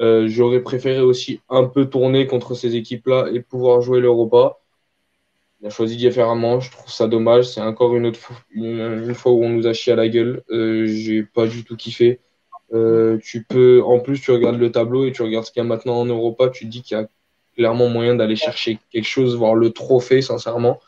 Euh, 0.00 0.26
j'aurais 0.26 0.60
préféré 0.60 1.00
aussi 1.00 1.40
un 1.48 1.64
peu 1.64 1.86
tourner 1.86 2.26
contre 2.26 2.54
ces 2.54 2.76
équipes-là 2.76 3.28
et 3.32 3.40
pouvoir 3.40 3.80
jouer 3.80 4.00
l'Europa. 4.00 4.58
On 5.62 5.68
a 5.68 5.70
choisi 5.70 6.08
manche, 6.36 6.66
je 6.66 6.70
trouve 6.72 6.90
ça 6.90 7.06
dommage. 7.06 7.44
C'est 7.44 7.60
encore 7.60 7.96
une 7.96 8.06
autre 8.06 8.18
fois, 8.18 8.36
une, 8.52 9.14
fois 9.14 9.32
où 9.32 9.44
on 9.44 9.50
nous 9.50 9.66
a 9.66 9.72
chié 9.72 9.92
à 9.92 9.96
la 9.96 10.08
gueule. 10.08 10.42
Euh, 10.50 10.86
J'ai 10.86 11.22
pas 11.22 11.46
du 11.46 11.64
tout 11.64 11.76
kiffé. 11.76 12.20
Euh, 12.72 13.18
tu 13.22 13.44
peux, 13.44 13.82
en 13.82 14.00
plus, 14.00 14.20
tu 14.20 14.32
regardes 14.32 14.58
le 14.58 14.72
tableau 14.72 15.06
et 15.06 15.12
tu 15.12 15.22
regardes 15.22 15.44
ce 15.44 15.52
qu'il 15.52 15.62
y 15.62 15.66
a 15.66 15.68
maintenant 15.68 16.00
en 16.00 16.06
Europa, 16.06 16.48
tu 16.48 16.64
te 16.64 16.70
dis 16.70 16.82
qu'il 16.82 16.98
y 16.98 17.00
a 17.00 17.06
clairement 17.54 17.88
moyen 17.88 18.16
d'aller 18.16 18.36
chercher 18.36 18.78
quelque 18.90 19.06
chose, 19.06 19.36
voir 19.36 19.54
le 19.54 19.70
trophée, 19.70 20.22
sincèrement. 20.22 20.80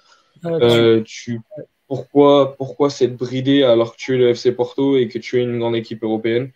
Ah, 0.43 0.49
euh, 0.49 1.03
tu, 1.05 1.41
pourquoi, 1.87 2.57
pourquoi 2.57 2.91
s'être 2.91 3.17
bridé 3.17 3.63
alors 3.63 3.93
que 3.93 3.99
tu 3.99 4.15
es 4.15 4.19
le 4.19 4.31
FC 4.31 4.53
Porto 4.53 4.97
et 4.97 5.09
que 5.09 5.19
tu 5.19 5.39
es 5.39 5.45
une 5.45 5.59
grande 5.59 5.77
équipe 5.77 6.03
européenne? 6.03 6.51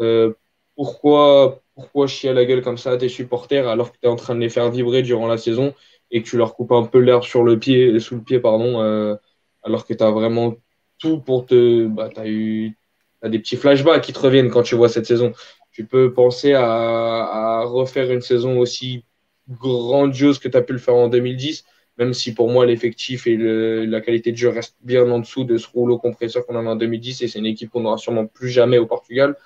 Euh, 0.00 0.32
pourquoi, 0.76 1.60
pourquoi 1.78 2.08
chier 2.08 2.30
à 2.30 2.32
la 2.32 2.44
gueule 2.44 2.60
comme 2.60 2.76
ça 2.76 2.90
à 2.90 2.96
tes 2.96 3.08
supporters 3.08 3.68
alors 3.68 3.92
que 3.92 3.98
tu 3.98 4.06
es 4.06 4.10
en 4.10 4.16
train 4.16 4.34
de 4.34 4.40
les 4.40 4.48
faire 4.48 4.68
vibrer 4.68 5.02
durant 5.02 5.28
la 5.28 5.38
saison 5.38 5.74
et 6.10 6.22
que 6.22 6.28
tu 6.28 6.36
leur 6.36 6.56
coupes 6.56 6.72
un 6.72 6.84
peu 6.84 6.98
l'herbe 6.98 7.22
sur 7.22 7.44
le 7.44 7.56
pied, 7.56 8.00
sous 8.00 8.16
le 8.16 8.22
pied, 8.22 8.40
pardon, 8.40 8.80
euh, 8.80 9.14
alors 9.62 9.86
que 9.86 9.94
tu 9.94 10.02
as 10.02 10.10
vraiment 10.10 10.56
tout 10.98 11.20
pour 11.20 11.46
te. 11.46 11.86
Bah, 11.86 12.08
tu 12.12 12.20
as 12.20 12.26
eu 12.26 12.76
as 13.22 13.28
des 13.28 13.38
petits 13.38 13.56
flashbacks 13.56 14.02
qui 14.02 14.12
te 14.12 14.18
reviennent 14.18 14.50
quand 14.50 14.64
tu 14.64 14.74
vois 14.74 14.88
cette 14.88 15.06
saison. 15.06 15.32
Tu 15.70 15.86
peux 15.86 16.12
penser 16.12 16.54
à, 16.54 17.62
refaire 17.64 18.10
une 18.10 18.22
saison 18.22 18.58
aussi 18.58 19.04
grandiose 19.48 20.40
que 20.40 20.48
tu 20.48 20.56
as 20.56 20.62
pu 20.62 20.72
le 20.72 20.78
faire 20.80 20.96
en 20.96 21.08
2010, 21.08 21.64
même 21.96 22.12
si 22.12 22.34
pour 22.34 22.50
moi 22.50 22.66
l'effectif 22.66 23.28
et 23.28 23.36
la 23.36 24.00
qualité 24.00 24.32
de 24.32 24.36
jeu 24.36 24.48
restent 24.48 24.76
bien 24.82 25.08
en 25.08 25.20
dessous 25.20 25.44
de 25.44 25.58
ce 25.58 25.68
rouleau 25.68 25.98
compresseur 25.98 26.44
qu'on 26.44 26.56
avait 26.56 26.68
en 26.68 26.76
2010 26.76 27.22
et 27.22 27.28
c'est 27.28 27.38
une 27.38 27.46
équipe 27.46 27.70
qu'on 27.70 27.82
n'aura 27.82 27.98
sûrement 27.98 28.26
plus 28.26 28.48
jamais 28.48 28.78
au 28.78 28.86
Portugal. 28.86 29.36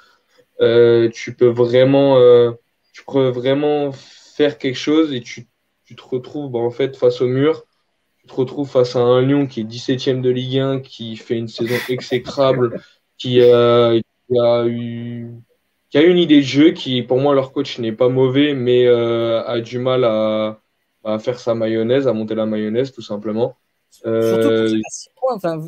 Euh, 0.60 1.08
tu 1.10 1.34
peux 1.34 1.48
vraiment, 1.48 2.18
euh, 2.18 2.52
tu 2.92 3.04
peux 3.04 3.28
vraiment 3.28 3.92
faire 3.92 4.58
quelque 4.58 4.76
chose 4.76 5.12
et 5.12 5.20
tu, 5.20 5.48
tu 5.84 5.96
te 5.96 6.02
retrouves 6.02 6.50
bah, 6.50 6.60
en 6.60 6.70
fait 6.70 6.96
face 6.96 7.20
au 7.20 7.26
mur. 7.26 7.64
tu 8.18 8.26
te 8.26 8.34
retrouves 8.34 8.68
face 8.68 8.96
à 8.96 9.00
un 9.00 9.22
Lyon 9.22 9.46
qui 9.46 9.60
est 9.60 9.64
17ème 9.64 10.20
de 10.20 10.30
Ligue 10.30 10.58
1, 10.58 10.80
qui 10.80 11.16
fait 11.16 11.36
une 11.36 11.48
saison 11.48 11.74
exécrable, 11.88 12.80
qui, 13.18 13.40
a 13.40 13.94
eu 14.66 15.28
qui 15.92 15.98
a 15.98 16.02
une 16.02 16.16
idée 16.16 16.38
de 16.38 16.46
jeu, 16.46 16.70
qui 16.70 17.02
pour 17.02 17.18
moi 17.18 17.34
leur 17.34 17.52
coach 17.52 17.78
n'est 17.78 17.92
pas 17.92 18.08
mauvais, 18.08 18.54
mais 18.54 18.86
euh, 18.86 19.44
a 19.44 19.60
du 19.60 19.78
mal 19.78 20.04
à, 20.04 20.58
à, 21.04 21.18
faire 21.18 21.38
sa 21.38 21.54
mayonnaise, 21.54 22.08
à 22.08 22.14
monter 22.14 22.34
la 22.34 22.46
mayonnaise 22.46 22.92
tout 22.92 23.02
simplement. 23.02 23.56
Euh... 24.06 24.68
Surtout 24.68 25.58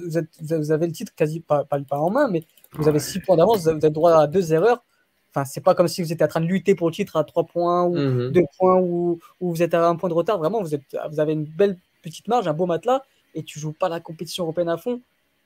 vous, 0.40 0.72
avez 0.72 0.86
le 0.86 0.92
titre 0.92 1.12
quasi 1.14 1.40
pas, 1.40 1.64
pas, 1.64 1.78
pas 1.80 1.98
en 1.98 2.08
main, 2.08 2.28
mais 2.28 2.42
vous 2.74 2.88
avez 2.88 2.98
6 2.98 3.20
points 3.20 3.36
d'avance, 3.36 3.62
vous 3.62 3.68
avez 3.68 3.90
droit 3.90 4.12
à 4.12 4.26
deux 4.26 4.52
erreurs. 4.52 4.84
Enfin, 5.30 5.44
c'est 5.44 5.60
pas 5.60 5.74
comme 5.74 5.88
si 5.88 6.02
vous 6.02 6.12
étiez 6.12 6.24
en 6.24 6.28
train 6.28 6.40
de 6.40 6.46
lutter 6.46 6.74
pour 6.74 6.88
le 6.88 6.94
titre 6.94 7.16
à 7.16 7.24
3 7.24 7.44
points 7.44 7.84
ou 7.84 7.94
2 7.94 8.30
mhm. 8.30 8.46
points 8.56 8.76
ou, 8.76 9.18
ou, 9.40 9.50
vous 9.50 9.62
êtes 9.62 9.74
à 9.74 9.88
un 9.88 9.96
point 9.96 10.08
de 10.08 10.14
retard. 10.14 10.38
Vraiment, 10.38 10.62
vous, 10.62 10.74
êtes, 10.74 10.96
vous 11.10 11.18
avez 11.18 11.32
une 11.32 11.44
belle 11.44 11.78
petite 12.02 12.28
marge, 12.28 12.46
un 12.46 12.52
beau 12.52 12.66
matelas, 12.66 13.02
et 13.34 13.42
tu 13.42 13.58
joues 13.58 13.72
pas 13.72 13.88
la 13.88 14.00
compétition 14.00 14.44
européenne 14.44 14.68
à 14.68 14.76
fond. 14.76 15.00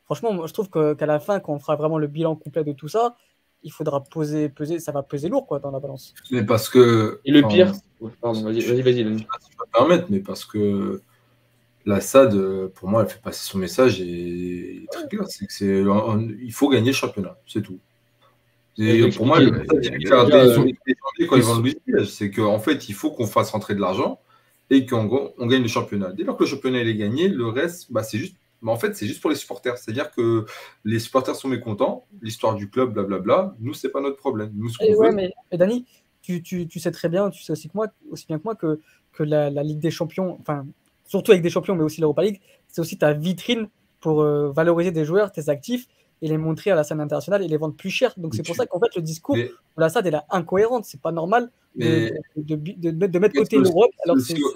Franchement, 0.05 0.33
moi, 0.33 0.47
je 0.47 0.53
trouve 0.53 0.69
qu'à 0.71 1.07
la 1.07 1.21
fin, 1.21 1.41
quand 1.41 1.55
on 1.55 1.59
fera 1.59 1.77
vraiment 1.77 1.99
le 1.99 2.07
bilan 2.07 2.37
complet 2.37 2.65
de 2.65 2.73
tout 2.73 2.89
ça, 2.89 3.17
il 3.63 3.73
faudra 3.73 4.03
poser, 4.03 4.49
peser, 4.49 4.79
ça 4.79 4.93
va 4.93 5.03
peser 5.03 5.29
lourd 5.29 5.47
quoi, 5.47 5.59
dans 5.59 5.71
la 5.71 5.81
balance. 5.81 6.15
Mais 6.31 6.45
parce 6.45 6.69
que. 6.69 7.21
Et 7.25 7.31
le 7.31 7.47
pire, 7.47 7.73
pardon, 8.21 8.43
vas-y, 8.43 8.61
vas-y, 8.61 8.83
vas-y. 8.83 9.05
Je 9.05 9.09
vais 9.09 9.27
permettre, 9.73 10.07
mais 10.11 10.21
parce 10.21 10.45
que 10.45 11.03
la 11.89 12.02
SAD, 12.02 12.69
pour 12.74 12.89
moi, 12.89 13.02
elle 13.02 13.09
fait 13.09 13.23
passer 13.23 13.44
son 13.44 13.56
message 13.56 14.01
et 14.02 14.86
très 14.93 15.09
clair. 15.09 15.24
C'est 15.27 15.47
que 15.47 15.52
c'est, 15.52 15.82
il 16.43 16.52
faut 16.52 16.69
gagner 16.69 16.90
le 16.90 16.94
championnat, 16.94 17.39
c'est 17.47 17.62
tout. 17.62 17.78
Et 18.77 19.09
pour 19.09 19.24
moi, 19.24 19.39
c'est 22.06 22.31
qu'en 22.31 22.59
fait, 22.59 22.89
il 22.90 22.94
faut 22.94 23.10
qu'on 23.10 23.27
fasse 23.27 23.51
rentrer 23.51 23.74
de 23.74 23.81
l'argent 23.81 24.20
et 24.69 24.85
qu'on 24.85 25.32
on 25.39 25.47
gagne 25.47 25.62
le 25.62 25.69
championnat. 25.69 26.12
Dès 26.12 26.24
lors 26.24 26.36
que 26.36 26.44
le 26.44 26.51
championnat 26.51 26.81
est 26.82 26.94
gagné, 26.94 27.28
le 27.28 27.48
reste, 27.48 27.90
bah, 27.90 28.02
c'est 28.02 28.19
juste. 28.19 28.36
Mais 28.60 28.70
en 28.70 28.77
fait, 28.77 28.94
c'est 28.94 29.06
juste 29.06 29.23
pour 29.23 29.31
les 29.31 29.36
supporters. 29.36 29.78
C'est-à-dire 29.78 30.10
que 30.10 30.44
les 30.85 30.98
supporters 30.98 31.36
sont 31.36 31.48
mécontents, 31.48 32.06
l'histoire 32.20 32.55
du 32.55 32.69
club, 32.69 32.93
blablabla. 32.93 33.55
Nous, 33.60 33.73
c'est 33.73 33.89
pas 33.89 34.01
notre 34.01 34.16
problème. 34.16 34.51
Nous, 34.55 34.69
ce 34.69 34.97
ouais, 34.97 35.12
mais, 35.12 35.32
Dani, 35.52 35.86
tu, 36.20 36.43
tu, 36.43 36.66
tu, 36.66 36.81
sais 36.81 36.90
très 36.90 37.09
bien, 37.09 37.31
tu 37.31 37.43
sais 37.43 37.52
aussi 37.52 37.69
que 37.69 37.74
moi, 37.74 37.86
aussi 38.10 38.27
bien 38.27 38.39
que 38.39 38.44
moi, 38.44 38.56
que, 38.56 38.81
que 39.12 39.23
la, 39.23 39.48
la 39.48 39.62
Ligue 39.62 39.78
des 39.78 39.93
Champions, 39.93 40.36
enfin, 40.40 40.66
surtout 41.09 41.32
avec 41.32 41.43
des 41.43 41.51
champions, 41.51 41.74
mais 41.74 41.82
aussi 41.82 42.01
l'Europa 42.01 42.22
League, 42.22 42.40
c'est 42.68 42.80
aussi 42.80 42.97
ta 42.97 43.12
vitrine 43.12 43.68
pour 44.01 44.22
euh, 44.22 44.52
valoriser 44.52 44.93
des 44.93 45.05
joueurs, 45.05 45.32
tes 45.32 45.48
actifs, 45.48 45.89
et 46.22 46.28
les 46.28 46.39
montrer 46.39 46.70
à 46.70 46.74
la 46.74 46.85
scène 46.85 47.01
internationale 47.01 47.43
et 47.43 47.48
les 47.48 47.56
vendre 47.56 47.74
plus 47.74 47.90
cher. 47.90 48.12
Donc 48.16 48.35
c'est 48.35 48.44
pour 48.44 48.56
ça 48.56 48.66
qu'en 48.66 48.80
fait 48.80 48.94
le 48.97 49.02
discours 49.02 49.36
de 49.36 49.51
la 49.76 49.89
SAD 49.89 50.09
est 50.09 50.14
incohérente. 50.30 50.85
C'est 50.85 51.01
pas 51.01 51.12
normal 51.12 51.51
de, 51.76 52.10
de, 52.36 52.56
de, 52.56 53.06
de, 53.06 53.18
mettre 53.18 53.36
côté 53.36 53.56
l'Europe. 53.56 53.90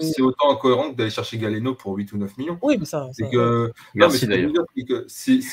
C'est 0.00 0.22
autant 0.22 0.50
incohérent 0.50 0.90
que 0.90 0.96
d'aller 0.96 1.10
chercher 1.10 1.38
Galeno 1.38 1.74
pour 1.74 1.94
8 1.96 2.12
ou 2.12 2.18
9 2.18 2.36
millions. 2.36 2.58
Oui, 2.62 2.76
mais 2.78 2.84
ça. 2.84 3.08
C'est 3.12 3.28
que. 3.30 3.70
Merci 3.94 4.26
d'ailleurs. 4.26 4.50
C'est 5.06 5.36
que 5.36 5.52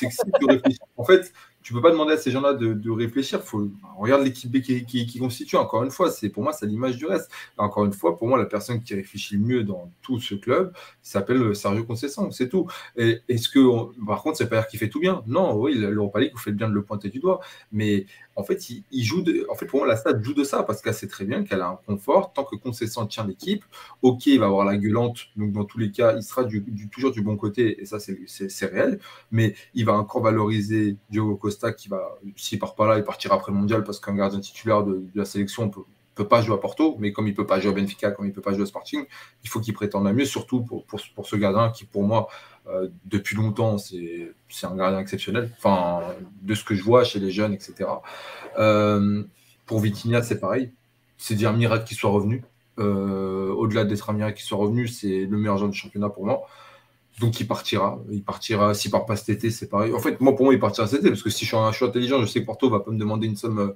En 0.98 1.04
fait, 1.04 1.32
tu 1.70 1.76
peux 1.76 1.84
pas 1.84 1.92
demander 1.92 2.14
à 2.14 2.18
ces 2.18 2.32
gens-là 2.32 2.54
de, 2.54 2.90
réfléchir. 2.90 3.44
Faut, 3.44 3.70
regarde 3.96 4.24
l'équipe 4.24 4.52
B 4.52 4.60
qui, 4.62 5.20
constitue. 5.20 5.56
Encore 5.56 5.84
une 5.84 5.92
fois, 5.92 6.10
c'est 6.10 6.30
pour 6.30 6.42
moi, 6.42 6.52
c'est 6.52 6.66
l'image 6.66 6.98
du 6.98 7.06
reste. 7.06 7.30
Encore 7.60 7.86
une 7.86 7.94
fois, 7.94 8.18
pour 8.18 8.28
moi, 8.28 8.40
la 8.40 8.48
personne 8.48 8.82
qui 8.82 8.96
réfléchit 8.96 9.36
le 9.36 9.44
mieux 9.44 9.64
dans 9.64 9.92
tout 10.02 10.20
ce 10.20 10.34
club 10.34 10.74
s'appelle 11.04 11.56
Sergio 11.56 11.84
Conceição. 11.84 12.32
C'est 12.32 12.50
tout. 12.50 12.66
Est-ce 12.98 13.50
que, 13.50 14.04
par 14.04 14.24
contre, 14.24 14.40
c'est 14.40 14.50
pas 14.50 14.56
dire 14.62 14.68
qu'il 14.68 14.80
fait 14.80 14.90
tout 14.90 15.00
bien? 15.00 15.22
Non, 15.28 15.56
oui, 15.58 15.76
l'Europa 15.76 16.20
League, 16.20 16.32
vous 16.34 16.40
faites 16.40 16.56
bien 16.56 16.70
de 16.70 16.74
le 16.74 16.82
pointer 16.82 17.10
du 17.10 17.20
doigt. 17.20 17.40
Mais 17.72 18.08
en 18.40 18.44
fait, 18.44 18.70
il, 18.70 19.04
joue 19.04 19.24
en 19.50 19.56
fait, 19.56 19.66
pour 19.66 19.80
moi, 19.80 19.88
la 19.88 19.98
Stade 19.98 20.24
joue 20.24 20.34
de 20.34 20.46
ça 20.46 20.64
parce 20.64 20.82
qu'elle 20.82 20.94
sait 20.94 21.08
très 21.08 21.26
bien 21.26 21.44
qu'elle 21.44 21.60
a 21.62 21.68
un 21.68 21.80
confort. 21.86 22.32
Tant 22.32 22.46
que 22.46 22.56
Concession 22.56 23.06
tient 23.06 23.28
l'équipe, 23.28 23.66
ok, 24.02 24.28
il 24.28 24.40
va 24.40 24.46
avoir 24.46 24.66
la 24.66 24.78
gueulante. 24.78 25.28
Donc, 25.36 25.52
dans 25.52 25.66
tous 25.66 25.78
les 25.78 25.92
cas, 25.92 26.16
il 26.16 26.24
sera 26.24 26.46
toujours 26.90 27.12
du 27.12 27.22
bon 27.22 27.36
côté 27.36 27.82
et 27.82 27.86
ça, 27.86 27.98
c'est 28.00 28.66
réel. 28.66 29.00
Mais 29.32 29.56
il 29.74 29.84
va 29.84 29.94
encore 29.94 30.22
valoriser 30.24 30.96
Diogo 31.10 31.36
Costa 31.36 31.74
qui 31.74 31.90
va, 31.90 32.18
s'il 32.38 32.60
part 32.60 32.76
pas 32.76 32.88
là, 32.88 32.98
il 32.98 33.04
partira 33.04 33.36
après 33.36 33.52
le 33.52 33.58
mondial 33.58 33.84
parce 33.84 34.00
qu'un 34.00 34.16
gardien 34.16 34.40
titulaire 34.40 34.86
de, 34.86 35.04
la 35.16 35.26
sélection 35.26 35.70
peut, 35.70 35.82
peut 36.16 36.28
pas 36.28 36.42
jouer 36.42 36.56
à 36.56 36.60
Porto, 36.60 36.96
mais 36.98 37.12
comme 37.12 37.28
il 37.28 37.34
peut 37.34 37.46
pas 37.46 37.60
jouer 37.60 37.72
à 37.72 37.74
Benfica, 37.74 38.12
comme 38.12 38.26
il 38.26 38.32
peut 38.32 38.42
pas 38.42 38.54
jouer 38.54 38.64
à 38.64 38.68
Sporting, 38.68 39.04
il 39.44 39.50
faut 39.50 39.60
qu'il 39.60 39.74
prétende 39.74 40.08
à 40.08 40.14
mieux, 40.14 40.26
surtout 40.26 40.62
pour 40.62 41.28
ce 41.28 41.36
gardien 41.36 41.72
qui, 41.72 41.84
pour 41.84 42.04
moi, 42.04 42.30
euh, 42.70 42.88
depuis 43.06 43.36
longtemps, 43.36 43.78
c'est 43.78 44.32
un 44.64 44.76
gardien 44.76 45.00
exceptionnel. 45.00 45.52
Enfin, 45.58 46.02
de 46.42 46.54
ce 46.54 46.64
que 46.64 46.76
je 46.76 46.84
vois 46.84 47.04
chez 47.04 47.20
les 47.20 47.32
jeunes, 47.32 47.54
etc. 47.54 47.90
Euh, 48.58 49.24
pour 49.66 49.80
Vitinha, 49.80 50.22
c'est 50.22 50.40
pareil. 50.40 50.72
C'est 51.18 51.36
dire 51.36 51.54
miracle 51.54 51.86
qu'il 51.86 51.98
soit 51.98 52.12
revenu. 52.12 52.44
Euh, 52.78 53.50
au-delà 53.54 53.84
d'être 53.84 54.10
un 54.10 54.14
miracle 54.14 54.38
qu'il 54.38 54.46
soit 54.46 54.58
revenu, 54.58 54.88
c'est 54.88 55.26
le 55.26 55.38
meilleur 55.38 55.58
joueur 55.58 55.70
du 55.70 55.78
championnat 55.78 56.10
pour 56.10 56.26
moi. 56.26 56.42
Donc 57.20 57.40
il 57.40 57.48
partira. 57.48 58.00
Il 58.12 58.24
partira. 58.24 58.74
S'il 58.74 58.92
part 58.92 59.06
pas 59.06 59.16
cet 59.16 59.30
été, 59.30 59.50
c'est 59.50 59.68
pareil. 59.68 59.94
En 59.94 60.00
fait, 60.00 60.22
moi, 60.22 60.36
pour 60.36 60.46
moi, 60.46 60.54
il 60.54 60.60
partira 60.60 60.88
cet 60.88 61.00
été 61.00 61.10
parce 61.10 61.24
que 61.24 61.30
si 61.30 61.46
je 61.46 61.50
suis, 61.50 61.58
un, 61.58 61.72
je 61.72 61.84
intelligent, 61.84 62.22
je 62.22 62.28
sais 62.28 62.42
que 62.42 62.46
Porto 62.46 62.70
va 62.70 62.80
pas 62.80 62.92
me 62.92 62.98
demander 62.98 63.28
une 63.28 63.36
somme 63.36 63.74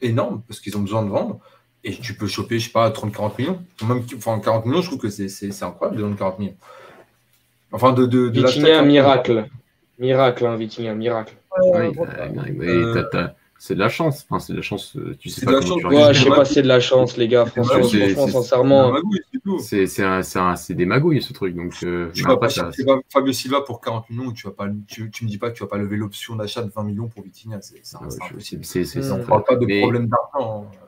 énorme 0.00 0.42
parce 0.48 0.60
qu'ils 0.60 0.76
ont 0.76 0.82
besoin 0.82 1.02
de 1.04 1.10
vendre. 1.10 1.40
Et 1.86 1.94
tu 1.94 2.14
peux 2.14 2.26
choper, 2.26 2.58
je 2.58 2.66
sais 2.66 2.72
pas, 2.72 2.88
30-40 2.88 3.32
millions. 3.38 3.62
Enfin, 4.16 4.40
40 4.40 4.64
millions, 4.64 4.80
je 4.80 4.86
trouve 4.86 5.00
que 5.00 5.10
c'est 5.10 5.62
incroyable 5.62 5.98
de 5.98 6.02
donner 6.02 6.16
40 6.16 6.38
millions. 6.38 6.56
Enfin, 7.74 7.92
de, 7.92 8.06
de, 8.06 8.28
de 8.28 8.84
miracle. 8.86 9.46
Miracle, 9.98 10.46
hein, 10.46 10.56
Vitinha, 10.56 10.94
miracle. 10.94 11.36
c'est 13.58 13.74
de 13.74 13.80
la 13.80 13.88
chance. 13.88 14.24
Enfin, 14.28 14.38
c'est 14.38 14.52
de 14.52 14.58
la 14.58 14.62
chance. 14.62 14.96
Euh, 14.96 15.16
tu 15.18 15.28
sais 15.28 15.44
pas 15.44 15.60
comment 15.60 15.76
tu 15.76 15.86
ouais, 15.86 16.14
je 16.14 16.22
sais 16.22 16.30
pas, 16.30 16.44
c'est 16.44 16.62
de 16.62 16.68
la 16.68 16.78
chance, 16.78 17.16
les 17.16 17.26
gars. 17.26 17.46
Franchement, 17.46 17.82
franchement 17.82 18.28
sincèrement. 18.28 18.94
C'est 19.58 20.74
des 20.74 20.86
magouilles, 20.86 21.20
ce 21.20 21.32
truc. 21.32 21.56
Donc, 21.56 21.74
euh, 21.82 22.10
tu 22.12 22.22
vas 22.22 22.36
pas 22.36 22.48
ça... 22.48 22.70
Fabio 23.12 23.32
Silva 23.32 23.62
pour 23.62 23.80
40 23.80 24.08
millions. 24.10 24.30
Tu, 24.30 24.46
vas 24.46 24.52
pas, 24.52 24.68
tu, 24.86 25.10
tu 25.10 25.24
me 25.24 25.28
dis 25.28 25.38
pas 25.38 25.50
que 25.50 25.56
tu 25.56 25.64
vas 25.64 25.68
pas 25.68 25.78
lever 25.78 25.96
l'option 25.96 26.36
d'achat 26.36 26.62
de 26.62 26.70
20 26.70 26.84
millions 26.84 27.08
pour 27.08 27.24
Vitinha. 27.24 27.58
C'est 27.60 27.80
impossible. 27.96 28.62
On 29.12 29.18
ne 29.18 29.24
parle 29.24 29.44
pas 29.44 29.56
de 29.56 29.80
problème 29.80 30.08
d'argent. 30.08 30.68
Hein. 30.72 30.78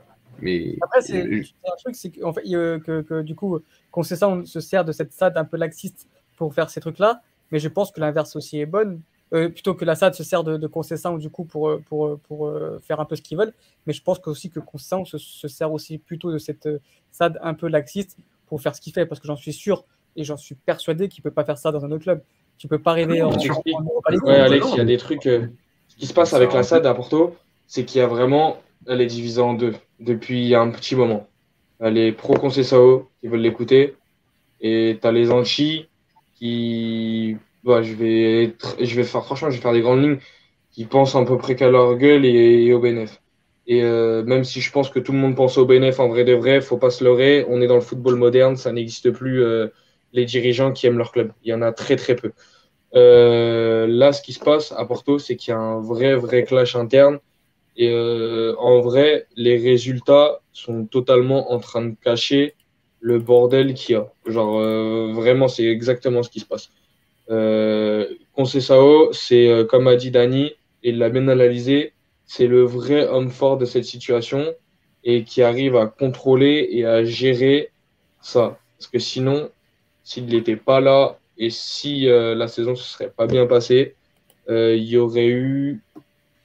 Mais 0.40 0.76
après, 0.82 1.00
c'est 1.00 1.22
un 1.22 1.76
truc, 1.78 1.96
c'est 1.96 2.10
qu'en 2.10 2.32
fait, 2.32 2.42
que, 2.42 3.00
que, 3.00 3.22
du 3.22 3.34
coup, 3.34 3.58
qu'on 3.90 4.02
sait 4.04 4.16
ça, 4.16 4.28
on 4.28 4.44
se 4.44 4.60
sert 4.60 4.84
de 4.84 4.92
cette 4.92 5.12
stade 5.12 5.36
un 5.36 5.44
peu 5.44 5.56
laxiste 5.56 6.06
pour 6.36 6.54
faire 6.54 6.70
ces 6.70 6.80
trucs-là. 6.80 7.22
Mais 7.50 7.58
je 7.58 7.68
pense 7.68 7.90
que 7.90 8.00
l'inverse 8.00 8.36
aussi 8.36 8.58
est 8.58 8.66
bonne. 8.66 9.00
Euh, 9.34 9.48
plutôt 9.48 9.74
que 9.74 9.84
la 9.84 9.96
SAD 9.96 10.14
se 10.14 10.22
sert 10.22 10.44
de, 10.44 10.56
de 10.56 10.66
Concession 10.68 11.18
du 11.18 11.30
coup 11.30 11.44
pour, 11.44 11.68
euh, 11.68 11.82
pour, 11.88 12.06
euh, 12.06 12.20
pour, 12.28 12.52
faire 12.80 13.00
un 13.00 13.04
peu 13.04 13.16
ce 13.16 13.22
qu'ils 13.22 13.36
veulent. 13.36 13.52
Mais 13.86 13.92
je 13.92 14.00
pense 14.00 14.20
que 14.20 14.30
aussi 14.30 14.50
que 14.50 14.60
Concession 14.60 15.04
se, 15.04 15.18
se, 15.18 15.48
sert 15.48 15.72
aussi 15.72 15.98
plutôt 15.98 16.32
de 16.32 16.38
cette 16.38 16.68
SAD 17.10 17.38
un 17.42 17.54
peu 17.54 17.66
laxiste 17.66 18.16
pour 18.46 18.60
faire 18.60 18.76
ce 18.76 18.80
qu'il 18.80 18.92
fait. 18.92 19.04
Parce 19.04 19.20
que 19.20 19.26
j'en 19.26 19.36
suis 19.36 19.52
sûr 19.52 19.84
et 20.14 20.22
j'en 20.22 20.36
suis 20.36 20.54
persuadé 20.54 21.08
qu'il 21.08 21.22
ne 21.22 21.24
peut 21.24 21.34
pas 21.34 21.44
faire 21.44 21.58
ça 21.58 21.72
dans 21.72 21.84
un 21.84 21.90
autre 21.90 22.04
club. 22.04 22.22
Tu 22.56 22.68
peux 22.68 22.78
pas 22.78 22.92
rêver 22.92 23.20
en, 23.20 23.32
Ouais, 23.32 24.36
Alex, 24.36 24.66
il 24.72 24.78
y 24.78 24.80
a 24.80 24.84
des 24.84 24.96
trucs. 24.96 25.24
Ce 25.24 25.96
qui 25.96 26.06
se 26.06 26.14
passe 26.14 26.32
avec 26.32 26.52
la 26.52 26.62
SAD 26.62 26.86
à 26.86 26.94
Porto, 26.94 27.36
c'est 27.66 27.84
qu'il 27.84 28.00
y 28.00 28.04
a 28.04 28.06
vraiment. 28.06 28.58
Elle 28.86 29.00
est 29.00 29.06
divisée 29.06 29.40
en 29.40 29.54
deux 29.54 29.74
depuis 29.98 30.54
un 30.54 30.70
petit 30.70 30.94
moment. 30.94 31.26
Elle 31.80 31.98
est 31.98 32.12
pro-Concession 32.12 33.06
qui 33.20 33.26
veulent 33.26 33.40
l'écouter. 33.40 33.96
Et 34.60 34.98
tu 35.00 35.06
as 35.06 35.12
les 35.12 35.32
anti 35.32 35.88
qui, 36.36 37.36
bah, 37.64 37.82
je 37.82 37.94
vais, 37.94 38.54
je 38.80 38.94
vais 38.96 39.04
faire 39.04 39.24
franchement, 39.24 39.50
je 39.50 39.56
vais 39.56 39.62
faire 39.62 39.72
des 39.72 39.80
grandes 39.80 40.02
lignes 40.02 40.18
qui 40.70 40.84
pensent 40.84 41.16
à 41.16 41.24
peu 41.24 41.38
près 41.38 41.56
qu'à 41.56 41.70
leur 41.70 41.96
gueule 41.96 42.24
et, 42.26 42.72
au 42.72 42.80
BNF. 42.80 43.20
Et 43.66 43.82
euh, 43.82 44.22
même 44.24 44.44
si 44.44 44.60
je 44.60 44.70
pense 44.70 44.90
que 44.90 45.00
tout 45.00 45.12
le 45.12 45.18
monde 45.18 45.34
pense 45.34 45.58
au 45.58 45.66
BNF 45.66 45.98
en 45.98 46.08
vrai 46.08 46.24
de 46.24 46.34
vrai, 46.34 46.60
faut 46.60 46.76
pas 46.76 46.90
se 46.90 47.02
leurrer. 47.02 47.44
On 47.48 47.60
est 47.62 47.66
dans 47.66 47.74
le 47.74 47.80
football 47.80 48.16
moderne, 48.16 48.56
ça 48.56 48.72
n'existe 48.72 49.10
plus 49.10 49.42
euh, 49.42 49.68
les 50.12 50.24
dirigeants 50.26 50.72
qui 50.72 50.86
aiment 50.86 50.98
leur 50.98 51.12
club. 51.12 51.32
Il 51.42 51.50
y 51.50 51.54
en 51.54 51.62
a 51.62 51.72
très 51.72 51.96
très 51.96 52.14
peu. 52.14 52.32
Euh, 52.94 53.86
là, 53.88 54.12
ce 54.12 54.22
qui 54.22 54.32
se 54.32 54.40
passe 54.40 54.72
à 54.72 54.84
Porto, 54.84 55.18
c'est 55.18 55.36
qu'il 55.36 55.52
y 55.52 55.54
a 55.54 55.58
un 55.58 55.80
vrai 55.80 56.14
vrai 56.14 56.44
clash 56.44 56.76
interne. 56.76 57.18
Et 57.78 57.92
en 58.58 58.80
vrai, 58.80 59.26
les 59.36 59.58
résultats 59.58 60.40
sont 60.52 60.86
totalement 60.86 61.52
en 61.52 61.58
train 61.58 61.82
de 61.82 61.94
cacher 62.02 62.54
le 63.06 63.20
bordel 63.20 63.74
qu'il 63.74 63.92
y 63.92 63.96
a. 63.96 64.12
Genre, 64.26 64.58
euh, 64.58 65.12
vraiment, 65.12 65.46
c'est 65.46 65.66
exactement 65.66 66.24
ce 66.24 66.28
qui 66.28 66.40
se 66.40 66.44
passe. 66.44 66.70
Euh, 67.30 68.04
Sao, 68.44 69.12
c'est 69.12 69.48
euh, 69.48 69.64
comme 69.64 69.86
a 69.86 69.94
dit 69.94 70.10
Dani, 70.10 70.46
et 70.82 70.90
il 70.90 70.98
l'a 70.98 71.08
bien 71.08 71.28
analysé, 71.28 71.92
c'est 72.24 72.48
le 72.48 72.64
vrai 72.64 73.06
homme 73.06 73.30
fort 73.30 73.58
de 73.58 73.64
cette 73.64 73.84
situation 73.84 74.52
et 75.04 75.22
qui 75.22 75.40
arrive 75.42 75.76
à 75.76 75.86
contrôler 75.86 76.68
et 76.72 76.84
à 76.84 77.04
gérer 77.04 77.70
ça. 78.20 78.58
Parce 78.76 78.90
que 78.90 78.98
sinon, 78.98 79.50
s'il 80.02 80.26
n'était 80.26 80.56
pas 80.56 80.80
là 80.80 81.16
et 81.38 81.50
si 81.50 82.08
euh, 82.08 82.34
la 82.34 82.48
saison 82.48 82.72
ne 82.72 82.76
se 82.76 82.90
serait 82.94 83.12
pas 83.16 83.28
bien 83.28 83.46
passée, 83.46 83.94
il 84.48 84.82
y 84.82 84.96
aurait 84.96 85.26
eu 85.26 85.80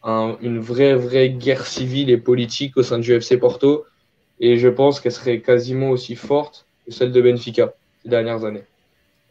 une 0.04 0.60
vraie, 0.60 0.96
vraie 0.96 1.30
guerre 1.30 1.66
civile 1.66 2.10
et 2.12 2.18
politique 2.18 2.78
au 2.78 2.84
sein 2.84 3.00
du 3.00 3.14
FC 3.14 3.38
Porto 3.38 3.86
et 4.42 4.58
je 4.58 4.68
pense 4.68 5.00
qu'elle 5.00 5.12
serait 5.12 5.40
quasiment 5.40 5.92
aussi 5.92 6.16
forte 6.16 6.66
que 6.86 6.92
celle 6.92 7.12
de 7.12 7.22
Benfica 7.22 7.74
ces 8.04 8.10
dernières 8.10 8.44
années. 8.44 8.64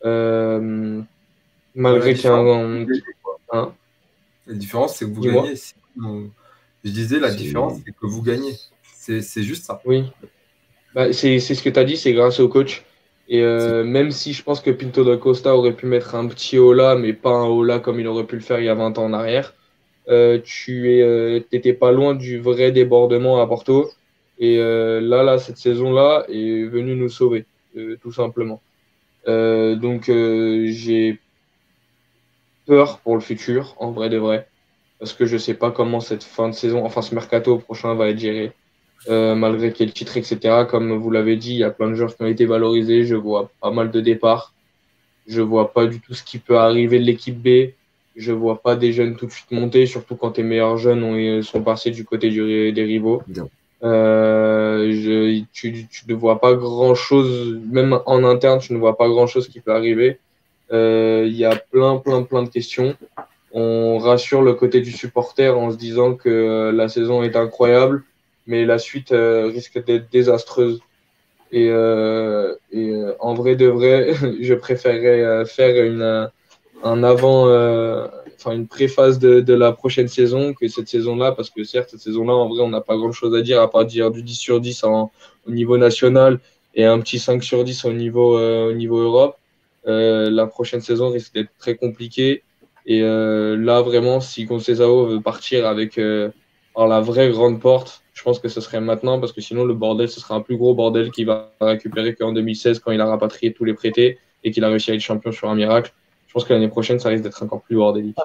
Euh, 0.04 1.02
malgré 1.74 2.14
qu'il 2.14 2.24
y 2.24 2.28
a 2.28 2.36
un. 2.36 2.86
Hein 3.52 3.74
la 4.46 4.54
différence, 4.54 4.96
c'est 4.96 5.04
que 5.04 5.10
vous 5.10 5.20
gagnez. 5.22 5.54
Je 6.84 6.90
disais, 6.90 7.18
la 7.18 7.34
différence, 7.34 7.80
c'est 7.84 7.92
que 7.92 8.06
vous 8.06 8.22
gagnez. 8.22 8.54
C'est 8.82 9.42
juste 9.42 9.64
ça. 9.64 9.82
Oui. 9.84 10.04
Bah, 10.94 11.12
c'est 11.12 11.40
ce 11.40 11.62
que 11.62 11.68
tu 11.68 11.78
as 11.78 11.84
dit, 11.84 11.96
c'est 11.96 12.12
grâce 12.12 12.40
au 12.40 12.48
coach. 12.48 12.84
Et 13.28 13.42
euh, 13.42 13.84
même 13.84 14.10
si 14.10 14.32
je 14.32 14.42
pense 14.42 14.60
que 14.60 14.70
Pinto 14.70 15.04
da 15.04 15.16
Costa 15.16 15.54
aurait 15.54 15.74
pu 15.74 15.86
mettre 15.86 16.14
un 16.14 16.26
petit 16.26 16.58
Ola, 16.58 16.96
mais 16.96 17.12
pas 17.12 17.30
un 17.30 17.46
Ola 17.46 17.78
comme 17.78 18.00
il 18.00 18.06
aurait 18.08 18.26
pu 18.26 18.36
le 18.36 18.40
faire 18.40 18.58
il 18.58 18.66
y 18.66 18.68
a 18.68 18.74
20 18.74 18.98
ans 18.98 19.04
en 19.04 19.12
arrière, 19.12 19.54
euh, 20.08 20.40
tu 20.42 20.82
n'étais 21.52 21.72
pas 21.72 21.92
loin 21.92 22.14
du 22.14 22.40
vrai 22.40 22.72
débordement 22.72 23.40
à 23.40 23.46
Porto. 23.46 23.90
Et 24.40 24.56
là, 24.56 25.22
là, 25.22 25.38
cette 25.38 25.58
saison-là 25.58 26.24
est 26.28 26.64
venue 26.64 26.96
nous 26.96 27.10
sauver, 27.10 27.44
tout 28.00 28.12
simplement. 28.12 28.60
donc 29.26 30.04
j'ai 30.06 31.20
peur 32.66 32.98
pour 33.00 33.14
le 33.14 33.20
futur, 33.20 33.74
en 33.78 33.90
vrai 33.90 34.08
de 34.08 34.16
vrai, 34.16 34.48
parce 34.98 35.12
que 35.12 35.26
je 35.26 35.36
sais 35.36 35.54
pas 35.54 35.70
comment 35.70 36.00
cette 36.00 36.24
fin 36.24 36.48
de 36.48 36.54
saison, 36.54 36.84
enfin 36.84 37.02
ce 37.02 37.14
mercato 37.14 37.58
prochain 37.58 37.94
va 37.94 38.08
être 38.08 38.18
géré. 38.18 38.52
Euh, 39.08 39.34
malgré 39.34 39.72
qu'il 39.72 39.86
le 39.86 39.92
titre, 39.92 40.16
etc. 40.16 40.66
Comme 40.68 40.92
vous 40.92 41.10
l'avez 41.10 41.36
dit, 41.36 41.52
il 41.52 41.58
y 41.58 41.64
a 41.64 41.70
plein 41.70 41.88
de 41.88 41.94
joueurs 41.94 42.14
qui 42.14 42.22
ont 42.22 42.26
été 42.26 42.44
valorisés. 42.44 43.04
Je 43.04 43.16
vois 43.16 43.50
pas 43.60 43.70
mal 43.70 43.90
de 43.90 44.00
départs. 44.00 44.52
Je 45.26 45.40
vois 45.40 45.72
pas 45.72 45.86
du 45.86 46.00
tout 46.00 46.12
ce 46.12 46.22
qui 46.22 46.38
peut 46.38 46.58
arriver 46.58 46.98
de 46.98 47.04
l'équipe 47.04 47.40
B. 47.40 47.72
Je 48.16 48.32
vois 48.32 48.60
pas 48.60 48.76
des 48.76 48.92
jeunes 48.92 49.16
tout 49.16 49.26
de 49.26 49.30
suite 49.30 49.50
monter, 49.52 49.86
surtout 49.86 50.16
quand 50.16 50.32
tes 50.32 50.42
meilleurs 50.42 50.76
jeunes 50.76 51.02
ont, 51.02 51.42
sont 51.42 51.62
passés 51.62 51.92
du 51.92 52.04
côté 52.04 52.28
du, 52.28 52.72
des 52.72 52.82
rivaux. 52.82 53.22
Euh, 53.82 54.92
je, 54.92 55.42
tu, 55.52 55.86
tu, 55.86 56.04
ne 56.08 56.14
vois 56.14 56.40
pas 56.40 56.54
grand 56.54 56.94
chose, 56.94 57.58
même 57.70 57.98
en 58.06 58.24
interne, 58.24 58.60
tu 58.60 58.74
ne 58.74 58.78
vois 58.78 58.96
pas 58.96 59.08
grand 59.08 59.26
chose 59.26 59.48
qui 59.48 59.60
peut 59.60 59.72
arriver. 59.72 60.18
Euh, 60.72 61.24
il 61.26 61.36
y 61.36 61.44
a 61.44 61.56
plein, 61.56 61.96
plein, 61.96 62.22
plein 62.22 62.42
de 62.42 62.48
questions. 62.48 62.94
On 63.52 63.98
rassure 63.98 64.42
le 64.42 64.54
côté 64.54 64.80
du 64.80 64.92
supporter 64.92 65.56
en 65.56 65.70
se 65.70 65.76
disant 65.76 66.14
que 66.14 66.70
la 66.74 66.88
saison 66.88 67.22
est 67.22 67.36
incroyable 67.36 68.04
mais 68.50 68.64
la 68.64 68.78
suite 68.78 69.12
euh, 69.12 69.46
risque 69.46 69.82
d'être 69.84 70.10
désastreuse. 70.10 70.80
Et, 71.52 71.68
euh, 71.70 72.54
et 72.72 72.90
euh, 72.90 73.14
en 73.20 73.34
vrai 73.34 73.56
de 73.56 73.66
vrai, 73.66 74.14
je 74.40 74.54
préférerais 74.54 75.44
faire 75.46 75.84
une, 75.84 76.30
un 76.82 77.02
avant, 77.02 77.46
enfin 78.40 78.56
une 78.56 78.66
préface 78.66 79.18
de, 79.18 79.52
la 79.54 79.72
prochaine 79.72 80.08
saison 80.08 80.54
que 80.54 80.66
cette 80.68 80.88
saison-là, 80.88 81.32
parce 81.32 81.50
que 81.50 81.64
certes, 81.64 81.90
cette 81.90 82.00
saison-là, 82.00 82.32
en 82.32 82.48
vrai, 82.48 82.60
on 82.62 82.70
n'a 82.70 82.80
pas 82.80 82.96
grand-chose 82.96 83.34
à 83.34 83.42
dire 83.42 83.60
à 83.60 83.70
part 83.70 83.84
dire 83.84 84.10
du 84.10 84.22
10 84.22 84.34
sur 84.34 84.60
10 84.60 84.84
en, 84.84 85.10
au 85.46 85.50
niveau 85.50 85.76
national 85.78 86.40
et 86.74 86.84
un 86.84 86.98
petit 87.00 87.18
5 87.18 87.42
sur 87.42 87.64
10 87.64 87.84
au 87.84 87.92
niveau, 87.92 88.38
au 88.38 88.72
niveau 88.72 88.98
Europe. 88.98 89.36
la 89.84 90.46
prochaine 90.46 90.80
saison 90.80 91.10
risque 91.10 91.34
d'être 91.34 91.50
très 91.58 91.76
compliquée. 91.76 92.42
Et 92.86 93.00
là, 93.02 93.82
vraiment, 93.82 94.20
si 94.20 94.46
Concesao 94.46 95.06
veut 95.06 95.20
partir 95.20 95.66
avec 95.66 95.96
la 95.96 97.00
vraie 97.00 97.30
grande 97.30 97.60
porte, 97.60 98.02
je 98.20 98.22
pense 98.22 98.38
que 98.38 98.48
ce 98.48 98.60
serait 98.60 98.82
maintenant 98.82 99.18
parce 99.18 99.32
que 99.32 99.40
sinon 99.40 99.64
le 99.64 99.72
bordel, 99.72 100.08
ce 100.08 100.20
sera 100.20 100.34
un 100.34 100.42
plus 100.42 100.58
gros 100.58 100.74
bordel 100.74 101.10
qu'il 101.10 101.24
va 101.24 101.52
récupérer 101.58 102.14
qu'en 102.14 102.32
2016 102.32 102.80
quand 102.80 102.92
il 102.92 103.00
a 103.00 103.06
rapatrié 103.06 103.54
tous 103.54 103.64
les 103.64 103.72
prêtés 103.72 104.18
et 104.44 104.50
qu'il 104.50 104.62
a 104.62 104.68
réussi 104.68 104.90
à 104.90 104.94
être 104.94 105.00
champion 105.00 105.32
sur 105.32 105.48
un 105.48 105.54
miracle. 105.54 105.92
Je 106.30 106.34
pense 106.34 106.44
que 106.44 106.52
l'année 106.52 106.68
prochaine, 106.68 107.00
ça 107.00 107.08
risque 107.08 107.24
d'être 107.24 107.42
encore 107.42 107.60
plus 107.60 107.74
bordélique. 107.74 108.16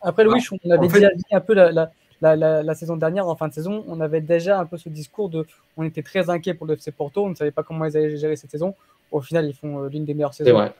Après, 0.00 0.24
Louis, 0.24 0.42
on 0.64 0.70
avait 0.72 0.88
déjà 0.88 1.10
dit 1.14 1.22
un 1.30 1.38
peu 1.38 1.54
la, 1.54 1.70
la, 1.70 2.62
la, 2.64 2.74
saison 2.74 2.96
dernière, 2.96 3.28
en 3.28 3.36
fin 3.36 3.46
de 3.46 3.52
saison, 3.52 3.84
on 3.86 4.00
avait 4.00 4.20
déjà 4.20 4.58
un 4.58 4.66
peu 4.66 4.76
ce 4.78 4.88
discours 4.88 5.28
de 5.28 5.46
on 5.76 5.84
était 5.84 6.02
très 6.02 6.28
inquiet 6.28 6.54
pour 6.54 6.66
le 6.66 6.74
FC 6.74 6.90
Porto, 6.90 7.24
on 7.24 7.28
ne 7.28 7.36
savait 7.36 7.52
pas 7.52 7.62
comment 7.62 7.84
ils 7.84 7.96
allaient 7.96 8.16
gérer 8.16 8.34
cette 8.34 8.50
saison. 8.50 8.74
Au 9.12 9.20
final, 9.20 9.46
ils 9.46 9.54
font 9.54 9.84
euh, 9.84 9.88
l'une 9.88 10.04
des 10.04 10.12
meilleures 10.12 10.34
saisons 10.34 10.70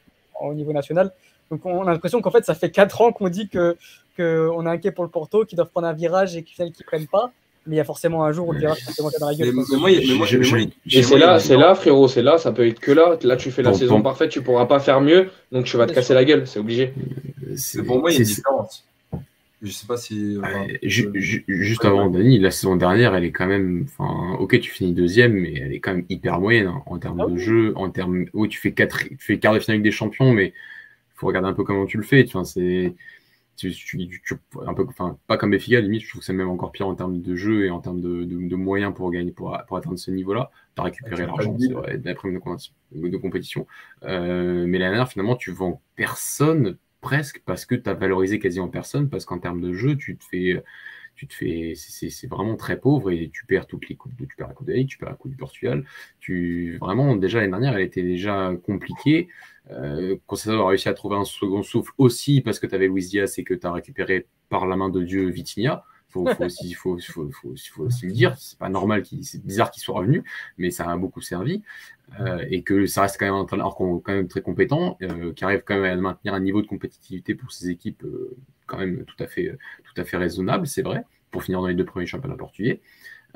au 0.41 0.55
niveau 0.55 0.73
national. 0.73 1.13
Donc 1.53 1.65
on 1.65 1.87
a 1.87 1.93
l'impression 1.93 2.21
qu'en 2.21 2.33
fait, 2.33 2.45
ça 2.45 2.55
fait 2.55 2.73
4 2.73 3.01
ans 3.01 3.13
qu'on 3.13 3.29
dit 3.29 3.49
qu'on 3.49 3.75
que 4.17 4.51
est 4.51 4.69
inquiet 4.69 4.91
pour 4.91 5.05
le 5.05 5.11
Porto, 5.11 5.45
qu'ils 5.45 5.55
doivent 5.55 5.71
prendre 5.71 5.87
un 5.87 5.93
virage 5.93 6.35
et 6.35 6.43
qu'ils 6.43 6.65
ne 6.65 6.85
prennent 6.85 7.07
pas 7.07 7.31
mais 7.67 7.77
il 7.77 7.79
y 7.79 7.81
a 7.81 7.85
forcément 7.85 8.25
un 8.25 8.33
jour 8.33 8.49
où 8.49 8.53
le 8.53 8.59
virage 8.59 8.79
va 8.99 9.11
dans 9.21 9.29
la 9.29 9.35
gueule. 9.35 9.55
Et 10.91 11.03
c'est 11.03 11.19
là, 11.19 11.39
c'est 11.39 11.57
là, 11.57 11.75
frérot, 11.75 12.09
c'est 12.09 12.23
là, 12.23 12.39
ça 12.39 12.51
peut 12.53 12.67
être 12.67 12.81
que 12.81 12.93
là. 12.93 13.17
Là, 13.23 13.37
tu 13.37 13.51
fais 13.51 13.63
la 13.63 13.73
saison 13.73 14.03
parfaite, 14.03 14.31
tu 14.31 14.43
pourras 14.43 14.67
pas 14.67 14.81
faire 14.81 15.01
mieux, 15.01 15.31
donc 15.53 15.65
tu 15.67 15.77
vas 15.77 15.87
te 15.87 15.93
casser 15.93 16.15
la 16.15 16.25
gueule, 16.25 16.47
c'est 16.47 16.59
obligé. 16.59 16.93
Pour 17.87 18.01
moi, 18.01 18.11
il 18.11 18.15
y 18.15 18.17
a 18.17 18.21
une 18.21 18.27
différence. 18.27 18.85
Je 19.63 19.71
sais 19.71 19.87
pas 19.87 19.97
si. 19.97 20.39
juste 20.83 21.85
avant, 21.85 22.11
Dani, 22.11 22.41
la 22.41 22.51
saison 22.51 22.75
dernière, 22.75 23.15
elle 23.15 23.25
est 23.25 23.31
quand 23.31 23.47
même. 23.47 23.87
Enfin, 23.97 24.35
ok, 24.41 24.59
tu 24.59 24.73
finis 24.73 24.93
deuxième, 24.93 25.35
mais 25.35 25.55
elle 25.55 25.73
est 25.73 25.79
quand 25.79 25.95
même 25.95 26.05
hyper 26.09 26.41
moyenne 26.41 26.67
hein, 26.67 26.83
en 26.87 26.99
termes 26.99 27.21
ah 27.21 27.31
de 27.31 27.37
jeu, 27.37 27.73
en 27.77 27.89
termes. 27.89 28.25
Oui, 28.33 28.49
tu 28.49 28.59
fais 28.59 28.73
quatre, 28.73 29.05
tu 29.05 29.17
fais 29.21 29.39
quart 29.39 29.55
de 29.55 29.61
finale 29.61 29.77
avec 29.77 29.85
des 29.85 29.93
champions, 29.93 30.33
mais 30.33 30.47
il 30.47 31.15
faut 31.15 31.29
regarder 31.29 31.49
un 31.49 31.53
peu 31.53 31.63
comment 31.63 31.87
tu 31.87 31.97
le 31.97 32.03
fais. 32.03 32.25
Tu 32.25 32.33
vois, 32.33 32.45
c'est 32.45 32.93
tu, 33.57 33.73
un 34.66 34.74
peu, 34.74 34.85
enfin, 34.89 35.19
pas 35.27 35.37
comme 35.37 35.51
Benfica, 35.51 35.81
limite, 35.81 36.03
je 36.03 36.09
trouve 36.09 36.20
que 36.20 36.24
c'est 36.24 36.33
même 36.33 36.49
encore 36.49 36.73
pire 36.73 36.89
en 36.89 36.95
termes 36.95 37.20
de 37.20 37.35
jeu 37.37 37.66
et 37.66 37.70
en 37.70 37.81
termes 37.81 38.01
de, 38.01 38.24
de, 38.24 38.57
moyens 38.57 38.95
pour 38.95 39.11
gagner, 39.11 39.33
pour, 39.33 39.57
pour 39.66 39.77
atteindre 39.77 39.99
ce 39.99 40.11
niveau-là. 40.11 40.51
Tu 40.74 40.81
as 40.81 40.85
récupéré 40.85 41.27
l'argent, 41.27 41.57
d'après 41.99 42.31
de, 42.31 43.09
de 43.09 43.16
compétition. 43.16 43.66
Euh, 44.05 44.65
mais 44.66 44.79
l'année 44.79 44.93
dernière, 44.93 45.09
finalement, 45.09 45.37
tu 45.37 45.53
vends 45.53 45.81
personne 45.97 46.77
presque 47.01 47.43
parce 47.45 47.66
que 47.66 47.74
tu 47.74 47.89
as 47.89 47.95
valorisé 47.95 48.39
quasiment 48.39 48.69
personne, 48.69 49.09
parce 49.09 49.24
qu'en 49.24 49.39
termes 49.39 49.61
de 49.61 49.73
jeu, 49.73 49.97
tu 49.97 50.16
te 50.16 50.24
fais. 50.24 50.62
Tu 51.15 51.27
te 51.27 51.35
fais, 51.35 51.75
c'est 51.77 52.27
vraiment 52.27 52.57
très 52.57 52.79
pauvre 52.79 53.11
et 53.11 53.31
tu 53.33 53.47
perds 53.47 53.67
toutes 53.67 53.89
les 53.89 53.97
coupes, 53.97 54.13
tu 54.19 54.37
perds 54.37 54.49
la 54.49 54.55
coupe 54.55 54.67
de 54.67 54.83
tu 54.83 54.99
perds 54.99 55.11
la 55.11 55.15
coupe 55.15 55.31
du 55.31 55.37
Portugal. 55.37 55.85
Tu 56.21 56.79
vraiment 56.81 57.15
déjà 57.17 57.39
l'année 57.39 57.51
dernière, 57.51 57.77
elle 57.77 57.83
était 57.83 58.03
déjà 58.03 58.53
compliquée. 58.65 59.29
Euh, 59.71 60.17
a 60.29 60.67
réussi 60.67 60.89
à 60.89 60.95
trouver 60.95 61.17
un 61.17 61.25
second 61.25 61.63
souffle 61.63 61.93
aussi 61.99 62.41
parce 62.41 62.59
que 62.59 62.67
tu 62.67 62.75
avais 62.75 62.89
Luis 62.89 63.07
Diaz 63.07 63.39
et 63.39 63.45
que 63.45 63.55
tu 63.55 63.67
as 63.67 63.73
récupéré 63.73 64.27
par 64.49 64.67
la 64.67 64.77
main 64.77 64.89
de 64.89 65.03
Dieu 65.03 65.29
Vitinha. 65.29 65.85
Il 66.09 66.13
faut, 66.13 66.27
faut, 66.27 66.45
aussi, 66.45 66.75
faut, 66.75 66.99
faut, 66.99 67.31
faut, 67.31 67.83
aussi 67.85 68.07
le 68.07 68.13
dire. 68.13 68.37
C'est 68.37 68.59
pas 68.59 68.69
normal, 68.69 69.03
c'est 69.23 69.43
bizarre 69.43 69.71
qu'il 69.71 69.83
soit 69.83 69.95
revenu, 69.95 70.23
mais 70.59 70.71
ça 70.71 70.91
a 70.91 70.97
beaucoup 70.99 71.23
servi. 71.23 71.63
Euh, 72.21 72.45
et 72.51 72.63
que 72.63 72.87
ça 72.87 73.03
reste 73.03 73.17
quand 73.19 73.25
même 73.25 73.35
un 73.35 73.39
entraîneur 73.39 73.75
quand 73.75 74.03
même 74.09 74.29
très 74.29 74.43
compétent, 74.43 74.99
euh, 75.03 75.33
qui 75.33 75.45
arrive 75.45 75.63
quand 75.65 75.81
même 75.81 75.99
à 75.99 76.01
maintenir 76.01 76.35
un 76.35 76.41
niveau 76.41 76.61
de 76.61 76.67
compétitivité 76.67 77.35
pour 77.35 77.53
ses 77.53 77.71
équipes 77.71 78.05
euh, 78.05 78.37
quand 78.73 78.78
même 78.78 79.05
tout 79.05 79.23
à 79.23 79.27
fait, 79.27 79.57
tout 79.85 80.01
à 80.01 80.05
fait 80.05 80.16
raisonnable, 80.16 80.66
c'est 80.66 80.82
vrai, 80.82 81.05
pour 81.31 81.44
finir 81.44 81.61
dans 81.61 81.66
les 81.66 81.74
deux 81.74 81.85
premiers 81.85 82.07
championnats 82.07 82.36
portugais. 82.36 82.81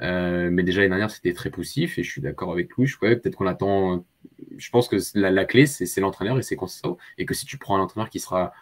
Euh, 0.00 0.48
mais 0.50 0.62
déjà 0.62 0.80
l'année 0.80 0.90
dernière, 0.90 1.10
c'était 1.10 1.32
très 1.32 1.50
poussif 1.50 1.98
et 1.98 2.02
je 2.02 2.10
suis 2.10 2.20
d'accord 2.22 2.52
avec 2.52 2.74
lui. 2.76 2.90
Ouais, 3.02 3.16
peut-être 3.16 3.36
qu'on 3.36 3.46
attend. 3.46 4.04
Je 4.56 4.70
pense 4.70 4.88
que 4.88 4.96
la, 5.14 5.30
la 5.30 5.44
clé, 5.44 5.66
c'est 5.66 6.00
l'entraîneur 6.00 6.38
et 6.38 6.42
c'est 6.42 6.56
ça. 6.66 6.96
Et 7.18 7.26
que 7.26 7.34
si 7.34 7.46
tu 7.46 7.58
prends 7.58 7.76
un 7.76 7.80
entraîneur 7.80 8.10
qui 8.10 8.20
sera 8.20 8.52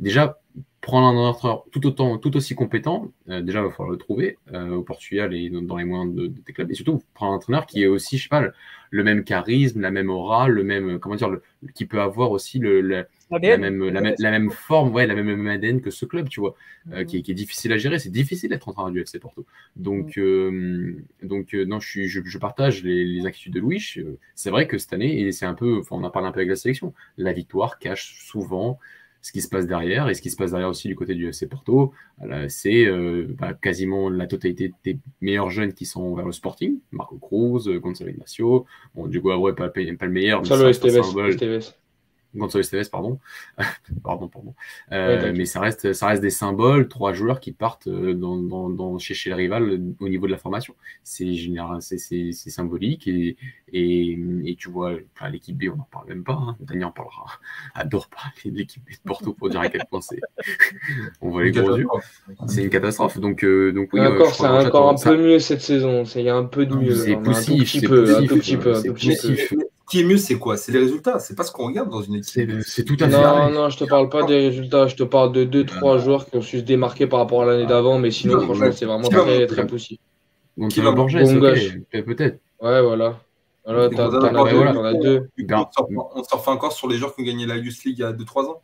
déjà 0.00 0.38
prendre 0.84 1.06
un 1.06 1.28
entraîneur 1.28 1.64
tout 1.72 1.86
autant, 1.86 2.18
tout 2.18 2.36
aussi 2.36 2.54
compétent, 2.54 3.10
euh, 3.30 3.40
déjà 3.40 3.60
il 3.60 3.64
va 3.64 3.70
falloir 3.70 3.90
le 3.90 3.96
trouver 3.96 4.36
euh, 4.52 4.74
au 4.74 4.82
Portugal 4.82 5.34
et 5.34 5.48
dans 5.48 5.76
les 5.76 5.84
moyens 5.84 6.14
de, 6.14 6.26
tes 6.26 6.52
clubs. 6.52 6.70
Et 6.70 6.74
surtout 6.74 7.02
prendre 7.14 7.32
un 7.32 7.36
entraîneur 7.36 7.66
qui 7.66 7.82
est 7.82 7.86
aussi, 7.86 8.18
je 8.18 8.24
sais 8.24 8.28
pas, 8.28 8.44
le, 8.90 9.02
même 9.02 9.24
charisme, 9.24 9.80
la 9.80 9.90
même 9.90 10.10
aura, 10.10 10.46
le 10.48 10.62
même, 10.62 10.98
comment 10.98 11.14
dire, 11.14 11.30
qui 11.74 11.86
peut 11.86 12.00
avoir 12.00 12.30
aussi 12.30 12.58
le, 12.58 12.82
la, 12.82 13.06
même, 13.58 13.88
la, 13.88 14.30
même 14.30 14.50
forme, 14.50 14.92
ouais, 14.92 15.06
la 15.06 15.14
même, 15.14 15.46
ADN 15.46 15.80
que 15.80 15.90
ce 15.90 16.04
club, 16.04 16.28
tu 16.28 16.40
vois, 16.40 16.54
euh, 16.92 17.00
mhm. 17.00 17.06
qui, 17.06 17.16
est 17.16 17.34
difficile 17.34 17.72
à 17.72 17.78
gérer. 17.78 17.98
C'est 17.98 18.10
difficile 18.10 18.50
d'être 18.50 18.68
entraîneur 18.68 18.92
du 18.92 19.00
FC 19.00 19.18
Porto. 19.18 19.46
Donc, 19.76 20.18
mhm. 20.18 21.02
donc 21.22 21.54
non, 21.54 21.80
je, 21.80 22.02
je, 22.06 22.38
partage 22.38 22.84
les, 22.84 23.04
les, 23.04 23.26
inquiétudes 23.26 23.54
de 23.54 23.60
Louis. 23.60 23.82
C'est 24.34 24.50
vrai 24.50 24.66
que 24.68 24.76
cette 24.76 24.92
année, 24.92 25.22
et 25.22 25.32
c'est 25.32 25.46
un 25.46 25.54
peu, 25.54 25.80
on 25.90 26.04
en 26.04 26.10
parle 26.10 26.26
un 26.26 26.32
peu 26.32 26.40
avec 26.40 26.50
la 26.50 26.56
sélection, 26.56 26.92
la 27.16 27.32
victoire 27.32 27.78
cache 27.78 28.16
souvent 28.20 28.78
ce 29.24 29.32
qui 29.32 29.40
se 29.40 29.48
passe 29.48 29.66
derrière 29.66 30.10
et 30.10 30.14
ce 30.14 30.20
qui 30.20 30.28
se 30.28 30.36
passe 30.36 30.50
derrière 30.50 30.68
aussi 30.68 30.86
du 30.86 30.94
côté 30.94 31.14
du 31.14 31.26
FC 31.26 31.48
Porto, 31.48 31.94
c'est 32.48 32.84
euh, 32.84 33.26
bah, 33.30 33.54
quasiment 33.54 34.10
la 34.10 34.26
totalité 34.26 34.74
des 34.84 34.98
meilleurs 35.22 35.48
jeunes 35.48 35.72
qui 35.72 35.86
sont 35.86 36.14
vers 36.14 36.26
le 36.26 36.32
Sporting, 36.32 36.78
Marco 36.92 37.16
Cruz, 37.16 37.66
Gonzalo 37.80 38.10
Ignacio, 38.10 38.66
bon, 38.94 39.06
Diego 39.06 39.30
Abreu 39.30 39.54
pas, 39.54 39.70
pas 39.70 39.80
le 39.80 40.08
meilleur, 40.10 40.42
mais 40.42 40.48
Gonzalo 40.50 40.68
Esteves. 40.68 41.74
Gonzalo 42.34 42.60
Esteves, 42.60 42.90
pardon. 42.90 43.18
pardon, 44.02 44.28
pardon. 44.28 44.54
Euh, 44.92 45.32
mais 45.36 45.44
ça 45.44 45.60
reste, 45.60 45.92
ça 45.92 46.08
reste 46.08 46.22
des 46.22 46.30
symboles, 46.30 46.88
trois 46.88 47.12
joueurs 47.12 47.40
qui 47.40 47.52
partent 47.52 47.86
euh, 47.86 48.14
dans, 48.14 48.38
dans, 48.68 48.98
chez, 48.98 49.14
chez, 49.14 49.30
le 49.30 49.36
rival 49.36 49.80
au 50.00 50.08
niveau 50.08 50.26
de 50.26 50.32
la 50.32 50.38
formation. 50.38 50.74
C'est 51.02 51.32
général, 51.34 51.80
c'est 51.80 52.32
symbolique 52.32 53.06
et, 53.06 53.36
et, 53.72 54.18
et, 54.44 54.56
tu 54.56 54.70
vois, 54.70 54.94
l'équipe 55.30 55.56
B, 55.56 55.64
on 55.72 55.76
n'en 55.76 55.88
parle 55.90 56.08
même 56.08 56.24
pas. 56.24 56.34
Hein. 56.34 56.56
Daniel 56.60 56.86
en 56.86 56.92
parlera. 56.92 57.26
Adore 57.74 58.08
parler 58.08 58.50
de 58.50 58.58
l'équipe 58.58 58.82
B 58.84 58.90
de 58.92 58.98
Porto 59.04 59.32
pour 59.32 59.48
dire 59.48 59.60
à 59.60 59.68
quel 59.68 59.84
point 59.88 60.00
c'est. 60.00 60.20
on 61.20 61.30
voit 61.30 61.44
les 61.44 61.52
gros 61.52 61.76
yeux. 61.76 61.86
C'est 62.46 62.62
une 62.62 62.70
catastrophe. 62.70 63.18
Donc, 63.18 63.44
euh, 63.44 63.72
donc 63.72 63.90
oui. 63.92 64.00
Encore, 64.00 64.34
c'est 64.34 64.46
encore 64.46 64.90
un 64.90 64.94
peu 64.94 65.16
mieux 65.16 65.38
cette 65.38 65.60
saison. 65.60 66.04
Il 66.04 66.22
y 66.22 66.28
a 66.28 66.36
un 66.36 66.44
peu 66.44 66.66
de 66.66 66.74
mieux. 66.74 66.94
C'est 66.94 67.16
poussif. 67.16 67.70
C'est 67.70 68.92
poussif. 68.92 69.54
Qui 69.90 70.00
est 70.00 70.04
mieux, 70.04 70.16
c'est 70.16 70.38
quoi? 70.38 70.56
C'est 70.56 70.72
les 70.72 70.78
résultats. 70.78 71.18
C'est 71.18 71.34
pas 71.34 71.44
ce 71.44 71.52
qu'on 71.52 71.66
regarde 71.66 71.90
dans 71.90 72.00
une 72.00 72.14
équipe. 72.16 72.50
C'est 72.62 72.84
tout 72.84 72.96
à 73.00 73.08
fait. 73.08 73.22
Non, 73.22 73.50
non, 73.50 73.68
je 73.68 73.76
te 73.76 73.84
parle 73.84 74.08
pas 74.08 74.22
des 74.22 74.46
résultats. 74.46 74.86
Je 74.86 74.96
te 74.96 75.02
parle 75.02 75.32
de 75.32 75.44
2-3 75.44 76.02
joueurs 76.02 76.26
qui 76.26 76.36
ont 76.36 76.42
su 76.42 76.58
se 76.60 76.64
démarquer 76.64 77.06
par 77.06 77.18
rapport 77.20 77.42
à 77.42 77.46
l'année 77.46 77.66
d'avant. 77.66 77.98
Mais 77.98 78.10
sinon, 78.10 78.40
franchement, 78.40 78.72
c'est 78.72 78.86
vraiment 78.86 79.08
très, 79.08 79.46
très 79.46 79.66
poussif. 79.66 79.98
Donc, 80.56 80.70
qui 80.70 80.80
va 80.80 80.92
Borges, 80.92 81.14
peut-être. 81.90 82.38
Ouais, 82.60 82.80
voilà. 82.80 83.18
Voilà, 83.66 83.88
t'en 83.88 84.84
as, 84.84 84.94
deux. 84.94 85.28
On 86.14 86.22
surfe 86.22 86.48
encore 86.48 86.72
sur 86.72 86.86
les 86.86 86.96
joueurs 86.96 87.14
qui 87.14 87.22
ont 87.22 87.24
gagné 87.24 87.46
la 87.46 87.56
Youth 87.56 87.82
League 87.84 87.96
il 87.98 88.02
y 88.02 88.04
a 88.04 88.12
2-3 88.12 88.44
ans? 88.46 88.62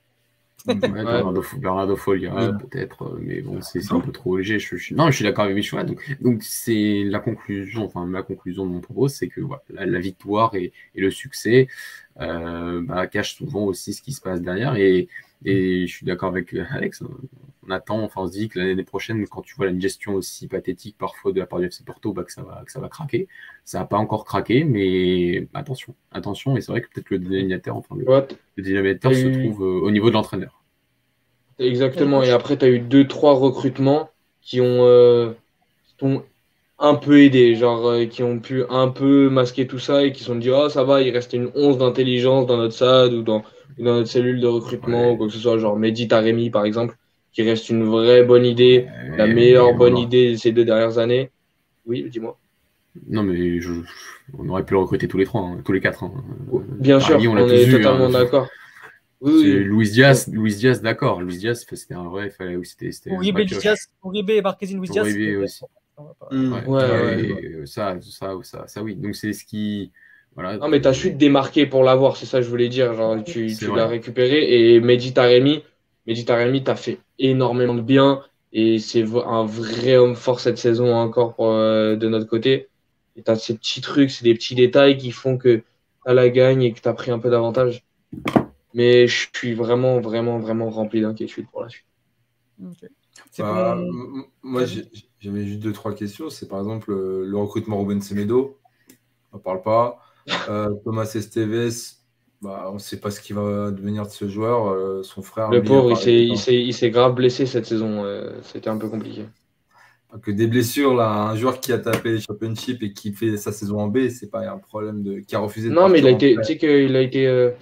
Bernardo, 0.66 1.97
Folga, 1.97 2.53
peut-être, 2.53 3.03
euh, 3.05 3.20
mais 3.20 3.41
bon, 3.41 3.61
c'est 3.62 3.93
un 3.93 4.01
peu 4.01 4.12
trop 4.12 4.37
léger. 4.37 4.59
Je, 4.59 4.77
je, 4.77 4.95
non, 4.95 5.11
je 5.11 5.16
suis 5.16 5.24
d'accord 5.24 5.45
avec 5.45 5.57
Michel. 5.57 5.87
Donc, 5.87 6.16
donc 6.20 6.43
c'est 6.43 7.05
la 7.05 7.19
conclusion, 7.19 7.85
enfin, 7.85 8.07
ma 8.07 8.23
conclusion 8.23 8.66
de 8.66 8.70
mon 8.70 8.81
propos, 8.81 9.09
c'est 9.09 9.28
que 9.28 9.41
voilà, 9.41 9.62
la, 9.69 10.01
victoire 10.01 10.55
et, 10.55 10.73
et, 10.95 11.01
le 11.01 11.11
succès, 11.11 11.69
bah, 12.16 13.07
cache 13.07 13.37
souvent 13.37 13.65
aussi 13.65 13.95
ce 13.95 14.03
qui 14.03 14.12
se 14.12 14.20
passe 14.20 14.41
derrière. 14.43 14.77
Et, 14.77 15.09
et 15.45 15.87
je 15.87 15.93
suis 15.93 16.07
d'accord 16.07 16.29
avec 16.29 16.55
Alex. 16.71 17.03
On 17.67 17.71
attend, 17.71 18.03
enfin, 18.03 18.23
on 18.23 18.27
se 18.27 18.33
dit 18.33 18.49
que 18.49 18.59
l'année 18.59 18.85
prochaine, 18.85 19.27
quand 19.27 19.43
tu 19.43 19.55
vois 19.55 19.69
une 19.69 19.81
gestion 19.81 20.15
aussi 20.15 20.49
pathétique 20.49 20.97
parfois 20.99 21.33
de 21.33 21.39
la 21.39 21.47
part 21.47 21.61
du 21.61 21.67
FC 21.67 21.85
Porto, 21.85 22.12
bah, 22.12 22.25
que, 22.25 22.33
ça 22.33 22.43
va, 22.43 22.62
que 22.65 22.73
ça 22.73 22.81
va 22.81 22.89
craquer. 22.89 23.29
Ça 23.65 23.79
n'a 23.79 23.85
pas 23.85 23.97
encore 23.97 24.25
craqué, 24.25 24.65
mais 24.65 25.47
attention, 25.55 25.95
attention. 26.12 26.57
Et 26.57 26.61
c'est 26.61 26.73
vrai 26.73 26.83
que 26.83 26.89
peut-être 26.93 27.11
le 27.11 27.19
dénominateur, 27.19 27.77
enfin, 27.77 27.97
le, 27.97 28.62
dénominateur 28.62 29.15
se 29.15 29.27
trouve 29.27 29.61
au 29.61 29.91
niveau 29.91 30.09
de 30.09 30.15
l'entraîneur. 30.15 30.62
Exactement. 31.59 32.23
Et 32.23 32.31
après, 32.31 32.57
tu 32.57 32.65
as 32.65 32.69
eu 32.69 32.81
deux, 32.81 33.07
trois 33.07 33.35
recrutements 33.35 34.11
qui 34.41 34.61
ont, 34.61 34.85
euh, 34.87 35.33
un 36.79 36.95
peu 36.95 37.23
aidé, 37.23 37.55
genre 37.57 37.87
euh, 37.87 38.07
qui 38.07 38.23
ont 38.23 38.39
pu 38.39 38.65
un 38.71 38.89
peu 38.89 39.29
masquer 39.29 39.67
tout 39.67 39.79
ça 39.79 40.03
et 40.03 40.12
qui 40.12 40.21
se 40.21 40.27
sont 40.27 40.37
dit 40.37 40.51
oh 40.51 40.71
ça 40.71 40.83
va, 40.83 41.03
il 41.03 41.11
reste 41.11 41.35
une 41.35 41.51
once 41.55 41.77
d'intelligence 41.77 42.47
dans 42.47 42.57
notre 42.57 42.75
SAD 42.75 43.12
ou 43.12 43.23
dans, 43.23 43.45
dans 43.79 43.95
notre 43.95 44.09
cellule 44.09 44.41
de 44.41 44.47
recrutement 44.47 45.13
ou 45.13 45.17
quoi 45.17 45.27
que 45.27 45.33
ce 45.33 45.39
soit, 45.39 45.59
genre 45.59 45.77
Mehdi 45.77 46.09
Taremi 46.09 46.51
par 46.51 46.65
exemple, 46.65 46.97
qui 47.33 47.43
reste 47.43 47.69
une 47.71 47.85
vraie 47.85 48.25
bonne 48.25 48.45
idée, 48.45 48.87
la 49.17 49.27
meilleure 49.27 49.75
bonne 49.75 49.97
idée 49.97 50.33
de 50.33 50.37
ces 50.37 50.53
deux 50.53 50.65
dernières 50.65 50.99
années. 50.99 51.31
Oui, 51.87 52.07
dis-moi. 52.11 52.39
Non 53.09 53.23
mais 53.23 53.61
je, 53.61 53.73
on 54.37 54.49
aurait 54.49 54.65
pu 54.65 54.75
le 54.75 54.81
recruter 54.81 55.07
tous 55.07 55.19
les 55.19 55.25
trois, 55.25 55.43
hein, 55.43 55.61
tous 55.65 55.73
les 55.73 55.81
quatre. 55.81 56.05
Hein. 56.05 56.13
Bien 56.79 56.99
sûr, 56.99 57.17
on, 57.17 57.49
est 57.49 57.71
totalement 57.71 58.07
hein. 58.07 58.11
d'accord. 58.11 58.49
Oui, 59.21 59.53
Luis 59.53 59.91
Diaz, 59.91 60.29
Luis 60.33 60.57
Diaz, 60.57 60.81
d'accord. 60.81 61.21
Luis 61.21 61.37
Diaz, 61.37 61.67
c'était 61.69 61.95
un 61.95 62.09
vrai. 62.09 62.31
Fallait, 62.31 62.59
c'était, 62.65 62.91
c'était 62.91 63.11
Uribe, 63.11 63.41
Diaz, 63.41 63.91
Uribe 64.05 64.31
et 64.31 64.41
Marquezine 64.41 64.79
Luis 64.81 64.89
Diaz. 64.89 65.07
Uribe 65.07 65.43
aussi. 65.43 65.65
Mmh, 66.31 66.53
ouais, 66.53 66.65
ouais, 66.67 67.67
ça, 67.67 67.99
ça, 68.01 68.33
ça, 68.43 68.67
ça, 68.67 68.83
oui. 68.83 68.97
Donc 68.97 69.15
c'est 69.15 69.35
ce 69.35 69.45
qui. 69.45 69.93
Voilà. 70.35 70.57
Non, 70.57 70.69
mais 70.69 70.81
tu 70.81 70.89
as 70.89 70.93
su 70.93 71.12
te 71.12 71.16
démarquer 71.16 71.66
pour 71.66 71.82
l'avoir, 71.82 72.16
c'est 72.16 72.27
ça 72.27 72.39
que 72.39 72.44
je 72.44 72.51
voulais 72.51 72.69
dire. 72.69 72.94
Genre, 72.94 73.23
tu, 73.24 73.55
tu 73.55 73.74
l'as 73.74 73.86
récupéré 73.86 74.74
et 74.74 74.81
Mehdi 74.81 75.12
Taremi, 75.12 75.62
Mehdi 76.07 76.24
Taremi 76.24 76.62
t'a 76.62 76.77
fait 76.77 76.98
énormément 77.19 77.74
de 77.74 77.82
bien 77.82 78.23
et 78.52 78.78
c'est 78.78 79.05
un 79.27 79.44
vrai 79.44 79.97
homme 79.97 80.16
fort 80.16 80.40
cette 80.40 80.59
saison 80.59 80.94
encore 80.94 81.35
pour, 81.35 81.51
euh, 81.51 81.97
de 81.97 82.09
notre 82.09 82.27
côté. 82.27 82.69
Et 83.16 83.23
tu 83.23 83.31
as 83.31 83.36
ces 83.36 83.57
petits 83.57 83.81
trucs, 83.81 84.11
c'est 84.11 84.24
des 84.24 84.35
petits 84.35 84.55
détails 84.55 84.97
qui 84.97 85.11
font 85.11 85.36
que 85.36 85.57
tu 85.57 85.65
as 86.07 86.15
la 86.15 86.28
gagne 86.31 86.62
et 86.62 86.73
que 86.73 86.81
tu 86.81 86.89
as 86.89 86.94
pris 86.94 87.11
un 87.11 87.19
peu 87.19 87.31
d'avantage. 87.31 87.85
Mais 88.73 89.09
je 89.09 89.28
suis 89.35 89.55
vraiment, 89.55 90.01
vraiment, 90.01 90.39
vraiment 90.39 90.70
rempli 90.70 91.01
d'inquiétude 91.01 91.47
pour 91.51 91.62
la 91.62 91.69
suite. 91.69 91.86
Bah, 93.39 93.78
moi, 94.43 94.65
j'avais 95.20 95.44
juste 95.44 95.61
deux, 95.61 95.73
trois 95.73 95.94
questions. 95.94 96.31
C'est 96.31 96.48
par 96.48 96.59
exemple 96.61 96.93
euh, 96.93 97.24
le 97.27 97.36
recrutement 97.36 97.81
Ruben 97.81 98.01
Semedo. 98.01 98.59
On 99.32 99.36
ne 99.36 99.43
parle 99.43 99.62
pas. 99.62 100.01
Euh, 100.48 100.70
Thomas 100.85 101.11
Esteves, 101.15 101.97
bah, 102.43 102.69
on 102.70 102.74
ne 102.74 102.78
sait 102.78 102.98
pas 102.98 103.11
ce 103.11 103.20
qui 103.20 103.32
va 103.32 103.70
devenir 103.70 104.05
de 104.05 104.11
ce 104.11 104.28
joueur. 104.28 104.69
Euh, 104.69 105.02
son 105.02 105.23
frère. 105.23 105.51
Le 105.51 105.62
pauvre, 105.62 105.93
il 106.07 106.73
s'est 106.74 106.90
grave 106.90 107.15
blessé 107.15 107.47
cette 107.47 107.66
saison. 107.66 108.05
C'était 108.43 108.70
un 108.70 108.78
peu 108.78 108.89
compliqué. 108.89 109.24
Que 110.23 110.32
des 110.32 110.48
blessures, 110.48 110.94
là, 110.94 111.28
un 111.28 111.36
joueur 111.36 111.61
qui 111.61 111.73
a 111.73 111.78
tapé 111.78 112.11
les 112.11 112.20
championships 112.20 112.82
et 112.82 112.93
qui 112.93 113.12
fait 113.12 113.36
sa 113.36 113.52
saison 113.52 113.78
en 113.78 113.86
B, 113.86 114.09
c'est 114.09 114.28
pas 114.28 114.40
un 114.51 114.59
problème 114.59 115.05
de. 115.05 115.20
qui 115.20 115.36
a 115.36 115.39
refusé 115.39 115.69
de. 115.69 115.74
Non, 115.74 115.89
mais 115.89 116.01
il 116.01 116.07
a 116.07 116.11
été. 116.11 116.35
Tu 116.36 116.44
sais 116.44 116.59
qu'il 116.59 116.97
a 116.97 117.01
été. 117.01 117.52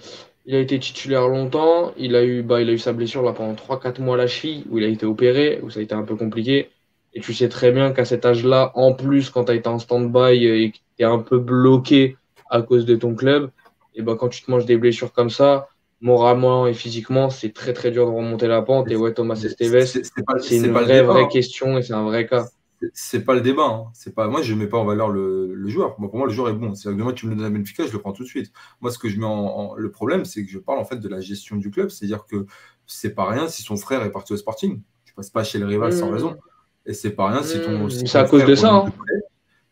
Il 0.49 0.55
a 0.55 0.59
été 0.59 0.79
titulaire 0.79 1.27
longtemps. 1.27 1.93
Il 1.95 2.15
a 2.15 2.23
eu, 2.23 2.41
bah, 2.41 2.59
il 2.59 2.67
a 2.69 2.73
eu 2.73 2.79
sa 2.79 2.91
blessure 2.91 3.21
là, 3.21 3.33
pendant 3.33 3.53
3-4 3.53 4.01
mois 4.01 4.15
à 4.15 4.17
la 4.17 4.25
cheville, 4.25 4.65
où 4.71 4.79
il 4.79 4.83
a 4.83 4.87
été 4.87 5.05
opéré, 5.05 5.59
où 5.61 5.69
ça 5.69 5.79
a 5.79 5.83
été 5.83 5.93
un 5.93 6.01
peu 6.01 6.15
compliqué. 6.15 6.69
Et 7.13 7.21
tu 7.21 7.35
sais 7.35 7.49
très 7.49 7.71
bien 7.71 7.91
qu'à 7.91 8.03
cet 8.03 8.25
âge-là, 8.25 8.71
en 8.73 8.93
plus, 8.93 9.29
quand 9.29 9.45
tu 9.45 9.51
as 9.51 9.55
été 9.55 9.67
en 9.67 9.77
stand-by 9.77 10.45
et 10.45 10.71
que 10.71 10.77
tu 10.77 11.03
es 11.03 11.03
un 11.03 11.19
peu 11.19 11.37
bloqué 11.37 12.17
à 12.49 12.61
cause 12.61 12.85
de 12.85 12.95
ton 12.95 13.15
club, 13.15 13.51
et 13.95 14.01
bah, 14.01 14.15
quand 14.19 14.29
tu 14.29 14.41
te 14.41 14.51
manges 14.51 14.65
des 14.65 14.77
blessures 14.77 15.13
comme 15.13 15.29
ça, 15.29 15.67
moralement 16.01 16.67
et 16.67 16.73
physiquement, 16.73 17.29
c'est 17.29 17.53
très 17.53 17.73
très 17.73 17.91
dur 17.91 18.05
de 18.05 18.11
remonter 18.11 18.47
la 18.47 18.61
pente. 18.61 18.89
Et 18.89 18.95
ouais, 18.95 19.13
Thomas 19.13 19.35
Esteves, 19.35 19.85
c'est 19.85 20.57
une 20.57 20.71
vraie, 20.71 21.01
vraie 21.03 21.27
question 21.27 21.77
et 21.77 21.81
c'est 21.81 21.93
un 21.93 22.03
vrai 22.03 22.25
cas 22.25 22.45
c'est 22.93 23.25
pas 23.25 23.33
le 23.33 23.41
débat. 23.41 23.65
Hein. 23.65 23.85
C'est 23.93 24.13
pas 24.13 24.27
moi, 24.27 24.41
je 24.41 24.53
mets 24.53 24.67
pas 24.67 24.77
en 24.77 24.85
valeur 24.85 25.09
le, 25.09 25.67
joueur. 25.67 25.95
pour 25.95 26.15
moi, 26.15 26.27
le 26.27 26.33
joueur 26.33 26.49
est 26.49 26.53
bon. 26.53 26.75
C'est 26.75 26.89
que 26.89 27.01
moi, 27.01 27.13
tu 27.13 27.27
me 27.27 27.35
donnes 27.35 27.45
un 27.45 27.49
Benfica, 27.49 27.85
je 27.85 27.91
le 27.91 27.99
prends 27.99 28.13
tout 28.13 28.23
de 28.23 28.27
suite. 28.27 28.51
Moi, 28.81 28.91
ce 28.91 28.97
que 28.97 29.09
je 29.09 29.19
mets 29.19 29.25
en, 29.25 29.75
le 29.75 29.91
problème, 29.91 30.25
c'est 30.25 30.45
que 30.45 30.51
je 30.51 30.59
parle 30.59 30.79
en 30.79 30.85
fait 30.85 30.97
de 30.97 31.09
la 31.09 31.19
gestion 31.19 31.57
du 31.57 31.71
club. 31.71 31.89
C'est-à-dire 31.89 32.25
que 32.25 32.45
c'est 32.85 33.13
pas 33.13 33.29
rien 33.29 33.47
si 33.47 33.61
son 33.61 33.77
frère 33.77 34.03
est 34.03 34.11
parti 34.11 34.33
au 34.33 34.37
Sporting. 34.37 34.81
Tu 35.05 35.13
passes 35.13 35.29
pas 35.29 35.43
chez 35.43 35.59
le 35.59 35.65
rival 35.65 35.93
sans 35.93 36.09
mmh. 36.09 36.13
raison. 36.13 36.37
Et 36.85 36.93
c'est 36.93 37.11
pas 37.11 37.29
rien 37.29 37.43
si 37.43 37.61
ton. 37.61 37.85
Mmh. 37.85 37.89
c'est 37.89 38.17
à 38.17 38.25
cause 38.25 38.45
de 38.45 38.55
ça. 38.55 38.73
Hein. 38.73 38.85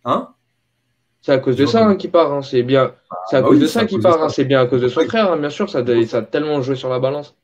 hein? 0.05 0.33
C'est 1.27 1.33
à 1.33 1.39
cause 1.39 1.57
de 1.57 1.65
ça 1.65 1.85
hein, 1.85 1.97
qu'il 1.97 2.09
part. 2.09 2.41
C'est 2.41 2.63
bien. 2.63 2.93
C'est 3.29 3.35
à 3.35 3.41
cause 3.41 3.59
de 3.59 3.67
ça 3.67 3.85
qu'il 3.85 3.99
part. 3.99 4.31
C'est 4.31 4.45
bien 4.45 4.61
à 4.61 4.65
cause 4.65 4.81
de 4.81 4.87
son 4.87 5.01
frère. 5.01 5.37
bien 5.37 5.49
sûr, 5.49 5.69
ça, 5.69 5.83
ça 6.05 6.17
a 6.19 6.21
tellement 6.21 6.61
joué 6.61 6.77
sur 6.77 6.87
la 6.87 6.99
balance. 6.99 7.35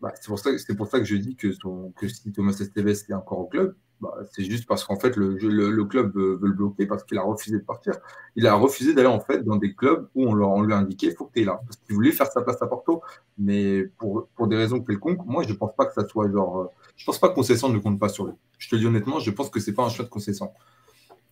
Bah, 0.00 0.12
c'est 0.14 0.28
pour, 0.28 0.38
ça, 0.38 0.50
pour 0.76 0.86
ça 0.86 1.00
que 1.00 1.04
je 1.04 1.16
dis 1.16 1.34
que, 1.34 1.48
que 1.96 2.06
si 2.06 2.30
Thomas 2.30 2.52
Esteves 2.52 3.02
est 3.08 3.14
encore 3.14 3.40
au 3.40 3.46
club, 3.46 3.74
bah, 4.00 4.14
c'est 4.30 4.44
juste 4.44 4.68
parce 4.68 4.84
qu'en 4.84 4.96
fait, 4.96 5.16
le, 5.16 5.34
le, 5.38 5.84
club 5.86 6.14
veut, 6.14 6.38
le 6.40 6.52
bloquer 6.52 6.86
parce 6.86 7.02
qu'il 7.02 7.18
a 7.18 7.22
refusé 7.22 7.58
de 7.58 7.64
partir. 7.64 7.94
Il 8.36 8.46
a 8.46 8.54
refusé 8.54 8.94
d'aller 8.94 9.08
en 9.08 9.18
fait 9.18 9.42
dans 9.42 9.56
des 9.56 9.74
clubs 9.74 10.08
où 10.14 10.28
on, 10.28 10.32
leur, 10.32 10.60
lui 10.60 10.72
a 10.72 10.76
indiqué 10.76 11.10
faut 11.10 11.24
que 11.24 11.32
tu 11.32 11.42
es 11.42 11.44
là. 11.44 11.60
Parce 11.66 11.78
qu'il 11.78 11.96
voulait 11.96 12.12
faire 12.12 12.30
sa 12.30 12.42
place 12.42 12.62
à 12.62 12.68
Porto, 12.68 13.02
mais 13.38 13.86
pour, 13.98 14.28
pour 14.36 14.46
des 14.46 14.56
raisons 14.56 14.80
quelconques, 14.84 15.26
moi, 15.26 15.42
je 15.42 15.52
ne 15.52 15.58
pense 15.58 15.74
pas 15.74 15.86
que 15.86 15.94
ça 15.94 16.06
soit 16.06 16.30
genre. 16.30 16.60
Euh, 16.60 16.66
je 16.94 17.04
pense 17.04 17.18
pas 17.18 17.28
que 17.30 17.34
Concession 17.34 17.70
ne 17.70 17.78
compte 17.80 17.98
pas 17.98 18.08
sur 18.08 18.26
lui. 18.26 18.34
Je 18.58 18.68
te 18.68 18.76
dis 18.76 18.86
honnêtement, 18.86 19.18
je 19.18 19.32
pense 19.32 19.50
que 19.50 19.58
c'est 19.58 19.74
pas 19.74 19.82
un 19.82 19.88
choix 19.88 20.04
de 20.04 20.10
Concession. 20.10 20.52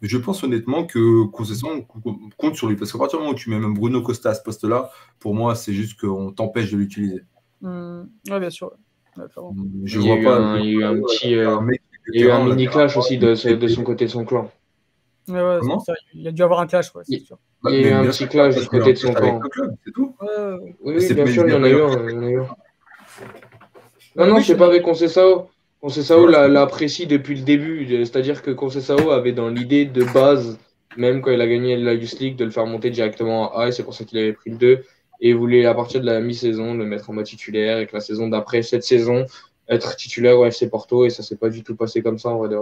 Je 0.05 0.18
pense 0.18 0.44
honnêtement 0.44 0.85
que 0.85 1.24
Concession 1.24 1.86
compte 2.36 2.56
sur 2.56 2.68
lui. 2.68 2.76
Parce 2.76 2.93
qu'à 2.93 2.98
partir 2.98 3.18
du 3.18 3.24
moment 3.24 3.35
où 3.35 3.39
tu 3.39 3.48
mets 3.48 3.59
même 3.59 3.74
Bruno 3.74 4.02
Costa 4.02 4.31
à 4.31 4.35
ce 4.35 4.43
poste-là, 4.43 4.90
pour 5.18 5.35
moi, 5.35 5.55
c'est 5.55 5.72
juste 5.72 5.98
qu'on 5.98 6.31
t'empêche 6.31 6.70
de 6.70 6.76
l'utiliser. 6.76 7.22
Mmh. 7.62 8.02
oui, 8.31 8.40
bien 8.40 8.51
sûr. 8.51 8.72
Je 9.85 9.98
vois 10.01 10.16
pas. 10.16 10.59
il 10.59 10.66
y 10.66 10.76
a 10.76 10.81
eu 10.81 10.85
un 10.85 11.01
petit. 11.01 11.35
Euh, 11.35 11.59
il 12.12 12.20
y 12.20 12.24
a 12.24 12.26
eu 12.26 12.31
un 12.31 12.44
mini 12.44 12.66
clash 12.66 12.97
aussi 12.98 13.16
de, 13.16 13.55
de, 13.55 13.68
son 13.68 13.82
côté 13.82 14.05
de 14.05 14.10
son 14.10 14.26
clan. 14.26 14.51
Ouais, 15.28 15.40
ouais, 15.40 15.59
ça. 15.86 15.94
Il 16.12 16.28
a 16.28 16.32
dû 16.32 16.43
avoir 16.43 16.60
un 16.60 16.66
clash, 16.66 16.94
ouais, 16.94 17.02
c'est 17.06 17.20
sûr. 17.20 17.39
il 17.70 17.81
y 17.81 17.85
a 17.86 17.89
eu 17.89 17.93
un 17.93 18.05
petit 18.05 18.28
clash 18.28 18.60
du 18.60 18.66
côté 18.68 18.93
de 18.93 18.98
son 18.98 19.14
clan. 19.14 19.40
C'est 19.85 19.93
tout. 19.93 20.14
oui, 20.20 20.97
oui 20.98 21.14
bien 21.14 21.26
sûr, 21.26 21.47
il 21.48 21.55
y 21.55 21.56
en 21.56 21.62
a 21.62 21.68
eu 21.70 21.81
un. 21.81 22.47
Non, 24.16 24.26
non, 24.26 24.40
c'est 24.43 24.56
pas 24.56 24.66
avec 24.66 24.82
Concessao. 24.82 25.48
Concessao 25.85 26.27
l'apprécie 26.27 27.06
depuis 27.06 27.35
le 27.35 27.43
début. 27.43 27.86
C'est-à-dire 28.06 28.40
que 28.40 28.51
Concessao 28.51 29.11
avait 29.11 29.32
dans 29.32 29.51
l'idée 29.51 29.85
de 29.85 30.02
base, 30.15 30.59
même 30.97 31.20
quand 31.20 31.31
il 31.31 31.43
a 31.43 31.47
gagné 31.47 31.77
la 31.77 31.93
Youth 31.93 32.19
League, 32.20 32.36
de 32.36 32.47
le 32.47 32.51
faire 32.51 32.65
monter 32.65 32.89
directement 32.89 33.55
en 33.55 33.59
A, 33.59 33.69
et 33.69 33.73
c'est 33.73 33.82
pour 33.82 33.93
ça 33.93 34.05
qu'il 34.05 34.16
avait 34.16 34.32
pris 34.32 34.48
le 34.48 34.56
2. 34.56 34.73
Et 35.20 35.28
il 35.28 35.36
voulait, 35.36 35.66
à 35.66 35.74
partir 35.74 36.01
de 36.01 36.06
la 36.06 36.23
mi-saison, 36.23 36.73
le 36.73 36.86
mettre 36.86 37.11
en 37.11 37.12
mode 37.12 37.27
titulaire, 37.27 37.81
et 37.81 37.86
que 37.86 37.93
la 37.93 38.01
saison 38.01 38.28
d'après, 38.28 38.62
cette 38.62 38.82
saison, 38.82 39.27
être 39.69 39.94
titulaire 39.97 40.39
au 40.39 40.47
FC 40.47 40.70
Porto 40.70 41.05
et 41.05 41.11
ça 41.11 41.23
s'est 41.23 41.36
pas 41.36 41.51
du 41.51 41.62
tout 41.62 41.77
passé 41.77 42.01
comme 42.01 42.19
ça 42.19 42.31
en 42.31 42.39
vrai 42.39 42.48
de 42.48 42.56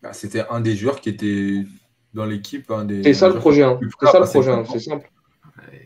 bah, 0.00 0.12
C'était 0.12 0.44
un 0.48 0.60
des 0.60 0.76
joueurs 0.76 1.00
qui 1.00 1.08
était 1.08 1.64
dans 2.14 2.24
l'équipe. 2.24 2.72
C'est 3.02 3.14
ça 3.14 3.28
le 3.28 3.34
projet, 3.34 3.64
hein. 3.64 3.80
c'est 4.00 4.06
ça 4.06 4.20
le 4.20 4.26
projet, 4.26 4.52
hein. 4.52 4.64
c'est 4.70 4.78
simple. 4.78 5.10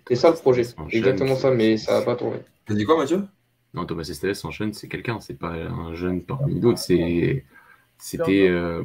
C'est 0.07 0.17
ça 0.17 0.29
le 0.29 0.37
projet, 0.37 0.65
exactement 0.91 1.35
ça, 1.35 1.51
mais 1.51 1.79
ça 1.79 1.99
n'a 1.99 2.05
pas 2.05 2.15
tourné. 2.15 2.41
T'as 2.67 2.75
dit 2.75 2.85
quoi 2.85 2.99
Mathieu? 2.99 3.23
Non, 3.75 3.87
Thomas 3.87 4.03
Esteves 4.03 4.45
enchaîne, 4.45 4.75
c'est 4.75 4.89
quelqu'un, 4.89 5.21
c'est 5.21 5.39
pas 5.39 5.53
un 5.53 5.95
jeune 5.95 6.23
parmi 6.23 6.61
d'autres, 6.61 6.79
c'est 6.79 7.45
c'était 8.03 8.49
euh, 8.49 8.83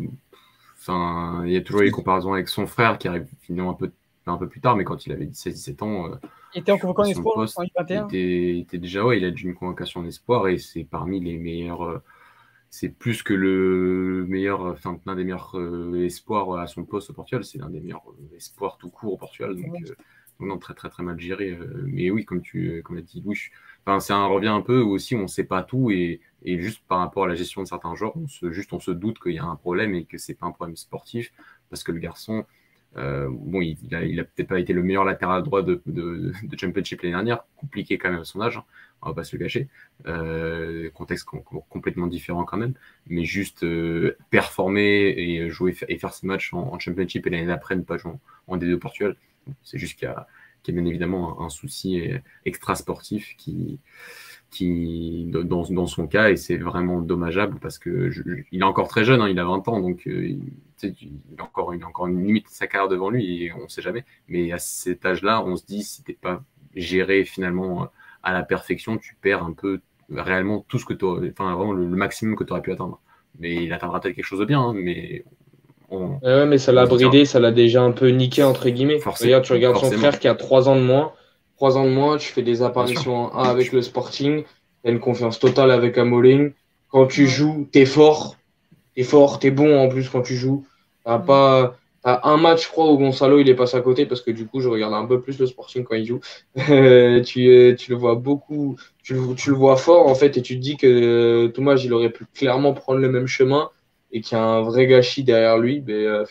enfin 0.77 1.43
il 1.45 1.51
y 1.51 1.57
a 1.57 1.61
toujours 1.61 1.81
eu 1.81 1.85
des 1.85 1.91
comparaisons 1.91 2.33
avec 2.33 2.47
son 2.47 2.67
frère 2.67 2.97
qui 2.97 3.07
arrive 3.07 3.27
finalement 3.41 3.71
un 3.71 3.73
peu 3.73 3.91
un 4.27 4.37
peu 4.37 4.47
plus 4.47 4.59
tard, 4.59 4.75
mais 4.75 4.83
quand 4.83 5.05
il 5.05 5.13
avait 5.13 5.25
16-17 5.25 5.83
ans, 5.83 6.11
euh, 6.11 6.15
il 6.53 6.59
était 6.59 6.71
en 6.71 6.77
convocation 6.77 7.11
espoir 7.11 7.37
en 7.37 7.63
2021. 7.63 8.07
Il 8.11 8.59
était, 8.59 8.77
déjà, 8.77 9.05
ouais, 9.05 9.17
il 9.17 9.23
a 9.23 9.29
une 9.29 9.55
convocation 9.55 10.01
en 10.01 10.05
espoir 10.05 10.49
et 10.49 10.57
c'est 10.57 10.83
parmi 10.83 11.21
les 11.21 11.37
meilleurs. 11.37 11.83
Euh, 11.83 12.03
c'est 12.69 12.89
plus 12.89 13.23
que 13.23 13.33
le 13.33 14.25
meilleur, 14.27 14.61
enfin, 14.65 14.99
l'un 15.05 15.15
des 15.15 15.23
meilleurs 15.23 15.55
espoirs 15.95 16.59
à 16.59 16.67
son 16.67 16.83
poste 16.83 17.09
au 17.09 17.13
Portugal. 17.13 17.45
C'est 17.45 17.57
l'un 17.57 17.69
des 17.69 17.79
meilleurs 17.79 18.03
espoirs 18.35 18.77
tout 18.77 18.89
court 18.89 19.13
au 19.13 19.17
Portugal. 19.17 19.55
Donc, 19.55 19.93
non, 20.41 20.57
très, 20.57 20.73
très, 20.73 20.89
très 20.89 21.03
mal 21.03 21.17
géré. 21.17 21.57
mais 21.85 22.11
oui, 22.11 22.25
comme 22.25 22.41
tu 22.41 22.81
comme 22.83 22.97
as 22.97 23.01
dit, 23.01 23.21
Louis, 23.21 23.39
enfin, 23.87 23.99
ça 23.99 24.25
revient 24.25 24.47
un 24.47 24.61
peu 24.61 24.79
aussi, 24.79 25.15
on 25.15 25.23
ne 25.23 25.27
sait 25.27 25.45
pas 25.45 25.63
tout 25.63 25.91
et, 25.91 26.19
juste 26.43 26.81
par 26.87 26.99
rapport 26.99 27.25
à 27.25 27.27
la 27.27 27.35
gestion 27.35 27.61
de 27.61 27.67
certains 27.67 27.95
genres, 27.95 28.13
on 28.15 28.27
se, 28.27 28.91
doute 28.91 29.19
qu'il 29.19 29.33
y 29.33 29.39
a 29.39 29.43
un 29.43 29.55
problème 29.55 29.95
et 29.95 30.05
que 30.05 30.17
c'est 30.17 30.33
pas 30.33 30.45
un 30.45 30.51
problème 30.51 30.75
sportif 30.75 31.33
parce 31.69 31.83
que 31.83 31.91
le 31.91 31.99
garçon, 31.99 32.45
euh, 32.97 33.27
bon, 33.29 33.61
il, 33.61 33.77
il 33.81 34.19
a, 34.19 34.23
peut-être 34.23 34.47
pas 34.47 34.59
été 34.59 34.71
le 34.71 34.83
meilleur 34.83 35.03
latéral 35.03 35.43
droit 35.43 35.61
de, 35.61 35.81
de, 35.85 36.31
de 36.43 36.57
Championship 36.57 37.01
l'année 37.01 37.15
dernière, 37.15 37.43
compliqué 37.57 37.97
quand 37.97 38.09
même 38.09 38.21
à 38.21 38.23
son 38.23 38.41
âge, 38.41 38.57
hein, 38.57 38.63
on 39.01 39.09
va 39.09 39.15
pas 39.15 39.23
se 39.23 39.35
le 39.35 39.41
gâcher. 39.41 39.67
Euh, 40.05 40.89
contexte 40.91 41.25
complètement 41.69 42.07
différent 42.07 42.45
quand 42.45 42.57
même, 42.57 42.73
mais 43.07 43.25
juste 43.25 43.63
euh, 43.63 44.17
performer 44.29 45.09
et 45.17 45.49
jouer 45.49 45.75
et 45.87 45.97
faire 45.97 46.13
ses 46.13 46.27
matchs 46.27 46.53
en, 46.53 46.79
Championship 46.79 47.27
et 47.27 47.29
l'année 47.29 47.47
d'après 47.47 47.75
ne 47.75 47.81
pas 47.81 47.97
jouer 47.97 48.13
en, 48.47 48.57
D2 48.57 48.77
Portugal. 48.77 49.15
C'est 49.63 49.77
juste 49.77 49.97
qu'il 49.97 50.07
y, 50.07 50.11
a, 50.11 50.27
bien 50.71 50.85
évidemment 50.85 51.41
un, 51.41 51.49
souci 51.49 52.01
extra 52.45 52.75
sportif 52.75 53.35
qui, 53.37 53.79
qui 54.49 55.25
dans, 55.25 55.63
dans, 55.63 55.87
son 55.87 56.07
cas, 56.07 56.29
et 56.29 56.37
c'est 56.37 56.57
vraiment 56.57 57.01
dommageable 57.01 57.59
parce 57.59 57.79
que 57.79 58.11
il 58.51 58.61
est 58.61 58.63
encore 58.63 58.87
très 58.87 59.03
jeune, 59.03 59.21
hein, 59.21 59.29
il 59.29 59.39
a 59.39 59.45
20 59.45 59.67
ans, 59.67 59.81
donc 59.81 60.07
euh, 60.07 60.29
il, 60.83 61.11
a 61.37 61.43
encore, 61.43 61.73
une, 61.73 62.25
limite 62.25 62.45
de 62.45 62.51
sa 62.51 62.67
carrière 62.67 62.87
devant 62.87 63.09
lui 63.09 63.43
et 63.43 63.53
on 63.53 63.63
ne 63.63 63.67
sait 63.67 63.81
jamais. 63.81 64.05
Mais 64.27 64.51
à 64.51 64.59
cet 64.59 65.05
âge-là, 65.05 65.43
on 65.43 65.55
se 65.55 65.65
dit 65.65 65.83
si 65.83 66.03
t'es 66.03 66.13
pas 66.13 66.43
géré 66.75 67.25
finalement 67.25 67.89
à 68.23 68.33
la 68.33 68.43
perfection, 68.43 68.97
tu 68.97 69.15
perds 69.15 69.43
un 69.43 69.53
peu 69.53 69.81
réellement 70.09 70.65
tout 70.67 70.79
ce 70.79 70.85
que 70.85 70.93
tu 70.93 71.05
enfin 71.05 71.53
vraiment 71.55 71.73
le, 71.73 71.85
maximum 71.87 72.35
que 72.35 72.43
tu 72.43 72.51
aurais 72.51 72.61
pu 72.61 72.71
atteindre. 72.71 73.01
Mais 73.39 73.63
il 73.65 73.73
atteindra 73.73 73.99
peut-être 73.99 74.15
quelque 74.15 74.25
chose 74.25 74.39
de 74.39 74.45
bien, 74.45 74.61
hein, 74.61 74.73
mais 74.73 75.25
Ouais, 75.89 76.45
mais 76.45 76.57
ça 76.57 76.71
l'a 76.71 76.85
bridé, 76.85 77.25
ça 77.25 77.39
l'a 77.39 77.51
déjà 77.51 77.81
un 77.81 77.91
peu 77.91 78.09
niqué, 78.09 78.43
entre 78.43 78.69
guillemets. 78.69 78.99
Regarde, 79.05 79.43
tu 79.43 79.53
regardes 79.53 79.77
son 79.77 79.91
frère 79.91 80.19
qui 80.19 80.27
a 80.27 80.35
3 80.35 80.69
ans 80.69 80.75
de 80.75 80.81
moins. 80.81 81.13
3 81.55 81.77
ans 81.77 81.85
de 81.85 81.89
moins, 81.89 82.17
tu 82.17 82.31
fais 82.31 82.43
des 82.43 82.61
apparitions 82.61 83.15
en 83.15 83.39
1 83.39 83.49
avec 83.49 83.71
le 83.71 83.81
Sporting. 83.81 84.43
Tu 84.43 84.89
as 84.89 84.91
une 84.91 84.99
confiance 84.99 85.39
totale 85.39 85.71
avec 85.71 85.97
Amoling. 85.97 86.51
Quand 86.89 87.07
tu 87.07 87.27
joues, 87.27 87.67
t'es 87.71 87.85
fort. 87.85 88.37
T'es 88.95 89.03
fort, 89.03 89.39
t'es 89.39 89.51
bon 89.51 89.77
en 89.77 89.89
plus 89.89 90.09
quand 90.09 90.21
tu 90.21 90.35
joues. 90.35 90.65
T'as 91.05 91.19
pas. 91.19 91.77
T'as 92.03 92.21
un 92.23 92.37
match, 92.37 92.65
je 92.65 92.69
crois, 92.69 92.91
où 92.91 92.97
Gonzalo 92.97 93.39
il 93.39 93.49
est 93.49 93.55
passé 93.55 93.75
à 93.75 93.81
côté 93.81 94.05
parce 94.05 94.21
que 94.21 94.31
du 94.31 94.45
coup, 94.45 94.61
je 94.61 94.69
regarde 94.69 94.93
un 94.93 95.05
peu 95.05 95.19
plus 95.19 95.39
le 95.39 95.45
Sporting 95.45 95.83
quand 95.83 95.95
il 95.95 96.05
joue. 96.05 96.19
tu, 96.55 97.75
tu 97.77 97.91
le 97.91 97.95
vois 97.95 98.15
beaucoup, 98.15 98.77
tu 99.03 99.13
le, 99.13 99.35
tu 99.35 99.49
le 99.49 99.55
vois 99.55 99.77
fort 99.77 100.07
en 100.07 100.15
fait, 100.15 100.37
et 100.37 100.41
tu 100.41 100.55
te 100.57 100.61
dis 100.61 100.77
que 100.77 101.47
Thomas, 101.47 101.75
il 101.75 101.91
aurait 101.93 102.11
pu 102.11 102.25
clairement 102.33 102.73
prendre 102.73 102.99
le 102.99 103.09
même 103.09 103.27
chemin 103.27 103.71
et 104.11 104.21
qu'il 104.21 104.37
y 104.37 104.41
a 104.41 104.43
un 104.43 104.61
vrai 104.61 104.87
gâchis 104.87 105.23
derrière 105.23 105.57
lui, 105.57 105.83
mais, 105.85 106.05
euh, 106.05 106.23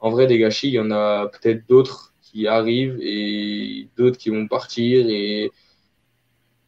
en 0.00 0.10
vrai, 0.10 0.26
des 0.26 0.38
gâchis, 0.38 0.68
il 0.68 0.74
y 0.74 0.80
en 0.80 0.90
a 0.90 1.28
peut-être 1.28 1.66
d'autres 1.68 2.12
qui 2.22 2.46
arrivent 2.48 2.98
et 3.00 3.88
d'autres 3.96 4.18
qui 4.18 4.30
vont 4.30 4.48
partir. 4.48 5.06
Et 5.08 5.52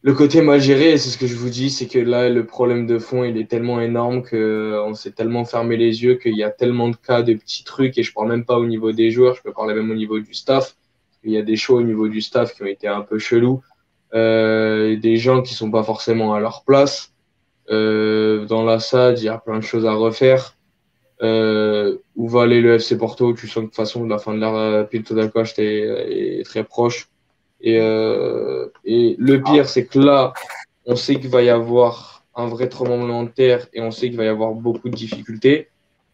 le 0.03 0.13
côté 0.13 0.41
mal 0.41 0.61
géré, 0.61 0.97
c'est 0.97 1.09
ce 1.09 1.17
que 1.17 1.25
je 1.25 1.35
vous 1.35 1.49
dis, 1.49 1.71
c'est 1.71 1.87
que 1.87 1.97
là, 1.97 2.29
le 2.29 2.45
problème 2.45 2.85
de 2.85 2.99
fond, 2.99 3.23
il 3.23 3.37
est 3.37 3.49
tellement 3.49 3.81
énorme 3.81 4.21
qu'on 4.23 4.93
s'est 4.93 5.11
tellement 5.11 5.45
fermé 5.45 5.77
les 5.77 6.03
yeux 6.03 6.15
qu'il 6.15 6.37
y 6.37 6.43
a 6.43 6.51
tellement 6.51 6.89
de 6.89 6.95
cas 6.95 7.23
de 7.23 7.33
petits 7.33 7.63
trucs, 7.63 7.97
et 7.97 8.03
je 8.03 8.13
parle 8.13 8.29
même 8.29 8.45
pas 8.45 8.59
au 8.59 8.67
niveau 8.67 8.91
des 8.91 9.09
joueurs, 9.09 9.35
je 9.35 9.41
peux 9.41 9.51
parler 9.51 9.73
même 9.73 9.89
au 9.89 9.95
niveau 9.95 10.19
du 10.19 10.35
staff. 10.35 10.75
Il 11.23 11.31
y 11.31 11.37
a 11.37 11.41
des 11.41 11.55
choix 11.55 11.79
au 11.79 11.81
niveau 11.81 12.07
du 12.07 12.21
staff 12.21 12.53
qui 12.53 12.61
ont 12.61 12.67
été 12.67 12.87
un 12.87 13.01
peu 13.01 13.17
chelous, 13.17 13.63
euh, 14.13 14.95
des 14.95 15.17
gens 15.17 15.41
qui 15.41 15.55
sont 15.55 15.71
pas 15.71 15.83
forcément 15.83 16.35
à 16.35 16.39
leur 16.39 16.63
place. 16.63 17.14
Euh, 17.69 18.45
dans 18.45 18.63
la 18.63 18.79
SAD, 18.79 19.19
il 19.19 19.25
y 19.25 19.29
a 19.29 19.37
plein 19.37 19.57
de 19.57 19.63
choses 19.63 19.85
à 19.85 19.93
refaire. 19.93 20.55
Euh, 21.21 21.97
où 22.15 22.27
va 22.27 22.43
aller 22.43 22.61
le 22.61 22.75
FC 22.75 22.97
Porto? 22.97 23.33
Tu 23.33 23.47
sens 23.47 23.55
que 23.55 23.59
de 23.61 23.65
toute 23.67 23.75
façon, 23.75 24.05
la 24.05 24.17
fin 24.17 24.33
de 24.33 24.39
l'ère 24.39 24.87
Pinto 24.89 25.15
da 25.15 25.27
Costa 25.27 25.63
est, 25.63 26.39
est, 26.39 26.43
très 26.43 26.63
proche. 26.63 27.07
Et, 27.61 27.79
euh, 27.79 28.67
et 28.83 29.15
le 29.17 29.41
pire, 29.41 29.67
c'est 29.67 29.85
que 29.85 29.99
là, 29.99 30.33
on 30.85 30.95
sait 30.95 31.15
qu'il 31.15 31.29
va 31.29 31.41
y 31.41 31.49
avoir 31.49 32.23
un 32.35 32.47
vrai 32.47 32.67
tremblement 32.67 33.23
de 33.23 33.29
terre 33.29 33.67
et 33.73 33.81
on 33.81 33.91
sait 33.91 34.09
qu'il 34.09 34.17
va 34.17 34.25
y 34.25 34.27
avoir 34.27 34.51
beaucoup 34.51 34.89
de 34.89 34.95
difficultés. 34.95 35.69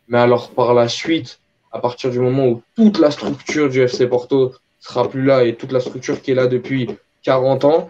Mais 0.08 0.20
alors, 0.20 0.52
par 0.52 0.74
la 0.74 0.88
suite, 0.88 1.40
à 1.72 1.80
partir 1.80 2.12
du 2.12 2.20
moment 2.20 2.48
où 2.48 2.62
toute 2.76 3.00
la 3.00 3.12
structure 3.12 3.70
du 3.70 3.82
FC 3.82 4.08
Porto 4.08 4.54
sera 4.80 5.10
plus 5.10 5.24
là 5.24 5.44
et 5.44 5.56
toute 5.56 5.72
la 5.72 5.80
structure 5.80 6.22
qui 6.22 6.32
est 6.32 6.36
là 6.36 6.48
depuis 6.48 6.90
40 7.24 7.66
ans, 7.66 7.90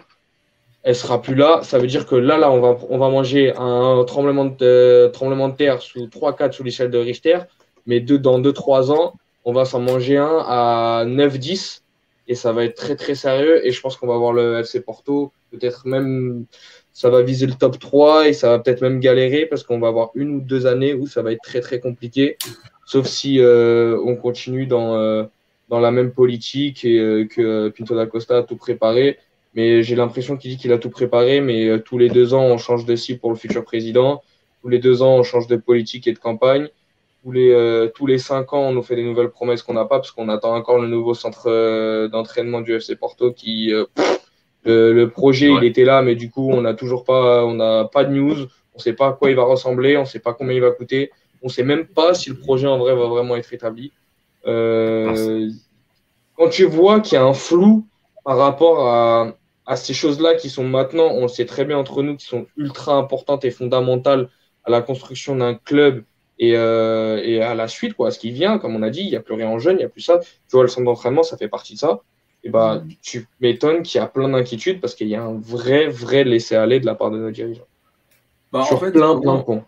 elle 0.83 0.95
sera 0.95 1.21
plus 1.21 1.35
là. 1.35 1.61
Ça 1.63 1.77
veut 1.77 1.87
dire 1.87 2.05
que 2.05 2.15
là, 2.15 2.37
là, 2.37 2.51
on 2.51 2.59
va, 2.59 2.77
on 2.89 2.97
va 2.97 3.09
manger 3.09 3.53
un 3.55 4.03
tremblement 4.05 4.45
de, 4.45 5.09
tremblement 5.13 5.49
de 5.49 5.55
terre 5.55 5.81
sous 5.81 6.07
3-4 6.07 6.53
sous 6.53 6.63
l'échelle 6.63 6.89
de 6.89 6.97
Richter. 6.97 7.39
Mais 7.85 7.99
deux, 7.99 8.17
dans 8.17 8.39
2-3 8.39 8.91
ans, 8.91 9.13
on 9.45 9.53
va 9.53 9.65
s'en 9.65 9.79
manger 9.79 10.17
un 10.17 10.43
à 10.47 11.03
9-10. 11.05 11.81
Et 12.27 12.35
ça 12.35 12.53
va 12.53 12.63
être 12.63 12.75
très, 12.75 12.95
très 12.95 13.15
sérieux. 13.15 13.65
Et 13.65 13.71
je 13.71 13.81
pense 13.81 13.97
qu'on 13.97 14.07
va 14.07 14.17
voir 14.17 14.33
le 14.33 14.59
FC 14.59 14.81
Porto. 14.81 15.31
Peut-être 15.51 15.85
même, 15.85 16.45
ça 16.93 17.09
va 17.09 17.21
viser 17.21 17.45
le 17.45 17.53
top 17.53 17.77
3 17.77 18.29
et 18.29 18.33
ça 18.33 18.49
va 18.49 18.59
peut-être 18.59 18.81
même 18.81 18.99
galérer 18.99 19.45
parce 19.45 19.63
qu'on 19.63 19.79
va 19.79 19.89
avoir 19.89 20.11
une 20.15 20.35
ou 20.35 20.41
deux 20.41 20.65
années 20.65 20.93
où 20.93 21.07
ça 21.07 21.21
va 21.21 21.31
être 21.31 21.41
très, 21.43 21.59
très 21.59 21.79
compliqué. 21.79 22.37
Sauf 22.85 23.05
si 23.05 23.39
euh, 23.39 23.99
on 24.05 24.15
continue 24.15 24.65
dans, 24.65 24.95
euh, 24.95 25.23
dans 25.69 25.79
la 25.79 25.91
même 25.91 26.11
politique 26.11 26.85
et 26.85 26.99
euh, 26.99 27.25
que 27.25 27.69
Pinto 27.69 27.95
da 27.95 28.05
Costa 28.05 28.37
a 28.37 28.43
tout 28.43 28.55
préparé 28.55 29.17
mais 29.53 29.83
j'ai 29.83 29.95
l'impression 29.95 30.37
qu'il 30.37 30.51
dit 30.51 30.57
qu'il 30.57 30.71
a 30.71 30.77
tout 30.77 30.89
préparé, 30.89 31.41
mais 31.41 31.67
euh, 31.67 31.79
tous 31.79 31.97
les 31.97 32.09
deux 32.09 32.33
ans, 32.33 32.43
on 32.43 32.57
change 32.57 32.85
de 32.85 32.95
cible 32.95 33.19
pour 33.19 33.31
le 33.31 33.35
futur 33.35 33.63
président. 33.63 34.21
Tous 34.61 34.69
les 34.69 34.79
deux 34.79 35.01
ans, 35.01 35.15
on 35.15 35.23
change 35.23 35.47
de 35.47 35.55
politique 35.57 36.07
et 36.07 36.13
de 36.13 36.19
campagne. 36.19 36.69
Tous 37.23 37.31
les, 37.31 37.51
euh, 37.51 37.87
tous 37.93 38.07
les 38.07 38.17
cinq 38.17 38.53
ans, 38.53 38.69
on 38.69 38.73
nous 38.73 38.83
fait 38.83 38.95
des 38.95 39.03
nouvelles 39.03 39.29
promesses 39.29 39.61
qu'on 39.61 39.73
n'a 39.73 39.85
pas, 39.85 39.97
parce 39.99 40.11
qu'on 40.11 40.29
attend 40.29 40.55
encore 40.55 40.79
le 40.79 40.87
nouveau 40.87 41.13
centre 41.13 41.47
euh, 41.47 42.07
d'entraînement 42.07 42.61
du 42.61 42.73
FC 42.73 42.95
Porto 42.95 43.31
qui, 43.31 43.71
le, 44.63 44.93
le, 44.93 45.09
projet, 45.09 45.51
il 45.51 45.63
était 45.63 45.85
là, 45.85 46.01
mais 46.01 46.15
du 46.15 46.29
coup, 46.29 46.49
on 46.51 46.61
n'a 46.61 46.73
toujours 46.73 47.03
pas, 47.03 47.45
on 47.45 47.55
n'a 47.55 47.85
pas 47.85 48.03
de 48.05 48.13
news. 48.13 48.47
On 48.73 48.77
ne 48.77 48.81
sait 48.81 48.93
pas 48.93 49.09
à 49.09 49.13
quoi 49.13 49.29
il 49.29 49.35
va 49.35 49.43
ressembler, 49.43 49.97
on 49.97 50.01
ne 50.01 50.05
sait 50.05 50.19
pas 50.19 50.33
combien 50.33 50.55
il 50.55 50.61
va 50.61 50.71
coûter. 50.71 51.11
On 51.41 51.47
ne 51.47 51.51
sait 51.51 51.63
même 51.63 51.85
pas 51.85 52.13
si 52.13 52.29
le 52.29 52.37
projet 52.37 52.67
en 52.67 52.77
vrai 52.77 52.95
va 52.95 53.07
vraiment 53.07 53.35
être 53.35 53.51
établi. 53.53 53.91
Euh, 54.47 55.49
quand 56.37 56.49
tu 56.49 56.65
vois 56.65 56.99
qu'il 56.99 57.13
y 57.13 57.17
a 57.17 57.23
un 57.23 57.33
flou 57.33 57.85
par 58.23 58.37
rapport 58.37 58.87
à, 58.87 59.35
à 59.65 59.75
ces 59.75 59.93
choses-là 59.93 60.35
qui 60.35 60.49
sont 60.49 60.63
maintenant, 60.63 61.07
on 61.11 61.23
le 61.23 61.27
sait 61.27 61.45
très 61.45 61.65
bien 61.65 61.77
entre 61.77 62.01
nous, 62.03 62.15
qui 62.15 62.25
sont 62.25 62.47
ultra 62.57 62.95
importantes 62.95 63.45
et 63.45 63.51
fondamentales 63.51 64.29
à 64.63 64.71
la 64.71 64.81
construction 64.81 65.35
d'un 65.35 65.55
club 65.55 66.03
et, 66.39 66.55
euh, 66.55 67.21
et, 67.23 67.41
à 67.41 67.53
la 67.53 67.67
suite, 67.67 67.93
quoi, 67.93 68.07
à 68.07 68.11
ce 68.11 68.17
qui 68.17 68.31
vient, 68.31 68.57
comme 68.57 68.75
on 68.75 68.81
a 68.81 68.89
dit, 68.89 69.01
il 69.01 69.09
n'y 69.09 69.15
a 69.15 69.19
plus 69.19 69.35
rien 69.35 69.47
en 69.47 69.59
jeune, 69.59 69.75
il 69.75 69.79
n'y 69.79 69.85
a 69.85 69.89
plus 69.89 70.01
ça. 70.01 70.19
Tu 70.19 70.53
vois, 70.53 70.63
le 70.63 70.69
centre 70.69 70.85
d'entraînement, 70.85 71.21
ça 71.21 71.37
fait 71.37 71.47
partie 71.47 71.75
de 71.75 71.79
ça. 71.79 72.01
Et 72.43 72.49
bah, 72.49 72.83
tu 73.03 73.27
m'étonnes 73.39 73.83
qu'il 73.83 73.99
y 73.99 74.03
a 74.03 74.07
plein 74.07 74.27
d'inquiétudes 74.27 74.81
parce 74.81 74.95
qu'il 74.95 75.07
y 75.07 75.15
a 75.15 75.23
un 75.23 75.39
vrai, 75.39 75.87
vrai 75.87 76.23
laisser-aller 76.23 76.79
de 76.79 76.87
la 76.87 76.95
part 76.95 77.11
de 77.11 77.19
nos 77.19 77.29
dirigeants. 77.29 77.67
Bah, 78.51 78.65
en 78.69 78.77
fait, 78.77 78.91
plein, 78.91 79.19
plein 79.19 79.37
de 79.37 79.61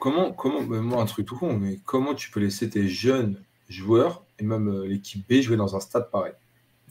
Comment, 0.00 0.32
comment, 0.32 0.62
bah, 0.62 0.80
moi, 0.80 1.00
un 1.00 1.06
truc 1.06 1.26
tout 1.26 1.36
con, 1.36 1.54
mais 1.54 1.78
comment 1.84 2.14
tu 2.14 2.30
peux 2.30 2.40
laisser 2.40 2.68
tes 2.68 2.88
jeunes 2.88 3.40
joueurs 3.68 4.24
et 4.38 4.44
même 4.44 4.68
euh, 4.68 4.86
l'équipe 4.86 5.24
B 5.28 5.40
jouer 5.40 5.56
dans 5.56 5.76
un 5.76 5.80
stade 5.80 6.10
pareil? 6.10 6.32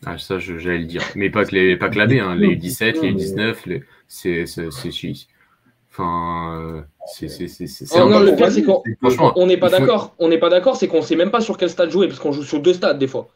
Ah, 0.05 0.17
ça, 0.17 0.39
j'allais 0.39 0.79
le 0.79 0.85
dire. 0.85 1.01
Mais 1.15 1.29
pas 1.29 1.45
que, 1.45 1.55
les, 1.55 1.75
pas 1.77 1.89
que 1.89 1.97
la 1.97 2.07
B, 2.07 2.13
hein. 2.13 2.35
les 2.35 2.55
17, 2.57 3.01
les 3.01 3.13
19, 3.13 3.65
les... 3.65 3.83
c'est 4.07 4.45
Enfin, 5.99 6.59
euh, 6.61 6.81
c'est. 7.07 7.27
Oh, 7.95 8.07
non, 8.07 8.19
le 8.19 8.35
pire, 8.35 8.51
c'est 8.51 8.63
qu'on 8.63 9.47
n'est 9.47 9.57
pas 9.57 9.69
d'accord. 9.69 10.13
On 10.19 10.27
n'est 10.27 10.37
pas 10.37 10.49
d'accord, 10.49 10.75
c'est 10.75 10.87
qu'on 10.87 11.01
sait 11.01 11.15
même 11.15 11.31
pas 11.31 11.41
sur 11.41 11.57
quel 11.57 11.69
stade 11.69 11.89
jouer, 11.89 12.07
parce 12.07 12.19
qu'on 12.19 12.31
joue 12.31 12.43
sur 12.43 12.59
deux 12.59 12.73
stades 12.73 12.99
des 12.99 13.07
fois. 13.07 13.29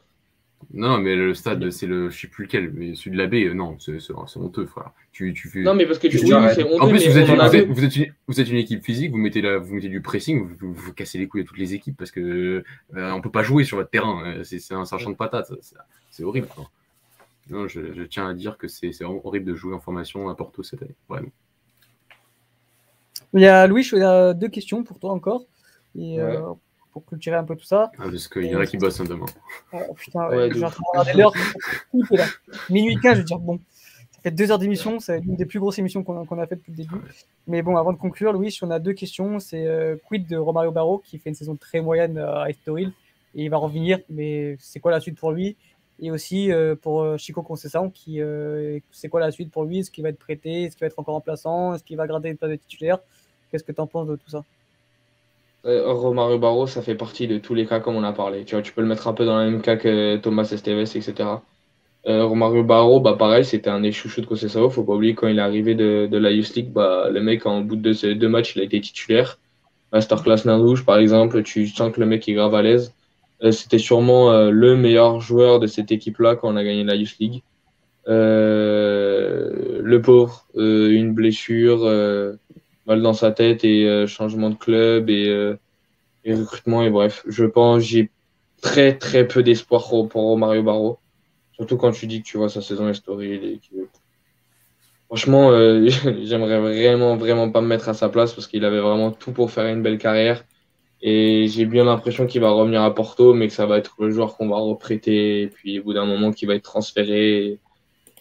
Non, 0.72 0.98
mais 0.98 1.16
le 1.16 1.34
stade, 1.34 1.70
c'est 1.70 1.86
le. 1.86 2.08
Je 2.10 2.20
sais 2.20 2.28
plus 2.28 2.44
lequel, 2.44 2.70
mais 2.72 2.94
celui 2.94 3.10
de 3.10 3.18
la 3.18 3.26
B, 3.26 3.34
euh, 3.34 3.54
non, 3.54 3.76
c'est 3.80 3.98
honteux, 4.36 4.66
frère. 4.66 4.92
Tu, 5.12 5.34
tu 5.34 5.48
fais... 5.48 5.62
Non, 5.62 5.74
mais 5.74 5.86
parce 5.86 5.98
que 5.98 6.06
tu 6.06 6.18
c'est 6.18 6.32
honteux. 6.32 6.80
En 6.80 6.88
plus, 6.88 7.06
vous 7.06 7.18
êtes, 7.18 7.28
une, 7.28 7.36
vous, 7.72 7.84
êtes 7.84 7.96
une, 7.96 8.12
vous 8.28 8.40
êtes, 8.40 8.48
une, 8.48 8.56
équipe 8.56 8.84
physique, 8.84 9.10
vous 9.10 9.18
mettez, 9.18 9.42
la, 9.42 9.58
vous 9.58 9.74
mettez 9.74 9.88
du 9.88 10.00
pressing, 10.00 10.48
vous, 10.60 10.72
vous, 10.72 10.92
cassez 10.92 11.18
les 11.18 11.26
couilles 11.26 11.42
à 11.42 11.44
toutes 11.44 11.58
les 11.58 11.74
équipes 11.74 11.96
parce 11.98 12.12
que 12.12 12.62
euh, 12.96 13.10
on 13.12 13.20
peut 13.20 13.30
pas 13.30 13.42
jouer 13.42 13.64
sur 13.64 13.76
votre 13.76 13.90
terrain. 13.90 14.36
C'est 14.44 14.72
un 14.72 14.84
sergent 14.84 15.10
de 15.10 15.16
patate. 15.16 15.52
C'est 16.12 16.22
horrible. 16.22 16.46
Quoi. 16.46 16.70
Non, 17.50 17.66
je, 17.66 17.92
je, 17.92 18.02
tiens 18.02 18.28
à 18.28 18.34
dire 18.34 18.56
que 18.56 18.68
c'est 18.68 18.92
horrible 19.02 19.46
de 19.46 19.54
jouer 19.54 19.74
en 19.74 19.80
formation 19.80 20.28
à 20.28 20.36
Porto 20.36 20.62
cette 20.62 20.82
année, 20.82 20.94
vraiment. 21.08 21.30
Il 23.34 23.40
y 23.40 23.46
a 23.46 23.66
Louis, 23.66 23.88
il 23.92 23.98
y 23.98 24.02
a 24.02 24.34
deux 24.34 24.48
questions 24.48 24.84
pour 24.84 25.00
toi 25.00 25.10
encore. 25.12 25.44
Et, 25.96 26.18
ouais. 26.18 26.20
euh, 26.20 26.52
pour 26.92 27.04
clôturer 27.06 27.36
un 27.36 27.44
peu 27.44 27.56
tout 27.56 27.64
ça. 27.64 27.90
Ah, 27.98 28.04
parce 28.04 28.28
qu'il 28.28 28.44
y 28.44 28.54
en 28.54 28.60
a 28.60 28.66
qui 28.66 28.76
bossent 28.76 29.00
un 29.00 29.04
demain. 29.04 29.26
Oh, 29.72 29.94
putain, 29.94 30.28
ouais, 30.28 30.50
je 30.50 30.56
suis 30.56 30.64
en 30.64 30.70
train 30.70 30.82
de 30.82 30.98
regarder 30.98 31.18
l'heure. 31.18 31.32
Minuit 32.70 32.96
15, 33.00 33.14
je 33.14 33.18
veux 33.20 33.24
dire, 33.24 33.38
bon, 33.38 33.58
ça 34.10 34.20
fait 34.22 34.30
deux 34.30 34.50
heures 34.50 34.58
d'émission, 34.58 35.00
c'est 35.00 35.20
l'une 35.20 35.36
des 35.36 35.46
plus 35.46 35.58
grosses 35.58 35.78
émissions 35.78 36.04
qu'on 36.04 36.20
a, 36.20 36.26
qu 36.26 36.38
a 36.38 36.46
fait 36.46 36.56
depuis 36.56 36.72
le 36.72 36.76
début. 36.76 37.00
Mais 37.46 37.62
bon, 37.62 37.78
avant 37.78 37.94
de 37.94 37.98
conclure, 37.98 38.34
Louis, 38.34 38.56
on 38.60 38.70
a 38.70 38.78
deux 38.78 38.92
questions. 38.92 39.40
C'est 39.40 39.66
euh, 39.66 39.96
quid 40.06 40.26
de 40.26 40.36
Romario 40.36 40.70
Barro, 40.70 40.98
qui 40.98 41.18
fait 41.18 41.30
une 41.30 41.34
saison 41.34 41.56
très 41.56 41.80
moyenne 41.80 42.18
à 42.18 42.50
Estoril, 42.50 42.92
et 43.34 43.44
il 43.44 43.48
va 43.48 43.56
revenir, 43.56 43.98
mais 44.10 44.56
c'est 44.60 44.78
quoi 44.78 44.90
la 44.90 45.00
suite 45.00 45.18
pour 45.18 45.32
lui? 45.32 45.56
Et 46.04 46.10
aussi 46.10 46.50
euh, 46.50 46.74
pour 46.74 47.02
euh, 47.02 47.16
Chico 47.16 47.42
Concession, 47.42 47.88
qui 47.88 48.20
euh, 48.20 48.80
c'est 48.90 49.08
quoi 49.08 49.20
la 49.20 49.30
suite 49.30 49.52
pour 49.52 49.64
lui? 49.64 49.78
Est-ce 49.78 49.90
qu'il 49.92 50.02
va 50.02 50.08
être 50.08 50.18
prêté? 50.18 50.64
Est-ce 50.64 50.76
qu'il 50.76 50.80
va 50.80 50.88
être 50.88 50.98
encore 50.98 51.14
remplaçant? 51.14 51.74
Est-ce 51.74 51.84
qu'il 51.84 51.96
va 51.96 52.08
garder 52.08 52.28
une 52.28 52.36
place 52.36 52.50
de 52.50 52.56
titulaire? 52.56 52.98
Qu'est-ce 53.50 53.62
que 53.62 53.70
tu 53.70 53.80
en 53.80 53.86
penses 53.86 54.08
de 54.08 54.16
tout 54.16 54.28
ça? 54.28 54.42
Romario 55.64 56.40
Barro, 56.40 56.66
ça 56.66 56.82
fait 56.82 56.96
partie 56.96 57.28
de 57.28 57.38
tous 57.38 57.54
les 57.54 57.66
cas 57.66 57.78
comme 57.78 57.94
on 57.94 58.02
a 58.02 58.12
parlé. 58.12 58.44
Tu 58.44 58.56
vois, 58.56 58.62
tu 58.62 58.72
peux 58.72 58.80
le 58.80 58.88
mettre 58.88 59.06
un 59.06 59.12
peu 59.12 59.24
dans 59.24 59.38
le 59.38 59.48
même 59.48 59.62
cas 59.62 59.76
que 59.76 60.16
Thomas 60.16 60.42
Esteves, 60.42 60.80
etc. 60.96 61.14
Romario 62.04 62.64
Barro, 62.64 62.98
bah 62.98 63.14
pareil, 63.16 63.44
c'était 63.44 63.70
un 63.70 63.78
des 63.78 63.92
chouchous 63.92 64.22
de 64.22 64.26
Conceição. 64.26 64.68
Faut 64.70 64.82
pas 64.82 64.94
oublier 64.94 65.14
quand 65.14 65.28
il 65.28 65.38
est 65.38 65.42
arrivé 65.42 65.76
de, 65.76 66.08
la 66.10 66.32
Youth 66.32 66.56
League, 66.56 66.72
bah 66.72 67.10
le 67.10 67.20
mec 67.20 67.46
en 67.46 67.60
bout 67.60 67.76
de 67.76 67.92
ces 67.92 68.16
deux 68.16 68.28
matchs, 68.28 68.56
il 68.56 68.62
a 68.62 68.64
été 68.64 68.80
titulaire. 68.80 69.38
Masterclass 69.92 70.46
Nain 70.46 70.56
Rouge, 70.56 70.84
par 70.84 70.98
exemple, 70.98 71.44
tu 71.44 71.68
sens 71.68 71.92
que 71.92 72.00
le 72.00 72.06
mec 72.06 72.28
est 72.28 72.32
grave 72.32 72.56
à 72.56 72.62
l'aise. 72.62 72.92
Euh, 73.42 73.52
c'était 73.52 73.78
sûrement 73.78 74.32
euh, 74.32 74.50
le 74.50 74.76
meilleur 74.76 75.20
joueur 75.20 75.60
de 75.60 75.66
cette 75.66 75.90
équipe-là 75.90 76.36
quand 76.36 76.52
on 76.52 76.56
a 76.56 76.64
gagné 76.64 76.84
la 76.84 76.94
Youth 76.94 77.16
League. 77.18 77.42
Euh, 78.08 79.80
le 79.82 80.02
pauvre, 80.02 80.46
une 80.54 81.12
blessure 81.12 81.84
mal 82.86 83.02
dans 83.02 83.12
sa 83.12 83.30
tête 83.30 83.64
et 83.64 84.06
changement 84.06 84.50
de 84.50 84.56
club 84.56 85.08
et, 85.08 85.54
et, 86.24 86.34
recrutement. 86.34 86.82
Et 86.82 86.90
bref, 86.90 87.22
je 87.28 87.44
pense 87.44 87.82
j'ai 87.82 88.10
très 88.60 88.96
très 88.98 89.26
peu 89.26 89.42
d'espoir 89.42 89.88
pour 90.08 90.38
Mario 90.38 90.62
Barro. 90.62 90.98
Surtout 91.52 91.76
quand 91.76 91.92
tu 91.92 92.06
dis 92.06 92.22
que 92.22 92.26
tu 92.26 92.38
vois 92.38 92.48
sa 92.48 92.62
saison 92.62 92.88
historique. 92.88 93.70
Franchement, 95.12 95.50
euh, 95.50 95.86
j'aimerais 96.22 96.58
vraiment 96.58 97.16
vraiment 97.18 97.50
pas 97.50 97.60
me 97.60 97.66
mettre 97.66 97.90
à 97.90 97.92
sa 97.92 98.08
place 98.08 98.32
parce 98.32 98.46
qu'il 98.46 98.64
avait 98.64 98.80
vraiment 98.80 99.10
tout 99.10 99.32
pour 99.32 99.50
faire 99.50 99.66
une 99.66 99.82
belle 99.82 99.98
carrière. 99.98 100.42
Et 101.02 101.48
j'ai 101.48 101.66
bien 101.66 101.84
l'impression 101.84 102.26
qu'il 102.26 102.40
va 102.40 102.50
revenir 102.50 102.82
à 102.82 102.94
Porto, 102.94 103.34
mais 103.34 103.48
que 103.48 103.52
ça 103.52 103.66
va 103.66 103.78
être 103.78 103.96
le 103.98 104.10
joueur 104.10 104.36
qu'on 104.36 104.48
va 104.48 104.56
reprêter, 104.56 105.42
et 105.42 105.46
puis 105.48 105.80
au 105.80 105.84
bout 105.84 105.94
d'un 105.94 106.06
moment, 106.06 106.30
qu'il 106.30 106.46
va 106.46 106.54
être 106.54 106.62
transféré. 106.62 107.58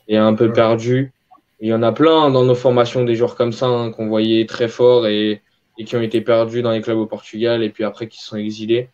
Et, 0.07 0.17
un 0.17 0.33
peu 0.33 0.51
perdu. 0.51 1.13
Il 1.61 1.69
y 1.69 1.73
en 1.73 1.83
a 1.83 1.91
plein 1.93 2.31
dans 2.31 2.43
nos 2.43 2.55
formations 2.55 3.05
des 3.05 3.15
joueurs 3.15 3.35
comme 3.35 3.53
ça 3.53 3.67
hein, 3.67 3.91
qu'on 3.91 4.07
voyait 4.07 4.45
très 4.45 4.67
forts 4.67 5.07
et, 5.07 5.41
qui 5.85 5.95
ont 5.95 6.01
été 6.01 6.21
perdus 6.21 6.61
dans 6.61 6.71
les 6.71 6.81
clubs 6.81 6.97
au 6.97 7.05
Portugal 7.05 7.63
et 7.63 7.69
puis 7.69 7.83
après 7.85 8.07
qui 8.07 8.19
se 8.19 8.27
sont 8.27 8.37
exilés. 8.37 8.89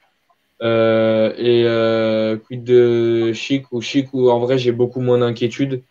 Euh, 0.62 1.34
et 1.38 1.64
euh, 1.66 2.38
quid 2.38 2.64
de 2.64 3.34
Chic 3.34 3.72
ou 3.72 3.82
Chic 3.82 4.14
où 4.14 4.30
en 4.30 4.40
vrai 4.40 4.58
j'ai 4.58 4.72
beaucoup 4.72 5.02
moins 5.02 5.18
d'inquiétude, 5.18 5.82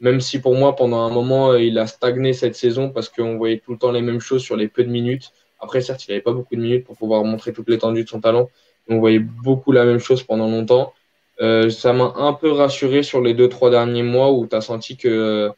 même 0.00 0.20
si 0.20 0.40
pour 0.40 0.54
moi 0.54 0.74
pendant 0.74 1.02
un 1.02 1.10
moment 1.10 1.54
il 1.54 1.78
a 1.78 1.86
stagné 1.86 2.32
cette 2.32 2.56
saison 2.56 2.90
parce 2.90 3.08
qu'on 3.08 3.36
voyait 3.36 3.58
tout 3.58 3.72
le 3.72 3.78
temps 3.78 3.92
les 3.92 4.02
mêmes 4.02 4.20
choses 4.20 4.42
sur 4.42 4.56
les 4.56 4.68
peu 4.68 4.84
de 4.84 4.90
minutes. 4.90 5.32
Après 5.62 5.80
certes 5.80 6.06
il 6.06 6.10
n'avait 6.10 6.20
pas 6.20 6.32
beaucoup 6.32 6.56
de 6.56 6.60
minutes 6.60 6.84
pour 6.84 6.96
pouvoir 6.96 7.24
montrer 7.24 7.52
toute 7.52 7.68
l'étendue 7.68 8.04
de 8.04 8.08
son 8.08 8.20
talent, 8.20 8.50
on 8.88 8.98
voyait 8.98 9.20
beaucoup 9.20 9.72
la 9.72 9.84
même 9.84 10.00
chose 10.00 10.22
pendant 10.22 10.48
longtemps. 10.48 10.92
Euh, 11.40 11.70
ça 11.70 11.92
m'a 11.92 12.12
un 12.16 12.32
peu 12.34 12.50
rassuré 12.50 13.02
sur 13.02 13.20
les 13.20 13.34
deux, 13.34 13.48
trois 13.48 13.70
derniers 13.70 14.02
mois 14.02 14.32
où 14.32 14.46
tu 14.46 14.54
as 14.54 14.60
senti 14.60 14.96
que 14.96 15.08
euh, 15.08 15.50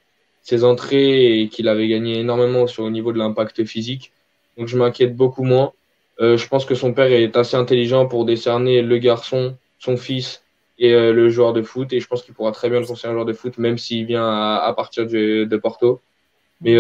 ses 0.43 0.62
entrées 0.64 1.40
et 1.40 1.48
qu'il 1.48 1.68
avait 1.68 1.89
gagné 1.89 2.18
énormément 2.20 2.66
sur, 2.66 2.85
au 2.85 2.90
niveau 2.90 3.12
de 3.12 3.18
l'impact 3.18 3.64
physique. 3.64 4.12
Donc 4.56 4.68
je 4.68 4.76
m'inquiète 4.76 5.16
beaucoup 5.16 5.43
moins. 5.43 5.72
Euh, 6.20 6.36
je 6.36 6.47
pense 6.48 6.64
que 6.64 6.74
son 6.74 6.93
père 6.93 7.10
est 7.10 7.36
assez 7.36 7.56
intelligent 7.56 8.06
pour 8.06 8.24
décerner 8.24 8.82
le 8.82 8.98
garçon, 8.98 9.56
son 9.78 9.97
fils 9.97 10.43
et 10.78 10.93
le 10.93 11.28
joueur 11.31 11.52
de 11.52 11.62
foot. 11.62 11.93
Et 11.93 12.01
je 12.01 12.06
pense 12.06 12.22
qu'il 12.22 12.35
pourra 12.35 12.52
très 12.52 12.68
bien 12.68 12.81
le 12.81 12.86
conseiller 12.86 13.10
un 13.10 13.14
joueur 13.14 13.24
de 13.24 13.32
foot, 13.32 13.59
même 13.59 13.78
s'il 13.78 14.06
vient 14.06 14.26
à, 14.26 14.72
partir 14.76 15.06
de 15.06 15.56
Porto. 15.56 16.01
Mais 16.65 16.77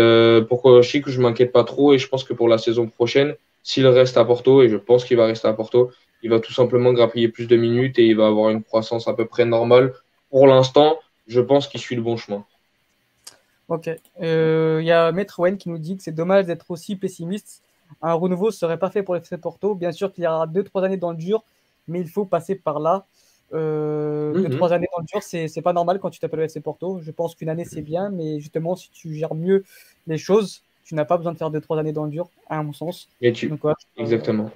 pour 0.48 0.82
Chic, 0.82 1.08
je 1.08 1.20
m'inquiète 1.20 1.52
pas 1.52 1.64
trop. 1.64 1.92
Et 1.92 1.98
je 1.98 2.08
pense 2.08 2.24
que 2.24 2.32
pour 2.32 2.48
la 2.48 2.58
saison 2.58 2.88
prochaine, 2.88 3.34
s'il 3.62 3.86
reste 3.86 4.16
à 4.16 4.24
Porto, 4.24 4.62
et 4.62 4.68
je 4.68 4.76
pense 4.76 5.04
qu'il 5.04 5.16
va 5.16 5.26
rester 5.26 5.48
à 5.48 5.52
Porto, 5.52 5.90
il 6.22 6.30
va 6.30 6.40
tout 6.40 6.52
simplement 6.52 6.92
grappiller 6.92 7.28
plus 7.28 7.46
de 7.46 7.56
minutes 7.56 7.98
et 7.98 8.06
il 8.06 8.16
va 8.16 8.26
avoir 8.26 8.50
une 8.50 8.62
croissance 8.62 9.08
à 9.08 9.14
peu 9.14 9.26
près 9.26 9.44
normale. 9.44 9.92
Pour 10.30 10.46
l'instant, 10.46 10.98
je 11.26 11.40
pense 11.40 11.68
qu'il 11.68 11.80
suit 11.80 11.96
le 11.96 12.02
bon 12.02 12.16
chemin. 12.16 12.44
Ok. 13.68 13.90
Euh, 14.20 14.78
il 14.80 14.86
y 14.86 14.90
a 14.90 15.12
Maître 15.12 15.40
Wen 15.40 15.56
qui 15.56 15.68
nous 15.68 15.78
dit 15.78 15.96
que 15.96 16.02
c'est 16.02 16.14
dommage 16.14 16.46
d'être 16.46 16.70
aussi 16.70 16.96
pessimiste. 16.96 17.62
Un 18.02 18.14
renouveau 18.14 18.50
serait 18.50 18.78
pas 18.78 18.90
fait 18.90 19.02
pour 19.02 19.16
FC 19.16 19.38
Porto. 19.38 19.74
Bien 19.74 19.92
sûr 19.92 20.12
qu'il 20.12 20.24
y 20.24 20.26
aura 20.26 20.46
2-3 20.46 20.84
années 20.84 20.96
dans 20.96 21.10
le 21.10 21.16
dur, 21.16 21.42
mais 21.88 22.00
il 22.00 22.08
faut 22.08 22.24
passer 22.24 22.54
par 22.54 22.80
là. 22.80 23.06
2-3 23.54 23.56
euh, 23.56 24.32
mhm. 24.34 24.62
années 24.72 24.88
dans 24.92 25.00
le 25.00 25.06
dur, 25.06 25.22
c'est 25.22 25.62
pas 25.62 25.72
normal 25.72 25.98
quand 26.00 26.10
tu 26.10 26.18
t'appelles 26.18 26.40
FC 26.40 26.60
Porto. 26.60 27.00
Je 27.02 27.10
pense 27.10 27.34
qu'une 27.34 27.48
année, 27.48 27.64
c'est 27.64 27.82
bien, 27.82 28.10
mais 28.10 28.40
justement, 28.40 28.74
si 28.74 28.90
tu 28.90 29.14
gères 29.14 29.34
mieux 29.34 29.64
les 30.06 30.18
choses, 30.18 30.62
tu 30.84 30.94
n'as 30.94 31.04
pas 31.04 31.16
besoin 31.16 31.32
de 31.32 31.38
faire 31.38 31.50
2-3 31.50 31.78
années 31.78 31.92
dans 31.92 32.04
le 32.04 32.10
dur, 32.10 32.28
à 32.48 32.62
mon 32.62 32.72
sens. 32.72 33.08
Et 33.20 33.32
tu... 33.32 33.52
Exactement. 33.96 34.50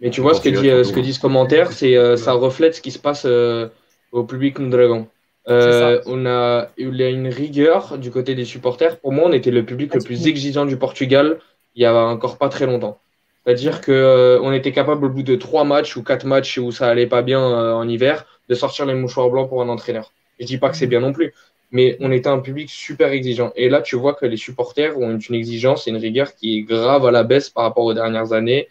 Mais 0.00 0.10
tu 0.10 0.20
vois, 0.20 0.34
ce 0.34 0.40
que, 0.40 0.48
dit, 0.48 0.68
euh, 0.68 0.84
ce 0.84 0.92
que 0.92 1.00
dit 1.00 1.14
ce 1.14 1.20
commentaire, 1.20 1.72
c'est 1.72 1.96
euh, 1.96 2.16
ça 2.16 2.32
reflète 2.32 2.74
ce 2.74 2.82
qui 2.82 2.90
se 2.90 2.98
passe 2.98 3.24
euh, 3.24 3.68
au 4.12 4.24
public 4.24 4.60
Dragon. 4.60 5.08
on 5.46 6.26
a 6.26 6.68
eu 6.76 6.88
une 6.88 7.28
rigueur 7.28 7.98
du 7.98 8.10
côté 8.10 8.34
des 8.34 8.44
supporters. 8.44 8.98
Pour 8.98 9.12
moi, 9.12 9.24
on 9.26 9.32
était 9.32 9.50
le 9.50 9.64
public 9.64 9.94
le 9.94 10.00
plus 10.00 10.26
exigeant 10.26 10.66
du 10.66 10.76
Portugal 10.76 11.38
il 11.74 11.82
y 11.82 11.86
a 11.86 11.94
encore 11.94 12.38
pas 12.38 12.48
très 12.48 12.66
longtemps. 12.66 12.98
C'est-à-dire 13.46 13.80
qu'on 13.80 14.40
on 14.42 14.52
était 14.52 14.72
capable, 14.72 15.06
au 15.06 15.08
bout 15.08 15.22
de 15.22 15.36
trois 15.36 15.62
matchs 15.62 15.96
ou 15.96 16.02
quatre 16.02 16.26
matchs 16.26 16.58
où 16.58 16.72
ça 16.72 16.88
allait 16.88 17.06
pas 17.06 17.22
bien 17.22 17.40
en 17.40 17.88
hiver, 17.88 18.26
de 18.48 18.54
sortir 18.56 18.86
les 18.86 18.94
mouchoirs 18.94 19.30
blancs 19.30 19.48
pour 19.48 19.62
un 19.62 19.68
entraîneur. 19.68 20.12
Je 20.40 20.46
dis 20.46 20.58
pas 20.58 20.68
que 20.68 20.76
c'est 20.76 20.88
bien 20.88 21.00
non 21.00 21.12
plus, 21.12 21.32
mais 21.70 21.96
on 22.00 22.10
était 22.10 22.28
un 22.28 22.40
public 22.40 22.68
super 22.68 23.12
exigeant. 23.12 23.52
Et 23.54 23.68
là, 23.68 23.82
tu 23.82 23.94
vois 23.94 24.14
que 24.14 24.26
les 24.26 24.36
supporters 24.36 24.98
ont 24.98 25.16
une 25.16 25.34
exigence 25.34 25.86
et 25.86 25.90
une 25.90 25.96
rigueur 25.96 26.34
qui 26.34 26.58
est 26.58 26.62
grave 26.62 27.06
à 27.06 27.12
la 27.12 27.22
baisse 27.22 27.48
par 27.48 27.62
rapport 27.62 27.84
aux 27.84 27.94
dernières 27.94 28.32
années. 28.32 28.68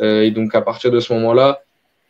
Euh, 0.00 0.22
et 0.22 0.30
donc, 0.30 0.54
à 0.54 0.62
partir 0.62 0.90
de 0.90 1.00
ce 1.00 1.12
moment-là, 1.12 1.62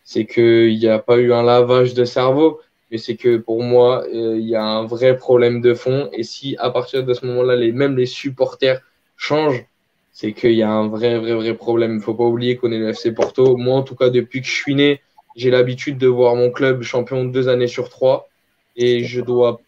c'est 0.04 0.24
qu'il 0.24 0.78
n'y 0.78 0.88
a 0.88 1.00
pas 1.00 1.16
eu 1.16 1.32
un 1.32 1.42
lavage 1.42 1.94
de 1.94 2.04
cerveau, 2.04 2.60
mais 2.90 2.98
c'est 2.98 3.16
que 3.16 3.38
pour 3.38 3.62
moi, 3.62 4.04
euh, 4.14 4.36
il 4.38 4.48
y 4.48 4.54
a 4.54 4.62
un 4.62 4.86
vrai 4.86 5.16
problème 5.16 5.60
de 5.60 5.74
fond. 5.74 6.10
Et 6.12 6.22
si 6.22 6.56
à 6.58 6.70
partir 6.70 7.04
de 7.04 7.12
ce 7.12 7.26
moment-là, 7.26 7.56
les, 7.56 7.72
même 7.72 7.96
les 7.96 8.06
supporters 8.06 8.80
changent, 9.16 9.66
c'est 10.14 10.32
qu'il 10.32 10.52
y 10.52 10.62
a 10.62 10.70
un 10.70 10.86
vrai, 10.88 11.18
vrai, 11.18 11.34
vrai 11.34 11.54
problème. 11.54 11.90
Il 11.90 11.96
ne 11.96 12.00
faut 12.00 12.14
pas 12.14 12.24
oublier 12.24 12.56
qu'on 12.56 12.70
est 12.70 12.78
le 12.78 12.90
FC 12.90 13.12
Porto. 13.12 13.56
Moi, 13.56 13.76
en 13.76 13.82
tout 13.82 13.96
cas, 13.96 14.10
depuis 14.10 14.40
que 14.40 14.46
je 14.46 14.54
suis 14.54 14.76
né, 14.76 15.02
j'ai 15.34 15.50
l'habitude 15.50 15.98
de 15.98 16.06
voir 16.06 16.36
mon 16.36 16.52
club 16.52 16.82
champion 16.82 17.24
deux 17.24 17.48
années 17.48 17.66
sur 17.66 17.90
trois. 17.90 18.28
Et 18.76 19.02
je 19.02 19.20
dois, 19.20 19.60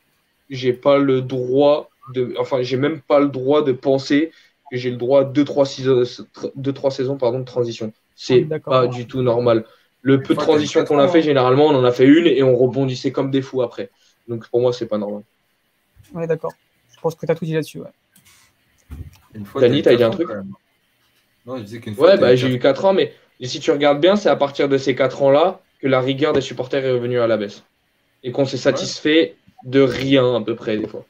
j'ai 0.49 0.73
pas 0.73 0.99
le 0.99 1.21
droit 1.21 1.91
de, 2.15 2.35
enfin, 2.39 2.63
j'ai 2.63 2.77
même 2.77 3.01
pas 3.01 3.19
le 3.19 3.29
droit 3.29 3.63
de 3.63 3.73
penser 3.73 4.31
que 4.71 4.77
j'ai 4.77 4.91
le 4.91 4.97
droit 4.97 5.25
de 5.25 5.33
deux, 5.33 5.45
trois, 5.45 5.65
deux, 6.55 6.73
trois 6.73 6.91
saisons 6.93 7.17
pardon, 7.17 7.41
de 7.41 7.45
transition. 7.45 7.93
C'est 8.15 8.47
pas 8.65 8.87
du 8.87 9.09
tout 9.09 9.23
normal. 9.23 9.65
Le 10.03 10.23
peu 10.23 10.35
de 10.35 10.39
transition 10.39 10.85
qu'on 10.85 11.01
a 11.01 11.09
fait, 11.09 11.23
généralement, 11.23 11.67
on 11.67 11.75
en 11.75 11.85
a 11.85 11.91
fait 11.91 12.07
une 12.07 12.29
et 12.29 12.45
on 12.45 12.57
rebondissait 12.57 13.11
comme 13.11 13.33
des 13.33 13.43
fous 13.43 13.63
après. 13.63 13.91
Donc 14.29 14.49
pour 14.49 14.61
moi, 14.61 14.73
c'est 14.73 14.87
pas 14.87 14.99
normal. 14.99 15.23
Ouais, 16.15 16.29
d'accord. 16.29 16.53
Je 16.95 17.01
pense 17.01 17.17
que 17.17 17.27
tu 17.27 17.33
as 17.33 17.35
tout 17.35 17.45
dit 17.45 17.55
là-dessus. 17.55 17.81
Ouais. 17.81 17.91
Dani, 19.35 19.83
tu 19.83 19.89
as 19.89 19.97
dit 19.97 20.03
un 20.03 20.11
truc 20.11 20.29
Non, 21.45 21.59
je 21.59 21.63
disais 21.63 21.81
qu'une 21.81 21.95
fois. 21.95 22.11
Ouais, 22.11 22.19
bah, 22.19 22.35
j'ai 22.37 22.49
eu 22.49 22.59
4 22.59 22.85
ans, 22.85 22.93
mais 22.95 23.13
si 23.43 23.61
tu 23.61 23.71
regardes 23.71 24.01
bien, 24.01 24.17
c'est 24.17 24.29
à 24.29 24.37
partir 24.37 24.69
de 24.69 24.79
ces 24.79 24.95
4 24.95 25.23
ans-là 25.23 25.61
que 25.81 25.87
la 25.87 26.01
rigueur 26.01 26.33
des 26.33 26.41
supporters 26.41 26.85
est 26.85 26.93
revenue 26.93 27.21
à 27.21 27.27
la 27.27 27.37
baisse. 27.37 27.65
Et 28.23 28.33
qu'on 28.33 28.47
s'est 28.47 28.57
satisfait 28.57 29.37
de 29.65 29.81
rien 29.81 30.37
à 30.37 30.41
peu 30.41 30.55
près, 30.55 30.79
des 30.79 30.89
fois. 30.89 31.05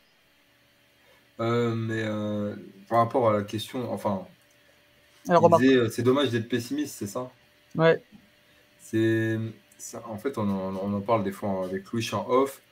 Euh, 1.40 1.74
mais 1.74 2.02
euh, 2.05 2.55
par 2.88 2.98
rapport 2.98 3.28
à 3.30 3.32
la 3.32 3.43
question, 3.43 3.93
enfin, 3.93 4.26
euh, 5.28 5.88
c'est 5.90 6.02
dommage 6.02 6.30
d'être 6.30 6.48
pessimiste, 6.48 6.97
c'est 6.97 7.06
ça? 7.06 7.30
Ouais. 7.76 8.02
C'est, 8.80 9.38
en 10.09 10.16
fait, 10.16 10.38
on 10.38 10.48
en, 10.48 11.01
parle 11.01 11.24
des 11.24 11.32
fois 11.32 11.64
avec 11.64 11.90
Louis 11.93 12.09
en 12.12 12.26
off. 12.28 12.62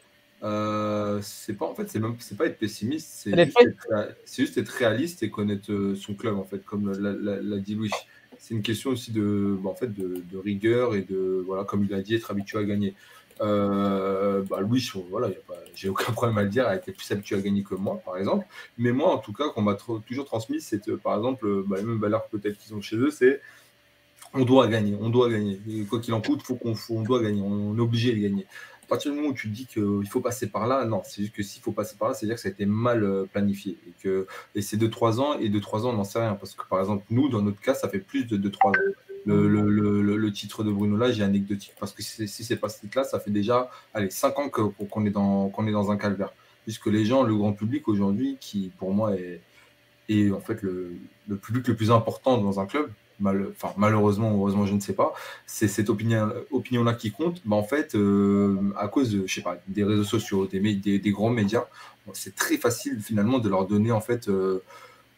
Euh, 0.43 1.20
c'est 1.23 1.55
pas 1.55 1.66
en 1.66 1.74
fait, 1.74 1.89
c'est 1.89 2.01
même, 2.01 2.16
c'est 2.19 2.36
pas 2.36 2.47
être 2.47 2.59
pessimiste, 2.59 3.09
c'est 3.09 3.35
juste, 4.36 4.59
être 4.59 4.69
réaliste 4.69 5.23
et 5.23 5.31
connaître 5.31 5.73
euh, 5.73 5.94
son 5.94 6.15
club 6.15 6.36
en 6.36 6.44
fait, 6.44 6.65
comme 6.65 6.93
l'a 6.93 7.59
dit 7.59 7.74
Louis. 7.74 7.90
C'est 8.39 8.52
une 8.52 8.62
question 8.62 8.90
aussi 8.90 9.11
de, 9.11 9.56
bah, 9.62 9.70
en 9.70 9.74
fait, 9.74 9.94
de, 9.94 10.23
de, 10.31 10.36
rigueur 10.39 10.94
et 10.94 11.02
de, 11.02 11.43
voilà, 11.47 11.65
comme 11.65 11.85
il 11.85 11.94
a 11.94 12.02
dit, 12.02 12.15
être 12.15 12.31
habitué 12.31 12.59
à 12.59 12.65
gagner. 12.65 12.94
Euh, 13.40 14.43
bah, 14.43 14.61
Louis, 14.61 14.86
voilà, 15.11 15.28
j'ai 15.74 15.89
aucun 15.89 16.12
problème 16.12 16.39
à 16.39 16.43
le 16.43 16.48
dire, 16.48 16.66
a 16.66 16.77
été 16.77 16.93
plus 16.93 17.11
habitué 17.11 17.36
à 17.36 17.40
gagner 17.40 17.62
que 17.62 17.74
moi, 17.74 18.01
par 18.05 18.16
exemple. 18.16 18.47
Mais 18.78 18.93
moi, 18.93 19.15
en 19.15 19.19
tout 19.19 19.32
cas, 19.32 19.48
qu'on 19.48 19.62
m'a 19.62 19.77
toujours 20.06 20.24
transmis, 20.24 20.61
c'est 20.61 20.89
euh, 20.89 20.97
par 20.97 21.16
exemple, 21.16 21.65
bah, 21.66 21.77
les 21.78 21.85
mêmes 21.85 22.01
valeurs 22.01 22.27
peut-être 22.28 22.59
qu'ils 22.59 22.74
ont 22.74 22.81
chez 22.81 22.97
eux, 22.97 23.11
c'est 23.11 23.40
on 24.35 24.44
doit 24.44 24.66
gagner, 24.66 24.97
on 25.01 25.11
doit 25.11 25.31
gagner. 25.31 25.61
quoi 25.89 26.01
qu'il 26.01 26.12
en 26.12 26.20
coûte, 26.20 26.43
faut 26.43 26.56
qu'on, 26.56 26.74
on 26.90 27.02
doit 27.02 27.23
gagner, 27.23 27.40
on, 27.40 27.77
est 27.77 27.81
obligé 27.81 28.12
de 28.12 28.20
gagner. 28.20 28.47
À 28.85 28.86
partir 28.86 29.11
du 29.11 29.16
moment 29.16 29.31
où 29.31 29.35
tu 29.35 29.48
dis 29.48 29.66
qu'il 29.66 30.06
faut 30.09 30.20
passer 30.20 30.48
par 30.48 30.66
là, 30.66 30.85
non, 30.85 31.02
c'est 31.05 31.23
juste 31.23 31.35
que 31.35 31.43
s'il 31.43 31.62
faut 31.62 31.73
passer 31.73 31.97
par 31.97 32.09
là, 32.09 32.15
c'est-à-dire 32.15 32.36
que 32.36 32.40
ça 32.43 32.48
a 32.48 32.52
été 32.52 32.66
mal 32.66 33.27
planifié. 33.32 33.78
Et, 33.89 33.93
que, 34.02 34.27
et 34.55 34.62
c'est 34.62 34.77
2-3 34.77 35.20
ans, 35.20 35.39
et 35.39 35.48
de 35.48 35.59
3 35.59 35.86
ans, 35.86 35.90
on 35.90 35.94
n'en 35.94 36.05
sait 36.05 36.20
rien. 36.20 36.35
Parce 36.35 36.55
que 36.55 36.62
par 36.69 36.81
exemple, 36.81 37.05
nous, 37.11 37.28
dans 37.28 37.43
notre 37.43 37.61
cas, 37.61 37.74
ça 37.74 37.89
fait 37.89 37.98
plus 37.98 38.27
de 38.27 38.36
2-3 38.36 38.69
ans 38.69 38.73
le, 39.27 40.31
titre 40.31 40.65
de 40.65 40.70
Bruno 40.70 40.97
là, 40.97 41.12
j'ai 41.12 41.23
anecdotique 41.23 41.74
parce 41.78 41.93
que 41.93 42.02
si, 42.02 42.27
c'est 42.28 42.56
pas 42.56 42.69
ce 42.69 42.81
titre-là, 42.81 43.05
ça 43.05 43.20
fait 43.20 43.31
déjà 43.31 43.70
allez, 43.93 44.11
5 44.11 44.39
ans 44.39 44.48
qu'on 44.48 45.06
est, 45.06 45.11
dans, 45.11 45.52
est 45.66 45.73
dans 45.73 45.90
un 45.90 45.97
calvaire. 45.97 46.32
Puisque 46.65 46.86
les 46.86 47.05
gens, 47.05 47.23
le 47.23 47.36
grand 47.36 47.52
public 47.52 47.89
aujourd'hui, 47.89 48.36
qui 48.40 48.73
pour 48.78 48.93
moi 48.93 49.15
est, 50.09 50.31
en 50.31 50.40
fait 50.40 50.62
le, 50.62 50.97
public 51.43 51.69
le 51.69 51.77
plus 51.77 51.90
important 51.90 52.39
dans 52.39 52.61
un 52.61 52.66
club, 52.66 52.90
malheureusement 53.20 54.31
heureusement, 54.32 54.66
je 54.66 54.74
ne 54.74 54.81
sais 54.81 54.93
pas, 54.93 55.15
c'est 55.47 55.69
cette 55.69 55.91
opinion-là 55.91 56.35
opinion 56.51 56.95
qui 56.95 57.11
compte. 57.11 57.41
Bah, 57.45 57.57
en 57.57 57.62
fait, 57.62 57.95
euh, 57.95 58.57
à 58.77 58.89
cause 58.89 59.16
des 59.69 59.85
réseaux 59.85 60.05
sociaux, 60.05 60.47
des 60.47 61.12
grands 61.12 61.31
médias, 61.31 61.65
c'est 62.12 62.35
très 62.35 62.57
facile 62.59 63.01
finalement 63.01 63.39
de 63.39 63.49
leur 63.49 63.66
donner 63.66 63.93
en 63.93 64.01
fait. 64.01 64.28
Euh, 64.28 64.62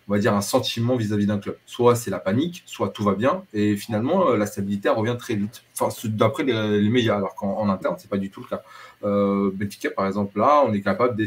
on 0.08 0.12
va 0.12 0.18
dire, 0.18 0.34
un 0.34 0.40
sentiment 0.40 0.96
vis-à-vis 0.96 1.26
d'un 1.26 1.38
club. 1.38 1.56
Soit 1.66 1.96
c'est 1.96 2.10
la 2.10 2.18
panique, 2.18 2.62
soit 2.66 2.90
tout 2.90 3.02
va 3.02 3.14
bien, 3.14 3.42
et 3.52 3.76
finalement, 3.76 4.30
euh, 4.30 4.36
la 4.36 4.46
stabilité 4.46 4.88
revient 4.88 5.16
très 5.18 5.34
vite. 5.34 5.64
Enfin, 5.78 5.94
d'après 6.04 6.44
les, 6.44 6.88
médias, 6.88 7.16
alors 7.16 7.34
qu'en 7.34 7.68
interne, 7.68 7.96
c'est 7.98 8.08
pas 8.08 8.16
du 8.16 8.30
tout 8.30 8.40
le 8.40 8.46
cas. 8.46 8.62
Euh, 9.04 9.50
Benfica, 9.52 9.90
par 9.90 10.06
exemple, 10.06 10.38
là, 10.38 10.62
on 10.66 10.72
est 10.72 10.80
capable, 10.80 11.16
dès, 11.16 11.26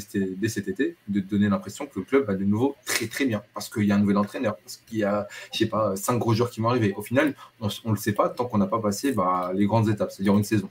cet 0.50 0.68
été, 0.68 0.96
de 1.08 1.20
donner 1.20 1.50
l'impression 1.50 1.86
que 1.86 2.00
le 2.00 2.06
club 2.06 2.26
va 2.26 2.36
de 2.36 2.46
nouveau 2.46 2.76
très 2.86 3.08
très 3.08 3.26
bien, 3.26 3.44
parce 3.54 3.70
qu'il 3.70 3.84
y 3.84 3.92
a 3.92 3.96
un 3.96 4.00
nouvel 4.00 4.18
entraîneur, 4.18 4.56
parce 4.58 4.78
qu'il 4.78 5.00
y 5.00 5.04
a, 5.04 5.28
je 5.52 5.60
sais 5.60 5.68
pas, 5.68 5.96
cinq 5.96 6.18
gros 6.18 6.34
joueurs 6.34 6.50
qui 6.50 6.62
vont 6.62 6.70
arriver. 6.70 6.94
Au 6.96 7.02
final, 7.02 7.36
on 7.60 7.68
ne 7.68 7.92
le 7.92 7.98
sait 7.98 8.14
pas 8.14 8.30
tant 8.30 8.46
qu'on 8.46 8.58
n'a 8.58 8.68
pas 8.68 8.80
passé 8.80 9.12
bah, 9.12 9.52
les 9.54 9.66
grandes 9.66 9.90
étapes, 9.90 10.12
c'est-à-dire 10.12 10.38
une 10.38 10.44
saison 10.44 10.70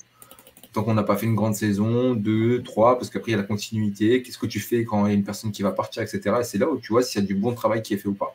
tant 0.72 0.82
qu'on 0.82 0.94
n'a 0.94 1.02
pas 1.02 1.16
fait 1.16 1.26
une 1.26 1.34
grande 1.34 1.54
saison, 1.54 2.14
deux, 2.14 2.62
trois, 2.62 2.98
parce 2.98 3.10
qu'après 3.10 3.32
il 3.32 3.34
y 3.34 3.38
a 3.38 3.40
la 3.40 3.46
continuité, 3.46 4.22
qu'est-ce 4.22 4.38
que 4.38 4.46
tu 4.46 4.60
fais 4.60 4.84
quand 4.84 5.06
il 5.06 5.10
y 5.10 5.12
a 5.12 5.14
une 5.14 5.24
personne 5.24 5.52
qui 5.52 5.62
va 5.62 5.72
partir, 5.72 6.02
etc. 6.02 6.36
Et 6.40 6.44
c'est 6.44 6.58
là 6.58 6.68
où 6.70 6.78
tu 6.78 6.92
vois 6.92 7.02
s'il 7.02 7.20
y 7.20 7.24
a 7.24 7.26
du 7.26 7.34
bon 7.34 7.54
travail 7.54 7.82
qui 7.82 7.94
est 7.94 7.98
fait 7.98 8.08
ou 8.08 8.14
pas. 8.14 8.34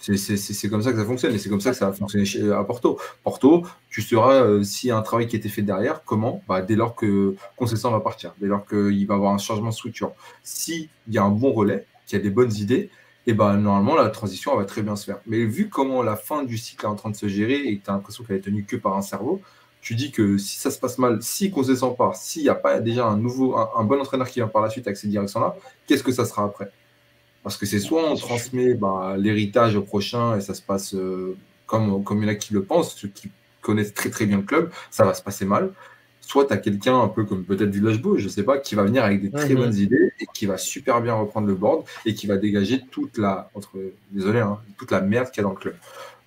C'est 0.00 0.68
comme 0.68 0.82
ça 0.82 0.92
que 0.92 0.98
ça 0.98 1.04
fonctionne 1.04 1.34
et 1.34 1.38
c'est 1.38 1.48
comme 1.48 1.60
ça 1.60 1.70
que 1.70 1.76
ça 1.76 1.88
a 1.88 1.92
fonctionné 1.92 2.52
à 2.52 2.62
Porto. 2.62 2.98
Porto, 3.24 3.66
tu 3.90 4.00
sauras 4.00 4.34
euh, 4.34 4.62
s'il 4.62 4.88
y 4.88 4.90
a 4.92 4.96
un 4.96 5.02
travail 5.02 5.26
qui 5.26 5.34
a 5.34 5.38
été 5.38 5.48
fait 5.48 5.62
derrière, 5.62 6.04
comment? 6.04 6.42
Bah, 6.48 6.62
Dès 6.62 6.76
lors 6.76 6.94
que 6.94 7.34
Concession 7.56 7.90
va 7.90 8.00
partir, 8.00 8.34
dès 8.40 8.46
lors 8.46 8.64
qu'il 8.64 9.06
va 9.06 9.14
avoir 9.14 9.34
un 9.34 9.38
changement 9.38 9.70
de 9.70 9.74
structure. 9.74 10.12
S'il 10.44 10.88
y 11.08 11.18
a 11.18 11.24
un 11.24 11.30
bon 11.30 11.52
relais, 11.52 11.84
qu'il 12.06 12.16
y 12.16 12.20
a 12.20 12.22
des 12.22 12.30
bonnes 12.30 12.54
idées, 12.54 12.90
et 13.26 13.34
ben 13.34 13.56
normalement 13.58 13.96
la 13.96 14.08
transition 14.08 14.56
va 14.56 14.64
très 14.64 14.82
bien 14.82 14.96
se 14.96 15.04
faire. 15.04 15.18
Mais 15.26 15.44
vu 15.44 15.68
comment 15.68 16.02
la 16.02 16.16
fin 16.16 16.44
du 16.44 16.56
cycle 16.56 16.86
est 16.86 16.88
en 16.88 16.94
train 16.94 17.10
de 17.10 17.16
se 17.16 17.28
gérer 17.28 17.56
et 17.56 17.78
que 17.78 17.84
tu 17.84 17.90
as 17.90 17.92
l'impression 17.92 18.24
qu'elle 18.24 18.36
est 18.36 18.40
tenue 18.40 18.64
que 18.64 18.76
par 18.76 18.96
un 18.96 19.02
cerveau, 19.02 19.42
tu 19.80 19.94
dis 19.94 20.10
que 20.10 20.38
si 20.38 20.56
ça 20.58 20.70
se 20.70 20.78
passe 20.78 20.98
mal, 20.98 21.22
si 21.22 21.50
qu'on 21.50 21.62
se 21.62 21.74
sent 21.74 21.94
pas, 21.96 22.12
s'il 22.14 22.42
n'y 22.42 22.48
a 22.48 22.54
pas 22.54 22.80
déjà 22.80 23.06
un 23.06 23.16
nouveau, 23.16 23.56
un, 23.56 23.84
bon 23.84 24.00
entraîneur 24.00 24.28
qui 24.28 24.40
vient 24.40 24.48
par 24.48 24.62
la 24.62 24.70
suite 24.70 24.86
avec 24.86 24.96
cette 24.96 25.10
direction-là, 25.10 25.56
qu'est-ce 25.86 26.02
que 26.02 26.12
ça 26.12 26.24
sera 26.24 26.44
après? 26.44 26.70
Parce 27.42 27.56
que 27.56 27.66
c'est 27.66 27.78
soit 27.78 28.10
on 28.10 28.16
transmet 28.16 28.74
bah, 28.74 29.14
l'héritage 29.16 29.76
au 29.76 29.82
prochain 29.82 30.36
et 30.36 30.40
ça 30.40 30.54
se 30.54 30.62
passe 30.62 30.94
euh, 30.94 31.36
comme, 31.66 32.02
comme 32.04 32.18
il 32.18 32.24
y 32.24 32.26
en 32.26 32.32
a 32.32 32.34
qui 32.34 32.52
le 32.52 32.64
pensent, 32.64 32.94
ceux 32.94 33.08
qui 33.08 33.30
connaissent 33.60 33.94
très 33.94 34.10
très 34.10 34.26
bien 34.26 34.38
le 34.38 34.42
club, 34.42 34.70
ça 34.90 35.04
va 35.04 35.14
se 35.14 35.22
passer 35.22 35.44
mal. 35.44 35.70
Soit 36.20 36.46
tu 36.46 36.52
as 36.52 36.58
quelqu'un 36.58 37.00
un 37.00 37.08
peu 37.08 37.24
comme 37.24 37.44
peut-être 37.44 37.70
Village 37.70 38.02
Beau, 38.02 38.18
je 38.18 38.28
sais 38.28 38.42
pas, 38.42 38.58
qui 38.58 38.74
va 38.74 38.82
venir 38.82 39.02
avec 39.04 39.22
des 39.22 39.30
très 39.30 39.54
mhm. 39.54 39.56
bonnes 39.56 39.74
idées 39.74 40.12
et 40.20 40.26
qui 40.34 40.44
va 40.44 40.58
super 40.58 41.00
bien 41.00 41.14
reprendre 41.14 41.46
le 41.46 41.54
board 41.54 41.84
et 42.04 42.12
qui 42.12 42.26
va 42.26 42.36
dégager 42.36 42.82
toute 42.90 43.16
la, 43.16 43.50
entre, 43.54 43.78
désolé, 44.10 44.40
hein, 44.40 44.58
toute 44.76 44.90
la 44.90 45.00
merde 45.00 45.30
qu'il 45.30 45.38
y 45.38 45.40
a 45.40 45.44
dans 45.44 45.54
le 45.54 45.60
club. 45.60 45.76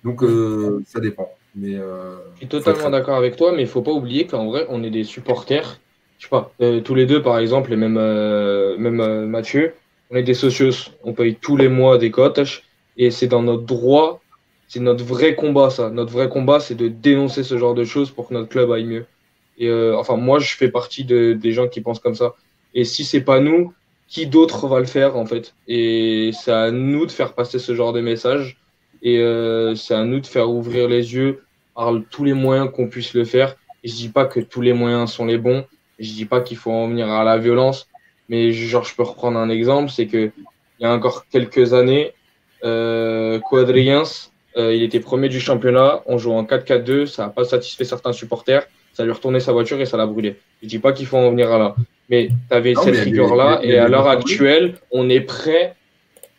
Donc 0.02 0.24
euh, 0.24 0.82
ça 0.86 0.98
dépend. 0.98 1.30
Mais, 1.54 1.74
euh, 1.74 2.16
je 2.34 2.38
suis 2.38 2.48
totalement 2.48 2.90
d'accord 2.90 3.16
avec 3.16 3.36
toi, 3.36 3.52
mais 3.52 3.62
il 3.62 3.68
faut 3.68 3.82
pas 3.82 3.92
oublier 3.92 4.26
qu'en 4.26 4.46
vrai, 4.46 4.66
on 4.68 4.82
est 4.82 4.90
des 4.90 5.04
supporters. 5.04 5.78
Je 6.18 6.24
sais 6.24 6.30
pas, 6.30 6.52
euh, 6.60 6.80
tous 6.80 6.94
les 6.94 7.04
deux 7.04 7.20
par 7.20 7.38
exemple, 7.38 7.72
et 7.72 7.76
même, 7.76 7.98
euh, 7.98 8.76
même 8.78 9.26
Mathieu, 9.26 9.74
on 10.10 10.16
est 10.16 10.22
des 10.22 10.34
socios. 10.34 10.90
On 11.04 11.12
paye 11.12 11.34
tous 11.34 11.56
les 11.56 11.68
mois 11.68 11.98
des 11.98 12.10
cotes 12.10 12.40
et 12.96 13.10
c'est 13.10 13.26
dans 13.26 13.42
notre 13.42 13.64
droit, 13.64 14.22
c'est 14.68 14.80
notre 14.80 15.04
vrai 15.04 15.34
combat 15.34 15.70
ça. 15.70 15.90
Notre 15.90 16.12
vrai 16.12 16.28
combat, 16.28 16.60
c'est 16.60 16.74
de 16.74 16.88
dénoncer 16.88 17.42
ce 17.42 17.58
genre 17.58 17.74
de 17.74 17.84
choses 17.84 18.10
pour 18.10 18.28
que 18.28 18.34
notre 18.34 18.48
club 18.48 18.70
aille 18.70 18.84
mieux. 18.84 19.06
Et 19.58 19.70
enfin, 19.70 20.16
moi, 20.16 20.38
je 20.38 20.54
fais 20.56 20.68
partie 20.68 21.04
de, 21.04 21.34
des 21.34 21.52
gens 21.52 21.68
qui 21.68 21.80
pensent 21.80 22.00
comme 22.00 22.14
ça. 22.14 22.34
Et 22.74 22.84
si 22.84 23.04
c'est 23.04 23.20
pas 23.20 23.40
nous, 23.40 23.74
qui 24.08 24.26
d'autre 24.26 24.66
va 24.68 24.78
le 24.78 24.86
faire 24.86 25.16
en 25.16 25.26
fait? 25.26 25.54
Et 25.68 26.30
c'est 26.34 26.52
à 26.52 26.70
nous 26.70 27.06
de 27.06 27.10
faire 27.10 27.34
passer 27.34 27.58
ce 27.58 27.74
genre 27.74 27.92
de 27.92 28.00
message 28.00 28.61
et 29.02 29.18
euh, 29.18 29.74
c'est 29.74 29.94
à 29.94 30.04
nous 30.04 30.20
de 30.20 30.26
faire 30.26 30.48
ouvrir 30.50 30.88
les 30.88 31.14
yeux 31.14 31.42
par 31.74 31.92
tous 32.10 32.24
les 32.24 32.34
moyens 32.34 32.70
qu'on 32.70 32.88
puisse 32.88 33.14
le 33.14 33.24
faire. 33.24 33.56
Et 33.82 33.88
je 33.88 33.94
dis 33.94 34.08
pas 34.08 34.26
que 34.26 34.40
tous 34.40 34.60
les 34.60 34.72
moyens 34.72 35.10
sont 35.10 35.26
les 35.26 35.38
bons. 35.38 35.64
Je 35.98 36.12
dis 36.12 36.24
pas 36.24 36.40
qu'il 36.40 36.56
faut 36.56 36.70
en 36.70 36.88
venir 36.88 37.08
à 37.10 37.24
la 37.24 37.38
violence. 37.38 37.88
Mais 38.28 38.52
genre, 38.52 38.84
je 38.84 38.94
peux 38.94 39.02
reprendre 39.02 39.38
un 39.38 39.50
exemple, 39.50 39.90
c'est 39.90 40.06
que 40.06 40.30
il 40.78 40.84
y 40.84 40.86
a 40.86 40.92
encore 40.92 41.26
quelques 41.28 41.74
années, 41.74 42.12
euh, 42.64 43.38
Quadriens, 43.40 44.02
euh, 44.56 44.74
il 44.74 44.82
était 44.82 45.00
premier 45.00 45.28
du 45.28 45.40
championnat. 45.40 46.02
On 46.06 46.18
joue 46.18 46.32
en 46.32 46.44
4-4-2. 46.44 47.06
Ça 47.06 47.24
n'a 47.24 47.28
pas 47.28 47.44
satisfait 47.44 47.84
certains 47.84 48.12
supporters. 48.12 48.66
Ça 48.92 49.04
lui 49.04 49.12
retournait 49.12 49.40
sa 49.40 49.52
voiture 49.52 49.80
et 49.80 49.86
ça 49.86 49.96
l'a 49.96 50.06
brûlé. 50.06 50.36
Je 50.62 50.68
dis 50.68 50.78
pas 50.78 50.92
qu'il 50.92 51.06
faut 51.06 51.16
en 51.16 51.30
venir 51.30 51.50
à 51.52 51.58
là. 51.58 51.74
Mais 52.08 52.28
tu 52.28 52.54
avais 52.54 52.74
cette 52.74 52.96
figure-là. 52.96 53.60
Et 53.62 53.78
à 53.78 53.88
l'heure 53.88 54.08
actuelle, 54.08 54.74
on 54.90 55.08
est 55.08 55.20
prêt 55.20 55.74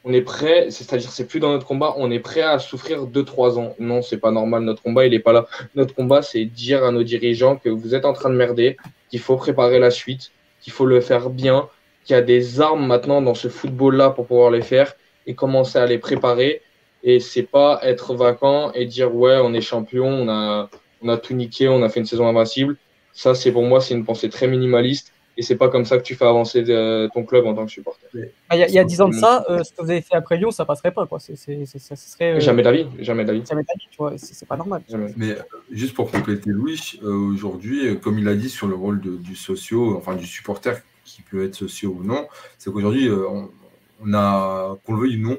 on 0.06 0.12
est 0.12 0.22
prêt, 0.22 0.70
c'est-à-dire 0.70 1.10
c'est 1.10 1.28
plus 1.28 1.40
dans 1.40 1.52
notre 1.52 1.66
combat, 1.66 1.94
on 1.98 2.12
est 2.12 2.20
prêt 2.20 2.42
à 2.42 2.60
souffrir 2.60 3.06
2-3 3.06 3.58
ans. 3.58 3.76
Non, 3.80 4.02
c'est 4.02 4.18
pas 4.18 4.32
normal, 4.32 4.64
notre 4.64 4.82
combat, 4.82 5.06
il 5.06 5.14
est 5.14 5.20
pas 5.20 5.32
là. 5.32 5.48
Notre 5.76 5.96
combat, 5.96 6.22
c'est 6.22 6.44
dire 6.46 6.84
à 6.84 6.92
nos 6.92 7.04
dirigeants 7.04 7.56
que 7.56 7.70
vous 7.70 7.96
êtes 7.96 8.04
en 8.04 8.14
train 8.14 8.30
de 8.30 8.36
merder, 8.36 8.78
qu'il 9.10 9.20
faut 9.20 9.38
préparer 9.38 9.80
la 9.80 9.92
suite, 9.92 10.32
qu'il 10.62 10.74
faut 10.74 10.86
le 10.86 11.00
faire 11.00 11.30
bien, 11.30 11.70
qu'il 12.04 12.16
y 12.16 12.20
a 12.20 12.22
des 12.22 12.60
armes 12.60 12.86
maintenant 12.86 13.22
dans 13.22 13.34
ce 13.34 13.48
football-là 13.48 14.10
pour 14.10 14.28
pouvoir 14.28 14.52
les 14.52 14.62
faire 14.62 14.94
et 15.26 15.36
commencer 15.36 15.80
à 15.80 15.86
les 15.86 16.00
préparer. 16.00 16.62
Et 17.04 17.20
c'est 17.20 17.44
pas 17.44 17.80
être 17.84 18.14
vacant 18.14 18.72
et 18.74 18.86
dire 18.86 19.14
ouais, 19.16 19.40
on 19.42 19.54
est 19.54 19.62
champion, 19.62 20.08
on 20.08 20.30
a, 20.30 20.70
on 21.02 21.10
a 21.10 21.18
tout 21.18 21.34
niqué, 21.34 21.70
on 21.70 21.82
a 21.82 21.90
fait 21.90 22.02
une 22.02 22.06
saison 22.06 22.28
invincible. 22.28 22.78
Ça, 23.14 23.36
c'est 23.36 23.52
pour 23.52 23.64
moi, 23.64 23.80
c'est 23.80 23.94
une 23.94 24.06
pensée 24.06 24.30
très 24.30 24.48
minimaliste 24.48 25.13
et 25.36 25.42
c'est 25.42 25.56
pas 25.56 25.70
comme 25.70 25.86
ça 25.86 25.98
que 25.98 26.04
tu 26.04 26.16
fais 26.16 26.26
avancer 26.26 26.64
euh, 26.70 27.08
ton 27.14 27.24
club 27.24 27.46
en 27.46 27.56
tant 27.56 27.66
que 27.66 27.72
supporter. 27.72 28.08
Ah, 28.50 28.56
il 28.56 28.72
y 28.72 28.80
a, 28.80 28.84
10 28.84 29.02
ans 29.02 29.10
de 29.10 29.16
ça, 29.16 29.44
euh, 29.50 29.64
ce 29.64 29.72
que 29.74 29.82
vous 29.82 29.90
avez 29.90 30.02
fait 30.02 30.16
après 30.16 30.38
Lyon, 30.38 30.52
ça 30.52 30.66
passerait 30.66 30.92
pas. 30.92 31.08
Quoi. 31.08 31.20
ça 31.20 31.36
serait, 31.36 32.36
euh, 32.36 32.40
Jamais 32.40 32.62
d'avis. 32.62 32.86
Jamais 33.00 33.26
d'avis. 33.26 33.44
Jamais 33.46 33.64
d'avis, 33.64 33.88
tu 33.90 33.98
vois. 33.98 34.14
C'est 34.18 34.48
pas 34.48 34.58
normal. 34.58 34.84
Mais 35.18 35.36
juste 35.72 35.96
pour 35.96 36.12
compléter 36.12 36.52
Louis, 36.52 37.00
aujourd'hui, 37.04 38.00
comme 38.00 38.20
il 38.20 38.28
a 38.28 38.36
dit 38.36 38.50
sur 38.50 38.68
le 38.68 38.76
rôle 38.76 39.02
du 39.02 39.36
socio, 39.36 39.98
enfin 39.98 40.16
du 40.16 40.26
supporter 40.26 40.82
qui 41.04 41.22
peut 41.22 41.44
être 41.44 41.56
socio 41.56 41.98
ou 42.00 42.04
non, 42.04 42.28
c'est 42.58 42.72
qu'aujourd'hui, 42.72 43.10
on, 43.10 44.14
a, 44.14 44.78
qu'on 44.86 44.94
le 44.94 45.02
veuille 45.02 45.24
ou 45.24 45.30
non, 45.30 45.38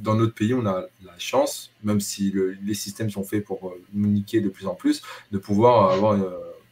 dans 0.00 0.14
notre 0.16 0.34
pays, 0.34 0.52
on 0.52 0.66
a 0.66 0.84
la 1.04 1.18
chance, 1.18 1.72
même 1.82 2.00
si 2.00 2.32
les 2.62 2.74
systèmes 2.74 3.10
sont 3.10 3.24
faits 3.24 3.44
pour 3.44 3.74
nous 3.94 4.08
niquer 4.08 4.40
de 4.40 4.50
plus 4.50 4.66
en 4.66 4.74
plus, 4.74 5.02
de 5.32 5.38
pouvoir 5.38 5.92
avoir 5.92 6.18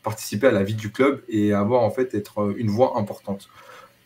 participer 0.03 0.49
à 0.49 0.51
la 0.51 0.63
vie 0.63 0.75
du 0.75 0.91
club 0.91 1.23
et 1.29 1.53
avoir 1.53 1.83
en 1.83 1.91
fait 1.91 2.15
être 2.15 2.41
euh, 2.41 2.55
une 2.57 2.69
voix 2.69 2.99
importante. 2.99 3.49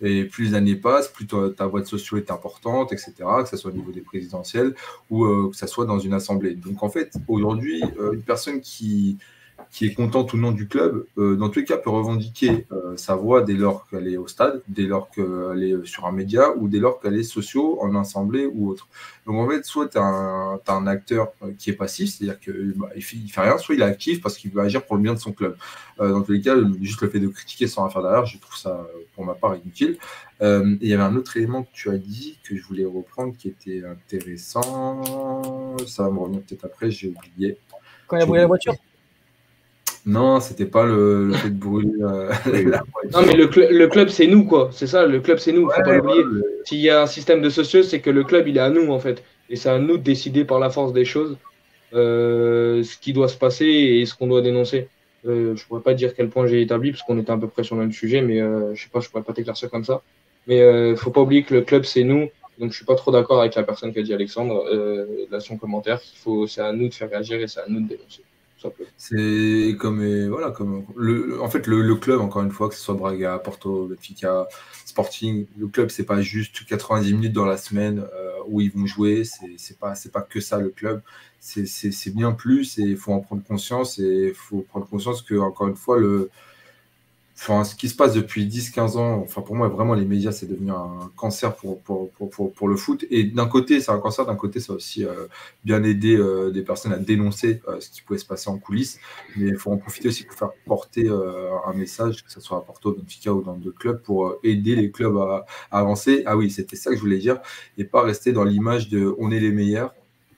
Et 0.02 0.24
plus 0.24 0.51
les 0.51 0.55
années 0.55 0.77
passent, 0.77 1.09
plus 1.09 1.27
ta 1.27 1.66
voix 1.66 1.81
de 1.81 1.86
socio 1.86 2.18
est 2.18 2.31
importante, 2.31 2.93
etc., 2.93 3.14
que 3.43 3.48
ce 3.48 3.56
soit 3.56 3.70
au 3.70 3.74
niveau 3.74 3.93
des 3.93 4.02
présidentielles 4.02 4.74
ou 5.09 5.24
euh, 5.24 5.48
que 5.51 5.56
ce 5.56 5.66
soit 5.66 5.86
dans 5.86 5.98
une 5.98 6.12
assemblée. 6.12 6.55
Donc 6.55 6.82
en 6.82 6.90
fait, 6.90 7.14
aujourd'hui, 7.28 7.82
euh, 7.98 8.12
une 8.12 8.23
personne 8.23 8.60
qui, 8.60 9.16
qui 9.71 9.87
est 9.87 9.95
contente 9.95 10.33
ou 10.33 10.37
non 10.37 10.53
du 10.53 10.69
club, 10.69 11.05
euh, 11.19 11.37
dans 11.37 11.49
tous 11.49 11.61
les 11.61 11.65
cas, 11.65 11.77
peut 11.77 11.91
revendiquer 11.91 12.67
euh, 12.73 12.97
sa 12.97 13.15
voix 13.15 13.43
dès 13.43 13.55
lors 13.55 13.87
qu'elle 13.89 14.09
est 14.09 14.17
au 14.17 14.27
stade, 14.27 14.63
dès 14.69 14.85
lors 14.85 15.11
qu'elle 15.11 15.63
est 15.63 15.87
sur 15.87 16.07
un 16.07 16.13
média 16.13 16.51
ou 16.57 16.69
dès 16.69 16.79
lors 16.79 17.01
qu'elle 17.01 17.19
est 17.19 17.23
sociaux, 17.23 17.79
en 17.83 17.95
assemblée 17.95 18.47
ou 18.47 18.71
autre. 18.71 18.89
Donc 19.27 19.37
en 19.37 19.49
fait, 19.49 19.65
soit 19.65 19.89
tu 19.89 19.99
as, 19.99 20.61
un 20.69 20.87
acteur 20.87 21.29
euh, 21.43 21.53
qui 21.59 21.71
est 21.71 21.75
passif, 21.75 22.11
c'est-à-dire 22.11 22.41
qu'il 22.41 22.75
bah, 22.77 22.89
fait, 22.95 23.17
fait, 23.29 23.41
rien, 23.41 23.59
soit 23.59 23.75
il 23.75 23.83
est 23.83 23.85
actif 23.85 24.21
parce 24.23 24.37
qu'il 24.39 24.51
veut 24.51 24.63
agir 24.63 24.85
pour 24.85 24.97
le 24.97 25.03
bien 25.03 25.15
de 25.15 25.19
son 25.19 25.33
club. 25.33 25.57
dans 25.99 26.23
tous 26.23 26.33
les 26.33 26.41
cas, 26.41 26.57
juste 26.81 27.01
le 27.03 27.09
fait 27.09 27.21
de 27.21 27.29
critiquer 27.29 27.67
sans 27.67 27.83
rien 27.83 27.91
faire 27.91 28.03
derrière, 28.03 28.27
je 28.27 28.39
trouve 28.39 28.57
ça, 28.57 28.87
pour 29.15 29.25
ma 29.25 29.35
part, 29.35 29.57
inutile. 29.57 29.99
il 30.41 30.79
y 30.81 30.95
avait 30.95 31.03
un 31.03 31.17
autre 31.17 31.37
élément 31.37 31.65
que 31.65 31.73
tu 31.73 31.91
as 31.91 31.99
dit 31.99 32.39
que 32.45 32.57
je 32.57 32.63
voulais 32.63 32.85
reprendre 32.85 33.37
qui 33.37 33.49
était 33.49 33.83
intéressant. 33.85 35.03
Ça 35.87 36.05
va 36.05 36.11
me 36.11 36.19
revenir 36.19 36.41
peut-être 36.43 36.65
après, 36.65 36.91
j'ai 36.91 37.09
oublié. 37.09 37.59
Quand 38.07 38.17
il 38.17 38.23
a 38.23 38.27
brûlé 38.27 38.43
la 38.43 38.47
voiture? 38.47 38.75
Non, 40.07 40.41
c'était 40.41 40.66
pas 40.66 40.87
le, 40.87 41.33
fait 41.33 41.51
de 41.51 41.59
brûler 41.59 41.91
euh, 42.01 42.33
Non, 43.12 43.20
mais 43.27 43.35
le, 43.35 43.49
le 43.73 43.87
club, 43.89 44.09
c'est 44.09 44.27
nous, 44.27 44.45
quoi. 44.45 44.70
C'est 44.73 44.87
ça, 44.87 45.05
le 45.05 45.20
club, 45.20 45.39
c'est 45.39 45.53
nous. 45.53 45.69
Faut 45.69 45.83
pas 45.83 45.97
l'oublier. 45.97 46.23
S'il 46.65 46.78
y 46.78 46.91
a 46.91 47.03
un 47.03 47.07
système 47.07 47.43
de 47.43 47.51
sociaux, 47.51 47.83
c'est 47.83 48.01
que 48.01 48.11
le 48.11 48.24
club, 48.24 48.47
il 48.47 48.57
est 48.57 48.61
à 48.61 48.70
nous, 48.70 48.91
en 48.93 49.01
fait. 49.01 49.23
Et 49.51 49.57
c'est 49.57 49.69
à 49.69 49.78
nous 49.78 49.99
de 49.99 50.03
décider 50.03 50.45
par 50.45 50.59
la 50.61 50.70
force 50.70 50.93
des 50.93 51.05
choses 51.05 51.37
euh, 51.93 52.83
ce 52.83 52.97
qui 52.99 53.12
doit 53.12 53.28
se 53.28 53.37
passer 53.37 53.66
et 53.66 54.07
ce 54.07 54.15
qu'on 54.15 54.27
doit 54.27 54.43
dénoncer. 54.43 54.89
Euh, 55.27 55.57
je 55.57 55.66
pourrais 55.66 55.83
pas 55.83 55.95
dire 55.95 56.15
quel 56.15 56.28
point 56.28 56.47
j'ai 56.47 56.62
établi, 56.62 56.93
parce 56.93 57.03
qu'on 57.03 57.19
était 57.19 57.33
à 57.33 57.37
peu 57.37 57.49
près 57.49 57.65
sur 57.65 57.74
le 57.74 57.83
même 57.83 57.93
sujet, 57.93 58.23
mais 58.23 58.41
euh, 58.41 58.74
je 58.74 58.85
sais 58.85 58.91
pas, 58.91 59.01
je 59.01 59.09
pourrais 59.09 59.24
pas 59.24 59.33
t'éclaircir 59.33 59.70
comme 59.70 59.85
ça. 59.85 60.03
Mais 60.47 60.61
euh, 60.61 60.95
faut 60.97 61.11
pas 61.11 61.23
oublier 61.23 61.43
que 61.43 61.55
le 61.55 61.62
club, 61.62 61.85
c'est 61.85 62.05
nous. 62.05 62.28
Donc, 62.59 62.70
je 62.70 62.77
suis 62.77 62.87
pas 62.87 62.95
trop 62.95 63.11
d'accord 63.11 63.41
avec 63.41 63.55
la 63.55 63.65
personne 63.65 63.93
qui 63.93 63.99
a 63.99 64.03
dit 64.03 64.15
Alexandre, 64.15 64.65
euh, 64.73 65.27
dans 65.31 65.41
son 65.41 65.57
commentaire. 65.59 66.01
faut, 66.16 66.47
c'est 66.47 66.62
à 66.62 66.73
nous 66.73 66.89
de 66.89 66.95
faire 66.95 67.11
réagir 67.11 67.41
et 67.41 67.49
c'est 67.49 67.61
à 67.61 67.66
nous 67.69 67.81
de 67.81 67.89
dénoncer. 67.89 68.23
C'est 68.97 69.77
comme 69.78 70.01
euh, 70.01 70.28
voilà 70.28 70.51
comme 70.51 70.87
le, 70.97 71.41
en 71.41 71.49
fait 71.49 71.66
le, 71.66 71.95
club 71.97 72.20
encore 72.20 72.43
une 72.43 72.51
fois 72.51 72.69
que 72.69 72.74
ce 72.74 72.81
soit 72.81 72.95
Braga, 72.95 73.39
Porto, 73.39 73.87
Benfica, 73.87 74.49
Sporting, 74.85 75.47
le 75.59 75.69
club 75.69 75.91
c'est 75.91 76.05
pas 76.05 76.20
juste 76.20 76.65
90 76.66 77.15
minutes 77.15 77.33
dans 77.33 77.45
la 77.45 77.59
semaine 77.59 78.07
euh, 78.15 78.33
où 78.49 78.61
ils 78.61 78.73
vont 78.73 78.87
jouer, 78.87 79.24
c'est 79.24 79.78
pas 79.78 79.95
c'est 79.95 80.11
pas 80.11 80.23
que 80.23 80.41
ça 80.41 80.59
le 80.59 80.70
club, 80.70 81.03
c'est 81.39 82.15
bien 82.15 82.33
plus 82.33 82.78
et 82.78 82.83
il 82.83 82.97
faut 82.97 83.12
en 83.12 83.20
prendre 83.20 83.45
conscience 83.45 83.99
et 83.99 84.28
il 84.28 84.35
faut 84.35 84.62
prendre 84.62 84.89
conscience 84.89 85.23
que 85.23 85.35
encore 85.35 85.69
une 85.69 85.77
fois 85.77 85.99
le 85.99 86.31
enfin, 87.39 87.65
ce 87.65 87.75
qui 87.75 87.89
se 87.89 87.95
passe 87.95 88.15
depuis 88.15 88.47
10-15 88.47 88.97
ans, 88.97 89.21
enfin, 89.23 89.43
pour 89.43 89.55
moi, 89.55 89.69
vraiment, 89.69 89.95
les 89.95 90.05
médias, 90.05 90.33
c'est 90.33 90.47
devenu 90.47 90.71
un 90.71 91.11
cancer 91.17 91.55
pour, 91.55 91.81
pour, 91.83 92.11
pour, 92.11 92.53
pour 92.53 92.69
le 92.69 92.77
foot. 92.77 93.05
Et 93.11 93.25
d'un 93.25 93.47
côté, 93.47 93.81
c'est 93.81 93.91
un 93.91 93.99
cancer, 93.99 94.27
d'un 94.27 94.37
côté, 94.37 94.61
ça 94.61 94.73
a 94.73 94.77
aussi 94.77 95.05
euh, 95.05 95.27
bien 95.65 95.83
aidé 95.83 96.17
euh, 96.17 96.51
des 96.51 96.63
personnes 96.63 96.93
à 96.93 96.99
dénoncer 96.99 97.61
euh, 97.69 97.79
ce 97.81 97.91
qui 97.91 98.03
pouvait 98.03 98.19
se 98.19 98.25
passer 98.25 98.49
en 98.49 98.59
coulisses. 98.59 98.99
Mais 99.37 99.49
il 99.49 99.57
faut 99.57 99.71
en 99.71 99.77
profiter 99.77 100.09
aussi 100.09 100.25
pour 100.25 100.37
faire 100.37 100.51
porter 100.67 101.09
un 101.09 101.73
message, 101.75 102.25
que 102.25 102.33
ce 102.33 102.41
soit 102.41 102.59
à 102.59 102.61
Porto, 102.61 102.93
Benfica 102.93 103.33
ou 103.33 103.43
dans 103.43 103.57
d'autres 103.57 103.79
clubs, 103.79 104.03
pour 104.03 104.37
aider 104.43 104.75
les 104.75 104.91
clubs 104.91 105.17
à, 105.19 105.47
à 105.71 105.81
avancer. 105.81 106.23
Ah 106.27 106.37
oui, 106.37 106.51
c'était 106.51 106.77
ça 106.77 106.91
que 106.91 106.97
je 106.97 107.01
voulais 107.03 107.19
dire. 107.19 107.41
Et 107.79 107.85
pas 107.85 108.03
rester 108.03 108.33
dans 108.33 108.45
l'image 108.45 108.89
de 108.89 109.15
on 109.19 109.31
est 109.31 109.41
les 109.41 109.53
meilleurs, 109.53 109.95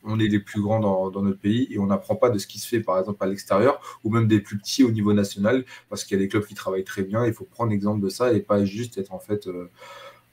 on 0.08 0.18
est 0.18 0.28
les 0.28 0.40
plus 0.40 0.62
grands 0.62 0.80
dans, 0.80 1.22
notre 1.22 1.38
pays 1.38 1.68
et 1.70 1.78
on 1.78 1.86
n'apprend 1.86 2.16
pas 2.16 2.30
de 2.30 2.38
ce 2.38 2.46
qui 2.46 2.58
se 2.58 2.66
fait 2.66 2.80
par 2.80 2.98
exemple 2.98 3.22
à 3.22 3.26
l'extérieur 3.26 4.00
ou 4.04 4.10
même 4.10 4.26
des 4.26 4.40
plus 4.40 4.58
petits 4.58 4.82
au 4.82 4.90
niveau 4.90 5.12
national 5.12 5.64
parce 5.90 6.04
qu'il 6.04 6.16
y 6.16 6.20
a 6.20 6.22
des 6.22 6.28
clubs 6.28 6.44
qui 6.44 6.54
travaillent 6.54 6.84
très 6.84 7.02
bien. 7.02 7.26
Il 7.26 7.32
faut 7.34 7.44
prendre 7.44 7.72
exemple 7.72 8.00
de 8.00 8.08
ça 8.08 8.32
et 8.32 8.40
pas 8.40 8.64
juste 8.64 8.98
être 8.98 9.12
en 9.12 9.18
fait 9.18 9.46
euh, 9.46 9.70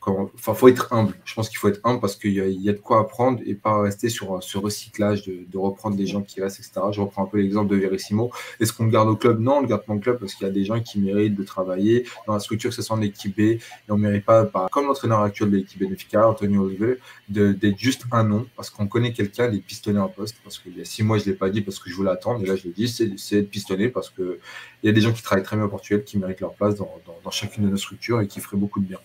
Enfin, 0.07 0.53
faut 0.53 0.67
être 0.67 0.93
humble. 0.93 1.13
Je 1.25 1.33
pense 1.33 1.49
qu'il 1.49 1.57
faut 1.57 1.67
être 1.67 1.79
humble 1.83 1.99
parce 1.99 2.15
qu'il 2.15 2.31
y, 2.31 2.35
y, 2.35 2.69
a 2.69 2.73
de 2.73 2.77
quoi 2.77 2.99
apprendre 2.99 3.41
et 3.45 3.55
pas 3.55 3.81
rester 3.81 4.09
sur 4.09 4.41
ce 4.43 4.57
recyclage 4.57 5.25
de, 5.25 5.57
reprendre 5.57 5.95
des 5.95 6.05
gens 6.05 6.21
qui 6.21 6.41
restent, 6.41 6.59
etc. 6.59 6.81
Je 6.91 7.01
reprends 7.01 7.23
un 7.23 7.27
peu 7.27 7.37
l'exemple 7.37 7.71
de 7.71 7.75
Verissimo. 7.75 8.31
Est-ce 8.59 8.71
qu'on 8.73 8.85
le 8.85 8.91
garde 8.91 9.09
au 9.09 9.15
club? 9.15 9.39
Non, 9.39 9.57
on 9.57 9.61
le 9.61 9.67
garde 9.67 9.83
pas 9.83 9.93
au 9.93 9.99
club 9.99 10.19
parce 10.19 10.35
qu'il 10.35 10.45
y 10.45 10.49
a 10.49 10.53
des 10.53 10.65
gens 10.65 10.79
qui 10.79 10.99
méritent 10.99 11.35
de 11.35 11.43
travailler 11.43 12.05
dans 12.27 12.33
la 12.33 12.39
structure, 12.39 12.69
que 12.69 12.75
ce 12.75 12.81
soit 12.81 12.95
en 12.95 13.01
équipe 13.01 13.35
B. 13.35 13.39
Et 13.39 13.59
on 13.89 13.97
ne 13.97 14.03
mérite 14.03 14.25
pas, 14.25 14.45
comme 14.71 14.85
l'entraîneur 14.85 15.21
actuel 15.21 15.49
de 15.49 15.57
l'équipe 15.57 15.81
Benfica, 15.81 16.27
Antonio 16.27 16.65
Olive, 16.65 16.97
d'être 17.29 17.79
juste 17.79 18.03
un 18.11 18.23
nom 18.23 18.45
parce 18.55 18.69
qu'on 18.69 18.87
connaît 18.87 19.13
quelqu'un 19.13 19.49
des 19.49 19.59
pistonnés 19.59 19.99
en 19.99 20.09
poste. 20.09 20.35
Parce 20.43 20.59
qu'il 20.59 20.77
y 20.77 20.81
a 20.81 20.85
six 20.85 21.03
mois, 21.03 21.17
je 21.17 21.25
ne 21.25 21.29
l'ai 21.31 21.35
pas 21.35 21.49
dit 21.49 21.61
parce 21.61 21.79
que 21.79 21.89
je 21.89 21.95
voulais 21.95 22.11
attendre. 22.11 22.43
Et 22.43 22.45
là, 22.45 22.55
je 22.55 22.67
le 22.67 22.73
dis, 22.73 22.87
c'est 22.87 23.37
être 23.37 23.49
pistonné 23.49 23.89
parce 23.89 24.09
qu'il 24.09 24.37
y 24.83 24.89
a 24.89 24.91
des 24.91 25.01
gens 25.01 25.13
qui 25.13 25.23
travaillent 25.23 25.45
très 25.45 25.55
bien 25.55 25.65
au 25.65 25.69
Portugal 25.69 26.03
qui 26.03 26.19
méritent 26.19 26.41
leur 26.41 26.53
place 26.53 26.75
dans, 26.75 26.91
dans 27.23 27.31
chacune 27.31 27.65
de 27.65 27.69
nos 27.69 27.77
structures 27.77 28.21
et 28.21 28.27
qui 28.27 28.39
feraient 28.39 28.57
beaucoup 28.57 28.79
de 28.79 28.85
bien. 28.85 28.99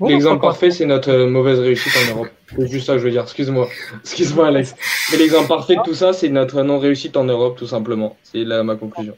L'exemple 0.00 0.40
parfait, 0.40 0.70
c'est 0.70 0.86
notre 0.86 1.10
euh, 1.10 1.28
mauvaise 1.28 1.58
réussite 1.58 1.92
en 1.96 2.14
Europe. 2.14 2.28
C'est 2.56 2.68
juste 2.68 2.86
ça 2.86 2.94
que 2.94 2.98
je 2.98 3.04
veux 3.04 3.10
dire. 3.10 3.22
Excuse-moi. 3.22 3.68
Excuse-moi, 4.00 4.48
Alex. 4.48 4.74
Mais 5.12 5.18
l'exemple 5.18 5.48
parfait 5.48 5.76
de 5.76 5.82
tout 5.82 5.94
ça, 5.94 6.12
c'est 6.12 6.28
notre 6.28 6.62
non-réussite 6.62 7.16
en 7.16 7.24
Europe, 7.24 7.56
tout 7.56 7.66
simplement. 7.66 8.16
C'est 8.22 8.44
là 8.44 8.62
ma 8.62 8.76
conclusion. 8.76 9.16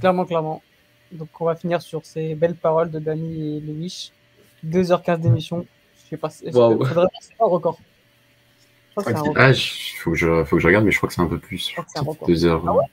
Clairement, 0.00 0.24
clairement. 0.24 0.62
Donc, 1.12 1.28
on 1.40 1.44
va 1.46 1.54
finir 1.54 1.80
sur 1.80 2.04
ces 2.04 2.34
belles 2.34 2.54
paroles 2.54 2.90
de 2.90 2.98
Dani 2.98 3.56
et 3.56 3.60
Louis. 3.60 4.12
2h15 4.66 5.20
d'émission. 5.20 5.66
Je 6.04 6.10
sais 6.10 6.16
pas. 6.16 6.28
Wow. 6.52 6.84
Faudrait 6.84 7.06
passer 7.14 7.32
un 7.40 7.46
record. 7.46 7.78
Ah, 8.96 9.12
faut, 9.14 9.32
que 10.10 10.16
je, 10.16 10.44
faut 10.44 10.56
que 10.56 10.62
je 10.62 10.66
regarde, 10.66 10.84
mais 10.84 10.90
je 10.90 10.96
crois 10.96 11.08
que 11.08 11.14
c'est 11.14 11.20
un 11.20 11.26
peu 11.26 11.38
plus. 11.38 11.72
Deux 12.26 12.44
heures. 12.44 12.64
Ah 12.66 12.74
ouais 12.74 12.84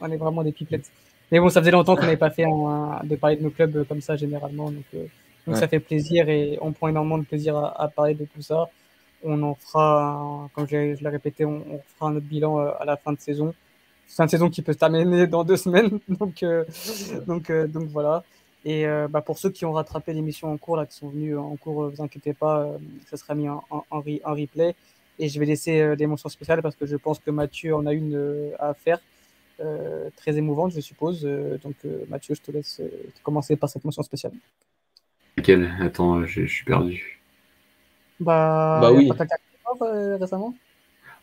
on 0.00 0.10
est 0.10 0.16
vraiment 0.16 0.42
des 0.42 0.52
pipelettes. 0.52 0.90
Mais 1.30 1.40
bon, 1.40 1.48
ça 1.48 1.60
faisait 1.60 1.70
longtemps 1.70 1.96
qu'on 1.96 2.02
n'avait 2.02 2.16
pas 2.16 2.30
fait 2.30 2.44
de 2.44 3.16
parler 3.16 3.36
de 3.36 3.42
nos 3.42 3.50
clubs 3.50 3.86
comme 3.88 4.00
ça 4.00 4.16
généralement. 4.16 4.70
Donc, 4.70 4.84
euh, 4.94 5.06
donc 5.46 5.56
ça 5.56 5.68
fait 5.68 5.80
plaisir 5.80 6.28
et 6.28 6.58
on 6.60 6.72
prend 6.72 6.88
énormément 6.88 7.18
de 7.18 7.24
plaisir 7.24 7.56
à, 7.56 7.88
parler 7.88 8.14
de 8.14 8.24
tout 8.24 8.42
ça. 8.42 8.68
On 9.22 9.42
en 9.42 9.54
fera, 9.54 10.48
comme 10.54 10.68
je, 10.68 10.76
l'ai 11.02 11.08
répété, 11.08 11.44
on, 11.44 11.80
fera 11.96 12.10
un 12.10 12.16
autre 12.16 12.26
bilan 12.26 12.60
euh, 12.60 12.70
à 12.78 12.84
la 12.84 12.96
fin 12.96 13.12
de 13.12 13.20
saison. 13.20 13.54
C'est 14.06 14.22
une 14.22 14.28
saison 14.28 14.50
qui 14.50 14.62
peut 14.62 14.72
se 14.72 14.78
terminer 14.78 15.26
dans 15.34 15.44
deux 15.44 15.56
semaines. 15.56 15.98
Donc, 16.08 16.42
euh, 16.42 16.64
donc, 17.26 17.50
donc 17.50 17.88
voilà. 17.88 18.22
Et 18.66 18.86
bah, 19.10 19.20
pour 19.20 19.36
ceux 19.36 19.50
qui 19.50 19.66
ont 19.66 19.72
rattrapé 19.72 20.14
l'émission 20.14 20.50
en 20.50 20.56
cours, 20.56 20.76
là, 20.76 20.86
qui 20.86 20.96
sont 20.96 21.08
venus 21.08 21.36
en 21.36 21.54
cours, 21.56 21.90
vous 21.90 22.02
inquiétez 22.02 22.32
pas, 22.32 22.66
ça 23.10 23.18
sera 23.18 23.34
mis 23.34 23.46
en, 23.46 23.62
en, 23.70 23.84
en, 23.90 24.00
replay. 24.00 24.74
Et 25.18 25.28
je 25.28 25.38
vais 25.38 25.44
laisser 25.44 25.94
des 25.96 26.06
mentions 26.06 26.30
spéciales 26.30 26.62
parce 26.62 26.74
que 26.74 26.86
je 26.86 26.96
pense 26.96 27.18
que 27.18 27.30
Mathieu 27.30 27.76
en 27.76 27.84
a 27.84 27.92
une 27.92 28.52
à 28.58 28.72
faire. 28.72 29.00
Euh, 29.60 30.10
très 30.16 30.36
émouvante, 30.36 30.72
je 30.72 30.80
suppose. 30.80 31.24
Euh, 31.24 31.58
donc, 31.58 31.76
euh, 31.84 32.04
Mathieu, 32.08 32.34
je 32.34 32.42
te 32.42 32.50
laisse 32.50 32.80
commencer 33.22 33.56
par 33.56 33.68
cette 33.68 33.84
mention 33.84 34.02
spéciale. 34.02 34.32
Laquelle 35.36 35.74
Attends, 35.80 36.24
je, 36.26 36.46
suis 36.46 36.64
perdu. 36.64 37.20
Bah, 38.20 38.78
bah 38.80 38.92
oui. 38.92 39.08
Pas 39.08 40.16
récemment 40.18 40.54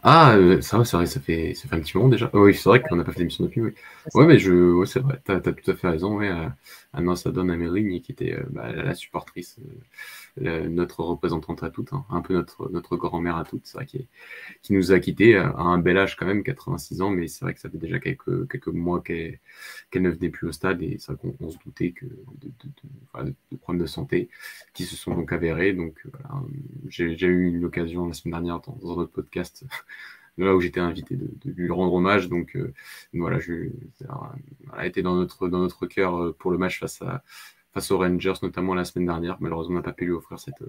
ah, 0.04 0.36
ça 0.62 0.80
va, 0.80 0.86
c'est 0.86 0.98
vrai, 0.98 1.06
ça 1.06 1.20
fait, 1.20 1.54
ça 1.54 1.68
fait 1.68 1.76
un 1.76 1.80
petit 1.80 1.96
moment 1.96 2.10
déjà. 2.10 2.28
oui, 2.34 2.56
c'est 2.56 2.68
vrai 2.68 2.82
qu'on 2.82 2.96
n'a 2.96 3.04
pas 3.04 3.12
fait 3.12 3.20
d'émission 3.20 3.44
depuis, 3.44 3.62
oui. 3.62 3.72
Ouais, 4.16 4.26
mais 4.26 4.40
je, 4.40 4.52
ouais, 4.52 4.88
c'est 4.88 5.00
vrai, 5.00 5.20
t'as, 5.24 5.36
as 5.36 5.42
tout 5.42 5.70
à 5.70 5.76
fait 5.76 5.88
raison, 5.90 6.18
ouais. 6.18 6.32
Anna 6.92 7.16
Sadon 7.16 7.50
Amélie, 7.50 8.02
qui 8.02 8.12
était 8.12 8.36
bah, 8.50 8.72
la 8.72 8.96
supportrice 8.96 9.58
notre 10.38 11.03
représentante 11.03 11.64
à 11.64 11.70
toutes, 11.70 11.94
hein, 11.94 12.06
un 12.10 12.22
peu 12.22 12.34
notre, 12.34 12.70
notre 12.72 12.95
grand-mère 12.98 13.36
à 13.38 13.44
toutes, 13.44 13.66
c'est 13.66 13.78
vrai, 13.78 13.86
qui, 13.86 14.08
qui, 14.62 14.74
nous 14.74 14.91
a 14.91 14.99
quittés 14.99 15.36
à 15.36 15.58
un 15.58 15.78
bel 15.78 15.98
âge 15.98 16.16
quand 16.16 16.26
même, 16.26 16.44
86 16.44 17.02
ans, 17.02 17.10
mais 17.10 17.28
c'est 17.28 17.44
vrai 17.44 17.53
que 17.53 17.60
ça 17.60 17.70
fait 17.70 17.78
déjà 17.78 17.99
quelques, 17.99 18.49
quelques 18.49 18.68
mois 18.68 19.02
qu'elle 19.02 19.40
ne 19.95 20.10
venait 20.10 20.30
plus 20.30 20.48
au 20.48 20.52
stade 20.52 20.82
et 20.82 20.98
c'est 20.99 21.14
vrai 21.14 21.34
qu'on 21.38 21.49
se 21.49 21.58
doutait 21.66 21.91
que 21.91 22.06
de, 22.06 23.58
problèmes 23.58 23.82
de 23.82 23.88
santé 23.88 24.30
qui 24.74 24.86
se 24.86 24.95
sont 24.95 25.14
donc 25.16 25.32
avérés. 25.34 25.74
Donc 25.74 26.02
voilà, 26.12 26.44
j'ai 26.88 27.28
eu 27.28 27.60
l'occasion 27.60 28.08
la 28.08 28.14
semaine 28.14 28.34
dernière 28.34 28.62
dans, 28.62 28.78
notre 28.95 29.12
podcast 29.12 29.66
là 30.38 30.56
où 30.56 30.62
j'étais 30.62 30.80
invité 30.80 31.16
de, 31.16 31.52
lui 31.52 31.70
rendre 31.72 31.94
hommage. 31.94 32.30
Donc 32.30 32.56
euh, 32.56 32.74
voilà, 33.14 33.40
elle 33.48 33.72
a 34.74 34.86
été 34.86 35.02
dans 35.02 35.16
notre, 35.16 35.48
dans 35.48 35.60
notre 35.60 35.86
cœur 35.88 36.16
euh, 36.16 36.36
pour 36.38 36.52
le 36.52 36.58
match 36.58 36.80
face 36.80 37.02
à, 37.02 37.24
face 37.73 37.91
aux 37.91 37.98
Rangers, 37.98 38.34
notamment 38.41 38.73
la 38.73 38.85
semaine 38.85 39.06
dernière. 39.06 39.38
Malheureusement, 39.39 39.76
on 39.76 39.77
n'a 39.77 39.84
pas 39.84 39.93
pu 39.93 40.06
lui 40.06 40.11
offrir 40.11 40.39
cette, 40.39 40.64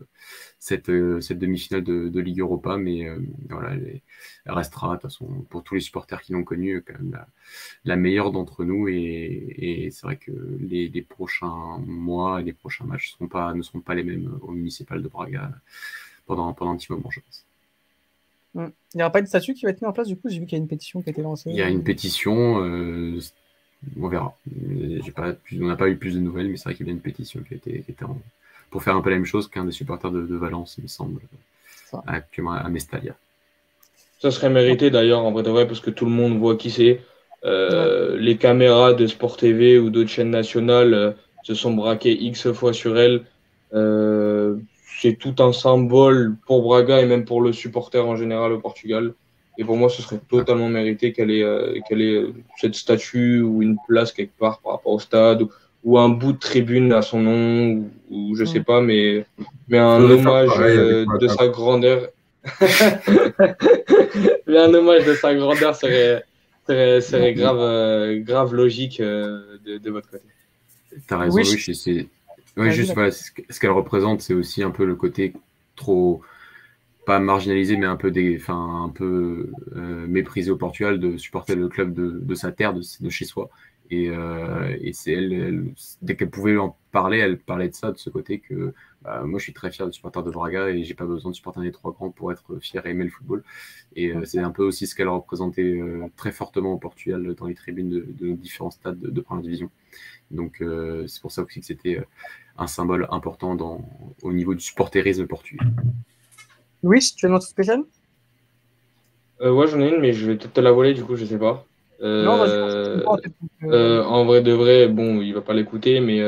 cette, 0.58 0.90
cette 1.20 1.38
demi-finale 1.38 1.82
de, 1.82 2.20
Ligue 2.20 2.40
Europa, 2.40 2.76
mais 2.76 3.08
euh, 3.08 3.18
voilà, 3.48 3.72
elle, 3.72 4.00
restera, 4.46 4.88
de 4.88 4.92
toute 4.94 5.02
façon, 5.02 5.26
pour 5.50 5.64
tous 5.64 5.74
les 5.74 5.80
supporters 5.80 6.22
qui 6.22 6.32
l'ont 6.32 6.44
connue, 6.44 6.82
quand 6.82 6.94
même 6.94 7.18
la, 7.84 7.96
meilleure 7.96 8.30
d'entre 8.30 8.64
nous. 8.64 8.88
Et, 8.88 9.88
c'est 9.90 10.02
vrai 10.02 10.16
que 10.16 10.32
les, 10.60 11.02
prochains 11.02 11.78
mois 11.86 12.40
et 12.40 12.44
les 12.44 12.52
prochains 12.52 12.84
matchs 12.84 13.12
seront 13.12 13.28
pas, 13.28 13.52
ne 13.54 13.62
seront 13.62 13.80
pas 13.80 13.94
les 13.94 14.04
mêmes 14.04 14.38
au 14.42 14.52
municipal 14.52 15.02
de 15.02 15.08
Braga 15.08 15.50
pendant, 16.26 16.52
pendant 16.54 16.72
un 16.72 16.76
petit 16.76 16.92
moment, 16.92 17.10
je 17.10 17.20
pense. 17.20 17.44
Il 18.54 18.70
n'y 18.96 19.02
aura 19.02 19.10
pas 19.10 19.22
de 19.22 19.26
statut 19.26 19.54
qui 19.54 19.64
va 19.64 19.70
être 19.70 19.80
mis 19.80 19.88
en 19.88 19.92
place, 19.92 20.08
du 20.08 20.16
coup, 20.16 20.28
j'ai 20.28 20.38
vu 20.38 20.46
qu'il 20.46 20.58
y 20.58 20.60
a 20.60 20.62
une 20.62 20.68
pétition 20.68 21.00
qui 21.00 21.08
a 21.08 21.12
été 21.12 21.22
lancée. 21.22 21.50
Il 21.50 21.56
y 21.56 21.62
a 21.62 21.70
une 21.70 21.82
pétition, 21.82 22.62
euh, 22.62 23.18
on 24.00 24.08
verra. 24.08 24.36
Pas 25.14 25.34
on 25.60 25.66
n'a 25.66 25.76
pas 25.76 25.88
eu 25.88 25.96
plus 25.96 26.14
de 26.14 26.20
nouvelles, 26.20 26.48
mais 26.48 26.56
c'est 26.56 26.64
vrai 26.64 26.74
qu'il 26.74 26.86
y 26.86 26.90
a 26.90 26.92
une 26.92 27.00
pétition 27.00 27.40
qui 27.40 27.54
a 27.54 27.56
été, 27.56 27.84
pour 28.70 28.82
faire 28.82 28.96
un 28.96 29.02
peu 29.02 29.10
la 29.10 29.16
même 29.16 29.24
chose 29.24 29.48
qu'un 29.48 29.64
des 29.64 29.72
supporters 29.72 30.10
de, 30.10 30.34
Valence, 30.34 30.76
il 30.78 30.84
me 30.84 30.88
semble, 30.88 31.20
actuellement 32.06 32.52
à 32.52 32.68
Mestalia. 32.68 33.14
Ça 34.18 34.30
serait 34.30 34.50
mérité 34.50 34.90
d'ailleurs, 34.90 35.24
en 35.24 35.32
vrai 35.32 35.42
de 35.42 35.50
vrai, 35.50 35.66
parce 35.66 35.80
que 35.80 35.90
tout 35.90 36.04
le 36.04 36.12
monde 36.12 36.38
voit 36.38 36.56
qui 36.56 36.70
c'est. 36.70 37.00
Euh, 37.44 38.16
les 38.16 38.36
caméras 38.36 38.92
de 38.92 39.06
Sport 39.08 39.36
TV 39.36 39.78
ou 39.78 39.90
d'autres 39.90 40.10
chaînes 40.10 40.30
nationales 40.30 40.94
euh, 40.94 41.10
se 41.42 41.54
sont 41.54 41.74
braquées 41.74 42.12
X 42.12 42.52
fois 42.52 42.72
sur 42.72 42.96
elle. 42.96 43.24
Euh, 43.74 44.56
c'est 45.00 45.18
tout 45.18 45.34
un 45.40 45.52
symbole 45.52 46.36
pour 46.46 46.62
Braga 46.62 47.00
et 47.00 47.06
même 47.06 47.24
pour 47.24 47.40
le 47.40 47.52
supporter 47.52 48.06
en 48.06 48.14
général 48.14 48.52
au 48.52 48.60
Portugal. 48.60 49.14
Et 49.58 49.64
pour 49.64 49.76
moi, 49.76 49.88
ce 49.90 50.02
serait 50.02 50.20
totalement 50.28 50.68
mérité 50.68 51.12
qu'elle 51.12 51.30
ait, 51.30 51.42
euh, 51.42 51.78
qu'elle 51.88 52.00
ait 52.00 52.14
euh, 52.14 52.32
cette 52.58 52.74
statue 52.74 53.40
ou 53.40 53.62
une 53.62 53.76
place 53.86 54.12
quelque 54.12 54.36
part 54.38 54.60
par 54.60 54.72
rapport 54.72 54.92
au 54.92 54.98
stade 54.98 55.46
ou, 55.84 55.98
un 55.98 56.08
bout 56.08 56.32
de 56.32 56.38
tribune 56.38 56.92
à 56.92 57.02
son 57.02 57.20
nom 57.20 57.84
ou, 58.10 58.34
je 58.36 58.44
sais 58.44 58.60
pas, 58.60 58.80
mais, 58.80 59.26
mais 59.68 59.78
un 59.78 60.00
hommage 60.02 60.50
euh, 60.58 61.04
de 61.20 61.28
sa 61.28 61.48
grandeur. 61.48 62.08
mais 64.46 64.58
un 64.58 64.72
hommage 64.72 65.04
de 65.04 65.14
sa 65.14 65.34
grandeur 65.34 65.76
serait, 65.76 66.24
serait, 66.66 67.00
serait 67.00 67.34
grave, 67.34 68.20
grave 68.20 68.54
logique 68.54 69.00
de, 69.00 69.78
de, 69.78 69.90
votre 69.90 70.08
côté. 70.08 70.24
T'as 71.06 71.18
raison, 71.18 71.36
oui, 71.36 71.44
c'est, 71.44 72.08
oui, 72.56 72.70
juste 72.72 72.94
voilà, 72.94 73.10
ce 73.10 73.60
qu'elle 73.60 73.70
représente, 73.70 74.22
c'est 74.22 74.34
aussi 74.34 74.62
un 74.62 74.70
peu 74.70 74.84
le 74.84 74.94
côté 74.94 75.32
trop 75.76 76.22
pas 77.04 77.18
marginalisé, 77.18 77.76
mais 77.76 77.86
un 77.86 77.96
peu, 77.96 78.10
des, 78.10 78.40
un 78.48 78.92
peu 78.94 79.50
euh, 79.76 80.06
méprisé 80.06 80.50
au 80.50 80.56
Portugal 80.56 81.00
de 81.00 81.16
supporter 81.16 81.54
le 81.56 81.68
club 81.68 81.94
de, 81.94 82.34
sa 82.34 82.52
terre, 82.52 82.74
de, 82.74 83.08
chez 83.08 83.24
soi. 83.24 83.50
Et, 83.90 84.08
euh, 84.08 84.76
c'est 84.92 85.12
elle, 85.12 85.64
dès 86.00 86.16
qu'elle 86.16 86.30
pouvait 86.30 86.56
en 86.56 86.76
parler, 86.92 87.18
elle 87.18 87.38
parlait 87.38 87.68
de 87.68 87.74
ça, 87.74 87.92
de 87.92 87.98
ce 87.98 88.08
côté 88.08 88.38
que 88.38 88.72
bah, 89.02 89.22
moi 89.24 89.38
je 89.38 89.44
suis 89.44 89.52
très 89.52 89.70
fier 89.72 89.86
de 89.86 89.92
supporter 89.92 90.22
de 90.22 90.30
Braga 90.30 90.68
et 90.70 90.84
j'ai 90.84 90.94
pas 90.94 91.04
besoin 91.04 91.30
de 91.32 91.36
supporter 91.36 91.60
des 91.60 91.72
trois 91.72 91.92
grands 91.92 92.10
pour 92.10 92.30
être 92.30 92.58
fier 92.60 92.86
et 92.86 92.90
aimer 92.90 93.04
le 93.04 93.10
football. 93.10 93.42
Et 93.96 94.14
euh, 94.14 94.24
c'est 94.24 94.38
un 94.38 94.50
peu 94.50 94.64
aussi 94.64 94.86
ce 94.86 94.94
qu'elle 94.94 95.08
représentait 95.08 95.80
très 96.16 96.32
fortement 96.32 96.72
au 96.74 96.78
Portugal 96.78 97.34
dans 97.34 97.46
les 97.46 97.54
tribunes 97.54 97.90
de, 97.90 98.06
de 98.08 98.32
différents 98.32 98.70
stades 98.70 99.00
de, 99.00 99.20
première 99.20 99.42
division. 99.42 99.70
Donc 100.30 100.62
c'est 101.06 101.20
pour 101.20 101.32
ça 101.32 101.42
aussi 101.42 101.60
que 101.60 101.66
c'était 101.66 102.02
un 102.56 102.66
symbole 102.66 103.06
important 103.10 103.84
au 104.22 104.32
niveau 104.32 104.54
du 104.54 104.60
supporterisme 104.60 105.26
portugais. 105.26 105.66
Louis, 106.82 107.00
tu 107.16 107.26
as 107.26 107.28
une 107.28 107.34
autre 107.34 107.46
spéciale 107.46 107.82
euh, 109.40 109.52
Ouais, 109.52 109.66
j'en 109.68 109.80
ai 109.80 109.88
une, 109.88 110.00
mais 110.00 110.12
je 110.12 110.26
vais 110.26 110.36
peut-être 110.36 110.52
te 110.52 110.60
la 110.60 110.72
voler, 110.72 110.94
du 110.94 111.04
coup, 111.04 111.16
je 111.16 111.24
sais 111.24 111.38
pas. 111.38 111.64
Euh, 112.00 113.04
euh, 113.62 114.02
en 114.02 114.24
vrai 114.24 114.42
de 114.42 114.52
vrai, 114.52 114.88
bon, 114.88 115.20
il 115.20 115.32
va 115.34 115.40
pas 115.40 115.54
l'écouter, 115.54 116.00
mais 116.00 116.20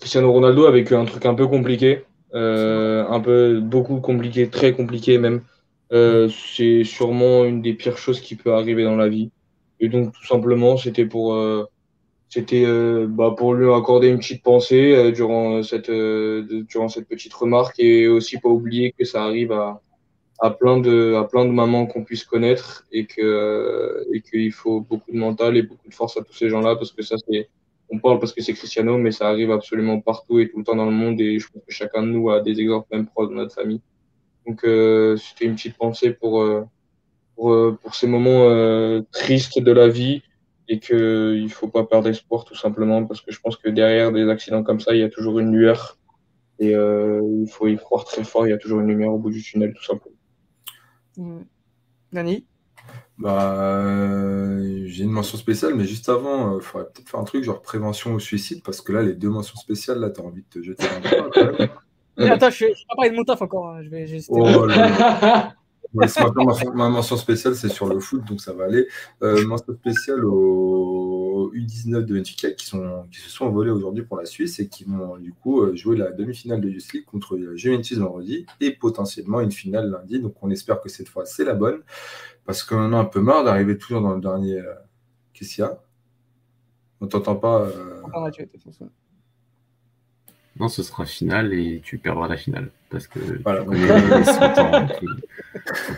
Cristiano 0.00 0.32
Ronaldo 0.32 0.66
a 0.66 0.72
vécu 0.72 0.94
un 0.94 1.04
truc 1.04 1.24
un 1.26 1.34
peu 1.34 1.46
compliqué, 1.46 2.04
un 2.32 3.20
peu 3.20 3.60
beaucoup 3.60 4.00
compliqué, 4.00 4.48
très 4.48 4.72
compliqué 4.72 5.18
même. 5.18 5.42
c'est 5.90 6.82
sûrement 6.84 7.44
une 7.44 7.62
des 7.62 7.74
pires 7.74 7.98
choses 7.98 8.20
qui 8.20 8.34
peut 8.34 8.52
arriver 8.52 8.82
dans 8.84 8.96
la 8.96 9.08
vie. 9.08 9.30
Et 9.80 9.88
donc, 9.88 10.12
tout 10.12 10.26
simplement, 10.26 10.76
c'était 10.76 11.06
pour 11.06 11.36
c'était 12.28 12.64
euh, 12.66 13.06
bah, 13.08 13.34
pour 13.36 13.54
lui 13.54 13.72
accorder 13.72 14.08
une 14.08 14.18
petite 14.18 14.42
pensée 14.42 14.94
euh, 14.94 15.10
durant 15.12 15.62
cette 15.62 15.88
euh, 15.88 16.64
durant 16.68 16.88
cette 16.88 17.08
petite 17.08 17.32
remarque 17.32 17.80
et 17.80 18.06
aussi 18.06 18.38
pas 18.38 18.50
oublier 18.50 18.92
que 18.92 19.04
ça 19.04 19.24
arrive 19.24 19.52
à 19.52 19.80
à 20.40 20.50
plein 20.50 20.78
de 20.78 21.14
à 21.14 21.24
plein 21.24 21.46
de 21.46 21.50
mamans 21.50 21.86
qu'on 21.86 22.04
puisse 22.04 22.24
connaître 22.24 22.86
et 22.92 23.06
que 23.06 24.06
et 24.12 24.20
qu'il 24.20 24.52
faut 24.52 24.80
beaucoup 24.80 25.10
de 25.10 25.16
mental 25.16 25.56
et 25.56 25.62
beaucoup 25.62 25.88
de 25.88 25.94
force 25.94 26.16
à 26.16 26.22
tous 26.22 26.34
ces 26.34 26.48
gens-là 26.50 26.76
parce 26.76 26.92
que 26.92 27.02
ça 27.02 27.16
c'est 27.26 27.48
on 27.90 27.98
parle 27.98 28.20
parce 28.20 28.34
que 28.34 28.42
c'est 28.42 28.52
Cristiano 28.52 28.98
mais 28.98 29.10
ça 29.10 29.28
arrive 29.28 29.50
absolument 29.50 30.00
partout 30.00 30.38
et 30.38 30.50
tout 30.50 30.58
le 30.58 30.64
temps 30.64 30.76
dans 30.76 30.84
le 30.84 30.92
monde 30.92 31.20
et 31.20 31.38
je 31.38 31.48
pense 31.50 31.62
que 31.66 31.72
chacun 31.72 32.02
de 32.02 32.08
nous 32.08 32.30
a 32.30 32.40
des 32.40 32.60
exemples 32.60 32.88
même 32.92 33.06
proches 33.06 33.30
dans 33.30 33.36
notre 33.36 33.54
famille. 33.54 33.80
Donc 34.46 34.60
c'était 35.18 35.46
une 35.46 35.54
petite 35.54 35.76
pensée 35.76 36.12
pour 36.12 36.44
pour, 37.34 37.78
pour 37.78 37.94
ces 37.94 38.06
moments 38.06 39.02
tristes 39.12 39.58
de 39.58 39.72
la 39.72 39.88
vie 39.88 40.22
et 40.68 40.80
qu'il 40.80 41.44
ne 41.44 41.48
faut 41.48 41.68
pas 41.68 41.84
perdre 41.84 42.08
espoir 42.08 42.44
tout 42.44 42.54
simplement 42.54 43.04
parce 43.04 43.20
que 43.20 43.32
je 43.32 43.40
pense 43.40 43.56
que 43.56 43.68
derrière 43.68 44.12
des 44.12 44.28
accidents 44.28 44.62
comme 44.62 44.80
ça, 44.80 44.94
il 44.94 45.00
y 45.00 45.04
a 45.04 45.08
toujours 45.08 45.38
une 45.38 45.52
lueur 45.52 45.98
et 46.58 46.74
euh, 46.74 47.22
il 47.42 47.48
faut 47.48 47.68
y 47.68 47.76
croire 47.76 48.04
très 48.04 48.24
fort, 48.24 48.46
il 48.46 48.50
y 48.50 48.52
a 48.52 48.58
toujours 48.58 48.80
une 48.80 48.88
lumière 48.88 49.12
au 49.12 49.18
bout 49.18 49.30
du 49.30 49.42
tunnel 49.42 49.72
tout 49.74 49.84
simplement. 49.84 50.16
Mmh. 51.16 51.40
Nani? 52.12 52.46
Bah, 53.18 53.54
euh, 53.60 54.84
j'ai 54.86 55.04
une 55.04 55.10
mention 55.10 55.38
spéciale, 55.38 55.74
mais 55.74 55.84
juste 55.84 56.08
avant, 56.08 56.52
il 56.52 56.58
euh, 56.58 56.60
faudrait 56.60 56.86
peut-être 56.86 57.08
faire 57.08 57.18
un 57.18 57.24
truc 57.24 57.42
genre 57.42 57.60
prévention 57.60 58.14
au 58.14 58.20
suicide, 58.20 58.62
parce 58.62 58.80
que 58.80 58.92
là, 58.92 59.02
les 59.02 59.14
deux 59.14 59.28
mentions 59.28 59.56
spéciales, 59.56 59.98
là, 59.98 60.10
tu 60.10 60.20
as 60.20 60.24
envie 60.24 60.42
de 60.42 60.48
te 60.48 60.62
jeter 60.62 60.86
un 60.86 61.00
même. 62.18 62.30
attends, 62.32 62.50
je 62.50 62.64
ne 62.64 62.68
vais 62.70 62.74
pas 62.88 62.94
parler 62.94 63.10
de 63.10 63.16
mon 63.16 63.24
taf 63.24 63.42
encore. 63.42 63.70
Hein. 63.70 63.82
Je 63.82 63.88
vais, 63.88 64.06
oh, 64.28 64.68
ma, 65.94 66.88
mention 66.88 67.16
spéciale, 67.16 67.54
c'est 67.54 67.68
sur 67.68 67.88
le 67.88 67.98
foot, 68.00 68.24
donc 68.24 68.40
ça 68.40 68.52
va 68.52 68.64
aller. 68.64 68.86
Euh, 69.22 69.46
mention 69.46 69.74
spéciale 69.74 70.24
au 70.24 71.50
U19 71.54 72.04
de 72.04 72.14
Benfica 72.14 72.50
qui, 72.50 72.66
se 72.66 72.76
sont 73.30 73.44
envolés 73.46 73.70
aujourd'hui 73.70 74.04
pour 74.04 74.16
la 74.16 74.26
Suisse 74.26 74.58
et 74.60 74.68
qui 74.68 74.84
vont 74.84 75.16
du 75.16 75.32
coup 75.32 75.62
euh, 75.62 75.74
jouer 75.74 75.96
la 75.96 76.10
demi-finale 76.10 76.60
de 76.60 76.68
Youth 76.68 76.92
League 76.92 77.04
contre 77.04 77.38
Juventus 77.54 77.98
vendredi 77.98 78.46
et 78.60 78.72
potentiellement 78.72 79.40
une 79.40 79.52
finale 79.52 79.90
lundi. 79.90 80.20
Donc 80.20 80.34
on 80.42 80.50
espère 80.50 80.80
que 80.80 80.88
cette 80.88 81.08
fois 81.08 81.24
c'est 81.24 81.44
la 81.44 81.54
bonne 81.54 81.80
parce 82.44 82.62
qu'on 82.62 82.92
a 82.92 82.96
un 82.96 83.04
peu 83.04 83.20
marre 83.20 83.44
d'arriver 83.44 83.78
toujours 83.78 84.00
dans 84.00 84.14
le 84.14 84.20
dernier. 84.20 84.58
Euh, 84.58 84.74
qu'est-ce 85.32 85.54
qu'il 85.54 85.64
y 85.64 85.66
a 85.66 85.80
On 87.00 87.06
t'entend 87.06 87.36
pas 87.36 87.62
euh... 87.62 88.02
Non, 90.58 90.68
ce 90.68 90.82
sera 90.82 91.06
finale 91.06 91.52
et 91.52 91.80
tu 91.84 91.98
perdras 91.98 92.26
la 92.28 92.36
finale. 92.36 92.70
Parce 92.90 93.06
que 93.06 93.18
voilà, 93.42 93.60
tu 93.60 93.66
connais 93.66 93.86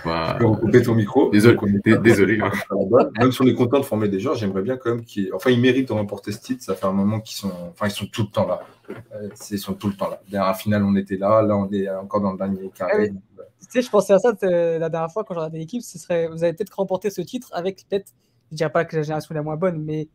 pas... 0.05 0.35
peux 0.35 0.47
recouper 0.47 0.83
ton 0.83 0.95
micro. 0.95 1.31
Désolé. 1.31 1.57
désolé 2.03 2.41
hein. 2.41 2.51
Même 3.19 3.33
si 3.33 3.41
on 3.43 3.47
est 3.47 3.55
content 3.55 3.79
de 3.79 3.85
former 3.85 4.09
des 4.09 4.21
gens, 4.21 4.35
j'aimerais 4.35 4.63
bien 4.63 4.77
quand 4.77 4.91
même 4.91 5.05
qu'ils. 5.05 5.33
Enfin, 5.33 5.51
ils 5.51 5.61
méritent 5.61 5.89
de 5.89 5.93
remporter 5.93 6.33
ce 6.33 6.41
titre. 6.41 6.63
Ça 6.65 6.75
fait 6.75 6.87
un 6.87 6.93
moment 6.93 7.21
qu'ils 7.21 7.37
sont. 7.37 7.53
Enfin, 7.71 7.87
ils 7.87 7.93
sont 7.93 8.07
tout 8.07 8.23
le 8.23 8.29
temps 8.29 8.47
là. 8.47 8.61
Euh, 9.15 9.29
ils 9.51 9.59
sont 9.59 9.75
tout 9.75 9.89
le 9.89 9.95
temps 9.95 10.11
là. 10.11 10.21
Dernière 10.29 10.57
finale, 10.57 10.83
on 10.85 10.97
était 10.97 11.17
là. 11.17 11.43
Là, 11.43 11.57
on 11.57 11.71
est 11.71 11.89
encore 11.89 12.21
dans 12.21 12.33
le 12.33 12.39
dernier 12.39 12.71
carré. 12.75 13.13
Ah 13.13 13.43
tu 13.61 13.67
sais, 13.69 13.83
je 13.83 13.91
pensais 13.91 14.15
à 14.15 14.19
ça 14.19 14.33
la 14.43 14.89
dernière 14.89 15.13
fois 15.13 15.23
quand 15.23 15.35
j'ai 15.35 15.41
regardé 15.41 15.59
l'équipe. 15.59 15.83
Ce 15.83 15.99
serait, 15.99 16.27
vous 16.27 16.43
avez 16.43 16.53
peut-être 16.55 16.75
remporté 16.75 17.09
ce 17.11 17.21
titre 17.21 17.51
avec 17.53 17.87
peut-être, 17.89 18.13
je 18.51 18.57
dirais 18.57 18.73
pas 18.73 18.85
que 18.85 18.97
la 18.97 19.03
génération 19.03 19.35
la 19.35 19.43
moins 19.43 19.57
bonne, 19.57 19.85
mais 19.85 20.09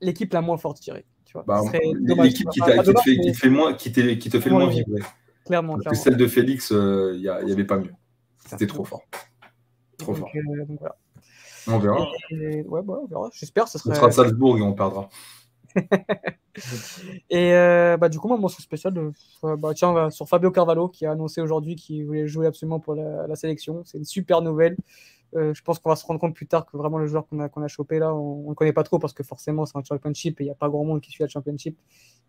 l'équipe 0.00 0.32
la 0.32 0.40
moins 0.40 0.56
forte, 0.56 0.78
je 0.78 0.82
dirais. 0.82 1.04
Bah, 1.46 1.62
l'équipe 1.72 2.48
qui, 2.50 2.60
te 2.60 3.32
fait 3.32 3.50
moins, 3.50 3.74
qui, 3.74 3.92
qui 3.92 4.30
te 4.30 4.40
fait 4.40 4.50
le 4.50 4.56
moins 4.56 4.68
vibrer. 4.68 5.02
Clairement. 5.46 5.78
Parce 5.82 5.96
que 5.96 6.02
celle 6.02 6.16
de 6.16 6.26
Félix, 6.26 6.70
il 6.70 6.76
euh, 6.76 7.44
n'y 7.44 7.52
avait 7.52 7.64
pas 7.64 7.78
mieux. 7.78 7.92
C'était 8.46 8.66
trop 8.66 8.84
fort. 8.84 9.02
Trop 9.98 10.14
fort. 10.14 10.28
Euh, 10.34 10.76
on 11.68 11.78
verra. 11.78 12.06
ouais, 12.30 12.82
bah, 12.82 12.98
on 13.02 13.06
verra. 13.06 13.30
J'espère. 13.32 13.68
Ce 13.68 13.78
serait... 13.78 13.92
On 13.92 13.94
sera 13.94 14.06
à 14.08 14.10
Salzbourg 14.10 14.58
et 14.58 14.62
on 14.62 14.74
perdra. 14.74 15.08
et 17.30 17.52
euh, 17.52 17.96
bah, 17.96 18.08
du 18.08 18.18
coup, 18.18 18.28
moi, 18.28 18.38
mon 18.38 18.48
spécial, 18.48 18.92
de, 18.92 19.12
bah, 19.56 19.72
tiens, 19.74 20.10
sur 20.10 20.28
Fabio 20.28 20.50
Carvalho 20.50 20.88
qui 20.88 21.06
a 21.06 21.12
annoncé 21.12 21.40
aujourd'hui 21.40 21.76
qu'il 21.76 22.06
voulait 22.06 22.26
jouer 22.26 22.46
absolument 22.46 22.80
pour 22.80 22.94
la, 22.94 23.26
la 23.26 23.36
sélection. 23.36 23.82
C'est 23.84 23.98
une 23.98 24.04
super 24.04 24.42
nouvelle. 24.42 24.76
Euh, 25.34 25.52
je 25.52 25.62
pense 25.62 25.78
qu'on 25.78 25.90
va 25.90 25.96
se 25.96 26.06
rendre 26.06 26.20
compte 26.20 26.34
plus 26.34 26.46
tard 26.46 26.66
que 26.66 26.76
vraiment 26.76 26.98
le 26.98 27.06
joueur 27.06 27.26
qu'on 27.26 27.40
a, 27.40 27.48
qu'on 27.48 27.62
a 27.62 27.68
chopé 27.68 27.98
là, 27.98 28.14
on 28.14 28.44
ne 28.44 28.48
le 28.50 28.54
connaît 28.54 28.72
pas 28.72 28.84
trop 28.84 28.98
parce 28.98 29.12
que 29.12 29.24
forcément 29.24 29.66
c'est 29.66 29.76
un 29.76 29.82
championship 29.82 30.40
et 30.40 30.44
il 30.44 30.46
n'y 30.46 30.52
a 30.52 30.54
pas 30.54 30.68
grand 30.68 30.84
monde 30.84 31.00
qui 31.00 31.10
suit 31.10 31.24
le 31.24 31.28
championship. 31.28 31.76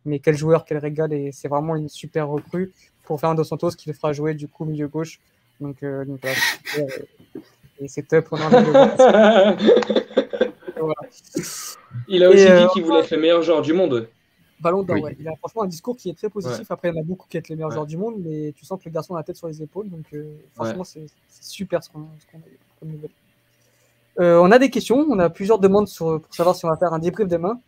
Mais 0.06 0.20
quel 0.20 0.36
joueur, 0.36 0.66
quel 0.66 0.78
régal, 0.78 1.14
et 1.14 1.32
c'est 1.32 1.48
vraiment 1.48 1.76
une 1.76 1.90
super 1.90 2.28
recrue 2.28 2.74
pour 3.04 3.20
faire 3.20 3.30
un 3.30 3.36
Dos 3.36 3.44
Santos 3.44 3.72
qui 3.72 3.90
le 3.90 3.94
fera 3.94 4.14
jouer 4.14 4.34
du 4.34 4.48
coup 4.48 4.66
milieu 4.66 4.88
gauche. 4.88 5.20
Donc, 5.60 5.84
euh, 5.84 6.06
donc 6.06 6.22
et 7.80 7.88
c'est 7.88 8.08
top. 8.08 8.28
On 8.32 8.38
Il 12.08 12.24
a 12.24 12.30
aussi 12.30 12.46
dit 12.46 12.52
euh, 12.52 12.68
qu'il 12.70 12.84
voulait 12.84 13.00
être 13.00 13.12
le 13.12 13.20
meilleur 13.20 13.42
joueur 13.42 13.62
du 13.62 13.74
monde. 13.74 14.08
Ballon 14.60 14.84
d'or, 14.84 15.00
ouais. 15.02 15.16
Il 15.20 15.28
a 15.28 15.36
franchement 15.36 15.64
un 15.64 15.68
discours 15.68 15.96
qui 15.96 16.10
est 16.10 16.14
très 16.18 16.30
positif. 16.30 16.72
Après, 16.72 16.90
il 16.90 16.96
y 16.96 16.98
en 16.98 17.02
a 17.02 17.04
beaucoup 17.04 17.28
qui 17.28 17.38
être 17.38 17.50
les 17.50 17.56
meilleurs 17.56 17.72
joueurs 17.72 17.86
du 17.86 17.98
monde, 17.98 18.16
mais 18.18 18.54
tu 18.54 18.66
sens 18.66 18.80
que 18.80 18.86
le 18.86 18.94
garçon 18.94 19.14
a 19.16 19.20
la 19.20 19.24
tête 19.24 19.36
sur 19.36 19.48
les 19.48 19.62
épaules. 19.62 19.90
Donc, 19.90 20.06
franchement, 20.56 20.84
c'est 20.84 21.06
super 21.30 21.84
ce 21.84 21.90
qu'on 21.90 22.02
a 22.02 22.48
eu. 22.48 22.58
Euh, 24.20 24.40
on 24.40 24.52
a 24.52 24.60
des 24.60 24.70
questions, 24.70 25.06
on 25.10 25.20
a 25.20 25.30
plusieurs 25.30 25.60
demandes 25.60 25.88
sur, 25.88 26.22
pour 26.22 26.34
savoir 26.34 26.56
si 26.56 26.66
on 26.66 26.70
va 26.70 26.78
faire 26.78 26.94
un 26.94 27.00
débrief 27.00 27.28
demain. 27.28 27.60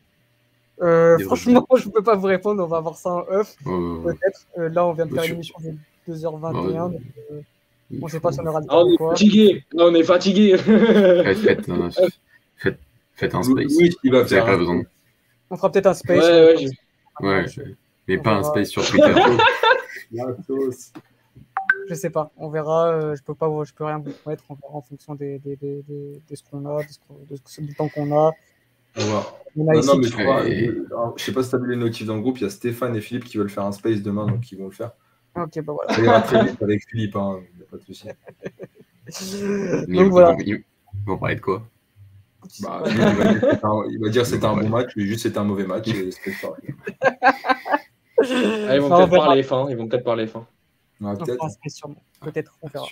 Euh, 0.81 1.19
franchement, 1.19 1.65
je 1.77 1.87
ne 1.87 1.91
peux 1.91 2.03
pas 2.03 2.15
vous 2.15 2.27
répondre, 2.27 2.63
on 2.63 2.67
va 2.67 2.79
voir 2.79 2.95
ça 2.95 3.09
en 3.09 3.25
off. 3.29 3.55
Peut-être. 3.63 4.47
Euh, 4.57 4.69
là, 4.69 4.85
on 4.85 4.93
vient 4.93 5.05
de 5.05 5.13
faire 5.13 5.25
une 5.25 5.33
émission 5.33 5.55
de 5.59 5.75
2h21. 6.11 6.91
Donc, 6.91 7.01
on 8.01 8.05
ne 8.05 8.11
sait 8.11 8.19
pas 8.19 8.31
si 8.31 8.39
on 8.39 8.45
aura 8.45 8.61
le 8.61 8.65
temps. 8.65 8.83
on, 8.83 8.91
est 8.91 8.97
fatigué. 8.97 9.63
on 9.75 9.93
est 9.95 10.03
fatigué. 10.03 10.57
faites, 13.15 13.35
un 13.35 13.43
space. 13.43 13.73
Oui, 13.77 13.95
il 14.03 14.11
va 14.11 14.25
faire. 14.25 14.45
Pas 14.45 14.57
besoin. 14.57 14.81
On 15.49 15.57
fera 15.57 15.71
peut-être 15.71 15.87
un 15.87 15.93
space. 15.93 16.23
Ouais, 16.23 16.69
ouais, 17.21 17.45
mais 18.07 18.17
pas 18.17 18.35
un 18.35 18.43
space 18.43 18.69
sur 18.69 18.85
Twitter. 18.85 19.13
je 21.89 21.95
sais 21.95 22.09
pas. 22.09 22.31
On 22.37 22.49
verra. 22.49 22.89
Euh, 22.89 23.15
je 23.15 23.23
peux 23.23 23.33
pas, 23.33 23.47
je 23.63 23.73
peux 23.73 23.83
rien 23.83 23.97
vous 23.97 24.11
promettre. 24.11 24.43
On 24.49 24.53
verra 24.53 24.75
en 24.75 24.81
fonction 24.81 25.15
des, 25.15 25.39
des, 25.39 25.55
des, 25.55 25.83
de 25.83 26.35
ce 26.35 26.43
qu'on 26.43 26.65
a, 26.65 26.83
de 26.83 27.35
ce, 27.45 27.61
du 27.61 27.73
temps 27.73 27.89
qu'on 27.89 28.11
a. 28.15 28.31
On 28.95 29.05
va. 29.05 29.25
non, 29.55 29.81
non, 29.81 29.97
mais 29.97 30.07
je, 30.07 30.13
crois, 30.13 30.43
je 31.17 31.23
sais 31.23 31.31
pas 31.31 31.43
si 31.43 31.49
tu 31.49 31.55
as 31.55 31.59
vu 31.59 31.71
les 31.71 31.75
notifs 31.75 32.05
dans 32.05 32.15
le 32.15 32.21
groupe. 32.21 32.37
Il 32.37 32.43
y 32.43 32.47
a 32.47 32.49
Stéphane 32.49 32.95
et 32.95 33.01
Philippe 33.01 33.25
qui 33.25 33.37
veulent 33.37 33.49
faire 33.49 33.65
un 33.65 33.71
space 33.71 34.01
demain, 34.01 34.27
donc 34.27 34.51
ils 34.51 34.57
vont 34.57 34.65
le 34.65 34.71
faire. 34.71 34.91
Ok, 35.35 35.61
bah 35.63 35.73
voilà. 35.73 35.93
Ça 35.93 36.01
ira 36.01 36.21
très 36.21 36.45
vite 36.45 36.61
avec 36.61 36.87
Philippe, 36.87 37.15
hein, 37.15 37.39
il 37.53 37.57
n'y 37.57 37.63
a 37.63 37.65
pas 37.69 37.77
de 37.77 37.83
souci. 37.83 38.07
donc 39.93 40.11
voilà. 40.11 40.35
Ils 40.45 40.63
vont 41.05 41.17
parler 41.17 41.35
de 41.35 41.41
quoi? 41.41 41.63
Bah, 42.61 42.83
il, 42.87 42.97
va 42.97 43.07
il, 43.89 43.99
va 43.99 44.09
dire 44.09 44.23
que 44.23 44.27
c'était 44.27 44.45
un 44.45 44.55
bon 44.55 44.69
match, 44.69 44.91
mais 44.95 45.05
juste 45.05 45.23
c'était 45.23 45.37
un 45.37 45.43
mauvais 45.43 45.65
match. 45.65 45.87
Et 45.89 46.09
ah, 48.21 48.75
ils 48.75 48.81
vont 48.81 48.89
peut-être 48.89 49.09
parler 49.09 49.43
fin. 49.43 49.67
Ils 49.69 49.77
vont 49.77 49.87
peut-être 49.87 50.03
parler 50.03 50.27
peut-être. 52.21 52.57
on 52.61 52.67
verra. 52.67 52.85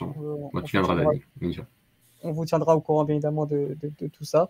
Tu. 0.63 1.61
On 2.23 2.31
vous 2.31 2.45
tiendra 2.45 2.75
au 2.75 2.81
courant, 2.81 3.05
bien 3.05 3.15
évidemment, 3.15 3.45
de, 3.45 3.77
de, 3.81 4.07
tout 4.07 4.23
ça. 4.23 4.47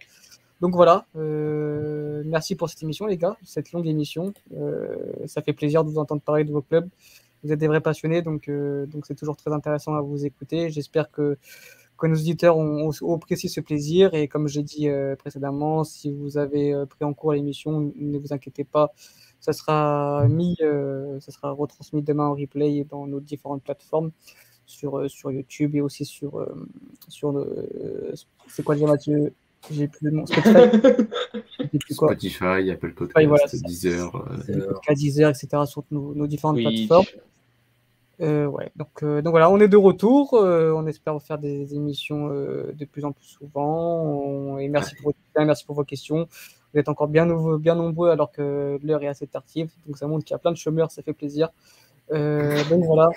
Donc 0.62 0.74
voilà, 0.74 1.06
euh, 1.16 2.24
merci 2.26 2.56
pour 2.56 2.70
cette 2.70 2.82
émission, 2.82 3.06
les 3.06 3.18
gars, 3.18 3.38
cette 3.44 3.72
longue 3.74 3.88
émission. 3.88 4.34
Euh, 4.56 4.96
ça 5.28 5.42
fait 5.42 5.54
plaisir 5.54 5.84
de 5.84 5.90
vous 5.90 6.00
entendre 6.00 6.22
parler 6.22 6.46
de 6.46 6.52
vos 6.52 6.62
clubs. 6.62 6.90
Vous 7.44 7.52
êtes 7.52 7.60
des 7.60 7.68
vrais 7.68 7.82
passionnés, 7.82 8.24
donc 8.24 8.50
euh, 8.50 8.88
donc 8.88 9.06
c'est 9.06 9.14
toujours 9.14 9.38
très 9.38 9.54
intéressant 9.54 9.94
à 9.94 10.02
vous 10.02 10.26
écouter. 10.26 10.72
J'espère 10.72 11.12
que, 11.12 11.38
que 12.00 12.08
nos 12.08 12.16
auditeurs 12.16 12.58
ont, 12.58 12.90
ont, 13.02 13.16
apprécié 13.16 13.50
ce 13.50 13.62
plaisir. 13.62 14.16
Et 14.16 14.28
comme 14.28 14.48
j'ai 14.48 14.64
dit 14.64 14.88
précédemment, 15.20 15.84
si 15.84 16.12
vous 16.12 16.40
avez 16.40 16.74
pris 16.90 17.06
en 17.06 17.14
cours 17.14 17.34
l'émission, 17.34 17.94
ne 17.96 18.18
vous 18.18 18.34
inquiétez 18.34 18.64
pas, 18.64 18.94
ça 19.48 19.54
sera 19.54 20.28
mis, 20.28 20.58
euh, 20.62 21.22
ça 21.22 21.32
sera 21.32 21.52
retransmis 21.52 22.02
demain 22.02 22.26
en 22.26 22.36
replay 22.36 22.84
dans 22.84 23.08
nos 23.08 23.22
différentes 23.22 23.64
plateformes 23.64 24.12
sur, 24.66 25.00
euh, 25.00 25.08
sur 25.08 25.32
YouTube 25.32 25.74
et 25.76 25.80
aussi 25.82 26.04
sur, 26.04 26.38
euh, 26.38 26.68
sur 27.08 27.32
le. 27.32 28.14
C'est 28.48 28.64
quoi 28.64 28.76
déjà 28.76 28.88
Mathieu 28.88 29.34
J'ai 29.72 29.88
plus 29.88 30.08
le 30.10 30.12
nom. 30.12 30.26
Spotify, 31.90 32.70
Apple 32.72 32.94
Podcast, 32.94 33.64
Deezer. 33.64 34.14
Euh... 34.50 34.94
Deezer, 34.94 35.30
etc. 35.30 35.64
sur 35.66 35.86
nos, 35.92 36.14
nos 36.14 36.28
différentes 36.28 36.58
plateformes. 36.58 37.06
ouais. 38.20 38.70
donc, 38.76 39.02
donc 39.02 39.28
voilà, 39.30 39.50
on 39.50 39.62
est 39.62 39.70
de 39.70 39.78
retour. 39.78 40.34
on 40.34 40.86
espère 40.88 41.22
faire 41.22 41.40
des 41.40 41.74
émissions 41.74 42.28
de 42.28 42.86
plus 42.86 43.06
en 43.06 43.14
plus 43.14 43.28
souvent. 43.28 44.58
et 44.58 44.68
merci 44.68 44.94
pour, 45.02 45.14
merci 45.38 45.66
pour 45.66 45.76
vos 45.76 45.86
questions. 45.86 46.28
Vous 46.74 46.80
êtes 46.80 46.90
encore 46.90 47.08
bien, 47.08 47.26
bien 47.58 47.76
nombreux 47.76 48.10
alors 48.10 48.32
que 48.32 48.78
l'heure 48.84 49.02
est 49.04 49.08
assez 49.08 49.28
tardive. 49.28 49.70
Donc 49.86 49.98
ça 49.98 50.08
montre 50.08 50.26
qu'il 50.26 50.34
y 50.34 50.36
a 50.36 50.40
plein 50.40 50.52
de 50.52 50.58
chômeurs, 50.58 50.92
ça 50.92 51.02
fait 51.02 51.14
plaisir. 51.14 51.50
Euh, 52.12 52.64
donc 52.70 52.86
voilà. 52.86 53.10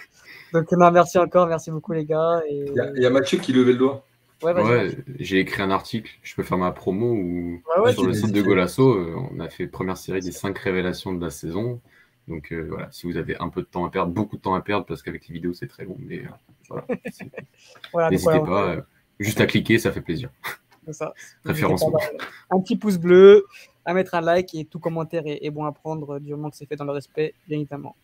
Donc 0.53 0.71
merci 0.73 1.19
encore, 1.19 1.47
merci 1.47 1.71
beaucoup 1.71 1.93
les 1.93 2.05
gars. 2.05 2.43
Il 2.49 2.73
y, 2.97 3.07
a 3.07 3.11
Mathieu 3.11 3.39
qui 3.39 3.53
levait 3.53 3.73
le 3.73 3.79
doigt. 3.79 4.05
Ouais, 4.43 4.97
j'ai 5.19 5.39
écrit 5.39 5.63
un 5.63 5.71
article, 5.71 6.11
je 6.23 6.35
peux 6.35 6.43
faire 6.43 6.57
ma 6.57 6.73
promo 6.73 7.13
ou 7.13 7.63
sur 7.93 8.07
le 8.07 8.15
site 8.15 8.33
de 8.33 8.41
Golasso, 8.41 8.95
euh, 8.95 9.15
on 9.31 9.39
a 9.39 9.51
fait 9.51 9.67
première 9.67 9.99
série 9.99 10.21
des 10.21 10.33
cinq 10.33 10.57
révélations 10.59 11.13
de 11.13 11.23
la 11.23 11.31
saison. 11.31 11.79
Donc 12.27 12.51
euh, 12.53 12.67
voilà, 12.71 12.89
si 12.91 13.07
vous 13.07 13.19
avez 13.19 13.37
un 13.39 13.51
peu 13.51 13.61
de 13.61 13.67
temps 13.67 13.85
à 13.85 13.91
perdre, 13.91 14.13
beaucoup 14.13 14.37
de 14.37 14.41
temps 14.41 14.55
à 14.55 14.63
perdre 14.63 14.87
parce 14.87 15.03
qu'avec 15.03 15.29
les 15.29 15.35
vidéos 15.35 15.53
c'est 15.53 15.67
très 15.67 15.85
long, 15.85 15.97
mais 15.99 16.23
voilà, 16.71 16.87
n'hésitez 18.11 18.41
pas, 18.41 18.77
juste 19.19 19.43
à 19.43 19.47
cliquer, 19.47 19.79
ça 19.79 19.93
fait 19.93 20.01
plaisir. 20.01 20.31
Ça. 20.93 21.13
Un 21.45 22.61
petit 22.61 22.77
pouce 22.77 22.99
bleu, 22.99 23.45
à 23.85 23.95
mettre 23.95 24.15
un 24.15 24.21
like 24.21 24.55
et 24.55 24.65
tout 24.65 24.79
commentaire 24.79 25.23
est, 25.27 25.51
bon 25.51 25.65
à 25.65 25.73
prendre 25.73 26.19
du 26.19 26.31
moment 26.31 26.51
que 26.51 26.57
c'est 26.57 26.67
fait 26.67 26.77
dans 26.77 26.85
le 26.85 26.93
respect, 26.93 27.35
bien 27.49 27.59
évidemment. 27.59 27.97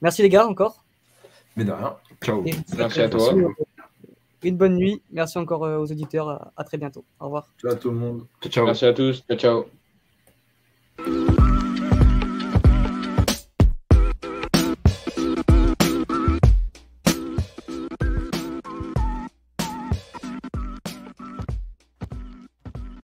Merci 0.00 0.22
les 0.22 0.28
gars 0.28 0.46
encore. 0.46 0.84
Mais 1.56 1.64
de 1.64 1.72
rien. 1.72 1.96
Ciao. 2.22 2.44
Merci 2.76 3.00
à 3.00 3.08
toi. 3.08 3.34
Une 4.42 4.56
bonne 4.56 4.76
nuit. 4.76 5.02
Merci 5.10 5.38
encore 5.38 5.64
euh, 5.64 5.78
aux 5.78 5.90
auditeurs. 5.90 6.52
À 6.56 6.62
très 6.62 6.78
bientôt. 6.78 7.04
Au 7.18 7.24
revoir. 7.24 7.48
Ciao 7.60 7.72
à 7.72 7.74
tout 7.74 7.90
le 7.90 7.96
monde. 7.96 8.26
Ciao. 8.48 8.64
Merci 8.64 8.86
à 8.86 8.92
tous. 8.92 9.24
Ciao. 9.28 9.64
ciao. 10.96 11.27